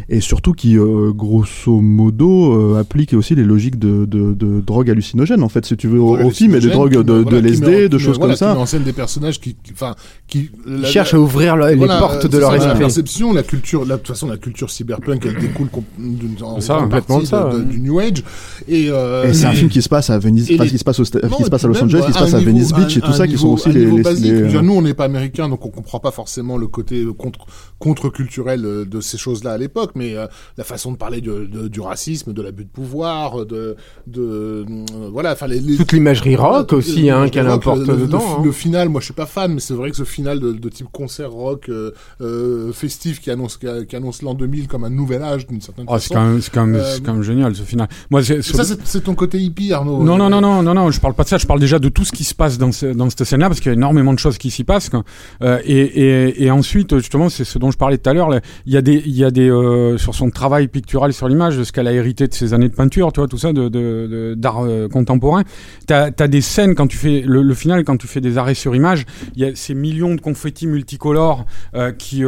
et 0.09 0.21
surtout 0.21 0.53
qui 0.53 0.79
euh, 0.79 1.13
grosso 1.13 1.81
modo 1.81 2.75
euh, 2.75 2.79
applique 2.81 3.13
aussi 3.15 3.35
les 3.35 3.45
logiques 3.45 3.79
de, 3.79 4.05
de, 4.05 4.33
de 4.35 4.61
drogue 4.61 4.91
hallucinogène 4.91 5.43
en 5.43 5.49
fait, 5.49 5.65
si 5.67 5.77
tu 5.77 5.89
veux, 5.89 6.01
au, 6.01 6.31
film 6.31 6.55
et 6.55 6.61
des 6.61 6.69
drogues 6.71 6.93
de, 6.97 7.03
de 7.03 7.13
voilà, 7.13 7.41
met 7.43 7.49
en- 7.49 7.51
LSD, 7.51 7.89
de 7.89 7.97
met- 7.97 8.03
choses 8.03 8.19
voilà, 8.19 8.33
comme 8.35 8.37
ça. 8.39 8.51
Qui 8.51 8.55
met 8.57 8.63
en 8.63 8.67
scène 8.67 8.83
des 8.83 8.93
personnages 8.93 9.41
qui, 9.41 9.55
qui- 9.63 9.73
enfin, 9.73 9.95
qui, 10.27 10.51
Ils 10.67 10.81
la- 10.83 10.89
cherchent 10.89 11.15
à 11.15 11.21
ouvrir 11.21 11.57
les 11.57 11.75
Voilà, 11.77 11.99
portes 11.99 12.25
euh, 12.25 12.29
de 12.29 12.39
leur 12.39 12.53
La 12.53 12.59
esprit. 12.59 12.79
perception, 12.79 13.33
la 13.33 13.43
culture, 13.43 13.85
la, 13.85 13.95
de 13.97 14.01
toute 14.01 14.09
façon, 14.09 14.27
la 14.29 14.37
culture 14.37 14.71
cyberpunk, 14.71 15.25
elle 15.27 15.37
découle 15.41 15.69
d'une 15.99 16.37
en 16.43 16.61
Ça, 16.61 16.75
grande 16.75 16.85
complètement 16.87 17.21
de 17.21 17.25
ça, 17.27 17.51
ouais. 17.59 17.65
du 17.65 17.81
New 17.81 17.99
Age. 17.99 18.23
Et, 18.67 18.89
euh, 18.91 19.29
Et 19.29 19.35
c'est 19.35 19.47
un 19.47 19.53
film 19.53 19.69
qui 19.69 19.83
se 19.83 19.89
passe 19.89 20.11
à 20.11 20.19
Venise, 20.19 20.51
et 20.51 20.55
enfin, 20.55 20.65
les- 20.65 20.71
qui 20.71 20.79
se 20.79 20.85
passe, 20.85 20.99
au, 21.01 21.05
sta- 21.05 21.23
Non, 21.23 21.37
qui 21.37 21.43
se 21.43 21.49
et 21.49 21.51
passe 21.51 21.65
à 21.65 21.69
Los 21.69 21.83
Angeles, 21.83 22.03
qui 22.07 22.13
se 22.13 22.19
passe 22.19 22.35
à 22.35 22.41
Venice 22.41 22.73
Beach 22.73 22.97
et 22.97 23.01
tout 23.01 23.13
ça, 23.13 23.27
qui 23.27 23.39
sont 23.39 23.49
aussi 23.49 23.71
les, 23.71 23.85
les- 23.87 24.03
les- 24.03 24.49
dire, 24.49 24.63
nous, 24.63 24.75
on 24.75 24.83
n'est 24.83 24.95
pas 24.95 25.05
américains, 25.05 25.49
donc 25.49 25.65
on 25.65 25.71
comprend 25.71 26.01
pas 26.01 26.11
forcément 26.11 26.57
le 26.57 26.67
côté 26.67 27.05
contre 27.17 27.47
contre 27.79 28.09
culturel 28.11 28.65
euh, 28.65 28.85
de 28.85 29.01
ces 29.01 29.19
choses-là 29.19 29.53
à 29.53 29.59
l'époque, 29.59 29.93
mais 29.95 30.17
euh, 30.17 30.27
la 30.57 30.65
façon 30.65 30.93
de 30.93 30.97
parler 30.97 31.21
de, 31.21 31.45
de- 31.47 31.69
du 31.69 31.81
racisme, 31.81 32.33
de 32.33 32.43
l'abus 32.43 32.65
de 32.65 32.71
pouvoir, 32.71 33.47
de 33.47 33.77
de 34.07 34.23
euh, 34.23 34.65
voilà, 35.13 35.33
enfin 35.33 35.47
les, 35.47 35.61
les- 35.61 35.77
Toute 35.77 35.93
l'imagerie 35.93 36.37
rock 36.37 36.73
aussi, 36.73 37.09
hein, 37.11 37.25
le 37.25 37.31
qu'elle 37.31 37.47
importe 37.49 37.81
le, 37.87 37.97
dedans. 37.97 38.19
le- 38.19 38.41
hein. 38.41 38.43
le 38.45 38.53
final, 38.53 38.89
moi 38.89 39.01
je 39.01 39.07
suis 39.07 39.15
pas 39.15 39.27
fan, 39.27 39.55
mais 39.55 39.61
c'est 39.61 39.75
vrai 39.75 39.91
que 39.91 39.97
ce 39.97 40.05
final 40.05 40.41
de, 40.41 40.53
de 40.53 40.69
type 40.69 40.89
concert 40.93 41.31
rock 41.31 41.69
euh, 41.69 41.93
euh, 42.21 42.73
festif 42.73 43.21
qui 43.21 43.31
annonce 43.31 43.57
qui, 43.57 43.67
qui 43.89 43.97
annonce 43.97 44.23
l'an 44.23 44.35
2000 44.35 44.69
comme 44.69 44.85
un 44.85 44.91
nouvel 44.91 45.23
âge 45.23 45.47
d'une 45.47 45.61
certaine 45.61 45.87
Oh, 45.89 45.95
c'est 45.99 46.09
façon. 46.09 46.15
quand 46.15 46.25
même, 46.27 46.41
c'est 46.43 46.53
quand 46.53 46.67
même, 46.67 46.81
Euh, 46.81 46.95
c'est 46.95 47.03
quand 47.03 47.15
même 47.15 47.23
génial 47.23 47.48
final. 47.55 47.89
Moi, 48.11 48.23
c'est- 48.23 48.43
Ça 48.43 48.65
c'est 48.65 48.79
c'est 48.85 49.03
ton 49.05 49.15
côté 49.15 49.39
hippie, 49.39 49.73
Arnaud. 49.73 50.03
Non, 50.03 50.15
Euh, 50.15 50.17
non, 50.19 50.31
non, 50.31 50.41
non, 50.41 50.63
non, 50.63 50.75
non, 50.75 50.91
je 50.91 51.01
parle 51.01 51.15
pas 51.15 51.25
de 51.25 51.29
ça, 51.29 51.39
je 51.39 51.47
parle 51.47 51.61
déjà 51.61 51.79
de 51.79 51.89
tout 51.89 52.05
ce 52.05 52.13
qui 52.13 52.25
se 52.25 52.35
passe 52.35 52.59
dans, 52.59 52.73
ce- 52.73 52.87
dans 52.87 53.09
cette 53.11 53.25
scène-là, 53.25 53.49
parce 53.49 53.61
qu'il 53.61 53.71
y 53.71 53.75
a 53.75 53.77
énormément 53.77 54.13
de 54.13 54.19
choses 54.19 54.39
qui 54.39 54.51
s'y 54.51 54.65
passent. 54.65 54.89
quoi. 54.89 55.05
Euh, 55.43 55.59
et, 55.65 55.79
et, 55.81 56.45
et 56.45 56.51
ensuite, 56.51 56.97
justement, 56.99 57.29
c'est 57.29 57.45
ce 57.45 57.59
dont 57.59 57.71
je 57.71 57.79
parlais 57.79 57.99
tout 57.99 58.09
à 58.11 58.15
l'heure, 58.15 58.29
là, 58.31 58.41
il 58.67 58.73
y 58.73 58.77
a 58.77 58.83
des, 58.83 59.03
il 59.07 59.17
y 59.17 59.25
a 59.25 59.31
des 59.31 59.51
euh, 59.51 59.99
sur 59.99 60.15
son 60.15 60.31
travail 60.31 60.69
pictural 60.69 61.13
sur 61.13 61.29
l'image, 61.29 61.57
de 61.57 61.65
ce 61.65 61.73
qu'elle 61.73 61.87
a 61.89 61.93
hérité 61.93 62.27
de 62.29 62.35
ses 62.35 62.55
années 62.55 62.69
de 62.69 62.75
peinture, 62.75 63.13
tu 63.13 63.21
vois, 63.21 63.29
tout 63.29 63.39
ça, 63.39 63.53
de, 63.53 63.65
de, 63.69 63.69
de- 64.11 64.35
d'art 64.37 64.65
euh, 64.65 64.89
contemporain. 64.89 65.43
T'as 65.87 66.11
as 66.19 66.29
des 66.29 66.41
scènes, 66.41 66.75
quand 66.75 66.87
tu 66.87 66.97
fais 66.97 67.23
le, 67.27 67.43
le 67.43 67.55
final, 67.55 67.85
quand 67.85 67.97
tu 67.97 68.07
fais 68.07 68.21
des 68.21 68.39
arrêts 68.39 68.55
sur 68.55 68.75
image, 68.75 69.05
il 69.37 69.43
y 69.43 69.45
a 69.45 69.55
ces 69.55 69.75
millions 69.75 70.15
de 70.15 70.21
confettis 70.21 70.67
multicolores 70.67 71.45
qui, 71.99 72.23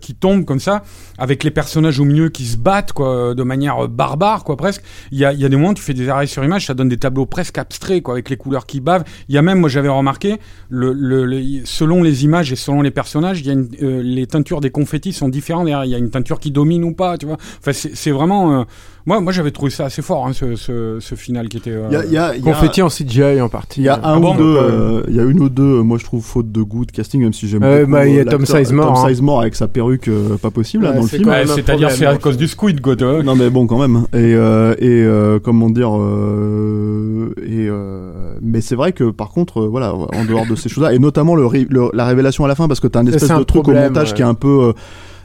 qui 0.00 0.14
tombent 0.14 0.44
comme 0.44 0.60
ça, 0.60 0.82
avec 1.18 1.44
les 1.44 1.50
personnages 1.50 1.98
au 2.00 2.04
milieu 2.04 2.28
qui 2.28 2.44
se 2.46 2.56
battent, 2.56 2.92
quoi, 2.92 3.34
de 3.34 3.42
manière 3.42 3.88
barbare, 3.88 4.29
quoi, 4.38 4.56
presque. 4.56 4.82
Il 5.10 5.18
y 5.18 5.24
a, 5.24 5.32
y 5.32 5.44
a 5.44 5.48
des 5.48 5.56
moments, 5.56 5.74
tu 5.74 5.82
fais 5.82 5.94
des 5.94 6.08
arrêts 6.08 6.26
sur 6.26 6.44
image, 6.44 6.66
ça 6.66 6.74
donne 6.74 6.88
des 6.88 6.96
tableaux 6.96 7.26
presque 7.26 7.58
abstraits, 7.58 8.02
quoi, 8.02 8.14
avec 8.14 8.30
les 8.30 8.36
couleurs 8.36 8.66
qui 8.66 8.80
bavent. 8.80 9.04
Il 9.28 9.34
y 9.34 9.38
a 9.38 9.42
même, 9.42 9.60
moi 9.60 9.68
j'avais 9.68 9.88
remarqué, 9.88 10.38
le, 10.68 10.92
le, 10.92 11.40
selon 11.64 12.02
les 12.02 12.24
images 12.24 12.52
et 12.52 12.56
selon 12.56 12.82
les 12.82 12.90
personnages, 12.90 13.40
y 13.42 13.50
a 13.50 13.52
une, 13.52 13.68
euh, 13.82 14.02
les 14.02 14.26
teintures 14.26 14.60
des 14.60 14.70
confettis 14.70 15.12
sont 15.12 15.28
différentes. 15.28 15.68
Il 15.68 15.90
y 15.90 15.94
a 15.94 15.98
une 15.98 16.10
teinture 16.10 16.38
qui 16.40 16.50
domine 16.50 16.84
ou 16.84 16.92
pas, 16.94 17.18
tu 17.18 17.26
vois. 17.26 17.38
Enfin, 17.58 17.72
c'est 17.72 18.10
vraiment. 18.10 18.60
euh, 18.60 18.64
moi, 19.06 19.20
moi 19.20 19.32
j'avais 19.32 19.50
trouvé 19.50 19.70
ça 19.70 19.86
assez 19.86 20.02
fort, 20.02 20.26
hein, 20.26 20.32
ce, 20.32 20.56
ce, 20.56 20.98
ce 21.00 21.14
final 21.14 21.48
qui 21.48 21.56
était. 21.56 21.70
euh, 21.70 21.86
Il 21.90 21.94
y 21.94 21.96
a, 21.96 22.04
il 22.04 22.12
y 22.12 22.16
a- 22.18 22.34
il 22.36 22.44
y 22.44 22.48
a- 22.48 22.52
Confetti 22.52 22.82
en 22.82 22.88
CGI 22.88 23.40
en 23.40 23.48
partie. 23.48 23.80
il 23.80 23.84
y 23.84 23.88
a 23.88 23.94
un 23.96 24.00
Ah 24.02 24.18
bon, 24.18 24.34
ou 24.34 24.36
deux, 24.38 24.54
donc, 24.54 24.62
euh, 24.70 25.02
il 25.08 25.16
y 25.16 25.20
a 25.20 25.24
une 25.24 25.40
ou 25.40 25.48
deux, 25.48 25.62
euh, 25.78 25.82
moi 25.82 25.98
je 25.98 26.04
trouve 26.04 26.22
faute 26.24 26.50
de 26.52 26.62
goût 26.62 26.84
de 26.84 26.92
casting, 26.92 27.20
même 27.22 27.32
si 27.32 27.48
j'aime 27.48 27.62
Euh, 27.62 27.80
beaucoup. 27.80 27.92
bah, 27.92 28.06
il 28.06 28.14
y 28.14 28.18
a 28.18 28.22
euh, 28.22 28.24
Tom 28.24 28.44
Sizemore, 28.46 28.94
Tom 28.94 29.04
hein. 29.04 29.08
Sizemore 29.08 29.40
avec 29.40 29.54
sa 29.54 29.68
perruque 29.68 30.08
euh, 30.08 30.36
pas 30.36 30.50
possible 30.50 30.84
là, 30.84 30.90
Ouais, 30.90 30.96
dans 30.96 31.02
le 31.02 31.08
c'est 31.08 31.16
film. 31.18 31.28
ouais, 31.28 31.46
C'est-à-dire, 31.46 31.90
c'est 31.90 32.06
à 32.06 32.16
cause 32.18 32.36
du 32.36 32.46
squid, 32.48 32.80
vois. 32.84 33.22
Non 33.22 33.34
mais 33.36 33.50
bon 33.50 33.66
quand 33.66 33.78
même 33.78 34.04
et 34.12 34.34
euh, 34.34 34.74
et 34.78 34.88
euh, 35.04 35.38
comment 35.42 35.70
dire 35.70 35.90
euh, 35.96 37.34
et 37.42 37.68
euh, 37.68 38.34
mais 38.42 38.60
c'est 38.60 38.74
vrai 38.76 38.92
que 38.92 39.10
par 39.10 39.30
contre 39.30 39.62
euh, 39.62 39.68
voilà 39.68 39.94
en 39.94 40.24
dehors 40.28 40.46
de 40.46 40.54
ces 40.56 40.68
choses-là 40.68 40.92
et 40.92 40.98
notamment 40.98 41.34
le, 41.34 41.46
ré- 41.46 41.66
le- 41.68 41.90
la 41.94 42.06
révélation 42.06 42.44
à 42.44 42.48
la 42.48 42.54
fin 42.54 42.68
parce 42.68 42.80
que 42.80 42.86
t'as 42.86 43.00
un 43.00 43.06
espèce 43.06 43.28
de 43.28 43.34
un 43.34 43.44
truc 43.44 43.62
problème, 43.62 43.84
au 43.84 43.86
montage 43.88 44.08
ouais. 44.10 44.14
qui 44.16 44.22
est 44.22 44.26
un 44.26 44.34
peu 44.34 44.72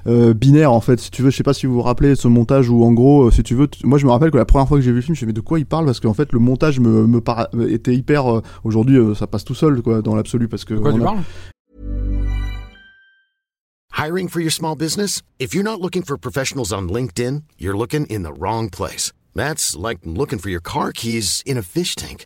euh, 0.08 0.34
binaire 0.34 0.72
en 0.72 0.82
fait 0.82 1.00
si 1.00 1.10
tu 1.12 1.22
veux 1.24 1.30
je 1.32 1.38
sais 1.38 1.44
pas 1.44 1.54
si 1.54 1.66
vous 1.66 1.74
vous 1.74 1.82
rappelez 1.82 2.16
ce 2.16 2.28
montage 2.28 2.70
où 2.70 2.84
en 2.84 2.92
gros 2.94 3.24
euh, 3.28 3.32
si 3.32 3.42
tu 3.44 3.56
veux 3.56 3.68
moi 3.84 3.98
je 3.98 4.06
me 4.06 4.12
rappelle 4.12 4.30
que 4.32 4.38
la 4.38 4.46
première 4.46 4.68
fois 4.68 4.78
que 4.78 4.84
j'ai 4.84 4.92
vu 4.92 4.98
le 4.98 5.02
film 5.02 5.16
je 5.16 5.26
me 5.26 5.26
suis 5.26 5.26
dit, 5.26 5.30
mais 5.30 5.34
de 5.34 5.42
quoi 5.42 5.58
il 5.60 5.66
parle? 5.66 5.86
Parce 5.86 6.00
qu'en 6.00 6.14
fait 6.14 6.32
le 6.32 6.40
montage 6.40 6.80
me, 6.80 7.08
me 7.08 7.22
para- 7.22 7.50
était 7.70 7.96
hyper 7.96 8.28
euh, 8.38 8.42
aujourd'hui 8.64 8.98
euh, 8.98 9.16
ça 9.16 9.26
passe 9.28 9.44
tout 9.44 9.56
seul 9.56 9.82
quoi 9.82 10.02
dans 10.02 10.16
l'absolu 10.16 10.48
parce 10.48 10.64
que 10.66 10.74
De 10.76 10.80
quoi 10.80 10.92
on 10.94 10.98
tu 10.98 11.02
a- 11.02 11.06
parles? 11.06 11.24
Hiring 13.98 14.28
for 14.28 14.42
your 14.42 14.52
small 14.52 14.76
business? 14.76 15.22
If 15.40 15.54
you're 15.56 15.64
not 15.64 15.80
looking 15.82 16.04
for 16.04 16.18
professionals 16.18 16.74
on 16.74 16.90
LinkedIn, 16.90 17.44
you're 17.58 17.78
looking 17.78 18.06
in 18.08 18.24
the 18.24 18.34
wrong 18.38 18.70
place. 18.70 19.14
That's 19.36 19.76
like 19.76 20.00
looking 20.06 20.38
for 20.40 20.50
your 20.50 20.62
car 20.62 20.92
keys 20.92 21.42
in 21.46 21.58
a 21.58 21.62
fish 21.62 21.96
tank. 21.96 22.26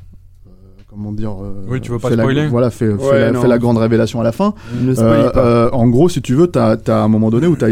comment 0.91 1.13
dire, 1.13 1.31
euh, 1.41 1.63
Oui, 1.69 1.79
tu 1.79 1.89
veux 1.91 1.99
pas 1.99 2.09
fait 2.09 2.15
la- 2.17 2.23
spoiler 2.23 2.47
voilà, 2.47 2.69
fait, 2.69 2.85
la, 3.13 3.31
non. 3.31 3.41
fait 3.41 3.47
la 3.47 3.57
grande 3.57 3.77
révélation 3.77 4.19
à 4.19 4.23
la 4.23 4.33
fin. 4.33 4.53
Euh, 4.83 5.29
pas. 5.31 5.39
euh, 5.39 5.69
en 5.71 5.87
gros, 5.87 6.09
si 6.09 6.21
tu 6.21 6.35
veux, 6.35 6.47
t'as 6.47 6.75
as 6.87 7.03
un 7.03 7.07
moment 7.07 7.29
donné 7.29 7.47
où 7.47 7.55
t'as 7.55 7.69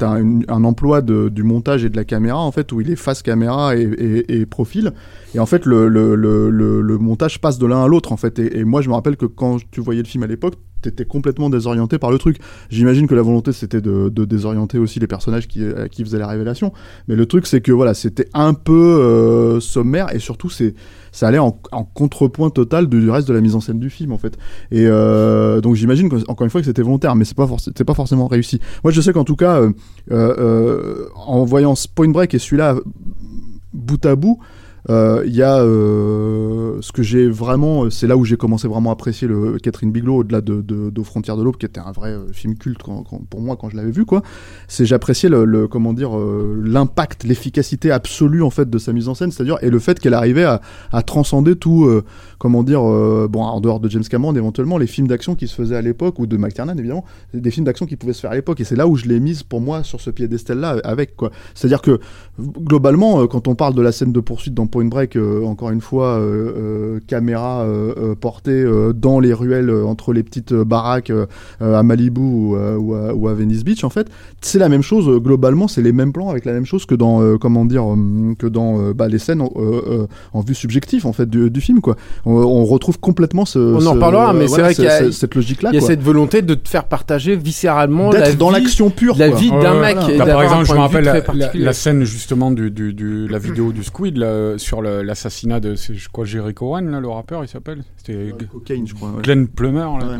as, 0.00 0.06
un 0.48 0.64
emploi 0.64 1.00
de, 1.00 1.28
du 1.28 1.44
montage 1.44 1.84
et 1.84 1.88
de 1.90 1.96
la 1.96 2.04
caméra 2.04 2.38
en 2.40 2.50
fait 2.50 2.72
où 2.72 2.80
il 2.80 2.90
est 2.90 2.96
face 2.96 3.22
caméra 3.22 3.76
et, 3.76 3.82
et, 3.82 4.40
et 4.40 4.46
profil. 4.46 4.92
Et 5.34 5.38
en 5.38 5.46
fait, 5.46 5.64
le, 5.64 5.88
le, 5.88 6.14
le, 6.16 6.50
le, 6.50 6.80
le 6.80 6.98
montage 6.98 7.40
passe 7.40 7.58
de 7.58 7.66
l'un 7.66 7.84
à 7.84 7.88
l'autre 7.88 8.10
en 8.12 8.16
fait. 8.16 8.38
Et, 8.38 8.58
et 8.58 8.64
moi, 8.64 8.80
je 8.82 8.88
me 8.88 8.94
rappelle 8.94 9.16
que 9.16 9.26
quand 9.26 9.58
tu 9.70 9.80
voyais 9.80 10.02
le 10.02 10.08
film 10.08 10.24
à 10.24 10.26
l'époque, 10.26 10.54
t'étais 10.82 11.04
complètement 11.04 11.50
désorienté 11.50 11.98
par 11.98 12.10
le 12.10 12.18
truc. 12.18 12.38
J'imagine 12.70 13.06
que 13.06 13.14
la 13.14 13.22
volonté 13.22 13.52
c'était 13.52 13.80
de, 13.80 14.08
de 14.08 14.24
désorienter 14.24 14.78
aussi 14.78 14.98
les 15.00 15.06
personnages 15.06 15.46
qui, 15.48 15.64
à 15.64 15.88
qui 15.88 16.04
faisaient 16.04 16.18
la 16.18 16.26
révélation. 16.28 16.72
Mais 17.08 17.16
le 17.16 17.26
truc 17.26 17.46
c'est 17.46 17.60
que 17.60 17.72
voilà, 17.72 17.94
c'était 17.94 18.28
un 18.34 18.54
peu 18.54 18.72
euh, 19.00 19.60
sommaire 19.60 20.14
et 20.14 20.18
surtout 20.18 20.48
c'est 20.50 20.74
ça 21.16 21.28
allait 21.28 21.38
en, 21.38 21.50
contrepoint 21.94 22.50
total 22.50 22.88
du 22.88 23.08
reste 23.08 23.26
de 23.26 23.32
la 23.32 23.40
mise 23.40 23.54
en 23.54 23.60
scène 23.60 23.78
du 23.78 23.88
film 23.88 24.12
en 24.12 24.18
fait. 24.18 24.36
Et 24.70 24.84
euh, 24.84 25.62
donc 25.62 25.74
j'imagine 25.74 26.10
encore 26.28 26.44
une 26.44 26.50
fois 26.50 26.60
que 26.60 26.66
c'était 26.66 26.82
volontaire, 26.82 27.16
mais 27.16 27.24
c'est 27.24 27.34
pas 27.34 27.48
c'est 27.58 27.84
pas 27.84 27.94
forcément 27.94 28.26
réussi. 28.26 28.60
Moi 28.84 28.92
je 28.92 29.00
sais 29.00 29.14
qu'en 29.14 29.24
tout 29.24 29.34
cas, 29.34 29.62
euh, 29.62 29.72
euh, 30.10 31.08
en 31.14 31.42
voyant 31.46 31.72
Point 31.94 32.10
Break 32.10 32.34
et 32.34 32.38
celui-là 32.38 32.76
bout 33.72 34.04
à 34.04 34.14
bout, 34.14 34.40
il 34.88 35.34
y 35.34 35.42
a 35.42 35.60
euh, 36.76 36.78
ce 36.80 36.92
que 36.92 37.02
j'ai 37.02 37.28
vraiment, 37.28 37.90
c'est 37.90 38.06
là 38.06 38.16
où 38.16 38.24
j'ai 38.24 38.36
commencé 38.36 38.68
vraiment 38.68 38.90
à 38.90 38.92
apprécier 38.92 39.26
le 39.28 39.58
Catherine 39.58 39.90
Bigelow 39.90 40.18
au-delà 40.18 40.40
de, 40.40 40.60
de, 40.62 41.02
frontières 41.02 41.36
de 41.36 41.42
l'aube, 41.42 41.56
qui 41.56 41.66
était 41.66 41.80
un 41.80 41.92
vrai 41.92 42.10
euh, 42.10 42.32
film 42.32 42.56
culte 42.56 42.80
pour 42.82 43.40
moi 43.40 43.56
quand 43.56 43.68
je 43.68 43.76
l'avais 43.76 43.90
vu 43.90 44.04
quoi. 44.04 44.22
C'est 44.68 44.86
j'appréciais 44.86 45.28
le, 45.28 45.68
comment 45.68 45.92
dire 45.92 46.16
euh, 46.16 46.60
l'impact, 46.64 47.24
l'efficacité 47.24 47.90
absolue 47.90 48.42
en 48.42 48.50
fait 48.50 48.68
de 48.68 48.78
sa 48.78 48.92
mise 48.92 49.08
en 49.08 49.14
scène, 49.14 49.30
c'est-à-dire 49.30 49.58
et 49.62 49.70
le 49.70 49.78
fait 49.78 49.98
qu'elle 49.98 50.14
arrivait 50.14 50.44
à, 50.44 50.60
à 50.92 51.02
transcender 51.02 51.56
tout, 51.56 51.84
euh, 51.84 52.04
comment 52.38 52.62
dire, 52.62 52.86
euh, 52.86 53.28
bon 53.30 53.42
en 53.42 53.60
dehors 53.60 53.80
de 53.80 53.88
James 53.88 54.04
Cameron 54.04 54.34
éventuellement 54.34 54.78
les 54.78 54.86
films 54.86 55.08
d'action 55.08 55.34
qui 55.34 55.48
se 55.48 55.54
faisaient 55.54 55.76
à 55.76 55.82
l'époque 55.82 56.18
ou 56.18 56.26
de 56.26 56.36
McTiernan 56.36 56.76
évidemment, 56.76 57.04
des 57.34 57.50
films 57.50 57.66
d'action 57.66 57.86
qui 57.86 57.96
pouvaient 57.96 58.12
se 58.12 58.20
faire 58.20 58.30
à 58.30 58.34
l'époque 58.34 58.60
et 58.60 58.64
c'est 58.64 58.76
là 58.76 58.86
où 58.86 58.96
je 58.96 59.06
l'ai 59.06 59.20
mise 59.20 59.42
pour 59.42 59.60
moi 59.60 59.82
sur 59.82 60.00
ce 60.00 60.10
piédestal 60.10 60.58
là 60.58 60.76
avec 60.84 61.16
quoi. 61.16 61.30
C'est-à-dire 61.54 61.82
que 61.82 62.00
globalement, 62.38 63.20
euh, 63.22 63.26
quand 63.26 63.48
on 63.48 63.54
parle 63.54 63.74
de 63.74 63.82
la 63.82 63.92
scène 63.92 64.12
de 64.12 64.20
poursuite 64.20 64.54
dans 64.54 64.66
Point 64.76 64.84
Break, 64.88 65.16
euh, 65.16 65.42
encore 65.44 65.70
une 65.70 65.80
fois, 65.80 66.18
euh, 66.18 66.52
euh, 66.96 67.00
caméra 67.06 67.66
portée 68.20 68.50
euh, 68.50 68.92
dans 68.92 69.20
les 69.20 69.32
ruelles 69.32 69.70
euh, 69.70 69.86
entre 69.86 70.12
les 70.12 70.22
petites 70.22 70.52
baraques 70.52 71.10
à 71.62 71.82
Malibu 71.82 72.20
ou, 72.20 72.56
euh, 72.56 72.76
ou 72.76 72.94
à, 72.94 73.14
ou 73.14 73.28
à 73.28 73.32
Venice 73.32 73.64
Beach, 73.64 73.84
en 73.84 73.88
fait, 73.90 74.08
c'est 74.42 74.58
la 74.58 74.68
même 74.68 74.82
chose. 74.82 75.08
euh, 75.08 75.18
globalement, 75.18 75.66
c'est 75.66 75.80
les 75.80 75.92
mêmes 75.92 76.12
plans 76.12 76.28
avec 76.28 76.44
la 76.44 76.52
même 76.52 76.66
chose 76.66 76.84
que 76.84 76.94
dans, 76.94 77.22
euh, 77.22 77.38
comment 77.38 77.64
dire, 77.64 77.84
que 78.38 78.46
dans 78.46 78.78
euh, 78.80 78.92
bah, 78.92 79.08
les 79.08 79.18
scènes 79.18 79.40
en- 79.40 79.50
euh, 79.56 79.80
euh, 80.02 80.06
en 80.34 80.40
vue 80.42 80.54
subjective 80.54 81.06
en 81.06 81.12
fait 81.14 81.28
du, 81.30 81.48
du 81.50 81.60
film, 81.62 81.80
quoi. 81.80 81.96
On, 82.26 82.32
on 82.34 82.64
retrouve 82.66 82.98
complètement 83.00 83.46
ce. 83.46 83.58
On 83.58 83.86
en 83.86 83.94
reparlera, 83.94 84.34
mais 84.34 84.46
c'est 84.46 84.60
vrai 84.60 84.74
qu'il 84.74 84.84
y 84.84 84.88
a- 84.88 85.04
ce- 85.04 85.10
cette 85.10 85.34
logique-là, 85.34 85.70
Il 85.72 85.76
y 85.76 85.78
a 85.78 85.80
quoi. 85.80 85.88
cette 85.88 86.02
volonté 86.02 86.42
de 86.42 86.52
te 86.54 86.68
faire 86.68 86.84
partager 86.84 87.34
viscéralement 87.34 88.10
la 88.12 88.20
D'être 88.20 88.36
dans 88.38 88.48
vie- 88.50 88.60
l'action 88.60 88.90
pure, 88.90 89.16
la 89.16 89.30
quoi. 89.30 89.38
vie 89.38 89.50
d'un 89.50 89.80
ouais, 89.80 89.94
mec. 89.94 89.96
voilà. 89.98 90.18
Bah, 90.26 90.32
par 90.32 90.42
exemple, 90.42 90.64
je 90.66 90.72
me 90.74 90.78
rappelle 90.78 91.22
la, 91.54 91.72
scène 91.72 92.04
justement 92.04 92.50
du, 92.50 92.70
du, 92.70 92.92
du- 92.92 93.26
la 93.28 93.38
vidéo 93.38 93.72
du 93.72 93.82
Squid 93.84 94.16
là, 94.18 94.58
sur 94.66 94.82
l'assassinat 94.82 95.60
de 95.60 95.76
quoi 96.12 96.24
Jericho 96.24 96.68
Warren 96.68 96.90
là, 96.90 96.98
le 97.00 97.08
rappeur 97.08 97.44
il 97.44 97.48
s'appelle 97.48 97.84
c'était 97.96 98.32
Cocaine, 98.50 98.86
je 98.86 98.94
crois. 98.94 99.10
ouais. 99.10 99.22
Glenn 99.22 99.46
Plummer 99.46 99.86
là. 100.00 100.06
Ouais. 100.08 100.18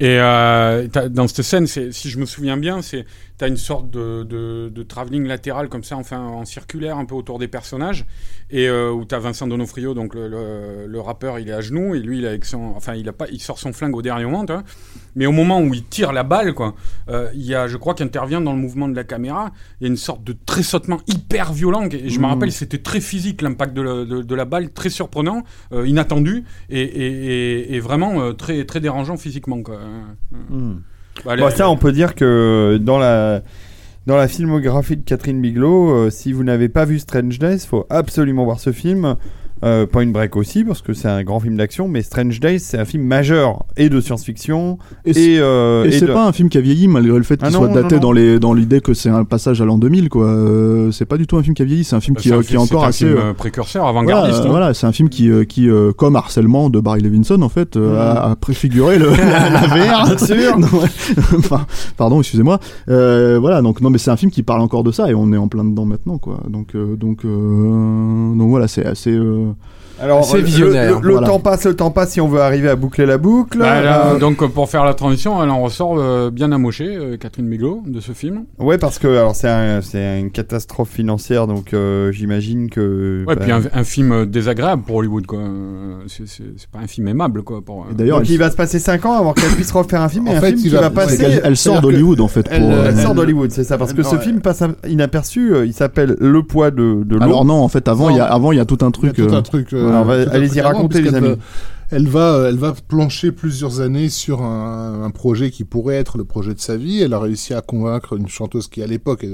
Et 0.00 0.18
euh, 0.20 0.86
dans 1.10 1.26
cette 1.28 1.42
scène, 1.42 1.66
si 1.66 1.90
je 2.10 2.18
me 2.18 2.26
souviens 2.26 2.56
bien, 2.56 2.82
c'est 2.82 3.04
t'as 3.44 3.48
une 3.50 3.58
sorte 3.58 3.90
de, 3.90 4.22
de, 4.22 4.70
de 4.70 4.82
travelling 4.82 5.26
latéral 5.26 5.68
comme 5.68 5.84
ça, 5.84 5.96
enfin 5.98 6.18
en 6.18 6.46
circulaire 6.46 6.96
un 6.96 7.04
peu 7.04 7.14
autour 7.14 7.38
des 7.38 7.46
personnages, 7.46 8.06
et 8.50 8.68
euh, 8.68 8.90
où 8.90 9.04
t'as 9.04 9.18
Vincent 9.18 9.46
Donofrio, 9.46 9.92
donc 9.92 10.14
le, 10.14 10.28
le, 10.28 10.86
le 10.86 11.00
rappeur, 11.00 11.38
il 11.38 11.50
est 11.50 11.52
à 11.52 11.60
genoux 11.60 11.94
et 11.94 12.00
lui 12.00 12.20
il 12.20 12.24
a 12.26 12.30
avec 12.30 12.46
son, 12.46 12.72
enfin 12.74 12.94
il 12.94 13.06
a 13.06 13.12
pas, 13.12 13.26
il 13.30 13.40
sort 13.42 13.58
son 13.58 13.74
flingue 13.74 13.94
au 13.96 14.00
dernier 14.00 14.24
moment, 14.24 14.46
tu 14.46 14.54
vois. 14.54 14.62
Mais 15.14 15.26
au 15.26 15.32
moment 15.32 15.60
où 15.60 15.74
il 15.74 15.84
tire 15.84 16.12
la 16.14 16.22
balle, 16.22 16.54
quoi, 16.54 16.74
euh, 17.10 17.28
il 17.34 17.42
y 17.42 17.54
a, 17.54 17.68
je 17.68 17.76
crois 17.76 17.92
qu'intervient 17.94 18.40
dans 18.40 18.54
le 18.54 18.58
mouvement 18.58 18.88
de 18.88 18.96
la 18.96 19.04
caméra, 19.04 19.52
il 19.80 19.84
y 19.84 19.86
a 19.86 19.90
une 19.90 19.98
sorte 19.98 20.24
de 20.24 20.34
tressautement 20.46 21.00
hyper 21.06 21.52
violent. 21.52 21.86
Et 21.90 22.08
je 22.08 22.18
me 22.18 22.24
Mhm. 22.24 22.30
rappelle, 22.30 22.50
c'était 22.52 22.78
très 22.78 23.00
physique 23.02 23.42
l'impact 23.42 23.74
de, 23.74 23.82
la- 23.82 24.04
de, 24.06 24.22
de 24.22 24.34
la 24.34 24.44
balle, 24.46 24.72
très 24.72 24.88
surprenant, 24.90 25.44
euh, 25.72 25.86
inattendu 25.86 26.44
et, 26.70 26.80
et, 26.80 27.06
et, 27.26 27.74
et 27.74 27.80
vraiment 27.80 28.32
très 28.32 28.64
très 28.64 28.80
dérangeant 28.80 29.18
physiquement, 29.18 29.62
quoi. 29.62 29.78
Hmm. 30.48 30.76
Bah, 31.24 31.36
Bon, 31.36 31.50
ça, 31.50 31.68
on 31.68 31.76
peut 31.76 31.92
dire 31.92 32.14
que 32.14 32.78
dans 32.80 32.98
la 32.98 33.42
dans 34.06 34.16
la 34.16 34.28
filmographie 34.28 34.96
de 34.96 35.02
Catherine 35.02 35.40
Bigelow. 35.40 35.90
Euh, 35.90 36.10
si 36.10 36.32
vous 36.32 36.44
n'avez 36.44 36.68
pas 36.68 36.84
vu 36.84 36.98
Strange 36.98 37.38
Days, 37.38 37.60
faut 37.60 37.86
absolument 37.90 38.44
voir 38.44 38.60
ce 38.60 38.72
film. 38.72 39.16
Euh, 39.62 39.86
Point 39.86 40.08
Break 40.08 40.36
aussi, 40.36 40.62
parce 40.64 40.82
que 40.82 40.92
c'est 40.92 41.08
un 41.08 41.22
grand 41.22 41.40
film 41.40 41.56
d'action, 41.56 41.88
mais 41.88 42.02
Strange 42.02 42.38
Days, 42.40 42.58
c'est 42.60 42.76
un 42.78 42.84
film 42.84 43.04
majeur 43.04 43.64
et 43.78 43.88
de 43.88 43.98
science-fiction 44.00 44.78
Et 45.06 45.10
et, 45.10 45.14
c'est- 45.14 45.38
euh, 45.38 45.84
Et, 45.84 45.88
et 45.88 45.92
c'est 45.92 46.06
de- 46.06 46.12
pas 46.12 46.26
un 46.26 46.32
film 46.32 46.48
qui 46.50 46.58
a 46.58 46.60
vieilli 46.60 46.86
malgré 46.86 47.16
le 47.16 47.22
fait 47.22 47.36
qu'il 47.38 47.46
Ah 47.46 47.50
soit 47.50 47.68
non, 47.68 47.74
daté 47.74 47.94
non, 47.94 48.00
non. 48.00 48.00
dans 48.08 48.12
les 48.12 48.38
dans 48.38 48.52
l'idée 48.52 48.80
que 48.80 48.92
c'est 48.92 49.08
un 49.08 49.24
passage 49.24 49.62
à 49.62 49.64
l'an 49.64 49.78
2000 49.78 50.08
quoi. 50.10 50.26
Euh, 50.26 50.90
c'est 50.90 51.06
pas 51.06 51.16
du 51.16 51.26
tout 51.26 51.36
un 51.38 51.42
film 51.42 51.54
qui 51.54 51.62
a 51.62 51.64
vieilli, 51.64 51.84
c'est 51.84 51.96
un 51.96 52.00
film 52.00 52.16
qui, 52.16 52.28
C'est 52.28 52.34
un 52.34 52.38
euh, 52.38 52.42
film- 52.42 52.48
qui 52.48 52.54
est 52.56 52.58
encore 52.76 52.80
c'est 52.82 52.86
un 52.86 52.88
assez 52.90 53.06
film, 53.06 53.16
euh, 53.18 53.30
euh, 53.30 53.32
précurseur, 53.32 53.82
voilà, 53.84 53.98
avant-gardiste. 54.00 54.40
euh, 54.40 54.44
hein. 54.44 54.50
voilà, 54.50 54.74
c'est 54.74 54.86
un 54.86 54.92
film 54.92 55.08
qui 55.08 55.30
euh, 55.30 55.44
qui 55.44 55.70
euh, 55.70 55.92
comme 55.92 56.16
Harcèlement 56.16 56.68
de 56.68 56.80
Barry 56.80 57.00
Levinson 57.00 57.40
en 57.40 57.48
fait 57.48 57.76
euh, 57.76 57.98
a, 57.98 58.32
a 58.32 58.36
préfiguré 58.36 58.98
le, 58.98 59.10
la, 59.16 59.48
la 59.50 59.60
VR. 59.66 60.04
Bien 60.06 60.18
sûr. 60.18 60.58
Non, 60.58 60.66
ouais. 60.78 60.88
enfin, 61.38 61.64
pardon, 61.96 62.20
excusez-moi. 62.20 62.58
Euh, 62.90 63.38
voilà, 63.40 63.62
donc 63.62 63.80
non 63.80 63.88
mais 63.90 63.98
c'est 63.98 64.10
un 64.10 64.16
film 64.16 64.30
qui 64.30 64.42
parle 64.42 64.60
encore 64.60 64.84
de 64.84 64.92
ça 64.92 65.10
et 65.10 65.14
on 65.14 65.32
est 65.32 65.36
en 65.38 65.48
plein 65.48 65.64
dedans 65.64 65.86
maintenant 65.86 66.18
quoi. 66.18 66.40
Donc 66.48 66.74
euh, 66.74 66.96
donc 66.96 67.24
euh, 67.24 68.34
donc 68.36 68.50
voilà, 68.50 68.68
c'est 68.68 68.84
assez 68.84 69.12
euh, 69.44 69.54
Alors, 70.00 70.24
C'est 70.24 70.38
le- 70.38 70.42
visionnaire, 70.44 71.00
Le, 71.00 71.06
le 71.06 71.12
voilà. 71.12 71.26
temps 71.28 71.38
passe, 71.40 71.64
le 71.66 71.76
temps 71.76 71.90
passe 71.90 72.10
si 72.12 72.20
on 72.20 72.26
veut 72.28 72.40
arriver 72.40 72.68
à 72.68 72.76
boucler 72.76 73.06
la 73.06 73.16
boucle. 73.16 73.58
Bah, 73.58 73.80
là, 73.80 74.06
Euh, 74.14 74.18
donc 74.18 74.44
pour 74.52 74.68
faire 74.68 74.84
la 74.84 74.92
transition, 74.94 75.40
elle 75.42 75.50
en 75.50 75.62
ressort 75.62 75.96
euh, 75.98 76.30
bien 76.30 76.50
amochée, 76.52 76.96
euh, 76.96 77.16
Catherine 77.16 77.48
Bigelow, 77.48 77.82
de 77.86 78.00
ce 78.00 78.12
film. 78.12 78.44
Ouais, 78.58 78.76
parce 78.76 78.98
que 78.98 79.06
alors 79.06 79.36
c'est 79.36 79.48
un- 79.48 79.80
c'est 79.82 80.18
une 80.20 80.30
catastrophe 80.30 80.90
financière, 80.90 81.46
donc 81.46 81.72
euh, 81.74 82.10
j'imagine 82.12 82.68
que. 82.70 83.24
Ouais, 83.26 83.36
bah, 83.36 83.40
puis 83.42 83.52
un, 83.52 83.62
un 83.72 83.84
film 83.84 84.26
désagréable 84.26 84.82
pour 84.82 84.96
Hollywood, 84.96 85.26
quoi. 85.26 85.38
C'est 86.06 86.68
pas 86.72 86.80
un 86.80 86.86
film 86.86 87.08
aimable, 87.08 87.42
quoi. 87.42 87.60
Pour, 87.64 87.86
d'ailleurs 87.92 88.22
il 88.28 88.38
va 88.38 88.50
se 88.50 88.56
passer 88.56 88.78
5 88.78 89.06
ans 89.06 89.14
avant 89.18 89.32
qu'elle 89.32 89.50
puisse 89.50 89.70
refaire 89.72 90.02
un 90.02 90.08
film, 90.08 90.26
En 90.28 90.32
et 90.32 90.36
un 90.36 90.40
fait, 90.40 90.46
film 90.48 90.58
il 90.58 90.62
qui 90.62 90.68
va- 90.70 90.90
passer. 90.90 91.22
elle, 91.22 91.40
elle 91.44 91.56
sort 91.56 91.80
d'Hollywood 91.80 92.20
en 92.20 92.28
fait. 92.28 92.46
elle, 92.50 92.62
pour, 92.62 92.72
Elle 92.84 92.96
sort 92.98 93.14
d'Hollywood, 93.14 93.50
c'est 93.52 93.64
ça, 93.64 93.78
parce 93.78 93.92
que 93.92 94.02
non, 94.02 94.10
ce 94.10 94.16
film 94.18 94.40
passe 94.40 94.62
inaperçu. 94.88 95.52
Il 95.64 95.72
s'appelle 95.72 96.16
Le 96.18 96.42
poids 96.42 96.70
de, 96.70 97.02
de 97.04 97.14
l'eau. 97.16 97.22
alors 97.22 97.44
non, 97.44 97.54
en 97.62 97.68
fait 97.68 97.86
avant 97.88 98.10
il 98.10 98.16
y 98.16 98.20
a 98.20 98.28
Non. 98.28 98.34
avant 98.34 98.52
il 98.52 98.56
y 98.56 98.60
a 98.60 98.64
tout 98.64 98.78
un 98.82 98.90
Il 99.02 99.06
y 99.06 99.08
a 99.08 99.12
truc. 99.12 99.28
tout 99.28 99.34
un 99.34 99.42
truc. 99.42 99.68
Allez-y, 100.32 100.60
avant, 100.60 100.70
racontez, 100.70 101.02
les 101.02 101.14
amis. 101.14 101.38
Elle 101.90 102.08
va, 102.08 102.46
elle 102.48 102.56
va 102.56 102.72
plancher 102.88 103.30
plusieurs 103.30 103.80
années 103.80 104.08
sur 104.08 104.42
un, 104.42 105.02
un 105.04 105.10
projet 105.10 105.50
qui 105.50 105.64
pourrait 105.64 105.96
être 105.96 106.18
le 106.18 106.24
projet 106.24 106.54
de 106.54 106.60
sa 106.60 106.76
vie. 106.76 107.00
Elle 107.02 107.12
a 107.12 107.18
réussi 107.20 107.54
à 107.54 107.60
convaincre 107.60 108.16
une 108.16 108.26
chanteuse 108.28 108.68
qui, 108.68 108.82
à 108.82 108.86
l'époque, 108.86 109.24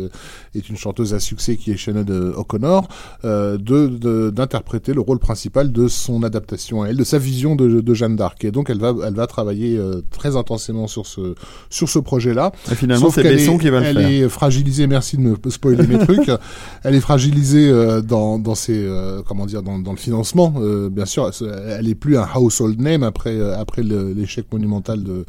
est, 0.55 0.69
une 0.69 0.77
chanteuse 0.77 1.15
à 1.15 1.21
succès, 1.21 1.57
qui 1.57 1.71
est 1.71 1.77
Sinead 1.77 2.11
O'Connor, 2.11 2.89
euh, 3.25 3.57
de 3.57 3.87
de- 3.89 4.31
d'interpréter 4.31 4.93
le 4.95 5.01
rôle 5.01 5.19
principal 5.19 5.73
de 5.73 5.89
son 5.89 6.23
adaptation 6.23 6.83
à 6.83 6.89
elle, 6.89 6.97
de 6.97 7.05
sa 7.05 7.19
vision 7.19 7.57
de, 7.57 7.81
de 7.81 7.95
Jeanne 7.95 8.17
d'Arc. 8.17 8.45
Et 8.45 8.51
donc, 8.51 8.69
elle 8.71 8.79
va, 8.81 8.95
elle 9.07 9.15
va 9.15 9.27
travailler 9.27 9.77
euh, 9.79 10.03
très 10.11 10.37
intensément 10.37 10.87
sur 10.87 11.07
ce 11.07 11.35
sur 11.71 11.89
ce 11.89 11.99
projet-là. 11.99 12.53
Et 12.71 12.75
finalement, 12.75 13.11
c'est 13.11 13.23
Besson 13.23 13.55
est- 13.55 13.59
qui 13.59 13.71
va 13.71 13.81
le 13.81 13.87
elle 13.87 13.97
faire. 13.97 14.09
est 14.09 14.29
fragilisée, 14.29 14.87
merci 14.87 15.17
de 15.17 15.23
me 15.23 15.37
spoiler 15.49 15.87
mes 15.87 15.99
trucs. 15.99 16.31
Elle 16.83 16.95
est 16.95 17.01
fragilisée 17.01 17.69
euh, 17.69 18.01
dans, 18.01 18.39
dans 18.39 18.55
ses, 18.55 18.77
euh, 18.85 19.23
comment 19.27 19.47
dire, 19.47 19.63
dans, 19.63 19.79
dans 19.79 19.93
le 19.93 19.97
financement. 19.99 20.55
Euh, 20.59 20.89
bien 20.89 21.05
sûr, 21.07 21.31
elle- 21.41 21.75
elle 21.81 21.89
est 21.89 21.95
plus 21.95 22.17
un 22.17 22.25
household 22.51 22.81
name 22.81 23.03
après 23.03 23.37
euh, 23.37 23.57
après 23.59 23.83
l'échec 23.83 24.47
monumental 24.53 25.03
de, 25.03 25.25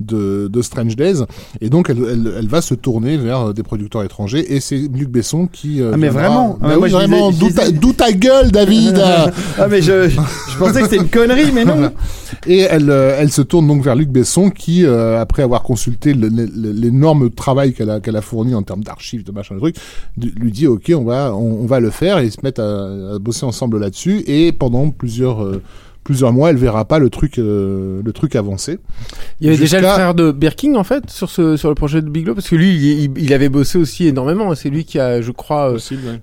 de 0.00 0.48
de 0.48 0.62
Strange 0.62 0.96
Days. 0.96 1.24
Et 1.60 1.70
donc, 1.70 1.88
elle, 1.90 1.98
elle, 2.10 2.32
elle 2.38 2.48
va 2.48 2.60
se 2.60 2.74
tourner 2.74 3.16
vers 3.16 3.48
euh, 3.48 3.52
des 3.52 3.62
producteurs 3.62 4.02
étrangers. 4.02 4.54
Et 4.54 4.60
c'est 4.60 4.76
Luc 4.76 5.08
Besson 5.08 5.46
qui. 5.46 5.80
euh, 5.80 5.92
Ah, 5.94 5.96
mais 5.96 6.08
viendra- 6.08 6.20
vraiment 6.20 6.58
Ah, 6.62 6.68
Bah 6.68 6.74
oui, 6.80 6.90
vraiment. 6.90 7.30
D'où 7.32 7.92
ta, 7.92 8.12
gueule, 8.12 8.50
David. 8.50 8.98
ah 9.58 9.66
mais 9.68 9.80
je, 9.82 10.08
je 10.08 10.58
pensais 10.58 10.80
que 10.82 10.88
c'était 10.88 11.02
une 11.02 11.08
connerie, 11.08 11.50
mais 11.52 11.64
non. 11.64 11.90
Et 12.46 12.60
elle, 12.60 12.90
elle 12.90 13.30
se 13.32 13.42
tourne 13.42 13.66
donc 13.66 13.82
vers 13.82 13.94
Luc 13.96 14.08
Besson 14.10 14.50
qui, 14.50 14.84
euh, 14.84 15.20
après 15.20 15.42
avoir 15.42 15.62
consulté 15.62 16.12
l'énorme 16.14 17.30
travail 17.30 17.72
qu'elle 17.72 17.90
a, 17.90 18.00
qu'elle 18.00 18.16
a 18.16 18.20
fourni 18.20 18.54
en 18.54 18.62
termes 18.62 18.82
d'archives, 18.84 19.24
de 19.24 19.32
machin, 19.32 19.54
de 19.54 19.60
trucs, 19.60 19.76
lui 20.16 20.50
dit 20.52 20.66
ok, 20.66 20.92
on 20.96 21.04
va, 21.04 21.34
on, 21.34 21.62
on 21.62 21.66
va 21.66 21.80
le 21.80 21.90
faire 21.90 22.18
et 22.18 22.26
ils 22.26 22.32
se 22.32 22.38
mettent 22.42 22.58
à, 22.58 23.14
à 23.14 23.18
bosser 23.18 23.46
ensemble 23.46 23.78
là-dessus. 23.78 24.22
Et 24.26 24.52
pendant 24.52 24.90
plusieurs 24.90 25.42
euh, 25.42 25.62
plusieurs 26.06 26.32
mois, 26.32 26.50
elle 26.50 26.56
verra 26.56 26.84
pas 26.84 27.00
le 27.00 27.10
truc 27.10 27.38
euh, 27.38 28.00
le 28.04 28.12
truc 28.12 28.36
avancer. 28.36 28.78
Il 29.40 29.46
y 29.46 29.50
avait 29.50 29.58
déjà 29.58 29.80
le 29.80 29.86
frère 29.88 30.14
de 30.14 30.30
Birking 30.30 30.76
en 30.76 30.84
fait 30.84 31.10
sur 31.10 31.28
ce 31.28 31.56
sur 31.56 31.68
le 31.68 31.74
projet 31.74 32.00
de 32.00 32.08
Bigelow 32.08 32.34
parce 32.34 32.48
que 32.48 32.54
lui 32.54 32.74
il, 32.76 33.10
il- 33.18 33.32
avait 33.34 33.48
bossé 33.48 33.76
aussi 33.76 34.06
énormément. 34.06 34.54
C'est 34.54 34.70
lui 34.70 34.84
qui 34.84 34.98
a, 35.00 35.20
je 35.20 35.32
crois, 35.32 35.72
euh, 35.72 35.78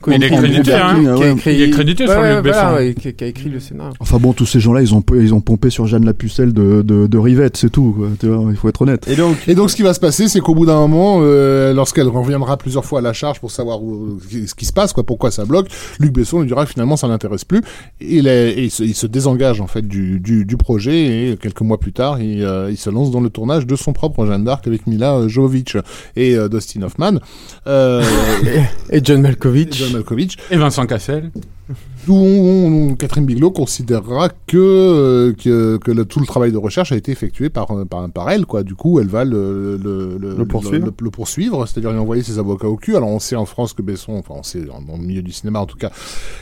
Mais 0.07 0.15
il 0.15 0.23
est 0.23 0.30
crédité, 0.30 0.73
hein. 0.73 0.95
qui 1.01 1.07
a 1.07 1.18
Ouais, 1.18 1.31
écrit- 1.34 1.55
il 1.55 1.61
est 1.64 1.69
crédité 1.69 2.07
sur 2.07 2.15
Ouais, 2.18 2.35
Luc 2.41 2.43
voilà, 2.53 2.76
ouais, 2.76 2.93
qui, 2.93 3.14
qui 3.14 3.23
a 3.23 3.27
écrit 3.27 3.49
le 3.49 3.60
scénario. 3.60 3.93
Enfin 3.99 4.18
bon, 4.19 4.31
tous 4.34 4.45
ces 4.45 4.60
gens-là, 4.61 4.81
ils 4.81 4.95
ont 4.95 5.03
ils 5.15 5.34
ont 5.34 5.41
pompé 5.41 5.69
sur 5.69 5.85
Jeanne 5.85 6.05
la 6.05 6.14
Pucelle 6.14 6.53
de 6.53 6.81
de, 6.81 7.05
de 7.07 7.18
Rivette, 7.18 7.57
c'est 7.57 7.69
tout. 7.69 7.93
quoi. 7.97 8.07
Tu 8.19 8.27
vois, 8.27 8.49
il 8.51 8.55
faut 8.55 8.69
être 8.69 8.81
honnête. 8.81 9.05
Et 9.10 9.15
donc, 9.18 9.35
Et 9.47 9.53
donc, 9.55 9.69
ce 9.69 9.76
qui 9.76 9.81
va 9.84 9.93
se 9.93 9.99
passer, 9.99 10.27
c'est 10.30 10.39
qu'au 10.39 10.55
bout 10.55 10.65
d'un 10.65 10.76
moment, 10.80 11.19
euh, 11.22 11.73
lorsqu'elle 11.73 12.07
reviendra 12.07 12.55
plusieurs 12.57 12.85
fois 12.85 12.99
à 12.99 13.01
la 13.01 13.11
charge 13.14 13.39
pour 13.41 13.51
savoir 13.51 13.84
où, 13.84 14.18
ce 14.47 14.55
qui 14.55 14.65
se 14.65 14.73
passe, 14.73 14.93
quoi, 14.93 15.03
pourquoi 15.03 15.30
ça 15.31 15.43
bloque, 15.45 15.68
Luc 15.99 16.14
Besson 16.14 16.39
lui 16.39 16.47
dira 16.47 16.65
que 16.65 16.72
finalement 16.72 16.95
ça 16.95 17.07
l'intéresse 17.07 17.43
plus. 17.43 17.61
Et, 17.99 18.18
il, 18.19 18.27
est- 18.27 18.51
et 18.53 18.64
il, 18.64 18.72
se, 18.72 18.84
il 18.84 18.95
se 18.95 19.07
désengage 19.07 19.60
en 19.60 19.68
fait 19.68 19.72
du, 19.81 20.19
du, 20.19 20.45
du 20.45 20.57
projet 20.57 21.31
et 21.31 21.37
quelques 21.37 21.61
mois 21.61 21.79
plus 21.79 21.93
tard, 21.93 22.21
il, 22.21 22.43
euh, 22.43 22.71
il 22.71 22.77
se 22.77 22.89
lance 22.89 23.11
dans 23.11 23.19
le 23.21 23.29
tournage 23.29 23.65
de 23.65 23.75
son 23.75 23.93
propre 23.93 24.25
Jeanne 24.25 24.43
d'Arc 24.43 24.67
avec 24.67 24.87
Mila 24.87 25.15
euh, 25.15 25.27
Jovovich 25.27 25.77
et 26.15 26.35
euh, 26.35 26.49
Dustin 26.49 26.81
Hoffman, 26.83 27.19
euh, 27.67 28.03
Et 28.89 29.01
John 29.03 29.19
et 29.19 29.21
Malkovich. 29.21 29.75
John 29.75 29.93
Malkovich. 29.93 30.37
Et 30.51 30.57
Vincent 30.57 30.85
Cassel. 30.85 31.31
On- 32.09 32.89
on- 32.91 32.95
Catherine 32.95 33.25
Bigelow 33.25 33.51
considérera 33.51 34.30
que 34.47 34.57
euh, 34.57 35.34
que, 35.34 35.77
que 35.77 35.91
le- 35.91 36.05
tout 36.05 36.19
le 36.19 36.25
travail 36.25 36.51
de 36.51 36.57
recherche 36.57 36.91
a 36.91 36.95
été 36.95 37.11
effectué 37.11 37.49
par 37.49 37.71
euh, 37.71 37.85
par, 37.85 38.09
par 38.09 38.30
elle 38.30 38.45
quoi. 38.45 38.63
Du 38.63 38.75
coup, 38.75 38.99
elle 38.99 39.07
va 39.07 39.23
le 39.25 39.80
le, 39.81 40.17
Le 40.38 40.45
poursuivre. 40.45 40.85
le, 40.88 40.93
le 41.01 41.09
poursuivre, 41.09 41.65
c'est-à-dire 41.65 41.91
lui 41.91 41.99
envoyer 41.99 42.23
ses 42.23 42.39
avocats 42.39 42.67
au 42.67 42.75
cul. 42.77 42.95
Alors 42.95 43.09
on 43.09 43.19
sait 43.19 43.35
en 43.35 43.45
France 43.45 43.73
que 43.73 43.81
Besson, 43.81 44.13
enfin 44.13 44.34
on 44.38 44.43
sait 44.43 44.61
dans 44.61 44.97
le 44.97 45.03
milieu 45.03 45.21
du 45.21 45.31
cinéma 45.31 45.59
en 45.59 45.65
tout 45.65 45.77
cas, 45.77 45.91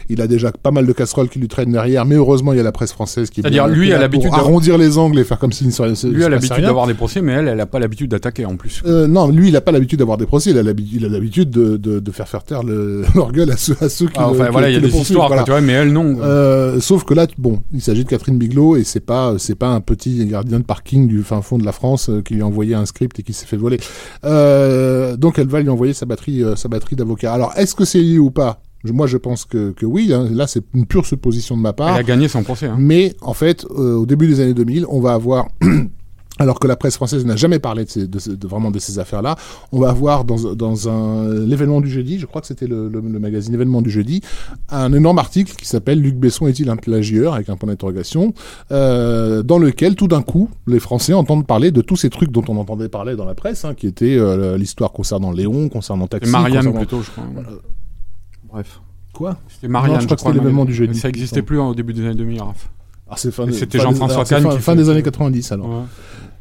il 0.09 0.21
a 0.21 0.27
déjà 0.27 0.51
pas 0.51 0.71
mal 0.71 0.85
de 0.85 0.93
casseroles 0.93 1.29
qui 1.29 1.39
lui 1.39 1.47
traînent 1.47 1.71
derrière. 1.71 2.05
Mais 2.05 2.15
heureusement, 2.15 2.53
il 2.53 2.57
y 2.57 2.59
a 2.59 2.63
la 2.63 2.71
presse 2.71 2.91
française 2.91 3.29
qui 3.29 3.41
est 3.41 3.43
C'est-à-dire, 3.43 3.67
lui 3.67 3.93
a 3.93 3.99
l'habitude 3.99 4.31
les 4.77 4.97
angles 4.97 5.19
et 5.19 5.23
faire 5.23 5.39
comme 5.39 5.51
s'il 5.51 5.67
ne 5.67 5.71
se 5.71 5.95
se- 5.95 6.07
Lui 6.07 6.23
a 6.23 6.29
l'habitude 6.29 6.61
d'avoir 6.63 6.87
des 6.87 6.93
procès, 6.93 7.21
mais 7.21 7.33
elle, 7.33 7.47
elle 7.47 7.59
a 7.59 7.65
pas 7.65 7.79
l'habitude 7.79 8.11
d'attaquer 8.11 8.45
en 8.45 8.55
plus. 8.55 8.81
Euh, 8.85 9.07
non, 9.07 9.29
lui, 9.29 9.49
il 9.49 9.55
a 9.55 9.61
pas 9.61 9.71
l'habitude 9.71 9.99
d'avoir 9.99 10.17
des 10.17 10.25
procès. 10.25 10.51
Il 10.51 10.57
a 10.57 10.63
l'habitude, 10.63 11.01
il 11.01 11.05
a 11.05 11.09
l'habitude 11.09 11.49
de, 11.49 11.77
de, 11.77 11.99
de 11.99 12.11
faire 12.11 12.27
faire 12.27 12.43
taire 12.43 12.63
le, 12.63 13.03
leur 13.15 13.31
gueule 13.31 13.51
à 13.51 13.57
ceux, 13.57 13.75
à 13.81 13.89
ceux 13.89 14.05
qui, 14.07 14.13
Ah, 14.17 14.21
le- 14.23 14.27
enfin 14.31 14.45
qui- 14.45 14.51
voilà, 14.51 14.69
il 14.69 14.73
y 14.73 14.75
a 14.75 14.79
qui 14.79 14.85
le 14.85 14.87
des 14.91 14.91
poursuivent, 14.97 15.11
histoires, 15.17 15.27
voilà. 15.27 15.43
Tu 15.51 15.57
vois, 15.57 15.61
mais 15.61 15.73
elle 15.73 15.91
non. 15.91 16.17
Euh, 16.21 16.79
sauf 16.79 17.03
que 17.03 17.13
là, 17.13 17.27
bon, 17.37 17.61
il 17.73 17.81
s'agit 17.81 18.03
de 18.05 18.09
Catherine 18.09 18.37
Bigelow 18.37 18.77
et 18.77 18.83
c'est 18.83 19.01
pas, 19.01 19.35
c'est 19.37 19.55
pas 19.55 19.67
un 19.69 19.81
petit 19.81 20.25
gardien 20.25 20.59
de 20.59 20.63
parking 20.63 21.07
du 21.07 21.23
fin 21.23 21.41
fond 21.41 21.57
de 21.57 21.65
la 21.65 21.73
France 21.73 22.09
euh, 22.09 22.21
qui 22.21 22.35
lui 22.35 22.41
a 22.41 22.47
envoyé 22.47 22.73
un 22.73 22.85
script 22.85 23.19
et 23.19 23.23
qui 23.23 23.33
s'est 23.33 23.45
fait 23.45 23.57
voler. 23.57 23.79
Euh, 24.23 25.17
donc 25.17 25.39
elle 25.39 25.47
va 25.47 25.59
lui 25.59 25.69
envoyer 25.69 25.93
sa 25.93 26.05
batterie, 26.05 26.43
euh, 26.43 26.55
sa 26.55 26.69
batterie 26.69 26.95
d'avocats. 26.95 27.33
Alors, 27.33 27.51
est-ce 27.57 27.75
que 27.75 27.83
c'est 27.85 27.99
lié 27.99 28.17
ou 28.17 28.31
pas? 28.31 28.61
Moi, 28.83 29.05
je 29.07 29.17
pense 29.17 29.45
que, 29.45 29.71
que 29.71 29.85
oui. 29.85 30.11
hein. 30.13 30.27
Là, 30.31 30.47
c'est 30.47 30.63
une 30.73 30.85
pure 30.85 31.05
supposition 31.05 31.55
de 31.55 31.61
ma 31.61 31.73
part. 31.73 31.89
Elle 31.89 31.99
a 31.99 32.03
gagné 32.03 32.27
son 32.27 32.43
procès. 32.43 32.65
Hein. 32.67 32.77
Mais 32.79 33.13
en 33.21 33.33
fait, 33.33 33.65
euh, 33.77 33.95
au 33.95 34.05
début 34.05 34.27
des 34.27 34.39
années 34.39 34.53
2000, 34.55 34.85
on 34.89 34.99
va 35.01 35.13
avoir, 35.13 35.49
alors 36.39 36.59
que 36.59 36.67
la 36.67 36.75
presse 36.75 36.95
française 36.95 37.25
n'a 37.25 37.35
jamais 37.35 37.59
parlé 37.59 37.85
de, 37.85 37.89
ces- 37.89 38.07
de 38.07 38.17
ces- 38.19 38.35
de 38.35 38.47
vraiment 38.47 38.71
de 38.71 38.79
ces 38.79 38.97
affaires-là, 38.99 39.35
on 39.71 39.79
va 39.79 39.89
avoir 39.89 40.23
dans, 40.23 40.53
dans 40.55 40.89
un 40.89 41.29
l'événement 41.45 41.81
du 41.81 41.89
jeudi, 41.89 42.17
je 42.19 42.25
crois 42.25 42.41
que 42.41 42.47
c'était 42.47 42.67
le, 42.67 42.87
le- 42.89 43.01
le 43.01 43.19
magazine 43.19 43.53
événement 43.53 43.81
du 43.81 43.89
jeudi, 43.91 44.21
un 44.69 44.91
énorme 44.93 45.19
article 45.19 45.53
qui 45.55 45.67
s'appelle 45.67 45.99
Luc 46.01 46.15
Besson 46.15 46.47
est-il 46.47 46.69
un 46.69 46.77
plagieur? 46.77 47.33
avec 47.33 47.49
un 47.49 47.57
point 47.57 47.67
d'interrogation, 47.69 48.33
euh, 48.71 49.43
dans 49.43 49.59
lequel 49.59 49.95
tout 49.95 50.07
d'un 50.07 50.21
coup 50.21 50.49
les 50.67 50.79
Français 50.79 51.13
entendent 51.13 51.45
parler 51.45 51.71
de 51.71 51.81
tous 51.81 51.95
ces 51.97 52.09
trucs 52.09 52.31
dont 52.31 52.43
on 52.47 52.57
entendait 52.57 52.89
parler 52.89 53.15
dans 53.15 53.25
la 53.25 53.35
presse, 53.35 53.65
hein, 53.65 53.73
qui 53.75 53.85
étaient 53.87 54.17
euh, 54.17 54.57
l'histoire 54.57 54.91
concernant 54.93 55.31
Léon, 55.31 55.69
concernant 55.69 56.07
Taxi, 56.07 56.31
Marianne 56.31 56.57
concernant- 56.65 56.77
plutôt, 56.79 57.01
je 57.01 57.11
crois. 57.11 57.25
Bref. 58.51 58.81
quoi? 59.13 59.37
C'était 59.47 59.67
Marianne, 59.67 59.95
Non, 59.95 59.99
je 59.99 60.05
crois 60.05 60.15
que 60.17 60.21
c'était 60.23 60.33
l'événement 60.33 60.65
du 60.65 60.73
jeudi. 60.73 60.97
Ça 60.99 61.09
existait 61.09 61.41
plus 61.41 61.59
au 61.59 61.75
début 61.75 61.93
des 61.93 62.05
années 62.05 62.15
2000, 62.15 62.41
Raph. 62.41 62.69
C'est 63.17 63.31
fin 63.31 63.45
des- 63.45 63.53
c'était 63.53 63.79
Jean-François 63.79 64.23
Kahn 64.25 64.43
fin, 64.43 64.49
qui 64.55 64.59
fin 64.61 64.71
fait- 64.73 64.77
des 64.77 64.89
années 64.89 65.03
90 65.03 65.51
alors. 65.51 65.67
Ouais. 65.69 65.83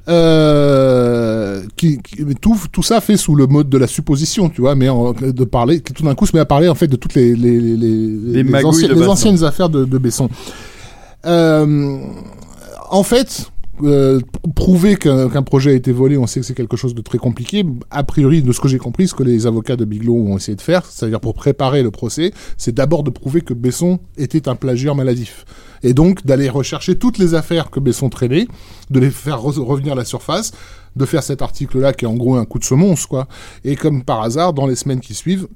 Euh, 0.09 1.63
qui, 1.77 1.99
qui- 1.99 2.25
tout, 2.41 2.57
tout 2.73 2.83
ça 2.83 3.01
fait 3.01 3.17
sous 3.17 3.35
le 3.35 3.47
mode 3.47 3.69
de 3.69 3.79
la 3.79 3.87
supposition, 3.87 4.49
tu 4.49 4.61
vois, 4.61 4.75
mais 4.75 4.89
en- 4.89 5.13
de 5.13 5.45
parler, 5.45 5.81
qui 5.81 5.93
tout 5.93 6.03
d'un 6.03 6.15
coup 6.15 6.27
se 6.27 6.35
met 6.35 6.41
à 6.41 6.45
parler 6.47 6.69
en 6.69 6.75
fait 6.75 6.87
de 6.89 6.97
toutes 6.97 7.15
les 7.15 7.35
les 7.37 7.61
les, 7.61 7.77
les, 7.77 8.43
magouilles 8.45 8.69
anciennes, 8.71 8.89
de 8.91 8.95
les 9.01 9.07
anciennes 9.09 9.45
affaires 9.45 9.69
de, 9.69 9.85
de 9.85 9.99
Besson. 9.99 10.29
Euh, 11.27 11.99
en 12.91 13.03
fait, 13.03 13.51
euh, 13.83 14.21
prouver 14.55 14.97
qu'un 14.97 15.29
qu'un 15.29 15.43
projet 15.43 15.71
a 15.71 15.75
été 15.75 15.93
volé, 15.93 16.17
on 16.17 16.27
sait 16.27 16.41
que 16.41 16.47
c'est 16.47 16.55
quelque 16.55 16.77
chose 16.77 16.95
de 16.95 17.03
très 17.03 17.19
compliqué. 17.19 17.65
A 17.91 18.03
priori, 18.03 18.43
de 18.43 18.53
ce 18.53 18.61
que 18.61 18.69
j'ai 18.69 18.79
compris, 18.79 19.07
ce 19.09 19.15
que 19.15 19.23
les 19.23 19.47
avocats 19.47 19.77
de 19.77 19.85
Bigelow 19.85 20.15
ont 20.15 20.37
essayé 20.37 20.57
de 20.57 20.63
faire, 20.63 20.85
c'est-à-dire 20.87 21.21
pour 21.21 21.35
préparer 21.35 21.83
le 21.83 21.91
procès, 21.91 22.33
c'est 22.57 22.75
d'abord 22.75 23.03
de 23.03 23.11
prouver 23.11 23.43
que 23.43 23.55
Besson 23.55 23.99
était 24.17 24.49
un 24.49 24.55
plagieur 24.55 24.95
maladif. 24.95 25.45
Et 25.83 25.95
donc 25.95 26.25
d'aller 26.27 26.49
rechercher 26.49 26.99
toutes 26.99 27.19
les 27.19 27.35
affaires 27.35 27.71
que 27.71 27.81
Besson 27.81 28.09
traînait, 28.09 28.47
de 28.91 29.01
les 29.01 29.11
faire 29.11 29.39
re- 29.39 29.59
revenir 29.61 29.93
à 29.93 29.97
la 29.97 30.05
surface, 30.05 30.53
de 30.97 31.05
faire 31.05 31.23
cet 31.23 31.41
article-là 31.43 31.93
qui 31.93 32.05
est 32.05 32.09
en 32.09 32.15
gros 32.15 32.35
un 32.37 32.45
coup 32.45 32.59
de 32.59 32.65
semonce, 32.65 33.07
quoi. 33.07 33.29
Et 33.65 33.77
comme 33.77 34.03
par 34.03 34.23
hasard, 34.23 34.53
dans 34.53 34.67
les 34.67 34.75
semaines 34.77 35.01
qui 35.01 35.15
suivent, 35.15 35.49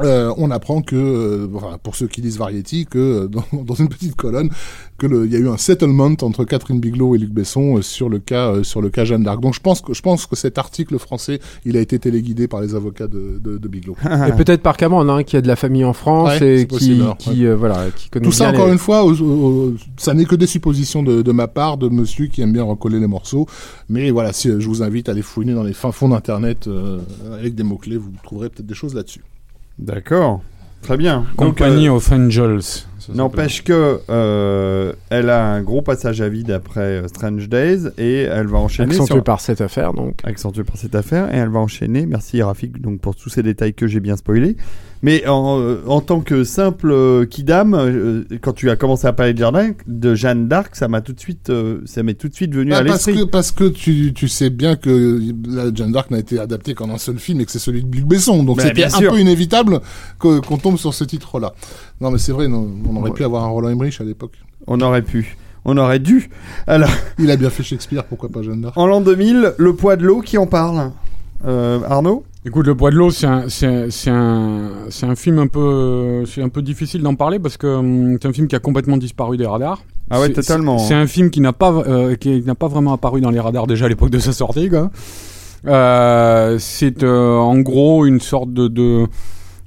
euh, 0.00 0.32
on 0.38 0.50
apprend 0.50 0.82
que, 0.82 0.96
euh, 0.96 1.46
enfin, 1.54 1.78
pour 1.82 1.94
ceux 1.94 2.06
qui 2.08 2.20
lisent 2.20 2.38
Variety, 2.38 2.86
que 2.86 2.98
euh, 2.98 3.26
dans, 3.28 3.44
dans 3.64 3.74
une 3.74 3.88
petite 3.88 4.16
colonne, 4.16 4.50
que 4.98 5.06
il 5.24 5.32
y 5.32 5.36
a 5.36 5.38
eu 5.38 5.48
un 5.48 5.56
settlement 5.56 6.10
entre 6.22 6.44
Catherine 6.44 6.80
Bigelow 6.80 7.14
et 7.14 7.18
Luc 7.18 7.30
Besson 7.30 7.80
sur 7.82 8.08
le 8.08 8.18
cas, 8.18 8.62
sur 8.62 8.80
le 8.80 8.90
cas 8.90 9.04
Jeanne 9.04 9.22
d'Arc. 9.22 9.40
Donc 9.40 9.54
je 9.54 9.60
pense 9.60 9.80
que 9.80 9.92
je 9.92 10.02
pense 10.02 10.26
que 10.26 10.36
cet 10.36 10.56
article 10.58 10.98
français, 10.98 11.40
il 11.64 11.76
a 11.76 11.80
été 11.80 11.98
téléguidé 11.98 12.48
par 12.48 12.60
les 12.60 12.74
avocats 12.74 13.06
de, 13.06 13.38
de, 13.42 13.58
de 13.58 13.68
Bigelow. 13.68 13.96
Et 14.28 14.32
peut-être 14.32 14.62
par 14.62 14.76
Cameron, 14.76 15.08
hein, 15.08 15.22
qui 15.22 15.36
a 15.36 15.40
de 15.40 15.48
la 15.48 15.56
famille 15.56 15.84
en 15.84 15.92
France 15.92 16.40
Ouais, 16.40 16.60
et 16.60 16.60
qui, 16.60 16.66
possible, 16.66 17.04
qui 17.18 17.46
voilà, 17.46 17.90
qui 17.94 18.08
connaît 18.08 18.24
Tout 18.24 18.32
ça, 18.32 18.46
bien 18.46 18.54
encore 18.54 18.66
les- 18.66 18.72
une 18.72 18.78
fois, 18.78 19.04
ça 19.96 20.14
n'est 20.14 20.24
que 20.24 20.36
des 20.36 20.46
suppositions 20.46 21.02
de, 21.02 21.22
de 21.22 21.32
ma 21.32 21.48
part, 21.48 21.76
de 21.76 21.88
monsieur 21.88 22.26
qui 22.26 22.40
aime 22.42 22.52
bien 22.52 22.64
recoller 22.64 23.00
les 23.00 23.06
morceaux. 23.06 23.46
Mais 23.88 24.10
voilà, 24.10 24.32
si, 24.32 24.48
je 24.48 24.66
vous 24.68 24.82
invite 24.82 25.08
à 25.08 25.12
aller 25.12 25.22
fouiner 25.22 25.54
dans 25.54 25.62
les 25.64 25.72
fins 25.74 25.92
fonds 25.92 26.08
d'Internet 26.08 26.68
avec 27.32 27.54
des 27.54 27.62
mots-clés, 27.64 27.96
vous 27.96 28.10
trouverez 28.22 28.48
peut-être 28.48 28.66
des 28.66 28.74
choses 28.74 28.94
là-dessus. 28.94 29.22
D'accord. 29.78 30.42
Très 30.82 30.96
bien. 30.96 31.20
Donc, 31.38 31.58
Company 31.58 31.88
euh, 31.88 31.92
of 31.94 32.12
Angels. 32.12 32.86
N'empêche 33.12 33.64
que 33.64 33.98
euh, 34.10 34.92
elle 35.10 35.30
a 35.30 35.44
un 35.44 35.62
gros 35.62 35.82
passage 35.82 36.20
à 36.20 36.28
vide 36.28 36.50
après 36.50 36.80
euh, 36.80 37.08
Strange 37.08 37.48
Days 37.48 37.88
et 37.98 38.22
elle 38.22 38.46
va 38.46 38.58
enchaîner 38.58 38.90
accentué 38.92 39.14
sur- 39.14 39.24
par 39.24 39.40
cette 39.40 39.60
affaire, 39.60 39.92
donc. 39.92 40.20
accentué 40.24 40.64
par 40.64 40.76
cette 40.76 40.94
affaire 40.94 41.32
et 41.34 41.38
elle 41.38 41.48
va 41.50 41.58
enchaîner. 41.60 42.06
Merci 42.06 42.42
Rafik 42.42 42.80
donc 42.80 43.00
pour 43.00 43.14
tous 43.16 43.28
ces 43.28 43.42
détails 43.42 43.74
que 43.74 43.86
j'ai 43.86 44.00
bien 44.00 44.16
spoilés. 44.16 44.56
Mais 45.02 45.26
en, 45.26 45.60
euh, 45.60 45.82
en 45.86 46.00
tant 46.00 46.20
que 46.20 46.44
simple 46.44 46.90
euh, 46.90 47.26
kidam, 47.26 47.74
euh, 47.74 48.24
quand 48.40 48.54
tu 48.54 48.70
as 48.70 48.76
commencé 48.76 49.06
à 49.06 49.12
parler 49.12 49.34
de, 49.34 49.38
Jardin, 49.38 49.72
de 49.86 50.14
Jeanne 50.14 50.48
d'Arc, 50.48 50.74
ça 50.76 50.88
m'a 50.88 51.02
tout 51.02 51.12
de 51.12 51.20
suite, 51.20 51.50
euh, 51.50 51.82
ça 51.84 52.02
m'est 52.02 52.14
tout 52.14 52.28
de 52.30 52.34
suite 52.34 52.54
venu 52.54 52.70
Bah, 52.70 52.78
à 52.78 52.84
parce 52.84 53.06
l'esprit. 53.06 53.26
que, 53.26 53.30
parce 53.30 53.50
que 53.50 53.64
tu, 53.68 54.14
tu 54.14 54.28
sais 54.28 54.48
bien 54.48 54.76
que 54.76 55.20
la 55.46 55.64
Jeanne 55.74 55.92
d'Arc 55.92 56.10
n'a 56.10 56.20
été 56.20 56.38
adaptée 56.38 56.72
qu'en 56.72 56.88
un 56.88 56.96
seul 56.96 57.18
film 57.18 57.38
et 57.42 57.44
que 57.44 57.52
c'est 57.52 57.58
celui 57.58 57.84
de 57.84 57.94
Luc 57.94 58.06
Besson. 58.06 58.44
Donc 58.44 58.56
Bah, 58.56 58.62
c'était 58.62 58.74
bien 58.76 58.86
un 58.86 58.98
sûr. 58.98 59.12
peu 59.12 59.18
inévitable 59.20 59.80
que- 60.18 60.40
qu'on 60.40 60.56
tombe 60.56 60.78
sur 60.78 60.94
ce 60.94 61.04
titre-là. 61.04 61.52
Non 62.00 62.10
mais 62.10 62.18
c'est 62.18 62.32
vrai, 62.32 62.48
non, 62.48 62.68
on 62.88 62.96
aurait 62.96 63.10
Ouais. 63.10 63.14
pu 63.16 63.24
avoir 63.24 63.44
un 63.44 63.48
Roland 63.48 63.68
Emmerich 63.70 64.00
à 64.00 64.04
l'époque. 64.04 64.32
On 64.66 64.80
aurait 64.80 65.02
pu, 65.02 65.36
on 65.64 65.76
aurait 65.76 65.98
dû. 66.00 66.28
Alors, 66.66 66.88
Il 67.18 67.30
a 67.30 67.36
bien 67.36 67.50
fait 67.50 67.62
Shakespeare, 67.62 68.04
pourquoi 68.04 68.28
pas 68.28 68.42
Jeanne 68.42 68.60
d'Arc? 68.62 68.76
En 68.76 68.86
l'an 68.86 69.00
2000, 69.00 69.54
le 69.56 69.74
poids 69.74 69.96
de 69.96 70.04
l'eau, 70.04 70.20
qui 70.20 70.36
en 70.38 70.46
parle 70.46 70.90
Euh, 71.46 71.80
Arnaud? 71.88 72.24
Écoute, 72.46 72.66
Le 72.66 72.74
Poids 72.74 72.90
de 72.90 72.96
l'eau, 72.96 73.10
c'est 73.10 73.26
un, 73.26 73.48
c'est 73.48 73.66
un, 73.66 74.68
c'est 74.90 75.06
un, 75.06 75.14
film 75.14 75.38
un 75.38 75.46
peu, 75.46 76.24
c'est 76.26 76.42
un 76.42 76.48
peu 76.50 76.60
difficile 76.62 77.02
d'en 77.02 77.14
parler 77.14 77.38
parce 77.38 77.56
que 77.56 77.66
hum, 77.66 78.18
c'est 78.20 78.28
un 78.28 78.32
film 78.34 78.48
qui 78.48 78.54
a 78.56 78.58
complètement 78.58 78.96
disparu 78.98 79.36
des 79.38 79.46
radars. 79.46 79.82
Ah 80.10 80.20
ouais, 80.20 80.26
C'est- 80.28 80.34
totalement. 80.34 80.78
C'est 80.78 80.92
un 80.94 81.06
film 81.06 81.30
qui 81.30 81.40
n'a 81.40 81.52
pas, 81.54 81.72
euh, 81.72 82.16
qui 82.16 82.42
n'a 82.42 82.54
pas 82.54 82.68
vraiment 82.68 82.92
apparu 82.92 83.20
dans 83.22 83.30
les 83.30 83.40
radars 83.40 83.66
déjà 83.66 83.86
à 83.86 83.88
l'époque 83.88 84.10
de 84.10 84.18
sa 84.18 84.32
sortie, 84.32 84.68
quoi. 84.68 84.90
Euh, 85.66 86.58
c'est 86.58 87.02
euh, 87.02 87.36
en 87.38 87.58
gros 87.60 88.04
une 88.04 88.20
sorte 88.20 88.52
de, 88.52 88.68
de, 88.68 89.06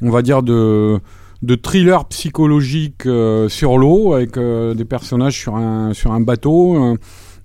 on 0.04 0.12
va 0.12 0.22
dire 0.22 0.44
de, 0.44 1.00
de 1.42 1.56
thriller 1.56 2.06
psychologique 2.06 3.06
euh, 3.06 3.50
sur 3.50 3.78
l'eau 3.78 4.14
avec 4.14 4.38
euh, 4.38 4.74
des 4.74 4.86
personnages 4.86 5.38
sur 5.40 5.56
un 5.56 5.94
sur 5.94 6.12
un 6.12 6.22
bateau. 6.22 6.76
euh, 6.94 6.96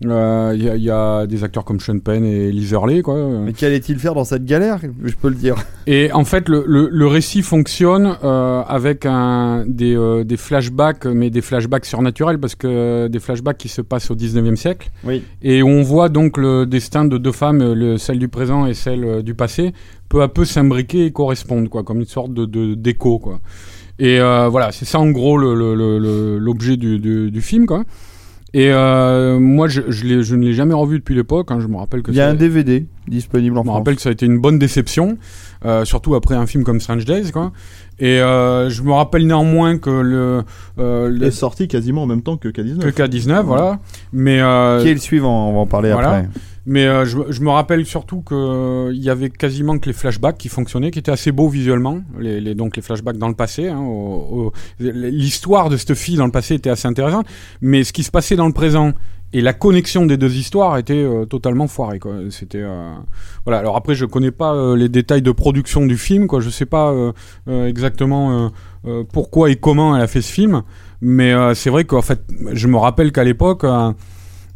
euh, 0.04 0.52
Il 0.56 0.64
y, 0.64 0.68
a- 0.68 0.74
il 0.76 0.82
y 0.82 0.90
a 0.90 1.26
des 1.28 1.44
acteurs 1.44 1.64
comme 1.64 1.78
Sean 1.78 2.00
Penn 2.00 2.24
et 2.24 2.50
Liz 2.50 2.72
Hurley, 2.72 3.02
quoi. 3.02 3.16
Mais 3.44 3.52
qu'allait-il 3.52 4.00
faire 4.00 4.14
dans 4.14 4.24
cette 4.24 4.44
galère 4.44 4.80
Je 5.04 5.14
peux 5.14 5.28
le 5.28 5.36
dire? 5.36 5.54
Et 5.86 6.10
en 6.12 6.24
fait, 6.24 6.48
le, 6.48 6.64
le, 6.66 6.88
le 6.90 7.06
récit 7.06 7.42
fonctionne 7.42 8.16
euh, 8.24 8.62
avec 8.66 9.06
un, 9.06 9.64
des, 9.68 9.94
euh, 9.94 10.24
des 10.24 10.36
flashbacks, 10.36 11.06
mais 11.06 11.30
des 11.30 11.40
flashbacks 11.40 11.84
surnaturels, 11.86 12.40
parce 12.40 12.56
que 12.56 12.66
euh, 12.66 13.08
des 13.08 13.20
flashbacks 13.20 13.58
qui 13.58 13.68
se 13.68 13.80
passent 13.80 14.10
au 14.10 14.16
19e 14.16 14.56
siècle. 14.56 14.90
Oui. 15.04 15.22
Et 15.40 15.62
on 15.62 15.82
voit 15.82 16.08
donc 16.08 16.36
le 16.36 16.66
destin 16.66 17.04
de 17.04 17.16
deux 17.16 17.30
femmes, 17.30 17.60
euh, 17.62 17.74
le, 17.74 17.96
celle 17.96 18.18
du 18.18 18.26
présent 18.28 18.66
et 18.66 18.74
celle 18.74 19.04
euh, 19.04 19.22
du 19.22 19.34
passé, 19.34 19.72
peu 20.08 20.22
à 20.22 20.26
peu 20.28 20.44
s'imbriquer 20.44 21.06
et 21.06 21.12
correspondre, 21.12 21.70
quoi, 21.70 21.84
comme 21.84 22.00
une 22.00 22.06
sorte 22.06 22.34
de, 22.34 22.44
de 22.44 22.74
d'écho, 22.74 23.20
quoi. 23.20 23.38
Et 23.98 24.18
euh, 24.20 24.48
voilà, 24.48 24.72
c'est 24.72 24.84
ça 24.84 24.98
en 24.98 25.10
gros 25.10 25.36
le- 25.36 25.54
le- 25.54 25.74
le- 25.74 25.98
le- 25.98 26.38
l'objet 26.38 26.76
du, 26.76 26.98
du, 26.98 27.30
du 27.30 27.40
film, 27.42 27.66
quoi. 27.66 27.84
Et 28.54 28.70
euh, 28.70 29.38
moi, 29.38 29.66
je, 29.66 29.80
je, 29.88 30.04
l'ai- 30.04 30.22
je 30.22 30.34
ne 30.36 30.44
l'ai 30.44 30.52
jamais 30.52 30.74
revu 30.74 30.98
depuis 30.98 31.14
l'époque. 31.14 31.50
hein, 31.50 31.58
je 31.60 31.66
me 31.68 31.76
rappelle 31.78 32.02
que 32.02 32.10
Il 32.10 32.16
y 32.16 32.20
a 32.20 32.28
un 32.28 32.34
DVD 32.34 32.86
disponible 33.08 33.56
en 33.56 33.62
je 33.62 33.66
me 33.66 33.70
France. 33.70 33.78
rappelle 33.78 33.96
que 33.96 34.02
ça 34.02 34.10
a 34.10 34.12
été 34.12 34.26
une 34.26 34.38
bonne 34.40 34.58
déception, 34.58 35.16
euh, 35.64 35.86
surtout 35.86 36.14
après 36.14 36.34
un 36.34 36.46
film 36.46 36.62
comme 36.62 36.78
Strange 36.80 37.06
Days, 37.06 37.32
quoi. 37.32 37.52
Et 37.98 38.20
euh, 38.20 38.68
je 38.68 38.82
me 38.82 38.92
rappelle 38.92 39.26
néanmoins 39.26 39.78
que 39.78 39.88
le, 39.88 40.42
euh, 40.78 41.10
Il 41.12 41.20
le 41.20 41.26
est 41.28 41.30
sorti 41.30 41.66
quasiment 41.66 42.02
en 42.02 42.06
même 42.06 42.20
temps 42.22 42.36
que 42.36 42.48
K19. 42.48 42.80
que 42.80 42.90
K19, 43.02 43.42
voilà. 43.44 43.78
Mais 44.12 44.40
euh, 44.42 44.82
Qui 44.82 44.88
est 44.88 44.94
le 44.94 45.00
suivant? 45.00 45.48
On 45.48 45.52
va 45.54 45.58
en 45.60 45.66
parler 45.66 45.92
voilà. 45.92 46.08
après. 46.16 46.28
Mais 46.64 46.86
euh, 46.86 47.04
je, 47.04 47.18
je 47.30 47.40
me 47.42 47.50
rappelle 47.50 47.84
surtout 47.86 48.20
que 48.22 48.34
euh, 48.34 48.92
y 48.94 49.10
avait 49.10 49.30
quasiment 49.30 49.78
que 49.78 49.86
les 49.86 49.92
flashbacks 49.92 50.38
qui 50.38 50.48
fonctionnaient, 50.48 50.90
qui 50.90 50.98
étaient 51.00 51.10
assez 51.12 51.32
beaux 51.32 51.48
visuellement. 51.48 52.00
Les, 52.18 52.40
les- 52.40 52.54
donc 52.54 52.76
les 52.76 52.82
flashbacks 52.82 53.16
dans 53.18 53.28
le 53.28 53.34
passé. 53.34 53.68
hein, 53.68 53.82
L'histoire 54.78 55.68
de 55.70 55.76
cette 55.76 55.94
fille 55.94 56.16
dans 56.16 56.26
le 56.26 56.32
passé 56.32 56.54
était 56.54 56.70
assez 56.70 56.86
intéressante, 56.88 57.26
mais 57.60 57.84
ce 57.84 57.92
qui 57.92 58.02
se 58.02 58.10
passait 58.10 58.36
dans 58.36 58.46
le 58.46 58.52
présent 58.52 58.92
et 59.34 59.40
la 59.40 59.54
connexion 59.54 60.04
des 60.04 60.18
deux 60.18 60.36
histoires 60.36 60.76
était 60.76 60.92
euh, 61.02 61.24
totalement 61.24 61.66
foirée. 61.66 61.98
C'était 62.30 62.60
euh, 62.60 62.92
voilà. 63.46 63.60
Alors 63.60 63.76
après, 63.76 63.94
je 63.94 64.04
connais 64.04 64.30
pas 64.30 64.52
euh, 64.54 64.76
les 64.76 64.88
détails 64.90 65.22
de 65.22 65.32
production 65.32 65.86
du 65.86 65.96
film. 65.96 66.26
Quoi. 66.26 66.40
Je 66.40 66.50
sais 66.50 66.66
pas 66.66 66.92
euh, 66.92 67.66
exactement 67.66 68.50
pourquoi 69.12 69.50
et 69.50 69.56
comment 69.56 69.96
elle 69.96 70.02
a 70.02 70.06
fait 70.08 70.20
ce 70.22 70.32
film, 70.32 70.62
mais 71.00 71.32
c'est 71.54 71.70
vrai 71.70 71.84
qu'en 71.84 72.02
fait, 72.02 72.20
je 72.52 72.66
me 72.68 72.76
rappelle 72.76 73.10
qu'à 73.12 73.24
l'époque. 73.24 73.64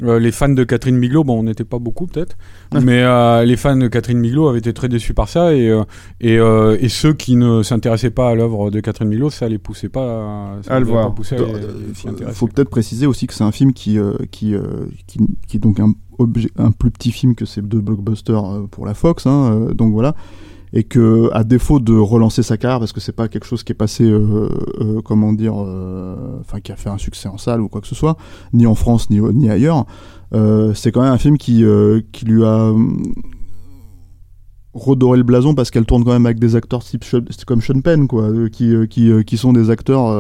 Euh, 0.03 0.19
les 0.19 0.31
fans 0.33 0.49
de 0.49 0.63
Catherine 0.65 1.01
Bigelow, 1.01 1.25
bon, 1.25 1.39
on 1.41 1.43
n'était 1.45 1.65
pas 1.65 1.79
beaucoup 1.79 2.07
peut-être, 2.07 2.37
mais 2.83 3.03
euh, 3.03 3.45
les 3.45 3.57
fans 3.57 3.77
de 3.77 3.89
Catherine 3.89 4.21
Bigelow 4.21 4.49
avaient 4.49 4.59
été 4.59 4.73
très 4.73 4.89
déçus 4.89 5.15
par 5.15 5.29
ça 5.29 5.55
et 5.55 5.69
euh, 5.69 5.85
et, 6.21 6.39
euh, 6.39 6.77
et 6.81 6.89
ceux 6.89 7.15
qui 7.15 7.37
ne 7.37 7.63
s'intéressaient 7.63 8.11
pas 8.11 8.31
à 8.31 8.35
l'œuvre 8.35 8.71
de 8.71 8.81
Catherine 8.81 9.09
Bigelow, 9.09 9.31
ça 9.31 9.49
les 9.49 9.59
poussait 9.59 9.89
pas 9.89 10.59
ça 10.63 10.75
À 10.75 10.81
le 10.81 10.87
voir. 10.87 11.15
Euh, 11.33 11.71
Il 12.29 12.33
faut 12.33 12.47
peut-être 12.47 12.71
préciser 12.71 13.07
aussi 13.07 13.27
que 13.27 13.35
c'est 13.35 13.45
un 13.45 13.53
film 13.53 13.73
qui, 13.73 13.99
euh, 13.99 14.15
qui, 14.31 14.55
euh, 14.55 14.87
qui, 15.07 15.19
qui 15.49 15.57
est 15.57 15.61
donc 15.61 15.81
un, 15.81 15.93
objet, 16.19 16.51
un 16.57 16.71
plus 16.71 16.91
petit 16.91 17.13
film 17.13 17.35
que 17.35 17.45
ces 17.45 17.63
deux 17.63 17.81
blockbusters 17.81 18.67
pour 18.71 18.87
la 18.87 18.95
Fox. 18.95 19.27
Hein, 19.27 19.69
donc 19.75 19.93
voilà. 19.93 20.15
Et 20.73 20.85
que, 20.85 21.31
à 21.33 21.45
défaut 21.45 21.79
de 21.79 21.97
relancer 21.97 22.43
sa 22.43 22.57
carrière, 22.57 22.79
parce 22.81 22.93
que 22.93 23.01
c'est 23.01 23.13
pas 23.13 23.29
quelque 23.29 23.47
chose 23.47 23.63
qui 23.63 23.73
est 23.73 23.77
passé, 23.77 24.05
euh, 24.05 24.49
euh, 24.81 25.01
comment 25.03 25.33
dire, 25.33 25.55
euh, 25.57 26.39
enfin 26.41 26.61
qui 26.61 26.73
a 26.73 26.77
fait 26.77 26.91
un 26.91 26.99
succès 26.99 27.29
en 27.29 27.39
salle 27.39 27.61
ou 27.61 27.69
quoi 27.69 27.81
que 27.81 27.87
ce 27.87 27.95
soit, 27.95 28.17
ni 28.53 28.67
en 28.67 28.75
France 28.75 29.09
ni, 29.11 29.49
ailleurs, 29.49 29.87
c'est 30.75 30.93
quand 30.93 31.03
même 31.03 31.13
un 31.13 31.19
film 31.19 31.39
qui, 31.39 31.65
qui 32.13 32.25
lui 32.25 32.45
a 32.45 32.71
hum, 32.71 33.15
redoré 34.75 35.17
le 35.17 35.25
blason 35.25 35.55
parce 35.55 35.71
qu'elle 35.71 35.87
tourne 35.87 36.05
quand 36.05 36.13
même 36.13 36.27
avec 36.27 36.39
des 36.39 36.57
acteurs 36.57 36.83
comme 37.47 37.61
Sean 37.63 37.81
Penn, 37.81 38.09
quoi, 38.09 38.31
qui, 38.51 38.75
qui, 38.89 39.25
qui 39.25 39.37
sont 39.37 39.53
des 39.53 39.71
acteurs 39.71 40.13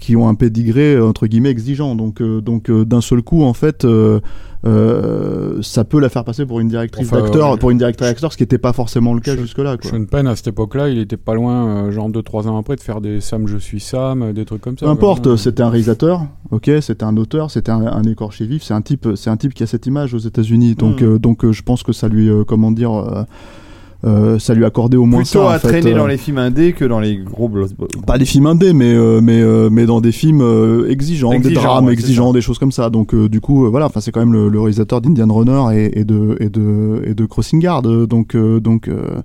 qui 0.00 0.16
ont 0.16 0.28
un 0.28 0.34
pédigré 0.34 0.94
euh, 0.94 1.06
entre 1.06 1.26
guillemets 1.26 1.50
exigeant. 1.50 1.94
Donc, 1.94 2.20
euh, 2.20 2.40
donc 2.40 2.70
euh, 2.70 2.84
d'un 2.84 3.00
seul 3.00 3.22
coup, 3.22 3.42
en 3.42 3.52
fait, 3.54 3.84
euh, 3.84 4.20
euh, 4.64 5.60
ça 5.62 5.84
peut 5.84 5.98
la 6.00 6.08
faire 6.08 6.24
passer 6.24 6.46
pour 6.46 6.60
une 6.60 6.68
directrice 6.68 7.06
Enfin, 7.08 7.20
d'acteur, 7.22 7.58
pour 7.58 7.70
une 7.70 7.78
directrice 7.78 8.06
d'acteur, 8.08 8.32
ce 8.32 8.36
qui 8.36 8.42
n'était 8.44 8.58
pas 8.58 8.72
forcément 8.72 9.12
le 9.14 9.20
cas 9.20 9.36
jusque-là. 9.36 9.76
Sean 9.82 10.04
Penn 10.04 10.26
à 10.26 10.36
cette 10.36 10.48
époque-là, 10.48 10.88
il 10.88 10.98
était 10.98 11.16
pas 11.16 11.34
loin, 11.34 11.86
euh, 11.86 11.90
genre 11.90 12.08
2-3 12.10 12.46
ans 12.48 12.56
après, 12.58 12.76
de 12.76 12.80
faire 12.80 13.00
des 13.00 13.20
Sam 13.20 13.46
je 13.48 13.56
suis 13.58 13.80
Sam, 13.80 14.22
euh, 14.22 14.32
des 14.32 14.44
trucs 14.44 14.60
comme 14.60 14.78
ça. 14.78 14.86
Peu 14.86 14.90
importe, 14.92 15.36
c'était 15.36 15.62
un 15.62 15.68
réalisateur, 15.70 16.26
ok, 16.50 16.70
c'était 16.80 17.04
un 17.04 17.16
auteur, 17.16 17.50
c'était 17.50 17.72
un, 17.72 17.84
un 17.86 18.02
écorché 18.04 18.46
vif, 18.46 18.62
c'est 18.62 18.74
un 18.74 18.82
type, 18.82 19.08
c'est 19.16 19.30
un 19.30 19.36
type 19.36 19.52
qui 19.54 19.62
a 19.62 19.66
cette 19.66 19.86
image 19.86 20.14
aux 20.14 20.18
États-Unis, 20.18 20.74
donc 20.76 21.00
Mm. 21.00 21.04
euh, 21.04 21.18
donc 21.18 21.44
euh, 21.44 21.52
je 21.52 21.62
pense 21.62 21.82
que 21.82 21.92
ça 21.92 22.08
lui, 22.08 22.28
euh, 22.28 22.44
comment 22.44 22.70
dire, 22.70 23.26
euh, 24.04 24.38
ça 24.38 24.54
lui 24.54 24.64
accordait 24.64 24.96
au 24.96 25.04
moins 25.06 25.20
Plutôt 25.22 25.40
ça. 25.40 25.44
en 25.44 25.48
à 25.48 25.58
fait, 25.58 25.68
traîner 25.68 25.92
euh, 25.92 25.98
dans 25.98 26.06
les 26.06 26.16
films 26.16 26.38
indés 26.38 26.72
que 26.72 26.84
dans 26.84 26.98
les 27.00 27.16
gros 27.18 27.48
blockbusters. 27.48 28.02
pas 28.04 28.18
des 28.18 28.24
films 28.24 28.46
indés, 28.46 28.72
mais 28.72 28.92
euh, 28.94 29.20
mais 29.22 29.40
euh, 29.40 29.68
mais 29.70 29.86
dans 29.86 30.00
des 30.00 30.12
films 30.12 30.40
euh, 30.42 30.90
exigeants, 30.90 31.38
des 31.38 31.50
drames 31.50 31.86
ouais, 31.86 31.92
exigeants, 31.92 32.32
des 32.32 32.40
choses 32.40 32.58
comme 32.58 32.72
ça. 32.72 32.90
Donc 32.90 33.14
euh, 33.14 33.28
du 33.28 33.40
coup, 33.40 33.70
voilà, 33.70 33.86
enfin 33.86 34.00
c'est 34.00 34.10
quand 34.10 34.20
même 34.20 34.32
le, 34.32 34.48
le 34.48 34.60
réalisateur 34.60 35.00
d'Indian 35.00 35.32
Runner 35.32 35.62
et, 35.78 36.00
et 36.00 36.04
de 36.04 36.36
et 36.40 36.48
de 36.48 37.02
et 37.06 37.14
de 37.14 37.24
Crossing 37.26 37.60
Guard. 37.60 37.82
Donc 37.82 38.34
euh, 38.34 38.58
donc 38.60 38.88
euh, 38.88 39.22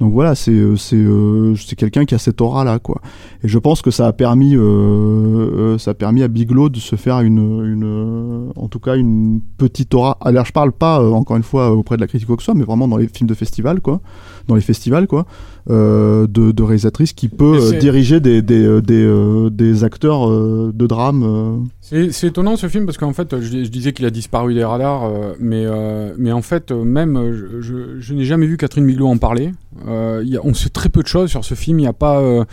donc 0.00 0.12
voilà, 0.12 0.34
c'est 0.34 0.50
euh, 0.50 0.74
euh, 0.94 1.54
c'est 1.54 1.76
quelqu'un 1.76 2.04
qui 2.04 2.14
a 2.14 2.18
cette 2.18 2.40
aura 2.40 2.64
là, 2.64 2.78
quoi. 2.78 3.00
Et 3.44 3.48
je 3.48 3.58
pense 3.58 3.82
que 3.82 3.90
ça 3.90 4.06
a 4.06 4.12
permis 4.12 4.56
euh, 4.56 5.78
ça 5.78 5.92
a 5.92 5.94
permis 5.94 6.22
à 6.22 6.28
Bigelow 6.28 6.68
de 6.68 6.78
se 6.78 6.96
faire 6.96 7.20
une 7.20 8.50
en 8.56 8.68
tout 8.68 8.80
cas 8.80 8.96
une 8.96 9.40
petite 9.58 9.94
aura. 9.94 10.18
Alors 10.20 10.44
je 10.44 10.52
parle 10.52 10.72
pas 10.72 11.00
encore 11.02 11.36
une 11.36 11.42
fois 11.42 11.70
auprès 11.72 11.96
de 11.96 12.00
la 12.00 12.06
critique 12.06 12.28
ou 12.28 12.32
quoi 12.32 12.36
que 12.36 12.42
ce 12.42 12.46
soit, 12.46 12.54
mais 12.54 12.64
vraiment 12.64 12.88
dans 12.88 12.96
les 12.96 13.08
films 13.08 13.28
de 13.28 13.34
festival, 13.34 13.80
quoi, 13.80 14.00
dans 14.48 14.54
les 14.54 14.60
festivals, 14.60 15.06
quoi 15.06 15.26
euh, 15.70 16.26
de, 16.26 16.50
de 16.50 16.62
réalisatrice 16.64 17.12
qui 17.12 17.28
peut 17.28 17.78
diriger 17.78 18.18
des, 18.18 18.42
des, 18.42 18.64
euh, 18.64 18.80
des, 18.80 19.04
euh, 19.04 19.48
des 19.48 19.84
acteurs 19.84 20.28
de 20.28 20.86
drame. 20.88 21.68
C'est 21.80 22.26
étonnant 22.28 22.56
ce 22.56 22.68
film 22.68 22.86
parce 22.86 22.96
qu'en 22.98 23.12
fait, 23.12 23.38
je, 23.40 23.64
je 23.64 23.68
disais 23.68 23.92
qu'il 23.92 24.06
a 24.06 24.10
disparu 24.10 24.54
des 24.54 24.64
radars, 24.64 25.10
mais, 25.38 25.64
mais 26.16 26.32
en 26.32 26.40
fait, 26.42 26.72
même, 26.72 27.32
je, 27.32 27.60
je, 27.60 28.00
je 28.00 28.14
n'ai 28.14 28.24
jamais 28.24 28.46
vu 28.46 28.56
Catherine 28.56 28.86
Bigelow 28.86 29.06
en 29.08 29.18
parler. 29.18 29.52
Il 29.86 30.28
y 30.28 30.36
a- 30.36 30.40
on 30.42 30.54
sait 30.54 30.70
très 30.70 30.88
peu 30.88 31.02
de 31.02 31.06
choses 31.06 31.28
sur 31.30 31.44
ce 31.44 31.54
film. 31.54 31.78
Il 31.78 31.82
n'y 31.82 31.88
a 31.88 31.92
pas, 31.92 32.46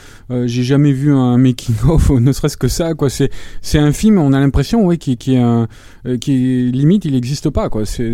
j'ai 0.45 0.64
jamais 0.64 0.91
vu 0.91 1.14
un 1.14 1.38
making 1.38 1.76
of, 1.88 2.10
ne 2.20 2.32
serait-ce 2.34 2.57
que 2.57 2.68
ça. 2.68 2.94
Quoi, 2.95 3.10
c'est, 3.10 3.30
c'est 3.61 3.80
un 3.80 3.94
film. 3.94 4.18
On 4.20 4.34
a 4.34 4.40
l'impression, 4.40 4.86
ouais, 4.86 4.98
qui, 4.98 5.16
qui 5.18 5.36
est 5.36 5.40
un, 5.40 5.68
qui 6.20 6.34
est 6.68 6.72
limite, 6.72 7.06
il 7.06 7.14
n'existe 7.14 7.49
pas. 7.49 7.70
Quoi. 7.70 7.86
C'est, 7.86 8.14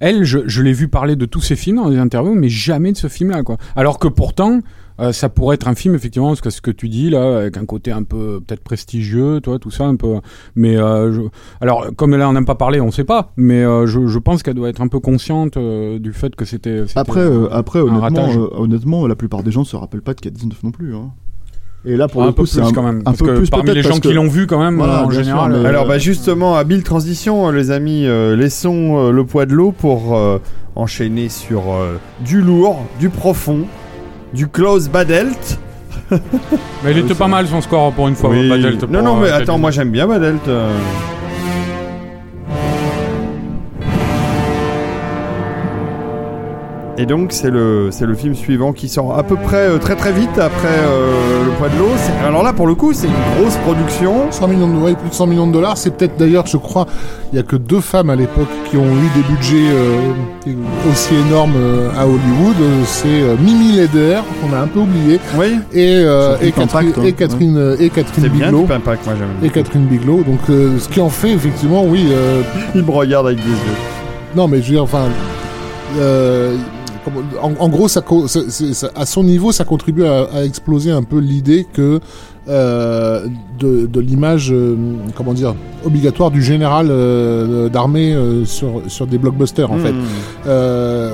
elle, 0.00 0.24
je, 0.24 0.40
je 0.46 0.62
l'ai 0.62 0.72
vu 0.72 0.88
parler 0.88 1.14
de 1.16 1.26
tous 1.26 1.40
ses 1.40 1.54
films 1.56 1.76
dans 1.76 1.90
des 1.90 1.98
interviews, 1.98 2.34
mais 2.34 2.48
jamais 2.48 2.90
de 2.92 2.96
ce 2.98 3.05
film-là. 3.08 3.42
Quoi. 3.42 3.56
Alors 3.76 3.98
que 3.98 4.08
pourtant. 4.08 4.60
euh, 4.98 5.12
ça 5.12 5.28
pourrait 5.28 5.56
être 5.56 5.68
un 5.68 5.74
film 5.74 5.94
effectivement 5.94 6.28
parce 6.28 6.40
que 6.40 6.48
ce 6.48 6.62
que 6.62 6.70
tu 6.70 6.88
dis 6.88 7.10
là 7.10 7.40
avec 7.40 7.58
un 7.58 7.66
côté 7.66 7.92
un 7.92 8.02
peu 8.02 8.40
peut-être 8.40 8.62
prestigieux 8.64 9.42
toi 9.42 9.58
tout 9.58 9.70
ça 9.70 9.84
un 9.84 9.96
peu 9.96 10.20
mais 10.54 10.78
euh, 10.78 11.12
je... 11.12 11.20
alors 11.60 11.88
comme 11.96 12.16
là 12.16 12.26
on 12.30 12.32
n'aime 12.32 12.46
pas 12.46 12.54
parler 12.54 12.80
on 12.80 12.90
sait 12.90 13.04
pas 13.04 13.30
mais 13.36 13.62
euh, 13.62 13.86
je, 13.86 14.06
je 14.06 14.18
pense 14.18 14.42
qu'elle 14.42 14.54
doit 14.54 14.70
être 14.70 14.80
un 14.80 14.88
peu 14.88 14.98
consciente 14.98 15.58
du 15.58 16.12
fait 16.14 16.34
que 16.34 16.46
c'était 16.46 16.84
Après, 16.94 17.28
après 17.50 17.80
honnêtement, 17.80 18.28
honnêtement, 18.58 19.06
la 19.06 19.16
plupart 19.16 19.42
des 19.42 19.50
gens 19.50 19.64
se 19.64 19.76
rappellent 19.76 20.00
pas 20.00 20.14
de 20.14 20.20
K19 20.20 20.54
non 20.62 20.70
plus. 20.70 20.94
Hein. 20.94 21.10
Et 21.84 21.96
là, 21.96 22.08
pour 22.08 22.22
un 22.22 22.26
le 22.26 22.32
peu 22.32 22.42
coup, 22.42 22.46
c'est 22.46 22.60
plus 22.60 22.68
un, 22.70 22.72
quand 22.72 22.82
même 22.82 22.98
un 23.00 23.02
parce 23.04 23.18
peu 23.18 23.26
que 23.26 23.36
plus 23.36 23.50
parmi 23.50 23.72
les 23.72 23.82
gens 23.82 23.98
qui 23.98 24.12
l'ont 24.12 24.26
vu 24.26 24.46
quand 24.48 24.58
même 24.58 24.76
Voilà, 24.76 25.04
en 25.04 25.10
sûr, 25.10 25.22
général 25.22 25.52
mais- 25.52 25.58
euh, 25.58 25.64
Alors 25.68 25.86
bah 25.86 25.98
justement, 25.98 26.56
habile 26.56 26.82
transition 26.82 27.50
les 27.50 27.70
amis, 27.70 28.06
euh, 28.06 28.34
laissons 28.34 28.96
euh, 28.98 29.10
le 29.12 29.24
poids 29.24 29.46
de 29.46 29.54
l'eau 29.54 29.70
pour 29.72 30.16
euh, 30.16 30.38
enchaîner 30.74 31.28
sur 31.28 31.72
euh, 31.72 31.98
du 32.20 32.40
lourd, 32.40 32.84
du 32.98 33.08
profond, 33.08 33.60
du 34.34 34.48
close 34.48 34.88
Badelt. 34.88 35.60
mais 36.10 36.90
il 36.90 36.98
était 36.98 37.14
pas 37.14 37.28
mal 37.28 37.46
son 37.46 37.60
score 37.60 37.92
pour 37.92 38.08
une 38.08 38.14
fois 38.16 38.30
Oui. 38.30 38.48
Badelt, 38.48 38.82
non 38.90 39.02
non 39.02 39.16
mais 39.16 39.28
euh, 39.28 39.36
attends, 39.38 39.58
moi 39.58 39.70
j'aime 39.70 39.90
bien 39.90 40.06
Badelt. 40.08 40.40
Et 46.98 47.04
donc 47.04 47.32
c'est 47.32 47.50
le 47.50 47.88
c'est 47.90 48.06
le 48.06 48.14
film 48.14 48.34
suivant 48.34 48.72
qui 48.72 48.88
sort 48.88 49.18
à 49.18 49.22
peu 49.22 49.36
près 49.36 49.68
euh, 49.68 49.76
très 49.78 49.96
très 49.96 50.12
vite 50.12 50.38
après 50.38 50.68
euh, 50.88 51.44
le 51.44 51.50
poids 51.58 51.68
de 51.68 51.78
l'eau. 51.78 51.90
C'est- 51.98 52.26
Alors 52.26 52.42
là 52.42 52.54
pour 52.54 52.66
le 52.66 52.74
coup 52.74 52.94
c'est 52.94 53.06
une 53.06 53.12
grosse 53.38 53.56
production. 53.56 54.30
100 54.30 54.48
millions 54.48 54.68
de 54.68 54.76
ouais, 54.78 54.94
plus 54.94 55.10
de 55.10 55.14
100 55.14 55.26
millions 55.26 55.46
de 55.46 55.52
dollars. 55.52 55.76
C'est 55.76 55.90
peut-être 55.90 56.16
d'ailleurs, 56.16 56.46
je 56.46 56.56
crois, 56.56 56.86
il 57.32 57.36
y 57.36 57.38
a 57.38 57.42
que 57.42 57.56
deux 57.56 57.80
femmes 57.82 58.08
à 58.08 58.16
l'époque 58.16 58.48
qui 58.70 58.78
ont 58.78 58.86
eu 58.86 59.10
des 59.14 59.22
budgets 59.28 59.70
euh, 59.74 60.50
aussi 60.90 61.14
énormes 61.28 61.52
euh, 61.56 61.90
à 61.98 62.06
Hollywood. 62.06 62.56
Euh, 62.62 62.82
C'est 62.86 63.08
euh, 63.08 63.34
Mimi 63.40 63.72
Leder, 63.72 64.20
qu'on 64.40 64.54
a 64.56 64.60
un 64.60 64.66
peu 64.66 64.80
oublié, 64.80 65.20
Oui, 65.38 65.58
et, 65.74 65.96
euh, 65.96 66.34
Sur 66.36 66.42
et 66.42 66.46
Deep 66.46 66.54
Catherine, 66.56 66.88
Impact, 66.88 66.98
hein. 66.98 67.02
et 67.06 67.12
Catherine, 67.12 67.56
euh, 67.58 67.76
et 67.78 67.90
Catherine 67.90 68.24
c'est 68.24 68.28
bien 68.30 68.46
Bigelow. 68.46 68.62
Deep 68.62 68.70
Impact, 68.70 69.06
moi 69.06 69.14
j'aime. 69.18 69.28
Et 69.46 69.50
Catherine 69.50 69.84
Bigelow. 69.84 70.22
Donc, 70.22 70.40
euh, 70.48 70.78
ce 70.78 70.88
qui 70.88 71.00
en 71.02 71.10
fait 71.10 71.32
effectivement, 71.32 71.84
oui. 71.84 72.06
euh, 72.10 72.40
Il 72.74 72.82
me 72.84 72.90
regarde 72.90 73.26
avec 73.26 73.38
des 73.38 73.50
yeux. 73.50 73.76
non, 74.34 74.48
mais 74.48 74.58
je 74.62 74.68
veux 74.68 74.72
dire, 74.72 74.82
enfin. 74.82 75.04
euh, 75.98 76.56
en, 77.40 77.68
gros, 77.68 77.88
à 77.88 79.06
son 79.06 79.24
niveau, 79.24 79.52
ça 79.52 79.64
contribue 79.64 80.04
à 80.04 80.44
exploser 80.44 80.90
un 80.90 81.02
peu 81.02 81.18
l'idée 81.18 81.66
que 81.72 82.00
euh, 82.48 83.26
de, 83.58 83.86
de 83.86 84.00
l'image, 84.00 84.52
euh, 84.52 84.76
comment 85.16 85.32
dire, 85.32 85.54
obligatoire 85.84 86.30
du 86.30 86.42
général 86.42 86.88
euh, 86.90 87.68
d'armée 87.68 88.12
euh, 88.14 88.44
sur, 88.44 88.82
sur 88.88 89.06
des 89.06 89.18
blockbusters, 89.18 89.70
en 89.70 89.78
fait. 89.78 89.92
Mmh. 89.92 90.48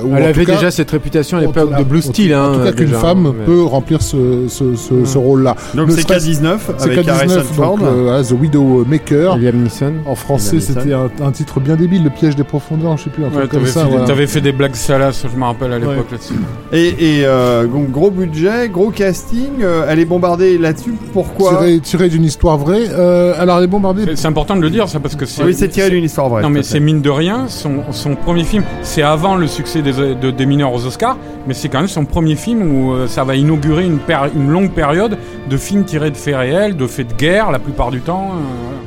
Ou 0.05 0.13
en 0.13 0.17
Elle 0.17 0.23
avait 0.23 0.45
cas- 0.45 0.55
déjà 0.55 0.71
cette 0.71 0.91
réputation 0.91 1.37
à 1.37 1.41
en 1.41 1.43
l'époque 1.45 1.77
de 1.77 1.83
Blue 1.83 1.99
en 1.99 2.01
Steel. 2.01 2.35
En 2.35 2.39
hein, 2.39 2.53
tout 2.57 2.63
cas, 2.63 2.71
qu'une 2.73 2.87
femme 2.89 3.33
mais- 3.37 3.45
peut 3.45 3.63
remplir 3.63 4.01
ce, 4.01 4.47
ce, 4.47 4.75
ce, 4.75 5.05
ce 5.05 5.17
rôle-là. 5.17 5.55
Donc 5.75 5.87
Ne 5.89 5.93
c'est 5.95 6.01
serait-ce- 6.01 6.27
K19 6.41 6.57
C'est 6.77 6.91
avec 6.91 7.07
Harrison 7.07 7.35
K19, 7.39 7.43
Ford. 7.43 7.77
donc 7.77 7.87
euh, 7.87 8.23
The 8.23 8.31
Widowmaker. 8.31 9.37
Liam 9.37 9.63
Neeson. 9.63 9.93
En 10.05 10.15
français, 10.15 10.59
c'était 10.59 10.93
un, 10.93 11.09
un 11.23 11.31
titre 11.31 11.59
bien 11.59 11.75
débile, 11.75 12.03
Le 12.03 12.09
piège 12.09 12.35
des 12.35 12.43
profondeurs, 12.43 12.97
je 12.97 13.05
sais 13.05 13.09
plus, 13.09 13.23
un 13.23 13.27
Ouais, 13.27 13.33
truc 13.33 13.51
comme 13.51 13.59
t'avais 13.61 13.71
ça. 13.71 13.79
fait, 13.81 13.85
des- 13.85 13.91
voilà. 13.91 14.05
t'avais 14.07 14.27
fait 14.27 14.41
des 14.41 14.51
blagues 14.51 14.75
salaces, 14.75 15.25
je 15.31 15.37
me 15.39 15.45
rappelle 15.45 15.71
à 15.73 15.79
l'époque 15.79 15.95
Ouais. 15.97 16.03
là-dessus. 16.11 16.33
Et, 16.71 17.19
et 17.19 17.25
euh, 17.25 17.65
donc 17.67 17.89
gros 17.91 18.11
budget, 18.11 18.69
gros 18.69 18.89
casting. 18.89 19.61
euh, 19.61 19.85
elle 19.87 19.99
est 19.99 20.05
bombardée 20.05 20.57
là-dessus. 20.57 20.93
Pourquoi 21.23 21.49
tiré, 21.59 21.79
tiré 21.79 22.09
d'une 22.09 22.23
histoire 22.23 22.57
vraie. 22.57 22.87
Euh, 22.89 23.33
alors, 23.37 23.57
elle 23.57 23.63
est 23.65 23.67
bombardée. 23.67 24.15
C'est- 24.15 24.27
important 24.27 24.55
de 24.55 24.61
le 24.61 24.69
dire, 24.69 24.87
ça, 24.89 24.99
parce 24.99 25.15
que 25.15 25.25
c'est. 25.25 25.43
Oui, 25.43 25.53
c'est 25.53 25.67
tiré 25.67 25.89
d'une 25.89 26.03
histoire 26.03 26.29
vraie. 26.29 26.41
Non, 26.41 26.49
mais 26.49 26.63
c'est 26.63 26.79
mine 26.79 27.01
de 27.01 27.09
rien, 27.09 27.47
son, 27.47 27.81
son 27.91 28.15
premier 28.15 28.43
film, 28.43 28.63
c'est 28.81 29.01
avant 29.03 29.35
le 29.35 29.47
succès 29.47 29.81
des, 29.81 29.93
de- 29.93 30.31
des 30.31 30.45
mineurs 30.45 30.73
aux 30.73 30.85
Oscars, 30.85 31.17
mais 31.47 31.53
c'est 31.53 31.69
quand 31.69 31.79
même 31.79 31.87
son 31.87 32.05
premier 32.05 32.35
film 32.35 32.61
où 32.75 32.93
euh, 32.93 33.07
ça 33.07 33.23
va 33.23 33.35
inaugurer 33.35 33.85
une, 33.85 34.49
longue 34.49 34.71
période 34.71 35.17
de 35.49 35.57
films 35.57 35.83
tirés 35.85 36.11
de 36.11 36.17
faits 36.17 36.35
réels, 36.35 36.75
de 36.77 36.87
faits 36.87 37.07
de 37.09 37.13
guerre, 37.13 37.51
la 37.51 37.59
plupart 37.59 37.91
du 37.91 37.99
temps. 38.01 38.31
euh, 38.31 38.41
voilà. 38.63 38.79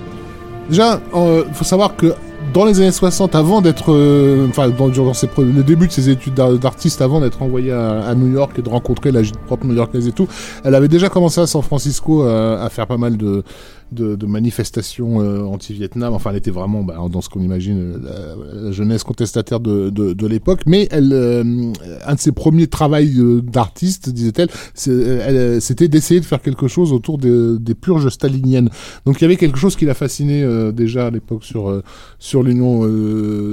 Déjà, 0.69 1.01
il 1.49 1.55
faut 1.55 1.65
savoir 1.65 1.95
que 1.97 2.15
dans 2.57 2.65
les 2.65 2.81
années 2.81 2.91
60, 2.91 3.35
avant 3.35 3.61
d'être, 3.61 3.93
euh, 3.93 4.47
enfin, 4.49 4.71
dans, 4.71 4.87
le 4.87 5.63
début 5.63 5.89
de 5.89 5.93
ses 5.93 6.09
études 6.09 6.33
d'ar- 6.33 6.55
d'artiste, 6.55 7.03
avant 7.03 7.21
d'être 7.21 7.43
envoyée 7.43 7.71
à, 7.71 8.15
New 8.15 8.33
York 8.33 8.59
et 8.59 8.63
de 8.63 8.69
rencontrer 8.71 9.13
la 9.13 9.21
propre 9.47 9.67
new-yorkaise 9.67 10.09
et 10.09 10.13
tout, 10.13 10.27
elle 10.65 10.75
avait 10.75 10.89
déjà 10.89 11.11
commencé 11.11 11.39
à 11.39 11.47
San 11.47 11.61
Francisco 11.61 12.25
euh, 12.25 12.65
à 12.65 12.71
faire 12.71 12.87
pas 12.87 12.97
mal 12.97 13.19
de, 13.19 13.43
de, 13.93 14.17
de 14.17 14.27
manifestations 14.27 15.21
euh, 15.21 15.43
anti-Vietnam. 15.45 16.15
Enfin, 16.15 16.31
elle 16.31 16.37
était 16.37 16.51
vraiment 16.51 16.83
bah, 16.83 16.97
dans 17.11 17.21
ce 17.21 17.29
qu'on 17.29 17.41
imagine 17.43 17.79
euh, 17.79 18.37
la, 18.55 18.63
la 18.63 18.73
jeunesse 18.73 19.05
contestataire 19.05 19.61
de, 19.61 19.91
de, 19.91 20.13
de 20.13 20.27
l'époque. 20.27 20.63
Mais 20.67 20.89
elle, 20.91 21.13
euh, 21.13 21.73
un 22.07 22.15
de 22.15 22.21
ses 22.21 22.33
premiers 22.33 22.67
travaux 22.67 22.87
euh, 22.97 23.43
d'artiste, 23.43 24.11
disait-elle, 24.11 24.49
euh, 24.89 25.61
c'était 25.61 25.89
d'essayer 25.89 26.21
de 26.21 26.25
faire 26.25 26.41
quelque 26.41 26.69
chose 26.69 26.93
autour 26.93 27.19
des, 27.19 27.59
des 27.59 27.75
purges 27.75 28.09
staliniennes. 28.09 28.71
Donc 29.05 29.21
il 29.21 29.23
y 29.23 29.25
avait 29.25 29.37
quelque 29.37 29.59
chose 29.59 29.77
qui 29.77 29.85
l'a 29.85 29.95
fasciné 29.95 30.43
euh, 30.43 30.73
déjà 30.73 31.07
à 31.07 31.11
l'époque 31.11 31.45
sur 31.45 31.83
sur 32.19 32.43
l'Union 32.43 32.83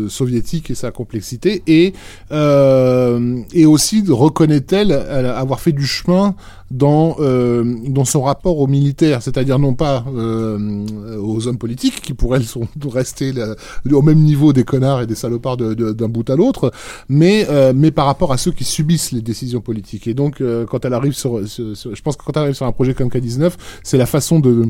soviétique 0.09 0.69
et 0.71 0.75
sa 0.75 0.91
complexité 0.91 1.63
et 1.67 1.93
et 2.31 3.65
aussi 3.65 4.03
reconnaît-elle 4.07 4.91
elle, 4.91 5.25
avoir 5.25 5.59
fait 5.59 5.71
du 5.71 5.85
chemin 5.85 6.35
dans 6.73 7.15
euh, 7.19 7.63
dans 7.87 8.03
son 8.03 8.23
rapport 8.23 8.57
aux 8.57 8.67
militaires, 8.67 9.21
c'est-à-dire 9.21 9.59
non 9.59 9.75
pas 9.75 10.03
euh, 10.13 11.17
aux 11.19 11.47
hommes 11.47 11.57
politiques 11.59 12.01
qui 12.01 12.13
pour 12.13 12.35
elle 12.35 12.43
sont 12.43 12.67
restés 12.89 13.31
là, 13.31 13.55
au 13.91 14.01
même 14.01 14.19
niveau 14.19 14.53
des 14.53 14.63
connards 14.63 15.01
et 15.01 15.07
des 15.07 15.15
salopards 15.15 15.57
d'un 15.57 16.09
bout 16.09 16.27
à 16.29 16.35
l'autre, 16.35 16.71
mais 17.09 17.45
euh, 17.49 17.73
mais 17.75 17.91
par 17.91 18.07
rapport 18.07 18.31
à 18.33 18.37
ceux 18.37 18.51
qui 18.51 18.63
subissent 18.63 19.11
les 19.11 19.21
décisions 19.21 19.61
politiques. 19.61 20.07
Et 20.07 20.15
donc 20.15 20.41
euh, 20.41 20.65
quand 20.65 20.83
elle 20.83 20.93
arrive 20.93 21.13
sur, 21.13 21.47
sur- 21.47 21.77
sur- 21.77 21.95
je 21.95 22.01
pense 22.01 22.17
que 22.17 22.23
quand 22.23 22.33
elle 22.37 22.43
arrive 22.43 22.55
sur 22.55 22.65
un 22.65 22.71
projet 22.71 22.93
comme 22.95 23.09
K19, 23.09 23.51
c'est 23.83 23.97
la 23.97 24.07
façon 24.07 24.39
de 24.39 24.65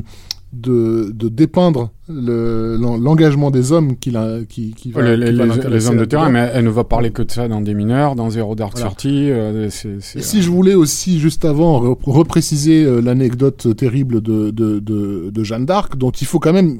de, 0.54 1.10
de 1.14 1.28
dépeindre 1.28 1.90
le- 2.08 2.76
l'en- 2.76 2.96
l'engagement 2.96 3.50
des 3.50 3.72
hommes 3.72 3.96
qui, 3.96 4.10
la, 4.10 4.38
qui, 4.48 4.72
qui 4.74 4.92
va, 4.92 5.02
les, 5.02 5.16
les- 5.16 5.26
qui 5.30 5.36
va 5.36 5.42
les- 5.44 5.48
l'intéresser 5.50 5.70
les 5.74 5.88
hommes 5.88 5.96
de 5.98 6.04
terrain, 6.04 6.30
mais 6.30 6.50
elle 6.54 6.64
ne 6.64 6.70
va 6.70 6.84
parler 6.84 7.10
que 7.10 7.22
de 7.22 7.30
ça 7.30 7.48
dans 7.48 7.60
des 7.60 7.74
mineurs, 7.74 8.14
dans 8.14 8.30
Zéro 8.30 8.54
Dark 8.54 8.72
Voilà. 8.74 8.88
Thirty. 8.90 9.30
euh, 9.30 9.68
c'est- 9.70 10.16
Et 10.18 10.22
si 10.22 10.42
je 10.42 10.50
voulais 10.50 10.74
aussi, 10.74 11.18
juste 11.18 11.44
avant, 11.44 11.80
re- 11.82 11.98
repréciser 12.04 12.84
euh, 12.84 13.00
l'anecdote 13.00 13.76
terrible 13.76 14.20
de, 14.20 14.50
de, 14.50 14.78
de, 14.80 15.30
de 15.30 15.44
Jeanne 15.44 15.66
d'Arc, 15.66 15.96
dont 15.96 16.10
il 16.10 16.26
faut 16.26 16.38
quand 16.40 16.52
même 16.52 16.78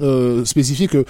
euh, 0.00 0.44
spécifier 0.44 0.88
que 0.88 1.04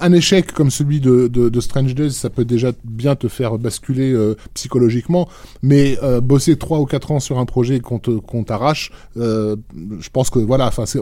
un 0.00 0.12
échec 0.12 0.52
comme 0.52 0.70
celui 0.70 1.00
de, 1.00 1.28
de, 1.28 1.48
de 1.48 1.60
Strange 1.60 1.94
Days, 1.94 2.12
ça 2.12 2.30
peut 2.30 2.44
déjà 2.44 2.72
bien 2.84 3.14
te 3.16 3.28
faire 3.28 3.58
basculer 3.58 4.12
euh, 4.12 4.34
psychologiquement, 4.54 5.28
mais 5.62 5.98
euh, 6.02 6.20
bosser 6.20 6.56
trois 6.56 6.78
ou 6.80 6.84
quatre 6.86 7.10
ans 7.12 7.20
sur 7.20 7.38
un 7.38 7.44
projet 7.46 7.80
qu'on 7.80 7.98
te- 7.98 8.18
qu'on 8.18 8.44
t'arrache, 8.44 8.90
euh, 9.16 9.56
je 10.00 10.08
pense 10.10 10.30
que 10.30 10.38
voilà, 10.38 10.66
enfin, 10.66 10.84
si 10.86 10.98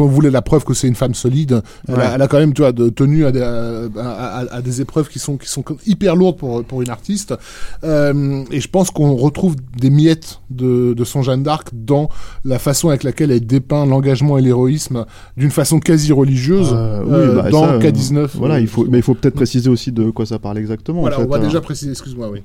on 0.00 0.06
voulait 0.06 0.30
la 0.30 0.42
preuve 0.42 0.64
que 0.64 0.74
c'est 0.74 0.88
une 0.88 0.94
femme 0.94 1.14
solide, 1.14 1.62
elle, 1.88 1.94
a, 2.00 2.14
elle 2.14 2.22
a 2.22 2.28
quand 2.28 2.38
même, 2.38 2.52
tu 2.54 2.62
vois, 2.62 2.72
de, 2.72 2.88
tenu 2.88 3.24
à 3.26 3.32
des, 3.32 3.40
à, 3.42 3.88
à- 3.96 4.54
à 4.56 4.62
des 4.62 4.80
épreuves 4.80 5.08
qui 5.08 5.18
sont 5.18 5.36
qui 5.36 5.48
sont 5.48 5.64
hyper 5.86 6.16
lourdes 6.16 6.36
pour 6.36 6.64
pour 6.64 6.82
une 6.82 6.90
artiste. 6.90 7.34
Euh, 7.82 8.44
et 8.50 8.60
je 8.60 8.68
pense 8.68 8.90
qu'on 8.90 9.14
retrouve 9.16 9.56
des 9.78 9.90
miettes 9.90 10.40
de, 10.50 10.94
de 10.94 11.04
son 11.04 11.22
Jeanne 11.22 11.42
d'Arc 11.42 11.68
dans 11.72 12.08
la 12.44 12.58
façon 12.58 12.88
avec 12.88 13.02
laquelle 13.02 13.30
elle 13.30 13.46
dépeint 13.46 13.86
l'engagement 13.86 14.38
et 14.38 14.42
l'héroïsme 14.42 15.06
d'une 15.36 15.50
façon 15.50 15.80
quasi 15.80 16.12
religieuse 16.12 16.70
Euh, 16.72 17.02
oui, 17.04 17.12
euh, 17.12 17.34
bah, 17.42 17.50
dans 17.50 17.62
ça, 17.64 17.72
euh, 17.74 17.80
K19. 17.80 18.28
Voilà, 18.38 18.60
il 18.60 18.66
faut, 18.68 18.84
mais 18.88 18.98
il 18.98 19.02
faut 19.02 19.14
peut-être 19.14 19.34
préciser 19.34 19.68
aussi 19.70 19.92
de 19.92 20.10
quoi 20.10 20.26
ça 20.26 20.38
parle 20.38 20.58
exactement. 20.58 21.00
Voilà, 21.00 21.16
en 21.16 21.20
fait, 21.20 21.26
on 21.26 21.30
va 21.30 21.36
hein. 21.36 21.40
déjà 21.40 21.60
préciser, 21.60 21.90
excuse-moi, 21.92 22.28
oui. 22.30 22.42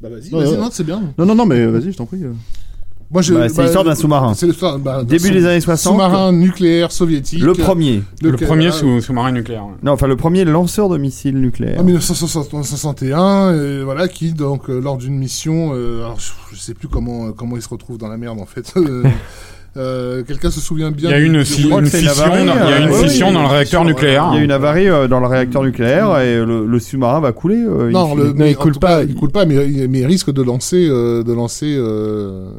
Bah 0.00 0.08
vas-y, 0.10 0.30
Non, 0.30 0.38
vas-y, 0.38 0.52
non. 0.54 0.60
non, 0.62 0.68
c'est 0.72 0.84
bien. 0.84 1.02
Non, 1.18 1.26
non, 1.26 1.34
non, 1.34 1.46
mais 1.46 1.66
vas-y, 1.66 1.92
je 1.92 1.96
t'en 1.96 2.06
prie. 2.06 2.22
euh. 2.22 2.32
Moi, 3.10 3.22
je, 3.22 3.32
Bah, 3.32 3.48
c'est 3.48 3.62
l'histoire 3.62 3.84
d'un 3.84 3.94
sous-marin. 3.94 4.34
C'est 4.34 4.46
l'histoire 4.46 4.78
bah, 4.78 4.98
d'un 4.98 5.04
Début 5.04 5.28
sous- 5.28 5.32
des 5.32 5.46
années 5.46 5.60
60. 5.62 5.92
Sous-marin 5.94 6.30
nucléaire 6.30 6.92
soviétique. 6.92 7.42
Le 7.42 7.54
premier. 7.54 8.02
le 8.22 8.32
premier 8.36 8.66
ah, 8.66 8.72
sous- 8.72 9.00
sous-marin 9.00 9.32
nucléaire. 9.32 9.64
ouais. 9.64 9.72
Non, 9.82 9.92
enfin 9.92 10.06
le 10.06 10.16
premier 10.16 10.44
lanceur 10.44 10.90
de 10.90 10.98
missiles 10.98 11.40
nucléaires. 11.40 11.80
En 11.80 11.84
1961, 11.84 13.52
euh, 13.52 13.80
voilà, 13.82 14.08
qui 14.08 14.32
donc 14.34 14.68
euh, 14.68 14.78
lors 14.78 14.98
d'une 14.98 15.16
mission, 15.16 15.70
euh, 15.74 16.00
alors, 16.04 16.20
je, 16.20 16.32
je 16.54 16.60
sais 16.60 16.74
plus 16.74 16.88
comment 16.88 17.32
comment 17.32 17.56
il 17.56 17.62
se 17.62 17.68
retrouve 17.70 17.96
dans 17.96 18.08
la 18.08 18.18
merde 18.18 18.38
en 18.40 18.46
fait. 18.46 18.74
Euh, 19.78 20.22
Quelqu'un 20.24 20.50
se 20.50 20.60
souvient 20.60 20.90
bien 20.90 21.10
Il 21.10 21.12
y 21.12 21.14
a 21.14 21.20
une, 21.20 21.44
fission, 21.44 21.68
dans- 21.70 21.78
il 21.84 21.92
y 21.92 22.72
a 22.72 22.78
une 22.80 22.92
fission 22.92 23.28
oui, 23.28 23.34
dans 23.34 23.42
le 23.42 23.48
réacteur 23.48 23.84
nucléaire. 23.84 24.28
Il 24.32 24.36
y 24.38 24.40
a 24.40 24.44
une 24.44 24.50
avarie 24.50 24.88
euh, 24.88 25.06
dans 25.08 25.20
le 25.20 25.26
réacteur 25.26 25.62
nucléaire 25.62 26.18
et 26.20 26.36
le, 26.44 26.66
le 26.66 26.78
sous-marin 26.80 27.20
va 27.20 27.32
couler. 27.32 27.62
euh, 27.64 27.90
Non, 27.90 28.12
in 28.12 28.16
le, 28.16 28.32
mais 28.34 28.50
il 28.50 28.56
coule 28.56 28.78
pas, 28.78 28.98
cas, 28.98 29.02
il 29.04 29.10
il- 29.10 29.14
coule 29.14 29.30
pas, 29.30 29.44
mais, 29.46 29.54
il- 29.68 29.88
mais 29.88 30.00
il 30.00 30.06
risque 30.06 30.32
de 30.32 30.42
lancer, 30.42 30.86
euh, 30.88 31.22
de 31.22 31.32
lancer 31.32 31.74
euh, 31.78 32.50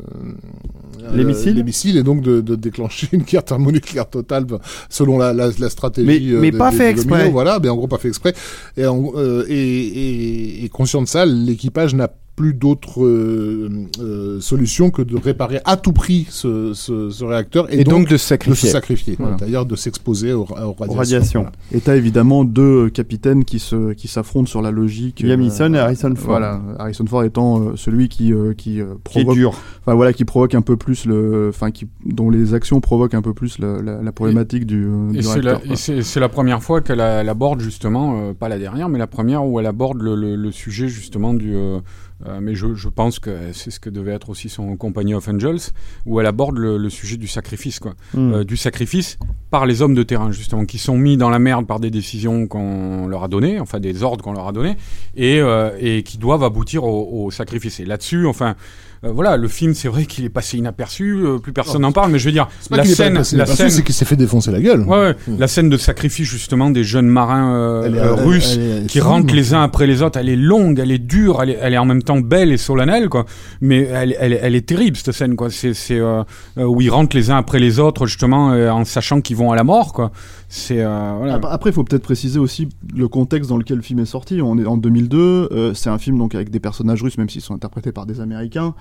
Les 1.14 1.24
missiles 1.24 1.56
les 1.56 1.64
missiles 1.64 1.98
et 1.98 2.04
donc 2.04 2.22
de, 2.22 2.40
de 2.42 2.56
déclencher 2.56 3.08
une 3.12 3.24
guerre 3.24 3.44
thermonucléaire 3.44 4.08
totale 4.10 4.46
ben, 4.46 4.60
selon 4.90 5.18
la, 5.18 5.34
la, 5.34 5.50
la 5.60 5.70
stratégie. 5.70 6.08
Mais- 6.34 6.40
mais 6.40 6.52
de- 6.52 6.58
pas 6.58 6.72
de- 6.72 6.76
fait 6.76 6.90
exprès. 6.92 7.18
Domino, 7.18 7.32
voilà, 7.32 7.60
mais 7.62 7.70
en 7.70 7.76
gros 7.76 7.88
pas 7.88 7.98
fait 7.98 8.08
exprès. 8.10 8.34
Et, 8.78 8.86
en- 8.86 9.12
euh, 9.16 9.44
et, 9.50 9.54
et, 9.56 10.66
et 10.66 10.70
conscient 10.70 11.02
de 11.02 11.08
ça, 11.08 11.26
l'équipage 11.26 11.96
n'a 11.96 12.10
plus 12.40 12.54
d'autre 12.54 13.04
euh, 13.04 13.70
euh, 14.00 14.40
solution 14.40 14.92
que 14.92 15.02
de 15.02 15.18
réparer 15.18 15.60
à 15.66 15.76
tout 15.76 15.92
prix 15.92 16.26
ce, 16.30 16.74
ce, 16.74 17.10
ce 17.10 17.26
réacteur 17.26 17.70
et, 17.70 17.82
Et 17.82 17.84
donc 17.84 18.04
de 18.04 18.08
se 18.08 18.14
de 18.14 18.18
se 18.18 18.26
sacrifier. 18.28 18.70
sacrifier. 18.70 19.16
Voilà. 19.20 19.36
D'ailleurs, 19.36 19.66
de 19.66 19.76
s'exposer 19.76 20.32
aux, 20.32 20.44
aux 20.44 20.46
radiations. 20.74 20.94
radiations. 20.96 21.40
Voilà. 21.42 21.56
Et 21.74 21.82
t'as 21.82 21.98
évidemment 21.98 22.46
deux 22.46 22.90
capitaines 22.90 23.44
qui 23.44 23.60
se 23.60 23.92
qui 23.92 24.08
s'affrontent 24.08 24.46
sur 24.50 24.62
la 24.62 24.72
logique. 24.72 25.20
Liam 25.22 25.42
euh, 25.42 25.44
Neeson 25.44 25.74
et 25.74 25.80
Harrison 25.80 26.14
Ford. 26.16 26.28
Voilà, 26.28 26.62
Harrison 26.80 27.06
Ford 27.08 27.26
étant 27.26 27.60
euh, 27.62 27.72
celui 27.76 28.08
qui 28.08 28.32
euh, 28.32 28.54
qui 28.54 28.80
euh, 28.80 28.94
Qui 29.04 29.20
est 29.20 29.24
provoque, 29.26 29.54
enfin 29.82 29.96
voilà, 29.96 30.14
qui 30.14 30.24
provoque 30.24 30.56
un 30.56 30.62
peu 30.62 30.78
plus 30.78 31.06
le, 31.06 31.48
enfin 31.50 31.72
qui 31.72 31.88
dont 32.06 32.30
les 32.30 32.54
actions 32.54 32.80
provoquent 32.80 33.16
un 33.16 33.22
peu 33.22 33.34
plus 33.34 33.60
la, 33.60 33.82
la, 33.82 34.02
la 34.02 34.12
problématique 34.14 34.66
du, 34.66 34.86
euh, 34.86 35.10
Et 35.14 35.20
du 35.20 35.72
et 35.74 35.76
c'est- 35.76 36.04
c'est 36.04 36.20
la 36.22 36.30
première 36.30 36.64
fois 36.64 36.80
qu'elle 36.80 37.02
aborde 37.02 37.60
justement, 37.60 38.18
euh, 38.22 38.34
pas 38.34 38.48
la 38.48 38.58
dernière, 38.60 38.88
mais 38.88 38.98
la 38.98 39.08
première 39.08 39.46
où 39.46 39.60
elle 39.60 39.66
aborde 39.66 40.02
le, 40.02 40.16
le- 40.16 40.38
le 40.38 40.52
sujet 40.54 40.88
justement 40.88 41.34
du. 41.34 41.54
euh, 41.54 41.80
euh, 42.26 42.40
mais 42.42 42.56
je, 42.56 42.76
je 42.76 42.90
pense 42.90 43.20
que 43.20 43.54
c'est 43.54 43.72
ce 43.72 43.80
que 43.80 43.90
devait 43.90 44.12
être 44.12 44.30
aussi 44.30 44.50
son 44.50 44.76
Company 44.76 45.14
of 45.14 45.28
Angels, 45.28 45.72
où 46.06 46.20
elle 46.20 46.26
aborde 46.26 46.58
le, 46.58 46.78
le 46.78 46.90
sujet 46.90 47.18
du 47.18 47.28
sacrifice, 47.28 47.80
quoi. 47.80 47.94
Mm. 48.14 48.34
Euh, 48.34 48.44
du 48.44 48.58
sacrifice 48.58 49.18
par 49.52 49.66
les 49.66 49.82
hommes 49.82 49.96
de 49.96 50.04
terrain 50.04 50.32
justement, 50.32 50.66
qui 50.66 50.78
sont 50.78 50.98
mis 50.98 51.18
dans 51.18 51.30
la 51.30 51.40
merde 51.40 51.66
par 51.66 51.80
des 51.80 51.90
décisions 51.92 52.48
qu'on 52.48 53.08
leur 53.08 53.24
a 53.24 53.28
données, 53.28 53.60
enfin 53.60 53.80
des 53.80 54.04
ordres 54.04 54.24
qu'on 54.24 54.34
leur 54.34 54.48
a 54.48 54.52
donnés, 54.52 54.76
et, 55.16 55.40
euh, 55.40 55.72
et 55.80 56.04
qui 56.04 56.18
doivent 56.18 56.44
aboutir 56.44 56.84
au, 56.84 57.26
au 57.26 57.32
sacrifice. 57.32 57.80
Et 57.80 57.86
là-dessus, 57.86 58.26
enfin. 58.26 58.56
Euh, 59.06 59.12
voilà, 59.14 59.38
le 59.38 59.48
film, 59.48 59.74
c'est 59.74 59.88
vrai 59.88 60.06
qu'il 60.06 60.26
est 60.26 60.30
passé 60.30 60.58
inaperçu, 60.58 61.14
euh, 61.16 61.38
plus 61.40 61.54
personne 61.54 61.84
n'en 61.84 61.92
parle, 61.92 62.12
mais 62.12 62.20
je 62.20 62.26
veux 62.26 62.32
dire, 62.32 62.50
la 62.70 62.84
scène, 62.84 63.14
la 63.16 63.24
scène, 63.46 63.70
c'est 63.70 63.84
qu'il 63.84 63.96
s'est 63.96 64.06
fait 64.06 64.16
défoncer 64.16 64.52
la 64.52 64.60
gueule. 64.60 64.82
Ouais, 64.82 64.98
ouais. 65.00 65.16
Mm. 65.28 65.40
La 65.40 65.48
scène 65.48 65.70
de 65.70 65.78
sacrifice 65.78 66.28
justement 66.28 66.70
des 66.70 66.84
jeunes 66.84 67.08
marins 67.08 67.56
euh, 67.56 67.84
Elle 67.86 67.96
est- 67.96 68.00
euh, 68.00 68.16
elle- 68.18 68.24
russes 68.26 68.58
elle 68.60 68.88
qui 68.88 69.00
rentrent 69.00 69.34
les 69.34 69.54
uns 69.54 69.64
après 69.64 69.88
les 69.88 70.02
autres. 70.02 70.20
Elle 70.20 70.30
est 70.30 70.36
longue, 70.36 70.80
elle 70.80 70.92
est 70.92 70.98
dure, 71.00 71.42
elle 71.42 71.52
est, 71.52 71.60
elle 71.62 71.74
est 71.74 71.78
en 71.78 71.86
même 71.86 72.04
temps 72.04 72.20
belle 72.20 72.52
et 72.52 72.58
solennelle, 72.58 73.10
quoi. 73.10 73.26
Mais 73.62 73.84
elle, 73.84 74.16
elle, 74.20 74.56
est 74.56 74.68
terrible 74.68 74.98
cette 74.98 75.14
scène, 75.14 75.36
quoi. 75.36 75.50
C'est, 75.50 75.74
c'est 75.74 76.00
euh, 76.00 76.24
où 76.58 76.82
ils 76.82 76.90
rentrent 76.90 77.16
les 77.16 77.32
uns 77.32 77.38
après 77.38 77.60
les 77.60 77.80
autres, 77.80 78.06
justement, 78.06 78.48
en 78.50 78.84
sachant 78.86 79.22
qu'ils 79.22 79.38
vont 79.38 79.52
à 79.52 79.56
la 79.56 79.64
mort, 79.64 79.94
quoi. 79.94 80.12
C'est 80.52 80.84
euh, 80.84 81.14
voilà. 81.18 81.40
Après, 81.52 81.70
il 81.70 81.74
faut 81.74 81.84
peut-être 81.84 82.02
préciser 82.02 82.40
aussi 82.40 82.70
le 82.96 83.08
contexte 83.08 83.50
dans 83.52 83.58
lequel 83.58 83.78
le 83.78 83.84
film 83.84 84.00
est 84.00 84.06
sorti. 84.06 84.42
On 84.42 84.58
est 84.58 84.66
en 84.66 84.78
2002. 84.78 85.50
euh, 85.52 85.74
c'est 85.76 85.92
un 85.92 86.00
film 86.00 86.18
donc 86.18 86.34
avec 86.34 86.50
des 86.50 86.60
personnages 86.60 87.04
russes, 87.04 87.20
même 87.20 87.30
s'ils 87.30 87.42
sont 87.44 87.54
interprétés 87.54 87.92
par 87.92 88.08
des 88.08 88.20
Américains. 88.20 88.74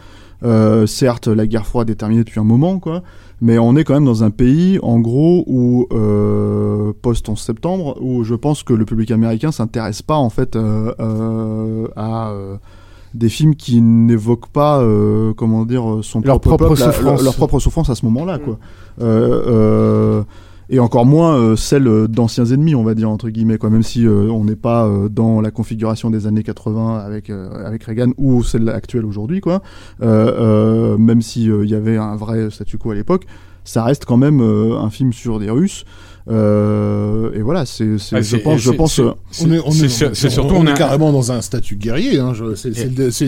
Euh, 0.45 0.87
certes, 0.87 1.29
la 1.29 1.47
guerre 1.47 1.67
froide 1.67 1.91
est 1.91 1.97
terminée 1.97 2.25
depuis 2.25 2.41
un 2.41 2.45
moment, 2.45 2.79
quoi. 2.79 3.03
Mais 3.43 3.59
on 3.59 3.77
est 3.77 3.85
quand 3.85 3.93
même 3.93 4.07
dans 4.07 4.25
un 4.25 4.31
pays, 4.31 4.79
en 4.83 4.99
gros, 4.99 5.45
où 5.47 5.87
euh, 5.93 6.93
post 7.03 7.29
11 7.29 7.39
septembre, 7.39 7.99
où 8.01 8.25
je 8.25 8.35
pense 8.35 8.63
que 8.63 8.73
le 8.73 8.87
public 8.87 9.11
américain 9.11 9.53
s'intéresse 9.53 10.01
pas 10.01 10.17
en 10.17 10.31
fait 10.31 10.57
euh, 10.57 10.95
euh, 11.01 11.87
à 11.97 12.31
euh, 12.31 12.57
des 13.13 13.29
films 13.29 13.55
qui 13.57 13.83
n'évoquent 13.83 14.49
pas, 14.49 14.81
euh, 14.81 15.35
comment 15.35 15.67
dire, 15.67 15.99
son 16.03 16.21
Leur 16.23 16.41
propre, 16.41 16.57
propre 16.57 16.69
peuple, 16.75 16.81
la- 16.81 16.93
souffrance. 16.93 17.15
leur, 17.17 17.23
leur 17.25 17.35
propre 17.35 17.61
souffrance 17.61 17.91
à 17.91 17.95
ce 17.95 18.07
moment-là, 18.07 18.39
quoi. 18.39 18.59
Euh, 19.03 19.43
euh, 19.47 20.23
et 20.71 20.81
encore 20.81 21.07
moins 21.07 21.37
euh, 21.37 21.57
celle 21.57 21.89
euh, 21.89 22.07
d'anciens 22.09 22.45
ennemis, 22.47 22.75
on 22.75 22.85
va 22.85 22.95
dire 22.95 23.11
entre 23.11 23.31
guillemets, 23.31 23.59
quoi. 23.59 23.71
Même 23.71 23.83
si 23.83 24.07
euh, 24.07 24.31
on 24.31 24.45
n'est 24.45 24.57
pas 24.57 24.89
dans 25.11 25.41
la 25.41 25.51
configuration 25.51 26.11
des 26.11 26.27
années 26.27 26.43
80 26.43 26.99
avec 26.99 27.31
avec 27.31 27.85
Reagan 27.85 28.13
ou 28.17 28.43
celle 28.43 28.69
actuelle 28.69 29.05
aujourd'hui, 29.05 29.41
quoi. 29.41 29.63
Même 30.01 31.23
si 31.23 31.45
il 31.45 31.69
y 31.69 31.75
avait 31.75 31.97
un 31.97 32.17
vrai 32.17 32.51
statu 32.51 32.79
quo 32.79 32.91
à 32.91 32.95
l'époque, 32.95 33.27
ça 33.65 33.85
reste 33.85 34.05
quand 34.05 34.17
même 34.17 34.41
un 34.41 34.91
film 34.91 35.13
sur 35.13 35.39
des 35.39 35.51
Russes. 35.51 35.85
Euh, 36.31 37.31
et 37.35 37.41
voilà, 37.43 37.65
c'est, 37.67 37.99
c'est- 37.99 38.17
Ah, 38.17 38.21
je 38.21 38.37
c'est- 38.37 38.39
pense, 38.39 38.61
je 38.61 38.71
pense. 38.71 38.95
c'est- 38.97 39.03
euh, 39.03 39.13
On 39.45 39.53
est, 39.53 39.61
on 39.65 39.71
c'est- 39.71 39.87
est- 39.87 39.89
c'est- 39.89 40.15
c'est 40.15 40.27
on- 40.29 40.31
surtout 40.31 40.55
on 40.55 40.61
on 40.61 40.67
est 40.67 40.71
a- 40.71 40.75
carrément 40.75 41.13
dans 41.13 41.33
un 41.33 41.41
statut 41.41 41.77
guerrier. 41.77 42.19
Hein, 42.19 42.33
je- 42.35 42.55
c'est, 42.55 42.71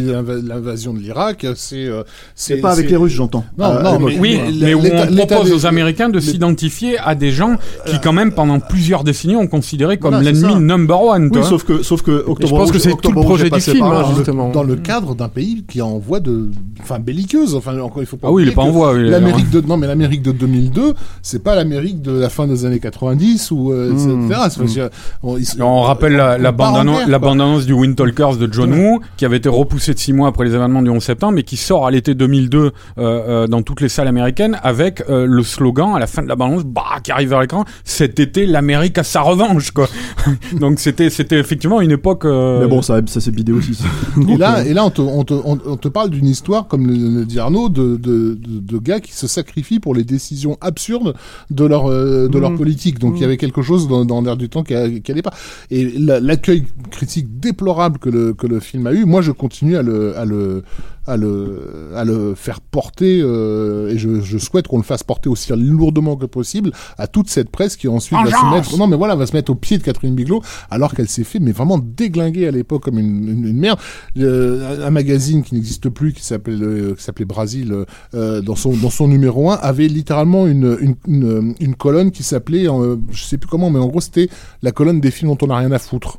l'invasion 0.01 0.93
de 0.93 0.98
l'Irak. 0.98 1.47
C'est, 1.55 1.86
euh, 1.86 2.02
c'est 2.35 2.56
pas 2.59 2.72
avec 2.72 2.90
les 2.90 2.97
Russes, 2.97 3.12
j'entends. 3.12 3.44
Non, 3.59 3.64
à 3.66 3.82
non, 3.82 3.98
mais- 4.01 4.18
Oui, 4.18 4.39
mais 4.60 4.74
où 4.74 4.81
on 4.81 4.82
l'État 4.82 5.06
propose 5.27 5.48
des- 5.51 5.55
aux 5.55 5.66
Américains 5.66 6.09
de 6.09 6.20
s'identifier 6.20 6.98
à 6.98 7.14
des 7.14 7.31
gens 7.31 7.56
qui, 7.86 7.98
quand 8.01 8.12
même, 8.12 8.32
pendant 8.32 8.60
plusieurs 8.60 9.05
décennies, 9.05 9.36
ont 9.36 9.47
considéré 9.47 9.97
comme 9.98 10.20
l'ennemi 10.20 10.52
ça. 10.52 10.59
number 10.60 11.02
one. 11.02 11.31
Oui, 11.32 11.40
sauf 11.43 11.64
que, 11.64 11.82
sauf 11.82 12.02
que 12.02 12.24
Octobre 12.27 12.56
pense 12.59 12.72
que 12.72 12.78
c'est 12.78 12.94
tout 13.01 13.12
le 13.12 13.20
projet 13.20 13.47
est 13.47 13.51
du 13.51 13.60
film, 13.60 13.82
hein, 13.85 14.05
justement. 14.16 14.51
dans 14.51 14.62
le 14.62 14.77
cadre 14.77 15.14
d'un 15.14 15.28
pays 15.28 15.64
qui 15.68 15.81
envoie 15.81 16.20
de, 16.20 16.51
enfin, 16.82 16.98
belliqueuse. 16.98 17.55
Enfin, 17.55 17.78
encore, 17.81 18.02
il 18.02 18.06
faut 18.06 18.16
pas 18.16 18.28
Ah 18.28 18.32
oui, 18.32 18.43
il 18.44 18.48
est 18.51 18.52
pas 18.55 18.62
en 18.62 18.70
voie. 18.70 18.93
oui, 18.94 19.09
L'Amérique 19.09 19.51
de 19.51 19.60
non 19.60 19.77
mais 19.77 19.86
l'Amérique 19.86 20.22
de 20.22 20.32
2002 20.32 20.94
c'est 21.22 21.43
pas 21.43 21.55
l'Amérique 21.55 22.02
de 22.02 22.12
la 22.12 22.28
fin 22.28 22.47
des 22.47 22.64
années 22.64 22.81
90 22.90 23.50
ou 23.50 23.72
euh, 23.72 23.92
Mmh. 23.92 24.24
etc. 24.26 24.40
C'est- 24.50 24.66
c'est- 24.68 24.90
on, 25.22 25.36
ils- 25.36 25.62
On 25.62 25.82
rappelle 25.82 26.14
la, 26.16 26.52
bande-annonce 26.52 27.66
du 27.66 27.72
Wind 27.72 27.96
Talkers 27.96 28.36
de 28.36 28.48
John 28.52 28.72
Woo, 28.74 29.00
qui 29.16 29.24
avait 29.24 29.36
été 29.38 29.48
repoussée 29.48 29.94
de 29.94 29.98
six 29.98 30.12
mois 30.12 30.28
après 30.28 30.44
les 30.44 30.54
événements 30.54 30.82
du 30.82 30.90
11 30.90 31.02
septembre, 31.02 31.34
mais 31.34 31.42
qui 31.42 31.56
sort 31.56 31.86
à 31.86 31.90
l'été 31.90 32.14
2002 32.14 32.58
euh, 32.58 32.70
euh, 32.98 33.46
dans 33.46 33.62
toutes 33.62 33.80
les 33.80 33.88
salles 33.88 34.08
américaines 34.08 34.58
avec 34.62 35.02
euh, 35.08 35.26
le 35.26 35.42
slogan 35.42 35.92
à 35.94 35.98
la 35.98 36.06
fin 36.06 36.22
de 36.22 36.28
la 36.28 36.36
bande-annonce, 36.36 36.64
bah, 36.64 36.82
qui 37.02 37.12
arrive 37.12 37.28
vers 37.30 37.40
l'écran, 37.40 37.64
cet 37.84 38.20
été 38.20 38.46
l'Amérique 38.46 38.98
a 38.98 39.02
sa 39.04 39.20
revanche, 39.22 39.70
quoi. 39.70 39.88
Donc 40.60 40.78
c'était 40.80 41.10
c'était 41.10 41.38
effectivement 41.38 41.80
une 41.80 41.90
époque. 41.92 42.24
euh, 42.24 42.60
Mais 42.60 42.66
bon, 42.68 42.82
ça, 42.82 43.00
ça 43.06 43.20
s'est 43.20 43.30
bidé 43.30 43.52
aussi. 43.52 43.74
ça. 43.74 43.84
Et 44.28 44.36
là, 44.36 44.58
euh, 44.58 44.64
et 44.64 44.74
là, 44.74 44.84
on 44.84 44.90
te, 44.90 45.00
on 45.02 45.24
te, 45.24 45.34
on, 45.34 45.58
on 45.66 45.76
te 45.76 45.88
parle 45.88 46.10
d'une 46.10 46.26
histoire, 46.26 46.66
comme 46.68 46.86
le, 46.86 46.94
le 47.20 47.24
dit 47.24 47.38
Arnaud, 47.38 47.68
de, 47.68 47.96
de, 47.96 48.34
de, 48.40 48.60
de 48.60 48.78
gars 48.78 49.00
qui 49.00 49.12
se 49.12 49.26
sacrifient 49.26 49.80
pour 49.80 49.94
les 49.94 50.04
décisions 50.04 50.56
absurdes 50.60 51.14
de 51.50 51.64
leur, 51.64 51.90
euh, 51.90 52.28
de 52.28 52.38
leur 52.38 52.50
Mhm. 52.50 52.56
Politique. 52.70 52.98
Donc, 52.98 53.14
il 53.16 53.22
y 53.22 53.24
avait 53.24 53.36
quelque 53.36 53.62
chose 53.62 53.88
dans, 53.88 54.05
dans 54.05 54.20
l'air 54.22 54.36
du 54.36 54.48
temps 54.48 54.62
qui, 54.62 54.74
a- 54.74 54.88
qui 54.88 55.10
allait 55.12 55.22
pas. 55.22 55.34
Et 55.70 55.84
la- 55.98 56.20
l'accueil 56.20 56.64
critique 56.90 57.38
déplorable 57.40 57.98
que 57.98 58.09
le, 58.10 58.32
que 58.34 58.47
le 58.47 58.60
film 58.60 58.86
a 58.86 58.92
eu, 58.92 59.05
moi, 59.05 59.22
je 59.22 59.32
continue 59.32 59.76
à 59.76 59.82
le, 59.82 60.16
à 60.16 60.24
le, 60.24 60.62
à 61.11 61.16
le, 61.16 61.91
à 61.97 62.05
le 62.05 62.35
faire 62.35 62.61
porter, 62.61 63.20
euh, 63.23 63.91
et 63.91 63.99
je, 63.99 64.20
je 64.20 64.39
souhaite 64.39 64.69
qu'on 64.69 64.77
le 64.78 64.85
fasse 64.85 65.03
porter 65.03 65.28
aussi 65.28 65.53
lourdement 65.57 66.16
que 66.16 66.27
possible 66.27 66.70
à 66.99 67.07
toute 67.07 67.28
cette 67.28 67.51
presse 67.51 67.77
qui 67.77 67.89
ensuite 67.89 68.19
va 68.23 68.31
se 68.31 68.55
mettre, 68.55 68.78
non 68.78 68.87
mais 68.87 68.97
voilà, 68.97 69.16
va 69.16 69.27
se 69.27 69.35
mettre 69.35 69.51
au 69.51 69.55
pied 69.55 69.78
de 69.78 69.82
Catherine 69.82 70.15
Bigelow, 70.15 70.43
alors 70.70 70.95
qu'elle 70.95 71.09
s'est 71.09 71.24
fait, 71.24 71.41
mais 71.41 71.53
vraiment 71.53 71.78
déglinguer 71.78 72.47
à 72.47 72.51
l'époque 72.51 72.85
comme 72.85 72.99
une, 72.99 73.28
une, 73.28 73.47
une 73.47 73.59
merde. 73.59 73.78
Euh, 74.19 74.87
un 74.87 74.91
magazine 74.91 75.43
qui 75.43 75.55
n'existe 75.55 75.89
plus, 75.89 76.12
qui 76.12 76.24
s'appelle, 76.24 76.62
euh, 76.62 76.95
qui 76.95 77.03
s'appelait 77.03 77.24
Brasil, 77.24 77.74
dans 78.12 78.57
son, 78.57 78.77
dans 78.77 78.91
son 78.91 79.09
numéro 79.09 79.51
1, 79.51 79.55
avait 79.55 79.89
littéralement 79.89 80.47
une, 80.47 80.77
une, 80.81 80.97
une, 81.07 81.55
une 81.61 81.74
colonne 81.74 82.11
qui 82.11 82.23
s'appelait, 82.23 82.66
je 83.11 83.23
sais 83.23 83.39
plus 83.39 83.49
comment, 83.49 83.70
mais 83.70 83.78
en 83.78 83.89
gros 83.89 84.01
c'était 84.01 84.28
la 84.62 84.73
colonne 84.73 85.01
des 85.01 85.11
films 85.11 85.31
dont 85.31 85.47
on 85.47 85.51
a 85.51 85.59
rien 85.59 85.73
à 85.73 85.78
foutre. 85.78 86.19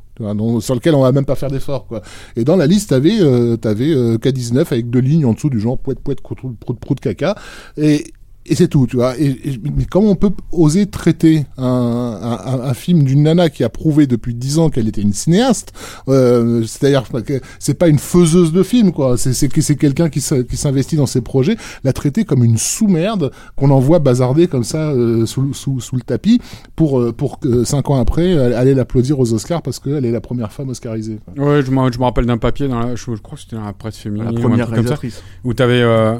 Sur 0.59 0.75
lequel 0.75 0.95
on 0.95 1.01
va 1.01 1.11
même 1.11 1.25
pas 1.25 1.35
faire 1.35 1.49
d'effort 1.49 1.87
quoi. 1.87 2.01
Et 2.35 2.43
dans 2.43 2.55
la 2.55 2.67
liste 2.67 2.89
t'avais 2.89 3.19
euh, 3.21 3.57
t'avais 3.57 3.89
euh, 3.89 4.17
K19 4.17 4.59
avec 4.59 4.89
deux 4.89 4.99
lignes 4.99 5.25
en 5.25 5.33
dessous 5.33 5.49
du 5.49 5.59
genre 5.59 5.77
poète 5.77 5.99
poète 5.99 6.21
prout 6.21 6.37
prout 6.59 6.79
prout 6.79 6.99
caca 6.99 7.35
et 7.77 8.05
et 8.45 8.55
c'est 8.55 8.67
tout, 8.67 8.87
tu 8.87 8.95
vois. 8.97 9.17
Et, 9.19 9.27
et- 9.27 9.61
mais 9.75 9.85
comment 9.85 10.09
on 10.11 10.15
peut 10.15 10.31
oser 10.51 10.85
traiter 10.87 11.45
un, 11.57 12.59
un, 12.63 12.73
film 12.73 13.03
d'une 13.03 13.23
nana 13.23 13.49
qui 13.49 13.63
a 13.63 13.69
prouvé 13.69 14.07
depuis 14.07 14.33
dix 14.33 14.57
ans 14.59 14.69
qu'elle 14.69 14.87
était 14.87 15.01
une 15.01 15.13
cinéaste 15.13 15.73
euh, 16.07 16.63
C'est-à-dire 16.63 17.03
que 17.23 17.39
c'est 17.59 17.75
pas 17.75 17.87
une 17.87 17.99
faiseuse 17.99 18.51
de 18.51 18.63
films, 18.63 18.91
quoi. 18.91 19.17
C'est 19.17 19.33
c'est 19.33 19.47
que 19.47 19.61
c'est 19.61 19.75
quelqu'un 19.75 20.09
qui 20.09 20.21
s'investit 20.21 20.95
dans 20.95 21.05
ses 21.05 21.21
projets, 21.21 21.57
la 21.83 21.93
traiter 21.93 22.23
comme 22.25 22.43
une 22.43 22.57
sous-merde 22.57 23.31
qu'on 23.55 23.69
envoie 23.69 23.99
bazarder 23.99 24.47
comme 24.47 24.63
ça 24.63 24.91
euh, 24.91 25.25
sous, 25.25 25.53
sous, 25.53 25.79
sous 25.79 25.95
le 25.95 26.01
tapis 26.01 26.39
pour 26.75 26.99
euh, 26.99 27.11
pour 27.11 27.39
que 27.39 27.63
cinq 27.63 27.89
ans 27.89 27.99
après 27.99 28.37
aller 28.55 28.73
l'applaudir 28.73 29.19
aux 29.19 29.33
Oscars 29.33 29.61
parce 29.61 29.79
qu'elle 29.79 30.05
est 30.05 30.11
la 30.11 30.21
première 30.21 30.51
femme 30.51 30.69
oscarisée. 30.69 31.19
quoi. 31.35 31.45
Ouais, 31.45 31.61
je 31.63 31.71
me, 31.71 31.91
je 31.91 31.99
me 31.99 32.03
rappelle 32.03 32.25
d'un 32.25 32.37
papier 32.37 32.67
dans 32.67 32.79
la, 32.79 32.95
je, 32.95 33.03
je 33.15 33.21
crois 33.21 33.35
que 33.35 33.41
c'était 33.43 33.55
dans 33.55 33.65
la 33.65 33.73
presse 33.73 33.97
féminine 33.97 34.25
la 34.25 34.33
ou 34.33 34.37
un 34.37 34.41
première 34.41 34.65
truc 34.67 34.77
comme 34.77 34.87
ça, 34.87 34.95
réalisatrice. 34.95 35.23
où 35.43 35.53
t'avais, 35.53 35.81
euh, 35.81 36.15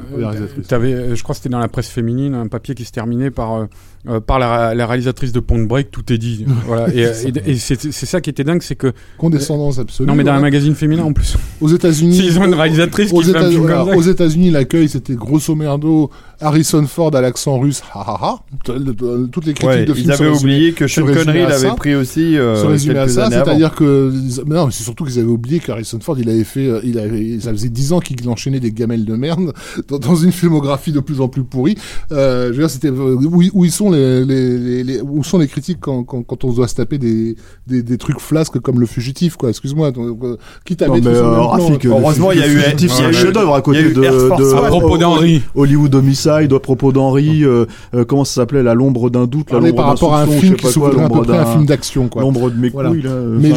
t'avais, 0.68 0.94
euh, 0.94 1.16
je 1.16 1.24
crois 1.24 1.34
que 1.34 1.38
c'était 1.38 1.50
dans 1.50 1.60
la 1.60 1.68
presse 1.68 1.88
féminine, 1.90 2.12
un 2.28 2.48
papier 2.48 2.76
qui 2.76 2.86
se 2.86 2.92
terminait 2.92 3.32
par 3.32 3.68
euh, 4.08 4.16
euh, 4.16 4.20
par 4.20 4.40
la, 4.40 4.74
la 4.74 4.88
réalisatrice 4.88 5.32
de 5.32 5.40
Point 5.40 5.64
Break, 5.64 5.92
tout 5.92 6.12
est 6.12 6.18
dit. 6.18 6.46
voilà. 6.66 6.94
Et, 6.94 7.02
et, 7.02 7.52
et 7.52 7.56
c'est 7.56 7.92
c'est 7.92 8.06
ça 8.06 8.22
qui 8.22 8.30
était 8.30 8.44
dingue, 8.44 8.62
c'est 8.62 8.76
que 8.76 8.94
Condescendance 9.18 9.80
absolue. 9.80 10.08
non 10.08 10.16
mais 10.16 10.24
dans 10.24 10.34
un 10.34 10.40
magazine 10.40 10.76
féminin 10.76 11.04
en 11.04 11.14
plus. 11.14 11.38
Aux 11.60 11.70
États-Unis, 11.70 12.16
S'ils 12.16 12.40
ont 12.40 12.46
une 12.46 12.56
réalisatrice 12.56 13.12
aux 13.14 13.22
qui 13.22 13.32
fait 13.32 13.38
un 13.38 13.96
aux 13.96 14.02
États-Unis, 14.02 14.52
l'accueil 14.52 14.90
c'était 14.90 15.16
grosso 15.16 15.56
merdo 15.56 16.10
Harrison 16.40 16.86
Ford 16.88 17.16
à 17.16 17.22
l'accent 17.22 17.60
russe, 17.60 17.82
ha 17.94 18.00
ha 18.00 18.20
ha. 18.22 18.40
Toutes 18.64 19.46
les 19.46 19.54
critiques 19.54 19.62
Ouais, 19.64 19.86
de 19.86 19.94
films 19.94 20.08
ils 20.10 20.12
avaient 20.12 20.30
oublié 20.30 20.74
que 20.74 20.88
se 20.88 21.02
Sean 21.02 21.06
Connery 21.08 21.42
l'avait 21.42 21.76
pris 21.76 21.96
aussi 21.96 22.38
euh, 22.38 22.56
se 22.56 22.66
résumer 22.66 22.98
à 23.00 23.08
ça, 23.08 23.30
c'est-à-dire 23.30 23.76
que 23.76 24.12
mais 24.46 24.56
non, 24.56 24.66
mais 24.66 24.72
c'est 24.72 24.84
surtout 24.84 25.06
qu'ils 25.06 25.20
avaient 25.20 25.28
oublié 25.28 25.60
qu'Harrison 25.60 26.00
Ford, 26.00 26.18
il 26.20 26.30
avait 26.30 26.44
fait, 26.44 26.68
euh, 26.68 26.80
il 26.84 26.98
avait, 27.00 27.40
ça 27.40 27.52
faisait 27.52 27.70
dix 27.70 27.94
ans 27.94 28.00
qu'il 28.00 28.28
enchaînait 28.28 28.60
des 28.60 28.72
gamelles 28.72 29.06
de 29.06 29.16
merde 29.16 29.54
dans, 29.88 30.00
dans 30.00 30.16
une 30.16 30.32
filmographie 30.32 30.92
de 30.92 31.00
plus 31.00 31.22
en 31.22 31.28
plus 31.28 31.44
pourrie. 31.44 31.78
Euh, 32.12 32.48
je 32.48 32.54
veux 32.54 32.60
dire, 32.60 32.70
c'était 32.70 32.90
euh, 32.90 33.16
où, 33.16 33.44
où 33.54 33.66
ils 33.66 33.72
sont 33.72 33.91
les, 33.92 34.26
les, 34.26 34.58
les- 34.58 34.84
les- 34.84 35.02
où 35.02 35.24
sont 35.24 35.38
les 35.38 35.48
critiques 35.48 35.78
quand, 35.80 36.04
quand, 36.04 36.24
quand 36.24 36.44
on 36.44 36.52
doit 36.52 36.68
se 36.68 36.76
taper 36.76 36.98
des, 36.98 37.36
des, 37.68 37.84
des 37.84 37.98
trucs 37.98 38.20
flasques 38.20 38.60
comme 38.60 38.80
le 38.80 38.86
fugitif, 38.86 39.36
quoi. 39.36 39.50
Excuse-moi, 39.50 39.92
euh, 39.98 40.36
quitte 40.66 40.82
à 40.82 40.88
Non, 40.88 40.96
mettre 40.96 41.10
mais, 41.10 41.16
euh, 41.16 41.42
Rafik, 41.42 41.86
Heureusement, 41.86 42.32
il 42.32 42.40
y 42.40 42.44
a 42.44 42.48
eu- 42.48 42.58
Fugitif, 42.58 42.92
il 42.98 43.02
y 43.02 43.06
a 43.06 43.08
un 43.10 43.12
chef-d'œuvre 43.12 43.54
à 43.56 43.62
côté 43.62 43.80
a 43.80 43.82
eu 43.82 43.94
de, 43.94 44.02
de-. 44.02 44.56
À 44.56 44.68
propos 44.68 44.98
d'Henry. 44.98 45.42
Hollywood 45.56 45.94
Homicide 45.96 46.52
à 46.54 46.60
propos 46.60 46.92
d'Henri, 46.92 47.44
euh, 47.44 47.66
euh, 47.94 48.06
comment 48.06 48.24
ça 48.26 48.34
s'appelait, 48.42 48.64
la 48.64 48.74
l'ombre 48.74 49.10
d'un 49.10 49.26
doute, 49.28 49.52
la 49.52 49.60
l'ombre 49.60 49.76
par 49.76 49.86
rapport 49.88 50.14
à 50.16 50.22
un 50.24 50.28
film 50.28 50.56
qui 50.56 50.68
s'ouvrait 50.68 51.02
à 51.04 51.10
peu 51.10 51.22
près 51.22 51.38
un 51.38 51.46
film 51.46 51.66
d'action, 51.66 52.08
quoi. 52.08 52.22
L'ombre 52.22 52.50
de 52.50 52.58
mes 52.58 52.72
couilles, 52.72 53.02
là. 53.02 53.12
Mais 53.40 53.52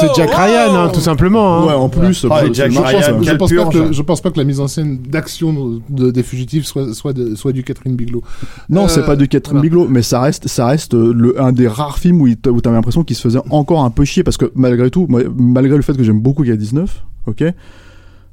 C'est 0.00 0.14
Jack 0.16 0.30
Ryan, 0.34 0.88
tout 0.92 1.00
simplement. 1.00 1.58
hein. 1.62 1.66
Ouais, 1.66 1.72
en 1.74 1.88
plus, 1.88 2.26
Ah, 2.30 2.42
je- 2.44 2.62
pense, 2.62 2.78
Ryan, 2.86 3.00
je 3.20 3.24
quelle 3.24 3.38
pense 3.38 3.52
pas 3.52 3.64
que, 3.66 3.92
je 3.92 4.02
pense 4.02 4.20
pas 4.20 4.30
que 4.30 4.38
la 4.38 4.44
mise 4.44 4.60
en 4.60 4.68
scène 4.68 4.98
d'action 4.98 5.80
de- 5.88 6.10
des 6.10 6.22
fugitifs 6.22 6.66
soit, 6.66 6.86
soit 6.94 7.52
du 7.52 7.62
Catherine 7.64 7.96
Bigelow. 7.96 8.22
Non, 8.70 8.84
Euh, 8.84 8.88
c'est 8.88 9.04
pas 9.04 9.16
de 9.16 9.24
Catherine 9.26 9.58
voilà. 9.58 9.68
Bigelow, 9.68 9.86
mais 9.88 10.02
ça 10.02 10.20
reste, 10.20 10.48
ça 10.48 10.66
reste 10.66 10.94
euh, 10.94 11.12
le, 11.14 11.40
un 11.40 11.52
des 11.52 11.68
rares 11.68 11.98
films 11.98 12.20
où, 12.22 12.26
où 12.28 12.60
t'avais 12.60 12.76
l'impression 12.76 13.04
qu'il 13.04 13.16
se 13.16 13.22
faisait 13.22 13.40
encore 13.50 13.84
un 13.84 13.90
peu 13.90 14.04
chier 14.04 14.22
parce 14.24 14.36
que 14.36 14.50
malgré 14.54 14.90
tout, 14.90 15.06
moi, 15.08 15.20
malgré 15.36 15.76
le 15.76 15.82
fait 15.82 15.96
que 15.96 16.02
j'aime 16.02 16.20
beaucoup 16.20 16.44
K19, 16.44 16.86
ok, 17.26 17.44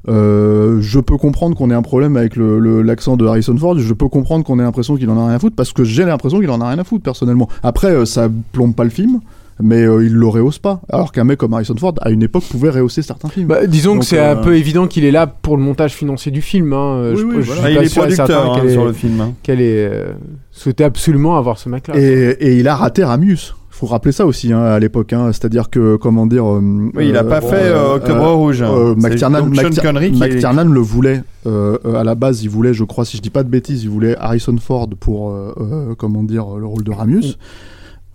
euh, 0.07 0.79
je 0.81 0.99
peux 0.99 1.17
comprendre 1.17 1.55
qu'on 1.55 1.69
ait 1.69 1.75
un 1.75 1.81
problème 1.83 2.17
avec 2.17 2.35
le- 2.35 2.59
le- 2.59 2.81
l'accent 2.81 3.17
de 3.17 3.25
Harrison 3.25 3.55
Ford. 3.57 3.77
Je 3.77 3.93
peux 3.93 4.07
comprendre 4.07 4.43
qu'on 4.43 4.57
ait 4.59 4.63
l'impression 4.63 4.95
qu'il 4.95 5.09
en 5.09 5.17
a 5.19 5.27
rien 5.27 5.35
à 5.35 5.39
foutre 5.39 5.55
parce 5.55 5.73
que 5.73 5.83
j'ai 5.83 6.05
l'impression 6.05 6.39
qu'il 6.39 6.49
en 6.49 6.59
a 6.61 6.69
rien 6.69 6.79
à 6.79 6.83
foutre 6.83 7.03
personnellement. 7.03 7.47
Après, 7.61 7.91
euh, 7.91 8.05
ça 8.05 8.27
plombe 8.51 8.73
pas 8.73 8.83
le 8.83 8.89
film. 8.89 9.19
Mais 9.63 9.83
euh, 9.83 10.03
il 10.05 10.13
le 10.13 10.27
rehausse 10.27 10.59
pas. 10.59 10.81
Alors 10.89 11.11
qu'un 11.11 11.23
mec 11.23 11.37
comme 11.39 11.53
Harrison 11.53 11.75
Ford, 11.77 11.93
à 12.01 12.09
une 12.11 12.23
époque, 12.23 12.43
pouvait 12.49 12.69
rehausser 12.69 13.01
certains 13.01 13.29
films. 13.29 13.47
Bah, 13.47 13.65
disons 13.67 13.93
Donc, 13.93 14.01
que 14.01 14.05
c'est 14.07 14.19
euh, 14.19 14.33
un 14.33 14.35
peu 14.37 14.55
évident 14.57 14.87
qu'il 14.87 15.05
est 15.05 15.11
là 15.11 15.27
pour 15.27 15.57
le 15.57 15.63
montage 15.63 15.93
financier 15.93 16.31
du 16.31 16.41
film. 16.41 16.73
Hein. 16.73 16.95
Euh, 16.97 17.13
Oui, 17.15 17.19
je, 17.21 17.25
oui, 17.25 17.35
je 17.41 17.51
voilà. 17.51 17.61
suis 17.61 17.67
Ah, 17.67 17.69
il 17.71 17.75
pas 17.77 17.83
est 17.83 17.87
sûr 17.87 18.05
et 18.05 18.11
certain 18.11 18.33
producteur 18.41 18.65
hein, 18.65 18.71
sur 18.73 18.85
le 18.85 18.93
film. 18.93 19.21
hein. 19.21 19.33
qu'elle 19.43 19.61
ait 19.61 19.87
euh, 19.91 20.13
souhaité 20.51 20.83
absolument 20.83 21.37
avoir 21.37 21.57
ce 21.57 21.69
mec-là. 21.69 21.97
Et, 21.97 22.29
et 22.39 22.57
il 22.57 22.67
a 22.67 22.75
raté 22.75 23.03
Ramius. 23.03 23.55
Faut 23.73 23.87
rappeler 23.87 24.11
ça 24.11 24.27
aussi 24.27 24.53
hein, 24.53 24.59
à 24.61 24.77
l'époque. 24.77 25.11
Hein. 25.11 25.27
C'est-à-dire 25.31 25.71
que, 25.71 25.95
comment 25.95 26.27
dire. 26.27 26.45
euh, 26.45 26.61
Oui, 26.93 27.07
il 27.09 27.17
a 27.17 27.21
euh, 27.21 27.29
pas 27.29 27.41
fait 27.41 27.55
euh, 27.55 27.77
euh, 27.77 27.95
Octobre 27.95 28.21
euh, 28.27 28.33
Rouge. 28.33 28.61
hein. 28.61 28.69
Euh, 28.71 28.93
McTiernan, 28.95 29.51
est- 29.51 30.11
McTiernan 30.19 30.65
le 30.65 30.79
voulait. 30.79 31.23
Euh, 31.47 31.79
euh, 31.85 31.95
à 31.95 32.03
la 32.03 32.13
base, 32.13 32.43
il 32.43 32.49
voulait, 32.51 32.75
je 32.75 32.83
crois, 32.83 33.05
si 33.05 33.17
je 33.17 33.23
dis 33.23 33.31
pas 33.31 33.41
de 33.41 33.49
bêtises, 33.49 33.81
il 33.83 33.89
voulait 33.89 34.15
Harrison 34.19 34.55
Ford 34.61 34.87
pour, 34.99 35.31
euh, 35.31 35.55
euh, 35.59 35.95
comment 35.97 36.21
dire, 36.21 36.45
le 36.59 36.65
rôle 36.67 36.83
de 36.83 36.91
Ramius. 36.91 37.39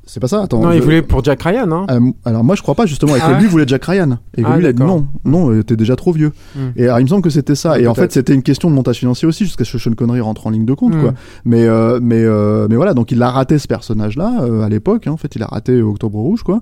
C'est 0.09 0.21
pas 0.21 0.29
ça 0.29 0.43
Attends. 0.43 0.61
non, 0.63 0.71
il 0.73 0.81
voulait 0.81 1.03
pour 1.03 1.23
Jack 1.25 1.43
Ryan. 1.43 1.71
Hein. 1.73 1.87
Euh, 1.91 2.01
alors 2.25 2.45
moi 2.45 2.55
je 2.55 2.63
crois 2.63 2.77
pas 2.77 2.87
justement 2.87 3.17
et 3.17 3.19
que 3.19 3.25
Ah 3.27 3.33
ouais 3.33 3.41
lui 3.41 3.49
voulait 3.49 3.65
Jack 3.67 3.85
Ryan 3.87 4.19
et 4.37 4.43
que 4.43 4.47
Ah, 4.49 4.55
lui 4.57 4.63
il 4.63 4.67
a 4.67 4.73
dit 4.73 4.83
non 4.83 5.07
non 5.25 5.51
euh, 5.51 5.65
t'es 5.65 5.75
déjà 5.77 5.97
trop 5.97 6.13
vieux 6.13 6.33
Hmm. 6.55 6.69
et 6.77 6.85
alors, 6.85 7.01
il 7.01 7.03
me 7.03 7.09
semble 7.09 7.23
que 7.23 7.31
c'était 7.31 7.57
ça 7.57 7.73
Ah, 7.73 7.81
et 7.81 7.87
en 7.89 7.95
fait 7.95 8.13
c'était 8.13 8.33
une 8.33 8.43
question 8.45 8.71
de 8.71 8.75
montage 8.77 8.99
financier 8.99 9.27
aussi 9.27 9.45
jusqu'à 9.45 9.65
ce 9.65 9.73
que 9.73 9.79
Sean 9.79 9.93
Connery 9.95 10.21
rentre 10.21 10.47
en 10.47 10.51
ligne 10.51 10.65
de 10.65 10.75
compte 10.75 10.95
Hmm. 10.95 11.01
quoi 11.03 11.15
mais 11.45 11.65
euh, 11.67 11.99
mais 12.01 12.23
euh, 12.23 12.69
mais 12.71 12.77
voilà 12.77 12.95
donc 12.95 13.11
il 13.11 13.21
a 13.21 13.31
raté 13.31 13.59
ce 13.59 13.67
personnage 13.67 14.17
là 14.17 14.33
à 14.63 14.69
l'époque 14.69 15.07
hein. 15.09 15.13
en 15.13 15.17
fait 15.17 15.35
il 15.35 15.43
a 15.43 15.47
raté 15.47 15.83
Octobre 15.83 16.19
Rouge 16.19 16.43
quoi 16.45 16.61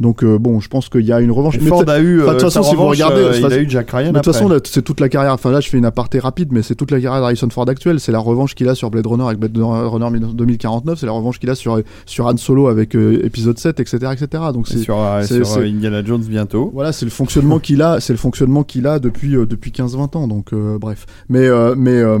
donc 0.00 0.24
euh, 0.24 0.38
bon 0.38 0.60
je 0.60 0.68
pense 0.68 0.88
qu'il 0.88 1.04
y 1.04 1.12
a 1.12 1.20
une 1.20 1.30
revanche 1.30 1.56
Et 1.56 1.60
Mais 1.60 1.68
Ford 1.68 1.84
a 1.88 2.00
eu. 2.00 2.16
De 2.16 2.20
toute 2.22 2.28
euh, 2.30 2.38
façon, 2.40 2.62
si 2.62 2.74
vous 2.74 2.86
regardez, 2.86 3.20
euh, 3.20 3.38
il 3.38 3.44
a 3.52 3.58
eu 3.58 3.68
Jack 3.68 3.90
Ryan. 3.90 4.12
de 4.12 4.18
toute 4.18 4.32
façon, 4.32 4.50
c'est 4.64 4.82
toute 4.82 4.98
la 5.00 5.08
carrière. 5.08 5.32
Enfin, 5.34 5.50
là, 5.50 5.60
je 5.60 5.68
fais 5.68 5.76
une 5.78 5.84
aparté 5.84 6.18
rapide, 6.18 6.48
mais 6.52 6.62
c'est 6.62 6.74
toute 6.74 6.90
la 6.90 7.00
carrière 7.00 7.20
d'Harrison 7.20 7.48
Ford 7.50 7.68
actuelle. 7.68 8.00
C'est 8.00 8.10
la 8.12 8.18
revanche 8.18 8.54
qu'il 8.54 8.68
a 8.68 8.74
sur 8.74 8.90
Blade 8.90 9.06
Runner 9.06 9.24
avec 9.24 9.38
Blade 9.38 9.56
Runner 9.56 10.18
2049. 10.34 10.98
C'est 10.98 11.06
la 11.06 11.12
revanche 11.12 11.38
qu'il 11.38 11.50
a 11.50 11.54
sur, 11.54 11.80
sur 12.06 12.26
Han 12.26 12.36
Solo 12.38 12.68
avec 12.68 12.96
euh, 12.96 13.20
épisode 13.24 13.58
7, 13.58 13.78
etc., 13.80 13.98
etc. 14.12 14.42
Donc, 14.54 14.68
Et 14.70 14.74
c'est, 14.74 14.78
sur, 14.80 14.98
euh, 14.98 15.20
c'est- 15.22 15.34
sur 15.36 15.46
c'est- 15.46 15.60
euh, 15.60 15.68
Indiana 15.68 16.02
Jones 16.04 16.22
bientôt. 16.26 16.70
voilà, 16.72 16.92
c'est 16.92 17.04
le 17.04 17.10
fonctionnement 17.10 17.58
qu'il 17.58 17.82
a, 17.82 18.00
c'est 18.00 18.12
le 18.12 18.18
fonctionnement 18.18 18.64
qu'il 18.64 18.86
a 18.86 18.98
depuis, 18.98 19.36
euh, 19.36 19.44
depuis 19.46 19.70
15-20 19.70 20.16
ans. 20.16 20.26
Donc, 20.28 20.52
euh, 20.52 20.78
bref. 20.78 21.06
Mais, 21.28 21.46
euh, 21.46 21.74
mais, 21.76 21.98
euh, 21.98 22.18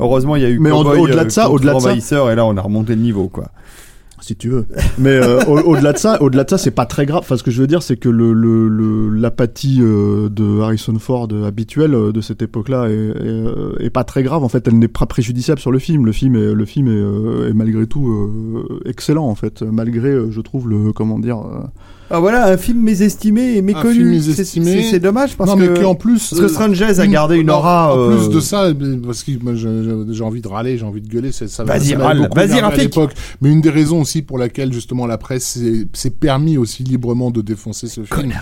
Heureusement, 0.00 0.36
il 0.36 0.42
y 0.42 0.46
a 0.46 0.50
eu 0.50 0.58
Mais 0.58 0.70
au-delà 0.70 1.22
de 1.24 1.26
euh, 1.26 1.30
ça, 1.30 1.50
au-delà 1.50 1.74
de 1.74 2.00
ça- 2.00 2.32
et 2.32 2.34
là, 2.34 2.46
on 2.46 2.56
a 2.56 2.60
remonté 2.60 2.94
le 2.94 3.02
niveau, 3.02 3.28
quoi. 3.28 3.48
Si 4.20 4.34
tu 4.36 4.48
veux. 4.48 4.66
Mais 4.98 5.10
euh, 5.10 5.40
au- 5.46 5.60
au-delà 5.60 5.92
de 5.92 5.98
ça, 5.98 6.20
au-delà 6.22 6.44
de 6.44 6.50
ça, 6.50 6.58
c'est 6.58 6.70
pas 6.70 6.86
très 6.86 7.06
grave. 7.06 7.20
Enfin, 7.20 7.36
ce 7.36 7.42
que 7.42 7.50
je 7.50 7.60
veux 7.60 7.66
dire, 7.66 7.82
c'est 7.82 7.96
que 7.96 8.08
le, 8.08 8.32
le, 8.32 8.68
le- 8.68 9.08
l'apathie 9.10 9.78
euh, 9.80 10.28
de 10.28 10.60
Harrison 10.60 10.98
Ford 10.98 11.28
habituelle 11.46 11.94
euh, 11.94 12.12
de 12.12 12.20
cette 12.20 12.42
époque-là 12.42 12.88
est, 12.88 13.90
pas 13.90 14.04
très 14.04 14.22
grave. 14.22 14.42
En 14.44 14.48
fait, 14.48 14.66
elle 14.68 14.78
n'est 14.78 14.88
pas 14.88 15.06
préjudiciable 15.06 15.60
sur 15.60 15.70
le 15.72 15.78
film. 15.78 16.04
Le 16.06 16.12
film 16.12 16.34
est, 16.36 16.52
le 16.54 16.64
film 16.64 16.88
est, 16.88 17.52
malgré 17.52 17.86
tout 17.86 18.64
excellent, 18.84 19.26
en 19.26 19.34
fait, 19.34 19.62
malgré, 19.62 20.30
je 20.30 20.40
trouve 20.40 20.68
le, 20.68 20.92
comment 20.92 21.18
dire. 21.18 21.38
Ah 22.10 22.20
voilà, 22.20 22.46
un 22.46 22.56
film 22.56 22.80
mésestimé 22.82 23.56
et 23.56 23.62
méconnu. 23.62 23.94
C'est- 24.20 24.28
mésestimé. 24.28 24.82
C'est 24.82 24.90
c'est 24.92 25.00
dommage 25.00 25.36
parce 25.36 25.50
non, 25.50 25.56
que. 25.56 25.70
mais 25.72 25.80
qu'en 25.82 25.94
plus. 25.94 26.28
Parce 26.30 26.40
que 26.40 26.46
euh, 26.46 26.48
Strangers 26.48 27.00
a 27.00 27.06
gardé 27.06 27.36
une 27.36 27.50
aura. 27.50 27.94
En 27.94 27.98
euh, 27.98 28.16
plus 28.16 28.28
de 28.34 28.40
ça, 28.40 28.64
euh, 28.64 28.74
parce 29.04 29.24
que 29.24 29.32
j'ai 30.12 30.22
envie 30.22 30.40
de 30.40 30.48
râler, 30.48 30.78
j'ai 30.78 30.84
envie 30.84 31.00
de 31.00 31.08
gueuler. 31.08 31.32
c'est- 31.32 31.48
Ça, 31.48 31.64
Vas-y, 31.64 31.86
ça 31.88 31.98
m'avait 31.98 32.20
râle, 32.20 32.28
vas-y, 32.34 32.60
à 32.60 32.74
l'époque. 32.76 33.12
Mais 33.40 33.50
une 33.50 33.60
des 33.60 33.70
raisons 33.70 34.00
aussi 34.00 34.22
pour 34.22 34.38
laquelle 34.38 34.72
justement 34.72 35.06
la 35.06 35.18
presse 35.18 35.44
s'est 35.44 35.86
s'est 35.92 36.10
permis 36.10 36.58
aussi 36.58 36.84
librement 36.84 37.30
de 37.30 37.40
défoncer 37.40 37.88
ce 37.88 38.02
film, 38.02 38.32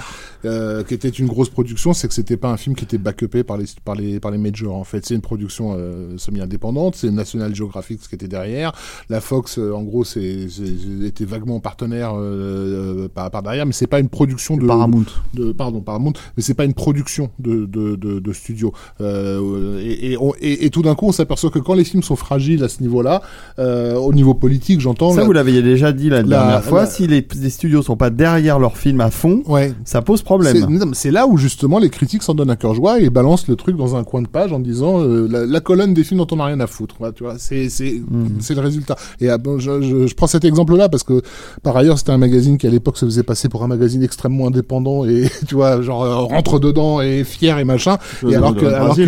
euh, 0.44 0.82
qui 0.82 0.94
était 0.94 1.08
une 1.08 1.26
grosse 1.26 1.48
production, 1.48 1.92
c'est 1.92 2.08
que 2.08 2.14
c'était 2.14 2.36
pas 2.36 2.50
un 2.50 2.56
film 2.56 2.74
qui 2.76 2.84
était 2.84 2.98
backupé 2.98 3.44
par 3.44 3.56
les 3.56 3.64
par 3.84 3.94
les 3.94 4.20
par 4.20 4.30
les 4.30 4.38
majors. 4.38 4.74
En 4.76 4.84
fait, 4.84 5.04
c'est 5.06 5.14
une 5.14 5.20
production 5.20 5.74
euh, 5.78 6.16
semi-indépendante. 6.18 6.96
C'est 6.96 7.10
National 7.10 7.54
Geographic 7.54 8.00
ce 8.02 8.08
qui 8.08 8.14
était 8.14 8.28
derrière. 8.28 8.72
La 9.08 9.20
Fox, 9.20 9.58
euh, 9.58 9.72
en 9.72 9.82
gros, 9.82 10.04
c'est 10.04 10.48
c'est- 10.48 11.04
était 11.06 11.24
vaguement 11.24 11.60
partenaire 11.60 12.12
euh, 12.14 13.04
euh, 13.04 13.08
par, 13.08 13.30
par 13.30 13.42
derrière, 13.42 13.66
mais 13.66 13.72
c'est 13.72 13.86
pas 13.86 14.00
une 14.00 14.08
production 14.08 14.56
de 14.56 14.66
Paramount. 14.66 15.04
de 15.34 15.52
pardon 15.52 15.80
Paramount 15.80 16.12
mais 16.36 16.42
c'est 16.42 16.54
pas 16.54 16.64
une 16.64 16.74
production 16.74 17.30
de 17.38 17.66
de 17.66 17.96
de, 17.96 18.18
de 18.18 18.32
studio 18.32 18.72
euh, 19.00 19.80
et, 19.80 20.12
et, 20.12 20.16
on- 20.18 20.34
et, 20.40 20.66
et 20.66 20.70
tout 20.70 20.82
d'un 20.82 20.94
coup 20.94 21.06
on 21.06 21.12
s'aperçoit 21.12 21.50
que 21.50 21.58
quand 21.58 21.74
les 21.74 21.84
films 21.84 22.02
sont 22.02 22.16
fragiles 22.16 22.62
à 22.64 22.68
ce 22.68 22.82
niveau-là 22.82 23.22
euh, 23.58 23.94
au 23.96 24.12
niveau 24.12 24.34
politique 24.34 24.80
j'entends 24.80 25.10
Ça, 25.12 25.20
la- 25.20 25.24
vous 25.26 25.32
l'aviez 25.32 25.62
déjà 25.62 25.92
dit 25.92 26.08
la, 26.10 26.22
la- 26.22 26.22
dernière 26.22 26.64
fois. 26.64 26.80
la- 26.82 26.86
Si 26.86 27.06
les, 27.06 27.26
les 27.40 27.50
studios 27.50 27.82
sont 27.82 27.96
pas 27.96 28.10
derrière 28.10 28.58
leur 28.58 28.76
film 28.76 29.00
à 29.00 29.10
fond, 29.10 29.42
ouais 29.46 29.72
ça 29.84 30.02
pose 30.02 30.22
c'est 30.22 30.24
problème. 30.38 30.90
c'est 30.94 31.10
là 31.10 31.26
où 31.26 31.36
justement 31.36 31.78
les 31.78 31.90
critiques 31.90 32.22
s'en 32.22 32.34
donnent 32.34 32.50
à 32.50 32.56
cœur 32.56 32.74
joie 32.74 33.00
et 33.00 33.10
balancent 33.10 33.48
le 33.48 33.56
truc 33.56 33.76
dans 33.76 33.96
un 33.96 34.04
coin 34.04 34.22
de 34.22 34.28
page 34.28 34.52
en 34.52 34.60
disant 34.60 35.00
euh, 35.00 35.26
la, 35.30 35.46
la 35.46 35.60
colonne 35.60 35.94
des 35.94 36.04
films 36.04 36.18
dont 36.18 36.26
on 36.32 36.36
n'a 36.36 36.44
rien 36.46 36.60
à 36.60 36.66
foutre. 36.66 36.96
Voilà, 36.98 37.12
tu 37.12 37.24
vois, 37.24 37.36
c'est 37.38 37.68
c'est 37.68 38.02
Mhm. 38.10 38.36
c'est 38.40 38.54
le 38.54 38.60
résultat. 38.60 38.96
Et 39.20 39.28
ah, 39.28 39.38
bon, 39.38 39.58
je, 39.58 39.80
je, 39.82 40.06
je 40.06 40.14
prends 40.14 40.26
cet 40.26 40.44
exemple-là 40.44 40.88
parce 40.88 41.02
que 41.02 41.22
par 41.62 41.76
ailleurs 41.76 41.98
c'était 41.98 42.12
un 42.12 42.18
magazine 42.18 42.58
qui 42.58 42.66
à 42.66 42.70
l'époque 42.70 42.96
se 42.98 43.04
faisait 43.04 43.22
passer 43.22 43.48
pour 43.48 43.62
un 43.64 43.68
magazine 43.68 44.02
extrêmement 44.02 44.46
indépendant 44.48 45.04
et 45.04 45.28
tu 45.48 45.54
vois 45.54 45.80
genre 45.82 46.02
euh, 46.04 46.16
rentre 46.16 46.58
dedans 46.58 47.00
et 47.00 47.24
fier 47.24 47.58
et 47.58 47.64
machin. 47.64 47.98
Et 48.22 48.26
De- 48.26 48.34
alors 48.36 48.54
de- 48.54 48.60
que 48.60 48.64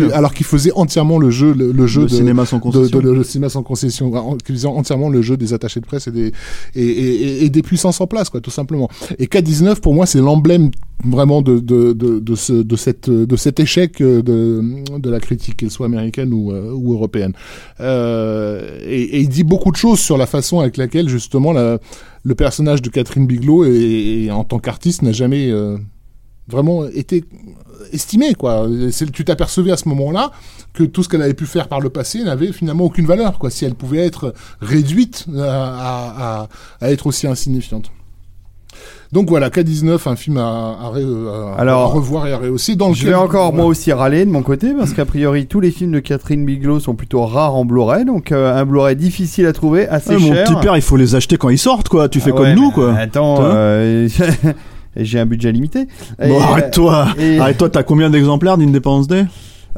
de 0.07 0.11
alors 0.11 0.33
qu'il 0.33 0.45
faisait 0.45 0.71
entièrement 0.75 1.17
le 1.19 1.29
jeu 1.29 1.53
le, 1.53 1.71
le 1.71 1.87
jeu 1.87 2.01
Le 2.01 2.07
de 2.07 2.11
cinéma 2.13 2.45
sans 2.45 2.57
de, 2.57 2.61
concession. 2.63 2.99
de- 2.99 3.11
le 3.11 3.23
cinéma 3.23 3.49
sans 3.49 3.63
concession, 3.63 4.13
en- 4.13 4.35
qui 4.37 4.51
faisait 4.53 4.67
entièrement 4.67 5.09
le 5.09 5.21
jeu 5.21 5.37
des 5.37 5.53
attachés 5.53 5.79
de 5.79 5.85
presse 5.85 6.07
et 6.07 6.11
des 6.11 6.31
et, 6.75 6.81
et, 6.83 6.83
et- 7.41 7.45
et 7.45 7.49
des 7.49 7.61
puissances 7.61 8.01
en 8.01 8.07
place, 8.07 8.29
quoi, 8.29 8.41
tout 8.41 8.51
simplement. 8.51 8.89
Et 9.19 9.25
K19 9.27 9.79
pour 9.79 9.93
moi 9.93 10.05
c'est 10.05 10.19
l'emblème 10.19 10.71
vraiment 11.05 11.41
de 11.41 11.59
de 11.59 11.93
de 11.93 12.19
de, 12.19 12.35
ce, 12.35 12.53
de 12.53 12.75
cette 12.75 13.09
de 13.09 13.35
cet 13.35 13.59
échec 13.59 14.01
euh, 14.01 14.21
de 14.23 14.97
de 14.97 15.09
la 15.09 15.19
critique, 15.19 15.57
qu'elle 15.57 15.71
soit 15.71 15.85
américaine 15.85 16.33
ou 16.33 16.51
euh, 16.51 16.71
ou 16.73 16.93
européenne. 16.93 17.33
Euh, 17.79 18.79
et, 18.83 19.03
et 19.03 19.19
il 19.19 19.29
dit 19.29 19.43
beaucoup 19.43 19.71
de 19.71 19.77
choses 19.77 19.99
sur 19.99 20.17
la 20.17 20.25
façon 20.25 20.59
avec 20.59 20.77
laquelle 20.77 21.07
justement 21.07 21.53
la, 21.53 21.79
le 22.23 22.35
personnage 22.35 22.81
de 22.81 22.89
Catherine 22.89 23.27
Bigelow 23.27 23.65
et, 23.65 24.25
et 24.25 24.31
en 24.31 24.43
tant 24.43 24.59
qu'artiste 24.59 25.03
n'a 25.03 25.11
jamais 25.11 25.51
euh, 25.51 25.77
vraiment 26.47 26.85
été 26.87 27.23
estimé 27.93 28.33
quoi. 28.33 28.67
Tu 29.13 29.23
t'apercevais 29.23 29.71
à 29.71 29.77
ce 29.77 29.87
moment-là 29.89 30.31
que 30.73 30.83
tout 30.83 31.03
ce 31.03 31.09
qu'elle 31.09 31.21
avait 31.21 31.33
pu 31.35 31.45
faire 31.45 31.67
par 31.67 31.79
le 31.79 31.89
passé 31.89 32.23
n'avait 32.23 32.51
finalement 32.51 32.85
aucune 32.85 33.05
valeur 33.05 33.37
quoi. 33.37 33.49
Si 33.51 33.65
elle 33.65 33.75
pouvait 33.75 34.05
être 34.05 34.33
réduite 34.61 35.25
à, 35.37 36.41
à, 36.41 36.49
à 36.81 36.91
être 36.91 37.05
aussi 37.07 37.27
insignifiante. 37.27 37.91
Donc 39.13 39.29
voilà, 39.29 39.49
K19, 39.49 40.09
un 40.09 40.15
film 40.17 40.35
à, 40.37 40.77
à, 40.83 40.89
ré- 40.89 41.01
à- 41.01 41.59
Alors, 41.61 41.81
à 41.83 41.85
revoir 41.85 42.27
et 42.27 42.33
à 42.33 42.37
rehausser. 42.37 42.75
Dans 42.75 42.91
Je 42.93 42.99
lequel- 43.03 43.09
vais 43.11 43.15
encore 43.15 43.51
voilà. 43.51 43.57
moi 43.57 43.65
aussi 43.67 43.93
râler 43.93 44.25
de 44.25 44.29
mon 44.29 44.41
côté 44.43 44.73
parce 44.77 44.91
qu'a 44.91 45.05
priori 45.05 45.45
tous 45.47 45.61
les 45.61 45.71
films 45.71 45.91
de 45.93 45.99
Catherine 45.99 46.43
Bigelow 46.45 46.79
sont 46.81 46.93
plutôt 46.95 47.25
rares 47.25 47.55
en 47.55 47.63
Blu-ray 47.63 48.03
donc 48.03 48.31
euh, 48.33 48.53
un 48.53 48.65
Blu-ray 48.65 48.97
difficile 48.97 49.45
à 49.45 49.53
trouver 49.53 49.87
assez 49.87 50.15
Ouais, 50.15 50.19
mon 50.19 50.33
cher. 50.33 50.43
petit 50.43 50.55
père, 50.61 50.75
il 50.75 50.81
faut 50.81 50.97
les 50.97 51.15
acheter 51.15 51.37
quand 51.37 51.47
ils 51.49 51.57
sortent, 51.57 51.87
quoi. 51.87 52.09
Tu 52.09 52.19
fais 52.19 52.31
Ah 52.33 52.37
comme 52.37 52.45
ouais, 52.47 52.55
nous, 52.55 52.71
quoi. 52.71 52.95
Attends, 52.97 53.37
euh, 53.43 54.09
j'ai 54.97 55.19
un 55.19 55.25
budget 55.25 55.51
limité. 55.53 55.87
Bon, 56.19 56.41
arrête-toi. 56.41 57.07
et- 57.17 57.39
Arrête-toi, 57.39 57.69
t'as 57.69 57.83
combien 57.83 58.09
d'exemplaires 58.09 58.57
d'Independence 58.57 59.07
Day? 59.07 59.25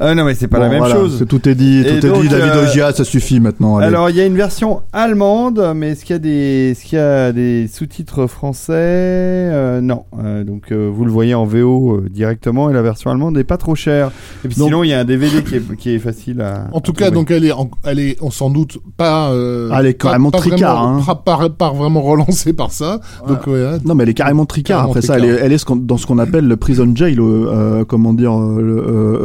Ah 0.02 0.14
non 0.14 0.24
mais 0.24 0.34
c'est 0.34 0.48
pas 0.48 0.56
Bon, 0.56 0.62
la 0.64 0.68
même 0.70 0.78
voilà, 0.78 0.94
chose. 0.94 1.18
c'est- 1.18 1.26
Tout 1.26 1.46
est 1.48 1.54
dit, 1.54 1.80
Et 1.80 2.00
tout 2.00 2.06
est 2.06 2.10
donc, 2.10 2.22
dit, 2.22 2.28
David 2.28 2.52
euh, 2.56 2.62
Ogia, 2.64 2.92
ça 2.92 3.04
suffit 3.04 3.38
maintenant. 3.38 3.76
allez. 3.76 3.86
Alors 3.88 4.08
il 4.08 4.16
y 4.16 4.20
a 4.20 4.24
une 4.26 4.34
version 4.36 4.80
allemande, 4.94 5.62
mais 5.76 5.90
est-ce 5.90 6.04
qu'il 6.06 6.14
y 6.14 6.16
a 6.16 6.18
des, 6.18 6.70
est-ce 6.72 6.84
qu'il 6.84 6.98
y 6.98 7.00
a 7.02 7.32
des 7.32 7.68
sous-titres 7.68 8.26
français? 8.26 8.72
Euh, 8.74 9.80
Non. 9.80 10.04
Euh, 10.24 10.42
donc 10.44 10.72
euh, 10.72 10.90
vous 10.92 11.04
le 11.04 11.10
voyez 11.10 11.34
en 11.34 11.44
VO 11.44 11.96
euh, 11.96 12.08
directement 12.10 12.70
et 12.70 12.72
la 12.72 12.82
version 12.82 13.10
allemande 13.10 13.36
n'est 13.36 13.44
pas 13.44 13.56
trop 13.58 13.74
chère. 13.74 14.10
Et 14.44 14.48
puis 14.48 14.56
Donc- 14.58 14.68
sinon 14.68 14.84
il 14.84 14.88
y 14.88 14.94
a 14.94 15.00
un 15.00 15.04
DVD 15.04 15.42
qui 15.42 15.56
est, 15.56 15.76
qui 15.76 15.90
est 15.94 15.98
facile 15.98 16.40
à. 16.40 16.68
En 16.72 16.80
tout 16.80 16.92
à 16.92 16.94
cas, 16.94 17.04
trouver. 17.06 17.20
donc 17.20 17.30
elle 17.30 17.44
est, 17.44 17.52
en- 17.52 17.70
elle 17.84 17.98
est, 17.98 18.16
on 18.22 18.30
s'en 18.30 18.48
doute 18.50 18.78
pas. 18.96 19.30
Euh, 19.32 19.68
Ah, 19.72 19.80
elle 19.80 19.86
est 19.86 19.94
carrément 19.94 20.30
tricard, 20.30 20.82
hein. 20.82 21.02
Pas, 21.06 21.14
pas- 21.14 21.48
pas 21.50 21.72
vraiment 21.72 22.00
relancée 22.02 22.52
par 22.54 22.70
ça. 22.72 23.00
Donc 23.28 23.46
ouais. 23.46 23.78
Non, 23.84 23.94
mais 23.94 24.04
elle 24.04 24.08
est 24.10 24.14
carrément 24.14 24.46
tricard. 24.46 24.84
Après 24.84 25.02
ça, 25.02 25.18
elle 25.18 25.24
est, 25.26 25.38
elle 25.42 25.52
est 25.52 25.58
ce 25.58 25.66
dans 25.74 25.96
ce 25.98 26.06
qu'on 26.06 26.18
appelle 26.18 26.46
le 26.48 26.56
prison 26.56 26.90
jail, 26.94 27.16
euh, 27.18 27.46
euh, 27.48 27.84
comment 27.84 28.12
dire, 28.14 28.32
euh, 28.32 28.60
le, 28.60 28.78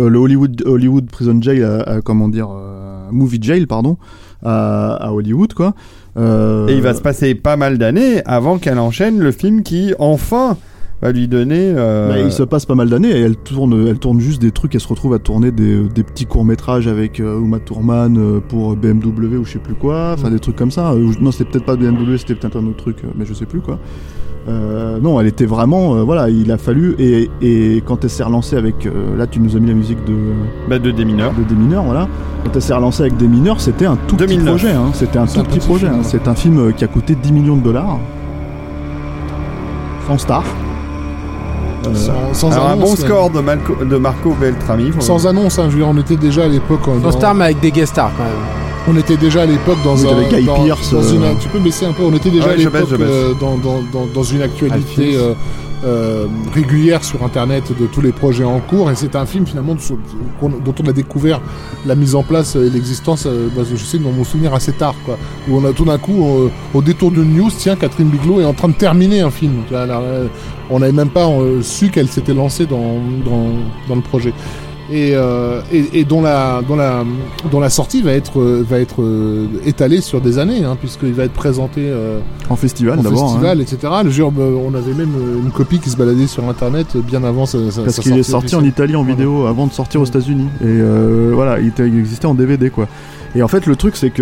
euh, 0.06 0.10
le 0.10 0.20
Hollywood, 0.20 0.64
Hollywood 0.66 1.10
prison 1.10 1.42
jail, 1.42 1.62
euh, 1.62 1.82
euh, 1.88 2.02
comment 2.04 2.28
dire, 2.30 2.50
euh, 2.52 3.10
movie 3.12 3.40
jail, 3.42 3.66
pardon, 3.66 3.98
à, 4.44 4.96
à 4.96 5.12
Hollywood, 5.12 5.54
quoi. 5.54 5.74
Euh, 6.18 6.68
Et 6.68 6.74
il 6.76 6.82
va 6.82 6.94
se 6.94 7.02
passer 7.02 7.36
pas 7.36 7.58
mal 7.58 7.78
d'années 7.78 8.22
avant 8.26 8.58
qu'elle 8.58 8.80
enchaîne 8.80 9.20
le 9.20 9.32
film 9.32 9.64
qui, 9.64 9.94
enfin, 10.00 10.58
va 11.02 11.12
lui 11.12 11.28
donner. 11.28 11.74
euh, 11.76 12.10
Bah, 12.10 12.20
il 12.20 12.32
se 12.32 12.42
passe 12.44 12.66
pas 12.66 12.76
mal 12.76 12.90
d'années 12.90 13.10
et 13.12 13.20
elle 13.22 13.36
tourne, 13.36 13.86
elle 13.88 14.00
tourne 14.00 14.20
juste 14.22 14.42
des 14.42 14.52
trucs. 14.52 14.74
Elle 14.76 14.82
se 14.82 14.88
retrouve 14.88 15.14
à 15.14 15.20
tourner 15.20 15.52
des, 15.52 15.84
des 15.90 16.04
petits 16.04 16.26
courts 16.26 16.46
métrages 16.46 16.88
avec 16.88 17.20
euh, 17.20 17.38
Uma 17.40 17.60
Thurman 17.60 18.40
pour 18.48 18.76
BMW 18.78 19.36
ou 19.38 19.44
je 19.46 19.52
sais 19.54 19.60
plus 19.60 19.74
quoi. 19.74 20.14
Enfin 20.14 20.30
des 20.32 20.40
trucs 20.40 20.56
comme 20.56 20.72
ça. 20.72 20.94
Non, 21.20 21.32
c'était 21.32 21.52
peut-être 21.52 21.66
pas 21.66 21.76
BMW, 21.76 22.18
c'était 22.18 22.36
peut-être 22.36 22.58
un 22.58 22.66
autre 22.66 22.78
truc, 22.78 22.98
mais 23.18 23.26
je 23.26 23.34
sais 23.34 23.46
plus 23.46 23.60
quoi. 23.60 23.78
Euh, 24.48 25.00
non, 25.02 25.20
elle 25.20 25.26
était 25.26 25.46
vraiment, 25.48 25.96
euh, 25.96 26.04
voilà, 26.04 26.30
il 26.30 26.52
a 26.52 26.58
fallu 26.60 26.96
et, 27.00 27.32
et 27.42 27.82
quand 27.84 28.04
elle 28.04 28.12
s'est 28.12 28.24
relancée 28.24 28.56
avec, 28.58 28.86
euh, 28.86 29.18
là 29.18 29.26
tu 29.26 29.40
nous 29.40 29.56
as 29.56 29.60
mis 29.60 29.68
la 29.70 29.74
musique 29.74 30.04
de, 30.06 30.14
bah, 30.70 30.78
de 30.78 30.92
des 30.92 31.04
mineurs. 31.04 31.34
de 31.34 31.42
des 31.44 31.56
mineurs, 31.56 31.84
voilà. 31.84 32.08
Quand 32.44 32.52
elle 32.54 32.62
s'est 32.62 32.76
relancée 32.76 33.02
avec 33.02 33.18
des 33.18 33.28
mineurs, 33.28 33.60
c'était 33.60 33.88
un 33.88 33.98
tout 34.08 34.16
2009. 34.16 34.44
petit 34.46 34.50
projet. 34.66 34.76
Hein. 34.78 34.90
C'était 34.94 35.18
un 35.18 35.26
C'est 35.26 35.34
tout 35.36 35.40
un 35.40 35.44
petit 35.46 35.58
petit 35.60 35.68
projet. 35.68 35.86
film, 35.88 35.94
hein. 35.96 35.98
ouais. 36.04 36.08
C'est 36.08 36.28
un 36.28 36.36
film 36.36 36.74
qui 36.74 36.84
a 36.84 36.88
coûté 36.88 37.16
10 37.16 37.34
millions 37.34 37.56
de 37.58 37.64
dollars, 37.64 37.98
sans 40.08 40.18
star. 40.20 40.44
Euh, 41.88 41.94
Sans, 41.94 42.34
sans 42.34 42.52
Alors 42.52 42.70
un 42.70 42.78
bon 42.78 42.96
score 42.96 43.30
de, 43.30 43.40
Malco- 43.42 43.84
de 43.88 43.98
Marco 43.98 44.36
Beltrami. 44.40 44.92
Sans 45.00 45.28
annonce, 45.28 45.60
hein, 45.60 45.66
je 45.70 45.74
veux 45.76 45.84
dire, 45.84 45.88
on 45.88 45.98
était 46.00 46.16
déjà 46.16 46.44
à 46.46 46.48
l'époque. 46.48 46.82
Sans 46.86 47.00
dans- 47.00 47.12
star, 47.12 47.34
mais 47.36 47.46
avec 47.46 47.60
des 47.60 47.72
guest 47.72 47.94
stars 47.94 48.12
quand 48.18 48.24
même. 48.24 48.34
On 48.88 48.96
était 48.98 49.18
déjà 49.18 49.42
à 49.42 49.46
l'époque 49.46 49.78
dans 49.84 49.96
Oui, 49.96 50.04
un. 50.06 50.30
t'avais 50.30 50.42
Guy 50.42 50.46
dans- 50.46 50.64
Pearce, 50.64 50.92
dans 50.94 51.02
une- 51.02 51.24
euh, 51.24 51.34
tu 51.42 51.50
peux 51.50 51.60
baisser 51.60 51.86
un 51.86 51.92
peu. 51.94 52.04
On 52.04 52.14
était 52.14 52.30
déjà 52.30 52.46
Ouais, 52.48 52.54
à 52.54 52.56
l'époque 52.58 52.88
euh, 53.02 53.34
dans, 53.40 53.58
dans, 53.58 53.82
dans, 53.92 54.06
dans 54.14 54.24
une 54.24 54.44
actualité 54.44 55.16
euh, 55.18 55.34
euh, 55.84 56.26
régulière 56.54 57.04
sur 57.04 57.24
Internet 57.24 57.64
de 57.80 57.88
tous 57.88 58.02
les 58.02 58.12
projets 58.12 58.44
en 58.44 58.60
cours. 58.60 58.92
Et 58.92 58.96
c'est 58.96 59.16
un 59.16 59.26
film 59.26 59.48
finalement 59.48 59.76
dont 60.44 60.76
on 60.84 60.88
a 60.88 60.92
découvert 60.94 61.42
la 61.88 61.96
mise 61.96 62.14
en 62.14 62.22
place 62.22 62.56
et 62.56 62.70
l'existence. 62.70 63.26
euh, 63.26 63.48
bah, 63.56 63.64
je 63.68 63.76
sais 63.76 63.98
dans 63.98 64.12
mon 64.12 64.24
souvenir 64.24 64.54
assez 64.54 64.72
tard, 64.74 64.94
quoi. 65.04 65.18
Où 65.50 65.58
on 65.58 65.66
a 65.66 65.72
tout 65.74 65.86
d'un 65.86 65.98
coup, 65.98 66.24
au 66.76 66.82
détour 66.84 67.10
d'une 67.12 67.36
news, 67.36 67.50
tiens, 67.58 67.76
Catherine 67.76 68.10
Bigelow 68.10 68.40
est 68.42 68.46
en 68.46 68.54
train 68.54 68.68
de 68.70 68.74
terminer 68.76 69.22
un 69.22 69.32
film. 69.32 69.54
On 70.70 70.80
n'avait 70.80 70.92
même 70.92 71.10
pas 71.10 71.28
euh, 71.28 71.62
su 71.62 71.90
qu'elle 71.90 72.08
s'était 72.08 72.34
lancée 72.34 72.66
dans, 72.66 73.00
dans, 73.24 73.50
dans 73.88 73.96
le 73.96 74.02
projet. 74.02 74.34
Et, 74.92 75.14
euh, 75.16 75.62
et, 75.74 76.00
et 76.02 76.04
dont 76.04 76.22
la 76.22 76.62
dont 76.62 76.76
la 76.76 77.04
dont 77.52 77.60
la 77.60 77.72
sortie 77.72 78.04
va 78.04 78.12
être 78.12 78.40
euh, 78.40 78.64
va 78.70 78.78
être 78.80 79.02
euh, 79.02 79.48
étalée 79.66 80.00
sur 80.00 80.22
des 80.22 80.38
années 80.38 80.64
hein, 80.64 80.78
puisqu'il 80.80 81.14
va 81.14 81.24
être 81.24 81.34
présenté 81.34 81.82
euh, 81.86 82.20
en 82.52 82.56
festival 82.56 83.00
en 83.00 83.02
d'abord. 83.02 83.24
hein. 83.24 83.28
festival 83.30 83.62
etc 83.62 83.78
le 84.04 84.10
euh, 84.44 84.56
on 84.64 84.76
avait 84.76 84.94
même 84.94 85.14
euh, 85.18 85.42
une 85.44 85.50
copie 85.52 85.80
qui 85.80 85.90
se 85.90 85.98
baladait 85.98 86.28
sur 86.28 86.48
internet 86.48 86.86
euh, 86.96 87.02
bien 87.02 87.24
avant 87.24 87.48
sa, 87.48 87.58
sa- 87.72 87.82
Parce 87.82 87.96
sa 87.96 88.02
qu'il 88.04 88.16
est 88.20 88.22
sorti 88.22 88.56
en. 88.56 88.64
Italie 88.64 88.96
en 88.96 89.04
vidéo 89.04 89.48
avant 89.48 89.66
de 89.66 89.72
sortir 89.74 90.02
aux 90.02 90.06
Mm. 90.06 90.08
États-Unis. 90.08 90.48
Et 90.62 90.66
euh, 90.66 91.32
voilà, 91.34 91.60
il, 91.60 91.70
était- 91.70 91.88
il 91.88 91.98
existait 91.98 92.28
en 92.28 92.36
DVD 92.36 92.70
quoi. 92.70 92.88
Et 93.36 93.42
en 93.44 93.48
fait, 93.48 93.66
le 93.66 93.76
truc 93.76 93.96
c'est 93.96 94.12
que, 94.12 94.22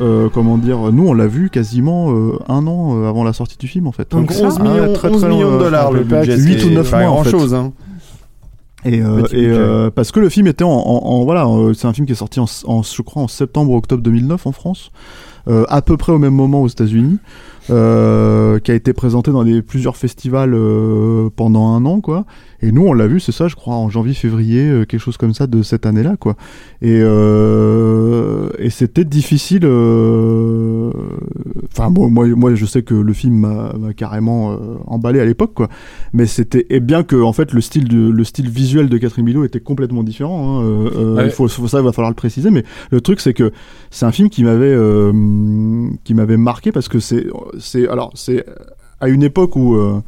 euh, 0.00 0.28
comment 0.32 0.58
dire, 0.58 0.78
nous 0.92 1.06
on 1.08 1.12
l'a 1.12 1.26
vu 1.26 1.50
quasiment 1.50 2.12
euh, 2.12 2.38
un 2.48 2.66
an 2.66 3.04
avant 3.06 3.24
la 3.24 3.32
sortie 3.32 3.56
du 3.58 3.66
film 3.68 3.86
en 3.88 3.92
fait. 3.92 4.10
Donc 4.12 4.32
Ah, 4.32 4.42
11 4.44 4.58
ouais, 4.58 4.62
millions, 4.62 4.92
très, 4.94 5.08
11 5.10 5.20
très 5.20 5.28
millions 5.28 5.50
long, 5.50 5.56
de 5.58 5.62
dollars 5.64 5.92
le 5.92 6.04
budget. 6.04 6.36
8 6.36 6.58
c'est 6.60 6.66
ou 6.66 6.70
9 6.70 6.90
pas 6.90 7.00
mois 7.00 7.08
en 7.08 7.14
grand 7.14 7.24
fait. 7.24 7.30
chose. 7.30 7.52
Hein. 7.54 7.72
Et, 8.86 9.02
euh, 9.02 9.22
et, 9.32 9.46
euh, 9.46 9.90
parce 9.90 10.12
que 10.12 10.20
le 10.20 10.28
film 10.28 10.46
était 10.46 10.64
en, 10.64 10.70
en- 10.70 11.02
en- 11.04 11.24
voilà, 11.24 11.46
euh, 11.46 11.74
c'est 11.74 11.86
un 11.86 11.92
film 11.92 12.06
qui 12.06 12.12
est 12.12 12.16
sorti 12.16 12.40
en, 12.40 12.46
en- 12.66 12.82
je 12.82 13.02
crois 13.02 13.22
en 13.22 13.28
septembre 13.28 13.72
ou 13.72 13.76
octobre 13.76 14.02
2009 14.02 14.46
en 14.46 14.52
France, 14.52 14.90
euh, 15.48 15.64
à 15.68 15.82
peu 15.82 15.96
près 15.96 16.12
au 16.12 16.18
même 16.18 16.34
moment 16.34 16.62
aux 16.62 16.68
États-Unis, 16.68 17.18
euh, 17.70 18.58
qui 18.60 18.70
a 18.70 18.74
été 18.74 18.92
présenté 18.92 19.30
dans 19.32 19.44
des 19.44 19.62
plusieurs 19.62 19.96
festivals 19.96 20.54
euh, 20.54 21.28
pendant 21.34 21.68
un 21.74 21.84
an 21.84 22.00
quoi. 22.00 22.24
Et 22.62 22.72
nous 22.72 22.86
on 22.86 22.94
l'a 22.94 23.06
vu, 23.06 23.20
c'est 23.20 23.32
ça, 23.32 23.48
je 23.48 23.54
crois 23.54 23.74
en 23.74 23.90
janvier-février, 23.90 24.66
euh, 24.68 24.84
quelque 24.86 25.00
chose 25.00 25.18
comme 25.18 25.34
ça 25.34 25.46
de 25.46 25.62
cette 25.62 25.84
année-là 25.84 26.16
quoi. 26.18 26.36
Et 26.80 27.00
euh, 27.02 28.48
et 28.58 28.70
c'était 28.70 29.04
difficile. 29.04 29.64
euh, 29.64 30.90
Enfin 31.72 31.90
bon, 31.90 32.08
moi 32.08 32.26
moi 32.28 32.54
je 32.54 32.64
sais 32.64 32.82
que 32.82 32.94
le 32.94 33.12
film 33.12 33.34
m'a 33.40 33.72
carrément 33.94 34.52
euh, 34.52 34.56
emballé 34.86 35.20
à 35.20 35.24
l'époque 35.24 35.52
quoi 35.54 35.68
mais 36.14 36.24
c'était 36.26 36.66
et 36.70 36.80
bien 36.80 37.02
que 37.02 37.16
en 37.16 37.32
fait 37.34 37.52
le 37.52 37.60
style 37.60 37.88
de 37.88 38.08
le 38.08 38.24
style 38.24 38.48
visuel 38.48 38.88
de 38.88 38.96
Catherine 38.98 39.24
Bigelow 39.24 39.44
était 39.44 39.60
complètement 39.60 40.02
différent 40.02 40.60
hein, 40.60 40.64
Ouais. 40.96 41.26
il 41.26 41.30
faut, 41.30 41.48
faut 41.48 41.68
ça 41.68 41.78
il 41.80 41.84
va 41.84 41.92
falloir 41.92 42.10
le 42.10 42.14
préciser 42.16 42.50
mais 42.50 42.64
le 42.90 43.00
truc 43.00 43.20
c'est 43.20 43.34
que 43.34 43.52
c'est 43.90 44.06
un 44.06 44.12
film 44.12 44.30
qui 44.30 44.42
m'avait 44.44 44.72
euh, 44.72 45.12
qui 46.04 46.14
m'avait 46.14 46.36
marqué 46.38 46.72
parce 46.72 46.88
que 46.88 46.98
c'est 46.98 47.26
c'est 47.58 47.88
alors 47.88 48.12
c'est 48.14 48.44
à 49.00 49.08
une 49.08 49.22
époque 49.22 49.56
où 49.56 49.74
euh, 49.74 50.00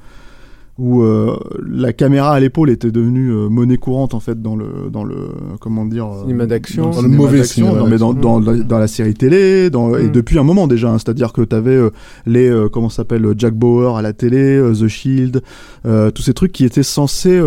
où 0.78 1.02
euh, 1.02 1.36
la 1.68 1.92
caméra 1.92 2.30
à 2.30 2.38
l'épaule 2.38 2.70
était 2.70 2.92
devenue 2.92 3.30
euh, 3.32 3.48
monnaie 3.48 3.78
courante 3.78 4.14
en 4.14 4.20
fait 4.20 4.40
dans 4.40 4.54
le 4.54 4.66
dans 4.92 5.02
le 5.02 5.16
comment 5.60 5.84
dire 5.84 6.06
euh, 6.06 6.20
Cinéma 6.22 6.46
d'action. 6.46 6.84
dans 6.90 6.96
Dans 6.96 7.02
le 7.02 7.08
mauvais 7.08 7.42
cinéma 7.42 7.74
non, 7.80 7.86
mais 7.88 7.98
dans, 7.98 8.12
dans, 8.14 8.38
la- 8.38 8.58
dans 8.58 8.78
la 8.78 8.86
série 8.86 9.14
télé 9.14 9.70
dans, 9.70 9.96
et 9.96 10.04
Mm. 10.04 10.12
depuis 10.12 10.38
un 10.38 10.44
moment 10.44 10.68
déjà 10.68 10.88
hein, 10.90 10.98
c'est-à-dire 10.98 11.32
que 11.32 11.42
t'avais 11.42 11.74
euh, 11.74 11.90
les 12.26 12.48
comment 12.72 12.90
s'appelle 12.90 13.26
Jack 13.36 13.54
Bauer 13.54 13.96
à 13.98 14.02
la 14.02 14.12
télé 14.12 14.62
The 14.78 14.86
Shield 14.86 15.42
tous 15.82 16.22
ces 16.22 16.32
trucs 16.34 16.52
qui 16.52 16.64
étaient 16.64 16.84
censés 16.84 17.40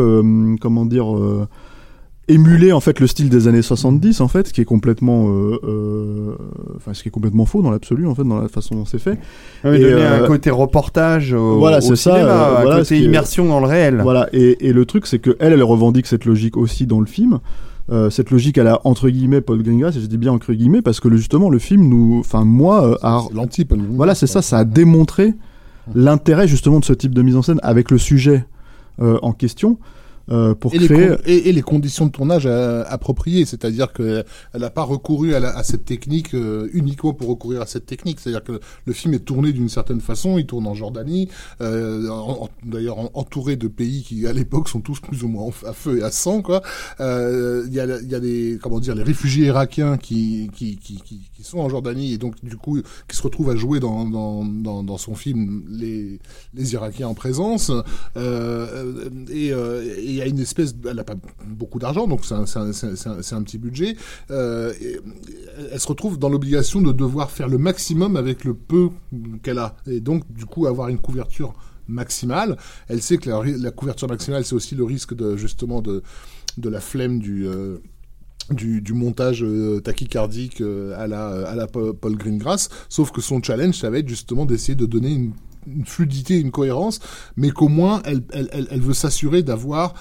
comment 0.59 0.85
dire 0.85 1.05
émuler 2.33 2.71
en 2.71 2.79
fait 2.79 2.99
le 2.99 3.07
style 3.07 3.29
des 3.29 3.47
années 3.47 3.61
70 3.61 4.21
en 4.21 4.27
fait 4.27 4.47
ce 4.47 4.53
qui 4.53 4.61
est 4.61 4.65
complètement 4.65 5.27
euh, 5.29 5.59
euh, 5.63 6.35
enfin 6.77 6.93
ce 6.93 7.01
qui 7.03 7.09
est 7.09 7.11
complètement 7.11 7.45
faux 7.45 7.61
dans 7.61 7.71
l'absolu 7.71 8.07
en 8.07 8.15
fait 8.15 8.23
dans 8.23 8.39
la 8.39 8.47
façon 8.47 8.75
dont 8.75 8.85
c'est 8.85 8.99
fait 8.99 9.17
Ouais, 9.63 9.77
Et, 9.77 9.81
donner 9.81 9.93
euh, 10.03 10.23
un 10.23 10.27
côté 10.27 10.49
reportage 10.49 11.33
au, 11.33 11.57
voilà, 11.59 11.77
au 11.77 11.81
c'est 11.81 11.95
ça, 11.95 12.13
cinéma, 12.15 12.29
euh, 12.31 12.57
un 12.57 12.61
voilà, 12.63 12.77
côté 12.79 12.99
immersion 12.99 13.45
dans 13.47 13.59
le 13.59 13.67
réel. 13.67 13.99
Voilà, 14.01 14.29
et, 14.33 14.67
et 14.67 14.73
le 14.73 14.85
truc, 14.85 15.05
c'est 15.07 15.19
que 15.19 15.35
elle, 15.39 15.53
elle 15.53 15.63
revendique 15.63 16.07
cette 16.07 16.25
logique 16.25 16.57
aussi 16.57 16.85
dans 16.87 16.99
le 16.99 17.05
film. 17.05 17.39
Euh, 17.91 18.09
cette 18.09 18.29
logique, 18.31 18.57
elle 18.57 18.67
a 18.67 18.79
entre 18.85 19.09
guillemets 19.09 19.41
Paul 19.41 19.61
Greengrass, 19.61 19.97
et 19.97 19.99
je 20.01 20.05
dis 20.05 20.17
bien 20.17 20.31
entre 20.31 20.53
guillemets 20.53 20.81
parce 20.81 20.99
que 20.99 21.07
le- 21.09 21.17
justement 21.17 21.49
le 21.49 21.59
film 21.59 21.87
nous, 21.89 22.17
enfin 22.19 22.45
moi, 22.45 22.85
euh, 22.85 22.95
a- 23.01 23.23
l'anti 23.33 23.67
voilà, 23.91 24.15
c'est 24.15 24.27
ça, 24.27 24.41
ça 24.41 24.59
a 24.59 24.63
démontré 24.63 25.33
l'intérêt 25.95 26.47
justement 26.47 26.79
de 26.79 26.85
ce 26.85 26.93
type 26.93 27.13
de 27.13 27.21
mise 27.21 27.35
en 27.35 27.41
scène 27.41 27.59
avec 27.63 27.91
le 27.91 27.97
sujet 27.97 28.45
euh, 29.01 29.17
en 29.23 29.33
question 29.33 29.77
euh, 30.31 30.55
pour 30.55 30.73
et 30.73 30.79
les, 30.79 30.87
créer. 30.87 31.07
con- 31.09 31.17
et, 31.25 31.49
et 31.49 31.51
les 31.51 31.61
conditions 31.61 32.05
de 32.05 32.11
tournage 32.11 32.45
euh, 32.45 32.83
appropriées, 32.87 33.45
c'est-à-dire 33.45 33.93
que 33.93 34.23
elle 34.53 34.61
n'a 34.61 34.69
pas 34.69 34.83
recouru 34.83 35.35
à, 35.35 35.39
la- 35.39 35.55
à 35.57 35.63
cette 35.63 35.85
technique 35.85 36.33
euh, 36.33 36.69
uniquement 36.73 37.13
pour 37.13 37.27
recourir 37.27 37.61
à 37.61 37.65
cette 37.65 37.85
technique, 37.85 38.19
c'est-à-dire 38.19 38.43
que 38.43 38.59
le 38.85 38.93
film 38.93 39.13
est 39.13 39.19
tourné 39.25 39.51
d'une 39.53 39.69
certaine 39.69 40.01
façon, 40.01 40.37
il 40.37 40.45
tourne 40.45 40.65
en 40.67 40.73
Jordanie, 40.75 41.29
euh, 41.61 42.07
d'ailleurs 42.63 42.99
en- 42.99 43.11
entouré 43.13 43.55
de 43.55 43.67
pays 43.67 44.03
qui 44.03 44.25
à 44.27 44.33
l'époque 44.33 44.69
sont 44.69 44.81
tous 44.81 44.99
plus 44.99 45.23
ou 45.23 45.27
moins 45.27 45.49
à 45.67 45.73
feu 45.73 45.99
et 45.99 46.03
à 46.03 46.11
sang, 46.11 46.41
quoi. 46.41 46.61
Euh, 46.99 47.65
Il 47.67 47.73
y 47.73 47.79
a, 47.79 47.99
il 48.01 48.09
y 48.09 48.15
a 48.15 48.19
des 48.19 48.57
comment 48.61 48.79
dire 48.79 48.95
les 48.95 49.03
réfugiés 49.03 49.47
irakiens 49.47 49.97
qui 49.97 50.49
qui, 50.55 50.77
qui, 50.77 50.95
qui 51.01 51.21
qui 51.35 51.43
sont 51.43 51.59
en 51.59 51.69
Jordanie 51.69 52.13
et 52.13 52.17
donc 52.17 52.35
du 52.43 52.55
coup 52.57 52.79
qui 53.07 53.15
se 53.15 53.21
retrouvent 53.21 53.49
à 53.49 53.55
jouer 53.55 53.79
dans 53.79 54.05
dans, 54.05 54.45
dans, 54.45 54.83
dans 54.83 54.97
son 54.97 55.15
film 55.15 55.63
les 55.69 56.19
les 56.53 56.73
Irakiens 56.73 57.07
en 57.07 57.13
présence 57.13 57.71
euh, 58.17 59.09
et 59.31 59.51
euh, 59.53 59.83
et 59.97 60.20
a 60.23 60.27
une 60.27 60.39
espèce 60.39 60.75
elle 60.87 60.95
n'a 60.95 61.03
pas 61.03 61.15
beaucoup 61.45 61.79
d'argent 61.79 62.07
donc 62.07 62.25
c'est 62.25 62.33
un, 62.33 63.43
petit 63.43 63.57
budget. 63.57 63.95
Euh, 64.29 64.73
elle 65.71 65.79
se 65.79 65.87
retrouve 65.87 66.17
dans 66.17 66.29
l'obligation 66.29 66.81
de 66.81 66.91
devoir 66.91 67.31
faire 67.31 67.47
le 67.47 67.57
maximum 67.57 68.15
avec 68.15 68.43
le 68.43 68.53
peu 68.53 68.89
qu'elle 69.43 69.59
a 69.59 69.75
et 69.87 69.99
donc 69.99 70.31
du 70.31 70.45
coup 70.45 70.67
avoir 70.67 70.89
une 70.89 70.99
couverture 70.99 71.53
maximale. 71.87 72.57
Elle 72.87 73.01
sait 73.01 73.17
que 73.17 73.29
la, 73.29 73.71
couverture 73.71 74.07
maximale 74.07 74.45
c'est 74.45 74.55
aussi 74.55 74.75
le 74.75 74.83
risque 74.83 75.13
de 75.13 75.35
justement 75.35 75.81
de 75.81 76.03
de 76.57 76.69
la 76.69 76.81
flemme 76.81 77.19
du 77.19 77.47
euh, 77.47 77.77
du, 78.49 78.93
montage 78.93 79.43
euh, 79.43 79.79
tachycardique 79.79 80.61
à 80.61 81.07
la 81.07 81.47
à 81.47 81.55
la 81.55 81.67
Pa- 81.67 81.93
Paul 81.99 82.15
Greengrass. 82.17 82.69
Sauf 82.89 83.11
que 83.11 83.21
son 83.21 83.41
challenge 83.41 83.75
ça 83.75 83.89
va 83.89 83.99
être 83.99 84.09
justement 84.09 84.45
d'essayer 84.45 84.75
de 84.75 84.85
donner 84.85 85.11
une, 85.11 85.33
une 85.67 85.85
fluidité 85.85 86.39
une 86.39 86.51
cohérence 86.51 86.99
mais 87.37 87.51
qu'au 87.51 87.67
moins 87.67 88.01
elle 88.05 88.23
elle, 88.33 88.67
elle, 88.71 88.81
veut 88.81 88.93
s'assurer 88.93 89.43
d'avoir 89.43 89.93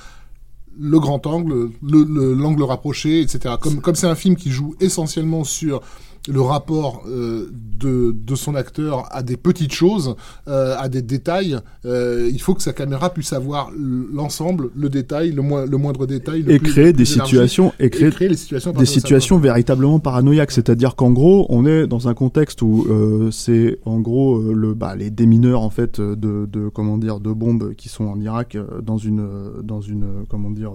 le 0.78 0.99
grand 1.01 1.27
angle, 1.27 1.70
le- 1.82 2.05
le- 2.05 2.32
l'angle 2.32 2.62
rapproché, 2.62 3.20
etc. 3.20 3.57
Comme 3.61 3.81
comme 3.81 3.95
c'est 3.97 4.07
un 4.07 4.15
film 4.15 4.37
qui 4.37 4.51
joue 4.51 4.74
essentiellement 4.81 5.45
sur 5.45 5.82
le 6.29 6.41
rapport 6.43 7.03
euh, 7.09 7.51
de, 7.79 8.15
de 8.15 8.35
son 8.35 8.55
acteur 8.55 9.09
à 9.11 9.23
des 9.23 9.39
petites 9.39 9.73
choses, 9.73 10.17
euh, 10.49 10.77
à 10.79 10.89
des 10.91 11.01
détails, 11.01 11.59
euh, 11.87 12.29
il 12.31 12.41
faut 12.43 12.55
que 12.55 12.63
sa 12.63 12.75
caméra 12.75 13.09
puisse 13.11 13.33
avoir 13.33 13.71
l'ensemble, 14.13 14.71
le 14.77 14.91
détail, 14.91 15.33
le, 15.33 15.43
le 15.67 15.77
moindre 15.79 16.07
détail. 16.07 16.43
Le 16.43 16.53
et 16.53 16.59
plus- 16.59 16.71
créer 16.73 16.85
le 16.87 16.93
des 16.93 16.97
plus 17.05 17.07
situations 17.07 17.73
et 17.81 17.87
et 17.87 17.91
créer 17.91 18.29
les 18.29 18.37
situations. 18.37 18.73
des 18.73 18.85
situations 18.85 19.39
véritablement 19.39 19.99
paranoïaques. 19.99 20.51
C'est-à-dire 20.53 20.95
qu'en 20.95 21.11
gros, 21.11 21.47
on 21.49 21.65
est 21.65 21.87
dans 21.87 22.09
un 22.09 22.15
contexte 22.15 22.61
où 22.61 22.87
c'est 23.31 23.79
en 23.87 23.99
gros 24.01 24.39
le 24.41 24.75
bah, 24.75 24.95
les 24.97 25.11
démineurs 25.11 25.63
en 25.63 25.71
fait 25.71 26.01
de, 26.01 26.47
de 26.47 26.69
comment 26.69 26.99
dire 26.99 27.21
de 27.21 27.33
bombes 27.33 27.75
qui 27.75 27.89
sont 27.89 28.05
en 28.05 28.21
Irak 28.21 28.59
dans 28.83 28.99
une 28.99 29.27
dans 29.63 29.81
une 29.81 30.05
comment 30.29 30.51
dire 30.51 30.73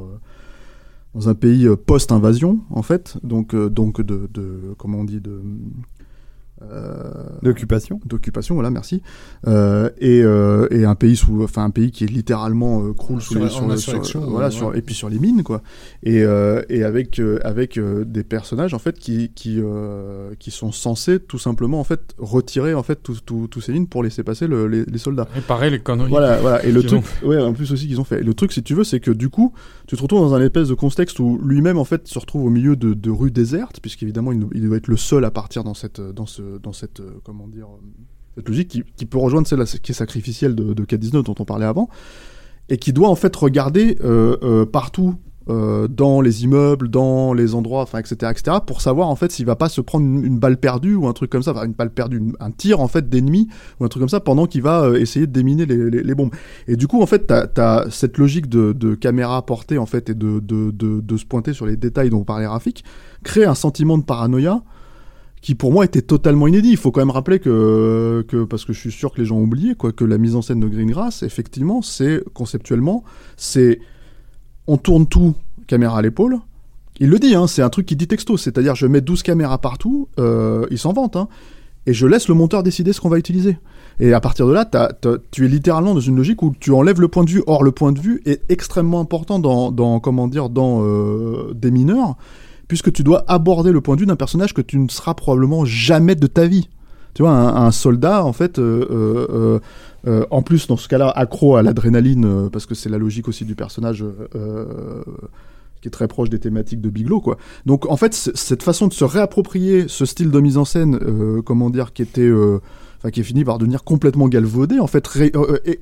dans 1.15 1.29
un 1.29 1.33
pays 1.33 1.65
euh, 1.65 1.75
post-invasion 1.75 2.59
en 2.69 2.81
fait. 2.83 3.17
Donc 3.23 3.55
euh, 3.55 3.69
donc 3.69 4.01
de, 4.01 4.29
de 4.31 4.75
comment 4.77 4.99
on 4.99 5.03
dit 5.05 5.21
de 5.21 5.41
D'occupation. 7.41 7.99
d'occupation, 8.05 8.55
voilà, 8.55 8.69
merci, 8.69 9.01
euh, 9.47 9.89
et, 9.99 10.21
euh, 10.23 10.67
et 10.71 10.85
un 10.85 10.95
pays 10.95 11.15
sous, 11.15 11.43
enfin 11.43 11.63
un 11.65 11.69
pays 11.69 11.91
qui 11.91 12.03
est 12.03 12.07
littéralement 12.07 12.83
euh, 12.83 12.93
croule 12.93 13.21
sous 13.21 13.33
Sur- 13.33 13.51
sur, 13.51 13.69
insurrection, 13.71 14.21
sur- 14.21 14.29
voilà, 14.29 14.47
ouais. 14.47 14.51
sur- 14.51 14.75
et 14.75 14.81
puis 14.81 14.95
sur 14.95 15.09
les 15.09 15.19
mines, 15.19 15.43
quoi, 15.43 15.61
et, 16.03 16.23
euh, 16.23 16.61
et 16.69 16.83
avec 16.83 17.19
euh, 17.19 17.39
avec 17.43 17.77
euh, 17.77 18.03
des 18.05 18.23
personnages 18.23 18.73
en 18.73 18.79
fait 18.79 18.97
qui 18.97 19.29
qui 19.35 19.59
euh, 19.59 20.31
qui 20.39 20.51
sont 20.51 20.71
censés 20.71 21.19
tout 21.19 21.39
simplement 21.39 21.79
en 21.79 21.83
fait 21.83 22.13
retirer 22.17 22.73
en 22.73 22.83
fait 22.83 23.01
tous 23.03 23.21
tous 23.25 23.47
tous 23.47 23.61
ces 23.61 23.73
mines 23.73 23.87
pour 23.87 24.03
laisser 24.03 24.23
passer 24.23 24.47
le- 24.47 24.67
les, 24.67 24.85
les 24.85 24.97
soldats. 24.97 25.27
Réparer 25.33 25.69
les 25.69 25.79
conneries. 25.79 26.09
Voilà, 26.09 26.37
voilà. 26.37 26.63
Et 26.65 26.71
le 26.71 26.81
qu'ils 26.81 26.89
truc, 27.01 27.03
ouais, 27.25 27.39
en 27.41 27.53
plus 27.53 27.71
aussi 27.71 27.87
qu'ils 27.87 27.99
ont 27.99 28.05
fait. 28.05 28.19
Et 28.21 28.23
le 28.23 28.33
truc, 28.33 28.51
si 28.51 28.63
tu 28.63 28.73
veux, 28.73 28.83
c'est 28.83 28.99
que 28.99 29.11
du 29.11 29.29
coup, 29.29 29.53
tu 29.87 29.95
te 29.95 30.01
retrouves 30.01 30.21
dans 30.21 30.33
un 30.33 30.41
espèce 30.41 30.69
de 30.69 30.73
contexte 30.73 31.19
où 31.19 31.39
lui-même, 31.43 31.77
en 31.77 31.85
fait, 31.85 32.07
se 32.07 32.17
retrouve 32.17 32.45
au 32.45 32.49
milieu 32.49 32.75
de, 32.75 32.93
de 32.93 33.09
rues 33.11 33.31
désertes, 33.31 33.79
puisqu'évidemment, 33.81 34.31
il, 34.31 34.45
il 34.53 34.65
doit 34.67 34.77
être 34.77 34.87
le 34.87 34.97
seul 34.97 35.25
à 35.25 35.31
partir 35.31 35.63
dans 35.63 35.73
cette, 35.73 35.99
dans 36.01 36.25
ce, 36.25 36.41
dans 36.61 36.73
cette, 36.73 36.99
euh, 36.99 37.19
comment 37.23 37.47
dire, 37.47 37.67
euh, 37.67 37.85
cette 38.35 38.47
logique 38.47 38.67
qui, 38.67 38.83
qui 38.95 39.05
peut 39.05 39.17
rejoindre 39.17 39.47
celle 39.47 39.63
qui 39.65 39.91
est 39.91 39.95
sacrificielle 39.95 40.55
de, 40.55 40.73
de 40.73 40.83
K19 40.83 41.23
dont 41.23 41.35
on 41.39 41.45
parlait 41.45 41.65
avant, 41.65 41.89
et 42.69 42.77
qui 42.77 42.93
doit 42.93 43.09
en 43.09 43.15
fait 43.15 43.35
regarder 43.35 43.97
euh, 44.03 44.37
euh, 44.43 44.65
partout. 44.65 45.15
euh, 45.47 45.87
dans 45.87 46.21
les 46.21 46.43
immeubles, 46.43 46.89
dans 46.89 47.33
les 47.33 47.53
endroits, 47.53 47.83
enfin, 47.83 47.99
etc., 47.99 48.31
etc., 48.31 48.57
pour 48.65 48.81
savoir 48.81 49.09
en 49.09 49.15
fait 49.15 49.31
s'il 49.31 49.45
va 49.45 49.55
pas 49.55 49.69
se 49.69 49.81
prendre 49.81 50.05
une, 50.05 50.39
balle 50.39 50.57
perdue 50.57 50.95
ou 50.95 51.07
un 51.07 51.13
truc 51.13 51.29
comme 51.29 51.43
ça, 51.43 51.51
une 51.63 51.73
balle 51.73 51.91
perdue, 51.91 52.33
un 52.39 52.51
tir 52.51 52.79
en 52.79 52.87
fait 52.87 53.09
d'ennemi 53.09 53.47
ou 53.79 53.85
un 53.85 53.87
truc 53.87 54.01
comme 54.01 54.09
ça 54.09 54.19
pendant 54.19 54.47
qu'il 54.47 54.63
va 54.63 54.83
euh, 54.83 54.95
essayer 54.95 55.27
de 55.27 55.31
déminer 55.31 55.65
les, 55.65 56.15
bombes. 56.15 56.33
Et 56.67 56.75
du 56.75 56.87
coup, 56.87 57.01
en 57.01 57.05
fait, 57.05 57.27
t'as 57.27 57.47
as 57.57 57.89
cette 57.91 58.17
logique 58.17 58.49
de, 58.49 58.95
caméra 58.95 59.45
portée, 59.45 59.77
en 59.77 59.85
fait, 59.85 60.09
et 60.09 60.13
de, 60.13 60.39
de, 60.39 60.71
de, 60.71 61.17
se 61.17 61.25
pointer 61.25 61.53
sur 61.53 61.65
les 61.65 61.75
détails 61.75 62.09
dont 62.09 62.23
parlait 62.23 62.47
Rafik, 62.47 62.83
crée 63.23 63.45
un 63.45 63.55
sentiment 63.55 63.97
de 63.97 64.03
paranoïa 64.03 64.63
qui, 65.45 65.53
pour 65.53 65.71
moi, 65.71 65.85
était 65.85 66.01
totalement 66.01 66.47
inédit. 66.47 66.71
Il 66.71 66.77
faut 66.77 66.89
quand 66.89 67.01
même 67.01 67.11
rappeler 67.11 67.37
que, 67.37 68.25
parce 68.49 68.65
que 68.65 68.73
je 68.73 68.79
suis 68.79 68.91
sûr 68.91 69.13
que 69.13 69.21
les 69.21 69.27
gens 69.27 69.35
ont 69.35 69.43
oublié, 69.43 69.75
quoi, 69.75 69.91
que 69.91 70.03
la 70.03 70.17
mise 70.17 70.35
en 70.35 70.41
scène 70.41 70.59
de 70.59 70.67
Greengrass, 70.67 71.21
effectivement, 71.21 71.83
c'est, 71.83 72.23
conceptuellement, 72.33 73.03
c'est, 73.37 73.79
on 74.65 74.77
tourne 74.77 75.05
tout, 75.05 75.35
caméra 75.67 75.99
à 75.99 76.01
l'épaule, 76.01 76.39
il 76.99 77.09
le 77.11 77.19
dit, 77.19 77.35
hein, 77.35 77.45
c'est 77.45 77.61
un 77.61 77.69
truc 77.69 77.85
qui 77.85 77.95
dit 77.95 78.07
texto, 78.07 78.37
c'est-à-dire 78.37 78.73
je 78.73 78.87
mets 78.87 79.01
12 79.01 79.21
caméras 79.21 79.59
partout, 79.59 80.07
euh, 80.17 80.65
il 80.71 80.79
s'en 80.79 80.93
vante, 80.93 81.15
hein, 81.15 81.27
et 81.85 81.93
je 81.93 82.07
laisse 82.07 82.27
le 82.27 82.33
monteur 82.33 82.63
décider 82.63 82.91
ce 82.91 82.99
qu'on 82.99 83.09
va 83.09 83.19
utiliser. 83.19 83.59
Et 83.99 84.13
à 84.13 84.21
partir 84.21 84.47
de 84.47 84.51
là, 84.51 84.67
tu 85.29 85.45
es 85.45 85.47
littéralement 85.47 85.93
dans 85.93 85.99
une 85.99 86.15
logique 86.15 86.41
où 86.41 86.55
tu 86.59 86.71
enlèves 86.71 86.99
le 86.99 87.07
point 87.07 87.23
de 87.23 87.29
vue. 87.29 87.43
Or, 87.45 87.63
le 87.63 87.71
point 87.71 87.91
de 87.91 87.99
vue 87.99 88.23
est 88.25 88.41
extrêmement 88.49 88.99
important 88.99 89.37
dans, 89.37 89.71
dans 89.71 89.99
comment 89.99 90.27
dire, 90.27 90.49
dans 90.49 90.83
euh, 90.83 91.53
des 91.53 91.69
mineurs, 91.69 92.17
puisque 92.67 92.91
tu 92.91 93.03
dois 93.03 93.23
aborder 93.27 93.71
le 93.71 93.81
point 93.81 93.95
de 93.95 94.01
vue 94.01 94.05
d'un 94.05 94.15
personnage 94.15 94.53
que 94.53 94.61
tu 94.61 94.77
ne 94.77 94.87
seras 94.87 95.13
probablement 95.13 95.65
jamais 95.65 96.15
de 96.15 96.27
ta 96.27 96.47
vie. 96.47 96.69
Tu 97.15 97.21
vois, 97.21 97.31
un, 97.31 97.71
soldat, 97.71 98.25
en 98.25 98.33
fait, 98.33 98.59
euh, 98.59 98.85
euh, 98.89 99.59
euh, 100.05 100.25
en 100.31 100.41
plus, 100.41 100.67
dans 100.67 100.75
ce 100.75 100.89
cas-là, 100.89 101.09
accro 101.15 101.55
à 101.55 101.63
l'adrénaline, 101.63 102.49
parce 102.51 102.65
que 102.65 102.75
c'est 102.75 102.89
la 102.89 102.97
logique 102.97 103.29
aussi 103.29 103.45
du 103.45 103.55
personnage 103.55 104.03
qui 105.81 105.87
est 105.87 105.91
très 105.91 106.09
proche 106.09 106.29
des 106.29 106.39
thématiques 106.39 106.81
de 106.81 106.89
Bigelow, 106.89 107.21
quoi. 107.21 107.37
Donc, 107.65 107.89
en 107.89 107.95
fait, 107.95 108.13
cette 108.13 108.63
façon 108.63 108.87
de 108.87 108.93
se 108.93 109.05
réapproprier 109.05 109.85
ce 109.87 110.05
style 110.05 110.29
de 110.29 110.39
mise 110.41 110.57
en 110.57 110.65
scène, 110.65 110.99
comment 111.45 111.69
dire, 111.69 111.93
qui 111.93 112.01
était... 112.01 112.31
qui 113.13 113.21
est 113.21 113.23
fini 113.23 113.45
par 113.45 113.59
devenir 113.59 113.85
complètement 113.85 114.27
galvaudé, 114.27 114.79
en 114.79 114.87
fait, 114.87 115.07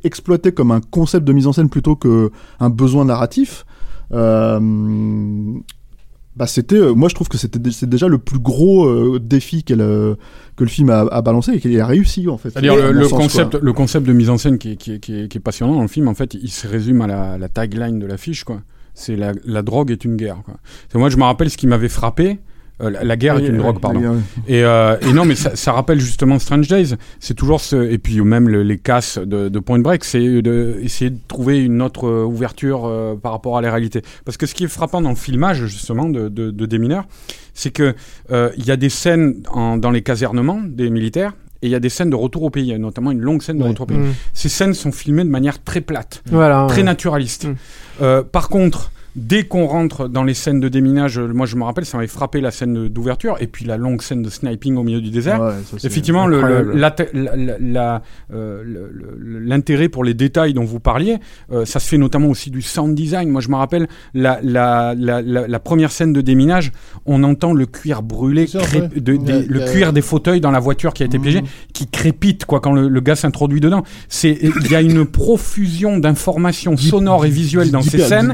exploité 0.03 0.51
comme 0.51 0.69
un 0.69 0.81
concept 0.81 1.25
de 1.25 1.33
mise 1.33 1.47
en 1.47 1.53
scène 1.53 1.69
plutôt 1.69 1.95
que 1.95 2.29
un 2.59 2.69
besoin 2.69 3.05
narratif. 3.05 3.65
Bah 6.35 6.47
c'était, 6.47 6.77
euh, 6.77 6.93
moi 6.93 7.09
je 7.09 7.15
trouve 7.15 7.29
que 7.29 7.37
c'était 7.37 7.59
c'est 7.71 7.89
déjà 7.89 8.07
le 8.07 8.17
plus 8.17 8.39
gros 8.39 8.85
euh, 8.85 9.19
défi 9.19 9.63
qu'elle, 9.63 9.81
euh, 9.81 10.15
que 10.55 10.63
le 10.63 10.69
film 10.69 10.89
a, 10.89 11.01
a 11.01 11.21
balancé 11.21 11.51
et 11.53 11.59
qu'il 11.59 11.79
a 11.79 11.85
réussi 11.85 12.27
en 12.27 12.37
fait. 12.37 12.49
C'est-à-dire 12.49 12.75
le, 12.75 12.91
mon 12.93 12.99
le 12.99 13.07
sens, 13.07 13.19
concept, 13.19 13.51
quoi. 13.51 13.59
le 13.61 13.73
concept 13.73 14.07
de 14.07 14.13
mise 14.13 14.29
en 14.29 14.37
scène 14.37 14.57
qui 14.57 14.71
est, 14.71 14.75
qui, 14.75 14.93
est, 14.93 14.99
qui, 14.99 15.19
est, 15.19 15.27
qui 15.27 15.37
est 15.37 15.41
passionnant 15.41 15.75
dans 15.75 15.81
le 15.83 15.87
film, 15.87 16.07
en 16.07 16.15
fait, 16.15 16.33
il 16.33 16.49
se 16.49 16.67
résume 16.67 17.01
à 17.01 17.07
la, 17.07 17.37
la 17.37 17.49
tagline 17.49 17.99
de 17.99 18.05
l'affiche, 18.07 18.43
quoi. 18.43 18.61
C'est 18.95 19.15
la, 19.15 19.31
la 19.45 19.61
drogue 19.61 19.91
est 19.91 20.05
une 20.05 20.15
guerre, 20.15 20.41
quoi. 20.43 20.55
Moi, 20.95 21.09
je 21.09 21.17
me 21.17 21.23
rappelle 21.23 21.49
ce 21.49 21.57
qui 21.57 21.67
m'avait 21.67 21.89
frappé. 21.89 22.39
Euh, 22.81 22.89
la, 22.89 23.03
la 23.03 23.15
guerre 23.17 23.37
est 23.37 23.47
une 23.47 23.57
drogue, 23.57 23.79
pardon. 23.79 24.17
Et, 24.47 24.63
euh, 24.63 24.97
et 25.01 25.13
non, 25.13 25.25
mais 25.25 25.35
ça, 25.35 25.55
ça 25.55 25.71
rappelle 25.73 25.99
justement 25.99 26.39
Strange 26.39 26.67
Days. 26.67 26.95
C'est 27.19 27.33
toujours 27.35 27.61
ce 27.61 27.75
et 27.91 27.97
puis 27.97 28.19
même 28.21 28.49
le- 28.49 28.63
les 28.63 28.77
casses 28.77 29.17
de, 29.19 29.47
de 29.49 29.59
Point 29.59 29.79
Break, 29.79 30.03
c'est 30.03 30.41
de 30.41 30.79
essayer 30.81 31.11
de 31.11 31.19
trouver 31.27 31.59
une 31.63 31.81
autre 31.81 32.07
euh, 32.07 32.23
ouverture 32.25 32.85
euh, 32.85 33.15
par 33.15 33.31
rapport 33.31 33.57
à 33.57 33.61
la 33.61 33.71
réalité. 33.71 34.01
Parce 34.25 34.37
que 34.37 34.45
ce 34.45 34.53
qui 34.55 34.63
est 34.63 34.67
frappant 34.67 35.01
dans 35.01 35.09
le 35.11 35.15
filmage 35.15 35.65
justement 35.67 36.09
de, 36.09 36.29
de, 36.29 36.49
de 36.51 36.65
Des 36.65 36.79
mineurs, 36.79 37.05
c'est 37.53 37.71
euh, 38.31 38.49
il 38.57 38.65
y 38.65 38.71
a 38.71 38.75
des 38.77 38.89
scènes 38.89 39.43
en- 39.51 39.77
dans 39.77 39.91
les 39.91 40.01
casernements 40.01 40.61
des 40.65 40.89
militaires. 40.89 41.33
Et 41.61 41.67
il 41.67 41.69
y 41.71 41.75
a 41.75 41.79
des 41.79 41.87
scènes 41.87 42.09
de 42.09 42.15
retour 42.17 42.43
au 42.43 42.49
pays, 42.49 42.63
il 42.63 42.71
y 42.71 42.73
a 42.73 42.77
notamment 42.77 43.11
une 43.11 43.21
longue 43.21 43.41
scène 43.41 43.57
de 43.57 43.63
Ouais. 43.63 43.69
retour 43.69 43.83
au 43.83 43.87
pays. 43.87 43.97
Mm. 43.97 44.13
Ces 44.33 44.49
scènes 44.49 44.73
sont 44.73 44.91
filmées 44.91 45.23
de 45.23 45.29
manière 45.29 45.63
très 45.63 45.79
plate 45.79 46.21
Voilà. 46.29 46.65
très 46.67 46.79
ouais. 46.79 46.83
naturaliste. 46.83 47.45
Mm. 47.45 47.55
Euh, 48.01 48.21
par 48.21 48.49
contre, 48.49 48.91
dès 49.15 49.43
qu'on 49.43 49.65
rentre 49.67 50.07
dans 50.07 50.23
les 50.23 50.33
scènes 50.33 50.59
de 50.59 50.69
déminage, 50.69 51.19
euh, 51.19 51.27
moi 51.33 51.45
je 51.45 51.55
me 51.55 51.63
rappelle, 51.63 51.85
ça 51.85 51.97
m'avait 51.97 52.07
frappé 52.07 52.41
la 52.41 52.51
scène 52.51 52.87
d'ouverture 52.87 53.37
et 53.39 53.47
puis 53.47 53.65
la 53.65 53.77
longue 53.77 54.01
scène 54.01 54.21
de 54.23 54.29
sniping 54.29 54.75
au 54.75 54.83
milieu 54.83 55.01
du 55.01 55.09
désert. 55.11 55.41
Ouais, 55.41 55.51
ça, 55.69 55.77
c'est- 55.77 55.87
Effectivement, 55.87 56.25
le- 56.27 56.41
la- 56.73 56.95
la- 57.13 57.57
la- 57.59 58.01
euh, 58.33 58.63
l'intérêt 59.19 59.89
pour 59.89 60.03
les 60.03 60.13
détails 60.13 60.53
dont 60.53 60.63
vous 60.63 60.79
parliez, 60.79 61.17
euh, 61.51 61.65
ça 61.65 61.79
se 61.79 61.87
fait 61.87 61.97
notamment 61.97 62.27
aussi 62.29 62.49
du 62.51 62.61
sound 62.61 62.95
design. 62.95 63.29
Moi, 63.29 63.41
je 63.41 63.49
me 63.49 63.55
rappelle 63.55 63.87
la, 64.13 64.39
la, 64.43 64.95
la, 64.97 65.21
la- 65.21 65.47
la 65.47 65.59
première 65.59 65.91
scène 65.91 66.13
de 66.13 66.21
déminage, 66.21 66.71
on 67.05 67.23
entend 67.23 67.53
le 67.53 67.65
cuir 67.65 68.01
brûlé, 68.03 68.47
de- 68.95 69.45
le 69.47 69.71
cuir 69.71 69.93
des 69.93 70.01
fauteuils 70.01 70.41
dans 70.41 70.51
la 70.51 70.59
voiture 70.59 70.93
qui 70.93 71.03
a 71.03 71.05
été 71.05 71.19
piégée, 71.19 71.41
Mhm. 71.41 71.47
qui 71.73 71.87
crépite 71.87 72.45
quoi 72.45 72.59
quand 72.59 72.73
le, 72.73 72.87
le 72.87 73.01
gars 73.01 73.15
s'introduit 73.15 73.59
dedans. 73.59 73.83
C'est 74.09 74.37
il 74.41 74.71
y 74.71 74.75
a 74.75 74.81
une 74.81 75.05
profusion 75.05 75.97
d'informations 75.97 76.77
sonores 76.77 77.25
et 77.25 77.29
visuelles 77.29 77.71
dans 77.71 77.81
ces 77.81 77.97
D'hyper- 77.97 78.07
scènes 78.07 78.33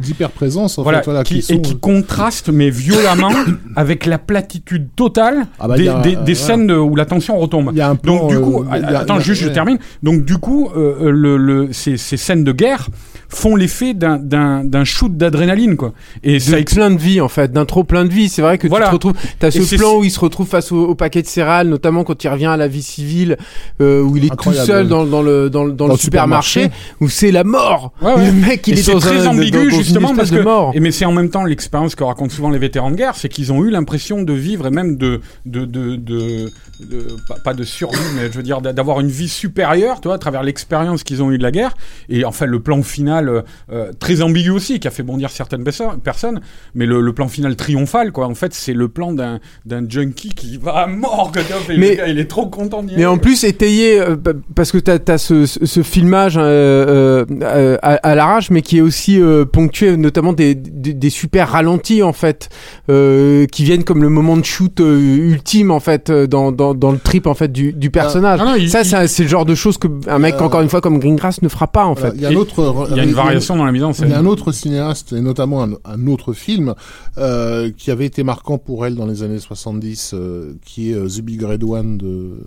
D'hyperprésence, 0.70 0.78
en 0.80 0.84
voilà, 0.84 1.00
fait, 1.00 1.06
voilà, 1.06 1.24
qui, 1.24 1.40
qui, 1.40 1.54
et 1.54 1.62
qui 1.62 1.78
contraste 1.78 2.50
mais 2.50 2.70
violemment 2.70 3.32
avec 3.76 4.06
la 4.06 4.18
platitude 4.18 4.90
totale 4.96 5.48
Ah 5.60 5.68
bah, 5.68 5.76
des, 5.76 5.84
il 5.84 5.86
y 5.86 5.90
a- 5.90 6.00
des- 6.02 6.10
des 6.12 6.16
voilà. 6.16 6.36
scènes 6.36 6.72
où 6.72 6.96
la 6.96 7.06
tension 7.06 7.38
retombe. 7.38 7.70
Il 7.72 7.78
y 7.78 7.82
a 7.82 7.90
un 7.90 7.96
plan, 7.96 8.18
Donc 8.20 8.30
du 8.32 8.40
coup, 8.40 8.64
euh, 8.64 8.72
a- 8.72 9.00
attends, 9.00 9.16
a- 9.18 9.20
juste 9.20 9.42
je 9.44 9.50
termine. 9.50 9.78
Donc 10.04 10.24
du 10.26 10.38
coup, 10.38 10.70
euh, 10.76 10.96
euh, 11.08 11.12
le, 11.12 11.38
le- 11.38 11.70
ces, 11.74 11.98
ces 11.98 12.18
scènes 12.18 12.44
de 12.44 12.52
guerre 12.52 12.88
font 13.32 13.56
l'effet 13.56 13.94
d'un- 13.94 14.84
shoot 14.86 15.16
d'adrénaline 15.16 15.76
quoi. 15.76 15.94
Et 16.24 16.40
ça 16.40 16.54
de 16.54 16.58
explique. 16.58 16.80
plein 16.80 16.90
de 16.92 17.00
vie 17.00 17.22
en 17.22 17.28
fait, 17.28 17.52
d'un 17.52 17.66
trop 17.66 17.84
plein 17.84 18.06
de 18.06 18.10
vie. 18.12 18.28
C'est 18.30 18.42
vrai 18.42 18.58
que 18.58 18.68
Voilà. 18.68 18.86
tu 18.86 18.90
te 18.90 18.94
retrouves. 18.96 19.14
T'as 19.38 19.52
ce 19.52 19.76
plan 19.76 19.98
où 19.98 20.04
il 20.04 20.10
se 20.12 20.20
retrouve 20.20 20.48
face 20.48 20.72
au, 20.72 20.84
au 20.88 20.96
paquet 20.96 21.22
de 21.22 21.28
céréales, 21.28 21.68
notamment 21.68 22.04
quand 22.04 22.24
il 22.24 22.28
revient 22.28 22.48
à 22.48 22.58
la 22.58 22.68
vie 22.68 22.82
civile, 22.82 23.38
euh, 23.82 24.02
où 24.02 24.18
il 24.18 24.26
est 24.26 24.32
Incroyable. 24.32 24.66
tout 24.66 24.72
seul 24.72 24.88
dans, 24.88 25.06
dans 25.06 25.22
le 25.22 25.50
dans, 25.50 25.64
le- 25.64 25.74
dans 25.74 25.86
le 25.86 25.92
le 25.94 25.98
supermarché, 25.98 26.62
supermarché. 26.64 26.84
où 27.02 27.10
c'est 27.10 27.32
la 27.32 27.44
mort. 27.44 27.94
Ouais, 28.02 28.14
ouais. 28.14 28.26
Le 28.28 28.32
mec, 28.32 28.68
il 28.68 28.76
Et 28.76 28.80
est 28.80 28.84
c'est 28.84 28.94
dans 28.94 29.00
très 29.00 29.28
un, 29.28 29.28
ambigu 29.28 29.52
dans- 29.52 29.64
dans 29.64 29.70
une 29.70 29.76
justement 29.84 30.16
parce 30.16 30.32
que 30.32 30.36
mort. 30.60 30.72
et 30.76 30.80
mais 30.80 30.92
c'est 30.92 31.06
en 31.06 31.12
même 31.12 31.30
temps 31.30 31.44
l'expérience 31.46 31.96
que 31.96 32.04
racontent 32.04 32.34
souvent 32.34 32.50
les 32.50 32.60
vétérans 32.60 32.92
de 32.92 32.96
guerre, 32.96 33.16
c'est 33.16 33.30
qu'ils 33.30 33.52
ont 33.54 33.64
eu 33.64 33.70
l'impression 33.70 34.22
de 34.24 34.34
vivre 34.34 34.68
et 34.68 34.72
même 34.72 34.98
de 34.98 35.22
de 35.46 35.66
de, 35.66 35.96
de, 35.96 36.50
de- 36.82 37.08
pas, 37.44 37.54
de 37.54 37.64
survie, 37.64 37.98
mais 38.16 38.28
je 38.32 38.38
veux 38.38 38.44
dire 38.44 38.62
d'a- 38.62 38.74
d'avoir 38.74 39.00
une 39.00 39.10
vie 39.10 39.28
supérieure, 39.30 40.02
tu 40.02 40.08
vois, 40.08 40.16
à 40.16 40.20
travers 40.20 40.44
l'expérience 40.44 41.04
qu'ils 41.04 41.22
ont 41.22 41.32
eu 41.32 41.38
de 41.38 41.44
la 41.44 41.52
guerre. 41.52 41.74
Et 42.10 42.26
enfin 42.26 42.46
le 42.46 42.60
plan 42.60 42.82
final 42.84 43.30
euh, 43.30 43.42
euh, 43.72 43.92
très 44.00 44.22
ambigu 44.22 44.50
aussi, 44.52 44.80
qui 44.80 44.88
a 44.88 44.92
fait 44.92 45.04
bondir 45.04 45.30
certaines 45.30 45.64
perso- 45.64 45.98
personnes, 46.04 46.40
mais 46.76 46.86
le, 46.86 47.02
le 47.02 47.14
plan 47.14 47.28
final 47.28 47.56
triomphal 47.56 48.12
quoi. 48.12 48.28
En 48.28 48.36
fait, 48.36 48.54
c'est 48.54 48.74
le 48.74 48.88
plan 48.88 49.14
d'un 49.14 49.40
junkie 49.90 50.30
qui 50.30 50.58
va 50.58 50.72
à 50.72 50.88
mort, 50.88 51.32
et 51.70 51.78
Mais- 51.78 51.96
gars, 51.98 52.08
il 52.08 52.20
est 52.20 52.26
trop 52.30 52.48
content 52.48 52.84
d'y 52.84 52.96
Mais 52.96 53.06
en 53.06 53.14
aller. 53.14 53.22
plus 53.22 53.44
étayé 53.44 54.00
euh, 54.00 54.16
pa- 54.16 54.32
parce 54.56 54.72
que 54.72 54.78
t'as 54.78 54.98
as 55.14 55.18
ce, 55.18 55.46
ce, 55.46 55.66
ce 55.66 55.84
filmage 55.84 56.36
euh, 56.38 57.26
euh, 57.42 57.78
à, 57.82 57.94
à 57.96 58.16
l'arrache, 58.16 58.50
mais 58.52 58.62
qui 58.62 58.78
est 58.78 58.82
aussi 58.82 59.20
ponctué 59.52 59.98
notamment 59.98 60.34
des, 60.34 60.49
des, 60.56 60.94
des 60.94 61.10
super 61.10 61.50
ralentis 61.50 62.04
en 62.04 62.14
fait, 62.14 62.50
euh, 62.90 63.46
qui 63.48 63.64
viennent 63.64 63.84
comme 63.84 64.02
le 64.02 64.10
moment 64.10 64.38
de 64.38 64.44
shoot 64.46 64.80
euh, 64.80 65.00
ultime 65.00 65.72
en 65.72 65.80
fait 65.80 66.10
euh, 66.10 66.28
dans, 66.28 66.52
dans, 66.52 66.74
dans 66.74 66.92
le 66.92 66.98
trip 67.00 67.28
en 67.28 67.34
fait 67.34 67.52
du, 67.52 67.74
du 67.74 67.90
personnage. 67.90 68.40
Ah, 68.42 68.46
non, 68.46 68.56
il- 68.56 68.70
Ça 68.70 68.82
il- 68.82 69.10
c'est 69.10 69.24
le 69.24 69.30
genre 69.30 69.46
de 69.46 69.56
choses 69.56 69.78
que 69.78 69.88
un 70.10 70.20
mec 70.20 70.36
Euh, 70.36 70.44
encore 70.44 70.62
une 70.62 70.70
fois 70.70 70.82
comme 70.82 71.00
Greengrass 71.00 71.42
ne 71.42 71.48
fera 71.50 71.68
pas 71.68 71.86
en 71.86 71.96
fait. 71.96 72.12
Il 72.16 72.22
y 72.22 72.26
a 72.26 72.30
un 72.30 72.36
autre, 72.36 72.88
il 72.92 72.98
y 72.98 73.00
a 73.00 73.04
une 73.04 73.14
variation 73.14 73.56
dans 73.58 73.66
la 73.66 73.72
mise 73.72 73.84
en 73.84 73.92
Il 73.92 73.96
scène. 73.96 74.10
y 74.10 74.14
a 74.14 74.20
un 74.20 74.26
autre 74.26 74.52
cinéaste, 74.52 75.14
et 75.14 75.22
notamment 75.22 75.64
un, 75.64 75.72
un 75.86 76.08
autre 76.08 76.34
film, 76.34 76.74
euh, 77.18 77.72
qui 77.78 77.92
avait 77.92 78.06
été 78.06 78.24
marquant 78.24 78.58
pour 78.58 78.86
elle 78.86 78.96
dans 78.96 79.06
les 79.06 79.24
années 79.24 79.40
70, 79.40 80.12
euh, 80.14 80.54
qui 80.66 80.92
est 80.92 80.96
The 80.96 81.22
Big 81.22 81.42
Red 81.42 81.64
One 81.64 81.98
de 81.98 82.38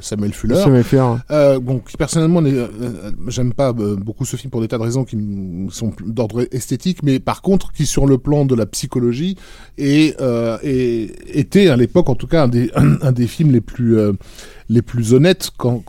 Samuel 0.00 0.32
Fuller. 0.32 0.56
Fait 0.84 0.98
un- 0.98 1.20
Euh, 1.30 1.58
bon, 1.60 1.78
qui 1.80 1.96
personnellement, 1.96 2.42
j'aime 3.28 3.52
pas 3.52 3.72
beaucoup 3.72 4.24
ce 4.24 4.36
film 4.36 4.50
pour 4.50 4.60
des 4.60 4.68
tas 4.68 4.78
de 4.78 4.82
raisons 4.82 5.04
qui 5.04 5.16
sont 5.70 5.92
d'ordre 6.06 6.46
esthétique, 6.52 6.98
mais 7.02 7.18
par 7.20 7.42
contre, 7.42 7.51
qui 7.58 7.86
sur 7.86 8.06
le 8.06 8.18
plan 8.18 8.44
de 8.44 8.54
la 8.54 8.66
psychologie 8.66 9.36
et, 9.78 10.14
euh, 10.20 10.58
était 10.62 11.68
à 11.68 11.76
l'époque, 11.76 12.08
en 12.08 12.14
tout 12.14 12.26
cas, 12.26 12.44
un 12.44 12.48
des, 12.48 12.70
un 12.74 13.12
des 13.12 13.26
films 13.26 13.52
les 13.52 13.60
plus 13.60 13.98
euh, 13.98 14.12
les 14.68 14.82
plus 14.82 15.12
honnêtes 15.12 15.50
quant, 15.58 15.82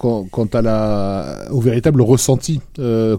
à 0.54 0.62
la, 0.62 1.46
au 1.52 1.62
véritable 1.62 2.02
ressenti 2.02 2.60
euh, 2.80 3.18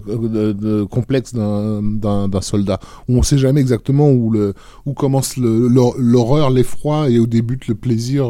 complexe 0.91 1.33
d'un, 1.33 2.41
soldat. 2.43 2.81
Où 3.09 3.17
on 3.17 3.23
sait 3.23 3.39
jamais 3.39 3.61
exactement 3.63 4.11
où, 4.11 4.31
le, 4.31 4.53
où 4.85 4.93
commence 4.93 5.39
l'horreur, 5.39 6.51
l'effroi 6.51 7.09
et 7.09 7.19
où 7.19 7.27
débute 7.27 7.67
le 7.69 7.75
plaisir. 7.75 8.27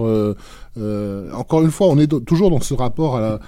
encore 1.33 1.63
une 1.63 1.73
fois, 1.73 1.89
on 1.89 1.99
est 1.99 2.25
toujours 2.25 2.51
dans 2.51 2.61
ce 2.61 2.75
rapport 2.75 3.17
à 3.17 3.21
la, 3.21 3.41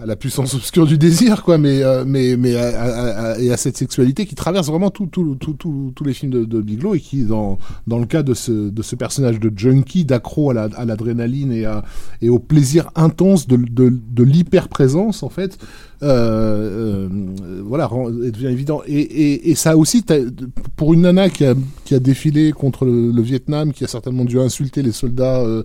à 0.00 0.06
la 0.06 0.16
puissance 0.16 0.54
obscure 0.54 0.86
du 0.86 0.98
désir, 0.98 1.44
quoi, 1.44 1.56
mais 1.56 1.84
euh, 1.84 2.04
mais 2.04 2.36
mais 2.36 2.56
à, 2.56 3.38
et 3.38 3.52
à 3.52 3.56
cette 3.56 3.76
sexualité 3.76 4.26
qui 4.26 4.34
traverse 4.34 4.66
vraiment 4.66 4.90
tout, 4.90 5.06
tout, 5.06 5.36
tout, 5.36 5.52
tout- 5.52 5.92
tous 5.94 6.04
les 6.04 6.12
films 6.12 6.32
de, 6.32 6.44
de 6.44 6.60
Bigelow 6.60 6.96
et 6.96 7.00
qui 7.00 7.22
dans 7.22 7.58
dans 7.86 8.00
le 8.00 8.06
cas 8.06 8.24
de 8.24 8.34
ce 8.34 8.70
de 8.70 8.82
ce 8.82 8.96
personnage 8.96 9.38
de 9.38 9.52
junkie, 9.56 10.04
d'accro 10.04 10.50
à 10.50 10.54
la 10.54 10.68
à 10.76 10.84
l'adrénaline 10.84 11.52
et 11.52 11.64
à 11.64 11.84
et 12.22 12.28
au 12.28 12.40
plaisir 12.40 12.90
intense 12.96 13.46
de 13.46 13.56
de, 13.56 13.96
de 14.10 14.22
l'hyper 14.24 14.68
présence 14.68 15.22
en 15.22 15.28
fait, 15.28 15.58
euh, 16.04 17.08
euh, 17.08 17.62
voilà, 17.64 17.86
rend- 17.86 18.10
devient 18.10 18.46
évident. 18.48 18.82
Et, 18.86 18.98
et, 19.00 19.50
et 19.50 19.54
ça 19.54 19.76
aussi, 19.76 20.04
pour 20.76 20.94
une 20.94 21.02
nana 21.02 21.28
qui 21.30 21.44
a 21.44 21.54
qui 21.84 21.94
a 21.94 21.98
défilé 22.00 22.52
contre 22.52 22.84
le, 22.84 23.10
le 23.10 23.22
Vietnam, 23.22 23.72
qui 23.72 23.84
a 23.84 23.88
certainement 23.88 24.24
dû 24.24 24.38
insulter 24.38 24.82
les 24.82 24.92
soldats 24.92 25.40
euh, 25.40 25.62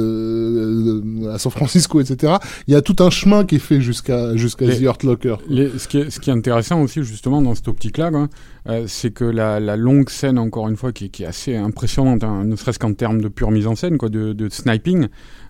euh, 0.00 1.32
à 1.32 1.38
San 1.38 1.52
Francisco, 1.52 2.00
etc. 2.00 2.34
Il 2.66 2.72
y 2.74 2.76
a 2.76 2.82
tout 2.82 2.96
un 3.00 3.10
chemin 3.10 3.44
qui 3.44 3.56
est 3.56 3.60
fait 3.60 3.80
jusqu'à 3.80 4.36
jusqu'à 4.36 4.66
The 4.66 4.80
Hurt 4.82 5.02
Locker. 5.04 5.36
Les- 5.48 5.70
ce, 5.78 5.88
qui 5.88 5.98
est, 5.98 6.10
ce 6.10 6.20
qui 6.20 6.30
est 6.30 6.32
intéressant 6.32 6.82
aussi 6.82 7.02
justement 7.02 7.42
dans 7.42 7.54
cette 7.54 7.68
optique-là, 7.68 8.10
quoi, 8.10 8.28
euh, 8.68 8.84
c'est 8.86 9.10
que 9.12 9.24
la, 9.24 9.60
la 9.60 9.76
longue 9.76 10.10
scène, 10.10 10.38
encore 10.38 10.68
une 10.68 10.76
fois, 10.76 10.92
qui, 10.92 11.06
est- 11.06 11.08
qui 11.08 11.22
est 11.22 11.26
assez 11.26 11.56
impressionnante, 11.56 12.24
hein, 12.24 12.44
ne 12.44 12.56
serait-ce 12.56 12.78
qu'en 12.78 12.92
termes 12.94 13.20
de 13.20 13.28
pure 13.28 13.50
mise 13.50 13.66
en 13.66 13.74
scène, 13.76 13.98
quoi, 13.98 14.08
de, 14.08 14.32
de 14.32 14.48
sniping, 14.48 15.06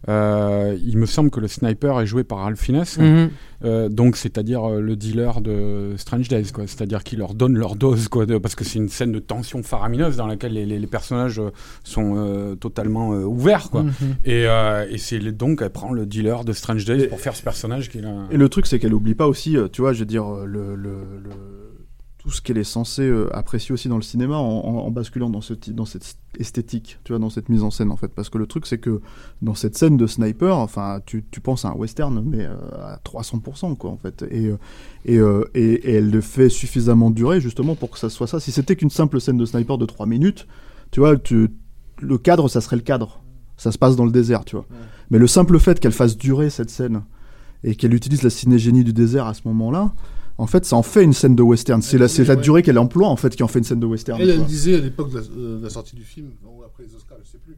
euh, 0.08 0.76
il 0.84 0.96
me 0.96 1.06
semble 1.06 1.30
que 1.30 1.40
le 1.40 1.48
sniper 1.48 2.00
est 2.00 2.06
joué 2.06 2.24
par 2.24 2.38
Ralph 2.38 2.58
Fiennes, 2.60 2.84
Mhm. 2.98 3.30
euh, 3.64 3.88
donc 3.90 4.16
c'est-à-dire 4.16 4.64
euh, 4.64 4.80
le 4.80 4.96
dealer 4.96 5.40
de 5.42 5.94
Strange 5.98 6.28
Days, 6.28 6.52
quoi, 6.52 6.64
c'est-à-dire 6.66 7.04
qu'il 7.04 7.18
leur 7.18 7.34
donne 7.34 7.56
leur 7.58 7.76
dose, 7.76 8.08
quoi, 8.08 8.24
de- 8.26 8.38
parce 8.38 8.54
que 8.54 8.64
c'est 8.64 8.78
une 8.78 8.88
scène 8.88 9.12
de 9.12 9.18
tension 9.18 9.62
faramineuse 9.62 10.16
dans 10.16 10.26
laquelle 10.26 10.54
les, 10.54 10.64
les- 10.64 10.78
les 10.78 10.86
personnages 10.86 11.40
sont 11.84 12.14
euh, 12.16 12.54
totalement 12.54 13.12
euh, 13.12 13.24
ouverts, 13.24 13.68
quoi. 13.70 13.82
Mhm. 13.82 13.92
Et, 14.24 14.46
euh, 14.46 14.86
et 14.90 14.96
c'est 14.98 15.18
donc 15.20 15.60
elle 15.62 15.70
prend 15.70 15.92
le 15.92 16.06
dealer 16.06 16.44
de 16.44 16.52
Strange 16.52 16.84
Days 16.86 17.02
Et- 17.02 17.06
pour 17.08 17.20
faire 17.20 17.36
ce 17.36 17.42
personnage 17.42 17.90
qui 17.90 17.98
est 17.98 18.02
là. 18.02 18.26
Et 18.30 18.36
le 18.36 18.48
truc, 18.48 18.66
c'est 18.66 18.78
qu'elle 18.78 18.94
oublie 18.94 19.14
pas 19.14 19.28
aussi, 19.28 19.56
tu 19.72 19.82
vois, 19.82 19.92
je 19.92 20.00
veux 20.00 20.06
dire, 20.06 20.24
le, 20.46 20.74
le, 20.74 20.90
le- 21.22 21.30
tout 22.22 22.30
ce 22.30 22.42
qu'elle 22.42 22.58
est 22.58 22.64
censée 22.64 23.02
euh, 23.08 23.34
apprécier 23.34 23.72
aussi 23.72 23.88
dans 23.88 23.96
le 23.96 24.02
cinéma 24.02 24.36
en, 24.36 24.42
en- 24.42 24.76
en 24.86 24.90
basculant 24.90 25.30
dans, 25.30 25.40
ce, 25.40 25.54
ti- 25.54 25.72
dans 25.72 25.86
cette 25.86 26.16
esthétique, 26.38 26.98
tu 27.04 27.12
vois, 27.12 27.18
dans 27.18 27.30
cette 27.30 27.48
mise 27.48 27.62
en 27.62 27.70
scène, 27.70 27.90
en 27.90 27.96
fait. 27.96 28.08
Parce 28.08 28.28
que 28.28 28.36
le 28.36 28.46
truc, 28.46 28.66
c'est 28.66 28.76
que 28.76 29.00
dans 29.40 29.54
cette 29.54 29.74
scène 29.78 29.96
de 29.96 30.06
sniper, 30.06 30.58
enfin, 30.58 31.00
tu, 31.06 31.24
tu 31.30 31.40
penses 31.40 31.64
à 31.64 31.70
un 31.70 31.72
western, 31.74 32.22
mais 32.26 32.44
euh, 32.44 32.54
à 32.78 33.00
300%, 33.04 33.74
quoi, 33.76 33.90
en 33.90 33.96
fait. 33.96 34.22
Et, 34.30 34.48
euh, 34.48 34.58
et, 35.06 35.16
euh, 35.16 35.44
et, 35.54 35.62
et 35.72 35.92
elle 35.94 36.10
le 36.10 36.20
fait 36.20 36.50
suffisamment 36.50 37.10
durer, 37.10 37.40
justement, 37.40 37.74
pour 37.74 37.90
que 37.90 37.98
ça 37.98 38.10
soit 38.10 38.26
ça. 38.26 38.38
Si 38.38 38.52
c'était 38.52 38.76
qu'une 38.76 38.90
simple 38.90 39.18
scène 39.18 39.38
de 39.38 39.46
sniper 39.46 39.78
de 39.78 39.86
3 39.86 40.04
minutes, 40.04 40.46
tu 40.90 41.00
vois, 41.00 41.16
tu, 41.16 41.48
le 42.02 42.18
cadre, 42.18 42.48
ça 42.48 42.60
serait 42.60 42.76
le 42.76 42.82
cadre. 42.82 43.22
Ça 43.56 43.72
se 43.72 43.78
passe 43.78 43.96
dans 43.96 44.04
le 44.04 44.12
désert, 44.12 44.44
tu 44.44 44.56
vois. 44.56 44.66
Mais 45.10 45.18
le 45.18 45.26
simple 45.26 45.58
fait 45.58 45.80
qu'elle 45.80 45.92
fasse 45.92 46.18
durer 46.18 46.50
cette 46.50 46.70
scène 46.70 47.02
et 47.64 47.76
qu'elle 47.76 47.94
utilise 47.94 48.22
la 48.22 48.30
cinégénie 48.30 48.84
du 48.84 48.92
désert 48.92 49.26
à 49.26 49.32
ce 49.34 49.40
moment-là, 49.46 49.92
en 50.40 50.46
fait, 50.46 50.64
ça 50.64 50.76
en 50.76 50.82
fait 50.82 51.04
une 51.04 51.12
scène 51.12 51.36
de 51.36 51.42
western. 51.42 51.82
C'est 51.82 51.98
la, 51.98 52.08
c'est 52.08 52.24
la 52.24 52.34
Ouais. 52.34 52.40
durée 52.40 52.62
qu'elle 52.62 52.78
emploie, 52.78 53.08
en 53.08 53.16
fait, 53.16 53.34
qui 53.36 53.42
en 53.42 53.48
fait 53.48 53.58
une 53.60 53.64
scène 53.64 53.80
de 53.80 53.86
western. 53.86 54.20
Elle, 54.20 54.44
disait 54.44 54.76
à 54.76 54.80
l'époque 54.80 55.10
de, 55.10 55.18
la- 55.18 55.24
euh, 55.36 55.58
de 55.58 55.62
la 55.64 55.70
sortie 55.70 55.96
du 55.96 56.04
film, 56.04 56.30
ou 56.44 56.62
après 56.64 56.84
les 56.84 56.94
Oscars, 56.94 57.18
je 57.24 57.30
sais 57.30 57.38
plus, 57.38 57.56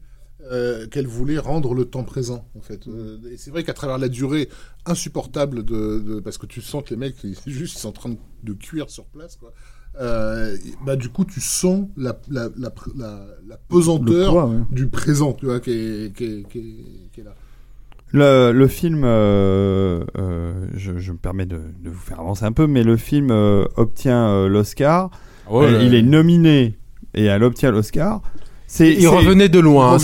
euh, 0.50 0.86
qu'elle 0.88 1.06
voulait 1.06 1.38
rendre 1.38 1.72
le 1.74 1.84
temps 1.84 2.02
présent, 2.04 2.44
en 2.56 2.60
fait. 2.60 2.88
Euh, 2.88 3.18
et 3.30 3.36
c'est 3.36 3.50
vrai 3.50 3.62
qu'à 3.62 3.72
travers 3.74 3.98
la 3.98 4.09
durée 4.09 4.48
insupportable 4.86 5.64
de, 5.64 6.00
de- 6.00 6.20
parce 6.20 6.38
que 6.38 6.46
tu 6.46 6.60
sens 6.60 6.82
que 6.84 6.90
les 6.90 6.96
mecs, 6.96 7.16
ils, 7.24 7.36
juste, 7.46 7.76
ils 7.76 7.80
sont 7.80 7.88
en 7.88 7.92
train 7.92 8.14
de, 8.42 8.52
cuire 8.52 8.90
sur 8.90 9.04
place, 9.06 9.36
quoi. 9.36 9.52
Euh, 10.00 10.56
bah 10.86 10.96
du 10.96 11.10
coup, 11.10 11.24
tu 11.26 11.40
sens 11.40 11.86
la, 11.98 12.18
la, 12.30 12.48
la, 12.56 12.70
pr- 12.70 12.96
la, 12.96 13.26
la 13.46 13.56
Le 13.56 13.60
pesanteur 13.68 14.32
poids, 14.32 14.46
ouais. 14.46 14.56
du 14.70 14.88
présent, 14.88 15.34
tu 15.34 15.44
vois, 15.46 15.60
qui 15.60 15.70
est, 15.70 16.16
qui 16.16 16.24
est, 16.24 16.48
qui 16.48 16.59
est, 16.59 17.10
qui 17.12 17.20
est 17.20 17.24
là. 17.24 17.34
Le, 18.12 18.52
le 18.52 18.68
film, 18.68 19.02
euh, 19.05 20.05
euh, 20.18 20.52
je, 20.76 20.98
je 20.98 21.12
me 21.12 21.16
permets 21.16 21.47
de, 21.47 21.56
de 21.82 21.89
vous 21.90 21.98
faire 21.98 22.20
avancer 22.20 22.44
un 22.44 22.52
peu, 22.52 22.66
mais 22.66 22.82
le 22.82 22.97
film 22.97 23.30
euh, 23.30 23.64
obtient 23.76 24.28
euh, 24.28 24.48
l'Oscar. 24.48 25.10
Oh, 25.51 25.62
là- 25.62 25.82
il 25.82 25.94
est 25.94 26.02
nominé 26.02 26.76
et 27.14 27.24
elle 27.24 27.43
obtient 27.43 27.70
l'Oscar. 27.70 28.20
Il 28.80 29.06
revenait 29.09 29.51
de 29.51 29.59
loin. 29.60 29.94
hein. 29.94 29.98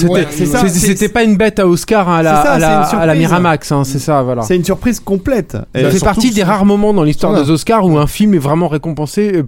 C'était 0.68 1.08
pas 1.08 1.22
une 1.24 1.36
bête 1.38 1.58
à 1.58 1.66
Oscar 1.66 2.06
hein, 2.08 2.16
à 2.16 2.22
la, 2.22 2.42
ça, 2.42 2.52
à 2.52 2.58
la, 2.58 2.84
c'est 2.84 2.96
une 2.96 3.02
à 3.02 3.06
la 3.06 3.12
surprise. 3.14 3.18
Miramax. 3.30 3.72
hein, 3.72 3.84
c'est 3.84 3.98
ça, 3.98 4.22
voilà. 4.22 4.42
C'est 4.42 4.56
une 4.56 4.64
surprise 4.64 5.00
complète. 5.00 5.56
Bah, 5.72 5.90
fait 5.90 6.00
partie 6.04 6.30
des 6.32 6.42
rares 6.42 6.66
moments 6.66 6.92
dans 6.92 7.02
l'histoire 7.02 7.34
des 7.42 7.50
Oscars 7.50 7.86
où 7.86 7.96
un 7.98 8.06
film 8.06 8.34
est 8.34 8.38
vraiment 8.38 8.68
récompensé 8.68 9.42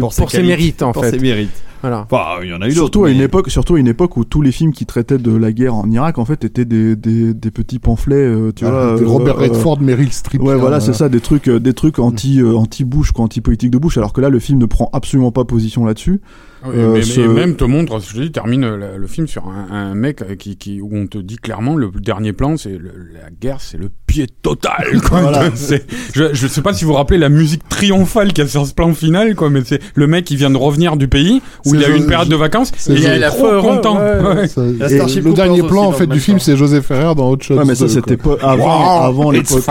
pour, 0.00 0.12
ses, 0.30 0.42
mérites 0.42 0.82
en 0.82 0.90
pour 0.92 1.04
fait. 1.04 1.10
ses 1.12 1.18
mérites. 1.20 1.50
Voilà. 1.80 2.06
Enfin, 2.10 2.42
il 2.42 2.48
y 2.48 2.52
en 2.52 2.56
a 2.60 2.66
eu 2.66 2.68
d'autres. 2.70 2.74
Surtout 2.74 3.04
à 3.04 3.10
une 3.10 3.18
mais- 3.18 3.24
époque, 3.24 3.50
surtout 3.50 3.74
à 3.76 3.78
une 3.78 3.86
époque 3.88 4.16
où 4.16 4.24
tous 4.24 4.42
les 4.42 4.52
films 4.52 4.72
qui 4.72 4.86
traitaient 4.86 5.18
de 5.18 5.34
la 5.34 5.52
guerre 5.52 5.74
en 5.74 5.88
Irak, 5.90 6.18
en 6.18 6.24
fait, 6.24 6.44
étaient 6.44 6.64
des, 6.64 6.96
des, 6.96 7.34
des 7.34 7.50
petits 7.50 7.78
pamphlets, 7.78 8.16
euh, 8.16 8.52
tu 8.54 8.64
vois. 8.64 8.96
Des 8.96 9.02
euh, 9.04 9.08
Robert 9.08 9.36
euh, 9.38 9.42
Redford, 9.42 9.80
Meryl 9.80 10.12
Streep. 10.12 10.42
Ouais, 10.42 10.56
voilà, 10.56 10.80
c'est 10.80 10.92
ça, 10.92 11.08
des 11.08 11.20
trucs, 11.20 11.48
des 11.48 11.72
trucs 11.74 11.98
anti, 11.98 12.40
euh, 12.40 12.56
anti 12.56 12.84
Bush, 12.84 13.12
quoi, 13.12 13.24
anti 13.24 13.40
politique 13.40 13.70
de 13.70 13.78
Bush. 13.78 13.96
Alors 13.98 14.12
que 14.12 14.20
là, 14.20 14.28
le 14.30 14.38
film 14.38 14.58
ne 14.58 14.66
prend 14.66 14.90
absolument 14.92 15.32
pas 15.32 15.44
position 15.44 15.84
là-dessus. 15.84 16.20
Oui, 16.64 16.74
Euh, 16.76 16.92
mais, 16.94 17.02
ce- 17.02 17.20
et 17.20 17.28
même 17.28 17.54
te 17.56 17.64
montre, 17.64 18.00
je 18.00 18.14
te 18.14 18.20
dis, 18.20 18.32
termine 18.32 18.62
le, 18.68 18.96
le 18.98 19.06
film 19.06 19.26
sur 19.28 19.46
un, 19.48 19.72
un 19.74 19.94
mec 19.94 20.22
euh, 20.22 20.34
qui, 20.34 20.56
qui, 20.56 20.80
où 20.80 20.90
on 20.92 21.06
te 21.06 21.18
dit 21.18 21.36
clairement 21.36 21.76
le 21.76 21.90
dernier 22.00 22.32
plan, 22.32 22.56
c'est 22.56 22.72
la 22.72 23.30
guerre, 23.40 23.60
c'est 23.60 23.76
le 23.78 23.90
pied 24.06 24.26
total. 24.42 25.00
Quoi. 25.08 25.20
Voilà. 25.20 25.50
Je, 26.14 26.24
je 26.34 26.46
sais 26.48 26.62
pas 26.62 26.72
si 26.72 26.84
vous 26.84 26.90
vous 26.90 26.96
rappelez 26.96 27.18
la 27.18 27.28
musique 27.28 27.68
triomphale 27.68 28.28
qu'il 28.32 28.42
y 28.42 28.46
a 28.46 28.50
sur 28.50 28.66
ce 28.66 28.74
plan 28.74 28.92
final, 28.94 29.34
quoi, 29.36 29.50
mais 29.50 29.60
c'est 29.64 29.80
le 29.94 30.06
mec 30.06 30.24
qui 30.24 30.34
vient 30.36 30.50
de 30.50 30.56
revenir 30.56 30.96
du 30.96 31.06
pays 31.08 31.40
où 31.64 31.74
il 31.74 31.84
a 31.84 31.88
eu 31.88 31.96
une 31.96 32.06
période 32.06 32.28
de 32.28 32.36
vacances 32.36 32.72
et 32.88 32.92
il 32.94 33.04
est 33.04 33.18
la 33.20 33.30
trop 33.30 33.46
heureux, 33.46 33.76
content. 33.76 33.98
et 34.00 35.20
le 35.20 35.32
dernier 35.34 35.62
plan 35.62 35.84
en 35.84 35.92
fait 35.92 36.06
du 36.06 36.20
film 36.20 36.38
c'est 36.38 36.56
Joseph 36.56 36.86
Ferrer 36.86 37.14
dans 37.14 37.30
Hot 37.30 37.38
Shots. 37.40 37.54
Ouais, 37.56 37.64
mais 37.64 37.74
ça, 37.74 37.84
2, 37.84 37.88
c'était 37.90 38.18
avant, 38.42 39.00
Wow, 39.00 39.04
avant 39.04 39.32
it's 39.32 39.50
l'époque. 39.50 39.64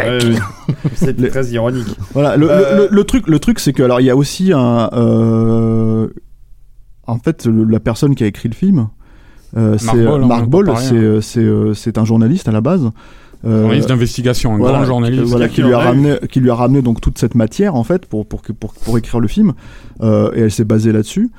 euh, 0.00 0.20
oui. 0.24 0.36
C'est 0.94 1.30
très 1.30 1.46
ironique. 1.46 1.86
Voilà, 2.14 2.36
le, 2.36 2.50
Euh, 2.50 2.76
le, 2.76 2.82
le- 2.84 2.88
le 2.90 3.04
truc, 3.04 3.26
le 3.28 3.38
truc, 3.38 3.60
c'est 3.60 3.72
que 3.72 3.82
alors 3.82 4.00
il 4.00 4.06
y 4.06 4.10
a 4.10 4.16
aussi 4.16 4.52
un, 4.52 4.88
euh, 4.92 6.08
en 7.06 7.18
fait, 7.18 7.46
le- 7.46 7.64
la 7.64 7.80
personne 7.80 8.14
qui 8.14 8.24
a 8.24 8.26
écrit 8.26 8.48
le 8.48 8.54
film, 8.54 8.88
euh, 9.56 9.76
c'est 9.78 9.88
a 10.06 10.18
Mark 10.26 10.48
Ball, 10.48 10.66
c'est 10.76 10.94
hein. 10.94 10.98
euh, 10.98 11.20
c'est 11.20 11.40
euh, 11.40 12.00
un 12.00 12.04
journaliste 12.04 12.48
à 12.48 12.52
la 12.52 12.60
base. 12.60 12.90
Euh, 13.44 13.60
Journaliste 13.62 13.88
d'investigation, 13.88 14.54
un 14.54 14.58
voilà, 14.58 14.78
grand 14.78 14.86
journaliste. 14.86 15.22
euh, 15.22 15.26
voilà, 15.26 15.48
qui 15.48 15.62
lui 15.62 15.72
a 15.72 15.78
ramené, 15.78 16.16
qui 16.30 16.40
lui 16.40 16.50
a 16.50 16.54
ramené 16.54 16.82
donc 16.82 17.00
toute 17.00 17.18
cette 17.18 17.34
matière 17.34 17.74
en 17.74 17.84
fait 17.84 18.06
pour 18.06 18.26
pour 18.26 18.42
que- 18.42 18.52
pour, 18.52 18.72
pour 18.74 18.96
écrire 18.98 19.20
le 19.20 19.28
film, 19.28 19.52
euh, 20.02 20.30
et 20.34 20.40
elle 20.40 20.50
s'est 20.50 20.64
basée 20.64 20.90
là-dessus. 20.90 21.30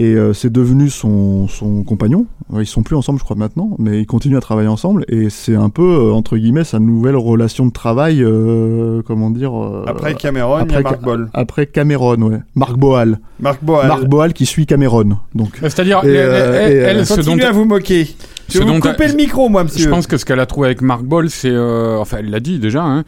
Et 0.00 0.14
euh, 0.14 0.32
c'est 0.32 0.52
devenu 0.52 0.90
son, 0.90 1.48
son 1.48 1.82
compagnon. 1.82 2.26
Euh, 2.54 2.62
Ils 2.62 2.66
sont 2.66 2.84
plus 2.84 2.94
ensemble, 2.94 3.18
je 3.18 3.24
crois, 3.24 3.34
maintenant, 3.34 3.70
mais 3.80 3.98
ils 4.00 4.06
continuent 4.06 4.36
à 4.36 4.40
travailler 4.40 4.68
ensemble. 4.68 5.04
Et 5.08 5.28
c'est 5.28 5.56
un 5.56 5.70
peu, 5.70 5.82
euh, 5.82 6.12
entre 6.12 6.36
guillemets, 6.36 6.62
sa 6.62 6.78
nouvelle 6.78 7.16
relation 7.16 7.66
de 7.66 7.72
travail, 7.72 8.22
euh, 8.22 9.02
comment 9.04 9.28
dire... 9.30 9.52
euh, 9.60 9.82
Après 9.88 10.14
Cameron, 10.14 10.58
il 10.58 10.72
y 10.72 10.76
après 10.76 10.86
a 10.86 10.90
Ca- 10.90 10.96
Ball. 11.02 11.28
Après 11.34 11.66
Cameron, 11.66 12.22
ouais. 12.22 12.38
Marc 12.54 12.76
Boal. 12.76 13.18
Mark 13.40 13.58
Boal. 13.64 13.88
Marc 13.88 14.04
Boal 14.04 14.32
qui 14.34 14.46
suit 14.46 14.66
Cameron. 14.66 15.16
Donc, 15.34 15.58
C'est-à-dire, 15.62 16.00
elle, 16.04 16.10
euh, 16.16 16.66
elle- 16.68 16.98
elle, 16.98 17.06
ce 17.06 17.14
dont 17.14 17.22
Continuez 17.22 17.44
à 17.46 17.50
vous 17.52 17.64
moquer. 17.64 18.08
Je 18.48 18.60
vais 18.60 18.64
vous 18.66 18.78
couper 18.80 19.08
le 19.08 19.14
micro, 19.14 19.48
moi, 19.48 19.64
monsieur. 19.64 19.84
Je 19.84 19.90
pense 19.90 20.06
que 20.06 20.16
ce 20.16 20.24
qu'elle 20.24 20.40
a 20.40 20.46
trouvé 20.46 20.68
avec 20.68 20.80
Mark 20.80 21.02
Ball, 21.02 21.28
c'est, 21.28 21.50
euh, 21.50 21.98
enfin, 21.98 22.18
elle 22.20 22.30
l'a 22.30 22.40
dit 22.40 22.60
déjà, 22.60 22.82
hein, 22.84 23.02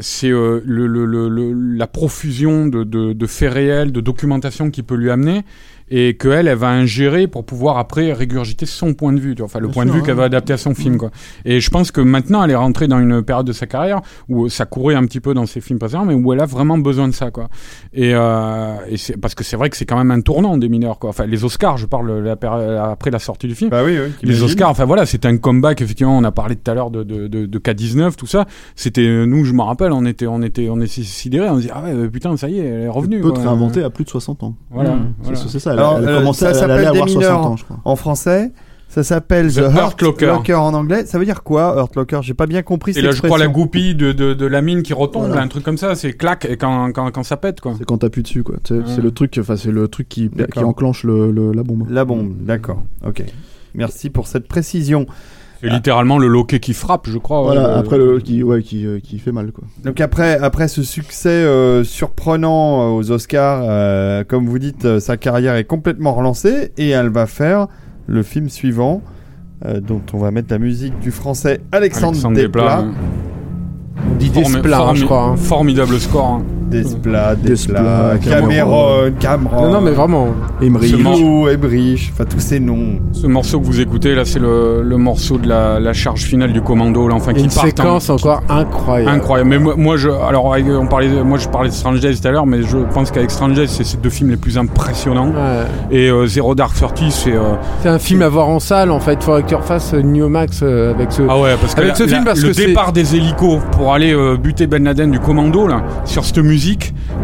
c'est 0.00 0.30
euh, 0.30 0.60
le, 0.64 0.86
le, 0.86 1.06
le- 1.28 1.52
la 1.76 1.86
profusion 1.86 2.66
de, 2.66 2.84
de, 2.84 3.12
de 3.12 3.26
faits 3.26 3.52
réels, 3.52 3.92
de 3.92 4.00
documentation 4.00 4.70
qui 4.70 4.82
peut 4.82 4.96
lui 4.96 5.10
amener, 5.10 5.44
et 5.90 6.16
que 6.16 6.28
elle, 6.28 6.48
va 6.54 6.68
ingérer 6.68 7.26
pour 7.26 7.44
pouvoir 7.44 7.78
après 7.78 8.12
régurgiter 8.12 8.66
son 8.66 8.94
point 8.94 9.12
de 9.12 9.20
vue, 9.20 9.34
tu 9.34 9.38
vois, 9.38 9.46
enfin 9.46 9.60
le 9.60 9.66
Bien 9.68 9.74
point 9.74 9.86
de 9.86 9.90
vue 9.90 10.02
qu'elle 10.02 10.16
va 10.16 10.24
adapter 10.24 10.52
à 10.52 10.58
son 10.58 10.74
film, 10.74 10.96
quoi. 10.96 11.10
Et 11.44 11.60
je 11.60 11.70
pense 11.70 11.90
que 11.90 12.00
maintenant, 12.00 12.42
elle 12.44 12.50
est 12.50 12.56
rentrée 12.56 12.88
dans 12.88 12.98
une 12.98 13.22
période 13.22 13.46
de 13.46 13.52
sa 13.52 13.66
carrière 13.66 14.00
où 14.28 14.48
ça 14.48 14.66
courait 14.66 14.94
un 14.94 15.04
petit 15.04 15.20
peu 15.20 15.34
dans 15.34 15.46
ses 15.46 15.60
films 15.60 15.78
précédents, 15.78 16.04
mais 16.04 16.14
où 16.14 16.32
elle 16.32 16.40
a 16.40 16.46
vraiment 16.46 16.78
besoin 16.78 17.08
de 17.08 17.14
ça, 17.14 17.30
quoi. 17.30 17.48
Et, 17.92 18.12
euh, 18.14 18.76
et 18.88 18.96
c'est 18.96 19.16
parce 19.16 19.34
que 19.34 19.44
c'est 19.44 19.56
vrai 19.56 19.70
que 19.70 19.76
c'est 19.76 19.86
quand 19.86 19.98
même 19.98 20.10
un 20.10 20.20
tournant 20.20 20.56
des 20.56 20.68
mineurs, 20.68 20.98
quoi. 20.98 21.10
Enfin, 21.10 21.26
les 21.26 21.44
Oscars, 21.44 21.76
je 21.76 21.86
parle 21.86 22.18
la 22.22 22.36
après 22.90 23.10
la 23.10 23.18
sortie 23.18 23.46
du 23.46 23.54
film. 23.54 23.70
Bah 23.70 23.82
oui, 23.84 23.98
oui. 23.98 24.12
Les. 24.22 24.42
Oscars, 24.42 24.70
enfin 24.70 24.84
voilà, 24.84 25.06
c'était 25.06 25.28
un 25.28 25.36
comeback. 25.36 25.82
Effectivement, 25.82 26.16
on 26.16 26.24
a 26.24 26.30
parlé 26.30 26.56
tout 26.56 26.70
à 26.70 26.74
l'heure 26.74 26.90
de, 26.90 27.02
de, 27.02 27.26
de, 27.26 27.46
de 27.46 27.58
K19, 27.58 28.14
tout 28.14 28.26
ça. 28.26 28.46
C'était 28.76 29.26
nous, 29.26 29.44
je 29.44 29.52
me 29.52 29.62
rappelle, 29.62 29.92
on 29.92 30.04
était, 30.04 30.26
on 30.26 30.42
était, 30.42 30.68
on 30.70 30.80
était 30.80 31.02
sidérés. 31.02 31.48
On 31.50 31.56
se 31.56 31.62
dit 31.62 31.70
ah 31.72 31.82
ouais, 31.82 32.08
putain, 32.08 32.36
ça 32.36 32.48
y 32.48 32.58
est, 32.58 32.64
elle 32.64 32.82
est 32.82 32.88
revenue. 32.88 33.20
te 33.20 33.40
réinventer 33.40 33.82
à 33.82 33.90
plus 33.90 34.04
de 34.04 34.10
60 34.10 34.42
ans. 34.42 34.54
Voilà. 34.70 34.94
Mmh. 34.94 35.14
C'est- 35.22 35.28
voilà. 35.28 35.48
C'est 35.48 35.58
ça, 35.58 35.74
Alors, 35.78 35.98
elle 35.98 36.08
a 36.08 36.10
euh, 36.12 36.18
commencé 36.18 36.40
ça 36.40 36.48
elle 36.50 36.54
s'appelle 36.56 36.80
Des 36.80 36.86
avoir 36.86 37.08
60 37.08 37.22
mineurs. 37.22 37.46
ans, 37.46 37.56
je 37.56 37.64
crois. 37.64 37.76
En 37.84 37.96
français, 37.96 38.52
Ça 38.88 39.02
s'appelle 39.02 39.48
The 39.52 39.56
The, 39.56 39.58
Hurt 39.58 40.00
Hurt 40.02 40.22
Locker. 40.22 40.54
en 40.54 40.72
anglais. 40.74 41.04
Ça 41.06 41.18
veut 41.18 41.24
dire 41.26 41.42
quoi, 41.42 41.74
Hurt 41.76 41.94
Locker? 41.94 42.20
J'ai 42.22 42.32
pas 42.34 42.46
bien 42.46 42.62
compris 42.62 42.92
Et 42.92 42.94
cette 42.94 43.04
là, 43.04 43.10
je 43.10 43.20
crois 43.20 43.36
la 43.38 43.48
goupille 43.48 43.94
de, 43.94 44.12
de, 44.12 44.32
de 44.34 44.46
la 44.46 44.62
mine 44.62 44.82
qui 44.82 44.92
retombe, 44.94 45.24
Voilà. 45.24 45.36
là, 45.36 45.42
un 45.42 45.48
truc 45.48 45.62
comme 45.62 45.76
ça, 45.76 45.94
c'est 45.94 46.12
clac 46.14 46.46
et 46.48 46.56
quand, 46.56 46.90
quand, 46.92 47.10
quand 47.10 47.22
ça 47.22 47.36
pète, 47.36 47.60
quoi. 47.60 47.74
C'est 47.76 47.84
quand 47.84 47.98
t'appuies 47.98 48.22
dessus, 48.22 48.42
quoi. 48.42 48.56
C'est 48.66 48.74
Ouais. 48.78 48.82
c'est 48.86 49.02
le 49.02 49.10
truc, 49.10 49.36
enfin, 49.38 49.56
c'est 49.56 49.70
le 49.70 49.88
truc 49.88 50.08
qui, 50.08 50.30
qui 50.52 50.58
enclenche 50.60 51.04
le, 51.04 51.30
le- 51.32 51.52
la 51.52 51.62
bombe. 51.62 51.84
La 51.90 52.04
bombe, 52.06 52.32
d'accord. 52.40 52.82
Ok. 53.06 53.22
Merci 53.74 54.08
pour 54.10 54.26
cette 54.26 54.48
précision. 54.48 55.04
C'est 55.60 55.68
littéralement 55.70 56.18
le 56.18 56.28
loquet 56.28 56.60
qui 56.60 56.72
frappe, 56.72 57.08
je 57.08 57.18
crois. 57.18 57.42
Voilà, 57.42 57.76
après 57.78 57.98
le 57.98 58.20
qui, 58.20 58.42
ouais, 58.44 58.62
qui, 58.62 58.86
euh, 58.86 59.00
qui 59.00 59.18
fait 59.18 59.32
mal, 59.32 59.50
quoi. 59.50 59.64
Donc 59.84 60.00
après, 60.00 60.38
après 60.38 60.68
ce 60.68 60.82
succès 60.84 61.28
euh, 61.30 61.82
surprenant 61.84 62.82
euh, 62.82 62.96
aux 62.98 63.10
Oscars, 63.10 63.62
euh, 63.64 64.22
comme 64.22 64.46
vous 64.46 64.58
dites, 64.60 65.00
sa 65.00 65.16
carrière 65.16 65.56
est 65.56 65.64
complètement 65.64 66.14
relancée 66.14 66.72
et 66.78 66.90
elle 66.90 67.08
va 67.08 67.26
faire 67.26 67.66
le 68.06 68.22
film 68.22 68.48
suivant, 68.48 69.02
euh, 69.66 69.80
dont 69.80 70.02
on 70.12 70.18
va 70.18 70.30
mettre 70.30 70.48
la 70.50 70.58
musique 70.60 70.98
du 71.00 71.10
français 71.10 71.60
Alexandre, 71.72 72.08
Alexandre 72.12 72.36
Desplat. 72.36 72.62
Desplat. 72.62 72.78
hein. 72.78 74.14
D'idées 74.18 74.42
Formi- 74.42 74.58
Splat, 74.58 74.80
hein, 74.80 74.94
je 74.94 75.04
crois. 75.04 75.22
hein. 75.24 75.36
Formidable 75.36 75.98
score. 75.98 76.40
Desplat, 76.70 77.34
Desplat, 77.36 78.14
Cameron, 78.22 79.10
Cameron. 79.18 79.62
Non, 79.66 79.72
non, 79.74 79.80
mais 79.80 79.90
vraiment. 79.92 80.28
Lou, 80.60 81.48
Ebrich, 81.48 82.10
enfin 82.12 82.24
tous 82.24 82.40
ces 82.40 82.60
noms. 82.60 82.98
Ce 83.12 83.26
morceau 83.26 83.60
que 83.60 83.64
vous 83.66 83.80
écoutez, 83.80 84.14
là, 84.14 84.24
c'est 84.24 84.38
le, 84.38 84.82
le 84.82 84.96
morceau 84.96 85.38
de 85.38 85.48
la, 85.48 85.80
la 85.80 85.92
charge 85.92 86.22
finale 86.22 86.52
du 86.52 86.60
commando, 86.60 87.08
là, 87.08 87.14
enfin, 87.14 87.32
qui 87.32 87.44
une 87.44 87.50
part 87.50 87.64
en- 87.64 87.66
séquence 87.66 88.10
encore 88.10 88.42
incroyable. 88.48 89.10
Incroyable. 89.16 89.50
Mais 89.50 89.58
moi, 89.58 89.74
moi, 89.76 89.96
je, 89.96 90.08
alors, 90.10 90.44
on 90.46 90.86
parlait, 90.86 91.08
moi, 91.24 91.38
je 91.38 91.48
parlais 91.48 91.68
de 91.68 91.74
Strange 91.74 92.00
Days 92.00 92.20
tout 92.20 92.28
à 92.28 92.30
l'heure, 92.30 92.46
mais 92.46 92.62
je 92.62 92.76
pense 92.94 93.10
qu'avec 93.10 93.30
Strange 93.30 93.54
Days, 93.54 93.68
c'est 93.68 93.84
ces 93.84 93.96
deux 93.96 94.10
films 94.10 94.30
les 94.30 94.36
plus 94.36 94.58
impressionnants. 94.58 95.28
Ouais. 95.28 95.64
Et 95.90 96.08
euh, 96.10 96.26
Zero 96.26 96.54
Dark 96.54 96.74
Thirty, 96.74 97.10
c'est. 97.10 97.32
euh, 97.32 97.54
C'est 97.82 97.88
un 97.88 97.98
film 97.98 98.22
à 98.22 98.28
voir 98.28 98.48
en 98.48 98.58
salle 98.60 98.90
en 98.90 99.00
fait. 99.00 99.22
Faudrait 99.22 99.42
que 99.42 99.48
tu 99.48 99.54
refasses 99.54 99.94
euh, 99.94 100.02
New 100.02 100.28
Max 100.28 100.60
euh, 100.62 100.92
avec 100.94 101.12
ce. 101.12 101.22
Ah 101.28 101.38
ouais, 101.38 101.54
parce 101.60 101.74
que 101.74 101.80
Avec 101.80 101.90
la- 101.92 101.96
ce 101.96 102.06
film, 102.06 102.20
la- 102.20 102.30
parce 102.32 102.42
le 102.42 102.50
que 102.52 102.56
départ 102.56 102.92
des 102.92 103.14
hélicos 103.16 103.60
pour 103.72 103.94
aller 103.94 104.12
euh, 104.12 104.36
buter 104.36 104.66
Ben 104.66 104.84
Laden 104.84 105.10
du 105.10 105.18
commando 105.20 105.66
là, 105.66 105.82
sur 106.04 106.24
cette 106.24 106.38
musique, 106.38 106.57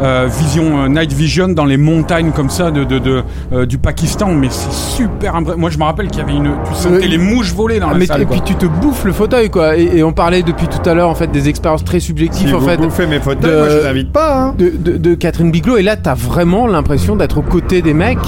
euh, 0.03 0.29
vision 0.31 0.85
euh, 0.85 0.89
night 0.89 1.13
vision 1.13 1.49
dans 1.49 1.65
les 1.65 1.77
montagnes 1.77 2.31
comme 2.33 2.51
ça 2.51 2.71
de, 2.71 2.85
de, 2.85 2.99
de, 2.99 3.23
euh, 3.53 3.67
du 3.67 3.79
Pakistan, 3.79 4.29
mais 4.33 4.49
c'est 4.51 4.73
super 4.73 5.35
impressionnant. 5.37 5.61
Moi, 5.61 5.71
je 5.71 5.79
me 5.79 5.85
rappelle 5.85 6.09
qu'il 6.09 6.21
y 6.21 6.23
avait 6.23 6.35
une, 6.35 6.51
tu 6.69 6.75
sentais 6.75 7.05
Euh, 7.05 7.09
les 7.09 7.19
mouches 7.19 7.53
voler 7.53 7.79
dans 7.81 7.89
Ah, 7.89 7.93
la 7.93 7.99
mais 7.99 8.07
salle. 8.07 8.23
et 8.23 8.27
quoi. 8.27 8.37
puis 8.37 8.45
tu 8.45 8.55
te 8.55 8.67
bouffes 8.67 9.05
le 9.05 9.13
fauteuil 9.13 9.51
quoi. 9.51 9.77
Et, 9.77 9.99
et 9.99 10.03
on 10.03 10.13
parlait 10.13 10.43
depuis 10.43 10.67
tout 10.69 10.89
à 10.89 10.95
l'heure 10.95 11.09
en 11.11 11.15
fait 11.15 11.29
des 11.31 11.49
expériences 11.49 11.85
très 11.85 12.01
subjectives 12.01 12.49
Si 12.49 12.55
en 12.55 12.59
vous 12.59 12.69
fait. 12.69 12.77
bouffez 12.77 13.07
mes 13.07 13.21
fauteuils, 13.21 13.51
de- 13.51 13.57
moi 13.59 13.69
je 13.69 13.79
vous 13.79 13.87
invite 13.87 14.13
pas. 14.13 14.37
Hein. 14.41 14.55
de, 14.59 14.71
de, 14.77 14.97
de 14.97 15.15
Catherine 15.15 15.51
Bigelow 15.51 15.77
et 15.77 15.83
là 15.83 15.97
t'as 15.97 16.15
vraiment 16.15 16.67
l'impression 16.67 17.17
d'être 17.17 17.39
aux 17.39 17.43
côtés 17.43 17.83
des 17.83 17.95
mecs 17.95 18.19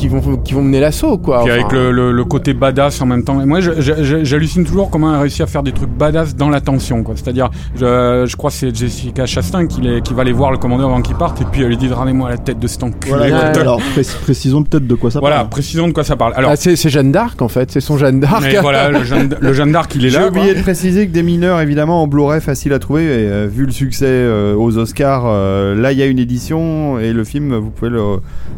qui, 0.00 0.08
vont, 0.08 0.20
qui 0.38 0.54
vont 0.54 0.62
mener 0.62 0.80
l'assaut 0.80 1.18
quoi. 1.18 1.42
Puis 1.42 1.50
Enfin, 1.52 1.60
avec 1.60 1.72
le, 1.72 1.90
le, 1.92 2.12
le 2.12 2.24
côté 2.24 2.54
badass 2.54 3.00
en 3.02 3.06
même 3.06 3.22
temps. 3.24 3.40
Et 3.40 3.44
moi, 3.46 3.60
j'hallucine 3.60 4.64
toujours 4.64 4.90
comment 4.90 5.10
elle 5.10 5.16
a 5.16 5.20
réussi 5.20 5.42
à 5.42 5.46
faire 5.46 5.62
des 5.62 5.72
trucs 5.72 5.90
badass 5.90 6.34
dans 6.36 6.48
la 6.48 6.60
tension. 6.60 7.02
quoi. 7.02 7.14
C'est-à-dire, 7.16 7.50
je, 7.76 8.24
je 8.26 8.36
crois 8.36 8.50
que 8.50 8.56
c'est 8.56 8.74
Jessica 8.74 9.26
Chastain 9.26 9.66
qui, 9.66 9.80
les- 9.80 10.00
qui 10.02 10.14
va 10.14 10.22
aller 10.22 10.32
voir 10.32 10.50
le 10.50 10.58
commandeur 10.58 10.88
avant 10.88 11.02
qu'il 11.02 11.16
parte, 11.16 11.40
et 11.40 11.44
puis 11.50 11.62
elle 11.62 11.68
lui 11.68 11.76
dit 11.76 11.88
Ramenez-moi 11.88 12.28
la 12.30 12.38
tête 12.38 12.58
de 12.58 12.66
cet 12.66 12.82
enculé. 12.82 13.14
Voilà, 13.16 13.50
Ouais. 13.50 13.58
alors 13.58 13.78
pré- 13.94 14.02
précisons 14.22 14.62
peut-être 14.62 14.86
de 14.86 14.94
quoi 14.94 15.10
ça 15.10 15.20
Voilà, 15.20 15.36
parle. 15.36 15.48
précisons 15.50 15.88
de 15.88 15.92
quoi 15.92 16.04
ça 16.04 16.16
parle. 16.16 16.32
Alors, 16.36 16.50
ah, 16.52 16.56
c'est 16.56 16.76
Jeanne 16.88 17.12
d'Arc 17.12 17.40
en 17.42 17.48
fait, 17.48 17.70
c'est 17.70 17.80
son 17.80 17.96
Jeanne 17.98 18.20
d'Arc. 18.20 18.44
voilà, 18.62 18.88
le 18.90 19.04
Jeanne, 19.04 19.72
d'Arc, 19.72 19.94
il 19.94 20.06
est 20.06 20.10
J'ai 20.10 20.18
là. 20.18 20.28
oublié 20.28 20.46
quoi. 20.52 20.54
de 20.54 20.62
préciser 20.62 21.06
que 21.06 21.12
des 21.12 21.22
mineurs, 21.22 21.60
évidemment, 21.60 22.02
en 22.02 22.06
Blu-ray, 22.06 22.40
facile 22.40 22.72
à 22.72 22.78
trouver. 22.78 23.04
Et, 23.04 23.08
euh, 23.28 23.48
vu 23.50 23.66
le 23.66 23.72
succès 23.72 24.06
euh, 24.08 24.54
aux 24.54 24.78
Oscars, 24.78 25.24
euh, 25.26 25.74
là, 25.74 25.92
il 25.92 25.98
y 25.98 26.02
a 26.02 26.06
une 26.06 26.18
édition 26.18 26.98
et 26.98 27.12
le 27.12 27.24
film, 27.24 27.54
vous 27.56 27.70
pouvez 27.70 27.90
le, 27.90 28.00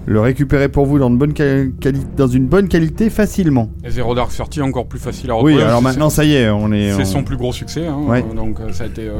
le 0.06 0.20
récupérer 0.20 0.68
pour 0.68 0.86
vous 0.86 0.98
dans 0.98 1.08
une 1.08 1.18
bonne, 1.32 1.72
dans 2.16 2.26
une 2.26 2.46
bonne 2.46 2.68
qualité 2.68 3.10
facilement. 3.10 3.70
Et 3.84 3.90
Zero 3.90 4.14
Dark 4.14 4.30
Thirty, 4.30 4.60
encore 4.62 4.86
plus 4.86 4.98
facile 4.98 5.30
à 5.30 5.34
retrouver. 5.34 5.56
Oui, 5.56 5.62
alors 5.62 5.82
maintenant, 5.82 6.10
ça 6.10 6.24
y 6.24 6.34
est, 6.34 6.48
on 6.50 6.72
est. 6.72 6.92
C'est 6.92 7.02
on- 7.02 7.04
son 7.04 7.22
plus 7.24 7.36
gros 7.36 7.52
succès. 7.52 7.86
hein. 7.86 7.98
Ouais. 8.06 8.24
Donc, 8.34 8.60
euh, 8.60 8.72
ça 8.72 8.84
a 8.84 8.86
été. 8.86 9.08
euh, 9.08 9.12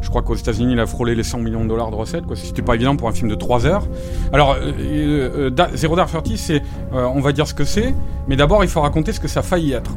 je 0.00 0.08
crois 0.08 0.22
qu'aux 0.22 0.34
États-Unis, 0.34 0.72
il 0.72 0.80
a 0.80 0.86
frôlé 0.86 1.14
les 1.14 1.22
100 1.22 1.38
millions 1.38 1.64
de 1.64 1.68
dollars 1.68 1.90
de 1.90 1.96
recettes. 1.96 2.24
Quoi. 2.26 2.36
C'était 2.36 2.62
pas 2.62 2.74
évident 2.74 2.96
pour 2.96 3.08
un 3.08 3.12
film 3.12 3.28
de 3.30 3.34
3 3.34 3.66
heures. 3.66 3.86
Alors, 4.32 4.56
euh, 4.60 4.72
euh, 4.80 5.50
Da- 5.50 5.70
Zero 5.74 5.96
Dark 5.96 6.10
Thirty, 6.10 6.36
c'est. 6.38 6.62
on 6.92 7.20
va 7.20 7.32
dire 7.32 7.46
ce 7.46 7.54
que 7.54 7.64
c'est. 7.64 7.94
Mais 8.28 8.36
d'abord, 8.36 8.62
il 8.64 8.70
faut 8.70 8.80
raconter 8.80 9.12
ce 9.12 9.20
que 9.20 9.28
ça 9.28 9.40
a 9.40 9.42
failli 9.42 9.72
être. 9.72 9.96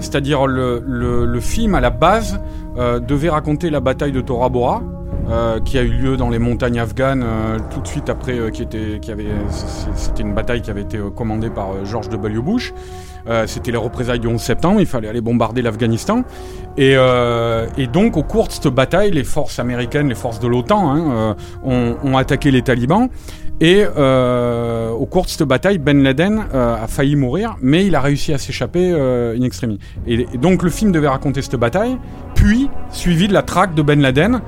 C'est-à-dire, 0.00 0.46
le, 0.46 0.82
le, 0.86 1.24
le 1.24 1.40
film, 1.40 1.74
à 1.74 1.80
la 1.80 1.90
base, 1.90 2.40
euh, 2.76 3.00
devait 3.00 3.28
raconter 3.28 3.70
la 3.70 3.80
bataille 3.80 4.12
de 4.12 4.20
Tora 4.20 4.48
Bora. 4.48 4.82
euh, 5.30 5.60
qui 5.60 5.78
a 5.78 5.82
eu 5.82 5.90
lieu 5.90 6.16
dans 6.16 6.30
les 6.30 6.40
montagnes 6.40 6.80
afghanes 6.80 7.22
euh, 7.24 7.56
tout 7.70 7.80
de 7.80 7.86
suite 7.86 8.08
après 8.08 8.50
qui 8.50 8.62
était 8.62 8.98
qui 9.00 9.12
avait 9.12 9.28
c'était 9.94 10.22
une 10.22 10.34
bataille 10.34 10.62
qui 10.62 10.70
avait 10.70 10.82
été 10.82 10.98
commandée 11.14 11.48
par 11.48 11.84
George 11.84 12.08
W 12.08 12.40
Bush 12.40 12.74
c'était 13.46 13.70
les 13.70 13.78
représailles 13.78 14.18
du 14.18 14.26
11 14.26 14.40
septembre 14.40 14.80
il 14.80 14.86
fallait 14.86 15.08
aller 15.08 15.20
bombarder 15.20 15.62
l'Afghanistan 15.62 16.24
et, 16.76 16.96
et 17.76 17.86
donc, 17.86 18.16
au 18.16 18.22
cours 18.22 18.48
de 18.48 18.52
cette 18.52 18.66
bataille, 18.68 19.10
les 19.10 19.24
forces 19.24 19.58
américaines, 19.58 20.08
les 20.08 20.14
forces 20.14 20.40
de 20.40 20.48
l'OTAN, 20.48 20.96
hein, 20.96 21.36
ont, 21.62 22.16
attaqué 22.16 22.50
les 22.50 22.62
talibans. 22.62 23.08
Et 23.60 23.84
au 23.86 25.06
cours 25.06 25.24
de 25.24 25.28
cette 25.28 25.42
bataille, 25.42 25.78
Ben 25.78 26.02
Laden 26.02 26.46
a 26.52 26.86
failli 26.88 27.14
mourir, 27.14 27.56
mais 27.60 27.86
il 27.86 27.94
a 27.94 28.00
réussi 28.00 28.32
à 28.32 28.38
s'échapper 28.38 28.90
in 28.90 29.42
extremis. 29.42 29.78
Et 30.06 30.24
donc, 30.38 30.62
le 30.62 30.70
film 30.70 30.90
devait 30.90 31.08
raconter 31.08 31.42
cette 31.42 31.56
bataille, 31.56 31.98
puis 32.42 32.68
suivi 32.90 33.28
de 33.28 33.32
la 33.32 33.42
traque 33.42 33.74
de 33.74 33.82
Ben 33.82 34.00
Laden. 34.00 34.40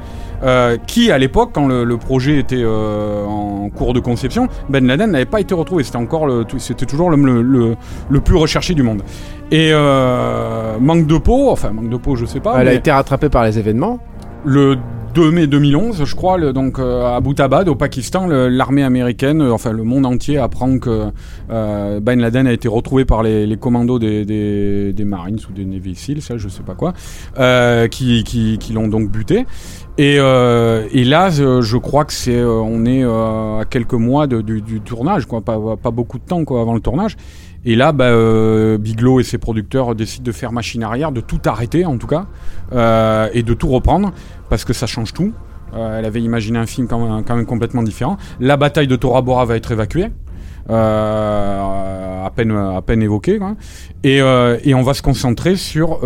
euh, 0.43 0.77
qui 0.87 1.11
à 1.11 1.16
l'époque, 1.16 1.51
quand 1.55 1.66
le, 1.66 1.85
le 1.85 1.97
projet 1.97 2.39
était 2.39 2.61
euh, 2.61 3.25
en 3.25 3.71
cours 3.71 3.95
de 3.95 4.01
conception, 4.01 4.49
Ben 4.69 4.85
Laden 4.87 5.11
n'avait 5.12 5.25
pas 5.25 5.41
été 5.41 5.55
retrouvé. 5.55 5.85
C'était 5.85 5.97
encore, 5.97 6.29
c'était 6.59 6.87
toujours 6.87 7.11
le, 7.11 7.77
le, 8.11 8.21
plus 8.21 8.37
recherché 8.37 8.75
du 8.75 8.83
monde. 8.83 9.03
Et 9.51 9.71
euh, 9.73 10.77
manque 10.81 11.07
de 11.07 11.16
peau, 11.19 11.51
enfin 11.51 11.71
manque 11.71 11.89
de 11.89 11.97
peau, 11.97 12.16
je 12.16 12.27
sais 12.27 12.41
pas. 12.41 12.61
Elle 12.61 12.69
a 12.69 12.75
été 12.75 12.91
rattrapée 12.91 13.29
par 13.31 13.45
les 13.45 13.59
événements. 13.59 13.99
Le 14.45 14.77
2 15.15 15.31
mai 15.31 15.47
2011, 15.47 16.05
je 16.05 16.16
crois, 16.16 16.53
donc 16.53 16.81
euh, 16.81 17.05
à 17.05 17.15
Abbottabad, 17.15 17.69
au 17.69 17.77
Pakistan, 17.77 18.27
l'armée 18.27 18.82
américaine, 18.82 19.43
euh, 19.43 19.53
enfin 19.53 19.70
le 19.70 19.85
monde 19.85 20.07
entier 20.07 20.39
apprend 20.39 20.78
que 20.78 21.12
euh, 21.51 22.01
Ben 22.01 22.20
Laden 22.20 22.49
a 22.49 22.53
été 22.53 22.66
retrouvé 22.66 23.05
par 23.05 23.23
les, 23.23 23.57
commandos 23.57 24.01
des, 24.01 24.95
Marines 25.05 25.39
ou 25.49 25.53
des 25.53 25.65
Navy 25.65 25.95
Seals, 25.95 26.20
ça 26.20 26.36
je 26.36 26.49
sais 26.49 26.65
pas 26.65 26.74
quoi, 26.74 26.95
euh, 27.39 27.86
qui, 27.86 28.24
qui, 28.24 28.73
l'ont 28.73 28.89
donc 28.89 29.09
buté. 29.09 29.47
Et, 29.99 30.16
là, 30.16 31.31
je, 31.31 31.77
crois 31.77 32.05
que 32.05 32.12
c'est, 32.12 32.43
on 32.43 32.85
est 32.85 33.05
à 33.05 33.65
quelques 33.70 33.95
mois 33.95 34.27
du, 34.27 34.81
tournage, 34.81 35.27
quoi, 35.27 35.43
pas, 35.43 35.77
pas 35.81 35.93
beaucoup 35.93 36.19
de 36.19 36.24
temps 36.24 36.45
quoi 36.45 36.61
avant 36.61 36.74
le 36.74 36.81
tournage. 36.81 37.16
Et 37.66 37.77
là, 37.77 37.93
bah, 37.93 38.11
Bigelow 38.77 39.20
et 39.20 39.23
ses 39.23 39.39
producteurs 39.39 39.95
décident 39.95 40.24
de 40.24 40.32
faire 40.32 40.53
machine 40.53 40.82
arrière, 40.82 41.12
de 41.12 41.20
tout 41.20 41.41
arrêter 41.47 41.86
en 41.86 41.99
tout 41.99 42.09
cas, 42.09 42.27
et 43.32 43.43
de 43.45 43.55
tout 43.55 43.69
reprendre, 43.69 44.12
parce 44.55 44.65
que 44.65 44.73
ça 44.73 44.87
change 44.87 45.13
tout. 45.13 45.33
Euh, 45.75 45.99
elle 45.99 46.05
avait 46.05 46.23
imaginé 46.23 46.61
un 46.61 46.67
film 46.67 46.87
quand 46.87 47.01
même, 47.05 47.25
quand 47.25 47.35
même 47.35 47.45
complètement 47.45 47.83
différent. 47.83 48.19
La 48.39 48.57
bataille 48.57 48.87
de 48.87 48.95
Tora 48.95 49.21
Bora 49.21 49.45
va 49.47 49.57
être 49.57 49.73
évacuée. 49.73 50.13
euh, 50.71 52.25
à 52.25 52.31
peine 52.31 52.53
à 52.53 52.81
peine 52.83 53.03
évoquée 53.03 53.39
quoi. 53.39 53.55
et, 54.05 54.21
euh, 54.23 54.57
et 54.65 54.75
on 54.75 54.83
va 54.83 54.95
se 54.95 55.03
concentrer 55.03 55.57
sur 55.57 55.99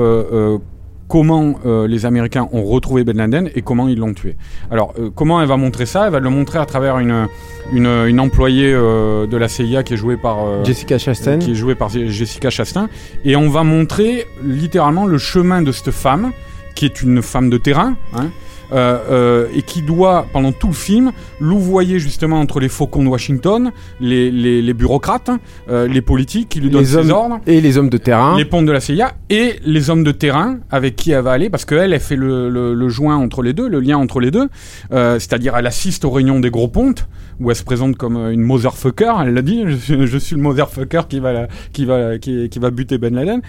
comment 1.09 1.55
euh, 1.67 1.87
les 1.89 2.07
Américains 2.07 2.49
ont 2.53 2.65
retrouvé 2.65 3.05
Ben 3.05 3.17
Laden 3.19 3.51
et 3.55 3.63
comment 3.63 3.87
ils 3.89 3.99
l'ont 3.99 4.13
tué. 4.15 4.37
Alors, 4.71 4.93
euh, 4.99 5.11
comment 5.15 5.41
elle 5.41 5.49
va 5.49 5.57
montrer 5.57 5.87
ça? 5.87 6.07
Elle 6.07 6.13
va 6.13 6.21
le 6.21 6.29
montrer 6.31 6.59
à 6.59 6.67
travers 6.67 6.99
une, 6.99 7.27
une, 7.73 7.87
une 7.87 8.21
employée 8.21 8.73
euh, 8.75 9.27
de 9.27 9.37
la 9.39 9.49
CIA 9.49 9.83
qui 9.85 9.95
est 9.95 9.97
jouée 9.97 10.17
par... 10.19 10.65
Jessica 10.65 10.99
Chastain. 10.99 11.39
qui 11.39 11.53
est 11.53 11.55
jouée 11.55 11.75
par 11.75 11.89
Jessica 11.89 12.51
Chastain. 12.51 12.89
Et 13.25 13.37
on 13.37 13.49
va 13.49 13.63
montrer 13.65 14.27
littéralement 14.45 15.07
le 15.07 15.17
chemin 15.19 15.63
de 15.63 15.73
cette 15.73 15.93
femme, 15.93 16.33
qui 16.79 16.85
est 16.87 17.03
une 17.03 17.21
femme 17.23 17.51
de 17.51 17.59
terrain, 17.59 17.97
hein, 18.15 18.29
euh, 18.71 18.99
euh, 19.11 19.47
et 19.57 19.63
qui 19.63 19.81
doit, 19.83 20.27
pendant 20.33 20.53
tout 20.53 20.67
le 20.69 20.75
film, 20.75 21.11
louvoyer 21.41 21.99
justement 21.99 22.39
entre 22.39 22.61
les 22.61 22.69
faucons 22.69 23.03
de 23.03 23.09
Washington, 23.09 23.73
les, 24.01 24.31
les, 24.31 24.61
les 24.63 24.75
bureaucrates, 24.75 25.31
euh, 25.71 25.89
les 25.89 26.03
politiques 26.03 26.49
qui 26.51 26.61
lui 26.61 26.69
donnent 26.71 26.83
Les 26.83 26.87
ses 27.03 27.11
ordres 27.11 27.41
et 27.47 27.61
les 27.63 27.79
hommes 27.79 27.89
de 27.89 27.97
terrain. 27.99 28.37
les 28.37 28.45
pontes 28.45 28.67
de 28.67 28.73
la 28.73 28.81
CIA 28.81 29.13
et 29.31 29.57
les 29.65 29.89
hommes 29.91 30.05
de 30.05 30.13
terrain 30.13 30.59
avec 30.71 30.97
qui 30.97 31.11
elle 31.13 31.23
va 31.23 31.33
aller 31.33 31.49
parce 31.51 31.65
qu'elle 31.65 31.93
elle 31.95 32.01
fait 32.01 32.17
le, 32.17 32.51
le, 32.51 32.75
le 32.75 32.89
joint 32.91 33.17
entre 33.17 33.43
les 33.43 33.55
deux 33.55 33.69
le 33.69 33.81
lien 33.81 33.97
entre 33.97 34.21
les 34.21 34.31
deux 34.31 34.49
Euh, 34.93 35.19
c'est-à-dire 35.19 35.57
elle 35.57 35.67
assiste 35.67 36.05
aux 36.05 36.11
réunions 36.11 36.39
des 36.41 36.51
gros 36.51 36.69
pontes 36.69 37.09
où 37.41 37.51
elle 37.51 37.57
se 37.57 37.65
présente 37.65 37.97
comme 37.97 38.17
euh, 38.17 38.31
une 38.33 38.43
motherfucker 38.43 39.13
elle 39.23 39.33
l'a 39.35 39.43
dit 39.43 39.65
je 39.67 39.77
suis, 39.77 40.07
je 40.15 40.19
suis 40.19 40.37
le 40.37 40.43
motherfucker 40.43 41.03
qui 41.09 41.21
va 41.21 41.33
la- 41.33 41.49
qui 41.73 41.85
va 41.87 42.19
qui, 42.19 42.49
qui 42.51 42.59
va 42.59 42.71
buter 42.71 42.99
Ben 42.99 43.15
Laden 43.15 43.41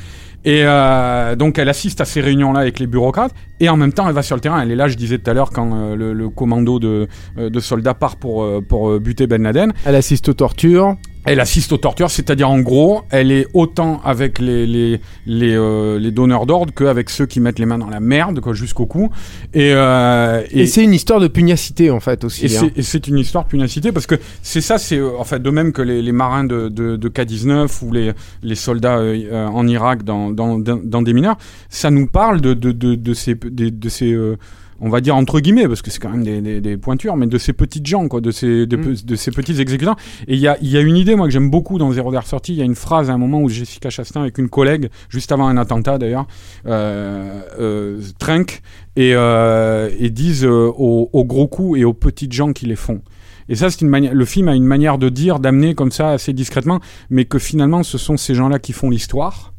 et 0.45 0.61
euh, 0.63 1.35
donc 1.35 1.57
elle 1.59 1.69
assiste 1.69 1.99
à 2.01 2.05
ces 2.05 2.21
réunions 2.21 2.53
là 2.53 2.61
avec 2.61 2.79
les 2.79 2.87
bureaucrates. 2.87 3.33
Et 3.59 3.67
en 3.67 3.77
même 3.77 3.91
temps 3.93 4.07
elle 4.07 4.15
va 4.15 4.23
sur 4.23 4.35
le 4.35 4.41
terrain. 4.41 4.61
Elle 4.61 4.71
est 4.71 4.75
là 4.75 4.87
je 4.87 4.95
disais 4.95 5.17
tout 5.17 5.29
à 5.29 5.33
l'heure 5.33 5.51
quand 5.51 5.69
euh, 5.73 5.95
le, 6.13 6.29
commando 6.29 6.79
de, 6.79 7.07
euh, 7.37 7.49
de 7.49 7.59
soldats 7.59 7.93
part 7.93 8.15
pour 8.15 8.45
pour 8.67 8.99
buter 8.99 9.27
Ben 9.27 9.43
Laden. 9.43 9.73
Elle 9.85 9.95
assiste 9.95 10.29
aux 10.29 10.33
tortures. 10.33 10.95
Elle 11.31 11.39
assiste 11.39 11.71
aux 11.71 11.77
tortures, 11.77 12.09
c'est-à-dire 12.09 12.49
en 12.49 12.59
gros, 12.59 13.01
elle 13.11 13.31
est 13.31 13.45
autant 13.53 14.01
avec 14.03 14.39
les 14.39 14.65
les 14.65 14.99
les, 15.25 15.53
euh, 15.55 15.99
les 15.99 16.11
donneurs 16.11 16.45
d'ordre 16.45 16.73
qu'avec 16.73 17.09
ceux 17.09 17.25
qui 17.27 17.39
mettent 17.39 17.59
les 17.59 17.65
mains 17.67 17.77
dans 17.77 17.89
la 17.89 17.99
merde, 17.99 18.41
jusqu'au 18.53 18.85
cou. 18.87 19.09
Et 19.53 19.71
euh, 19.73 20.41
Et, 20.51 20.65
c'est 20.65 20.83
une 20.83 20.93
histoire 20.93 21.19
de 21.19 21.27
pugnacité 21.27 21.91
en 21.91 21.99
fait 21.99 22.23
aussi. 22.23 22.45
et 22.47 22.57
hein. 22.57 22.69
c'est- 22.81 23.07
une 23.07 23.17
histoire 23.19 23.43
de 23.45 23.49
pugnacité 23.49 23.91
parce 23.91 24.07
que 24.07 24.15
c'est 24.41 24.61
ça, 24.61 24.77
c'est 24.77 24.97
euh, 24.97 25.17
en 25.19 25.23
fait 25.23 25.41
de 25.41 25.49
même 25.51 25.71
que 25.71 25.81
les, 25.83 26.01
les 26.01 26.11
marins 26.11 26.43
de, 26.43 26.67
de, 26.69 26.95
de 26.95 27.09
K-19 27.09 27.85
ou 27.85 27.91
les, 27.91 28.11
les 28.43 28.55
soldats 28.55 28.97
euh, 28.97 29.45
en 29.47 29.67
Irak 29.67 30.03
dans, 30.03 30.31
dans, 30.31 30.57
dans, 30.57 30.79
dans 30.83 31.01
des 31.01 31.13
mineurs, 31.13 31.37
ça 31.69 31.91
nous 31.91 32.07
parle 32.07 32.41
de, 32.41 32.53
de, 32.53 32.71
de, 32.71 32.95
de 32.95 33.13
ces, 33.13 33.35
des- 33.35 33.71
de 33.71 33.89
ces 33.89 34.11
euh, 34.11 34.35
on 34.81 34.89
va 34.89 35.01
dire 35.01 35.15
entre 35.15 35.39
guillemets, 35.39 35.67
parce 35.67 35.81
que 35.81 35.91
c'est 35.91 35.99
quand 35.99 36.09
même 36.09 36.23
des, 36.23 36.41
des, 36.41 36.61
des 36.61 36.77
pointures, 36.77 37.15
mais 37.15 37.27
de 37.27 37.37
ces 37.37 37.53
petites 37.53 37.85
gens, 37.85 38.07
quoi, 38.07 38.21
de 38.21 38.31
ces, 38.31 38.65
de, 38.65 38.77
Mm. 38.77 38.95
de 39.03 39.15
ces 39.15 39.31
petits 39.31 39.59
exécutants. 39.59 39.95
Et 40.27 40.35
il 40.35 40.39
y 40.39 40.47
a, 40.47 40.57
y 40.61 40.77
a 40.77 40.81
une 40.81 40.95
idée, 40.97 41.15
moi, 41.15 41.27
que 41.27 41.31
j'aime 41.33 41.49
beaucoup 41.49 41.77
dans 41.77 41.91
Zéro 41.91 42.11
Dark 42.11 42.27
Sortie. 42.27 42.53
Il 42.53 42.57
y 42.59 42.61
a 42.61 42.65
une 42.65 42.75
phrase 42.75 43.09
à 43.09 43.13
un 43.13 43.17
moment 43.17 43.41
où 43.41 43.49
Jessica 43.49 43.89
Chastain, 43.89 44.21
avec 44.21 44.37
une 44.37 44.49
collègue, 44.49 44.89
juste 45.09 45.31
avant 45.31 45.47
un 45.47 45.57
attentat 45.57 45.97
d'ailleurs, 45.97 46.27
euh, 46.65 47.41
euh, 47.59 48.01
trinquent 48.19 48.61
et, 48.95 49.11
euh, 49.15 49.89
et 49.99 50.09
disent 50.09 50.45
euh, 50.45 50.71
aux, 50.75 51.09
aux 51.11 51.25
gros 51.25 51.47
coups 51.47 51.79
et 51.79 51.83
aux 51.83 51.93
petites 51.93 52.33
gens 52.33 52.53
qui 52.53 52.65
les 52.65 52.75
font. 52.75 53.01
Et 53.49 53.55
ça, 53.55 53.69
c'est 53.69 53.81
une 53.81 53.89
manière. 53.89 54.13
Le 54.13 54.25
film 54.25 54.47
a 54.47 54.55
une 54.55 54.65
manière 54.65 54.97
de 54.97 55.09
dire, 55.09 55.39
d'amener 55.39 55.73
comme 55.73 55.91
ça 55.91 56.11
assez 56.11 56.33
discrètement, 56.33 56.79
mais 57.09 57.25
que 57.25 57.39
finalement, 57.39 57.83
ce 57.83 57.97
sont 57.97 58.15
ces 58.15 58.35
gens-là 58.35 58.59
qui 58.59 58.73
font 58.73 58.89
l'histoire. 58.89 59.53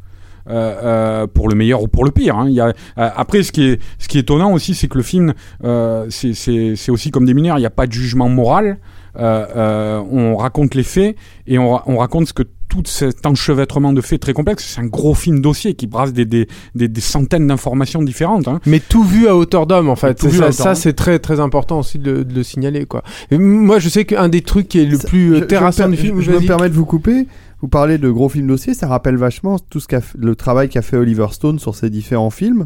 Euh, 0.50 0.74
euh, 0.82 1.26
pour 1.26 1.48
le 1.48 1.54
meilleur 1.54 1.82
ou 1.82 1.88
pour 1.88 2.04
le 2.04 2.10
pire. 2.10 2.36
hein. 2.36 2.46
Il 2.48 2.54
y 2.54 2.60
a, 2.60 2.66
euh, 2.68 2.72
après, 3.16 3.42
ce 3.42 3.52
qui 3.52 3.64
est, 3.64 3.80
ce 3.98 4.08
qui 4.08 4.18
est 4.18 4.22
étonnant 4.22 4.52
aussi, 4.52 4.74
c'est 4.74 4.88
que 4.88 4.96
le 4.98 5.04
film, 5.04 5.32
euh, 5.64 6.06
c'est- 6.10 6.34
c'est 6.34 6.74
c'est 6.76 6.90
aussi 6.90 7.10
comme 7.10 7.24
des 7.26 7.34
mineurs, 7.34 7.56
il 7.58 7.60
n'y 7.60 7.66
a 7.66 7.70
pas 7.70 7.86
de 7.86 7.92
jugement 7.92 8.28
moral. 8.28 8.78
Euh, 9.18 9.44
euh, 9.56 10.02
on 10.12 10.36
raconte 10.36 10.74
les 10.76 10.84
faits 10.84 11.16
et 11.48 11.58
on, 11.58 11.72
ra- 11.72 11.82
on 11.86 11.96
raconte 11.96 12.28
ce 12.28 12.32
que 12.32 12.44
tout 12.68 12.82
cet 12.86 13.26
enchevêtrement 13.26 13.92
de 13.92 14.00
faits 14.00 14.20
très 14.20 14.32
complexe, 14.32 14.64
c'est 14.64 14.80
un 14.80 14.86
gros 14.86 15.14
film 15.14 15.40
dossier 15.40 15.74
qui 15.74 15.88
brasse 15.88 16.12
des, 16.12 16.24
des, 16.24 16.46
des, 16.76 16.86
des 16.86 17.00
centaines 17.00 17.48
d'informations 17.48 18.00
différentes. 18.02 18.46
hein. 18.46 18.60
Mais 18.66 18.78
tout 18.78 19.02
vu 19.02 19.26
à 19.26 19.34
hauteur 19.34 19.66
d'homme 19.66 19.88
en 19.88 19.96
fait. 19.96 20.20
Ça, 20.30 20.52
ça, 20.52 20.74
c'est 20.76 20.92
très 20.92 21.18
très 21.18 21.40
important 21.40 21.80
aussi 21.80 21.98
de, 21.98 22.12
le- 22.12 22.24
de 22.24 22.32
le 22.32 22.42
signaler 22.44 22.86
quoi. 22.86 23.02
Et 23.32 23.38
moi 23.38 23.80
je 23.80 23.88
sais 23.88 24.04
qu'un 24.04 24.28
des 24.28 24.42
trucs 24.42 24.68
qui 24.68 24.78
est 24.78 24.84
le 24.86 24.96
Ça- 24.96 25.08
plus 25.08 25.44
terrassant 25.48 25.88
du 25.88 25.96
film, 25.96 26.20
Je, 26.20 26.26
je 26.26 26.30
me 26.30 26.46
permets 26.46 26.68
de 26.68 26.74
vous 26.74 26.86
couper. 26.86 27.26
Vous 27.62 27.68
parlez 27.68 27.98
de 27.98 28.10
gros 28.10 28.28
films 28.28 28.46
dossiers, 28.46 28.74
ça 28.74 28.86
rappelle 28.88 29.16
vachement 29.16 29.58
tout 29.58 29.80
ce 29.80 29.88
qu'a 29.88 30.00
le 30.18 30.34
travail 30.34 30.68
qu'a 30.68 30.82
fait 30.82 30.96
Oliver 30.96 31.26
Stone 31.32 31.58
sur 31.58 31.74
ses 31.74 31.90
différents 31.90 32.30
films. 32.30 32.64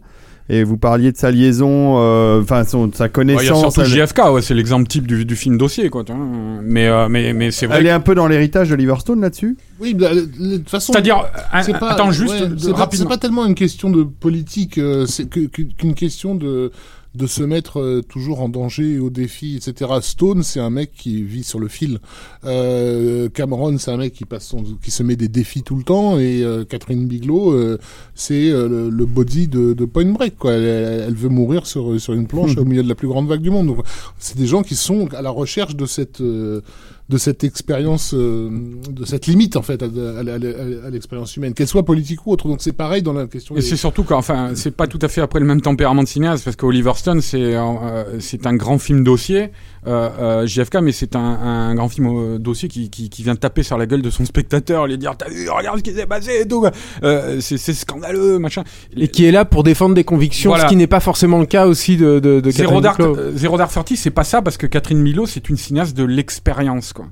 Et 0.51 0.63
vous 0.63 0.77
parliez 0.77 1.11
de 1.11 1.17
sa 1.17 1.31
liaison, 1.31 1.97
euh, 1.99 2.43
enfin 2.43 2.65
son- 2.65 2.87
de 2.89 2.95
sa 2.95 3.05
Ouais, 3.05 3.11
Il 3.17 3.19
y 3.31 3.31
a 3.33 3.35
connaissance. 3.37 3.61
surtout 3.61 3.81
elle, 3.81 3.87
JFK, 3.87 4.19
ouais, 4.31 4.43
c'est 4.43 4.53
l'exemple 4.53 4.87
type 4.87 5.07
du, 5.07 5.25
du 5.25 5.37
film 5.37 5.57
dossier. 5.57 5.89
Quoi, 5.89 6.05
tu 6.05 6.13
vois. 6.13 6.23
mais, 6.63 6.87
euh, 6.87 7.09
mais, 7.09 7.33
mais 7.33 7.51
c'est 7.51 7.67
vrai. 7.67 7.79
elle 7.79 7.87
est 7.87 7.91
un 7.91 8.01
peu 8.01 8.15
dans 8.15 8.29
l'héritage 8.29 8.69
d'Oliver 8.69 8.97
Stone 8.99 9.23
là-dessus? 9.23 9.57
Oui, 9.81 9.95
bah, 9.95 10.15
de 10.15 10.57
toute 10.59 10.69
façon. 10.69 10.93
C'est-à-dire, 10.93 11.25
un- 11.51 11.63
c'est 11.63 11.79
pas, 11.79 11.93
attends 11.93 12.11
juste 12.11 12.35
ouais, 12.35 12.51
c'est 12.59 13.07
pas, 13.09 13.17
tellement 13.17 13.47
une 13.47 13.55
question 13.55 13.89
de 13.89 14.03
politique, 14.03 14.77
euh, 14.77 15.07
c'est 15.07 15.31
que- 15.31 15.47
que- 15.47 15.63
qu'une 15.63 15.95
question 15.95 16.35
de 16.35 16.71
de 17.15 17.27
se 17.27 17.43
mettre 17.43 17.81
euh, 17.81 18.03
toujours 18.03 18.41
en 18.41 18.49
danger, 18.49 18.99
au 18.99 19.09
défi, 19.11 19.57
etc. 19.57 19.91
Stone, 20.03 20.43
c'est 20.43 20.61
un 20.61 20.71
mec 20.71 20.91
qui 20.93 21.23
vit 21.23 21.45
sur 21.45 21.61
le 21.61 21.69
fil. 21.69 21.99
Euh, 22.45 23.29
Cameron, 23.29 23.79
c'est 23.79 23.91
un 23.91 23.97
mec 23.97 24.13
qui 24.13 24.25
passe 24.25 24.47
son, 24.47 24.63
qui 24.83 24.91
se 24.91 25.03
met 25.03 25.17
des 25.17 25.29
défis 25.29 25.63
tout 25.63 25.77
le 25.77 25.83
temps. 25.85 26.19
Et 26.19 26.43
euh, 26.43 26.65
Catherine 26.65 27.07
Bigelow, 27.07 27.53
euh, 27.53 27.79
c'est 28.15 28.49
euh, 28.51 28.69
le, 28.69 28.91
le 28.91 29.07
body 29.07 29.49
de, 29.49 29.73
de 29.75 29.85
Point 29.85 30.07
Break. 30.13 30.37
Quoi. 30.39 30.53
Elle, 30.55 30.65
elle- 31.09 31.15
veut 31.15 31.29
mourir 31.29 31.67
sur 31.67 32.01
sur 32.01 32.13
une 32.15 32.27
planche 32.27 32.57
au 32.59 32.65
milieu 32.65 32.83
de 32.83 32.89
la 32.89 32.95
plus 32.97 33.09
grande 33.09 33.29
vague 33.29 33.41
du 33.43 33.51
monde. 33.51 33.69
Donc, 33.69 33.79
c'est 34.19 34.37
des 34.37 34.47
gens 34.47 34.63
qui 34.63 34.75
sont 34.75 35.07
à 35.15 35.23
la 35.23 35.31
recherche 35.31 35.77
de 35.77 35.87
cette 35.87 36.21
euh, 36.21 36.61
de 37.11 37.19
cette 37.19 37.45
expérience, 37.45 38.15
euh, 38.15 38.49
de 38.91 39.05
cette 39.05 39.27
limite 39.27 39.57
en 39.57 39.63
fait 39.63 39.83
à, 39.83 39.87
à- 39.87 39.89
à- 39.89 40.87
à 40.87 40.91
l'expérience 40.91 41.37
humaine, 41.37 41.53
qu'elle 41.53 41.69
soit 41.69 41.85
politique 41.85 42.27
ou 42.27 42.31
autre. 42.33 42.49
Donc 42.49 42.63
c'est 42.63 42.73
pareil 42.73 43.03
dans 43.03 43.13
la 43.13 43.27
question. 43.27 43.55
Et 43.57 43.59
des- 43.61 43.65
c'est 43.67 43.77
surtout 43.77 44.05
qu'enfin, 44.05 44.53
c'est 44.55 44.71
pas 44.71 44.87
tout 44.87 44.99
à 45.03 45.09
fait 45.09 45.21
après 45.21 45.39
le 45.39 45.45
même 45.45 45.61
tempérament 45.61 46.03
de 46.03 46.09
cinéaste, 46.09 46.45
parce 46.45 46.57
qu'Oliver 46.57 46.93
Stone, 46.97 47.21
c'est 47.21 47.55
euh, 47.57 48.21
c'est 48.21 48.47
un 48.47 48.55
grand 48.57 48.79
film 48.79 49.05
dossier, 49.05 49.51
euh, 49.87 50.09
euh, 50.19 50.47
JFK, 50.47 50.77
mais 50.81 50.93
c'est 50.93 51.15
un, 51.15 51.21
un 51.21 51.75
grand 51.75 51.91
film 51.91 52.07
euh, 52.07 52.39
dossier 52.39 52.69
qui, 52.71 52.89
qui, 52.89 53.11
qui 53.11 53.23
vient 53.23 53.37
taper 53.37 53.63
sur 53.63 53.77
la 53.77 53.85
gueule 53.85 54.01
de 54.01 54.09
son 54.11 54.25
spectateur, 54.25 54.87
lui 54.87 54.97
dire 54.97 55.15
T'as 55.19 55.29
vu, 55.29 55.51
regarde 55.51 55.79
ce 55.79 55.83
qui 55.83 55.93
s'est 55.93 56.07
passé 56.07 56.41
et 56.41 56.49
tout. 56.49 56.65
Euh, 57.03 57.39
c'est 57.43 57.59
c'est 57.59 57.75
scandaleux, 57.75 58.39
machin. 58.39 58.65
Et 58.97 59.09
qui 59.09 59.27
est 59.27 59.31
là 59.31 59.45
pour 59.45 59.63
défendre 59.63 59.95
des 59.95 60.05
convictions, 60.05 60.51
Voilà. 60.53 60.65
ce 60.65 60.69
qui 60.71 60.77
n'est 60.77 60.87
pas 60.87 61.01
forcément 61.01 61.39
le 61.39 61.47
cas 61.47 61.67
aussi 61.67 61.99
de, 61.99 62.19
de, 62.19 62.41
de 62.41 62.51
Zéro 62.51 62.81
Catherine 62.81 62.83
Dark, 62.83 63.01
euh, 63.01 63.33
Zéro 63.37 63.59
Dark 63.59 63.71
Thirty, 63.71 63.99
c'est 63.99 64.11
pas 64.11 64.25
ça 64.25 64.41
parce 64.41 64.57
que 64.57 64.67
Catherine 64.67 65.03
Milo, 65.03 65.27
c'est 65.27 65.51
une 65.51 65.59
cinéaste 65.59 65.95
de 65.95 66.05
l'expérience, 66.05 66.93
quoi. 66.95 67.04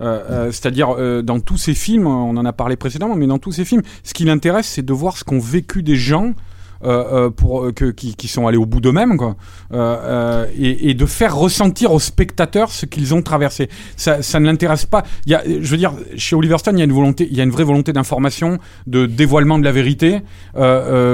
Euh, 0.00 0.22
euh, 0.30 0.52
C'est-à-dire 0.52 0.94
euh, 0.98 1.22
dans 1.22 1.40
tous 1.40 1.56
ces 1.56 1.74
films, 1.74 2.06
on 2.06 2.36
en 2.36 2.44
a 2.44 2.52
parlé 2.52 2.76
précédemment, 2.76 3.16
mais 3.16 3.26
dans 3.26 3.38
tous 3.38 3.52
ces 3.52 3.64
films, 3.64 3.82
ce 4.02 4.14
qui 4.14 4.24
l'intéresse, 4.24 4.66
c'est 4.66 4.84
de 4.84 4.92
voir 4.92 5.16
ce 5.16 5.24
qu'ont 5.24 5.38
vécu 5.38 5.82
des 5.82 5.96
gens. 5.96 6.34
Euh, 6.84 7.24
euh, 7.26 7.30
pour 7.30 7.72
que, 7.74 7.86
qui, 7.90 8.14
qui 8.16 8.28
sont 8.28 8.46
allés 8.46 8.58
au 8.58 8.66
bout 8.66 8.82
d'eux-mêmes 8.82 9.16
quoi. 9.16 9.36
Et, 10.58 10.90
et 10.90 10.92
de 10.92 11.06
faire 11.06 11.34
ressentir 11.34 11.90
aux 11.90 11.98
spectateurs 11.98 12.70
ce 12.70 12.84
qu'ils 12.84 13.14
ont 13.14 13.22
traversé. 13.22 13.70
Ça, 13.96 14.20
ça 14.20 14.40
ne 14.40 14.44
l'intéresse 14.44 14.84
pas. 14.84 15.02
Il 15.24 15.32
y 15.32 15.34
a 15.34 15.42
je 15.46 15.70
veux 15.70 15.78
dire 15.78 15.94
chez 16.18 16.36
Oliver 16.36 16.58
Stone 16.58 16.76
il 16.76 16.80
y 16.80 16.82
a 16.82 16.84
une 16.84 16.92
volonté 16.92 17.26
il 17.30 17.34
y 17.34 17.40
a 17.40 17.44
une 17.44 17.50
vraie 17.50 17.64
volonté 17.64 17.94
d'information 17.94 18.58
de 18.86 19.06
dévoilement 19.06 19.58
de 19.58 19.64
la 19.64 19.72
vérité 19.72 20.20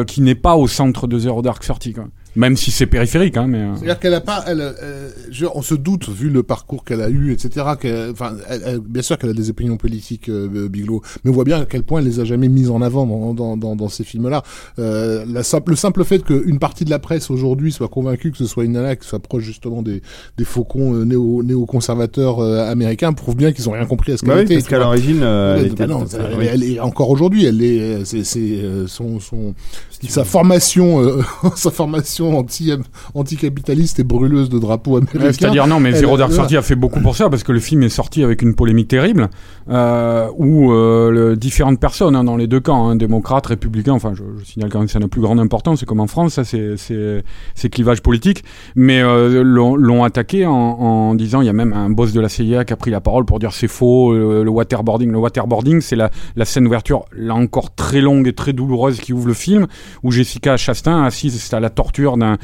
qui 0.09 0.21
n'est 0.21 0.35
pas 0.35 0.57
au 0.57 0.67
centre 0.67 1.07
de 1.07 1.17
Zero 1.17 1.43
Dark 1.43 1.63
Thirty 1.63 1.93
quoi 1.93 2.07
même 2.37 2.57
si 2.57 2.71
c'est 2.71 2.87
périphérique 2.87 3.37
hein 3.37 3.47
mais 3.49 3.59
euh, 3.59 3.75
C'est-à-dire 3.77 3.99
qu'elle 4.01 4.15
a 4.15 4.21
pas, 4.21 4.45
elle, 4.47 4.61
euh, 4.61 5.11
je- 5.31 5.47
on 5.55 5.63
se 5.63 5.75
doute 5.75 6.09
vu 6.09 6.31
le 6.31 6.43
parcours 6.43 6.85
qu'elle 6.85 7.01
a 7.03 7.09
eu, 7.11 7.33
etc. 7.33 7.67
qu'elle- 7.81 8.11
Enfin, 8.11 8.33
elle- 8.49 8.63
elle- 8.65 8.79
bien 8.81 9.03
sûr 9.03 9.19
qu'elle 9.19 9.31
a 9.31 9.35
des 9.35 9.51
opinions 9.51 9.77
politiques, 9.77 10.29
euh, 10.29 10.69
Bigelow, 10.69 11.03
mais 11.25 11.31
on 11.31 11.35
voit 11.35 11.45
bien 11.45 11.61
à 11.61 11.65
quel 11.67 11.83
point 11.83 12.01
elle 12.01 12.07
les 12.07 12.21
a 12.21 12.25
jamais 12.25 12.49
mises 12.49 12.71
en 12.71 12.81
avant 12.83 13.07
dans, 13.07 13.35
dans, 13.35 13.57
dans, 13.57 13.77
dans 13.77 13.89
ces 13.89 14.05
films-là. 14.05 14.43
Euh, 14.79 15.25
la 15.29 15.43
simple, 15.43 15.71
le 15.73 15.77
simple 15.77 16.05
fait 16.05 16.25
qu'une 16.25 16.59
partie 16.59 16.85
de 16.85 16.91
la 16.91 16.99
presse 16.99 17.31
aujourd'hui 17.31 17.71
soit 17.73 17.89
convaincue 17.89 18.31
que 18.31 18.39
ce 18.39 18.47
soit 18.47 18.65
une 18.65 18.73
nana 18.73 18.97
qui 18.97 19.07
soit 19.07 19.19
proche 19.21 19.43
justement 19.45 19.83
des, 19.83 20.01
des 20.39 20.45
faucons 20.45 20.95
euh, 20.95 21.05
néo, 21.05 21.43
néo-conservateurs 21.43 22.41
euh, 22.41 22.71
américains 22.71 23.13
prouve 23.13 23.37
bien 23.37 23.53
qu'ils 23.53 23.69
ont 23.69 23.73
rien 23.73 23.87
compris 23.87 24.13
à 24.13 24.17
ce 24.17 24.23
qu'elle 24.23 24.31
Bah 24.31 24.37
oui, 24.39 24.43
était. 24.45 24.55
parce 24.55 24.69
qu'à 24.69 24.79
l'origine, 24.79 25.21
euh, 25.23 25.57
elle 25.59 25.67
était- 25.67 25.87
bah 25.87 25.93
non, 25.93 26.05
euh, 26.15 26.37
elle, 26.41 26.49
elle 26.49 26.65
est 26.65 26.81
encore 26.81 27.11
aujourd'hui, 27.11 27.45
elle 27.47 27.63
est, 27.63 27.81
euh, 27.81 28.05
c'est, 28.05 28.25
c'est 28.25 28.41
euh, 28.41 28.87
son, 28.87 29.21
son, 29.21 29.55
sa 30.09 30.25
formation, 30.25 31.01
euh, 31.03 31.23
sa 31.57 31.71
formation 31.71 32.22
anti, 32.31 32.73
anticapitaliste 33.15 34.01
et 34.01 34.05
brûleuse 34.05 34.49
de 34.49 34.59
drapeaux 34.59 34.97
américains. 34.97 35.19
Ouais, 35.21 35.33
C'est-à-dire 35.33 35.67
non, 35.67 35.81
mais 35.81 35.93
Zero 35.93 36.17
Dark. 36.17 36.33
Thirty 36.33 36.57
a 36.57 36.63
fait 36.63 36.75
beaucoup 36.75 37.01
pour 37.01 37.17
ça 37.17 37.29
parce 37.31 37.43
que 37.43 37.53
le 37.53 37.61
film 37.61 37.83
est 37.83 37.89
sorti 37.89 38.23
avec 38.23 38.43
une 38.43 38.55
polémique 38.55 38.89
terrible 38.89 39.29
euh, 39.69 40.29
où 40.37 40.73
euh, 40.73 41.11
le- 41.11 41.37
différentes 41.37 41.79
personnes 41.81 42.17
hein, 42.17 42.25
dans 42.25 42.37
les 42.37 42.47
deux 42.47 42.61
camps, 42.61 42.89
hein, 42.89 42.97
démocrates, 42.97 43.47
républicains. 43.47 43.93
Enfin, 43.93 44.13
je, 44.15 44.23
je 44.39 44.45
signale 44.45 44.71
quand 44.71 44.79
même 44.79 44.87
que 44.87 44.93
ça 44.93 44.99
n'a 44.99 45.09
plus 45.09 45.21
grande 45.21 45.41
importance. 45.41 45.81
C'est 45.81 45.87
comme 45.87 46.01
en 46.01 46.07
France, 46.07 46.35
ça, 46.35 46.45
c'est 46.45 47.69
clivage 47.71 48.01
politique. 48.03 48.45
Mais 48.75 49.01
euh, 49.03 49.43
l'ont 49.45 50.05
attaqué 50.05 50.47
en, 50.47 50.53
en 50.53 51.15
disant 51.15 51.41
il 51.41 51.47
y 51.47 51.51
a 51.51 51.53
même 51.53 51.73
un 51.73 51.91
boss 51.91 52.13
de 52.13 52.21
la 52.21 52.29
CIA 52.29 52.65
qui 52.65 52.73
a 52.73 52.77
pris 52.77 52.91
la 52.91 53.01
parole 53.01 53.25
pour 53.25 53.39
dire 53.39 53.53
c'est 53.53 53.69
faux. 53.69 54.13
Le, 54.15 54.43
le 54.45 54.51
waterboarding, 54.51 55.11
le 55.11 55.19
waterboarding, 55.19 55.81
c'est 55.81 55.97
la 55.97 56.11
la 56.37 56.45
scène 56.45 56.65
d'ouverture 56.65 57.05
là 57.17 57.35
encore 57.35 57.75
très 57.75 58.01
longue 58.01 58.27
et 58.29 58.33
très 58.33 58.53
douloureuse 58.53 59.01
qui 59.01 59.13
ouvre 59.13 59.27
le 59.29 59.35
film 59.35 59.67
où 60.03 60.11
Jessica 60.11 60.57
Chastain 60.57 61.03
assise 61.05 61.41
c'est 61.41 61.55
à 61.55 61.61
la 61.61 61.71
torture 61.71 62.12
d'un 62.17 62.39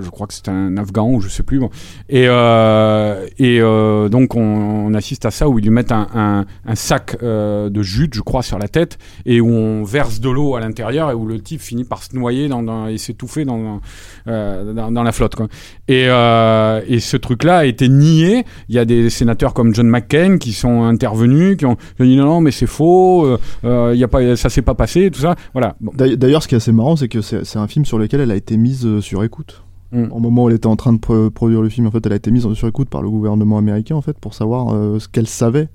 je 0.00 0.10
crois 0.10 0.26
que 0.26 0.34
c'est 0.34 0.48
un 0.48 0.76
afghan 0.76 1.10
ou 1.10 1.20
je 1.20 1.28
sais 1.28 1.42
plus 1.42 1.60
et 2.08 2.26
euh, 2.28 3.26
et 3.38 3.60
euh, 3.60 4.08
donc 4.08 4.34
on, 4.34 4.92
assiste 4.94 5.24
à 5.24 5.30
ça 5.30 5.48
où 5.48 5.58
ils 5.58 5.62
lui 5.62 5.70
mettent 5.70 5.92
un, 5.92 6.44
un, 6.66 6.74
sac 6.74 7.16
euh, 7.22 7.70
de 7.70 7.82
jute 7.82 8.14
je 8.14 8.20
crois 8.20 8.42
sur 8.42 8.58
la 8.58 8.68
tête 8.68 8.98
et 9.24 9.40
où 9.40 9.48
on 9.48 9.84
verse 9.84 10.20
de 10.20 10.28
l'eau 10.28 10.54
à 10.54 10.60
l'intérieur 10.60 11.10
et 11.10 11.14
où 11.14 11.26
le 11.26 11.40
type 11.40 11.60
finit 11.60 11.84
par 11.84 12.02
se 12.02 12.14
noyer 12.14 12.48
dans, 12.48 12.62
dans 12.62 12.88
et 12.88 12.98
s'étouffer 12.98 13.44
dans, 13.44 13.80
dans, 14.26 15.02
la 15.02 15.12
flotte 15.12 15.36
et 15.88 16.02
et 16.04 17.00
ce 17.00 17.16
truc 17.16 17.44
là 17.44 17.58
a 17.58 17.64
été 17.64 17.88
nié. 17.88 18.44
Il 18.68 18.74
y 18.74 18.78
a 18.78 18.84
des 18.84 19.08
sénateurs 19.08 19.54
comme 19.54 19.74
John 19.74 19.88
McCain 19.88 20.36
qui 20.38 20.52
sont 20.52 20.84
intervenus 20.84 21.56
qui 21.56 21.64
ont, 21.64 21.76
dit 21.98 22.16
non 22.16 22.26
non 22.26 22.40
mais 22.40 22.50
c'est 22.50 22.66
faux 22.66 23.38
euh, 23.64 23.94
y 23.96 24.04
a 24.04 24.08
pas 24.08 24.36
ça 24.36 24.48
s'est 24.48 24.62
pas 24.62 24.74
passé 24.74 25.10
tout 25.10 25.20
ça. 25.20 25.34
Voilà. 25.52 25.76
D'ailleurs, 25.80 26.42
ce 26.42 26.48
qui 26.48 26.54
est 26.54 26.58
assez 26.58 26.72
marrant, 26.72 26.96
c'est 26.96 27.08
que 27.08 27.20
c'est 27.20 27.44
c'est 27.44 27.58
un 27.58 27.68
film 27.68 27.84
sur 27.84 27.98
lequel 27.98 28.11
elle 28.20 28.30
a 28.30 28.36
été 28.36 28.56
mise 28.56 28.84
euh, 28.86 29.00
sur 29.00 29.22
écoute. 29.24 29.64
Mm. 29.92 30.04
Au 30.10 30.18
moment 30.18 30.44
où 30.44 30.48
elle 30.48 30.56
était 30.56 30.66
en 30.66 30.76
train 30.76 30.92
de 30.92 30.98
pro- 30.98 31.30
produire 31.30 31.62
le 31.62 31.68
film, 31.68 31.86
en 31.86 31.90
fait, 31.90 32.04
elle 32.06 32.12
a 32.12 32.16
été 32.16 32.30
mise 32.30 32.50
sur 32.54 32.68
écoute 32.68 32.88
par 32.88 33.02
le 33.02 33.10
gouvernement 33.10 33.58
américain, 33.58 33.94
en 33.96 34.02
fait, 34.02 34.18
pour 34.18 34.34
savoir 34.34 34.74
euh, 34.74 34.98
ce 34.98 35.08
qu'elle 35.08 35.26
savait 35.26 35.68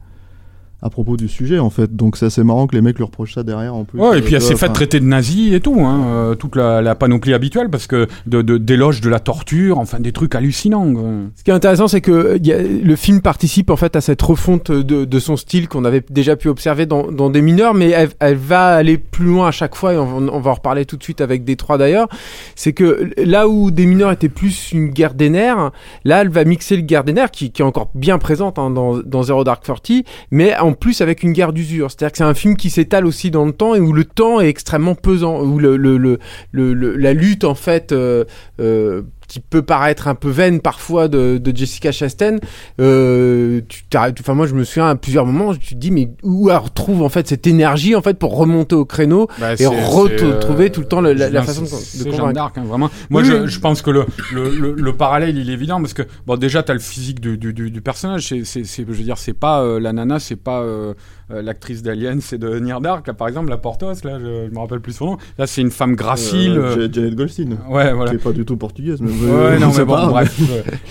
à 0.81 0.89
propos 0.89 1.17
du 1.17 1.27
sujet 1.27 1.59
en 1.59 1.69
fait. 1.69 1.95
Donc 1.95 2.17
c'est 2.17 2.27
assez 2.27 2.43
marrant 2.43 2.67
que 2.67 2.75
les 2.75 2.81
mecs 2.81 2.97
lui 2.97 3.03
reprochent 3.03 3.33
ça 3.33 3.43
derrière 3.43 3.73
en 3.75 3.83
plus. 3.83 3.99
Ouais, 3.99 4.19
et 4.19 4.21
puis 4.21 4.35
elle 4.35 4.41
Euh, 4.41 4.45
s'est 4.45 4.55
fait 4.55 4.65
enfin, 4.65 4.73
traiter 4.73 4.99
de 4.99 5.05
nazi 5.05 5.53
et 5.55 5.59
tout, 5.59 5.79
hein, 5.79 6.03
euh, 6.07 6.35
toute 6.35 6.55
la, 6.55 6.81
la 6.81 6.93
panoplie 6.95 7.33
habituelle, 7.33 7.69
parce 7.69 7.87
que 7.87 8.07
de, 8.27 8.41
de, 8.41 8.57
d'éloges 8.57 9.01
de 9.01 9.09
la 9.09 9.19
torture, 9.19 9.79
enfin 9.79 9.99
des 9.99 10.11
trucs 10.11 10.35
hallucinants. 10.35 10.93
quoi. 10.93 11.03
Ce 11.35 11.43
qui 11.43 11.49
est 11.51 11.53
intéressant, 11.53 11.87
c'est 11.87 12.01
que 12.01 12.11
euh, 12.11 12.37
il 12.37 12.45
y 12.45 12.53
a- 12.53 12.61
le 12.61 12.95
film 12.95 13.21
participe 13.21 13.69
en 13.71 13.75
fait 13.75 13.95
à 13.95 14.01
cette 14.01 14.21
refonte 14.21 14.71
de, 14.71 15.05
de 15.05 15.19
son 15.19 15.35
style 15.35 15.67
qu'on 15.67 15.83
avait 15.85 16.03
déjà 16.09 16.35
pu 16.35 16.47
observer 16.47 16.85
dans, 16.85 17.11
dans 17.11 17.29
des 17.29 17.41
mineurs, 17.41 17.73
mais 17.73 17.89
elle, 17.89 18.09
elle 18.19 18.35
va 18.37 18.75
aller 18.75 18.97
plus 18.97 19.25
loin 19.25 19.47
à 19.47 19.51
chaque 19.51 19.75
fois 19.75 19.93
et 19.93 19.97
on, 19.97 20.27
on 20.27 20.39
va 20.39 20.51
en 20.51 20.55
reparler 20.55 20.85
tout 20.85 20.97
de 20.97 21.03
suite 21.03 21.21
avec 21.21 21.43
Détroit 21.43 21.77
d'ailleurs. 21.77 22.07
C'est 22.55 22.73
que 22.73 23.09
là 23.17 23.47
où 23.47 23.71
des 23.71 23.85
mineurs 23.87 24.11
étaient 24.11 24.29
plus 24.29 24.71
une 24.73 24.89
guerre 24.89 25.13
des 25.15 25.29
nerfs, 25.29 25.71
là 26.05 26.21
elle 26.21 26.29
va 26.29 26.43
mixer 26.45 26.75
le 26.75 26.83
guerre 26.83 27.03
des 27.03 27.13
nerfs 27.13 27.31
qui, 27.31 27.51
qui 27.51 27.61
est 27.61 27.65
encore 27.65 27.89
bien 27.95 28.17
présente 28.19 28.59
hein, 28.59 28.69
dans, 28.69 28.97
dans 28.97 29.23
Zero 29.23 29.43
Dark 29.43 29.63
Thirty, 29.63 30.03
mais 30.31 30.55
en 30.57 30.66
plus 30.73 31.01
avec 31.01 31.23
une 31.23 31.33
guerre 31.33 31.53
d'usure. 31.53 31.91
C'est-à-dire 31.91 32.11
que 32.11 32.17
c'est 32.17 32.23
un 32.23 32.33
film 32.33 32.55
qui 32.55 32.69
s'étale 32.69 33.05
aussi 33.05 33.31
dans 33.31 33.45
le 33.45 33.51
temps 33.51 33.75
et 33.75 33.79
où 33.79 33.93
le 33.93 34.03
temps 34.03 34.39
est 34.39 34.47
extrêmement 34.47 34.95
pesant, 34.95 35.41
où 35.41 35.59
la 35.59 37.13
lutte 37.13 37.43
en 37.43 37.55
fait 37.55 37.91
euh, 37.91 38.25
euh, 38.59 39.03
qui 39.27 39.39
peut 39.39 39.61
paraître 39.61 40.07
un 40.07 40.15
peu 40.15 40.29
vaine 40.29 40.61
parfois 40.61 41.07
de, 41.07 41.37
de 41.37 41.55
Jessica 41.55 41.91
Chastain, 41.91 42.37
euh, 42.79 43.61
tu 43.67 43.79
enfin 43.97 44.33
moi 44.33 44.47
je 44.47 44.53
me 44.55 44.63
souviens 44.63 44.87
à 44.87 44.95
plusieurs 44.95 45.25
moments, 45.25 45.53
tu 45.55 45.75
te 45.75 45.79
dis 45.79 45.91
mais 45.91 46.09
où 46.23 46.49
elle 46.49 46.57
retrouve 46.57 47.01
en 47.03 47.09
fait 47.09 47.27
cette 47.27 47.47
énergie 47.47 47.95
en 47.95 48.01
fait 48.01 48.17
pour 48.17 48.37
remonter 48.37 48.75
au 48.75 48.85
créneau 48.85 49.27
Bah, 49.39 49.53
et 49.59 49.65
retrouver 49.65 50.65
c'est, 50.65 50.71
tout 50.71 50.81
le 50.81 50.87
temps 50.87 51.01
la, 51.01 51.13
la 51.13 51.27
Julien, 51.27 51.43
façon 51.43 51.61
de, 51.63 51.67
de 51.67 52.03
convaincre. 52.03 52.25
Jeanne 52.25 52.33
d'Arc, 52.33 52.57
hein, 52.57 52.63
vraiment. 52.65 52.89
Moi, 53.09 53.21
Oui, 53.21 53.27
je, 53.27 53.47
je 53.47 53.59
pense 53.59 53.81
que 53.81 53.89
le, 53.91 54.05
le, 54.33 54.49
le, 54.49 54.73
le 54.73 54.93
parallèle, 54.93 55.37
il 55.37 55.49
est 55.49 55.53
évident 55.53 55.79
parce 55.81 55.93
que 55.93 56.03
bon, 56.25 56.37
déjà, 56.37 56.63
t'as 56.63 56.73
le 56.73 56.79
physique 56.79 57.19
du, 57.19 57.37
du, 57.37 57.53
du, 57.53 57.71
du 57.71 57.81
personnage. 57.81 58.27
C'est, 58.27 58.43
je 58.43 58.81
veux 58.83 59.03
dire, 59.03 59.17
c'est 59.17 59.33
pas 59.33 59.61
euh, 59.61 59.79
la 59.79 59.93
nana, 59.93 60.19
c'est 60.19 60.35
pas 60.35 60.61
euh, 60.61 60.67
euh, 60.67 60.93
l'actrice 61.29 61.83
d'Alien, 61.83 62.19
c'est 62.21 62.37
de 62.37 62.57
Near 62.59 62.79
Dark, 62.81 63.05
là, 63.07 63.13
par 63.13 63.27
exemple, 63.27 63.49
la 63.49 63.57
Portos. 63.57 63.93
Là, 64.03 64.17
je, 64.19 64.47
je 64.47 64.53
me 64.53 64.59
rappelle 64.59 64.79
plus 64.79 64.93
son 64.93 65.05
nom. 65.05 65.17
Là, 65.37 65.45
c'est 65.47 65.61
une 65.61 65.71
femme 65.71 65.95
gracile. 65.95 66.57
euh, 66.57 66.75
euh, 66.77 66.87
Jan- 66.87 66.93
Janet 66.93 67.15
Goldstein. 67.15 67.57
ouais, 67.69 67.93
voilà. 67.93 68.11
Qui 68.11 68.15
est 68.15 68.23
pas 68.23 68.31
du 68.31 68.45
tout 68.45 68.55
portugaise. 68.57 68.99
Mais 69.01 69.11
Ouais, 69.11 69.59
non, 69.59 69.71
mais 69.77 69.85
bon, 69.85 70.07
bref. 70.07 70.39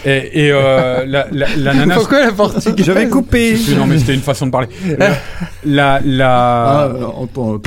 Et, 0.05 0.47
et 0.47 0.53
euh, 0.53 1.05
la, 1.07 1.27
la, 1.33 1.47
la 1.57 1.75
nana. 1.75 1.95
Pourquoi 1.97 2.21
la 2.27 2.33
portugaise 2.33 2.75
Je 2.87 2.93
vais 2.93 3.09
couper. 3.09 3.57
Non, 3.77 3.87
mais 3.87 3.99
c'était 3.99 4.15
une 4.15 4.21
façon 4.21 4.47
de 4.47 4.51
parler. 4.51 4.69
La, 5.65 6.01
la, 6.05 6.83
Ah, 6.83 6.93
en 7.17 7.27
toi. 7.27 7.59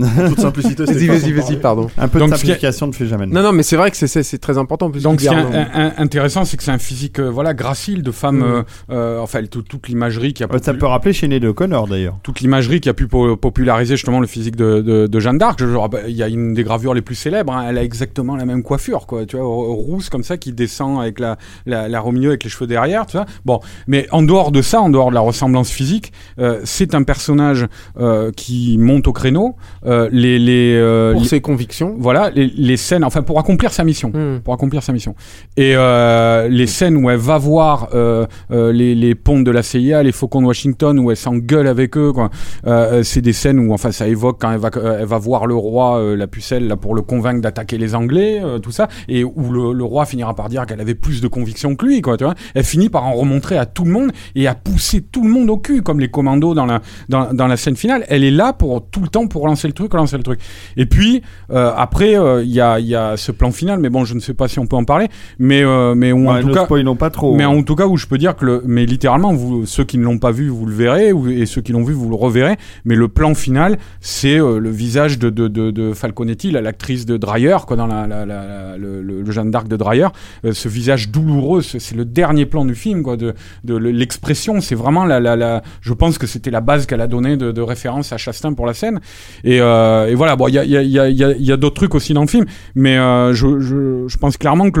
En 0.00 0.28
toute 0.28 0.40
simplicité, 0.40 0.84
c'est 0.86 0.94
Vas-y, 0.94 1.06
vas-y, 1.06 1.32
vas-y, 1.32 1.56
pardon. 1.56 1.88
Un 1.98 2.08
peu 2.08 2.18
Donc, 2.18 2.30
de 2.30 2.36
simplification 2.36 2.86
ne 2.86 2.92
fait 2.92 3.06
jamais 3.06 3.26
de 3.26 3.32
Non, 3.32 3.42
non, 3.42 3.52
mais 3.52 3.62
c'est 3.62 3.76
vrai 3.76 3.90
que 3.90 3.96
c'est- 3.96 4.06
c'est 4.06 4.22
c'est 4.22 4.38
très 4.38 4.58
important. 4.58 4.90
plus 4.90 5.02
Donc, 5.02 5.20
ce 5.20 5.28
qui 5.28 5.34
est 5.34 5.36
un- 5.36 5.68
un- 5.74 5.92
intéressant, 5.98 6.44
c'est 6.44 6.56
que 6.56 6.62
c'est 6.62 6.70
un 6.70 6.78
physique, 6.78 7.18
euh, 7.18 7.30
voilà, 7.30 7.54
gracile 7.54 8.02
de 8.02 8.10
femme. 8.10 8.38
Mm. 8.38 8.42
euh, 8.42 8.62
euh, 8.90 9.18
enfin, 9.20 9.44
tout- 9.46 9.62
toute 9.62 9.88
l'imagerie 9.88 10.32
qui 10.34 10.44
a. 10.44 10.46
Ouais, 10.52 10.58
Ça 10.62 10.74
peut 10.74 10.86
rappeler 10.86 11.12
Sinead 11.12 11.44
O'Connor 11.44 11.88
d'ailleurs. 11.88 12.16
toute 12.22 12.40
l'imagerie 12.40 12.80
qui 12.80 12.88
a 12.88 12.94
pu 12.94 13.06
po- 13.06 13.36
populariser 13.36 13.96
justement 13.96 14.20
le 14.20 14.26
physique 14.26 14.56
de, 14.56 14.80
de, 14.80 15.06
de 15.06 15.20
Jeanne 15.20 15.38
d'Arc. 15.38 15.58
Je- 15.60 15.66
bah, 15.88 16.00
Il 16.08 16.14
y 16.16 16.22
a 16.22 16.28
une 16.28 16.54
des 16.54 16.62
gravures 16.64 16.94
les 16.94 17.02
plus 17.02 17.14
célèbres. 17.14 17.52
hein, 17.52 17.66
elle 17.68 17.78
a 17.78 17.82
exactement 17.84 18.36
la 18.36 18.44
même 18.44 18.62
coiffure, 18.62 19.06
quoi. 19.06 19.24
Tu 19.26 19.36
vois, 19.36 19.44
r- 19.46 19.48
rousse 19.74 20.08
comme 20.10 20.22
ça, 20.24 20.36
qui 20.36 20.52
descend 20.52 21.00
avec 21.00 21.18
la, 21.20 21.36
la, 21.66 21.88
la 21.88 22.04
au 22.04 22.12
milieu 22.12 22.28
avec 22.30 22.44
les 22.44 22.50
cheveux 22.50 22.66
derrière. 22.66 23.06
Tu 23.06 23.16
vois. 23.16 23.26
Bon, 23.44 23.60
mais 23.86 24.06
en 24.12 24.22
dehors 24.22 24.52
de 24.52 24.62
ça, 24.62 24.80
en 24.80 24.90
dehors 24.90 25.10
de 25.10 25.14
la 25.14 25.20
ressemblance 25.20 25.70
physique, 25.70 26.12
euh, 26.38 26.60
c'est 26.64 26.94
un 26.94 27.02
personnage 27.02 27.66
euh, 27.98 28.30
qui 28.36 28.76
monte 28.78 29.06
au 29.08 29.12
créneau. 29.12 29.56
Euh, 29.86 30.08
les 30.12 30.38
les, 30.38 30.74
euh, 30.76 31.12
pour 31.12 31.22
les- 31.22 31.28
ses 31.28 31.40
convictions. 31.40 31.94
voilà 31.98 32.30
les, 32.34 32.46
les 32.56 32.76
scènes, 32.76 33.04
enfin 33.04 33.22
pour 33.22 33.38
accomplir 33.38 33.72
sa 33.72 33.84
mission 33.84 34.10
Hmm. 34.12 34.40
pour 34.42 34.52
accomplir 34.54 34.82
sa 34.82 34.92
mission. 34.92 35.14
Et 35.56 35.74
euh, 35.76 36.48
les 36.48 36.66
scènes 36.66 36.96
où 36.96 37.08
elle 37.10 37.18
va 37.18 37.38
voir 37.38 37.88
euh, 37.94 38.26
les, 38.50 38.94
les 38.94 39.14
ponts 39.14 39.40
de 39.40 39.50
la 39.50 39.62
CIA, 39.62 40.02
les 40.02 40.12
faucons 40.12 40.40
de 40.42 40.46
Washington, 40.46 40.98
où 40.98 41.10
elle 41.10 41.16
s'engueule 41.16 41.66
avec 41.66 41.96
eux, 41.96 42.12
quoi. 42.12 42.30
Euh, 42.66 43.02
c'est 43.02 43.20
des 43.20 43.32
scènes 43.32 43.58
où 43.58 43.72
enfin 43.72 43.92
ça 43.92 44.08
évoque 44.08 44.38
quand 44.40 44.50
elle 44.52 44.58
va, 44.58 44.70
elle 45.00 45.06
va 45.06 45.18
voir 45.18 45.46
le 45.46 45.54
roi, 45.54 45.98
euh, 45.98 46.16
la 46.16 46.26
pucelle, 46.26 46.66
là 46.66 46.76
pour 46.76 46.94
le 46.94 47.02
convaincre 47.02 47.40
d'attaquer 47.40 47.78
les 47.78 47.94
Anglais, 47.94 48.40
euh, 48.42 48.58
tout 48.58 48.70
ça, 48.72 48.88
et 49.08 49.24
où 49.24 49.52
le, 49.52 49.72
le 49.72 49.84
roi 49.84 50.04
finira 50.06 50.34
par 50.34 50.48
dire 50.48 50.66
qu'elle 50.66 50.80
avait 50.80 50.94
plus 50.94 51.20
de 51.20 51.28
conviction 51.28 51.76
que 51.76 51.86
lui, 51.86 52.00
quoi. 52.02 52.16
Tu 52.16 52.24
vois 52.24 52.34
elle 52.54 52.64
finit 52.64 52.88
par 52.88 53.04
en 53.06 53.12
remontrer 53.14 53.56
à 53.58 53.66
tout 53.66 53.84
le 53.84 53.90
monde 53.92 54.10
et 54.34 54.46
à 54.46 54.54
pousser 54.54 55.00
tout 55.02 55.22
le 55.22 55.30
monde 55.30 55.50
au 55.50 55.56
cul, 55.58 55.82
comme 55.82 56.00
les 56.00 56.08
commandos 56.08 56.54
dans 56.54 56.66
la 56.66 56.80
dans, 57.08 57.32
dans 57.32 57.46
la 57.46 57.56
scène 57.56 57.76
finale. 57.76 58.04
Elle 58.08 58.24
est 58.24 58.30
là 58.30 58.52
pour 58.52 58.84
tout 58.90 59.00
le 59.00 59.08
temps 59.08 59.26
pour 59.26 59.46
lancer 59.46 59.68
le 59.68 59.74
truc, 59.76 59.92
le 59.94 60.22
truc. 60.22 60.40
Et 60.76 60.86
puis 60.86 61.22
euh, 61.52 61.72
après, 61.76 62.16
euh, 62.18 62.42
il 62.42 62.50
y, 62.50 62.60
a, 62.60 62.80
il 62.80 62.86
y 62.86 62.94
a 62.94 63.16
ce 63.16 63.30
plan 63.32 63.50
final, 63.52 63.78
mais 63.78 63.88
bon, 63.90 64.04
je 64.04 64.14
ne 64.14 64.20
sais 64.20 64.34
pas 64.34 64.48
si 64.48 64.58
on 64.58 64.66
peut 64.66 64.76
en 64.76 64.84
parler, 64.84 65.06
mais 65.38 65.62
euh, 65.62 65.94
mais 65.94 66.12
où, 66.12 66.28
en 66.28 66.34
tout 66.40 66.48
cas. 66.54 66.66
pas 66.96 67.10
trop. 67.10 67.34
Mais 67.36 67.44
en 67.44 67.62
tout 67.62 67.76
cas, 67.76 67.86
où 67.86 67.96
je 67.96 68.06
peux 68.06 68.18
dire 68.18 68.34
que, 68.36 68.44
le, 68.44 68.62
mais 68.66 68.86
littéralement, 68.86 69.32
vous, 69.34 69.66
ceux 69.66 69.84
qui 69.84 69.98
ne 69.98 70.04
l'ont 70.04 70.18
pas 70.18 70.30
vu, 70.32 70.48
vous 70.48 70.66
le 70.66 70.74
verrez, 70.74 71.12
et 71.30 71.46
ceux 71.46 71.60
qui 71.60 71.72
l'ont 71.72 71.84
vu, 71.84 71.92
vous 71.94 72.08
le 72.08 72.16
reverrez. 72.16 72.56
Mais 72.84 72.94
le 72.96 73.08
plan 73.08 73.34
final, 73.34 73.78
c'est 74.00 74.40
euh, 74.40 74.58
le 74.58 74.70
visage 74.70 75.18
de, 75.18 75.30
de, 75.30 75.48
de, 75.48 75.70
de 75.70 75.92
Falconetti, 75.92 76.50
la- 76.50 76.60
l'actrice 76.62 77.06
de 77.06 77.16
Dreyer, 77.16 77.56
quoi, 77.66 77.76
dans 77.76 77.86
la, 77.86 78.06
la, 78.06 78.24
la- 78.26 78.76
le, 78.76 79.02
le, 79.02 79.30
Jeanne 79.30 79.50
d'Arc 79.50 79.68
de 79.68 79.76
Dreyer. 79.76 80.06
Euh, 80.44 80.52
ce 80.52 80.68
visage 80.68 81.10
douloureux, 81.10 81.62
ce- 81.62 81.78
c'est 81.78 81.94
le 81.96 82.04
dernier 82.04 82.46
plan 82.46 82.64
du 82.64 82.74
film, 82.74 83.02
quoi, 83.02 83.16
de, 83.16 83.34
de 83.64 83.76
le- 83.76 83.90
l'expression. 83.90 84.60
C'est 84.60 84.74
vraiment 84.74 85.04
la, 85.04 85.20
la, 85.20 85.36
la, 85.36 85.62
je 85.80 85.92
pense 85.92 86.18
que 86.18 86.26
c'était 86.26 86.50
la 86.50 86.60
base 86.60 86.86
qu'elle 86.86 87.00
a 87.00 87.06
donnée 87.06 87.36
de, 87.36 87.52
de 87.52 87.60
référence 87.60 88.12
à 88.12 88.16
Chastain 88.16 88.52
pour 88.54 88.66
la 88.66 88.74
scène. 88.74 89.00
Et, 89.44 89.60
euh, 89.66 90.06
et 90.06 90.14
voilà, 90.14 90.36
bon, 90.36 90.48
il 90.48 90.54
y 90.54 90.58
a, 90.58 90.64
y 90.64 90.76
a, 90.76 91.08
y 91.08 91.16
y 91.16 91.52
a, 91.52 91.56
d'autres 91.56 91.74
trucs 91.74 91.94
aussi 91.94 92.14
dans 92.14 92.22
le 92.22 92.26
film, 92.26 92.46
mais 92.74 92.96
euh, 92.96 93.32
je, 93.32 93.60
je, 93.60 94.16
pense 94.18 94.36
clairement 94.36 94.70
que 94.70 94.80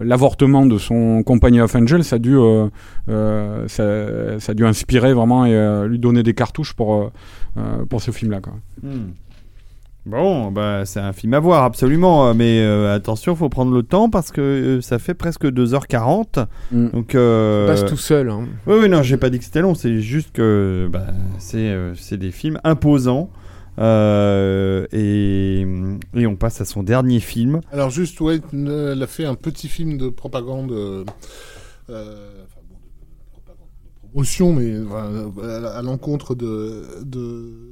l'avortement 0.00 0.66
de 0.66 0.78
son 0.78 1.22
compagnon 1.22 1.64
of 1.64 1.74
Angel, 1.74 2.04
ça 2.04 2.16
a 2.16 2.18
dû, 2.18 2.36
euh, 2.36 2.68
ça, 3.68 4.50
a 4.50 4.54
dû 4.54 4.66
inspirer 4.66 5.12
vraiment 5.14 5.46
et 5.46 5.86
lui 5.88 5.98
donner 5.98 6.22
des 6.22 6.34
cartouches 6.34 6.74
pour, 6.74 7.10
pour 7.88 8.02
ce 8.02 8.10
film-là. 8.10 8.40
Quoi. 8.40 8.54
Hmm. 8.82 9.10
Bon, 10.08 10.50
bah 10.50 10.84
c'est 10.86 11.00
un 11.00 11.12
film 11.12 11.34
à 11.34 11.38
voir 11.40 11.64
absolument, 11.64 12.28
euh, 12.28 12.32
mais 12.34 12.60
euh, 12.62 12.94
attention, 12.94 13.36
faut 13.36 13.50
prendre 13.50 13.72
le 13.72 13.82
temps 13.82 14.08
parce 14.08 14.30
que 14.32 14.40
euh, 14.40 14.80
ça 14.80 14.98
fait 14.98 15.12
presque 15.12 15.44
2h40. 15.44 16.46
Mm. 16.72 16.88
Donc 16.88 17.14
euh, 17.14 17.66
passe 17.66 17.84
tout 17.84 17.96
seul. 17.98 18.30
hein. 18.30 18.46
Oui, 18.66 18.76
oui, 18.80 18.88
non, 18.88 19.02
j'ai 19.02 19.18
pas 19.18 19.28
dit 19.28 19.38
que 19.38 19.44
c'était 19.44 19.60
long, 19.60 19.74
c'est 19.74 20.00
juste 20.00 20.32
que 20.32 20.88
bah, 20.90 21.08
c'est 21.38 21.58
euh, 21.58 21.94
c'est 21.94 22.16
des 22.16 22.30
films 22.30 22.58
imposants. 22.64 23.28
euh, 23.78 24.86
et, 24.92 25.60
et 26.14 26.26
on 26.26 26.36
passe 26.36 26.60
à 26.62 26.64
son 26.64 26.82
dernier 26.82 27.20
film. 27.20 27.60
Alors 27.70 27.90
juste, 27.90 28.18
ouais, 28.22 28.40
elle 28.52 29.02
a 29.02 29.06
fait 29.06 29.26
un 29.26 29.34
petit 29.34 29.68
film 29.68 29.98
de 29.98 30.08
propagande, 30.08 30.72
enfin 30.72 32.60
bon, 32.68 32.76
de, 32.76 33.30
propagande, 33.30 33.68
de 34.02 34.08
promotion, 34.08 34.52
mais 34.54 34.74
à, 35.44 35.76
à 35.78 35.82
l'encontre 35.82 36.34
de, 36.34 36.82
de- 37.04 37.67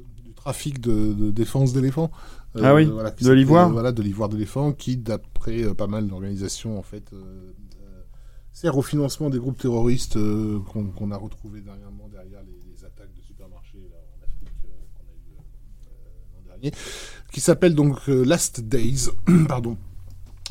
trafic 0.47 0.81
de, 0.81 1.13
de 1.13 1.31
défense 1.33 1.73
d'éléphants. 1.73 2.11
Euh, 2.55 2.61
Ah 2.63 2.75
oui, 2.75 2.87
de 2.87 3.33
l'ivoire 3.33 3.69
Voilà, 3.71 3.91
de 3.91 4.01
l'ivoire 4.01 4.29
d'éléphant, 4.29 4.73
qui, 4.73 4.97
d'après 4.97 5.65
euh, 5.65 5.75
pas 5.75 5.89
mal 5.89 6.07
d'organisations, 6.07 6.79
en 6.79 6.83
fait, 6.83 7.13
euh, 7.13 7.51
sert 8.53 8.79
au 8.79 8.83
financement 8.83 9.29
des 9.29 9.39
groupes 9.41 9.59
terroristes 9.59 10.15
qu'on 10.15 11.11
a 11.11 11.17
retrouvés 11.17 11.61
dernièrement 11.63 12.09
derrière 12.13 12.41
les, 12.45 12.57
les 12.73 12.85
attaques 12.85 13.13
de 13.17 13.23
supermarchés 13.23 13.89
là, 13.91 13.97
en 13.99 14.25
Afrique 14.25 14.49
qu'on 14.63 15.03
a 15.09 15.15
eu 15.17 15.35
l'an 15.35 16.45
dernier 16.47 16.71
qui 17.33 17.41
s'appelle 17.41 17.75
donc 17.75 18.07
Last 18.07 18.61
Days, 18.61 19.09
pardon. 19.49 19.77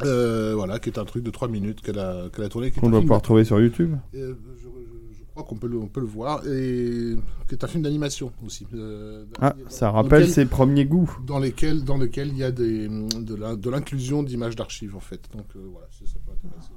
Voilà, 0.01 0.77
qui 0.79 0.89
est 0.89 0.99
un 0.99 1.05
truc 1.05 1.23
de 1.23 1.31
3 1.31 1.47
minutes 1.47 1.79
qu'elle 1.81 1.99
a, 1.99 2.27
qu'elle 2.33 2.43
a 2.43 2.49
tourné. 2.49 2.69
Qu'on 2.71 2.89
doit 2.89 2.99
pouvoir 3.01 3.21
trouver 3.21 3.45
sur 3.45 3.61
YouTube. 3.61 3.95
je, 4.13 4.19
je- 4.19 4.33
je 4.33 4.94
crois 5.35 5.43
qu'on 5.43 5.55
peut 5.55 5.67
le, 5.67 5.77
on 5.77 5.87
peut 5.87 5.99
le 5.99 6.05
voir, 6.07 6.41
et 6.47 7.15
qui 7.47 7.55
est 7.55 7.63
un 7.63 7.67
film 7.67 7.83
d'animation 7.83 8.31
aussi. 8.45 8.65
euh, 8.73 9.25
Ah, 9.41 9.49
dans- 9.57 9.69
ça 9.69 9.91
rappelle 9.91 10.21
lequel- 10.21 10.33
ses 10.33 10.45
premiers 10.45 10.85
goûts. 10.85 11.11
Dans 11.27 11.39
lesquels, 11.39 11.83
dans 11.83 11.97
lesquels 11.97 12.29
il 12.29 12.37
y 12.37 12.43
a 12.43 12.51
des, 12.51 12.87
de, 12.87 13.69
l'inclusion 13.69 14.23
d'images 14.23 14.55
d'archives, 14.55 14.95
en 14.95 14.99
fait. 15.01 15.21
Donc 15.35 15.45
euh, 15.55 15.59
voilà, 15.71 15.87
ça, 15.91 16.05
ça 16.05 16.19
peut 16.25 16.31
intéresser. 16.31 16.69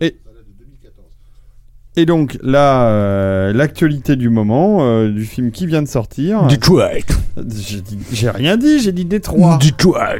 Et- 0.00 0.18
Ça 0.24 0.30
date 0.32 0.46
de 0.46 0.64
2014. 0.64 1.06
Et 1.96 2.06
donc 2.06 2.38
là, 2.42 2.88
euh, 2.90 3.52
l'actualité 3.52 4.16
du 4.16 4.28
moment, 4.30 4.82
euh, 4.84 5.10
du 5.10 5.24
film 5.24 5.50
qui 5.52 5.66
vient 5.66 5.82
de 5.82 5.88
sortir. 5.88 6.46
Detroit. 6.48 6.90
J'ai 7.54 7.80
dit- 7.80 7.98
j'ai 8.12 8.30
rien 8.30 8.56
dit, 8.58 8.78
j'ai 8.80 8.92
dit 8.92 9.04
Détroit. 9.06 9.58
Detroit. 9.58 10.16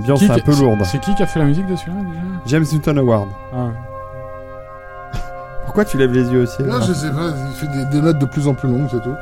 Ambiance 0.00 0.20
Qui- 0.20 0.30
un 0.30 0.38
peu 0.38 0.54
lourde. 0.54 0.80
C'est 0.84 0.98
qui 1.00 1.14
qui 1.14 1.22
a 1.22 1.26
fait 1.26 1.38
la 1.38 1.44
musique 1.46 1.66
de 1.66 1.76
celui-là 1.76 1.98
déjà 2.08 2.20
James 2.46 2.64
Newton 2.72 2.98
Award. 2.98 3.28
Ah. 3.54 3.56
Pourquoi 5.64 5.84
tu 5.84 5.98
lèves 5.98 6.12
les 6.12 6.24
yeux 6.30 6.42
au 6.42 6.46
ciel 6.46 6.68
Non, 6.68 6.78
là 6.78 6.84
je 6.86 6.92
sais 6.92 7.10
pas, 7.10 7.28
il 7.48 7.54
fait 7.54 7.66
des, 7.66 7.84
des 7.96 8.00
notes 8.00 8.18
de 8.18 8.26
plus 8.26 8.46
en 8.48 8.54
plus 8.54 8.68
longues, 8.68 8.86
c'est 8.90 9.02
tout. 9.02 9.14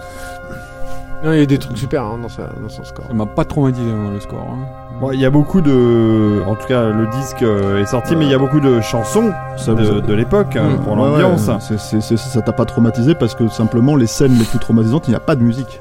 Non, 1.25 1.33
il 1.33 1.39
y 1.39 1.43
a 1.43 1.47
des 1.47 1.59
trucs 1.59 1.79
super 1.79 2.03
hein, 2.05 2.19
dans, 2.21 2.29
sa, 2.29 2.43
dans 2.43 2.69
son 2.69 2.85
score. 2.85 3.07
Ça 3.07 3.15
m'a 3.15 3.25
pas 3.25 3.45
traumatisé 3.47 3.91
moi, 3.91 4.13
le 4.13 4.21
score. 4.21 4.47
hein. 4.53 4.67
Bon, 5.01 5.11
il 5.11 5.19
y 5.21 5.25
a 5.25 5.31
beaucoup 5.31 5.61
de. 5.63 6.43
En 6.47 6.55
tout 6.55 6.67
cas, 6.69 6.85
le 6.91 7.07
disque 7.09 7.43
euh, 7.43 7.81
est 7.81 7.87
sorti, 7.87 8.15
mais 8.15 8.27
il 8.27 8.31
y 8.31 8.35
a 8.35 8.39
beaucoup 8.39 8.61
de 8.61 8.81
chansons 8.83 9.33
Ça 9.57 9.73
de, 9.75 9.83
vous 9.85 9.99
a- 9.99 10.01
de 10.03 10.13
l'époque 10.15 10.55
hein, 10.57 10.77
pour 10.85 10.95
l'ambiance. 10.97 11.49
ouais, 11.49 12.17
ça 12.17 12.43
t'a 12.43 12.53
pas 12.53 12.65
traumatisé 12.67 13.15
parce 13.15 13.35
que 13.35 13.49
simplement 13.49 13.97
les 13.97 14.07
scènes 14.07 14.37
les 14.39 14.45
plus 14.45 14.59
traumatisantes, 14.59 15.09
il 15.09 15.13
n'y 15.13 15.17
a 15.17 15.21
pas 15.21 15.35
de 15.35 15.43
musique. 15.43 15.81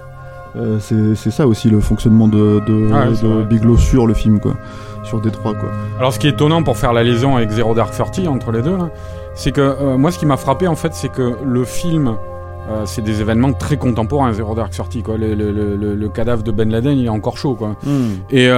Euh, 0.55 0.77
c'est 0.79 1.31
ça 1.31 1.47
aussi 1.47 1.69
le 1.69 1.79
fonctionnement 1.79 2.27
de, 2.27 2.61
de, 2.67 2.89
Ah 2.93 3.07
ouais. 3.09 3.43
Bigelow 3.45 3.77
sur 3.77 4.05
le 4.07 4.13
film, 4.13 4.39
quoi. 4.39 4.53
Sur 5.03 5.19
Détroit, 5.19 5.53
quoi. 5.55 5.69
Alors 5.99 6.13
ce 6.13 6.19
qui 6.19 6.27
est 6.27 6.31
étonnant 6.31 6.63
pour 6.63 6.77
faire 6.77 6.93
la 6.93 7.03
liaison 7.03 7.35
avec 7.35 7.49
Zero 7.49 7.73
Dark 7.73 7.91
Thirty 7.93 8.27
entre 8.27 8.51
les 8.51 8.61
deux, 8.61 8.77
c'est 9.35 9.51
que 9.51 9.61
euh, 9.61 9.97
moi 9.97 10.11
ce 10.11 10.19
qui 10.19 10.25
m'a 10.25 10.37
frappé 10.37 10.67
en 10.67 10.75
fait, 10.75 10.93
c'est 10.93 11.09
que 11.11 11.33
le 11.43 11.63
film, 11.65 12.15
euh, 12.69 12.83
c'est 12.85 13.01
des 13.03 13.19
événements 13.19 13.51
très 13.51 13.75
contemporains, 13.77 14.31
Zero 14.31 14.55
Dark 14.55 14.71
Thirty, 14.71 15.01
quoi. 15.03 15.17
Le, 15.17 15.33
le- 15.33 15.51
le- 15.51 15.75
le- 15.75 15.95
le 15.95 16.09
cadavre 16.09 16.43
de 16.43 16.51
Ben 16.51 16.69
Laden, 16.69 16.97
il 16.97 17.05
est 17.07 17.09
encore 17.09 17.37
chaud, 17.37 17.55
quoi. 17.55 17.75
Mm. 17.83 18.11
Et 18.31 18.49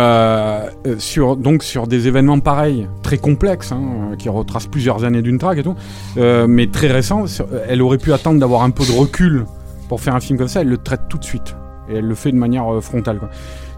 sur 1.00 1.36
donc 1.38 1.64
sur 1.64 1.88
des 1.88 2.08
événements 2.08 2.40
pareils, 2.40 2.88
très 3.02 3.18
complexes, 3.18 3.72
hein, 3.72 4.16
qui 4.20 4.30
retracent 4.30 4.68
plusieurs 4.68 5.04
années 5.06 5.22
d'une 5.24 5.38
traque 5.40 5.58
et 5.60 5.64
tout, 5.64 5.76
mais 6.48 6.68
très 6.68 6.88
récents, 6.88 7.24
elle 7.68 7.82
aurait 7.82 7.98
pu 7.98 8.14
attendre 8.14 8.40
d'avoir 8.40 8.62
un 8.64 8.70
peu 8.70 8.84
de 8.86 8.92
recul 8.92 9.46
pour 9.90 10.00
faire 10.02 10.14
un 10.14 10.20
film 10.20 10.38
comme 10.38 10.48
ça. 10.50 10.62
Elle 10.62 10.70
le 10.70 10.78
traite 10.78 11.02
tout 11.10 11.18
de 11.18 11.24
suite 11.26 11.56
et 11.90 11.96
elle 11.96 12.06
le 12.08 12.16
fait 12.16 12.32
de 12.32 12.38
manière 12.38 12.74
euh, 12.74 12.82
frontale, 12.82 13.20
quoi. 13.20 13.30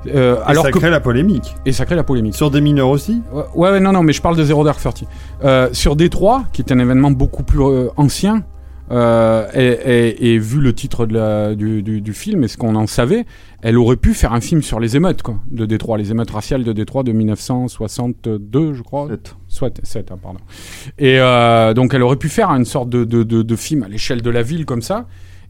Euh, 0.07 0.37
Et 0.37 0.49
alors 0.51 0.63
ça 0.65 0.71
que 0.71 0.77
crée 0.79 0.89
la 0.89 0.99
polémique. 1.01 1.55
et 1.65 1.71
ça 1.73 1.85
crée 1.85 1.95
la 1.95 2.03
polémique. 2.03 2.35
Sur 2.35 2.49
des 2.51 2.61
mineurs 2.61 2.89
aussi 2.89 3.21
Ouais, 3.55 3.79
non, 3.79 3.91
non, 3.91 4.03
mais 4.03 4.13
je 4.13 4.21
parle 4.21 4.37
de 4.37 4.43
Zero 4.43 4.63
Dark 4.63 4.79
Thirty. 4.79 5.05
Euh, 5.43 5.69
sur 5.73 5.95
Détroit, 5.95 6.43
qui 6.53 6.61
est 6.61 6.71
un 6.71 6.79
événement 6.79 7.11
beaucoup 7.11 7.43
plus 7.43 7.61
euh, 7.61 7.89
ancien, 7.97 8.43
euh, 8.89 9.45
et, 9.53 9.65
et- 9.65 10.33
et 10.33 10.39
vu 10.39 10.61
le 10.61 10.71
titre 10.73 11.05
de 11.07 11.13
la- 11.15 11.55
du, 11.55 11.83
du- 11.83 11.99
du 11.99 12.13
film 12.13 12.43
et 12.45 12.47
ce 12.47 12.55
qu'on 12.57 12.75
en 12.75 12.87
savait, 12.87 13.25
elle 13.61 13.77
aurait 13.77 13.97
pu 13.97 14.13
faire 14.13 14.31
un 14.31 14.39
film 14.39 14.61
sur 14.61 14.79
les 14.79 14.95
émeutes, 14.95 15.23
quoi, 15.23 15.35
de 15.51 15.65
Détroit, 15.65 15.97
les 15.97 16.11
émeutes 16.11 16.31
raciales 16.31 16.63
de 16.63 16.71
Détroit 16.71 17.03
de 17.03 17.11
1962, 17.11 18.73
je 18.73 18.81
crois. 18.83 19.07
Peut-être. 19.07 19.37
Soit 19.49 19.79
7, 19.83 20.07
pardon. 20.21 20.39
Et 20.99 21.19
euh, 21.19 21.73
donc 21.73 21.93
elle 21.93 22.03
aurait 22.03 22.15
pu 22.17 22.29
faire 22.29 22.49
une 22.51 22.65
sorte 22.65 22.89
de, 22.89 23.03
de, 23.03 23.23
de, 23.23 23.41
de 23.41 23.55
film 23.57 23.83
à 23.83 23.87
l'échelle 23.89 24.21
de 24.21 24.29
la 24.29 24.41
ville 24.41 24.65
comme 24.65 24.81
ça. 24.81 25.05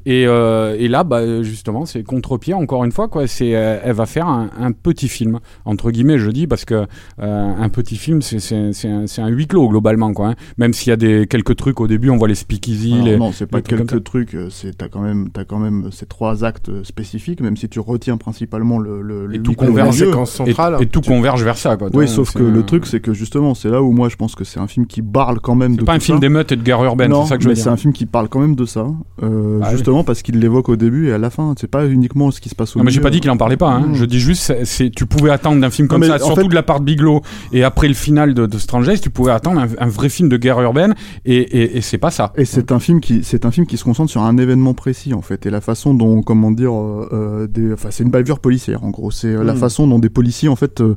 Et, 0.10 0.26
euh, 0.26 0.74
et 0.80 0.88
là, 0.88 1.04
bah, 1.04 1.44
justement, 1.44 1.86
c'est 1.86 2.02
contre-pied, 2.02 2.54
encore 2.54 2.86
une 2.86 2.94
fois. 2.94 3.10
Quoi. 3.10 3.28
C'est, 3.28 3.56
euh, 3.58 3.78
elle 3.84 3.92
va 3.92 4.06
faire 4.06 4.26
un, 4.28 4.50
un 4.58 4.72
petit 4.72 5.10
film, 5.10 5.40
entre 5.66 5.92
guillemets, 5.92 6.18
je 6.18 6.30
dis, 6.32 6.48
parce 6.48 6.64
que 6.64 6.86
euh, 7.20 7.54
un 7.60 7.68
petit 7.68 7.98
film, 7.98 8.22
c'est, 8.22 8.40
c'est, 8.40 8.72
c'est, 8.72 8.88
un, 8.88 9.06
c'est 9.06 9.22
un 9.22 9.28
huis 9.28 9.48
clos, 9.48 9.68
globalement. 9.68 10.14
Quoi, 10.14 10.30
hein. 10.30 10.36
Même 10.58 10.72
s'il 10.72 10.92
y 10.92 10.94
a 10.94 10.96
des, 10.96 11.28
quelques 11.28 11.58
trucs 11.58 11.82
au 11.82 11.88
début, 11.88 12.10
on 12.10 12.16
voit 12.16 12.30
les 12.30 12.36
speakeasy. 12.36 12.94
Alors, 12.94 13.06
les... 13.06 13.18
non, 13.18 13.32
c'est 13.34 13.48
pas 13.48 13.62
trucs 13.62 13.80
quelques 13.86 14.04
trucs. 14.06 14.34
euh, 14.34 14.48
C'est 14.50 14.78
t'as 14.78 14.88
quand 14.88 15.02
même, 15.02 15.28
t'as 15.34 15.44
quand 15.44 15.60
même 15.60 15.90
ces 15.92 16.06
trois 16.06 16.46
actes 16.46 16.72
spécifiques, 16.84 17.42
même 17.42 17.58
si 17.58 17.68
tu 17.68 17.82
retiens 17.82 18.16
principalement 18.16 18.80
le, 18.80 19.02
le, 19.02 19.26
le 19.28 19.36
Et 19.36 19.40
tout 19.42 19.56
converge. 19.56 20.02
et, 20.02 20.12
centrale. 20.26 20.78
et 20.80 20.86
tout 20.86 21.02
converge 21.02 21.44
vers 21.44 21.58
ça. 21.58 21.76
Quoi, 21.76 21.90
Oui, 21.94 22.08
sauf 22.08 22.32
que 22.34 22.44
le 22.44 22.64
truc, 22.64 22.86
c'est 22.86 23.02
que 23.02 23.14
justement, 23.14 23.54
c'est 23.56 23.70
là 23.70 23.82
où 23.82 23.92
moi 23.92 24.08
je 24.08 24.16
pense 24.16 24.36
que 24.36 24.46
c'est 24.46 24.62
un 24.62 24.68
film 24.68 24.86
qui 24.88 25.02
parle 25.02 25.42
quand 25.42 25.56
même 25.56 25.74
C'est 25.74 25.80
de 25.82 25.84
pas 25.86 25.96
un 25.96 26.00
film 26.00 26.22
d'émeute 26.22 26.50
et 26.54 26.56
de 26.56 26.64
guerre 26.64 26.82
urbaine, 26.84 27.12
non, 27.12 27.24
c'est 27.24 27.30
ça 27.32 27.36
que 27.38 27.44
je 27.44 27.50
veux 27.50 27.52
mais 27.52 27.56
dire. 27.56 27.64
c'est 27.66 27.70
un 27.70 27.76
film 27.78 27.92
qui 27.92 28.06
parle 28.06 28.30
quand 28.30 28.40
même 28.40 28.56
de 28.56 28.64
ça, 28.66 28.88
euh, 29.24 29.60
Ah 29.64 29.72
oui. 29.74 29.84
Justement 29.98 30.04
parce 30.04 30.22
qu'il 30.22 30.40
l'évoque 30.40 30.70
au 30.70 30.76
début 30.76 31.08
et 31.10 31.14
à 31.14 31.18
la 31.18 31.30
fin. 31.30 31.54
C'est 31.60 31.70
pas 31.70 31.88
uniquement 31.88 32.32
ce 32.32 32.40
qui 32.42 32.50
se 32.50 32.56
passe 32.56 32.76
au 32.76 32.80
Non, 32.80 32.86
mais 32.86 32.92
j'ai 32.92 32.98
milieu. 33.00 33.04
pas 33.04 33.10
dit 33.12 33.20
qu'il 33.20 33.32
en 33.32 33.38
parlait 33.38 33.58
pas. 33.58 33.72
Hein. 33.72 33.88
Mmh. 33.90 33.94
Je 33.96 34.06
dis 34.06 34.20
juste, 34.20 34.54
c'est, 34.64 34.90
tu 34.90 35.06
pouvais 35.06 35.30
attendre 35.32 35.60
d'un 35.62 35.70
film 35.70 35.88
comme 35.88 36.04
ça, 36.04 36.20
surtout 36.20 36.42
fait- 36.42 36.48
de 36.48 36.56
la 36.56 36.64
part 36.64 36.80
de 36.80 36.86
Bigelow, 36.86 37.22
et 37.52 37.64
après 37.64 37.88
le 37.88 37.94
final 37.94 38.34
de, 38.34 38.46
de 38.46 38.58
Strange 38.58 38.88
tu 39.02 39.10
pouvais 39.10 39.32
attendre 39.32 39.60
un, 39.62 39.68
un 39.80 39.88
vrai 39.88 40.10
film 40.10 40.30
de 40.30 40.38
guerre 40.38 40.62
urbaine, 40.62 40.94
et, 41.26 41.38
et, 41.38 41.78
et 41.78 41.82
c'est 41.82 41.98
pas 41.98 42.12
ça. 42.12 42.32
Et 42.38 42.46
c'est 42.46 42.72
un 42.72 42.80
film 42.80 43.02
qui, 43.02 43.24
c'est 43.24 43.46
un 43.46 43.52
film 43.52 43.66
qui 43.66 43.78
se 43.78 43.84
concentre 43.84 44.12
sur 44.12 44.22
un 44.22 44.38
événement 44.38 44.74
précis 44.74 45.14
en 45.14 45.22
fait, 45.22 45.46
et 45.46 45.50
la 45.50 45.62
façon 45.62 45.94
dont, 45.94 46.22
comment 46.22 46.52
dire, 46.52 46.74
euh, 46.74 47.10
euh, 47.12 47.48
des, 47.48 47.74
enfin 47.74 47.90
c'est 47.92 48.04
une 48.04 48.12
bavure 48.12 48.40
policière 48.40 48.84
en 48.84 48.90
gros. 48.90 49.12
C'est 49.12 49.28
euh, 49.28 49.44
la 49.44 49.54
Mm. 49.54 49.58
façon 49.58 49.88
dont 49.88 50.00
des 50.00 50.10
policiers 50.10 50.50
en 50.50 50.56
fait 50.56 50.82
euh, 50.82 50.96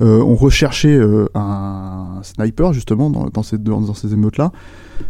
ont 0.00 0.34
recherché 0.34 0.88
euh, 0.92 1.26
un 1.34 2.20
sniper 2.22 2.72
justement 2.72 3.08
dans, 3.10 3.26
dans 3.32 3.42
ces 3.42 3.58
dans 3.58 3.94
ces 3.94 4.12
émeutes 4.12 4.36
là, 4.38 4.50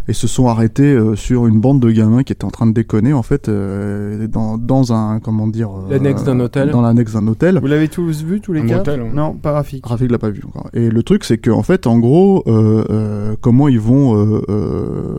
et 0.09 0.13
se 0.13 0.27
sont 0.27 0.49
arrêtés 0.49 0.93
euh, 0.93 1.17
sur 1.17 1.47
une 1.47 1.61
bande 1.61 1.81
de 1.81 1.91
gamins 1.91 2.23
qui 2.23 2.33
étaient 2.33 2.45
en 2.45 2.51
train 2.51 2.67
de 2.67 2.73
déconner 2.73 3.13
en 3.13 3.23
fait 3.23 3.49
euh, 3.49 4.27
dans, 4.27 4.59
dans 4.59 4.93
un 4.93 5.21
comment 5.21 5.47
dire, 5.47 5.71
euh, 5.71 5.91
L'annexe 5.91 6.25
d'un 6.25 6.41
hôtel. 6.41 6.71
Dans 6.71 6.83
l'annexe 6.83 7.13
d'un 7.13 7.27
hôtel. 7.27 7.59
Vous 7.61 7.67
l'avez 7.67 7.89
tous 7.89 8.23
vu, 8.23 8.41
tous 8.41 8.53
les 8.53 8.61
Un. 8.73 8.83
Non, 9.13 9.35
pas 9.35 9.53
Rafik. 9.53 9.85
Rafik 9.87 10.11
l'a 10.11 10.19
pas 10.19 10.31
vu 10.31 10.43
encore. 10.47 10.69
Et 10.73 10.91
le 10.91 11.03
truc, 11.03 11.25
c'est 11.25 11.39
que 11.39 11.51
en 11.51 11.63
fait, 11.63 11.87
en 11.87 11.99
gros, 11.99 12.43
euh, 12.47 12.85
euh, 12.91 13.37
comment 13.41 13.69
ils 13.69 13.81
vont 13.81 14.17
euh, 14.17 14.43
euh, 14.49 15.19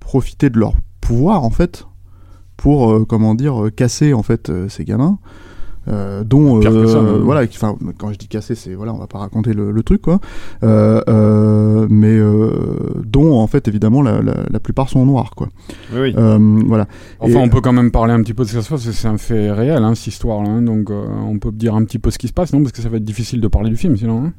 profiter 0.00 0.50
de 0.50 0.58
leur 0.58 0.74
pouvoir, 1.00 1.44
en 1.44 1.50
fait, 1.50 1.86
pour 2.56 2.92
euh, 2.92 3.04
comment 3.04 3.34
dire, 3.34 3.66
euh, 3.66 3.70
casser 3.70 4.14
en 4.14 4.22
fait 4.22 4.50
euh, 4.50 4.68
ces 4.68 4.84
gamins. 4.84 5.18
Euh, 5.86 6.24
dont 6.24 6.62
ça, 6.62 6.68
euh, 6.70 7.12
même. 7.14 7.22
voilà 7.22 7.42
enfin 7.42 7.76
quand 7.98 8.10
je 8.10 8.16
dis 8.16 8.26
casser 8.26 8.54
c'est 8.54 8.72
voilà 8.74 8.94
on 8.94 8.98
va 8.98 9.06
pas 9.06 9.18
raconter 9.18 9.52
le, 9.52 9.70
le 9.70 9.82
truc 9.82 10.00
quoi 10.00 10.18
euh, 10.62 11.02
euh, 11.08 11.86
mais 11.90 12.16
euh, 12.16 13.02
dont 13.04 13.34
en 13.38 13.46
fait 13.46 13.68
évidemment 13.68 14.00
la, 14.00 14.22
la, 14.22 14.34
la 14.50 14.60
plupart 14.60 14.88
sont 14.88 15.04
noirs 15.04 15.32
quoi 15.36 15.48
Oui, 15.92 16.00
oui. 16.00 16.14
euh, 16.16 16.38
voilà 16.66 16.86
Enfin, 17.20 17.32
Et- 17.34 17.36
on 17.36 17.48
peut 17.50 17.60
quand 17.60 17.72
même 17.74 17.90
parler 17.90 18.14
un 18.14 18.22
petit 18.22 18.32
peu 18.34 18.44
de 18.44 18.48
ce 18.48 18.56
qui 18.56 18.62
se 18.64 18.68
passe, 18.70 18.90
c'est 18.90 19.08
un 19.08 19.18
fait 19.18 19.50
réel, 19.50 19.82
hein, 19.84 19.94
cette 19.94 20.06
histoire-là. 20.06 20.48
hein. 20.48 20.62
donc, 20.62 20.90
euh, 20.90 21.04
on 21.26 21.38
peut 21.38 21.52
dire 21.52 21.74
un 21.74 21.84
petit 21.84 21.98
peu 21.98 22.10
ce 22.10 22.16
qui 22.18 22.28
se 22.28 22.32
passe, 22.32 22.52
non 22.54 22.60
Parce 22.62 22.72
que 22.72 22.80
ça 22.80 22.88
va 22.88 22.96
être 22.96 23.04
difficile 23.04 23.40
de 23.42 23.48
parler 23.48 23.68
du 23.70 23.76
film, 23.76 23.96
sinon. 23.98 24.24
hein. 24.24 24.32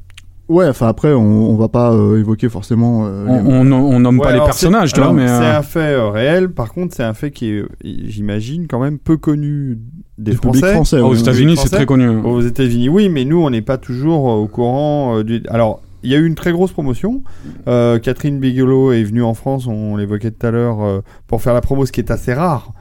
ouais 0.50 0.68
enfin 0.68 0.88
après 0.88 1.12
on, 1.14 1.50
on 1.52 1.56
va 1.56 1.70
pas 1.70 1.92
euh, 1.94 2.20
évoquer 2.20 2.50
forcément 2.50 3.06
euh, 3.06 3.26
on, 3.28 3.64
les- 3.64 3.72
on, 3.72 3.74
on 3.74 4.00
nomme 4.00 4.18
Ouais, 4.20 4.26
pas 4.26 4.34
les 4.34 4.40
personnages, 4.40 4.90
c'est- 4.90 4.96
tu 4.96 5.00
vois, 5.02 5.10
alors, 5.10 5.16
mais. 5.22 5.28
C'est 5.28 5.34
euh, 5.34 5.58
un 5.60 5.62
fait 5.62 5.96
réel, 6.10 6.50
par 6.50 6.74
contre, 6.74 6.96
c'est 6.96 7.04
un 7.04 7.14
fait 7.14 7.30
qui 7.32 7.50
est, 7.52 7.66
j'imagine, 7.84 8.66
quand 8.68 8.80
même 8.80 8.98
peu 9.00 9.18
connu 9.18 9.78
des 10.18 10.32
du 10.32 10.38
Français. 10.38 11.00
aux. 11.02 11.14
États-Unis, 11.16 11.58
c'est 11.58 11.70
très 11.70 11.86
connu. 11.86 12.06
hein. 12.08 12.22
Aux 12.24 12.42
États-Unis, 12.42 12.90
oui, 12.90 13.10
mais 13.10 13.26
nous, 13.26 13.42
on 13.42 13.50
n'est 13.50 13.62
pas 13.62 13.78
toujours 13.78 14.30
euh, 14.30 14.36
au 14.36 14.48
courant 14.48 15.18
euh, 15.18 15.24
du. 15.24 15.44
Alors, 15.50 15.82
il 16.04 16.12
y 16.12 16.16
a 16.16 16.18
eu 16.20 16.26
une 16.26 16.36
très 16.36 16.52
grosse 16.52 16.72
promotion. 16.72 17.24
Euh, 17.68 18.00
Catherine 18.00 18.40
Bigelow 18.40 18.92
est 18.92 19.04
venue 19.04 19.24
en 19.24 19.34
France, 19.34 19.68
on 19.68 19.96
l'évoquait 19.98 20.32
tout 20.32 20.46
à 20.46 20.52
l'heure, 20.52 20.84
euh, 20.84 21.02
pour 21.28 21.42
faire 21.42 21.54
la 21.54 21.62
promo, 21.62 21.86
ce 21.86 21.92
qui 21.92 22.00
est 22.00 22.12
assez 22.12 22.34
rare. 22.34 22.72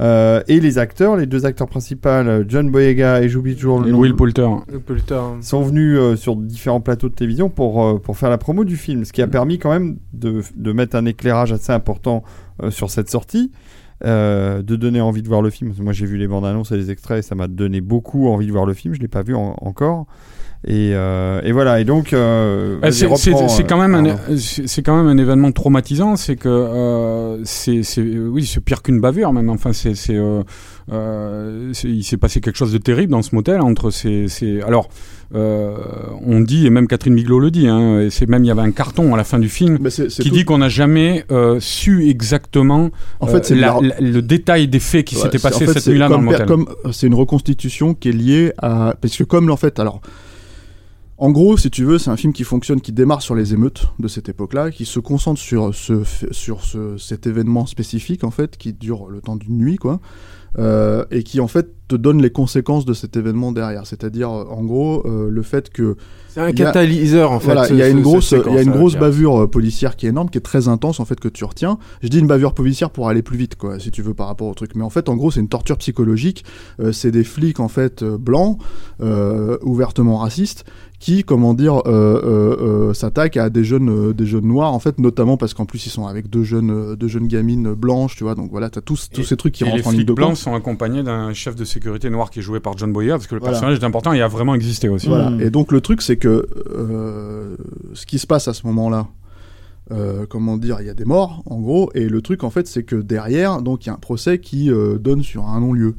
Euh, 0.00 0.42
et 0.48 0.58
les 0.58 0.78
acteurs, 0.78 1.16
les 1.16 1.26
deux 1.26 1.46
acteurs 1.46 1.68
principaux, 1.68 2.08
John 2.48 2.70
Boyega 2.70 3.22
et 3.22 3.28
j'oublie 3.28 3.54
toujours 3.54 3.78
le 3.80 3.88
Et 3.88 3.92
nom, 3.92 3.98
Will 4.00 4.16
Poulter. 4.16 4.48
Tard. 5.06 5.36
sont 5.42 5.62
venus 5.62 5.96
euh, 5.96 6.16
sur 6.16 6.34
différents 6.34 6.80
plateaux 6.80 7.08
de 7.08 7.14
télévision 7.14 7.48
pour, 7.50 7.84
euh, 7.84 7.98
pour 8.02 8.16
faire 8.16 8.30
la 8.30 8.38
promo 8.38 8.64
du 8.64 8.76
film, 8.76 9.04
ce 9.04 9.12
qui 9.12 9.22
a 9.22 9.28
permis 9.28 9.58
quand 9.58 9.70
même 9.70 9.98
de, 10.12 10.42
de 10.56 10.72
mettre 10.72 10.96
un 10.96 11.04
éclairage 11.04 11.52
assez 11.52 11.72
important 11.72 12.24
euh, 12.62 12.70
sur 12.72 12.90
cette 12.90 13.10
sortie, 13.10 13.52
euh, 14.04 14.62
de 14.62 14.76
donner 14.76 15.00
envie 15.00 15.22
de 15.22 15.28
voir 15.28 15.42
le 15.42 15.50
film. 15.50 15.72
Moi 15.80 15.92
j'ai 15.92 16.06
vu 16.06 16.16
les 16.18 16.26
bandes 16.26 16.44
annonces 16.46 16.72
et 16.72 16.76
les 16.76 16.90
extraits 16.90 17.18
et 17.18 17.22
ça 17.22 17.34
m'a 17.34 17.48
donné 17.48 17.80
beaucoup 17.80 18.28
envie 18.28 18.46
de 18.46 18.52
voir 18.52 18.66
le 18.66 18.74
film, 18.74 18.94
je 18.94 19.00
l'ai 19.00 19.08
pas 19.08 19.22
vu 19.22 19.34
en- 19.34 19.56
encore. 19.60 20.06
Et, 20.64 20.92
euh, 20.94 21.40
et 21.42 21.50
voilà, 21.50 21.80
et 21.80 21.84
donc... 21.84 22.12
euh, 22.12 22.78
vas-y, 22.80 22.92
c'est 23.16 23.34
euh, 23.34 23.64
quand 23.68 23.78
même 23.78 23.96
un, 23.96 24.04
pardon. 24.04 24.36
c'est 24.36 24.68
c'est 24.68 24.82
quand 24.82 24.96
même 24.96 25.08
un 25.08 25.20
événement 25.20 25.50
traumatisant. 25.50 26.14
C'est 26.14 26.36
que 26.36 26.48
euh, 26.48 27.44
c'est 27.44 27.82
c'est- 27.82 28.00
oui 28.02 28.46
c'est 28.46 28.60
pire 28.60 28.82
qu'une 28.82 29.00
bavure 29.00 29.32
même. 29.32 29.50
Enfin 29.50 29.72
c'est 29.72 29.94
euh, 30.90 31.72
il 31.84 32.02
s'est 32.02 32.16
passé 32.16 32.40
quelque 32.40 32.56
chose 32.56 32.72
de 32.72 32.78
terrible 32.78 33.12
dans 33.12 33.22
ce 33.22 33.34
motel 33.34 33.60
entre 33.60 33.90
ces 33.90 34.28
ces 34.28 34.60
alors 34.62 34.88
euh, 35.34 35.76
on 36.26 36.40
dit 36.40 36.66
et 36.66 36.70
même 36.70 36.86
Catherine 36.88 37.14
Bigelow 37.14 37.38
le 37.38 37.50
dit. 37.50 37.68
Hein, 37.68 38.00
et 38.00 38.10
c'est 38.10 38.28
même 38.28 38.42
il 38.44 38.48
y 38.48 38.50
avait 38.50 38.62
un 38.62 38.72
carton 38.72 39.14
à 39.14 39.16
la 39.16 39.24
fin 39.24 39.38
du 39.38 39.48
film 39.48 39.78
qui 39.88 40.28
tout- 40.28 40.30
dit 40.30 40.44
qu'on 40.44 40.58
n'a 40.58 40.68
jamais 40.68 41.24
euh, 41.30 41.58
su 41.60 42.08
exactement 42.08 42.90
en 43.20 43.26
fait 43.26 43.44
c'est 43.44 43.54
la- 43.54 43.78
le 44.00 44.20
détail 44.22 44.66
des 44.68 44.80
faits 44.80 45.06
qui 45.06 45.16
Ouais, 45.16 45.22
s'étaient 45.22 45.38
c'est- 45.38 45.48
passés 45.50 45.64
en 45.68 45.72
fait, 45.72 45.80
cette 45.80 45.92
nuit-là 45.92 46.08
dans 46.08 46.18
le 46.18 46.24
motel. 46.24 46.46
C'est 46.92 47.06
une 47.06 47.14
reconstitution 47.14 47.94
qui 47.94 48.08
est 48.08 48.12
liée 48.12 48.52
à 48.58 48.94
parce 49.00 49.16
que 49.16 49.24
comme 49.24 49.50
en 49.50 49.56
fait 49.56 49.78
alors 49.78 50.00
en 51.18 51.30
gros, 51.30 51.56
si 51.56 51.70
tu 51.70 51.84
veux, 51.84 51.98
c'est 51.98 52.10
un 52.10 52.16
film 52.16 52.32
qui 52.32 52.42
fonctionne, 52.42 52.80
qui 52.80 52.90
démarre 52.90 53.22
sur 53.22 53.36
les 53.36 53.54
émeutes 53.54 53.86
de 54.00 54.08
cette 54.08 54.28
époque-là, 54.28 54.72
qui 54.72 54.84
se 54.84 54.98
concentre 54.98 55.40
sur 55.40 55.72
ce 55.72 56.02
sur 56.32 56.64
ce, 56.64 56.96
cet 56.98 57.28
événement 57.28 57.64
spécifique 57.66 58.24
en 58.24 58.32
fait, 58.32 58.56
qui 58.56 58.72
dure 58.72 59.06
le 59.08 59.20
temps 59.20 59.36
d'une 59.36 59.56
nuit, 59.56 59.76
quoi, 59.76 60.00
euh, 60.58 61.04
et 61.10 61.22
qui 61.22 61.40
en 61.40 61.48
fait 61.48 61.68
te 61.88 61.96
donne 61.96 62.20
les 62.22 62.30
conséquences 62.30 62.84
de 62.84 62.94
cet 62.94 63.16
événement 63.16 63.52
derrière. 63.52 63.86
C'est-à-dire, 63.86 64.30
euh, 64.30 64.44
en 64.50 64.62
gros, 64.64 65.02
euh, 65.06 65.28
le 65.30 65.42
fait 65.42 65.70
que 65.70 65.96
C'est 66.28 66.40
un 66.40 66.44
a- 66.46 66.52
catalyseur 66.52 67.32
en 67.32 67.40
fait. 67.40 67.46
voilà, 67.46 67.68
il 67.68 67.76
y 67.76 67.82
a 67.82 67.88
une 67.88 68.00
grosse, 68.02 68.30
il 68.32 68.38
y 68.38 68.40
a 68.40 68.62
une 68.62 68.64
séquence, 68.64 68.76
grosse 68.76 68.96
bavure 68.96 69.50
policière 69.50 69.96
qui 69.96 70.06
est 70.06 70.08
énorme, 70.10 70.30
qui 70.30 70.38
est 70.38 70.42
très 70.42 70.68
intense 70.68 71.00
en 71.00 71.04
fait 71.04 71.18
que 71.20 71.28
tu 71.28 71.44
retiens. 71.44 71.78
Je 72.02 72.08
dis 72.08 72.18
une 72.18 72.26
bavure 72.26 72.54
policière 72.54 72.90
pour 72.90 73.08
aller 73.08 73.22
plus 73.22 73.36
vite, 73.36 73.56
quoi, 73.56 73.78
si 73.78 73.90
tu 73.90 74.02
veux 74.02 74.14
par 74.14 74.26
rapport 74.28 74.48
au 74.48 74.54
truc. 74.54 74.74
Mais 74.74 74.84
en 74.84 74.90
fait, 74.90 75.08
en 75.08 75.16
gros, 75.16 75.30
c'est 75.30 75.40
une 75.40 75.48
torture 75.48 75.76
psychologique. 75.78 76.44
Euh, 76.80 76.92
c'est 76.92 77.10
des 77.10 77.24
flics 77.24 77.60
en 77.60 77.68
fait 77.68 78.02
blancs, 78.04 78.58
ouvertement 79.62 80.16
racistes, 80.18 80.64
qui, 81.02 81.24
comment 81.24 81.52
dire, 81.52 81.78
euh, 81.86 81.90
euh, 81.90 82.90
euh, 82.90 82.94
s'attaquent 82.94 83.36
à 83.36 83.50
des 83.50 83.64
jeunes, 83.64 83.88
euh, 83.90 84.12
des 84.14 84.24
jeunes 84.24 84.46
noirs 84.46 84.72
en 84.72 84.78
fait, 84.78 85.00
notamment 85.00 85.36
parce 85.36 85.52
qu'en 85.52 85.64
plus 85.66 85.84
ils 85.84 85.90
sont 85.90 86.06
avec 86.06 86.30
deux 86.30 86.44
jeunes, 86.44 86.70
euh, 86.70 86.94
deux 86.94 87.08
jeunes 87.08 87.26
gamines 87.26 87.74
blanches, 87.74 88.14
tu 88.14 88.22
vois. 88.22 88.36
Donc 88.36 88.52
voilà, 88.52 88.70
t'as 88.70 88.82
tous, 88.82 89.08
tous 89.12 89.22
Et- 89.22 89.24
ces 89.24 89.36
trucs 89.36 89.52
qui 89.52 89.64
rentrent 89.64 89.88
en 89.88 89.90
ligne 89.90 90.04
de 90.04 90.12
compte. 90.12 90.16
blancs 90.16 90.36
sont 90.36 90.54
accompagnés 90.54 91.02
d'un 91.02 91.32
chef 91.32 91.56
de 91.56 91.64
sécurité 91.64 92.08
noir 92.08 92.30
qui 92.30 92.38
est 92.38 92.42
joué 92.42 92.60
par 92.60 92.78
John 92.78 92.92
Boyer, 92.92 93.10
parce 93.10 93.26
que 93.26 93.34
le 93.34 93.40
Voilà. 93.40 93.54
personnage 93.54 93.80
est 93.80 93.84
important 93.84 94.12
et 94.12 94.22
a 94.22 94.28
vraiment 94.28 94.54
existé 94.54 94.88
aussi. 94.88 95.08
Voilà. 95.08 95.30
Mm. 95.30 95.40
Et 95.40 95.50
donc 95.50 95.72
le 95.72 95.80
truc, 95.80 96.02
c'est 96.02 96.16
que 96.18 96.46
euh, 96.70 97.56
ce 97.94 98.06
qui 98.06 98.20
se 98.20 98.28
passe 98.28 98.46
à 98.46 98.54
ce 98.54 98.64
moment-là, 98.68 99.08
euh, 99.90 100.24
comment 100.28 100.56
dire, 100.56 100.76
il 100.80 100.86
y 100.86 100.90
a 100.90 100.94
des 100.94 101.04
morts, 101.04 101.42
en 101.46 101.58
gros, 101.60 101.90
et 101.96 102.08
le 102.08 102.22
truc, 102.22 102.44
en 102.44 102.50
fait, 102.50 102.68
c'est 102.68 102.84
que 102.84 102.94
derrière, 102.94 103.60
donc, 103.60 103.84
il 103.84 103.88
y 103.88 103.90
a 103.90 103.94
un 103.94 103.98
procès 103.98 104.38
qui 104.38 104.70
euh, 104.70 104.98
donne 104.98 105.24
sur 105.24 105.46
un 105.48 105.58
non-lieu. 105.58 105.96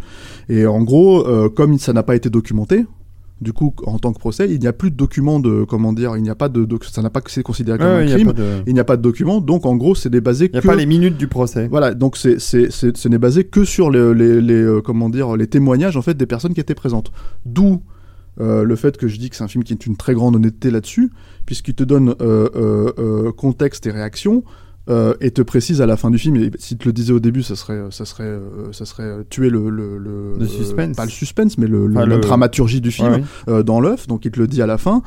Et 0.48 0.66
en 0.66 0.82
gros, 0.82 1.28
euh, 1.28 1.50
comme 1.50 1.78
ça 1.78 1.92
n'a 1.92 2.04
pas 2.04 2.16
été 2.16 2.30
documenté, 2.30 2.86
du 3.44 3.54
coup, 3.54 3.74
en 3.86 4.00
tant 4.00 4.12
que 4.14 4.18
procès, 4.20 4.48
il 4.50 4.60
n'y 4.60 4.66
a 4.68 4.74
plus 4.74 4.90
de 4.90 4.96
documents 4.96 5.40
de, 5.40 5.64
comment 5.66 5.94
dire, 5.94 6.16
il 6.18 6.24
n'y 6.24 6.30
a 6.32 6.36
pas 6.36 6.50
de, 6.50 6.66
doc- 6.66 6.86
ça 6.86 7.02
n'a 7.04 7.10
pas 7.12 7.22
c'est 7.28 7.44
considéré 7.44 7.78
comme 7.78 7.88
Ouais, 7.88 8.12
un 8.12 8.16
crime, 8.16 8.32
de- 8.34 8.64
il 8.66 8.74
n'y 8.74 8.80
a 8.80 8.84
pas 8.84 8.98
de 8.98 9.02
documents, 9.02 9.42
donc 9.42 9.66
en 9.68 9.76
gros, 9.76 9.94
c'est 9.94 10.10
débasé 10.10 10.46
il 10.52 10.56
y 10.56 10.58
a 10.58 10.62
que 10.62 10.68
pas 10.68 10.76
les 10.76 10.86
minutes 10.88 11.18
du 11.18 11.28
procès. 11.28 11.68
voilà, 11.68 11.94
donc 11.94 12.18
c'est, 12.18 12.40
c'est, 12.40 12.72
c'est- 12.72 12.98
ce 12.98 13.08
n'est 13.10 13.20
basé 13.20 13.44
que 13.44 13.64
sur 13.66 13.92
les, 13.92 14.14
les, 14.16 14.42
les, 14.42 14.54
euh, 14.56 14.82
comment 14.82 15.10
dire, 15.10 15.36
les 15.36 15.48
témoignages 15.48 15.98
en 15.98 16.02
fait 16.02 16.16
des 16.16 16.26
personnes 16.26 16.54
qui 16.54 16.62
étaient 16.62 16.74
présentes. 16.76 17.12
D'où 17.46 17.82
euh, 18.42 18.64
le 18.64 18.76
fait 18.76 18.98
que 18.98 19.08
je 19.08 19.20
dis 19.20 19.30
que 19.30 19.36
c'est 19.36 19.44
un 19.44 19.48
film 19.48 19.64
qui 19.64 19.74
est 19.74 19.86
une 19.86 19.96
très 19.96 20.16
grande 20.16 20.36
honnêteté 20.36 20.72
là-dessus, 20.72 21.12
puisqu'il 21.46 21.76
te 21.76 21.84
donne 21.84 22.16
euh, 22.22 23.32
contexte 23.34 23.86
et 23.86 23.92
réaction. 23.92 24.44
Euh, 24.90 25.14
et 25.22 25.32
te 25.32 25.42
précise 25.42 25.82
à 25.82 25.86
la 25.86 25.98
fin 25.98 26.12
du 26.12 26.18
film, 26.18 26.36
et 26.36 26.52
si 26.60 26.78
te 26.78 26.86
le 26.86 26.94
disais 26.94 27.14
au 27.14 27.20
début, 27.20 27.44
ça 27.44 27.56
serait, 27.56 27.82
ça 27.92 28.06
serait, 28.06 28.24
euh, 28.24 28.72
ça 28.74 28.86
serait 28.86 29.04
euh, 29.04 29.24
tuer 29.30 29.50
le, 29.50 29.70
le, 29.70 29.98
le, 29.98 30.36
Le 30.38 30.44
euh, 30.44 30.48
suspense. 30.48 30.96
pas 30.98 31.06
le 31.06 31.12
suspense, 31.12 31.58
mais 31.58 31.68
le, 31.68 31.90
Enfin, 31.90 32.06
la 32.06 32.18
dramaturgie 32.18 32.82
du 32.82 32.92
film 32.92 33.24
dans 33.48 33.80
l'œuf, 33.80 34.08
donc 34.08 34.26
il 34.26 34.32
te 34.32 34.40
le 34.40 34.48
dit 34.48 34.62
à 34.62 34.68
la 34.68 34.78
fin, 34.78 35.02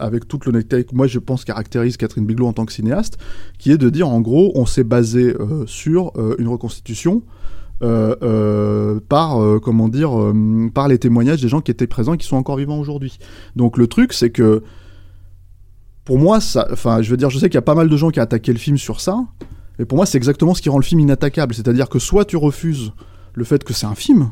avec 0.00 0.26
toute 0.28 0.46
l'honnêteté 0.46 0.84
que 0.84 0.94
moi 0.94 1.06
je 1.06 1.18
pense 1.18 1.44
caractérise 1.44 1.96
Catherine 1.96 2.26
Bigelow 2.26 2.46
en 2.46 2.52
tant 2.52 2.64
que 2.64 2.72
cinéaste, 2.72 3.18
qui 3.58 3.70
est 3.70 3.78
de 3.78 3.90
dire 3.90 4.08
en 4.08 4.20
gros 4.20 4.52
on 4.54 4.66
s'est 4.66 4.84
basé 4.84 5.34
sur 5.66 6.12
une 6.38 6.48
reconstitution 6.48 7.22
euh, 7.80 8.16
euh, 8.24 8.98
par 9.08 9.40
euh, 9.40 9.60
comment 9.62 9.88
dire 9.88 10.10
par 10.74 10.88
les 10.88 10.98
témoignages 10.98 11.40
des 11.40 11.46
gens 11.46 11.60
qui 11.60 11.70
étaient 11.70 11.86
présents 11.86 12.14
et 12.14 12.18
qui 12.18 12.26
sont 12.26 12.36
encore 12.36 12.56
vivants 12.56 12.80
aujourd'hui. 12.80 13.18
Donc 13.54 13.78
le 13.78 13.86
truc 13.86 14.12
c'est 14.12 14.30
que 14.30 14.64
pour 16.08 16.18
moi 16.18 16.40
ça, 16.40 16.66
enfin 16.72 17.02
je 17.02 17.10
veux 17.10 17.18
dire 17.18 17.28
je 17.28 17.38
sais 17.38 17.50
qu'il 17.50 17.56
y 17.56 17.58
a 17.58 17.62
pas 17.62 17.74
mal 17.74 17.90
de 17.90 17.96
gens 17.98 18.08
qui 18.08 18.18
ont 18.18 18.22
attaqué 18.22 18.50
le 18.50 18.58
film 18.58 18.78
sur 18.78 19.02
ça, 19.02 19.26
mais 19.78 19.84
pour 19.84 19.96
moi 19.96 20.06
c'est 20.06 20.16
exactement 20.16 20.54
ce 20.54 20.62
qui 20.62 20.70
rend 20.70 20.78
le 20.78 20.82
film 20.82 21.00
inattaquable, 21.00 21.54
c'est-à-dire 21.54 21.90
que 21.90 21.98
soit 21.98 22.24
tu 22.24 22.38
refuses 22.38 22.92
le 23.34 23.44
fait 23.44 23.62
que 23.62 23.74
c'est 23.74 23.84
un 23.84 23.94
film 23.94 24.30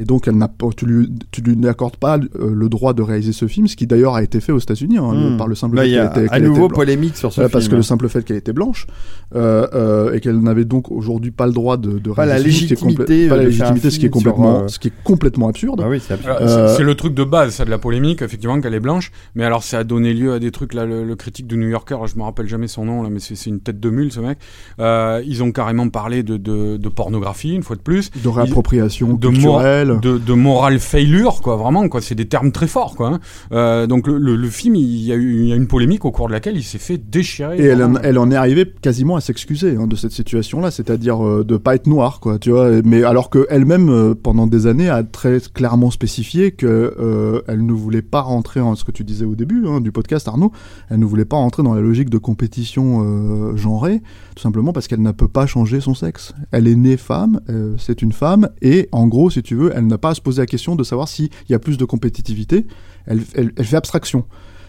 et 0.00 0.04
donc, 0.04 0.28
elle 0.28 0.36
n'a 0.36 0.48
pas, 0.48 0.68
tu 0.76 0.86
lui, 0.86 1.10
tu 1.30 1.40
lui 1.42 1.56
n'accordes 1.56 1.96
pas 1.96 2.18
euh, 2.18 2.52
le 2.54 2.68
droit 2.68 2.92
de 2.94 3.02
réaliser 3.02 3.32
ce 3.32 3.46
film, 3.46 3.66
ce 3.66 3.76
qui 3.76 3.86
d'ailleurs 3.86 4.14
a 4.14 4.22
été 4.22 4.40
fait 4.40 4.52
aux 4.52 4.58
États-Unis 4.58 4.98
hein, 4.98 5.12
Hmm. 5.32 5.36
par 5.36 5.48
le 5.48 5.54
simple 5.54 5.76
Là, 5.76 5.82
fait 5.82 5.88
il 5.88 5.92
y 5.92 5.94
qu'elle 5.96 6.06
a 6.06 6.10
était- 6.10 6.20
à 6.24 6.28
qu'elle 6.28 6.38
était 6.38 6.48
nouveau 6.48 6.68
blanche. 6.68 6.76
polémique 6.76 7.16
sur 7.16 7.32
ce 7.32 7.40
Ouais, 7.40 7.46
film. 7.46 7.52
parce 7.52 7.68
que 7.68 7.76
le 7.76 7.82
simple 7.82 8.08
fait 8.08 8.24
qu'elle 8.24 8.36
était 8.36 8.52
blanche 8.52 8.86
euh, 9.34 9.66
euh, 9.74 10.12
et 10.14 10.20
qu'elle 10.20 10.38
n'avait 10.40 10.64
donc 10.64 10.90
aujourd'hui 10.90 11.30
pas 11.30 11.46
le 11.46 11.52
droit 11.52 11.76
de, 11.76 11.98
de 11.98 12.10
Pas 12.12 12.24
la 12.26 12.34
réaliser 12.34 12.66
complè- 12.66 12.70
légitimité, 12.70 13.28
pas 13.28 13.36
la 13.36 13.44
légitimité, 13.44 13.90
ce 13.90 13.98
qui 13.98 14.06
est 14.06 14.08
sur, 14.08 14.12
complètement, 14.32 14.60
euh, 14.62 14.68
ce 14.68 14.78
qui 14.78 14.88
est 14.88 14.92
complètement 15.04 15.48
absurde. 15.48 15.80
Ah 15.84 15.88
oui, 15.88 16.00
c'est 16.00 16.16
Euh, 16.26 16.78
le 16.78 16.94
truc 16.94 17.14
de 17.14 17.24
base, 17.24 17.54
ça, 17.54 17.64
de 17.64 17.70
la 17.70 17.78
polémique, 17.78 18.22
effectivement, 18.22 18.60
qu'elle 18.60 18.74
est 18.74 18.80
blanche. 18.80 19.10
Mais 19.34 19.44
alors, 19.44 19.62
ça 19.62 19.78
a 19.80 19.84
donné 19.84 20.14
lieu 20.14 20.32
à 20.32 20.38
des 20.38 20.50
trucs, 20.50 20.74
là, 20.74 20.86
le, 20.86 21.04
le 21.04 21.16
critique 21.16 21.46
du 21.46 21.56
New 21.56 21.68
Yorker, 21.68 21.96
je 22.06 22.16
me 22.18 22.22
rappelle 22.22 22.46
jamais 22.48 22.68
son 22.68 22.84
nom, 22.84 23.02
là, 23.02 23.10
mais 23.10 23.18
c'est 23.20 23.34
une 23.46 23.60
tête 23.60 23.80
de 23.80 23.90
mule, 23.90 24.12
ce 24.12 24.20
mec. 24.20 24.38
Euh, 24.80 25.22
ils 25.26 25.42
ont 25.42 25.52
carrément 25.52 25.88
parlé 25.88 26.22
de, 26.22 26.36
de, 26.36 26.76
de 26.76 26.88
pornographie, 26.88 27.54
une 27.54 27.62
fois 27.62 27.76
de 27.76 27.80
plus. 27.82 28.10
de 28.22 28.28
réappropriation 28.28 29.14
de, 29.14 29.28
mor- 29.28 29.60
de, 29.96 30.18
de 30.18 30.32
moral 30.32 30.78
failure, 30.78 31.40
quoi, 31.42 31.56
vraiment, 31.56 31.88
quoi. 31.88 32.00
C'est 32.00 32.14
des 32.14 32.28
termes 32.28 32.52
très 32.52 32.66
forts, 32.66 32.94
quoi. 32.96 33.08
hein. 33.08 33.20
Euh, 33.52 33.86
donc, 33.86 34.06
le, 34.06 34.18
le, 34.18 34.36
le 34.36 34.48
film, 34.50 34.74
il 34.74 34.82
y, 35.04 35.12
a 35.12 35.16
eu, 35.16 35.42
il 35.42 35.48
y 35.48 35.52
a 35.52 35.56
une 35.56 35.66
polémique 35.66 36.04
au 36.04 36.10
cours 36.10 36.28
de 36.28 36.32
laquelle 36.32 36.56
il 36.56 36.62
s'est 36.62 36.78
fait 36.78 36.98
déchirer. 36.98 37.56
Et 37.58 37.64
elle 37.64 37.82
en, 37.82 37.90
vraiment. 37.90 38.00
elle 38.02 38.18
en 38.18 38.30
est 38.30 38.36
arrivée 38.36 38.72
quasiment 38.82 39.16
à 39.16 39.20
s'excuser 39.20 39.76
hein, 39.76 39.86
de 39.86 39.96
cette 39.96 40.12
situation-là, 40.12 40.70
c'est-à-dire 40.70 41.24
euh, 41.26 41.44
de 41.44 41.56
pas 41.56 41.74
être 41.74 41.86
noire, 41.86 42.20
quoi, 42.20 42.38
tu 42.38 42.50
vois. 42.50 42.70
Mais 42.84 43.02
alors 43.04 43.30
que 43.30 43.46
elle-même, 43.50 43.88
euh, 43.88 44.14
pendant 44.14 44.46
des 44.46 44.66
années, 44.66 44.88
a 44.88 45.02
très 45.02 45.38
clairement 45.52 45.90
spécifié 45.90 46.52
que 46.52 46.66
euh, 46.98 47.40
elle 47.48 47.64
ne 47.64 47.72
voulait 47.72 48.02
pas 48.02 48.20
rentrer 48.20 48.60
en 48.60 48.74
ce 48.74 48.84
que 48.84 48.92
tu 48.92 49.04
disais 49.04 49.24
au 49.24 49.34
début 49.34 49.64
hein, 49.66 49.80
du 49.80 49.92
podcast, 49.92 50.28
Arnaud. 50.28 50.52
Elle 50.90 50.98
ne 50.98 51.04
voulait 51.04 51.24
pas 51.24 51.36
rentrer 51.36 51.62
dans 51.62 51.74
la 51.74 51.80
logique 51.80 52.10
de 52.10 52.18
compétition 52.18 53.56
genrée, 53.56 54.00
tout 54.34 54.42
simplement 54.42 54.72
parce 54.72 54.88
qu'elle 54.88 55.02
ne 55.02 55.12
peut 55.12 55.28
pas 55.28 55.46
changer 55.46 55.80
son 55.80 55.94
sexe. 55.94 56.34
Elle 56.50 56.66
est 56.66 56.74
née 56.76 56.96
femme, 56.96 57.40
c'est 57.78 58.02
une 58.02 58.12
femme, 58.12 58.48
et 58.62 58.88
en 58.92 59.06
gros, 59.06 59.30
si 59.30 59.42
tu 59.42 59.54
veux, 59.54 59.76
elle 59.78 59.86
n'a 59.86 59.98
pas 59.98 60.10
à 60.10 60.14
se 60.14 60.20
poser 60.20 60.42
la 60.42 60.46
question 60.46 60.76
de 60.76 60.84
savoir 60.84 61.08
s'il 61.08 61.30
y 61.48 61.54
a 61.54 61.58
plus 61.58 61.78
de 61.78 61.84
compétitivité. 61.84 62.66
Elle, 63.06 63.20
elle, 63.34 63.52
elle 63.56 63.64
fait 63.64 63.76
abstraction. 63.76 64.24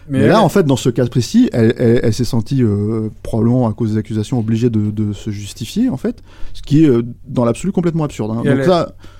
Mais, 0.08 0.26
là, 0.26 0.42
en 0.42 0.48
fait, 0.48 0.64
dans 0.64 0.76
ce 0.76 0.88
cas 0.88 1.06
précis, 1.06 1.50
elle, 1.52 2.12
s'est 2.12 2.24
sentie 2.24 2.64
euh, 2.64 3.10
probablement 3.22 3.68
à 3.68 3.72
cause 3.74 3.92
des 3.92 3.96
accusations 3.98 4.40
obligée 4.40 4.68
de, 4.68 4.90
de 4.90 5.12
se 5.12 5.30
justifier, 5.30 5.88
en 5.88 5.96
fait, 5.96 6.20
ce 6.52 6.62
qui 6.62 6.84
est 6.84 6.88
euh, 6.88 7.02
dans 7.28 7.44
l'absolu 7.44 7.70
complètement 7.70 8.02
absurde. 8.04 8.32
hein. 8.32 8.42
Donc 8.56 8.56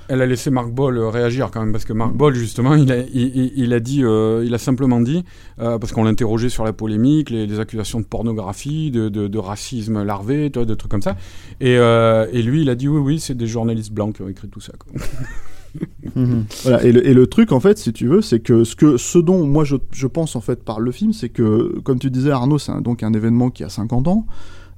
elle 0.08 0.20
a 0.20 0.26
laissé 0.26 0.50
Marc 0.50 0.70
Boll 0.72 0.98
euh, 0.98 1.08
réagir 1.08 1.50
quand 1.52 1.60
même 1.60 1.70
parce 1.70 1.84
que 1.84 1.92
Marc 1.92 2.12
Boll 2.14 2.34
justement 2.34 2.74
il 2.74 2.90
a, 2.90 2.98
il, 2.98 3.06
il- 3.36 3.52
il 3.54 3.72
a 3.72 3.78
dit 3.78 4.02
euh, 4.02 4.42
il 4.44 4.52
a 4.52 4.58
simplement 4.58 5.00
dit 5.00 5.22
parce 5.56 5.92
qu'on 5.92 6.02
l'interrogeait 6.02 6.48
sur 6.48 6.64
la 6.64 6.72
polémique 6.72 7.30
les, 7.30 7.46
les 7.46 7.60
accusations 7.60 8.00
de 8.00 8.06
pornographie 8.06 8.90
de, 8.90 9.08
de, 9.08 9.28
de 9.28 9.38
racisme 9.38 10.02
larvé 10.02 10.50
des 10.50 10.76
trucs 10.76 10.90
comme 10.90 11.02
ça 11.02 11.14
et, 11.60 11.74
et 11.74 12.42
lui 12.42 12.62
il 12.62 12.70
a 12.70 12.74
dit 12.74 12.88
oui 12.88 12.98
oui 13.00 13.20
c'est 13.20 13.36
des 13.36 13.46
journalistes 13.46 13.92
blancs 13.92 14.16
qui 14.16 14.22
ont 14.22 14.28
écrit 14.28 14.48
tout 14.48 14.60
ça 14.60 14.72
quoi. 14.76 14.92
Mhm. 16.16 16.44
Et 16.82 16.92
le, 16.92 17.26
truc, 17.26 17.52
en 17.52 17.60
fait, 17.60 17.78
si 17.78 17.92
tu 17.92 18.06
veux, 18.08 18.22
c'est 18.22 18.40
que 18.40 18.64
ce, 18.64 18.74
que 18.74 18.96
ce 18.96 19.18
dont 19.18 19.44
moi 19.46 19.64
je, 19.64 20.06
pense, 20.06 20.36
en 20.36 20.40
fait, 20.40 20.64
par 20.64 20.80
le 20.80 20.90
film, 20.90 21.12
c'est 21.12 21.28
que, 21.28 21.78
comme 21.80 21.98
tu 21.98 22.10
disais, 22.10 22.30
Arnaud, 22.30 22.58
c'est 22.58 22.72
donc 22.80 23.02
un 23.02 23.12
événement 23.12 23.50
qui 23.50 23.64
a 23.64 23.68
50 23.68 24.08
ans, 24.08 24.26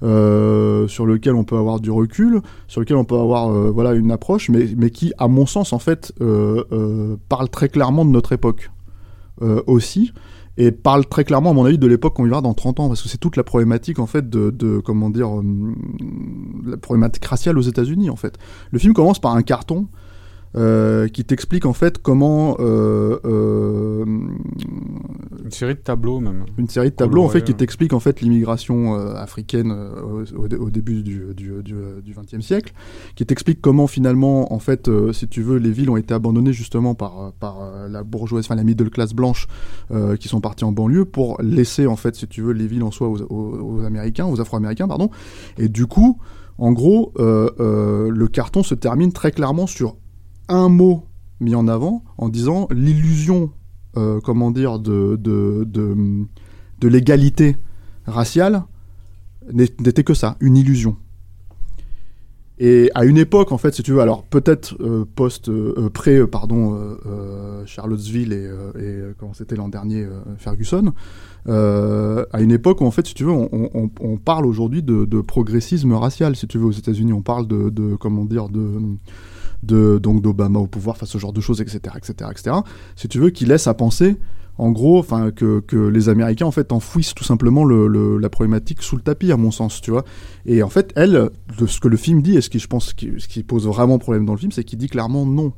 euh, 0.03 0.89
sur 0.89 1.07
lequel 1.07 1.35
on 1.35 1.45
peut 1.45 1.57
avoir 1.57 1.81
du 1.81 1.91
recul, 1.91 2.41
sur 2.67 2.81
lequel 2.81 2.97
on 2.97 3.05
peut 3.05 3.19
avoir 3.19 3.51
euh, 3.51 3.71
voilà, 3.71 3.93
une 3.95 4.11
approche, 4.11 4.49
mais, 4.49 4.67
mais 4.77 4.91
qui, 4.91 5.12
à 5.19 5.29
mon 5.29 5.47
sens, 5.47 5.73
en 5.73 5.79
fait, 5.79 6.12
euh, 6.21 7.17
parle 7.29 7.49
très 7.49 7.69
clairement 7.69 8.05
de 8.05 8.11
notre 8.11 8.33
époque 8.33 8.71
aussi. 9.67 10.12
Et 10.59 10.71
parle 10.71 11.07
très 11.07 11.25
clairement, 11.25 11.51
à 11.51 11.53
mon 11.55 11.65
avis, 11.65 11.79
de 11.79 11.87
l'époque 11.87 12.15
qu'on 12.15 12.25
vivra 12.25 12.43
dans 12.43 12.53
30 12.53 12.81
ans, 12.81 12.89
parce 12.89 13.03
que 13.03 13.09
c'est 13.09 13.19
toute 13.19 13.37
la 13.37 13.43
problématique, 13.43 13.99
en 13.99 14.07
fait, 14.07 14.29
de, 14.29 14.81
comment 14.85 15.09
dire, 15.09 15.31
la 16.67 16.77
problématique 16.77 17.25
raciale 17.25 17.57
aux 17.57 17.62
États-Unis, 17.62 18.11
en 18.11 18.17
fait. 18.17 18.39
Le 18.71 18.79
film 18.79 18.93
commence 18.93 19.19
par 19.19 19.35
un 19.35 19.43
carton 19.43 19.89
euh, 20.55 21.09
qui 21.09 21.25
t'explique 21.25 21.65
en 21.65 21.73
fait 21.73 21.97
comment 21.97 22.57
euh, 22.61 23.19
euh, 23.25 24.05
une 25.45 25.51
série 25.51 25.75
de 25.75 25.81
tableaux 25.81 26.21
même. 26.21 26.45
une 26.59 26.69
série 26.69 26.91
de 26.91 26.95
tableaux 26.95 27.25
en 27.25 27.29
fait 27.31 27.43
qui 27.43 27.55
t'explique 27.55 27.95
en 27.95 28.01
fait 28.01 28.21
l'immigration 28.21 28.95
africaine 28.95 29.73
au, 29.73 30.71
début 30.71 31.03
du 31.03 31.33
du 31.35 31.63
du, 31.63 31.75
du 32.03 32.15
XXe 32.15 32.45
siècle, 32.45 32.75
qui 33.15 33.25
t'explique 33.25 33.61
comment 33.63 33.87
finalement 33.87 34.53
en 34.53 34.59
fait 34.59 34.91
si 35.13 35.27
tu 35.27 35.43
veux 35.43 35.57
les 35.57 35.71
villes 35.71 35.89
ont 35.89 35.97
été 35.97 36.13
abandonnées 36.13 36.53
justement 36.53 36.95
par 36.95 37.33
par 37.41 37.89
la 37.89 38.03
bourgeoisie, 38.03 38.47
enfin 38.47 38.57
la 38.57 38.65
middle 38.65 38.91
class 38.91 39.15
blanche 39.15 39.47
qui 40.21 40.29
sont 40.29 40.41
partis 40.41 40.65
en 40.65 40.73
banlieue 40.73 41.07
pour 41.07 41.41
laisser 41.41 41.87
en 41.87 41.97
fait 41.97 42.15
si 42.15 42.27
tu 42.29 42.43
veux 42.43 42.53
les 42.53 42.67
villes 42.67 42.83
en 42.83 42.91
soi 42.91 43.09
aux, 43.09 43.23
aux, 43.23 43.79
aux 43.79 43.85
Américains, 43.85 44.27
aux 44.27 44.41
Afro-Américains 44.41 44.89
pardon, 44.89 45.09
et 45.57 45.69
du 45.69 45.87
coup 45.87 46.19
en 46.59 46.73
gros 46.73 47.13
euh, 47.19 47.51
euh, 47.61 48.11
le 48.11 48.29
carton 48.29 48.63
se 48.63 48.75
termine 48.75 49.13
très 49.13 49.33
clairement 49.33 49.67
sur 49.67 49.97
un 50.53 50.69
mot 50.69 51.07
mis 51.41 51.55
en 51.55 51.67
avant 51.69 52.05
en 52.19 52.29
disant 52.29 52.69
l'illusion, 52.71 53.51
euh, 53.97 54.21
comment 54.21 54.51
dire, 54.51 54.79
de, 54.79 55.17
de, 55.17 55.67
de, 55.67 56.89
l'égalité 56.89 57.57
raciale 58.07 58.65
n'était 59.53 60.05
que 60.05 60.15
ça, 60.15 60.37
une 60.41 60.57
illusion. 60.57 60.97
Et 62.59 62.91
à 62.95 63.05
une 63.05 63.19
époque, 63.19 63.51
en 63.51 63.59
fait, 63.59 63.75
si 63.75 63.83
tu 63.83 63.91
veux, 63.91 64.01
alors 64.01 64.23
peut-être 64.23 64.77
euh, 64.81 65.05
post, 65.17 65.49
euh, 65.49 65.75
euh, 65.79 65.91
pré, 65.91 66.25
pardon, 66.27 66.79
Charlottesville 67.67 68.33
et, 68.33 68.49
comment 69.19 69.35
c'était 69.35 69.57
l'an 69.57 69.69
dernier, 69.69 70.07
Ferguson, 70.39 70.93
à 71.47 72.41
une 72.41 72.53
époque 72.53 72.81
où, 72.81 72.85
en 72.85 72.93
fait, 72.93 73.07
si 73.07 73.15
tu 73.15 73.25
veux, 73.25 73.33
on, 73.33 74.17
parle 74.19 74.47
aujourd'hui 74.47 74.83
de, 74.83 75.21
progressisme 75.21 75.93
racial, 75.95 76.37
si 76.37 76.47
tu 76.47 76.59
veux, 76.59 76.67
aux 76.67 76.73
États-Unis, 76.73 77.13
on 77.13 77.23
parle 77.23 77.49
de 77.49 77.97
comment 77.97 78.25
dire, 78.25 78.49
de 78.49 78.79
de 79.62 79.99
donc 79.99 80.23
d'Obama 80.23 80.58
au 80.58 80.66
pouvoir, 80.66 80.97
face 80.97 81.08
ce 81.10 81.18
genre 81.18 81.32
de 81.32 81.41
choses, 81.41 81.60
etc., 81.60 81.81
etc., 81.97 82.31
etc. 82.31 82.57
Si 82.97 83.08
tu 83.08 83.18
veux, 83.18 83.31
qui 83.31 83.44
laisse 83.47 83.66
à 83.66 83.74
penser, 83.74 84.16
en 84.58 84.70
gros, 84.70 84.99
enfin 84.99 85.31
que, 85.31 85.60
que 85.60 85.76
les 85.76 86.08
Américains 86.10 86.44
en 86.47 86.50
fait 86.50 86.73
enfouissent 86.73 87.15
tout 87.15 87.24
simplement 87.24 87.65
le, 87.65 87.86
le- 87.86 88.18
la 88.18 88.28
problématique 88.28 88.82
sous 88.82 88.97
le 88.97 89.02
tapis, 89.02 89.32
à 89.32 89.36
mon 89.36 89.50
sens, 89.50 89.81
tu 89.81 89.91
vois. 89.91 90.05
Et 90.44 90.62
en 90.62 90.68
fait, 90.68 90.92
elle, 90.94 91.31
de 91.58 91.66
ce 91.66 91.81
que 91.81 91.89
le 91.89 91.97
film 91.97 92.20
dit, 92.23 92.36
et 92.36 92.41
ce 92.42 92.50
qui 92.50 92.58
je 92.58 92.66
pense 92.66 92.92
qui, 92.92 93.10
ce 93.18 93.28
qui 93.28 93.42
pose 93.44 93.66
vraiment 93.66 93.99
problème 93.99 94.26
dans 94.26 94.32
le 94.34 94.39
film, 94.39 94.52
c'est 94.52 94.65
qu'il 94.65 94.78
dit 94.78 94.89
clairement 94.89 95.24
non. 95.24 95.52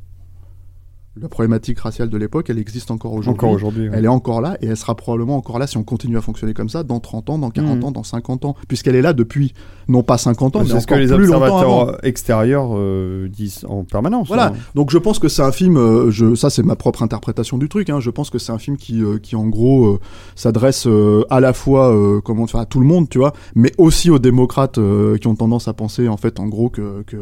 La 1.20 1.28
problématique 1.28 1.78
raciale 1.78 2.09
de 2.10 2.17
l'époque, 2.18 2.51
elle 2.51 2.59
existe 2.59 2.91
encore 2.91 3.12
aujourd'hui. 3.12 3.31
Encore 3.39 3.51
aujourd'hui. 3.52 3.89
ouais. 3.89 3.94
Elle 3.97 4.05
est 4.05 4.09
encore 4.09 4.41
là 4.41 4.57
et 4.60 4.67
elle 4.67 4.76
sera 4.76 4.97
probablement 4.97 5.36
encore 5.36 5.60
là 5.60 5.68
si 5.68 5.76
on 5.76 5.84
continue 5.84 6.17
à 6.18 6.20
fonctionner 6.20 6.55
comme 6.55 6.68
ça 6.68 6.83
dans 6.83 6.99
30 6.99 7.31
ans, 7.31 7.39
dans 7.39 7.51
40 7.51 7.76
Mhm. 7.78 7.84
ans, 7.84 7.91
dans 7.93 8.02
50 8.02 8.44
ans, 8.44 8.57
puisqu'elle 8.67 8.97
est 8.97 9.02
là 9.02 9.12
depuis 9.12 9.55
non 9.86 10.02
pas 10.02 10.18
50 10.18 10.57
ans, 10.57 10.62
mais 10.65 10.70
C'est 10.70 10.81
ce 10.81 10.86
que 10.89 10.94
les 10.94 11.07
plus 11.07 11.26
longtemps 11.26 11.43
observateurs 11.59 12.05
extérieurs 12.05 12.70
euh, 12.75 13.28
disent 13.28 13.65
en 13.68 13.84
permanence. 13.84 14.26
Voilà. 14.26 14.49
hein. 14.49 14.52
Donc 14.75 14.91
je 14.91 14.99
pense 14.99 15.20
que 15.20 15.28
c'est 15.28 15.43
un 15.43 15.52
film. 15.52 15.76
euh, 15.76 16.10
je, 16.10 16.34
ça 16.34 16.51
c'est 16.51 16.65
ma 16.65 16.75
propre 16.75 17.02
interprétation 17.05 17.59
du 17.59 17.68
truc. 17.68 17.91
Hein, 17.91 18.01
je 18.01 18.10
pense 18.10 18.28
que 18.31 18.39
c'est 18.41 18.51
un 18.51 18.59
film 18.59 18.76
qui, 18.76 19.01
euh, 19.05 19.18
qui 19.18 19.36
en 19.36 19.47
gros 19.47 19.86
euh, 19.86 20.01
s'adresse 20.34 20.89
euh, 20.89 21.23
à 21.31 21.39
la 21.39 21.52
fois 21.52 21.94
euh, 21.94 22.20
comment 22.23 22.47
à 22.55 22.65
tout 22.67 22.81
le 22.81 22.86
monde, 22.86 23.09
tu 23.09 23.18
vois, 23.18 23.34
mais 23.55 23.70
aussi 23.78 24.10
aux 24.10 24.18
démocrates 24.18 24.78
euh, 24.78 25.17
qui 25.18 25.28
ont 25.28 25.36
tendance 25.36 25.68
à 25.68 25.75
penser 25.75 26.09
en 26.09 26.17
fait 26.17 26.41
en 26.41 26.47
gros 26.49 26.70
que 26.70 27.02
que 27.07 27.17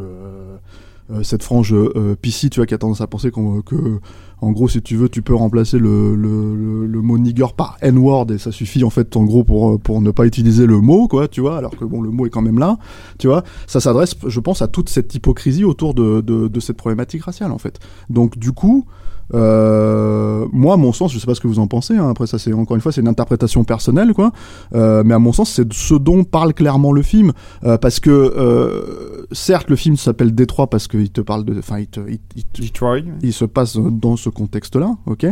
cette 1.22 1.42
frange 1.42 1.74
euh, 1.74 2.16
PC, 2.20 2.48
tu 2.50 2.60
vois, 2.60 2.66
qui 2.66 2.74
a 2.74 2.78
tendance 2.78 3.00
à 3.00 3.06
penser 3.06 3.31
que, 3.31 4.00
en 4.40 4.52
gros, 4.52 4.68
si 4.68 4.81
tu 4.82 4.97
veux, 4.97 5.08
tu 5.08 5.22
peux 5.22 5.34
remplacer 5.34 5.78
le, 5.78 6.14
le 6.16 7.02
mot 7.02 7.18
nigger 7.18 7.47
par 7.56 7.76
N-word 7.81 8.31
et 8.32 8.39
ça 8.39 8.50
suffit 8.50 8.82
en 8.84 8.90
fait, 8.90 9.16
en 9.16 9.24
gros, 9.24 9.44
pour, 9.44 9.78
pour 9.81 10.00
ne 10.00 10.10
pas 10.10 10.26
utiliser 10.26 10.66
le 10.66 10.81
mot, 10.81 11.08
quoi, 11.08 11.28
tu 11.28 11.40
vois, 11.40 11.58
alors 11.58 11.76
que 11.76 11.84
bon, 11.84 12.00
le 12.00 12.10
mot 12.10 12.26
est 12.26 12.31
quand 12.31 12.42
même 12.42 12.58
là, 12.58 12.78
tu 13.18 13.26
vois. 13.26 13.44
Ça 13.66 13.81
s'adresse, 13.81 14.14
je 14.26 14.40
pense, 14.40 14.62
à 14.62 14.68
toute 14.68 14.89
cette 14.89 15.14
hypocrisie 15.14 15.64
autour 15.64 15.94
de, 15.94 16.20
de, 16.20 16.48
de 16.48 16.60
cette 16.60 16.76
problématique 16.76 17.24
raciale, 17.24 17.52
en 17.52 17.58
fait. 17.58 17.78
Donc, 18.08 18.39
du 18.39 18.52
coup, 18.52 18.86
euh, 19.34 20.47
moi, 20.52 20.75
à 20.75 20.76
mon 20.76 20.92
sens, 20.92 21.12
je 21.12 21.18
sais 21.18 21.26
pas 21.26 21.34
ce 21.34 21.41
que 21.41 21.49
vous 21.49 21.59
en 21.59 21.67
pensez. 21.67 21.97
hein, 21.97 22.09
après, 22.10 22.26
ça, 22.26 22.39
c'est 22.39 22.52
encore 22.52 22.75
une 22.76 22.81
fois, 22.83 22.92
c'est 22.92 23.01
une 23.01 23.09
interprétation 23.09 23.65
personnelle, 23.65 24.12
quoi. 24.15 24.33
Euh, 24.75 25.02
mais 25.05 25.15
à 25.15 25.18
mon 25.18 25.33
sens, 25.33 25.51
c'est 25.51 25.73
ce 25.73 25.94
dont 25.94 26.25
parle 26.25 26.55
clairement 26.55 26.92
le 26.92 27.02
film, 27.02 27.33
euh, 27.65 27.78
parce 27.78 28.01
que 28.01 29.26
certes, 29.33 29.70
le 29.70 29.76
film 29.76 29.97
s'appelle 29.97 30.34
Détroit 30.34 30.68
parce 30.68 30.89
qu'il 30.89 31.10
te 31.10 31.20
parle 31.20 31.44
de, 31.44 31.59
enfin, 31.59 31.78
il, 31.78 31.86
te- 31.86 32.01
il- 32.09 32.18
il 32.36 32.44
te- 32.44 32.62
Detroit. 32.62 32.99
il 33.23 33.33
se 33.33 33.44
passe 33.44 33.76
dans 33.76 34.17
ce 34.17 34.28
contexte-là, 34.28 34.94
ok. 35.07 35.26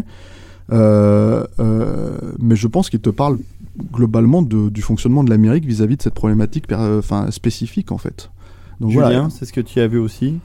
Mais 2.38 2.56
je 2.56 2.66
pense 2.66 2.90
qu'il 2.90 3.00
te 3.00 3.10
parle 3.10 3.38
globalement 3.92 4.42
de- 4.42 4.68
du 4.68 4.82
fonctionnement 4.82 5.24
de 5.24 5.30
l'Amérique 5.30 5.64
vis-à-vis 5.64 5.96
de 5.96 6.02
cette 6.02 6.14
problématique, 6.14 6.64
enfin, 6.72 7.30
spécifique 7.30 7.92
en 7.92 7.98
fait. 7.98 8.30
Donc 8.80 8.90
Julien, 8.92 9.04
voilà. 9.08 9.28
c'est 9.30 9.44
ce 9.44 9.52
que 9.52 9.60
tu 9.60 9.78
as 9.80 9.86
vu 9.86 9.98
aussi. 9.98 10.36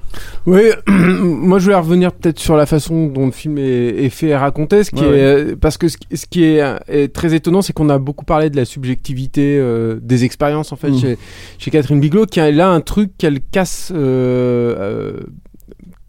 Oui, 0.46 0.64
moi 0.88 1.58
je 1.60 1.64
voulais 1.64 1.76
revenir 1.78 2.12
peut-être 2.12 2.38
sur 2.40 2.58
la 2.58 2.66
façon 2.66 3.08
dont 3.08 3.28
le 3.28 3.32
film 3.32 3.58
est, 3.58 3.64
est 4.06 4.10
fait 4.10 4.28
et 4.28 4.36
raconté, 4.36 4.84
ce 4.84 4.92
qui 4.92 5.04
Ouais, 5.04 5.18
est 5.20 5.56
parce 5.56 5.78
que 5.78 5.88
ce, 5.88 5.98
qui- 5.98 6.18
ce 6.18 6.26
qui 6.26 6.44
est, 6.44 6.62
est 6.90 7.08
très 7.14 7.34
étonnant, 7.34 7.62
c'est 7.62 7.72
qu'on 7.72 7.90
a 7.90 7.98
beaucoup 7.98 8.26
parlé 8.26 8.50
de 8.50 8.58
la 8.58 8.66
subjectivité 8.66 9.58
euh, 9.58 10.00
des 10.02 10.26
expériences 10.26 10.74
en 10.74 10.76
fait 10.76 10.90
Mm. 10.92 11.00
chez, 11.00 11.18
chez 11.60 11.72
Catherine 11.72 12.00
Bigelow, 12.02 12.26
qui 12.26 12.40
a 12.42 12.52
là 12.52 12.70
un 12.70 12.82
truc 12.82 13.12
qu'elle 13.18 13.40
casse. 13.40 13.92
euh, 13.96 14.76
euh, 14.78 15.20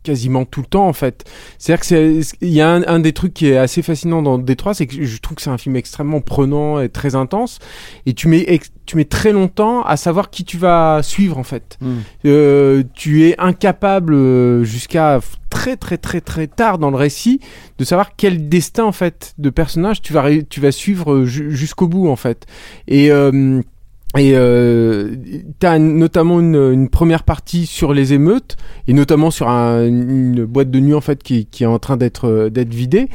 quasiment 0.07 0.44
tout 0.44 0.60
le 0.60 0.67
temps 0.67 0.86
en 0.89 0.93
fait. 0.93 1.25
C'est-à-dire 1.59 1.81
que 1.81 1.86
c'est 2.23 2.36
il 2.41 2.49
y 2.51 2.60
a 2.60 2.70
un, 2.70 2.83
un 2.86 3.01
des 3.01 3.12
trucs 3.12 3.35
qui 3.35 3.49
est 3.49 3.57
assez 3.59 3.83
fascinant 3.83 4.23
dans 4.23 4.39
Détroit, 4.39 4.75
c'est 4.75 4.86
que 4.86 5.05
je 5.05 5.18
trouve 5.20 5.36
que 5.36 5.43
c'est 5.43 5.51
un 5.51 5.59
film 5.59 5.76
extrêmement 5.76 6.20
prenant 6.20 6.81
et 6.81 6.89
très 6.89 7.15
intense 7.15 7.59
et 8.07 8.12
tu 8.15 8.28
mets 8.28 8.60
tu 8.86 8.97
mets 8.97 9.05
très 9.05 9.33
longtemps 9.33 9.83
à 9.83 9.97
savoir 9.97 10.31
qui 10.31 10.44
tu 10.44 10.59
vas 10.59 11.01
suivre 11.02 11.36
en 11.39 11.43
fait. 11.43 11.76
Euh, 12.25 12.83
tu 12.94 13.25
es 13.26 13.35
incapable 13.39 14.15
euh, 14.15 14.62
jusqu'à 14.65 15.20
très 15.51 15.76
très 15.76 15.99
très 15.99 16.20
très 16.20 16.47
tard 16.47 16.78
dans 16.78 16.91
le 16.91 16.97
récit 16.97 17.41
de 17.78 17.85
savoir 17.85 18.10
quel 18.17 18.49
destin 18.49 18.85
en 18.85 18.93
fait 18.93 19.35
de 19.39 19.51
personnage 19.51 20.02
tu 20.02 20.12
vas 20.12 20.25
tu 20.49 20.60
vas 20.60 20.70
suivre 20.73 21.12
euh, 21.12 21.25
ju- 21.25 21.51
jusqu'au 21.51 21.89
bout 21.89 22.09
en 22.09 22.17
fait 22.17 22.47
et 22.86 23.10
euh, 23.10 23.60
et 24.17 24.33
euh, 24.35 25.15
t'as 25.59 25.78
notamment 25.78 26.41
une, 26.41 26.55
une 26.73 26.89
première 26.89 27.23
partie 27.23 27.67
sur 27.67 27.93
les 27.95 28.12
émeutes 28.12 28.57
et 28.89 28.93
notamment 28.93 29.31
sur 29.31 29.49
un- 29.49 29.85
une 29.86 30.45
boîte 30.45 30.70
de 30.70 30.81
nuit 30.81 30.95
en 30.95 31.01
fait 31.01 31.23
qui, 31.23 31.47
qui 31.47 31.65
est 31.65 31.67
en 31.67 31.78
train 31.78 31.97
d'être 31.97 32.27
euh, 32.28 32.49
d'être 32.51 32.73
vidée 32.73 33.09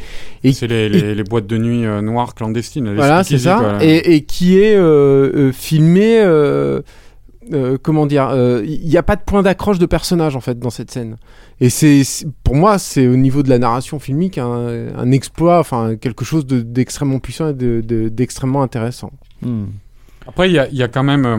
et 0.43 0.53
C'est 0.53 0.67
les, 0.67 0.89
les, 0.89 1.15
les 1.15 1.23
boîtes 1.23 1.47
de 1.47 1.57
nuit 1.57 1.85
euh, 1.85 2.01
noires 2.01 2.35
clandestines. 2.35 2.89
les 2.89 2.95
voilà, 2.95 3.23
c'est 3.23 3.37
ça. 3.37 3.57
quoi. 3.59 3.83
Et, 3.83 4.15
et 4.15 4.21
qui 4.23 4.57
est 4.59 4.75
euh, 4.75 5.31
euh, 5.35 5.51
filmé. 5.51 6.19
euh, 6.21 6.81
euh, 7.53 7.77
comment 7.81 8.05
dire 8.05 8.29
Il 8.63 8.87
n'y 8.87 8.97
a 8.97 9.03
pas 9.03 9.15
de 9.15 9.21
point 9.25 9.41
d'accroche 9.41 9.79
de 9.79 9.85
personnage 9.87 10.35
en 10.35 10.41
fait 10.41 10.59
dans 10.59 10.69
cette 10.69 10.91
scène. 10.91 11.17
Et 11.59 11.69
c'est 11.69 12.01
pour 12.43 12.55
moi, 12.55 12.77
c'est 12.77 13.07
au 13.07 13.15
niveau 13.17 13.41
de 13.43 13.49
la 13.49 13.57
narration 13.59 13.99
filmique 13.99 14.37
un, 14.37 14.87
un 14.95 15.11
exploit, 15.11 15.59
enfin 15.59 15.95
quelque 15.95 16.23
chose 16.23 16.45
de- 16.45 16.61
d'extrêmement 16.61 17.19
puissant 17.19 17.49
et 17.49 17.53
de- 17.53 17.81
de- 17.81 18.09
d'extrêmement 18.09 18.61
intéressant. 18.61 19.11
Hmm. 19.41 19.65
Après, 20.27 20.49
il 20.49 20.53
y 20.53 20.59
a, 20.59 20.67
y 20.69 20.83
a 20.83 20.87
quand 20.87 21.03
même. 21.03 21.25
euh, 21.25 21.37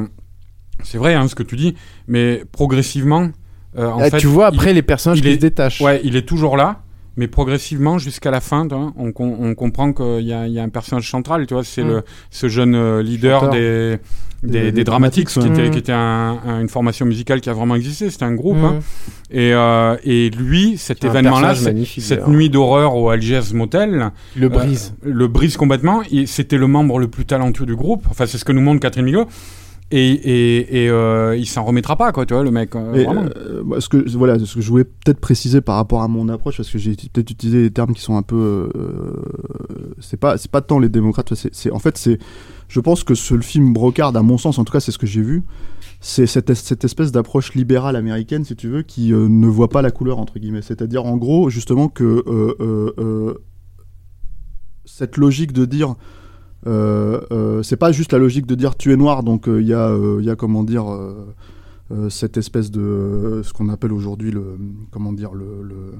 c'est 0.85 0.99
vrai 0.99 1.15
hein, 1.15 1.28
ce 1.28 1.35
que 1.35 1.43
tu 1.43 1.57
dis, 1.57 1.75
mais 2.09 2.44
progressivement. 2.52 3.31
euh, 3.78 3.89
en 3.89 4.01
Là, 4.01 4.11
fait, 4.11 4.19
tu 4.19 4.27
vois 4.27 4.51
il- 4.52 4.57
après 4.57 4.73
les 4.75 4.83
personnages 4.83 5.23
qui 5.23 5.28
est- 5.28 5.35
se 5.35 5.39
détachent. 5.41 5.81
Ouais, 5.81 6.01
il 6.05 6.17
est 6.17 6.27
toujours 6.28 6.57
là, 6.57 6.82
mais 7.16 7.28
progressivement 7.28 7.99
jusqu'à 7.99 8.31
la 8.31 8.41
fin, 8.41 8.65
vois, 8.66 8.92
on, 8.97 9.12
com- 9.12 9.36
on 9.39 9.55
comprend 9.55 9.92
qu'il 9.92 10.26
y 10.26 10.32
a, 10.32 10.47
il 10.47 10.52
y 10.52 10.58
a 10.58 10.62
un 10.62 10.68
personnage 10.68 11.10
central, 11.10 11.47
tu 11.47 11.55
vois, 11.55 11.65
c'est 11.65 11.84
Mm. 11.84 11.89
le 11.89 12.02
ce 12.31 12.49
jeune 12.49 12.74
euh, 12.74 13.02
leader 13.02 13.41
Chanteur. 13.41 13.52
des 13.55 13.99
des, 14.42 14.49
Des- 14.50 14.60
des 14.65 14.73
des 14.73 14.84
dramatiques, 14.84 15.28
qui 15.28 15.39
Dramatics, 15.39 15.60
était, 15.65 15.70
qui 15.70 15.78
était 15.78 15.92
un- 15.92 16.41
un- 16.44 16.60
une 16.60 16.68
formation 16.68 17.07
musicale 17.07 17.41
qui 17.41 17.49
a 17.49 17.52
vraiment 17.52 17.76
existé, 17.76 18.10
c'était 18.10 18.24
un 18.24 18.34
groupe. 18.34 18.57
Mmh. 18.57 18.65
hein. 18.65 18.78
Et, 19.31 19.52
euh, 19.55 19.97
et 20.02 20.31
lui, 20.31 20.76
cet 20.78 21.05
événement-là, 21.05 21.55
cette 21.55 22.26
nuit 22.26 22.50
d'horreur 22.50 22.97
au 22.97 23.08
Algiers 23.10 23.55
Motel, 23.55 24.10
le 24.34 24.47
euh, 24.47 24.49
brise. 24.49 24.94
le 25.05 25.28
brise 25.28 25.57
complètement. 25.57 26.02
C'était 26.26 26.57
le 26.58 26.66
membre 26.66 26.99
le 26.99 27.07
plus 27.07 27.24
talentueux 27.24 27.66
du 27.66 27.76
groupe. 27.76 28.05
Enfin, 28.10 28.26
c'est 28.26 28.36
ce 28.36 28.44
que 28.44 28.50
nous 28.50 28.60
montre 28.60 28.81
Catherine 28.81 29.05
Migaud. 29.05 29.26
Et, 29.91 30.12
et, 30.12 30.85
et 30.85 30.89
euh, 30.89 31.36
il 31.36 31.44
s'en 31.44 31.65
remettra 31.65 31.97
pas, 31.97 32.12
quoi, 32.12 32.25
tu 32.25 32.33
vois, 32.33 32.43
le 32.43 32.51
mec. 32.51 32.75
euh, 32.75 32.94
euh, 33.36 33.62
moi, 33.62 33.78
ce 33.78 33.91
que 33.91 34.09
voilà, 34.17 34.39
ce 34.39 34.55
que 34.55 34.62
je 34.62 34.69
voulais 34.70 34.85
peut-être 34.85 35.20
préciser 35.20 35.61
par 35.61 35.77
rapport 35.77 36.02
à 36.02 36.09
mon 36.09 36.31
approche, 36.31 36.57
parce 36.57 36.70
que 36.70 36.78
j'ai 36.78 36.94
peut-être 36.94 37.31
utilisé 37.31 37.61
des 37.61 37.70
termes 37.70 37.93
qui 37.93 38.01
sont 38.01 38.17
un 38.17 38.23
peu, 38.23 38.70
euh, 38.75 39.12
c'est 40.01 40.17
pas, 40.17 40.39
c'est 40.39 40.51
pas 40.51 40.62
tant 40.62 40.78
les 40.78 40.89
démocrates, 40.89 41.35
c'est, 41.35 41.70
en 41.70 41.78
fait, 41.78 41.99
c'est, 41.99 42.19
je 42.69 42.81
pense 42.81 43.05
que 43.05 43.15
ce 43.15 43.35
le 43.35 43.43
film 43.43 43.75
brocarde, 43.75 44.17
à 44.17 44.23
mon 44.23 44.39
sens, 44.39 44.59
en 44.59 44.65
tout 44.65 44.73
cas, 44.73 44.81
c'est 44.81 44.93
ce 44.93 44.99
que 44.99 45.07
j'ai 45.07 45.20
vu, 45.20 45.43
c'est 46.01 46.27
cette, 46.27 46.55
cette 46.55 46.85
espèce 46.85 47.12
d'approche 47.12 47.52
libérale 47.55 47.97
américaine, 47.97 48.47
si 48.47 48.57
tu 48.57 48.69
veux, 48.69 48.81
qui 48.81 49.12
ne 49.12 49.47
voit 49.47 49.69
pas 49.69 49.83
la 49.83 49.91
couleur 49.91 50.19
entre 50.19 50.39
guillemets. 50.39 50.62
C'est-à-dire, 50.62 51.05
en 51.05 51.19
gros, 51.19 51.51
justement, 51.51 51.89
que 51.89 52.25
cette 54.86 55.19
logique 55.19 55.52
de 55.52 55.67
dire 55.67 55.97
c'est 56.65 57.76
pas 57.76 57.92
juste 57.92 58.12
la 58.12 58.18
logique 58.18 58.47
de 58.47 58.55
dire 58.55 58.76
tu 58.76 58.92
es 58.92 58.97
noir, 58.97 59.23
donc 59.23 59.44
il 59.47 59.66
y, 59.66 59.74
a, 59.74 59.89
euh, 59.89 60.20
y 60.23 60.31
a 60.31 60.36
comment 60.36 60.62
dire 60.65 60.91
euh, 60.92 61.26
euh, 61.92 62.08
cette 62.08 62.36
espèce 62.36 62.70
de 62.70 62.81
euh, 62.81 63.42
ce 63.42 63.52
qu'on 63.52 63.68
appelle 63.68 63.92
aujourd'hui 63.92 64.31
le 64.31 64.57
comment 64.91 65.12
dire 65.12 65.32
le, 65.34 65.62
le- 65.62 65.94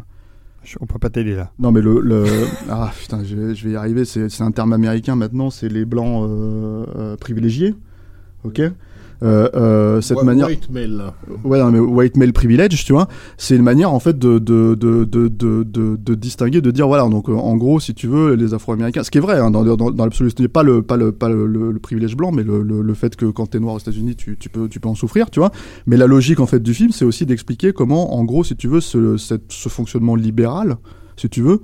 On 0.81 0.87
peut 0.87 0.99
pas 0.99 1.11
t'aider 1.11 1.35
là. 1.35 1.51
non 1.59 1.73
mais 1.73 1.81
le, 1.83 2.01
le... 2.01 2.25
ah 2.71 2.91
putain 2.99 3.25
je 3.25 3.35
vais, 3.37 3.55
je 3.55 3.67
vais 3.67 3.73
y 3.75 3.77
arriver. 3.77 4.05
C'est 4.05 4.41
un 4.43 4.53
terme 4.53 4.73
américain 4.73 5.17
maintenant 5.17 5.51
c'est 5.51 5.69
les 5.69 5.85
blancs 5.85 6.25
euh, 6.29 6.87
euh, 6.97 7.17
privilégiés. 7.17 7.75
Ok? 8.45 8.61
Euh, 8.61 8.71
euh, 8.71 8.71
cette 10.01 10.17
White- 10.19 10.27
manière 10.27 10.47
White 10.49 10.71
male. 10.71 11.13
Ouais, 11.45 11.59
non, 11.61 11.71
mais 11.71 11.79
white 11.79 12.17
male 12.17 12.33
privilege, 12.33 12.85
tu 12.85 12.93
vois, 12.93 13.09
c'est 13.37 13.57
une 13.57 13.63
manière 13.63 13.93
en 13.93 14.01
fait 14.01 14.19
de 14.19 14.39
de, 14.39 14.75
de, 14.75 15.05
de, 15.05 15.63
de, 15.65 16.15
distinguer, 16.15 16.61
de 16.61 16.71
dire 16.71 16.87
voilà, 16.87 17.09
donc 17.09 17.29
euh, 17.29 17.33
en 17.35 17.57
gros, 17.57 17.81
si 17.81 17.95
tu 17.95 18.07
veux, 18.07 18.35
les 18.35 18.55
Afro-Américains, 18.55 19.03
ce 19.03 19.11
qui 19.11 19.19
est 19.19 19.21
vrai 19.23 19.39
hein, 19.39 19.51
dans, 19.51 19.65
dans, 19.65 19.91
dans 19.91 20.05
l'absolu, 20.05 20.31
ce 20.37 20.43
n'est 20.43 20.49
pas 20.49 20.63
le 20.63 20.83
pas 20.83 20.97
le 20.97 21.13
pas 21.13 21.29
le, 21.29 21.47
le- 21.47 21.71
le 21.73 21.79
privilège 21.79 22.17
blanc, 22.17 22.33
mais 22.33 22.43
le, 22.43 22.63
le, 22.63 22.83
le 22.83 22.95
fait 22.95 23.17
que 23.17 23.27
quand 23.27 23.47
t'es 23.47 23.61
noir 23.61 23.75
aux 23.75 23.79
États-Unis, 23.79 24.17
tu, 24.17 24.37
tu 24.39 24.49
peux 24.49 24.69
tu 24.69 24.81
peux 24.81 24.89
en 24.89 24.95
souffrir, 24.95 25.31
tu 25.31 25.41
vois. 25.41 25.51
Mais 25.87 25.97
la 25.97 26.07
logique 26.07 26.41
en 26.41 26.47
fait 26.47 26.61
du 26.63 26.75
film, 26.75 26.91
c'est 26.91 27.05
aussi 27.05 27.27
d'expliquer 27.27 27.73
comment, 27.73 28.15
en 28.17 28.25
gros, 28.25 28.45
si 28.45 28.57
tu 28.57 28.69
veux, 28.69 28.81
ce, 28.81 29.17
cette, 29.17 29.51
ce 29.53 29.69
fonctionnement 29.69 30.15
libéral, 30.17 30.77
si 31.17 31.29
tu 31.29 31.43
veux. 31.43 31.61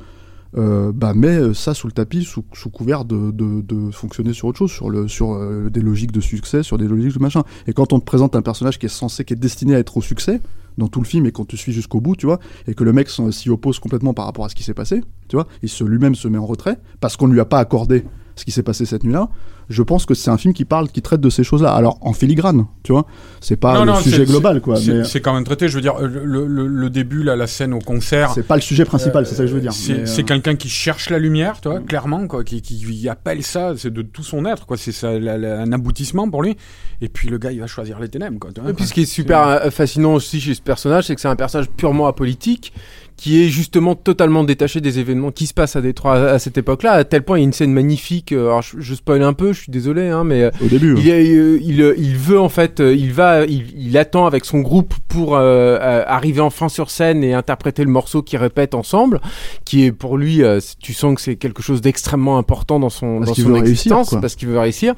Euh, 0.56 0.92
bah 0.94 1.12
met 1.12 1.52
ça 1.52 1.74
sous 1.74 1.86
le 1.88 1.92
tapis 1.92 2.24
sous, 2.24 2.42
couvert 2.70 3.04
de, 3.04 3.90
fonctionner 3.92 4.32
sur 4.32 4.48
autre 4.48 4.58
chose 4.58 4.70
sur 4.70 4.88
le 4.88 5.06
sur 5.06 5.34
euh, 5.34 5.68
des 5.68 5.82
logiques 5.82 6.10
de 6.10 6.20
succès 6.20 6.62
sur 6.62 6.78
des 6.78 6.88
logiques 6.88 7.14
de 7.14 7.22
machin. 7.22 7.42
Et 7.66 7.72
quand 7.72 7.92
on 7.92 8.00
te 8.00 8.04
présente 8.04 8.34
un 8.34 8.42
personnage 8.42 8.78
qui 8.78 8.86
est 8.86 8.90
censé, 8.90 9.24
qui 9.24 9.34
est 9.34 9.36
destiné 9.36 9.74
à 9.74 9.78
être 9.78 9.96
au 9.96 10.02
succès 10.02 10.40
dans 10.78 10.88
tout 10.88 11.00
le 11.00 11.06
film 11.06 11.26
et 11.26 11.32
qu'on 11.32 11.44
te 11.44 11.56
suit 11.56 11.72
jusqu'au 11.72 12.00
bout, 12.00 12.16
tu 12.16 12.26
vois, 12.26 12.38
et 12.66 12.74
que 12.74 12.84
le 12.84 12.92
mec 12.92 13.10
s'y 13.10 13.50
oppose 13.50 13.78
complètement 13.78 14.14
par 14.14 14.24
rapport 14.24 14.44
à 14.44 14.48
ce 14.48 14.54
qui 14.54 14.62
s'est 14.62 14.74
passé, 14.74 15.02
tu 15.28 15.36
vois, 15.36 15.46
il 15.62 15.68
se 15.68 15.84
lui-même 15.84 16.14
se 16.14 16.28
met 16.28 16.38
en 16.38 16.46
retrait 16.46 16.78
parce 17.00 17.16
qu'on 17.16 17.28
ne 17.28 17.32
lui 17.32 17.40
a 17.40 17.44
pas 17.44 17.58
accordé 17.58 18.04
ce 18.38 18.44
qui 18.44 18.50
s'est 18.50 18.62
passé 18.62 18.86
cette 18.86 19.04
nuit-là. 19.04 19.28
Je 19.68 19.82
pense 19.82 20.06
que 20.06 20.14
c'est 20.14 20.30
un 20.30 20.38
film 20.38 20.54
qui 20.54 20.64
parle, 20.64 20.88
qui 20.88 21.02
traite 21.02 21.20
de 21.20 21.28
ces 21.28 21.44
choses-là. 21.44 21.72
Alors 21.72 21.98
en 22.00 22.12
filigrane, 22.12 22.66
tu 22.82 22.92
vois, 22.92 23.04
c'est 23.40 23.56
pas 23.56 23.74
Non, 23.74 23.80
le 23.84 23.92
non, 23.92 24.00
sujet 24.00 24.24
global, 24.24 24.60
quoi. 24.60 24.76
C'est 24.76 24.92
mais 24.92 25.04
c'est 25.04 25.20
quand 25.20 25.34
même 25.34 25.44
traité. 25.44 25.68
Je 25.68 25.74
veux 25.74 25.82
dire, 25.82 25.96
euh, 26.00 26.06
le, 26.06 26.46
le, 26.46 26.66
le 26.66 26.90
début, 26.90 27.22
là, 27.22 27.36
la 27.36 27.46
scène 27.46 27.74
au 27.74 27.78
concert. 27.80 28.32
c'est 28.34 28.46
pas 28.46 28.56
le 28.56 28.62
sujet 28.62 28.84
principal, 28.84 29.26
c'est 29.26 29.34
ça 29.34 29.42
que 29.42 29.48
je 29.48 29.54
veux 29.54 29.60
dire. 29.60 29.72
C'est 29.72 30.20
euh, 30.20 30.22
quelqu'un 30.24 30.56
qui 30.56 30.68
cherche 30.68 31.10
la 31.10 31.18
lumière, 31.18 31.60
tu 31.60 31.68
vois, 31.68 31.80
clairement, 31.80 32.26
quoi, 32.26 32.44
qui, 32.44 32.62
qui 32.62 33.08
appelle 33.08 33.42
ça, 33.42 33.74
c'est 33.76 33.92
de 33.92 34.02
tout 34.02 34.22
son 34.22 34.44
être, 34.46 34.64
quoi. 34.66 34.76
C'est 34.78 35.04
un 35.04 35.72
aboutissement 35.72 36.30
pour 36.30 36.42
lui. 36.42 36.56
Et 37.00 37.08
puis 37.08 37.28
le 37.28 37.38
gars, 37.38 37.52
il 37.52 37.60
va 37.60 37.66
choisir 37.66 38.00
les 38.00 38.08
ténèbres, 38.08 38.38
quoi. 38.38 38.50
tu 38.52 38.60
vois. 38.60 38.70
Et 38.70 38.72
puis 38.72 38.86
ce 38.86 38.94
qui 38.94 39.02
est 39.02 39.06
super 39.06 39.46
euh, 39.46 39.70
fascinant 39.70 40.14
aussi 40.14 40.40
chez 40.40 40.54
ce 40.54 40.62
personnage, 40.62 41.04
c'est 41.06 41.14
que 41.14 41.20
c'est 41.20 41.28
un 41.28 41.36
personnage 41.36 41.68
purement 41.70 42.06
apolitique, 42.08 42.72
qui 43.18 43.44
est 43.44 43.48
justement 43.48 43.94
totalement 43.94 44.44
détaché 44.44 44.80
des 44.80 44.98
événements 44.98 45.30
qui 45.32 45.46
se 45.46 45.52
passent 45.52 45.76
à 45.76 45.82
Détroit 45.82 46.14
à, 46.14 46.24
à 46.34 46.38
cette 46.38 46.56
époque-là, 46.56 46.92
à 46.92 47.04
tel 47.04 47.22
point 47.22 47.36
il 47.36 47.40
y 47.40 47.44
a 47.44 47.48
une 47.48 47.52
scène 47.52 47.72
magnifique, 47.72 48.32
euh, 48.32 48.46
alors 48.46 48.62
je, 48.62 48.76
je 48.78 48.94
spoil 48.94 49.22
un 49.22 49.32
peu, 49.34 49.52
je 49.52 49.62
suis 49.64 49.70
désolé, 49.72 50.08
hein, 50.08 50.24
mais 50.24 50.44
euh, 50.44 50.50
au 50.64 50.68
début. 50.68 50.94
il, 50.98 51.08
est, 51.10 51.34
euh, 51.34 51.58
il, 51.62 51.94
il 51.98 52.16
veut 52.16 52.40
en 52.40 52.48
fait, 52.48 52.78
il 52.80 53.12
va, 53.12 53.44
il, 53.44 53.64
il 53.76 53.98
attend 53.98 54.24
avec 54.26 54.44
son 54.46 54.60
groupe 54.60 54.94
pour 55.08 55.36
euh, 55.36 55.78
arriver 56.06 56.40
enfin 56.40 56.68
sur 56.68 56.90
scène 56.90 57.22
et 57.24 57.34
interpréter 57.34 57.82
le 57.84 57.90
morceau 57.90 58.22
qu'ils 58.22 58.38
répètent 58.38 58.74
ensemble, 58.74 59.20
qui 59.64 59.84
est 59.84 59.92
pour 59.92 60.16
lui, 60.16 60.42
euh, 60.42 60.60
tu 60.80 60.94
sens 60.94 61.16
que 61.16 61.20
c'est 61.20 61.36
quelque 61.36 61.60
chose 61.62 61.80
d'extrêmement 61.80 62.38
important 62.38 62.78
dans 62.78 62.88
son, 62.88 63.18
Parce 63.18 63.30
dans 63.30 63.34
son 63.34 63.42
réussir, 63.54 63.58
existence, 63.70 64.14
parce 64.20 64.36
qu'il 64.36 64.46
veut 64.48 64.58
réussir. 64.60 64.94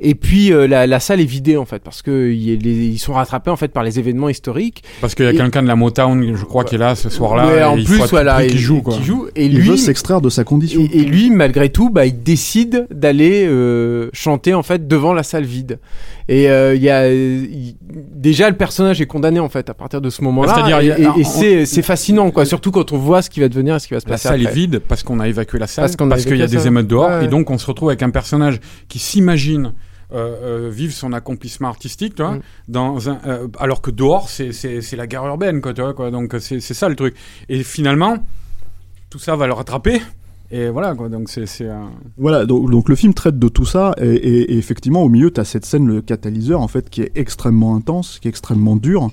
Et 0.00 0.14
puis 0.14 0.52
euh, 0.52 0.66
la, 0.66 0.86
la 0.86 1.00
salle 1.00 1.20
est 1.20 1.24
vidée 1.24 1.58
en 1.58 1.66
fait, 1.66 1.82
parce 1.82 2.00
que 2.02 2.30
il 2.30 2.42
y 2.42 2.56
les- 2.56 2.86
ils 2.86 2.98
sont 2.98 3.12
rattrapés 3.12 3.50
en 3.50 3.56
fait 3.56 3.68
par 3.68 3.82
les 3.82 3.98
événements 3.98 4.28
historiques. 4.30 4.82
Parce 5.00 5.14
qu'il 5.14 5.26
y 5.26 5.28
a 5.28 5.32
quelqu'un 5.32 5.62
de 5.62 5.68
la 5.68 5.76
Motown, 5.76 6.34
je 6.34 6.44
crois, 6.44 6.64
qui 6.64 6.76
est 6.76 6.78
là 6.78 6.94
ce 6.94 7.10
soir-là. 7.10 7.46
Ouais, 7.46 7.57
Et 7.60 7.64
en 7.64 7.76
il 7.76 7.86
faut 7.86 7.94
plus, 7.94 8.10
voilà, 8.10 8.46
qu'il 8.46 8.58
joue, 8.58 8.82
quoi. 8.82 8.98
joue. 9.02 9.26
Et 9.36 9.46
Il 9.46 9.56
lui, 9.56 9.68
veut 9.70 9.76
s'extraire 9.76 10.20
de 10.20 10.30
sa 10.30 10.44
condition. 10.44 10.80
et, 10.80 10.98
et 10.98 11.04
lui, 11.04 11.30
malgré 11.30 11.68
tout, 11.70 11.90
bah, 11.90 12.06
il 12.06 12.22
décide 12.22 12.86
d'aller 12.90 13.46
euh, 13.46 14.08
chanter 14.12 14.54
en 14.54 14.62
fait 14.62 14.86
devant 14.88 15.12
la 15.12 15.22
salle 15.22 15.44
vide. 15.44 15.78
Et 16.28 16.50
euh, 16.50 16.74
il 16.74 16.82
y 16.82 16.90
a 16.90 17.02
euh, 17.04 17.46
déjà 18.14 18.50
le 18.50 18.56
personnage 18.56 19.00
est 19.00 19.06
condamné 19.06 19.40
en 19.40 19.48
fait 19.48 19.70
à 19.70 19.74
partir 19.74 20.00
de 20.00 20.10
ce 20.10 20.22
moment-là. 20.22 20.54
C'est-à-dire, 20.54 21.14
et, 21.16 21.24
c'est 21.24 21.82
fascinant 21.82 22.30
quoi, 22.30 22.44
surtout 22.44 22.70
quand 22.70 22.92
on 22.92 22.98
voit 22.98 23.22
ce 23.22 23.30
qui 23.30 23.40
va 23.40 23.48
devenir, 23.48 23.76
et 23.76 23.78
ce 23.78 23.88
qui 23.88 23.94
va 23.94 24.00
se 24.00 24.06
La 24.06 24.12
passer 24.12 24.28
salle 24.28 24.42
est 24.42 24.52
vide 24.52 24.80
parce 24.86 25.02
qu'on 25.02 25.20
a 25.20 25.28
évacué 25.28 25.58
la 25.58 25.66
salle, 25.66 25.84
Parce 25.84 25.96
qu'on 25.96 26.08
qu'il 26.08 26.36
y 26.36 26.42
a 26.42 26.46
la 26.46 26.46
des 26.46 26.66
émeutes 26.66 26.86
dehors, 26.86 27.08
Ouais. 27.08 27.24
et 27.24 27.28
donc 27.28 27.50
on 27.50 27.58
se 27.58 27.66
retrouve 27.66 27.88
avec 27.88 28.02
un 28.02 28.10
personnage 28.10 28.60
qui 28.88 28.98
s'imagine 28.98 29.72
euh, 30.12 30.66
euh, 30.66 30.70
vivre 30.70 30.92
son 30.92 31.12
accomplissement 31.12 31.68
artistique, 31.68 32.14
tu 32.14 32.22
vois, 32.22 32.36
Mm. 32.36 32.40
dans 32.68 33.10
un, 33.10 33.18
euh, 33.26 33.48
alors 33.58 33.80
que 33.82 33.90
dehors 33.90 34.28
c'est 34.30 34.96
la 34.96 35.06
guerre 35.06 35.26
urbaine, 35.26 35.60
quoi, 35.60 35.74
tu 35.74 35.82
vois, 35.82 35.94
quoi. 35.94 36.10
Donc 36.10 36.34
c'est 36.40 36.60
ça 36.60 36.88
le 36.88 36.96
truc. 36.96 37.14
Et 37.48 37.62
finalement, 37.62 38.16
tout 39.10 39.18
ça 39.18 39.36
va 39.36 39.46
le 39.46 39.52
rattraper. 39.52 40.00
Et 40.50 40.70
voilà, 40.70 40.94
quoi. 40.94 41.10
Donc 41.10 41.28
c'est 41.28 41.44
c'est 41.44 41.68
un... 41.68 41.90
Voilà, 42.16 42.46
donc, 42.46 42.70
donc 42.70 42.88
le 42.88 42.96
film 42.96 43.12
traite 43.12 43.38
de 43.38 43.48
tout 43.48 43.66
ça, 43.66 43.94
et, 44.00 44.06
et- 44.08 44.52
et 44.54 44.56
effectivement, 44.58 45.02
au 45.02 45.10
milieu, 45.10 45.30
tu 45.30 45.40
as 45.40 45.44
cette 45.44 45.66
scène, 45.66 45.86
le 45.86 46.00
catalyseur, 46.00 46.62
en 46.62 46.68
fait, 46.68 46.88
qui 46.88 47.02
est 47.02 47.12
extrêmement 47.16 47.76
intense, 47.76 48.18
qui 48.18 48.28
est 48.28 48.30
extrêmement 48.30 48.76
dure, 48.76 49.10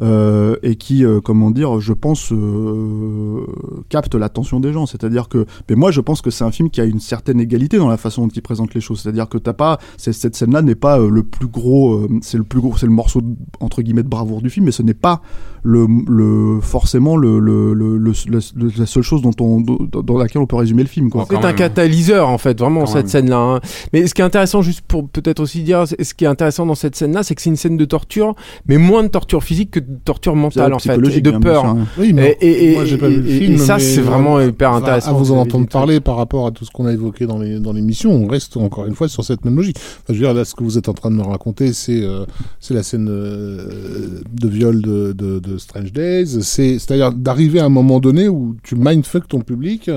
euh, 0.00 0.56
et 0.62 0.76
qui, 0.76 1.04
euh, 1.04 1.20
comment 1.20 1.50
dire, 1.50 1.80
je 1.80 1.92
pense, 1.92 2.32
euh, 2.32 3.46
capte 3.88 4.14
l'attention 4.14 4.60
des 4.60 4.72
gens. 4.72 4.86
C'est-à-dire 4.86 5.28
que, 5.28 5.46
mais 5.68 5.76
moi, 5.76 5.90
je 5.90 6.00
pense 6.00 6.20
que 6.20 6.30
c'est 6.30 6.44
un 6.44 6.50
film 6.50 6.70
qui 6.70 6.80
a 6.80 6.84
une 6.84 7.00
certaine 7.00 7.40
égalité 7.40 7.78
dans 7.78 7.88
la 7.88 7.96
façon 7.96 8.22
dont 8.26 8.32
il 8.34 8.42
présente 8.42 8.74
les 8.74 8.80
choses. 8.80 9.00
C'est-à-dire 9.00 9.28
que 9.28 9.38
t'as 9.38 9.52
pas, 9.52 9.78
c'est- 9.96 10.12
cette 10.12 10.36
scène-là 10.36 10.62
n'est 10.62 10.74
pas 10.74 10.98
euh, 11.00 11.08
le 11.10 11.22
plus 11.22 11.46
gros, 11.48 11.94
euh, 11.94 12.08
c'est 12.22 12.38
le 12.38 12.44
plus 12.44 12.60
gros, 12.60 12.76
c'est 12.76 12.86
le 12.86 12.92
morceau 12.92 13.20
de- 13.20 13.34
entre 13.60 13.82
guillemets 13.82 14.02
de 14.02 14.08
bravoure 14.08 14.42
du 14.42 14.50
film, 14.50 14.66
mais 14.66 14.72
ce 14.72 14.82
n'est 14.82 14.94
pas 14.94 15.22
le, 15.62 15.86
le 16.08 16.60
forcément 16.60 17.16
le, 17.16 17.38
le, 17.38 17.72
le, 17.72 17.96
le- 17.96 18.12
le- 18.56 18.70
la 18.78 18.86
seule 18.86 19.02
chose 19.02 19.22
dont 19.22 19.30
on, 19.40 19.60
dans 19.60 20.02
dans 20.02 20.18
laquelle 20.18 20.42
on 20.42 20.46
peut 20.46 20.56
résumer 20.56 20.82
le 20.82 20.88
film. 20.88 21.08
Quoi. 21.10 21.24
Quand 21.28 21.36
C'est 21.40 21.44
un 21.44 21.48
même. 21.48 21.56
catalyseur 21.56 22.28
en 22.28 22.36
fait, 22.38 22.58
vraiment 22.60 22.80
Quand 22.80 22.86
cette 22.86 22.96
même. 22.96 23.06
scène-là. 23.08 23.38
hein. 23.38 23.60
Mais 23.92 24.06
ce 24.06 24.14
qui 24.14 24.20
est 24.20 24.24
intéressant, 24.24 24.60
juste 24.62 24.82
pour 24.82 25.08
peut-être 25.08 25.40
aussi 25.40 25.62
dire, 25.62 25.84
ce 25.88 26.14
qui 26.14 26.24
est 26.24 26.28
intéressant 26.28 26.66
dans 26.66 26.74
cette 26.74 26.96
scène-là, 26.96 27.22
c'est 27.22 27.34
que 27.34 27.40
c'est 27.40 27.50
une 27.50 27.56
scène 27.56 27.76
de 27.78 27.84
torture, 27.86 28.34
mais 28.68 28.76
moins 28.76 29.02
de 29.02 29.08
torture 29.08 29.42
physique 29.42 29.70
que 29.70 29.80
de 29.88 29.98
torture 30.04 30.34
mentale 30.36 30.72
en 30.74 30.78
fait, 30.78 30.98
et 31.16 31.20
de 31.20 31.30
peur. 31.32 31.64
hein. 31.64 31.86
Oui, 31.98 32.12
mais 32.12 32.36
Et, 32.40 32.46
et, 32.48 32.70
et, 32.72 32.74
moi 32.74 32.84
j'ai 32.84 32.96
pas 32.98 33.08
vu 33.08 33.20
le 33.20 33.28
et- 33.28 33.38
film. 33.38 33.54
et 33.54 33.58
ça, 33.58 33.78
c'est 33.78 34.00
vraiment 34.00 34.40
hyper 34.40 34.70
enfin, 34.70 34.78
intéressant. 34.82 35.10
À 35.10 35.12
vous 35.14 35.32
en 35.32 35.38
entendre 35.38 35.66
parler 35.68 36.00
par 36.00 36.16
rapport 36.16 36.46
à 36.46 36.50
tout 36.50 36.64
ce 36.64 36.70
qu'on 36.70 36.86
a 36.86 36.92
évoqué 36.92 37.26
dans 37.26 37.38
les 37.38 37.58
dans 37.60 37.72
l'émission, 37.72 38.10
on 38.12 38.26
reste 38.26 38.56
encore 38.56 38.86
une 38.86 38.94
fois 38.94 39.08
sur 39.08 39.24
cette 39.24 39.44
même 39.44 39.56
logique. 39.56 39.76
Enfin, 39.78 40.08
je 40.08 40.12
veux 40.14 40.18
dire 40.20 40.34
là, 40.34 40.44
ce 40.44 40.54
que 40.54 40.64
vous 40.64 40.78
êtes 40.78 40.88
en 40.88 40.92
train 40.94 41.10
de 41.10 41.16
me 41.16 41.22
raconter, 41.22 41.72
c'est 41.72 42.02
euh, 42.02 42.24
c'est 42.60 42.74
la 42.74 42.82
scène 42.82 43.08
euh, 43.10 44.20
de 44.32 44.48
viol 44.48 44.80
de, 44.82 45.12
de, 45.12 45.38
de 45.38 45.58
Strange 45.58 45.92
Days. 45.92 46.26
C'est 46.42 46.78
c'est-à-dire 46.78 47.12
d'arriver 47.12 47.60
à 47.60 47.64
un 47.66 47.68
moment 47.68 48.00
donné 48.00 48.28
où 48.28 48.56
tu 48.62 48.74
mindfuck 48.76 49.28
ton 49.28 49.40
public 49.40 49.90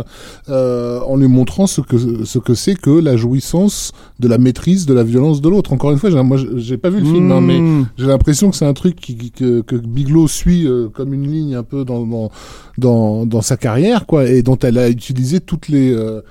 euh, 0.49 0.99
en 1.01 1.15
lui 1.17 1.27
montrant 1.27 1.67
ce 1.67 1.81
que 1.81 1.97
ce 2.25 2.39
que 2.39 2.53
c'est 2.53 2.75
que 2.75 2.89
la 2.89 3.17
jouissance 3.17 3.91
de 4.19 4.27
la 4.27 4.37
maîtrise 4.37 4.85
de 4.85 4.93
la 4.93 5.03
violence 5.03 5.41
de 5.41 5.49
l'autre. 5.49 5.73
Encore 5.73 5.91
une 5.91 5.97
fois, 5.97 6.09
j'ai- 6.09 6.21
moi 6.23 6.37
j'ai 6.55 6.77
pas 6.77 6.89
vu 6.89 6.99
le 6.99 7.05
film, 7.05 7.31
hein, 7.31 7.41
mais 7.41 7.57
Mmh. 7.59 7.87
j'ai 7.97 8.05
l'impression 8.05 8.49
que 8.49 8.55
c'est 8.55 8.65
un 8.65 8.73
truc 8.73 8.95
qui, 8.95 9.15
qui- 9.15 9.31
que, 9.31 9.61
que 9.61 9.75
Bigelow 9.77 10.27
suit 10.27 10.67
euh, 10.67 10.89
comme 10.89 11.13
une 11.13 11.31
ligne 11.31 11.55
un 11.55 11.63
peu 11.63 11.85
dans, 11.85 12.29
dans, 12.77 13.25
dans, 13.25 13.41
sa 13.41 13.57
carrière, 13.57 14.05
quoi, 14.05 14.25
et 14.25 14.41
dont 14.41 14.57
elle 14.57 14.77
a 14.77 14.89
utilisé 14.89 15.39
toutes 15.39 15.67
les. 15.67 15.91
euh, 15.91 16.21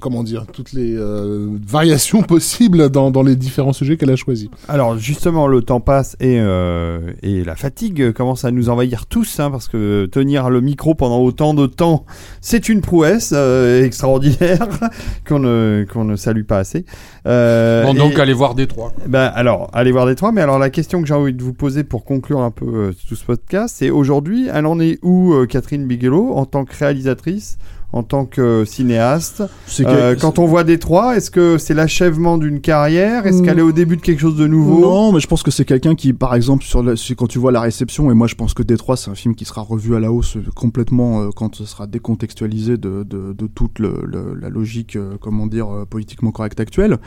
comment 0.00 0.22
dire 0.22 0.46
toutes 0.52 0.72
les 0.72 0.94
euh, 0.96 1.48
variations 1.66 2.22
possibles 2.36 2.90
dans, 2.90 3.10
dans 3.10 3.22
les 3.22 3.36
différents 3.36 3.72
sujets 3.72 3.96
qu'elle 3.96 4.10
a 4.10 4.16
choisis. 4.16 4.48
Alors 4.68 4.98
justement, 4.98 5.46
le 5.46 5.62
temps 5.62 5.80
passe 5.80 6.16
et, 6.20 6.38
euh, 6.40 7.12
et 7.22 7.44
la 7.44 7.56
fatigue 7.56 8.12
commence 8.12 8.44
à 8.44 8.50
nous 8.50 8.68
envahir 8.68 9.06
tous, 9.06 9.40
hein, 9.40 9.50
parce 9.50 9.68
que 9.68 10.06
tenir 10.06 10.50
le 10.50 10.60
micro 10.60 10.94
pendant 10.94 11.20
autant 11.20 11.54
de 11.54 11.66
temps, 11.66 12.04
c'est 12.40 12.68
une 12.68 12.80
prouesse 12.80 13.32
euh, 13.34 13.84
extraordinaire 13.84 14.66
qu'on 15.28 15.38
ne, 15.38 15.84
qu'on 15.92 16.04
ne 16.04 16.16
salue 16.16 16.44
pas 16.44 16.58
assez. 16.58 16.84
Euh, 17.26 17.84
Bon, 17.84 17.94
donc 17.94 18.12
et- 18.14 18.20
allez 18.20 18.32
voir 18.32 18.54
Détroit. 18.54 18.92
ben, 19.06 19.30
alors, 19.34 19.70
allez 19.72 19.92
voir 19.92 20.06
Détroit, 20.06 20.32
mais 20.32 20.40
alors 20.40 20.58
la 20.58 20.70
question 20.70 21.00
que 21.02 21.08
j'ai 21.08 21.14
envie 21.14 21.32
de 21.32 21.42
vous 21.42 21.52
poser 21.52 21.84
pour 21.84 22.04
conclure 22.04 22.40
un 22.40 22.50
peu 22.50 22.66
euh, 22.66 22.92
tout 23.08 23.16
ce 23.16 23.24
podcast, 23.24 23.76
c'est 23.78 23.90
aujourd'hui, 23.90 24.48
elle 24.52 24.66
en 24.66 24.80
est 24.80 24.98
où 25.02 25.32
euh, 25.34 25.46
Catherine 25.46 25.86
Bigelow 25.86 26.32
en 26.34 26.46
tant 26.46 26.64
que 26.64 26.74
réalisatrice, 26.76 27.58
en 27.92 28.02
tant 28.02 28.24
que 28.26 28.64
cinéaste 28.66 29.42
Euh, 29.80 30.14
Quand 30.20 30.38
on 30.38 30.46
voit 30.46 30.64
Détroit, 30.64 31.16
est-ce 31.16 31.30
que 31.30 31.56
c'est 31.58 31.74
l'achèvement 31.74 32.36
d'une 32.38 32.60
carrière? 32.60 33.26
Est-ce 33.26 33.42
qu'elle 33.42 33.58
est 33.58 33.62
au 33.62 33.72
début 33.72 33.96
de 33.96 34.02
quelque 34.02 34.20
chose 34.20 34.36
de 34.36 34.46
nouveau? 34.46 34.80
Non, 34.80 35.12
mais 35.12 35.20
je 35.20 35.26
pense 35.26 35.42
que 35.42 35.50
c'est 35.50 35.64
quelqu'un 35.64 35.94
qui, 35.94 36.12
par 36.12 36.34
exemple, 36.34 36.64
sur 36.64 36.82
la- 36.82 36.96
sur- 36.96 37.16
quand 37.16 37.26
tu 37.26 37.38
vois 37.38 37.52
la 37.52 37.60
réception, 37.60 38.10
et 38.10 38.14
moi 38.14 38.26
je 38.26 38.34
pense 38.34 38.54
que 38.54 38.62
Détroit, 38.62 38.96
c'est 38.96 39.10
un 39.10 39.14
film 39.14 39.34
qui 39.34 39.44
sera 39.44 39.62
revu 39.62 39.94
à 39.96 40.00
la 40.00 40.10
hausse 40.12 40.36
euh, 40.36 40.42
complètement 40.54 41.22
euh, 41.22 41.28
quand 41.34 41.54
ce 41.54 41.64
sera 41.64 41.86
décontextualisé 41.86 42.76
de, 42.76 43.02
de, 43.04 43.32
de 43.32 43.46
toute 43.46 43.78
le- 43.78 44.02
le- 44.04 44.34
la 44.40 44.48
logique, 44.48 44.96
euh, 44.96 45.16
comment 45.20 45.46
dire, 45.46 45.68
euh, 45.72 45.84
politiquement 45.88 46.32
correcte 46.32 46.60
actuelle. 46.60 46.98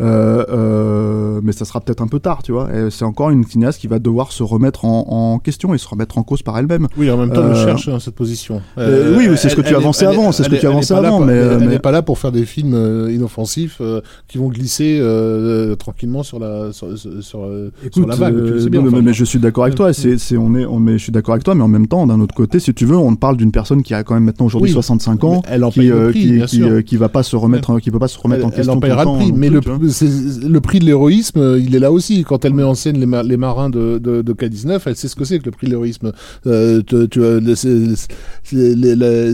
Euh, 0.00 0.44
euh, 0.50 1.40
mais 1.42 1.52
ça 1.52 1.64
sera 1.64 1.80
peut-être 1.80 2.02
un 2.02 2.06
peu 2.08 2.20
tard, 2.20 2.42
tu 2.42 2.52
vois. 2.52 2.68
Et 2.74 2.90
c'est 2.90 3.04
encore 3.04 3.30
une 3.30 3.44
cinéaste 3.44 3.80
qui 3.80 3.86
va 3.88 3.98
devoir 3.98 4.32
se 4.32 4.42
remettre 4.42 4.84
en, 4.84 5.06
en 5.08 5.38
question 5.38 5.74
et 5.74 5.78
se 5.78 5.88
remettre 5.88 6.18
en 6.18 6.22
cause 6.22 6.42
par 6.42 6.58
elle-même. 6.58 6.88
Oui, 6.96 7.10
en 7.10 7.16
même 7.16 7.32
temps, 7.32 7.42
Euh, 7.42 7.50
elle 7.54 7.64
cherche 7.64 7.88
hein, 7.88 7.98
cette 8.00 8.14
position. 8.14 8.60
Euh, 8.78 9.16
oui, 9.16 9.26
mais 9.28 9.36
c'est 9.36 9.48
ce 9.48 9.56
que 9.56 9.60
tu 9.62 9.74
avançais 9.74 10.06
avant, 10.06 10.27
c'est 10.32 10.44
ce 10.44 10.48
que 10.48 10.56
tu 10.56 10.66
avançais 10.66 10.94
avant, 10.94 11.20
mais, 11.20 11.32
elle 11.32 11.58
mais- 11.60 11.66
n'est 11.66 11.78
pas 11.78 11.90
là 11.92 12.02
pour 12.02 12.18
faire 12.18 12.32
des 12.32 12.44
films 12.44 12.74
euh, 12.74 13.12
inoffensifs 13.12 13.78
euh, 13.80 14.00
qui 14.28 14.38
vont 14.38 14.48
glisser 14.48 14.98
euh, 15.00 15.74
tranquillement 15.76 16.22
sur 16.22 16.38
la 16.38 16.72
sur, 16.72 16.96
sur, 16.98 17.22
sur, 17.22 17.44
euh, 17.44 17.70
sur 17.80 17.86
Écoute, 17.86 18.08
la 18.08 18.14
vague. 18.16 18.34
tu 18.34 18.40
le 18.40 18.46
euh, 18.52 18.60
sais 18.60 18.70
bien, 18.70 18.80
non, 18.80 18.86
mais, 18.86 18.92
enfin, 18.98 19.02
mais 19.04 19.12
je 19.12 19.24
suis 19.24 19.38
d'accord 19.38 19.64
avec 19.64 19.76
toi. 19.76 19.92
C'est, 19.92 20.18
c'est, 20.18 20.36
on 20.36 20.54
est, 20.54 20.64
on, 20.66 20.78
mais 20.78 20.92
je 20.98 21.02
suis 21.04 21.12
d'accord 21.12 21.34
avec 21.34 21.44
toi, 21.44 21.54
mais 21.54 21.62
en 21.62 21.68
même 21.68 21.86
temps, 21.86 22.06
d'un 22.06 22.20
autre 22.20 22.34
côté, 22.34 22.58
si 22.60 22.72
tu 22.74 22.84
veux, 22.86 22.96
on 22.96 23.14
parle 23.16 23.36
d'une 23.36 23.52
personne 23.52 23.82
qui 23.82 23.94
a 23.94 24.02
quand 24.04 24.14
même 24.14 24.24
maintenant 24.24 24.46
aujourd'hui 24.46 24.68
Oui, 24.70 24.74
65 24.74 25.24
ans, 25.24 25.42
mais 25.44 25.50
elle 25.54 25.64
en 25.64 25.70
qui, 25.70 25.90
euh, 25.90 26.10
prix, 26.10 26.40
qui, 26.40 26.46
qui, 26.46 26.62
euh, 26.62 26.82
qui 26.82 26.96
va 26.96 27.08
pas 27.08 27.22
se 27.22 27.36
remettre, 27.36 27.78
qui 27.80 27.90
peut 27.90 27.98
pas 27.98 28.08
se 28.08 28.18
remettre 28.18 28.44
en 28.44 28.50
elle, 28.50 28.54
question. 28.56 28.72
elle 28.72 28.78
en 28.78 28.80
tout 28.80 28.86
le 28.86 29.18
prix, 29.18 29.32
non 29.32 29.36
mais 29.38 29.48
le, 29.50 30.60
prix 30.60 30.78
de 30.78 30.84
l'héroïsme, 30.84 31.38
euh, 31.40 31.58
il 31.58 31.74
est 31.74 31.78
là 31.78 31.92
aussi. 31.92 32.24
Quand 32.24 32.44
elle 32.44 32.54
met 32.54 32.62
en 32.62 32.74
scène 32.74 32.98
les, 32.98 33.06
ma- 33.06 33.22
les 33.22 33.36
marins 33.36 33.70
de, 33.70 33.98
de, 33.98 34.22
de 34.22 34.32
K-19, 34.32 34.80
elle 34.86 34.96
sait 34.96 35.08
ce 35.08 35.16
que 35.16 35.24
c'est 35.24 35.38
que 35.38 35.44
le 35.46 35.50
prix 35.52 35.66
de 35.66 35.70
l'héroïsme. 35.72 36.12
Euh, 36.46 36.82
tu, 36.82 37.20
euh, 37.20 37.40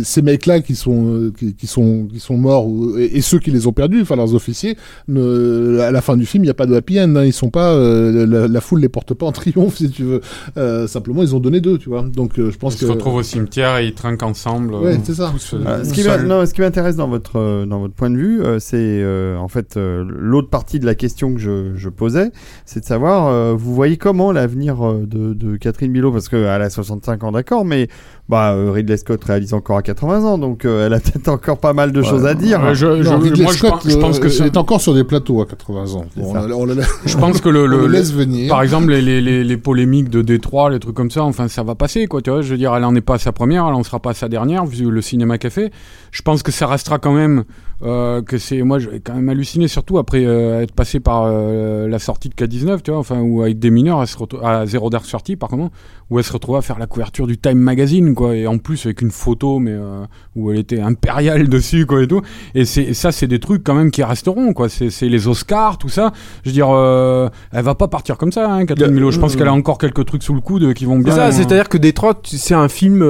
ces 0.04 0.22
mecs-là 0.22 0.60
qui 0.60 0.74
sont, 0.74 0.83
euh, 0.92 1.32
qui, 1.38 1.54
qui 1.54 1.66
sont, 1.66 2.06
qui 2.10 2.20
sont 2.20 2.36
morts, 2.36 2.66
ou, 2.66 2.98
et, 2.98 3.16
et 3.16 3.20
ceux 3.20 3.38
qui 3.38 3.50
les 3.50 3.66
ont 3.66 3.72
perdus, 3.72 4.02
enfin 4.02 4.16
leurs 4.16 4.34
officiers, 4.34 4.76
ne, 5.08 5.78
à 5.80 5.90
la 5.90 6.00
fin 6.00 6.16
du 6.16 6.26
film, 6.26 6.44
il 6.44 6.46
n'y 6.48 6.50
a 6.50 6.54
pas 6.54 6.66
de 6.66 6.74
happy 6.74 7.00
end. 7.00 7.14
Hein, 7.16 7.24
ils 7.24 7.32
sont 7.32 7.50
pas, 7.50 7.72
euh, 7.72 8.26
la, 8.26 8.48
la 8.48 8.60
foule 8.60 8.80
les 8.80 8.88
porte 8.88 9.14
pas 9.14 9.26
en 9.26 9.32
triomphe, 9.32 9.76
si 9.76 9.90
tu 9.90 10.02
veux. 10.04 10.20
Euh, 10.56 10.86
simplement, 10.86 11.22
ils 11.22 11.34
ont 11.34 11.40
donné 11.40 11.60
deux, 11.60 11.78
tu 11.78 11.88
vois. 11.88 12.02
Donc, 12.02 12.38
euh, 12.38 12.50
je 12.50 12.58
pense 12.58 12.74
Ils 12.74 12.80
que. 12.80 12.86
se 12.86 12.90
retrouvent 12.92 13.14
au 13.16 13.22
cimetière 13.22 13.78
et 13.78 13.86
ils 13.86 13.94
trinquent 13.94 14.22
ensemble. 14.22 14.74
Ouais, 14.74 14.94
euh, 14.94 14.98
c'est 15.04 15.14
ça. 15.14 15.30
tous, 15.32 15.38
ce, 15.56 15.92
qui 15.92 16.02
non, 16.26 16.44
ce 16.46 16.52
qui 16.54 16.60
m'intéresse 16.60 16.96
dans 16.96 17.08
votre, 17.08 17.64
dans 17.66 17.80
votre 17.80 17.94
point 17.94 18.10
de 18.10 18.16
vue, 18.16 18.42
euh, 18.42 18.58
c'est 18.58 18.76
euh, 18.78 19.36
en 19.36 19.48
fait 19.48 19.76
euh, 19.76 20.04
l'autre 20.08 20.48
partie 20.50 20.78
de 20.78 20.86
la 20.86 20.94
question 20.94 21.34
que 21.34 21.40
je, 21.40 21.72
je 21.76 21.88
posais, 21.88 22.30
c'est 22.64 22.80
de 22.80 22.84
savoir, 22.84 23.28
euh, 23.28 23.54
vous 23.56 23.74
voyez 23.74 23.96
comment 23.96 24.32
l'avenir 24.32 24.76
de, 24.94 25.34
de 25.34 25.56
Catherine 25.56 25.92
Bilot, 25.92 26.12
parce 26.12 26.28
qu'elle 26.28 26.46
a 26.46 26.70
65 26.70 27.24
ans 27.24 27.32
d'accord, 27.32 27.64
mais 27.64 27.88
bah, 28.28 28.52
euh, 28.54 28.70
Ridley 28.70 28.96
Scott 28.96 29.22
réalise 29.22 29.52
encore 29.52 29.76
à 29.76 29.82
80 29.82 30.24
ans, 30.24 30.38
donc 30.38 30.64
euh, 30.64 30.86
elle 30.86 30.94
a 30.94 31.00
peut-être 31.00 31.28
encore 31.28 31.58
pas 31.58 31.72
mal 31.74 31.92
de 31.92 32.00
Ouais, 32.00 32.06
choses 32.08 32.24
à 32.24 32.34
dire. 32.34 32.62
Ouais, 32.62 32.74
je, 32.74 33.02
je- 33.02 33.10
Non, 33.10 33.18
Ridley 33.18 33.42
moi, 33.44 33.52
je, 33.52 33.58
Scott, 33.58 33.70
pense- 33.72 33.88
je 33.90 33.96
pense 33.98 34.18
que 34.18 34.26
euh, 34.26 34.30
ça- 34.30 34.46
est 34.46 34.56
encore 34.56 34.80
sur 34.80 34.94
des 34.94 35.04
plateaux 35.04 35.42
à 35.42 35.46
80 35.46 35.92
ans. 35.94 36.04
Bon, 36.16 36.32
on, 36.34 36.52
on 36.52 36.64
le, 36.64 36.76
je 37.04 37.16
pense 37.18 37.40
que 37.42 37.48
le, 37.50 37.60
on 37.64 37.66
le- 37.66 37.76
le 37.76 37.86
le- 37.86 37.92
laisse 37.92 38.12
venir. 38.14 38.48
par 38.48 38.62
exemple 38.62 38.88
les, 38.90 39.02
les, 39.02 39.20
les, 39.20 39.44
les 39.44 39.56
polémiques 39.56 40.08
de 40.08 40.22
Détroit, 40.22 40.70
les 40.70 40.78
trucs 40.80 40.94
comme 40.94 41.10
ça, 41.10 41.22
enfin 41.22 41.48
ça 41.48 41.62
va 41.62 41.74
passer 41.74 42.06
quoi, 42.06 42.22
tu 42.22 42.30
vois. 42.30 42.40
Je 42.40 42.50
veux 42.50 42.56
dire, 42.58 42.74
elle 42.74 42.84
en 42.84 42.94
est 42.94 43.00
pas 43.02 43.14
à 43.14 43.18
sa 43.18 43.32
première, 43.32 43.66
elle 43.68 43.74
en 43.74 43.82
sera 43.82 44.00
pas 44.00 44.10
à 44.10 44.14
sa 44.14 44.28
dernière 44.28 44.64
vu 44.64 44.90
le 44.90 45.02
cinéma 45.02 45.36
qu'elle 45.38 45.50
fait. 45.50 45.70
Je 46.10 46.22
pense 46.22 46.42
que 46.42 46.50
ça 46.52 46.66
restera 46.66 46.98
quand 46.98 47.12
même 47.12 47.44
euh, 47.84 48.22
que 48.22 48.38
c'est 48.38 48.62
moi 48.62 48.78
je 48.78 48.88
vais 48.88 49.00
quand 49.00 49.12
même 49.12 49.28
halluciner 49.28 49.68
surtout 49.68 49.98
après 49.98 50.24
euh, 50.24 50.62
être 50.62 50.72
passé 50.72 51.00
par 51.00 51.24
euh, 51.26 51.86
la 51.86 51.98
sortie 51.98 52.30
de 52.30 52.34
K19, 52.34 52.80
tu 52.80 52.90
vois, 52.90 53.00
enfin 53.00 53.20
où 53.20 53.42
avec 53.42 53.58
des 53.58 53.70
mineurs, 53.70 54.00
elle 54.00 54.08
se 54.08 54.16
retrouve 54.16 54.42
à 54.42 54.64
zéro 54.64 54.88
d'heure 54.88 55.04
sortie 55.04 55.36
par 55.36 55.50
contre, 55.50 55.74
où 56.08 56.18
elle 56.18 56.24
se 56.24 56.32
retrouve 56.32 56.56
à 56.56 56.62
faire 56.62 56.78
la 56.78 56.86
couverture 56.86 57.26
du 57.26 57.36
Time 57.36 57.58
Magazine 57.58 58.14
quoi, 58.14 58.34
et 58.36 58.46
en 58.46 58.56
plus 58.56 58.86
avec 58.86 59.02
une 59.02 59.10
photo 59.10 59.58
mais 59.58 59.76
où 60.34 60.50
elle 60.50 60.60
était 60.60 60.80
impériale 60.80 61.48
dessus 61.50 61.84
quoi 61.84 62.02
et 62.02 62.08
tout. 62.08 62.22
Et 62.54 62.64
c'est 62.64 62.94
ça 62.94 63.12
c'est 63.12 63.26
des 63.26 63.38
trucs 63.38 63.62
quand 63.62 63.74
même 63.74 63.90
qui 63.90 64.02
resteront 64.02 64.54
quoi. 64.54 64.70
C'est 64.70 65.08
les 65.08 65.28
Oscars 65.28 65.76
tout 65.76 65.90
ça. 65.90 66.12
Je 66.42 66.50
veux 66.50 66.54
dire, 66.54 66.68
elle 67.52 67.64
va 67.64 67.74
pas 67.74 67.88
partir 67.88 68.16
comme 68.16 68.32
ça, 68.32 68.50
hein, 68.50 68.64
Catherine 68.64 68.92
Milo. 68.92 69.10
Je 69.10 69.20
pense 69.20 69.36
qu'elle 69.36 69.48
a 69.48 69.52
encore 69.52 69.76
quelques 69.76 70.06
trucs 70.06 70.22
sous 70.22 70.34
le 70.34 70.40
coude 70.40 70.72
qui 70.72 70.86
vont 70.86 70.96
C'est 70.98 71.04
bien. 71.04 71.16
ça, 71.16 71.32
c'est-à-dire 71.32 71.68
que 71.68 71.76
Détroit, 71.76 72.18
c'est 72.24 72.54
un 72.54 72.68
film 72.68 73.00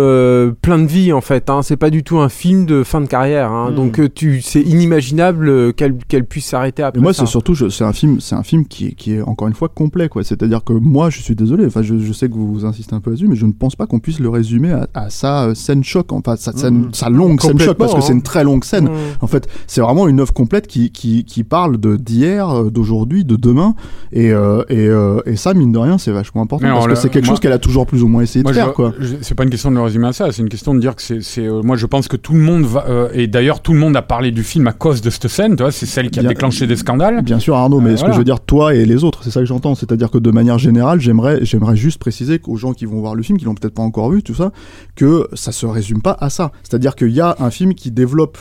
plein 0.62 0.78
de 0.78 0.86
vie 0.86 1.12
en 1.12 1.20
fait. 1.20 1.48
Hein. 1.48 1.62
C'est 1.62 1.76
pas 1.76 1.90
du 1.90 2.02
tout 2.02 2.18
un 2.18 2.28
film 2.28 2.66
de 2.66 2.82
fin 2.82 3.00
de 3.00 3.06
carrière. 3.06 3.52
Hein. 3.52 3.70
Mm. 3.70 3.74
Donc 3.76 4.14
tu, 4.14 4.40
c'est 4.42 4.63
inimaginable 4.64 5.48
euh, 5.48 5.72
qu'elle 5.72 5.96
qu'elle 6.08 6.24
puisse 6.24 6.46
s'arrêter 6.46 6.82
après 6.82 7.00
Et 7.00 7.02
moi, 7.02 7.12
c'est 7.12 7.26
surtout, 7.26 7.54
c'est 7.54 7.84
un 7.84 7.92
film, 7.92 8.20
c'est 8.20 8.34
un 8.34 8.42
film 8.42 8.66
qui 8.66 8.86
est, 8.88 8.92
qui 8.92 9.12
est 9.14 9.22
encore 9.22 9.48
une 9.48 9.54
fois 9.54 9.68
complet, 9.68 10.08
quoi. 10.08 10.24
C'est-à-dire 10.24 10.64
que 10.64 10.72
moi, 10.72 11.10
je 11.10 11.20
suis 11.20 11.34
désolé. 11.34 11.66
Enfin, 11.66 11.82
je, 11.82 11.98
je 11.98 12.12
sais 12.12 12.28
que 12.28 12.34
vous 12.34 12.64
insistez 12.64 12.94
un 12.94 13.00
peu 13.00 13.10
là-dessus, 13.10 13.28
mais 13.28 13.36
je 13.36 13.46
ne 13.46 13.52
pense 13.52 13.76
pas 13.76 13.86
qu'on 13.86 13.98
puisse 14.00 14.18
le 14.20 14.28
résumer 14.28 14.72
à, 14.72 14.88
à 14.94 15.10
sa 15.10 15.44
euh, 15.44 15.54
scène 15.54 15.84
choc, 15.84 16.12
enfin, 16.12 16.36
sa, 16.36 16.52
scène- 16.52 16.88
sa 16.92 17.08
longue 17.08 17.40
scène 17.40 17.58
choc, 17.58 17.76
parce 17.76 17.94
que 17.94 18.00
c'est 18.00 18.12
hein. 18.12 18.16
une 18.16 18.22
très 18.22 18.44
longue 18.44 18.64
scène. 18.64 18.84
Mm. 18.84 18.90
En 19.20 19.26
fait, 19.26 19.48
c'est 19.66 19.80
vraiment 19.80 20.08
une 20.08 20.20
œuvre 20.20 20.32
complète 20.32 20.66
qui, 20.66 20.90
qui, 20.90 21.24
qui 21.24 21.44
parle 21.44 21.78
de 21.78 21.96
d'hier, 21.96 22.48
euh, 22.50 22.70
d'aujourd'hui, 22.70 23.24
de 23.24 23.36
demain, 23.36 23.74
et, 24.12 24.32
euh, 24.32 24.62
et, 24.68 24.88
euh, 24.88 25.20
et 25.26 25.36
ça, 25.36 25.54
mine 25.54 25.72
de 25.72 25.78
rien, 25.78 25.98
c'est 25.98 26.12
vachement 26.12 26.42
important 26.42 26.66
Mais 26.66 26.72
parce 26.72 26.86
que 26.86 26.94
c'est 26.94 27.08
quelque 27.08 27.26
moi- 27.26 27.34
chose 27.34 27.40
qu'elle 27.40 27.52
a 27.52 27.58
toujours 27.58 27.86
plus 27.86 28.02
ou 28.02 28.08
moins 28.08 28.22
essayé 28.22 28.42
de 28.44 28.52
faire, 28.52 28.68
je- 28.68 28.72
quoi. 28.72 28.92
c'est 29.22 29.34
pas 29.34 29.44
une 29.44 29.50
question 29.50 29.70
de 29.70 29.76
le 29.76 29.82
résumer 29.82 30.08
à 30.08 30.12
ça, 30.12 30.30
c'est 30.32 30.42
une 30.42 30.48
question 30.48 30.74
de 30.74 30.80
dire 30.80 30.94
que 30.94 31.02
c'est, 31.02 31.22
c'est, 31.22 31.46
euh, 31.46 31.62
moi 31.62 31.76
je 31.76 31.86
pense 31.86 32.08
que 32.08 32.16
tout 32.16 32.32
le 32.34 32.40
monde 32.40 32.64
va, 32.64 32.84
euh, 32.88 33.08
et 33.14 33.26
d'ailleurs 33.26 33.60
tout 33.60 33.72
le 33.72 33.78
monde 33.78 33.96
a 33.96 34.02
parlé 34.02 34.30
du 34.30 34.42
film 34.44 34.68
à 34.68 34.72
cause 34.72 35.00
de 35.00 35.10
cette 35.10 35.26
scène, 35.26 35.56
c'est 35.72 35.86
celle 35.86 36.10
qui 36.10 36.20
a 36.20 36.22
Bien- 36.22 36.28
déclenché 36.30 36.68
des 36.68 36.76
scandales. 36.76 37.22
Bien 37.22 37.40
sûr, 37.40 37.56
Arnaud, 37.56 37.80
mais 37.80 37.90
Euh, 37.90 37.96
ce 37.96 38.00
voilà. 38.00 38.10
que 38.10 38.14
je 38.14 38.18
veux 38.20 38.24
dire, 38.24 38.38
toi 38.40 38.74
et 38.74 38.84
les 38.84 39.02
autres, 39.02 39.24
c'est 39.24 39.30
ça 39.30 39.40
que 39.40 39.46
j'entends. 39.46 39.74
C'est-à-dire 39.74 40.10
que 40.10 40.18
de 40.18 40.30
manière 40.30 40.58
générale, 40.58 41.00
j'aimerais, 41.00 41.44
j'aimerais 41.44 41.74
juste 41.76 41.98
préciser 41.98 42.38
qu'aux 42.38 42.56
gens 42.56 42.72
qui 42.74 42.84
vont 42.84 43.00
voir 43.00 43.16
le 43.16 43.22
film, 43.24 43.36
qui 43.38 43.44
l'ont 43.44 43.54
peut-être 43.56 43.74
pas 43.74 43.82
encore 43.82 44.10
vu, 44.10 44.22
tout 44.22 44.34
ça, 44.34 44.52
que 44.94 45.26
ça 45.34 45.50
se 45.50 45.66
résume 45.66 46.00
pas 46.02 46.16
à 46.20 46.30
ça. 46.30 46.52
C'est-à-dire 46.62 46.94
qu'il 46.94 47.10
y 47.10 47.20
a 47.20 47.34
un 47.40 47.50
film 47.50 47.74
qui 47.74 47.90
développe, 47.90 48.38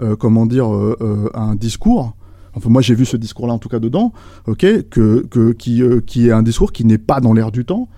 euh, 0.00 0.14
comment 0.14 0.46
dire, 0.46 0.72
euh, 0.72 0.96
euh, 1.00 1.28
un 1.34 1.54
discours. 1.56 2.14
Enfin, 2.54 2.70
moi, 2.70 2.80
j'ai 2.82 2.94
vu 2.94 3.04
ce 3.04 3.16
discours-là, 3.16 3.52
en 3.52 3.58
tout 3.58 3.68
cas, 3.68 3.78
dedans, 3.80 4.12
ok, 4.46 4.60
que, 4.90 5.26
que, 5.30 5.52
qui, 5.52 5.82
qui 6.06 6.28
est 6.28 6.32
un 6.32 6.42
discours 6.42 6.72
qui 6.72 6.84
n'est 6.86 6.96
pas 6.98 7.20
dans 7.20 7.32
l'air 7.34 7.50
du 7.52 7.64
temps. 7.64 7.88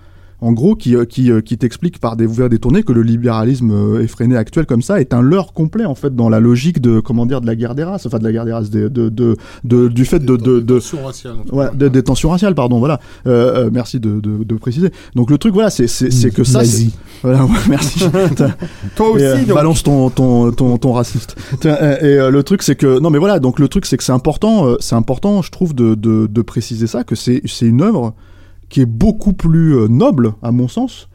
En 0.41 0.53
gros, 0.53 0.75
qui, 0.75 0.95
euh, 0.95 1.03
qui, 1.05 1.31
euh, 1.31 1.41
qui 1.41 1.57
t'explique 1.57 1.99
par 1.99 2.15
des 2.15 2.25
ouverts 2.25 2.47
détournés 2.49 2.83
que 2.83 2.93
le 2.93 3.01
libéralisme 3.01 3.71
euh, 3.71 4.01
effréné 4.01 4.37
actuel 4.37 4.65
comme 4.65 4.81
ça 4.81 5.01
est 5.01 5.13
un 5.13 5.21
leurre 5.21 5.51
complet, 5.51 5.83
en 5.85 5.95
fait, 5.95 6.15
dans 6.15 6.29
la 6.29 6.39
logique 6.39 6.79
de, 6.81 7.01
comment 7.01 7.25
dire, 7.25 7.41
de 7.41 7.47
la 7.47 7.55
guerre 7.55 7.75
des 7.75 7.83
races, 7.83 8.05
enfin, 8.05 8.19
de 8.19 8.23
la 8.23 8.31
guerre 8.31 8.45
des 8.45 8.53
races, 8.53 8.69
de, 8.69 8.87
de, 8.87 9.09
de, 9.09 9.35
de- 9.65 9.87
du 9.89 10.05
fait 10.05 10.19
de, 10.19 10.37
de, 10.37 10.59
de, 10.61 10.75
Tension 10.79 11.03
raciale, 11.05 11.33
en 11.41 11.43
tout 11.43 11.55
Ouais, 11.55 11.65
cas. 11.65 11.71
de, 11.75 11.87
des 11.89 12.03
tensions 12.03 12.29
raciales, 12.29 12.55
pardon, 12.55 12.79
voilà. 12.79 12.99
Euh, 13.27 13.65
euh, 13.65 13.69
merci 13.73 13.99
de, 13.99 14.19
de, 14.21 14.43
de 14.45 14.55
préciser. 14.55 14.91
Donc 15.15 15.29
le 15.29 15.37
truc, 15.37 15.53
voilà, 15.53 15.69
c'est 15.69 15.87
c'est 15.87 16.09
c'est 16.11 16.31
que 16.31 16.43
ça. 16.43 16.59
Nazi. 16.59 16.95
Voilà, 17.21 17.43
ouais, 17.43 17.51
merci. 17.67 17.99
T'as- 18.37 18.55
Toi 18.95 19.09
aussi, 19.09 19.23
et, 19.25 19.27
euh, 19.27 19.37
donc. 19.45 19.55
balance 19.55 19.83
ton 19.83 20.09
ton 20.09 20.53
ton, 20.53 20.77
ton 20.77 20.93
raciste. 20.93 21.35
Et 21.65 21.67
euh, 21.67 22.29
le 22.29 22.43
truc, 22.43 22.63
c'est 22.63 22.75
que 22.77 22.97
non, 22.99 23.09
mais 23.09 23.17
voilà. 23.19 23.39
Donc 23.39 23.59
le 23.59 23.67
truc, 23.67 23.85
c'est 23.85 23.97
que 23.97 24.05
c'est 24.05 24.13
important. 24.13 24.67
euh, 24.69 24.75
c'est 24.79 24.95
important, 24.95 25.41
je 25.41 25.51
trouve, 25.51 25.75
de 25.75 25.95
de, 25.95 26.27
de 26.27 26.41
préciser 26.41 26.87
ça, 26.87 27.03
que 27.03 27.15
c'est 27.15 27.41
c'est 27.45 27.65
une 27.65 27.81
œuvre 27.81 28.13
qui 28.69 28.81
est 28.81 28.85
beaucoup 28.85 29.33
plus 29.33 29.75
euh, 29.75 29.87
noble, 29.87 30.33
à 30.41 30.51
mon 30.51 30.67
sens. 30.67 31.09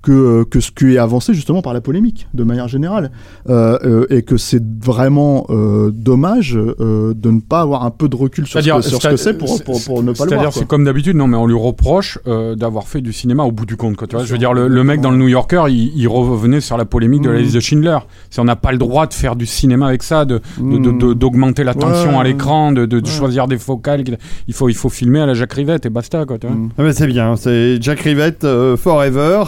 Que, 0.00 0.12
euh, 0.12 0.44
que 0.48 0.60
ce 0.60 0.70
qui 0.70 0.94
est 0.94 0.98
avancé 0.98 1.34
justement 1.34 1.60
par 1.60 1.74
la 1.74 1.80
polémique 1.80 2.28
de 2.32 2.44
manière 2.44 2.68
générale 2.68 3.10
euh, 3.48 3.76
euh, 3.84 4.06
et 4.10 4.22
que 4.22 4.36
c'est 4.36 4.62
vraiment 4.80 5.44
euh, 5.50 5.90
dommage 5.92 6.56
euh, 6.56 7.14
de 7.14 7.30
ne 7.32 7.40
pas 7.40 7.62
avoir 7.62 7.84
un 7.84 7.90
peu 7.90 8.08
de 8.08 8.14
recul 8.14 8.46
sur 8.46 8.62
ce 8.62 8.70
que, 8.70 8.80
sur 8.82 9.02
ce 9.02 9.08
que 9.08 9.16
c'est 9.16 9.34
pour, 9.36 9.62
pour, 9.64 9.82
pour 9.84 10.02
ne 10.04 10.12
pas 10.12 10.24
le 10.24 10.36
voir 10.36 10.52
c'est 10.52 10.68
comme 10.68 10.84
d'habitude, 10.84 11.16
non, 11.16 11.26
mais 11.26 11.36
on 11.36 11.46
lui 11.46 11.56
reproche 11.58 12.20
euh, 12.28 12.54
d'avoir 12.54 12.86
fait 12.86 13.00
du 13.00 13.12
cinéma 13.12 13.42
au 13.42 13.50
bout 13.50 13.66
du 13.66 13.76
compte. 13.76 13.96
Quoi, 13.96 14.06
tu 14.06 14.14
vois, 14.14 14.24
je 14.24 14.30
veux 14.30 14.38
dire, 14.38 14.52
le, 14.54 14.68
le 14.68 14.84
mec 14.84 15.00
dans 15.00 15.10
le 15.10 15.16
New 15.16 15.26
Yorker, 15.28 15.64
il, 15.68 15.92
il 15.96 16.06
revenait 16.06 16.60
sur 16.60 16.76
la 16.76 16.84
polémique 16.84 17.22
de 17.22 17.30
la 17.30 17.36
Mhm. 17.38 17.42
liste 17.42 17.54
de 17.56 17.60
Schindler. 17.60 17.98
Si 18.30 18.38
on 18.38 18.44
n'a 18.44 18.56
pas 18.56 18.70
le 18.70 18.78
droit 18.78 19.06
de 19.08 19.14
faire 19.14 19.34
du 19.34 19.46
cinéma 19.46 19.88
avec 19.88 20.04
ça, 20.04 20.24
de 20.24 20.40
de- 20.60 20.78
de- 20.78 20.92
de- 20.92 21.12
d'augmenter 21.12 21.64
la 21.64 21.74
tension 21.74 22.12
Ouais. 22.14 22.20
à 22.20 22.22
l'écran, 22.24 22.70
de, 22.70 22.86
de- 22.86 23.00
de 23.00 23.04
Ouais. 23.06 23.12
choisir 23.12 23.48
des 23.48 23.58
focales, 23.58 24.04
il 24.46 24.54
faut 24.54 24.68
il 24.68 24.74
faut 24.76 24.88
filmer 24.90 25.20
à 25.20 25.26
la 25.26 25.34
Jacques 25.34 25.54
Rivette 25.54 25.86
et 25.86 25.90
basta 25.90 26.24
quoi. 26.24 26.38
Tu 26.38 26.46
vois. 26.46 26.54
Mm. 26.54 26.68
Ah, 26.78 26.82
mais 26.84 26.92
c'est 26.92 27.08
bien, 27.08 27.34
c'est 27.34 27.78
Jack 27.82 27.98
Rivette 28.00 28.44
euh, 28.44 28.76
Forever. 28.76 29.42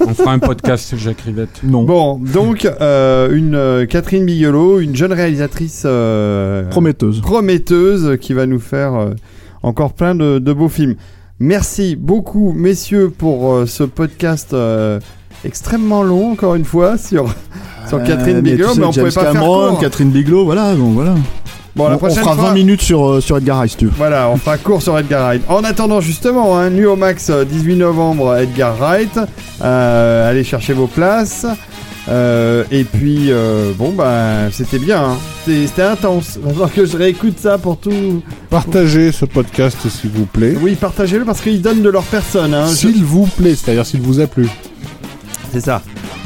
On 0.00 0.14
fera 0.14 0.32
un 0.32 0.38
podcast 0.38 0.96
Jacques 0.96 1.20
Rivette. 1.20 1.60
Non. 1.62 1.84
Bon, 1.84 2.18
donc 2.18 2.64
euh, 2.80 3.32
une 3.32 3.54
euh, 3.54 3.86
Catherine 3.86 4.24
Bigelow, 4.24 4.80
une 4.80 4.96
jeune 4.96 5.12
réalisatrice 5.12 5.82
euh, 5.84 6.64
Prometteuse. 6.68 7.20
prometteuse 7.20 8.16
qui 8.20 8.32
va 8.32 8.46
nous 8.46 8.58
faire 8.60 8.94
euh, 8.94 9.10
encore 9.62 9.92
plein 9.92 10.14
de, 10.14 10.38
de 10.38 10.52
beaux 10.52 10.68
films. 10.68 10.96
Merci 11.40 11.94
beaucoup, 11.94 12.52
messieurs, 12.52 13.10
pour 13.16 13.52
euh, 13.52 13.66
ce 13.66 13.84
podcast 13.84 14.52
euh, 14.52 14.98
extrêmement 15.44 16.02
long, 16.02 16.32
encore 16.32 16.56
une 16.56 16.64
fois, 16.64 16.98
sur, 16.98 17.32
sur 17.88 18.02
Catherine 18.02 18.38
Euh, 18.38 18.42
mais 18.42 18.50
Bigelow, 18.52 18.68
tu 18.70 18.74
sais, 18.74 18.80
mais 18.80 18.86
on 18.86 18.92
James 18.92 19.04
pouvait 19.08 19.14
pas 19.14 19.32
Cameron, 19.32 19.60
faire 19.60 19.70
court. 19.70 19.80
Catherine 19.80 20.10
Bigelow, 20.10 20.44
voilà, 20.44 20.74
donc 20.74 20.94
voilà. 20.94 21.14
Bon, 21.78 21.84
la 21.84 21.92
on, 21.92 21.94
on 21.94 21.98
prochaine 21.98 22.18
fera 22.24 22.34
fois, 22.34 22.44
20 22.48 22.52
minutes 22.54 22.82
sur, 22.82 23.08
euh, 23.08 23.20
sur 23.22 23.38
Edgar 23.38 23.60
Rice, 23.60 23.76
tu 23.76 23.86
veux. 23.86 23.92
Voilà, 23.96 24.28
on 24.28 24.36
fera 24.36 24.58
court 24.58 24.82
sur 24.82 24.98
Edgar 24.98 25.22
Wright. 25.22 25.42
En 25.48 25.62
attendant, 25.64 26.00
justement, 26.02 26.58
hein, 26.58 26.68
nu 26.70 26.86
au 26.86 26.96
max, 26.96 27.30
euh, 27.30 27.44
18 27.44 27.76
novembre, 27.76 28.36
Edgar 28.36 28.76
Wright. 28.76 29.18
Euh, 29.62 30.28
allez 30.30 30.44
chercher 30.44 30.72
vos 30.74 30.88
places. 30.88 31.46
Euh, 32.10 32.64
et 32.70 32.84
puis, 32.84 33.26
euh, 33.30 33.72
bon, 33.76 33.90
bah, 33.92 34.50
c'était 34.50 34.78
bien. 34.78 35.02
hein. 35.10 35.16
C'était 35.44 35.82
intense. 35.82 36.36
Il 36.36 36.42
va 36.46 36.50
falloir 36.50 36.72
que 36.72 36.86
je 36.86 36.96
réécoute 36.96 37.38
ça 37.38 37.58
pour 37.58 37.76
tout. 37.78 38.22
Partagez 38.50 39.12
ce 39.12 39.24
podcast, 39.26 39.76
s'il 39.88 40.10
vous 40.10 40.24
plaît. 40.26 40.56
Oui, 40.60 40.74
partagez-le 40.74 41.24
parce 41.26 41.40
qu'ils 41.42 41.60
donnent 41.62 41.82
de 41.82 41.90
leur 41.90 42.04
personne. 42.04 42.54
Hein. 42.54 42.66
Je- 42.68 42.74
S'il 42.74 43.04
vous 43.04 43.26
plaît, 43.26 43.54
c'est-à-dire 43.54 43.84
s'il 43.84 44.00
vous 44.00 44.20
a 44.20 44.26
plu. 44.26 44.48
C'est 45.52 45.60
ça. 45.60 45.82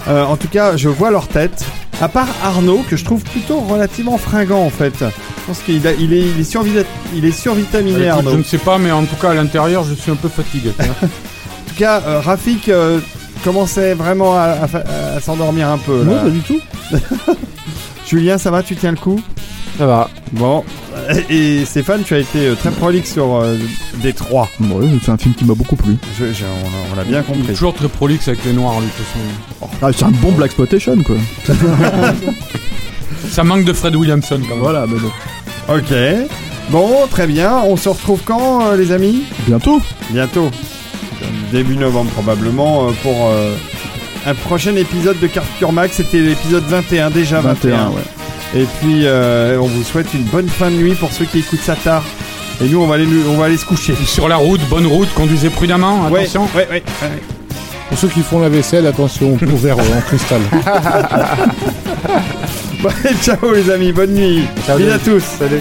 Euh, 0.08 0.24
en 0.24 0.36
tout 0.36 0.48
cas, 0.48 0.76
je 0.76 0.88
vois 0.88 1.10
leur 1.10 1.26
tête. 1.28 1.64
À 2.00 2.08
part 2.08 2.28
Arnaud, 2.42 2.84
que 2.90 2.96
je 2.96 3.04
trouve 3.04 3.22
plutôt 3.22 3.60
relativement 3.60 4.18
fringant 4.18 4.62
en 4.64 4.70
fait. 4.70 4.94
Je 4.98 5.46
pense 5.46 5.60
qu'il 5.60 5.86
a- 5.86 5.92
il 5.92 6.12
est, 6.12 6.20
il 6.20 6.40
est, 6.40 6.42
survita- 6.50 6.84
il 7.14 7.24
est 7.24 7.30
survitaminé, 7.32 7.98
Écoute, 8.06 8.08
Arnaud. 8.10 8.30
je 8.32 8.36
ne 8.38 8.42
sais 8.42 8.58
pas, 8.58 8.78
mais 8.78 8.90
en 8.90 9.04
tout 9.04 9.14
cas 9.16 9.30
à 9.30 9.34
l'intérieur, 9.34 9.84
je 9.84 9.94
suis 9.94 10.10
un 10.10 10.16
peu 10.16 10.28
fatigué. 10.28 10.72
tu 10.78 10.84
vois. 10.86 10.94
En 11.08 11.74
tout 11.74 11.78
cas, 11.78 12.02
euh, 12.06 12.20
Rafik 12.20 12.68
euh, 12.68 13.00
commençait 13.44 13.94
vraiment 13.94 14.34
à, 14.36 14.42
à 14.62 14.68
fa- 14.68 14.84
à 15.16 15.20
s'endormir 15.20 15.68
un 15.68 15.78
peu. 15.78 16.02
Non, 16.02 16.16
là. 16.16 16.20
pas 16.22 16.28
du 16.30 16.40
tout. 16.40 16.60
Julien, 18.12 18.36
ça 18.38 18.50
va 18.50 18.62
Tu 18.62 18.76
tiens 18.76 18.90
le 18.90 18.98
coup 18.98 19.20
Ça 19.78 19.86
va. 19.86 20.10
Bon. 20.32 20.62
Et 21.30 21.64
Stéphane, 21.64 22.02
tu 22.04 22.14
as 22.14 22.18
été 22.18 22.46
euh, 22.48 22.54
très 22.54 22.70
prolixe 22.70 23.12
sur 23.14 23.36
euh, 23.36 23.56
Détroit. 24.02 24.48
Ouais, 24.60 24.86
c'est 25.02 25.10
un 25.10 25.16
film 25.16 25.34
qui 25.34 25.44
m'a 25.46 25.54
beaucoup 25.54 25.76
plu. 25.76 25.96
Je- 26.18 26.26
je- 26.32 26.44
on 26.92 26.96
l'a 26.96 27.04
bien 27.04 27.18
Il 27.26 27.32
est 27.32 27.34
compris. 27.38 27.54
toujours 27.54 27.74
très 27.74 27.88
prolixe 27.88 28.28
avec 28.28 28.44
les 28.44 28.52
noirs, 28.52 28.78
lui, 28.80 28.86
de 28.88 28.92
toute 28.92 29.06
façon. 29.06 29.78
Ah, 29.82 29.88
c'est 29.96 30.04
un 30.04 30.10
bon 30.10 30.32
Black 30.32 30.46
Exploitation, 30.50 30.96
quoi. 31.02 31.16
Ça 33.30 33.44
manque 33.44 33.64
de 33.64 33.72
Fred 33.72 33.96
Williamson 33.96 34.40
quand 34.42 34.54
même. 34.56 34.58
Voilà, 34.62 34.86
mais 34.86 34.98
bon. 34.98 35.10
Ok. 35.74 36.28
Bon, 36.70 37.06
très 37.10 37.26
bien. 37.26 37.62
On 37.64 37.76
se 37.76 37.88
retrouve 37.88 38.20
quand, 38.24 38.66
euh, 38.66 38.76
les 38.76 38.92
amis? 38.92 39.22
Bientôt. 39.46 39.80
Bientôt. 40.10 40.50
Début 41.50 41.76
novembre, 41.76 42.10
probablement, 42.10 42.88
euh, 42.88 42.92
pour 43.02 43.28
euh, 43.30 43.54
un 44.26 44.34
prochain 44.34 44.74
épisode 44.76 45.18
de 45.20 45.26
Carture 45.26 45.72
Max. 45.72 45.96
C'était 45.96 46.18
l'épisode 46.18 46.64
21, 46.64 47.10
déjà 47.10 47.40
21. 47.40 47.70
21, 47.70 47.88
ouais. 47.90 48.02
Et 48.54 48.66
puis, 48.80 49.02
euh, 49.06 49.58
on 49.60 49.66
vous 49.66 49.82
souhaite 49.82 50.12
une 50.14 50.24
bonne 50.24 50.48
fin 50.48 50.70
de 50.70 50.76
nuit 50.76 50.94
pour 50.94 51.10
ceux 51.12 51.24
qui 51.24 51.38
écoutent 51.40 51.60
ça 51.60 51.74
tard. 51.76 52.04
Et 52.62 52.68
nous, 52.68 52.80
on 52.82 52.86
va 52.86 52.96
aller, 52.96 53.06
nous- 53.06 53.28
on 53.30 53.36
va 53.38 53.46
aller 53.46 53.56
se 53.56 53.64
coucher. 53.64 53.94
Sur 54.06 54.28
la 54.28 54.36
route, 54.36 54.60
bonne 54.68 54.86
route, 54.86 55.08
conduisez 55.14 55.48
prudemment, 55.50 56.04
attention. 56.06 56.42
ouais, 56.54 56.68
ouais, 56.70 56.82
ouais. 57.02 57.08
Pour 57.88 57.98
ceux 57.98 58.08
qui 58.08 58.20
font 58.20 58.40
la 58.40 58.48
vaisselle, 58.48 58.86
attention 58.86 59.38
au 59.42 59.56
verre 59.56 59.78
en 59.78 60.00
cristal. 60.06 60.40
Bon, 62.82 62.90
ciao 63.22 63.52
les 63.54 63.70
amis, 63.70 63.92
bonne 63.92 64.10
nuit. 64.12 64.42
Bisous 64.76 64.90
à 64.90 64.98
tous. 64.98 65.22
Salut. 65.38 65.60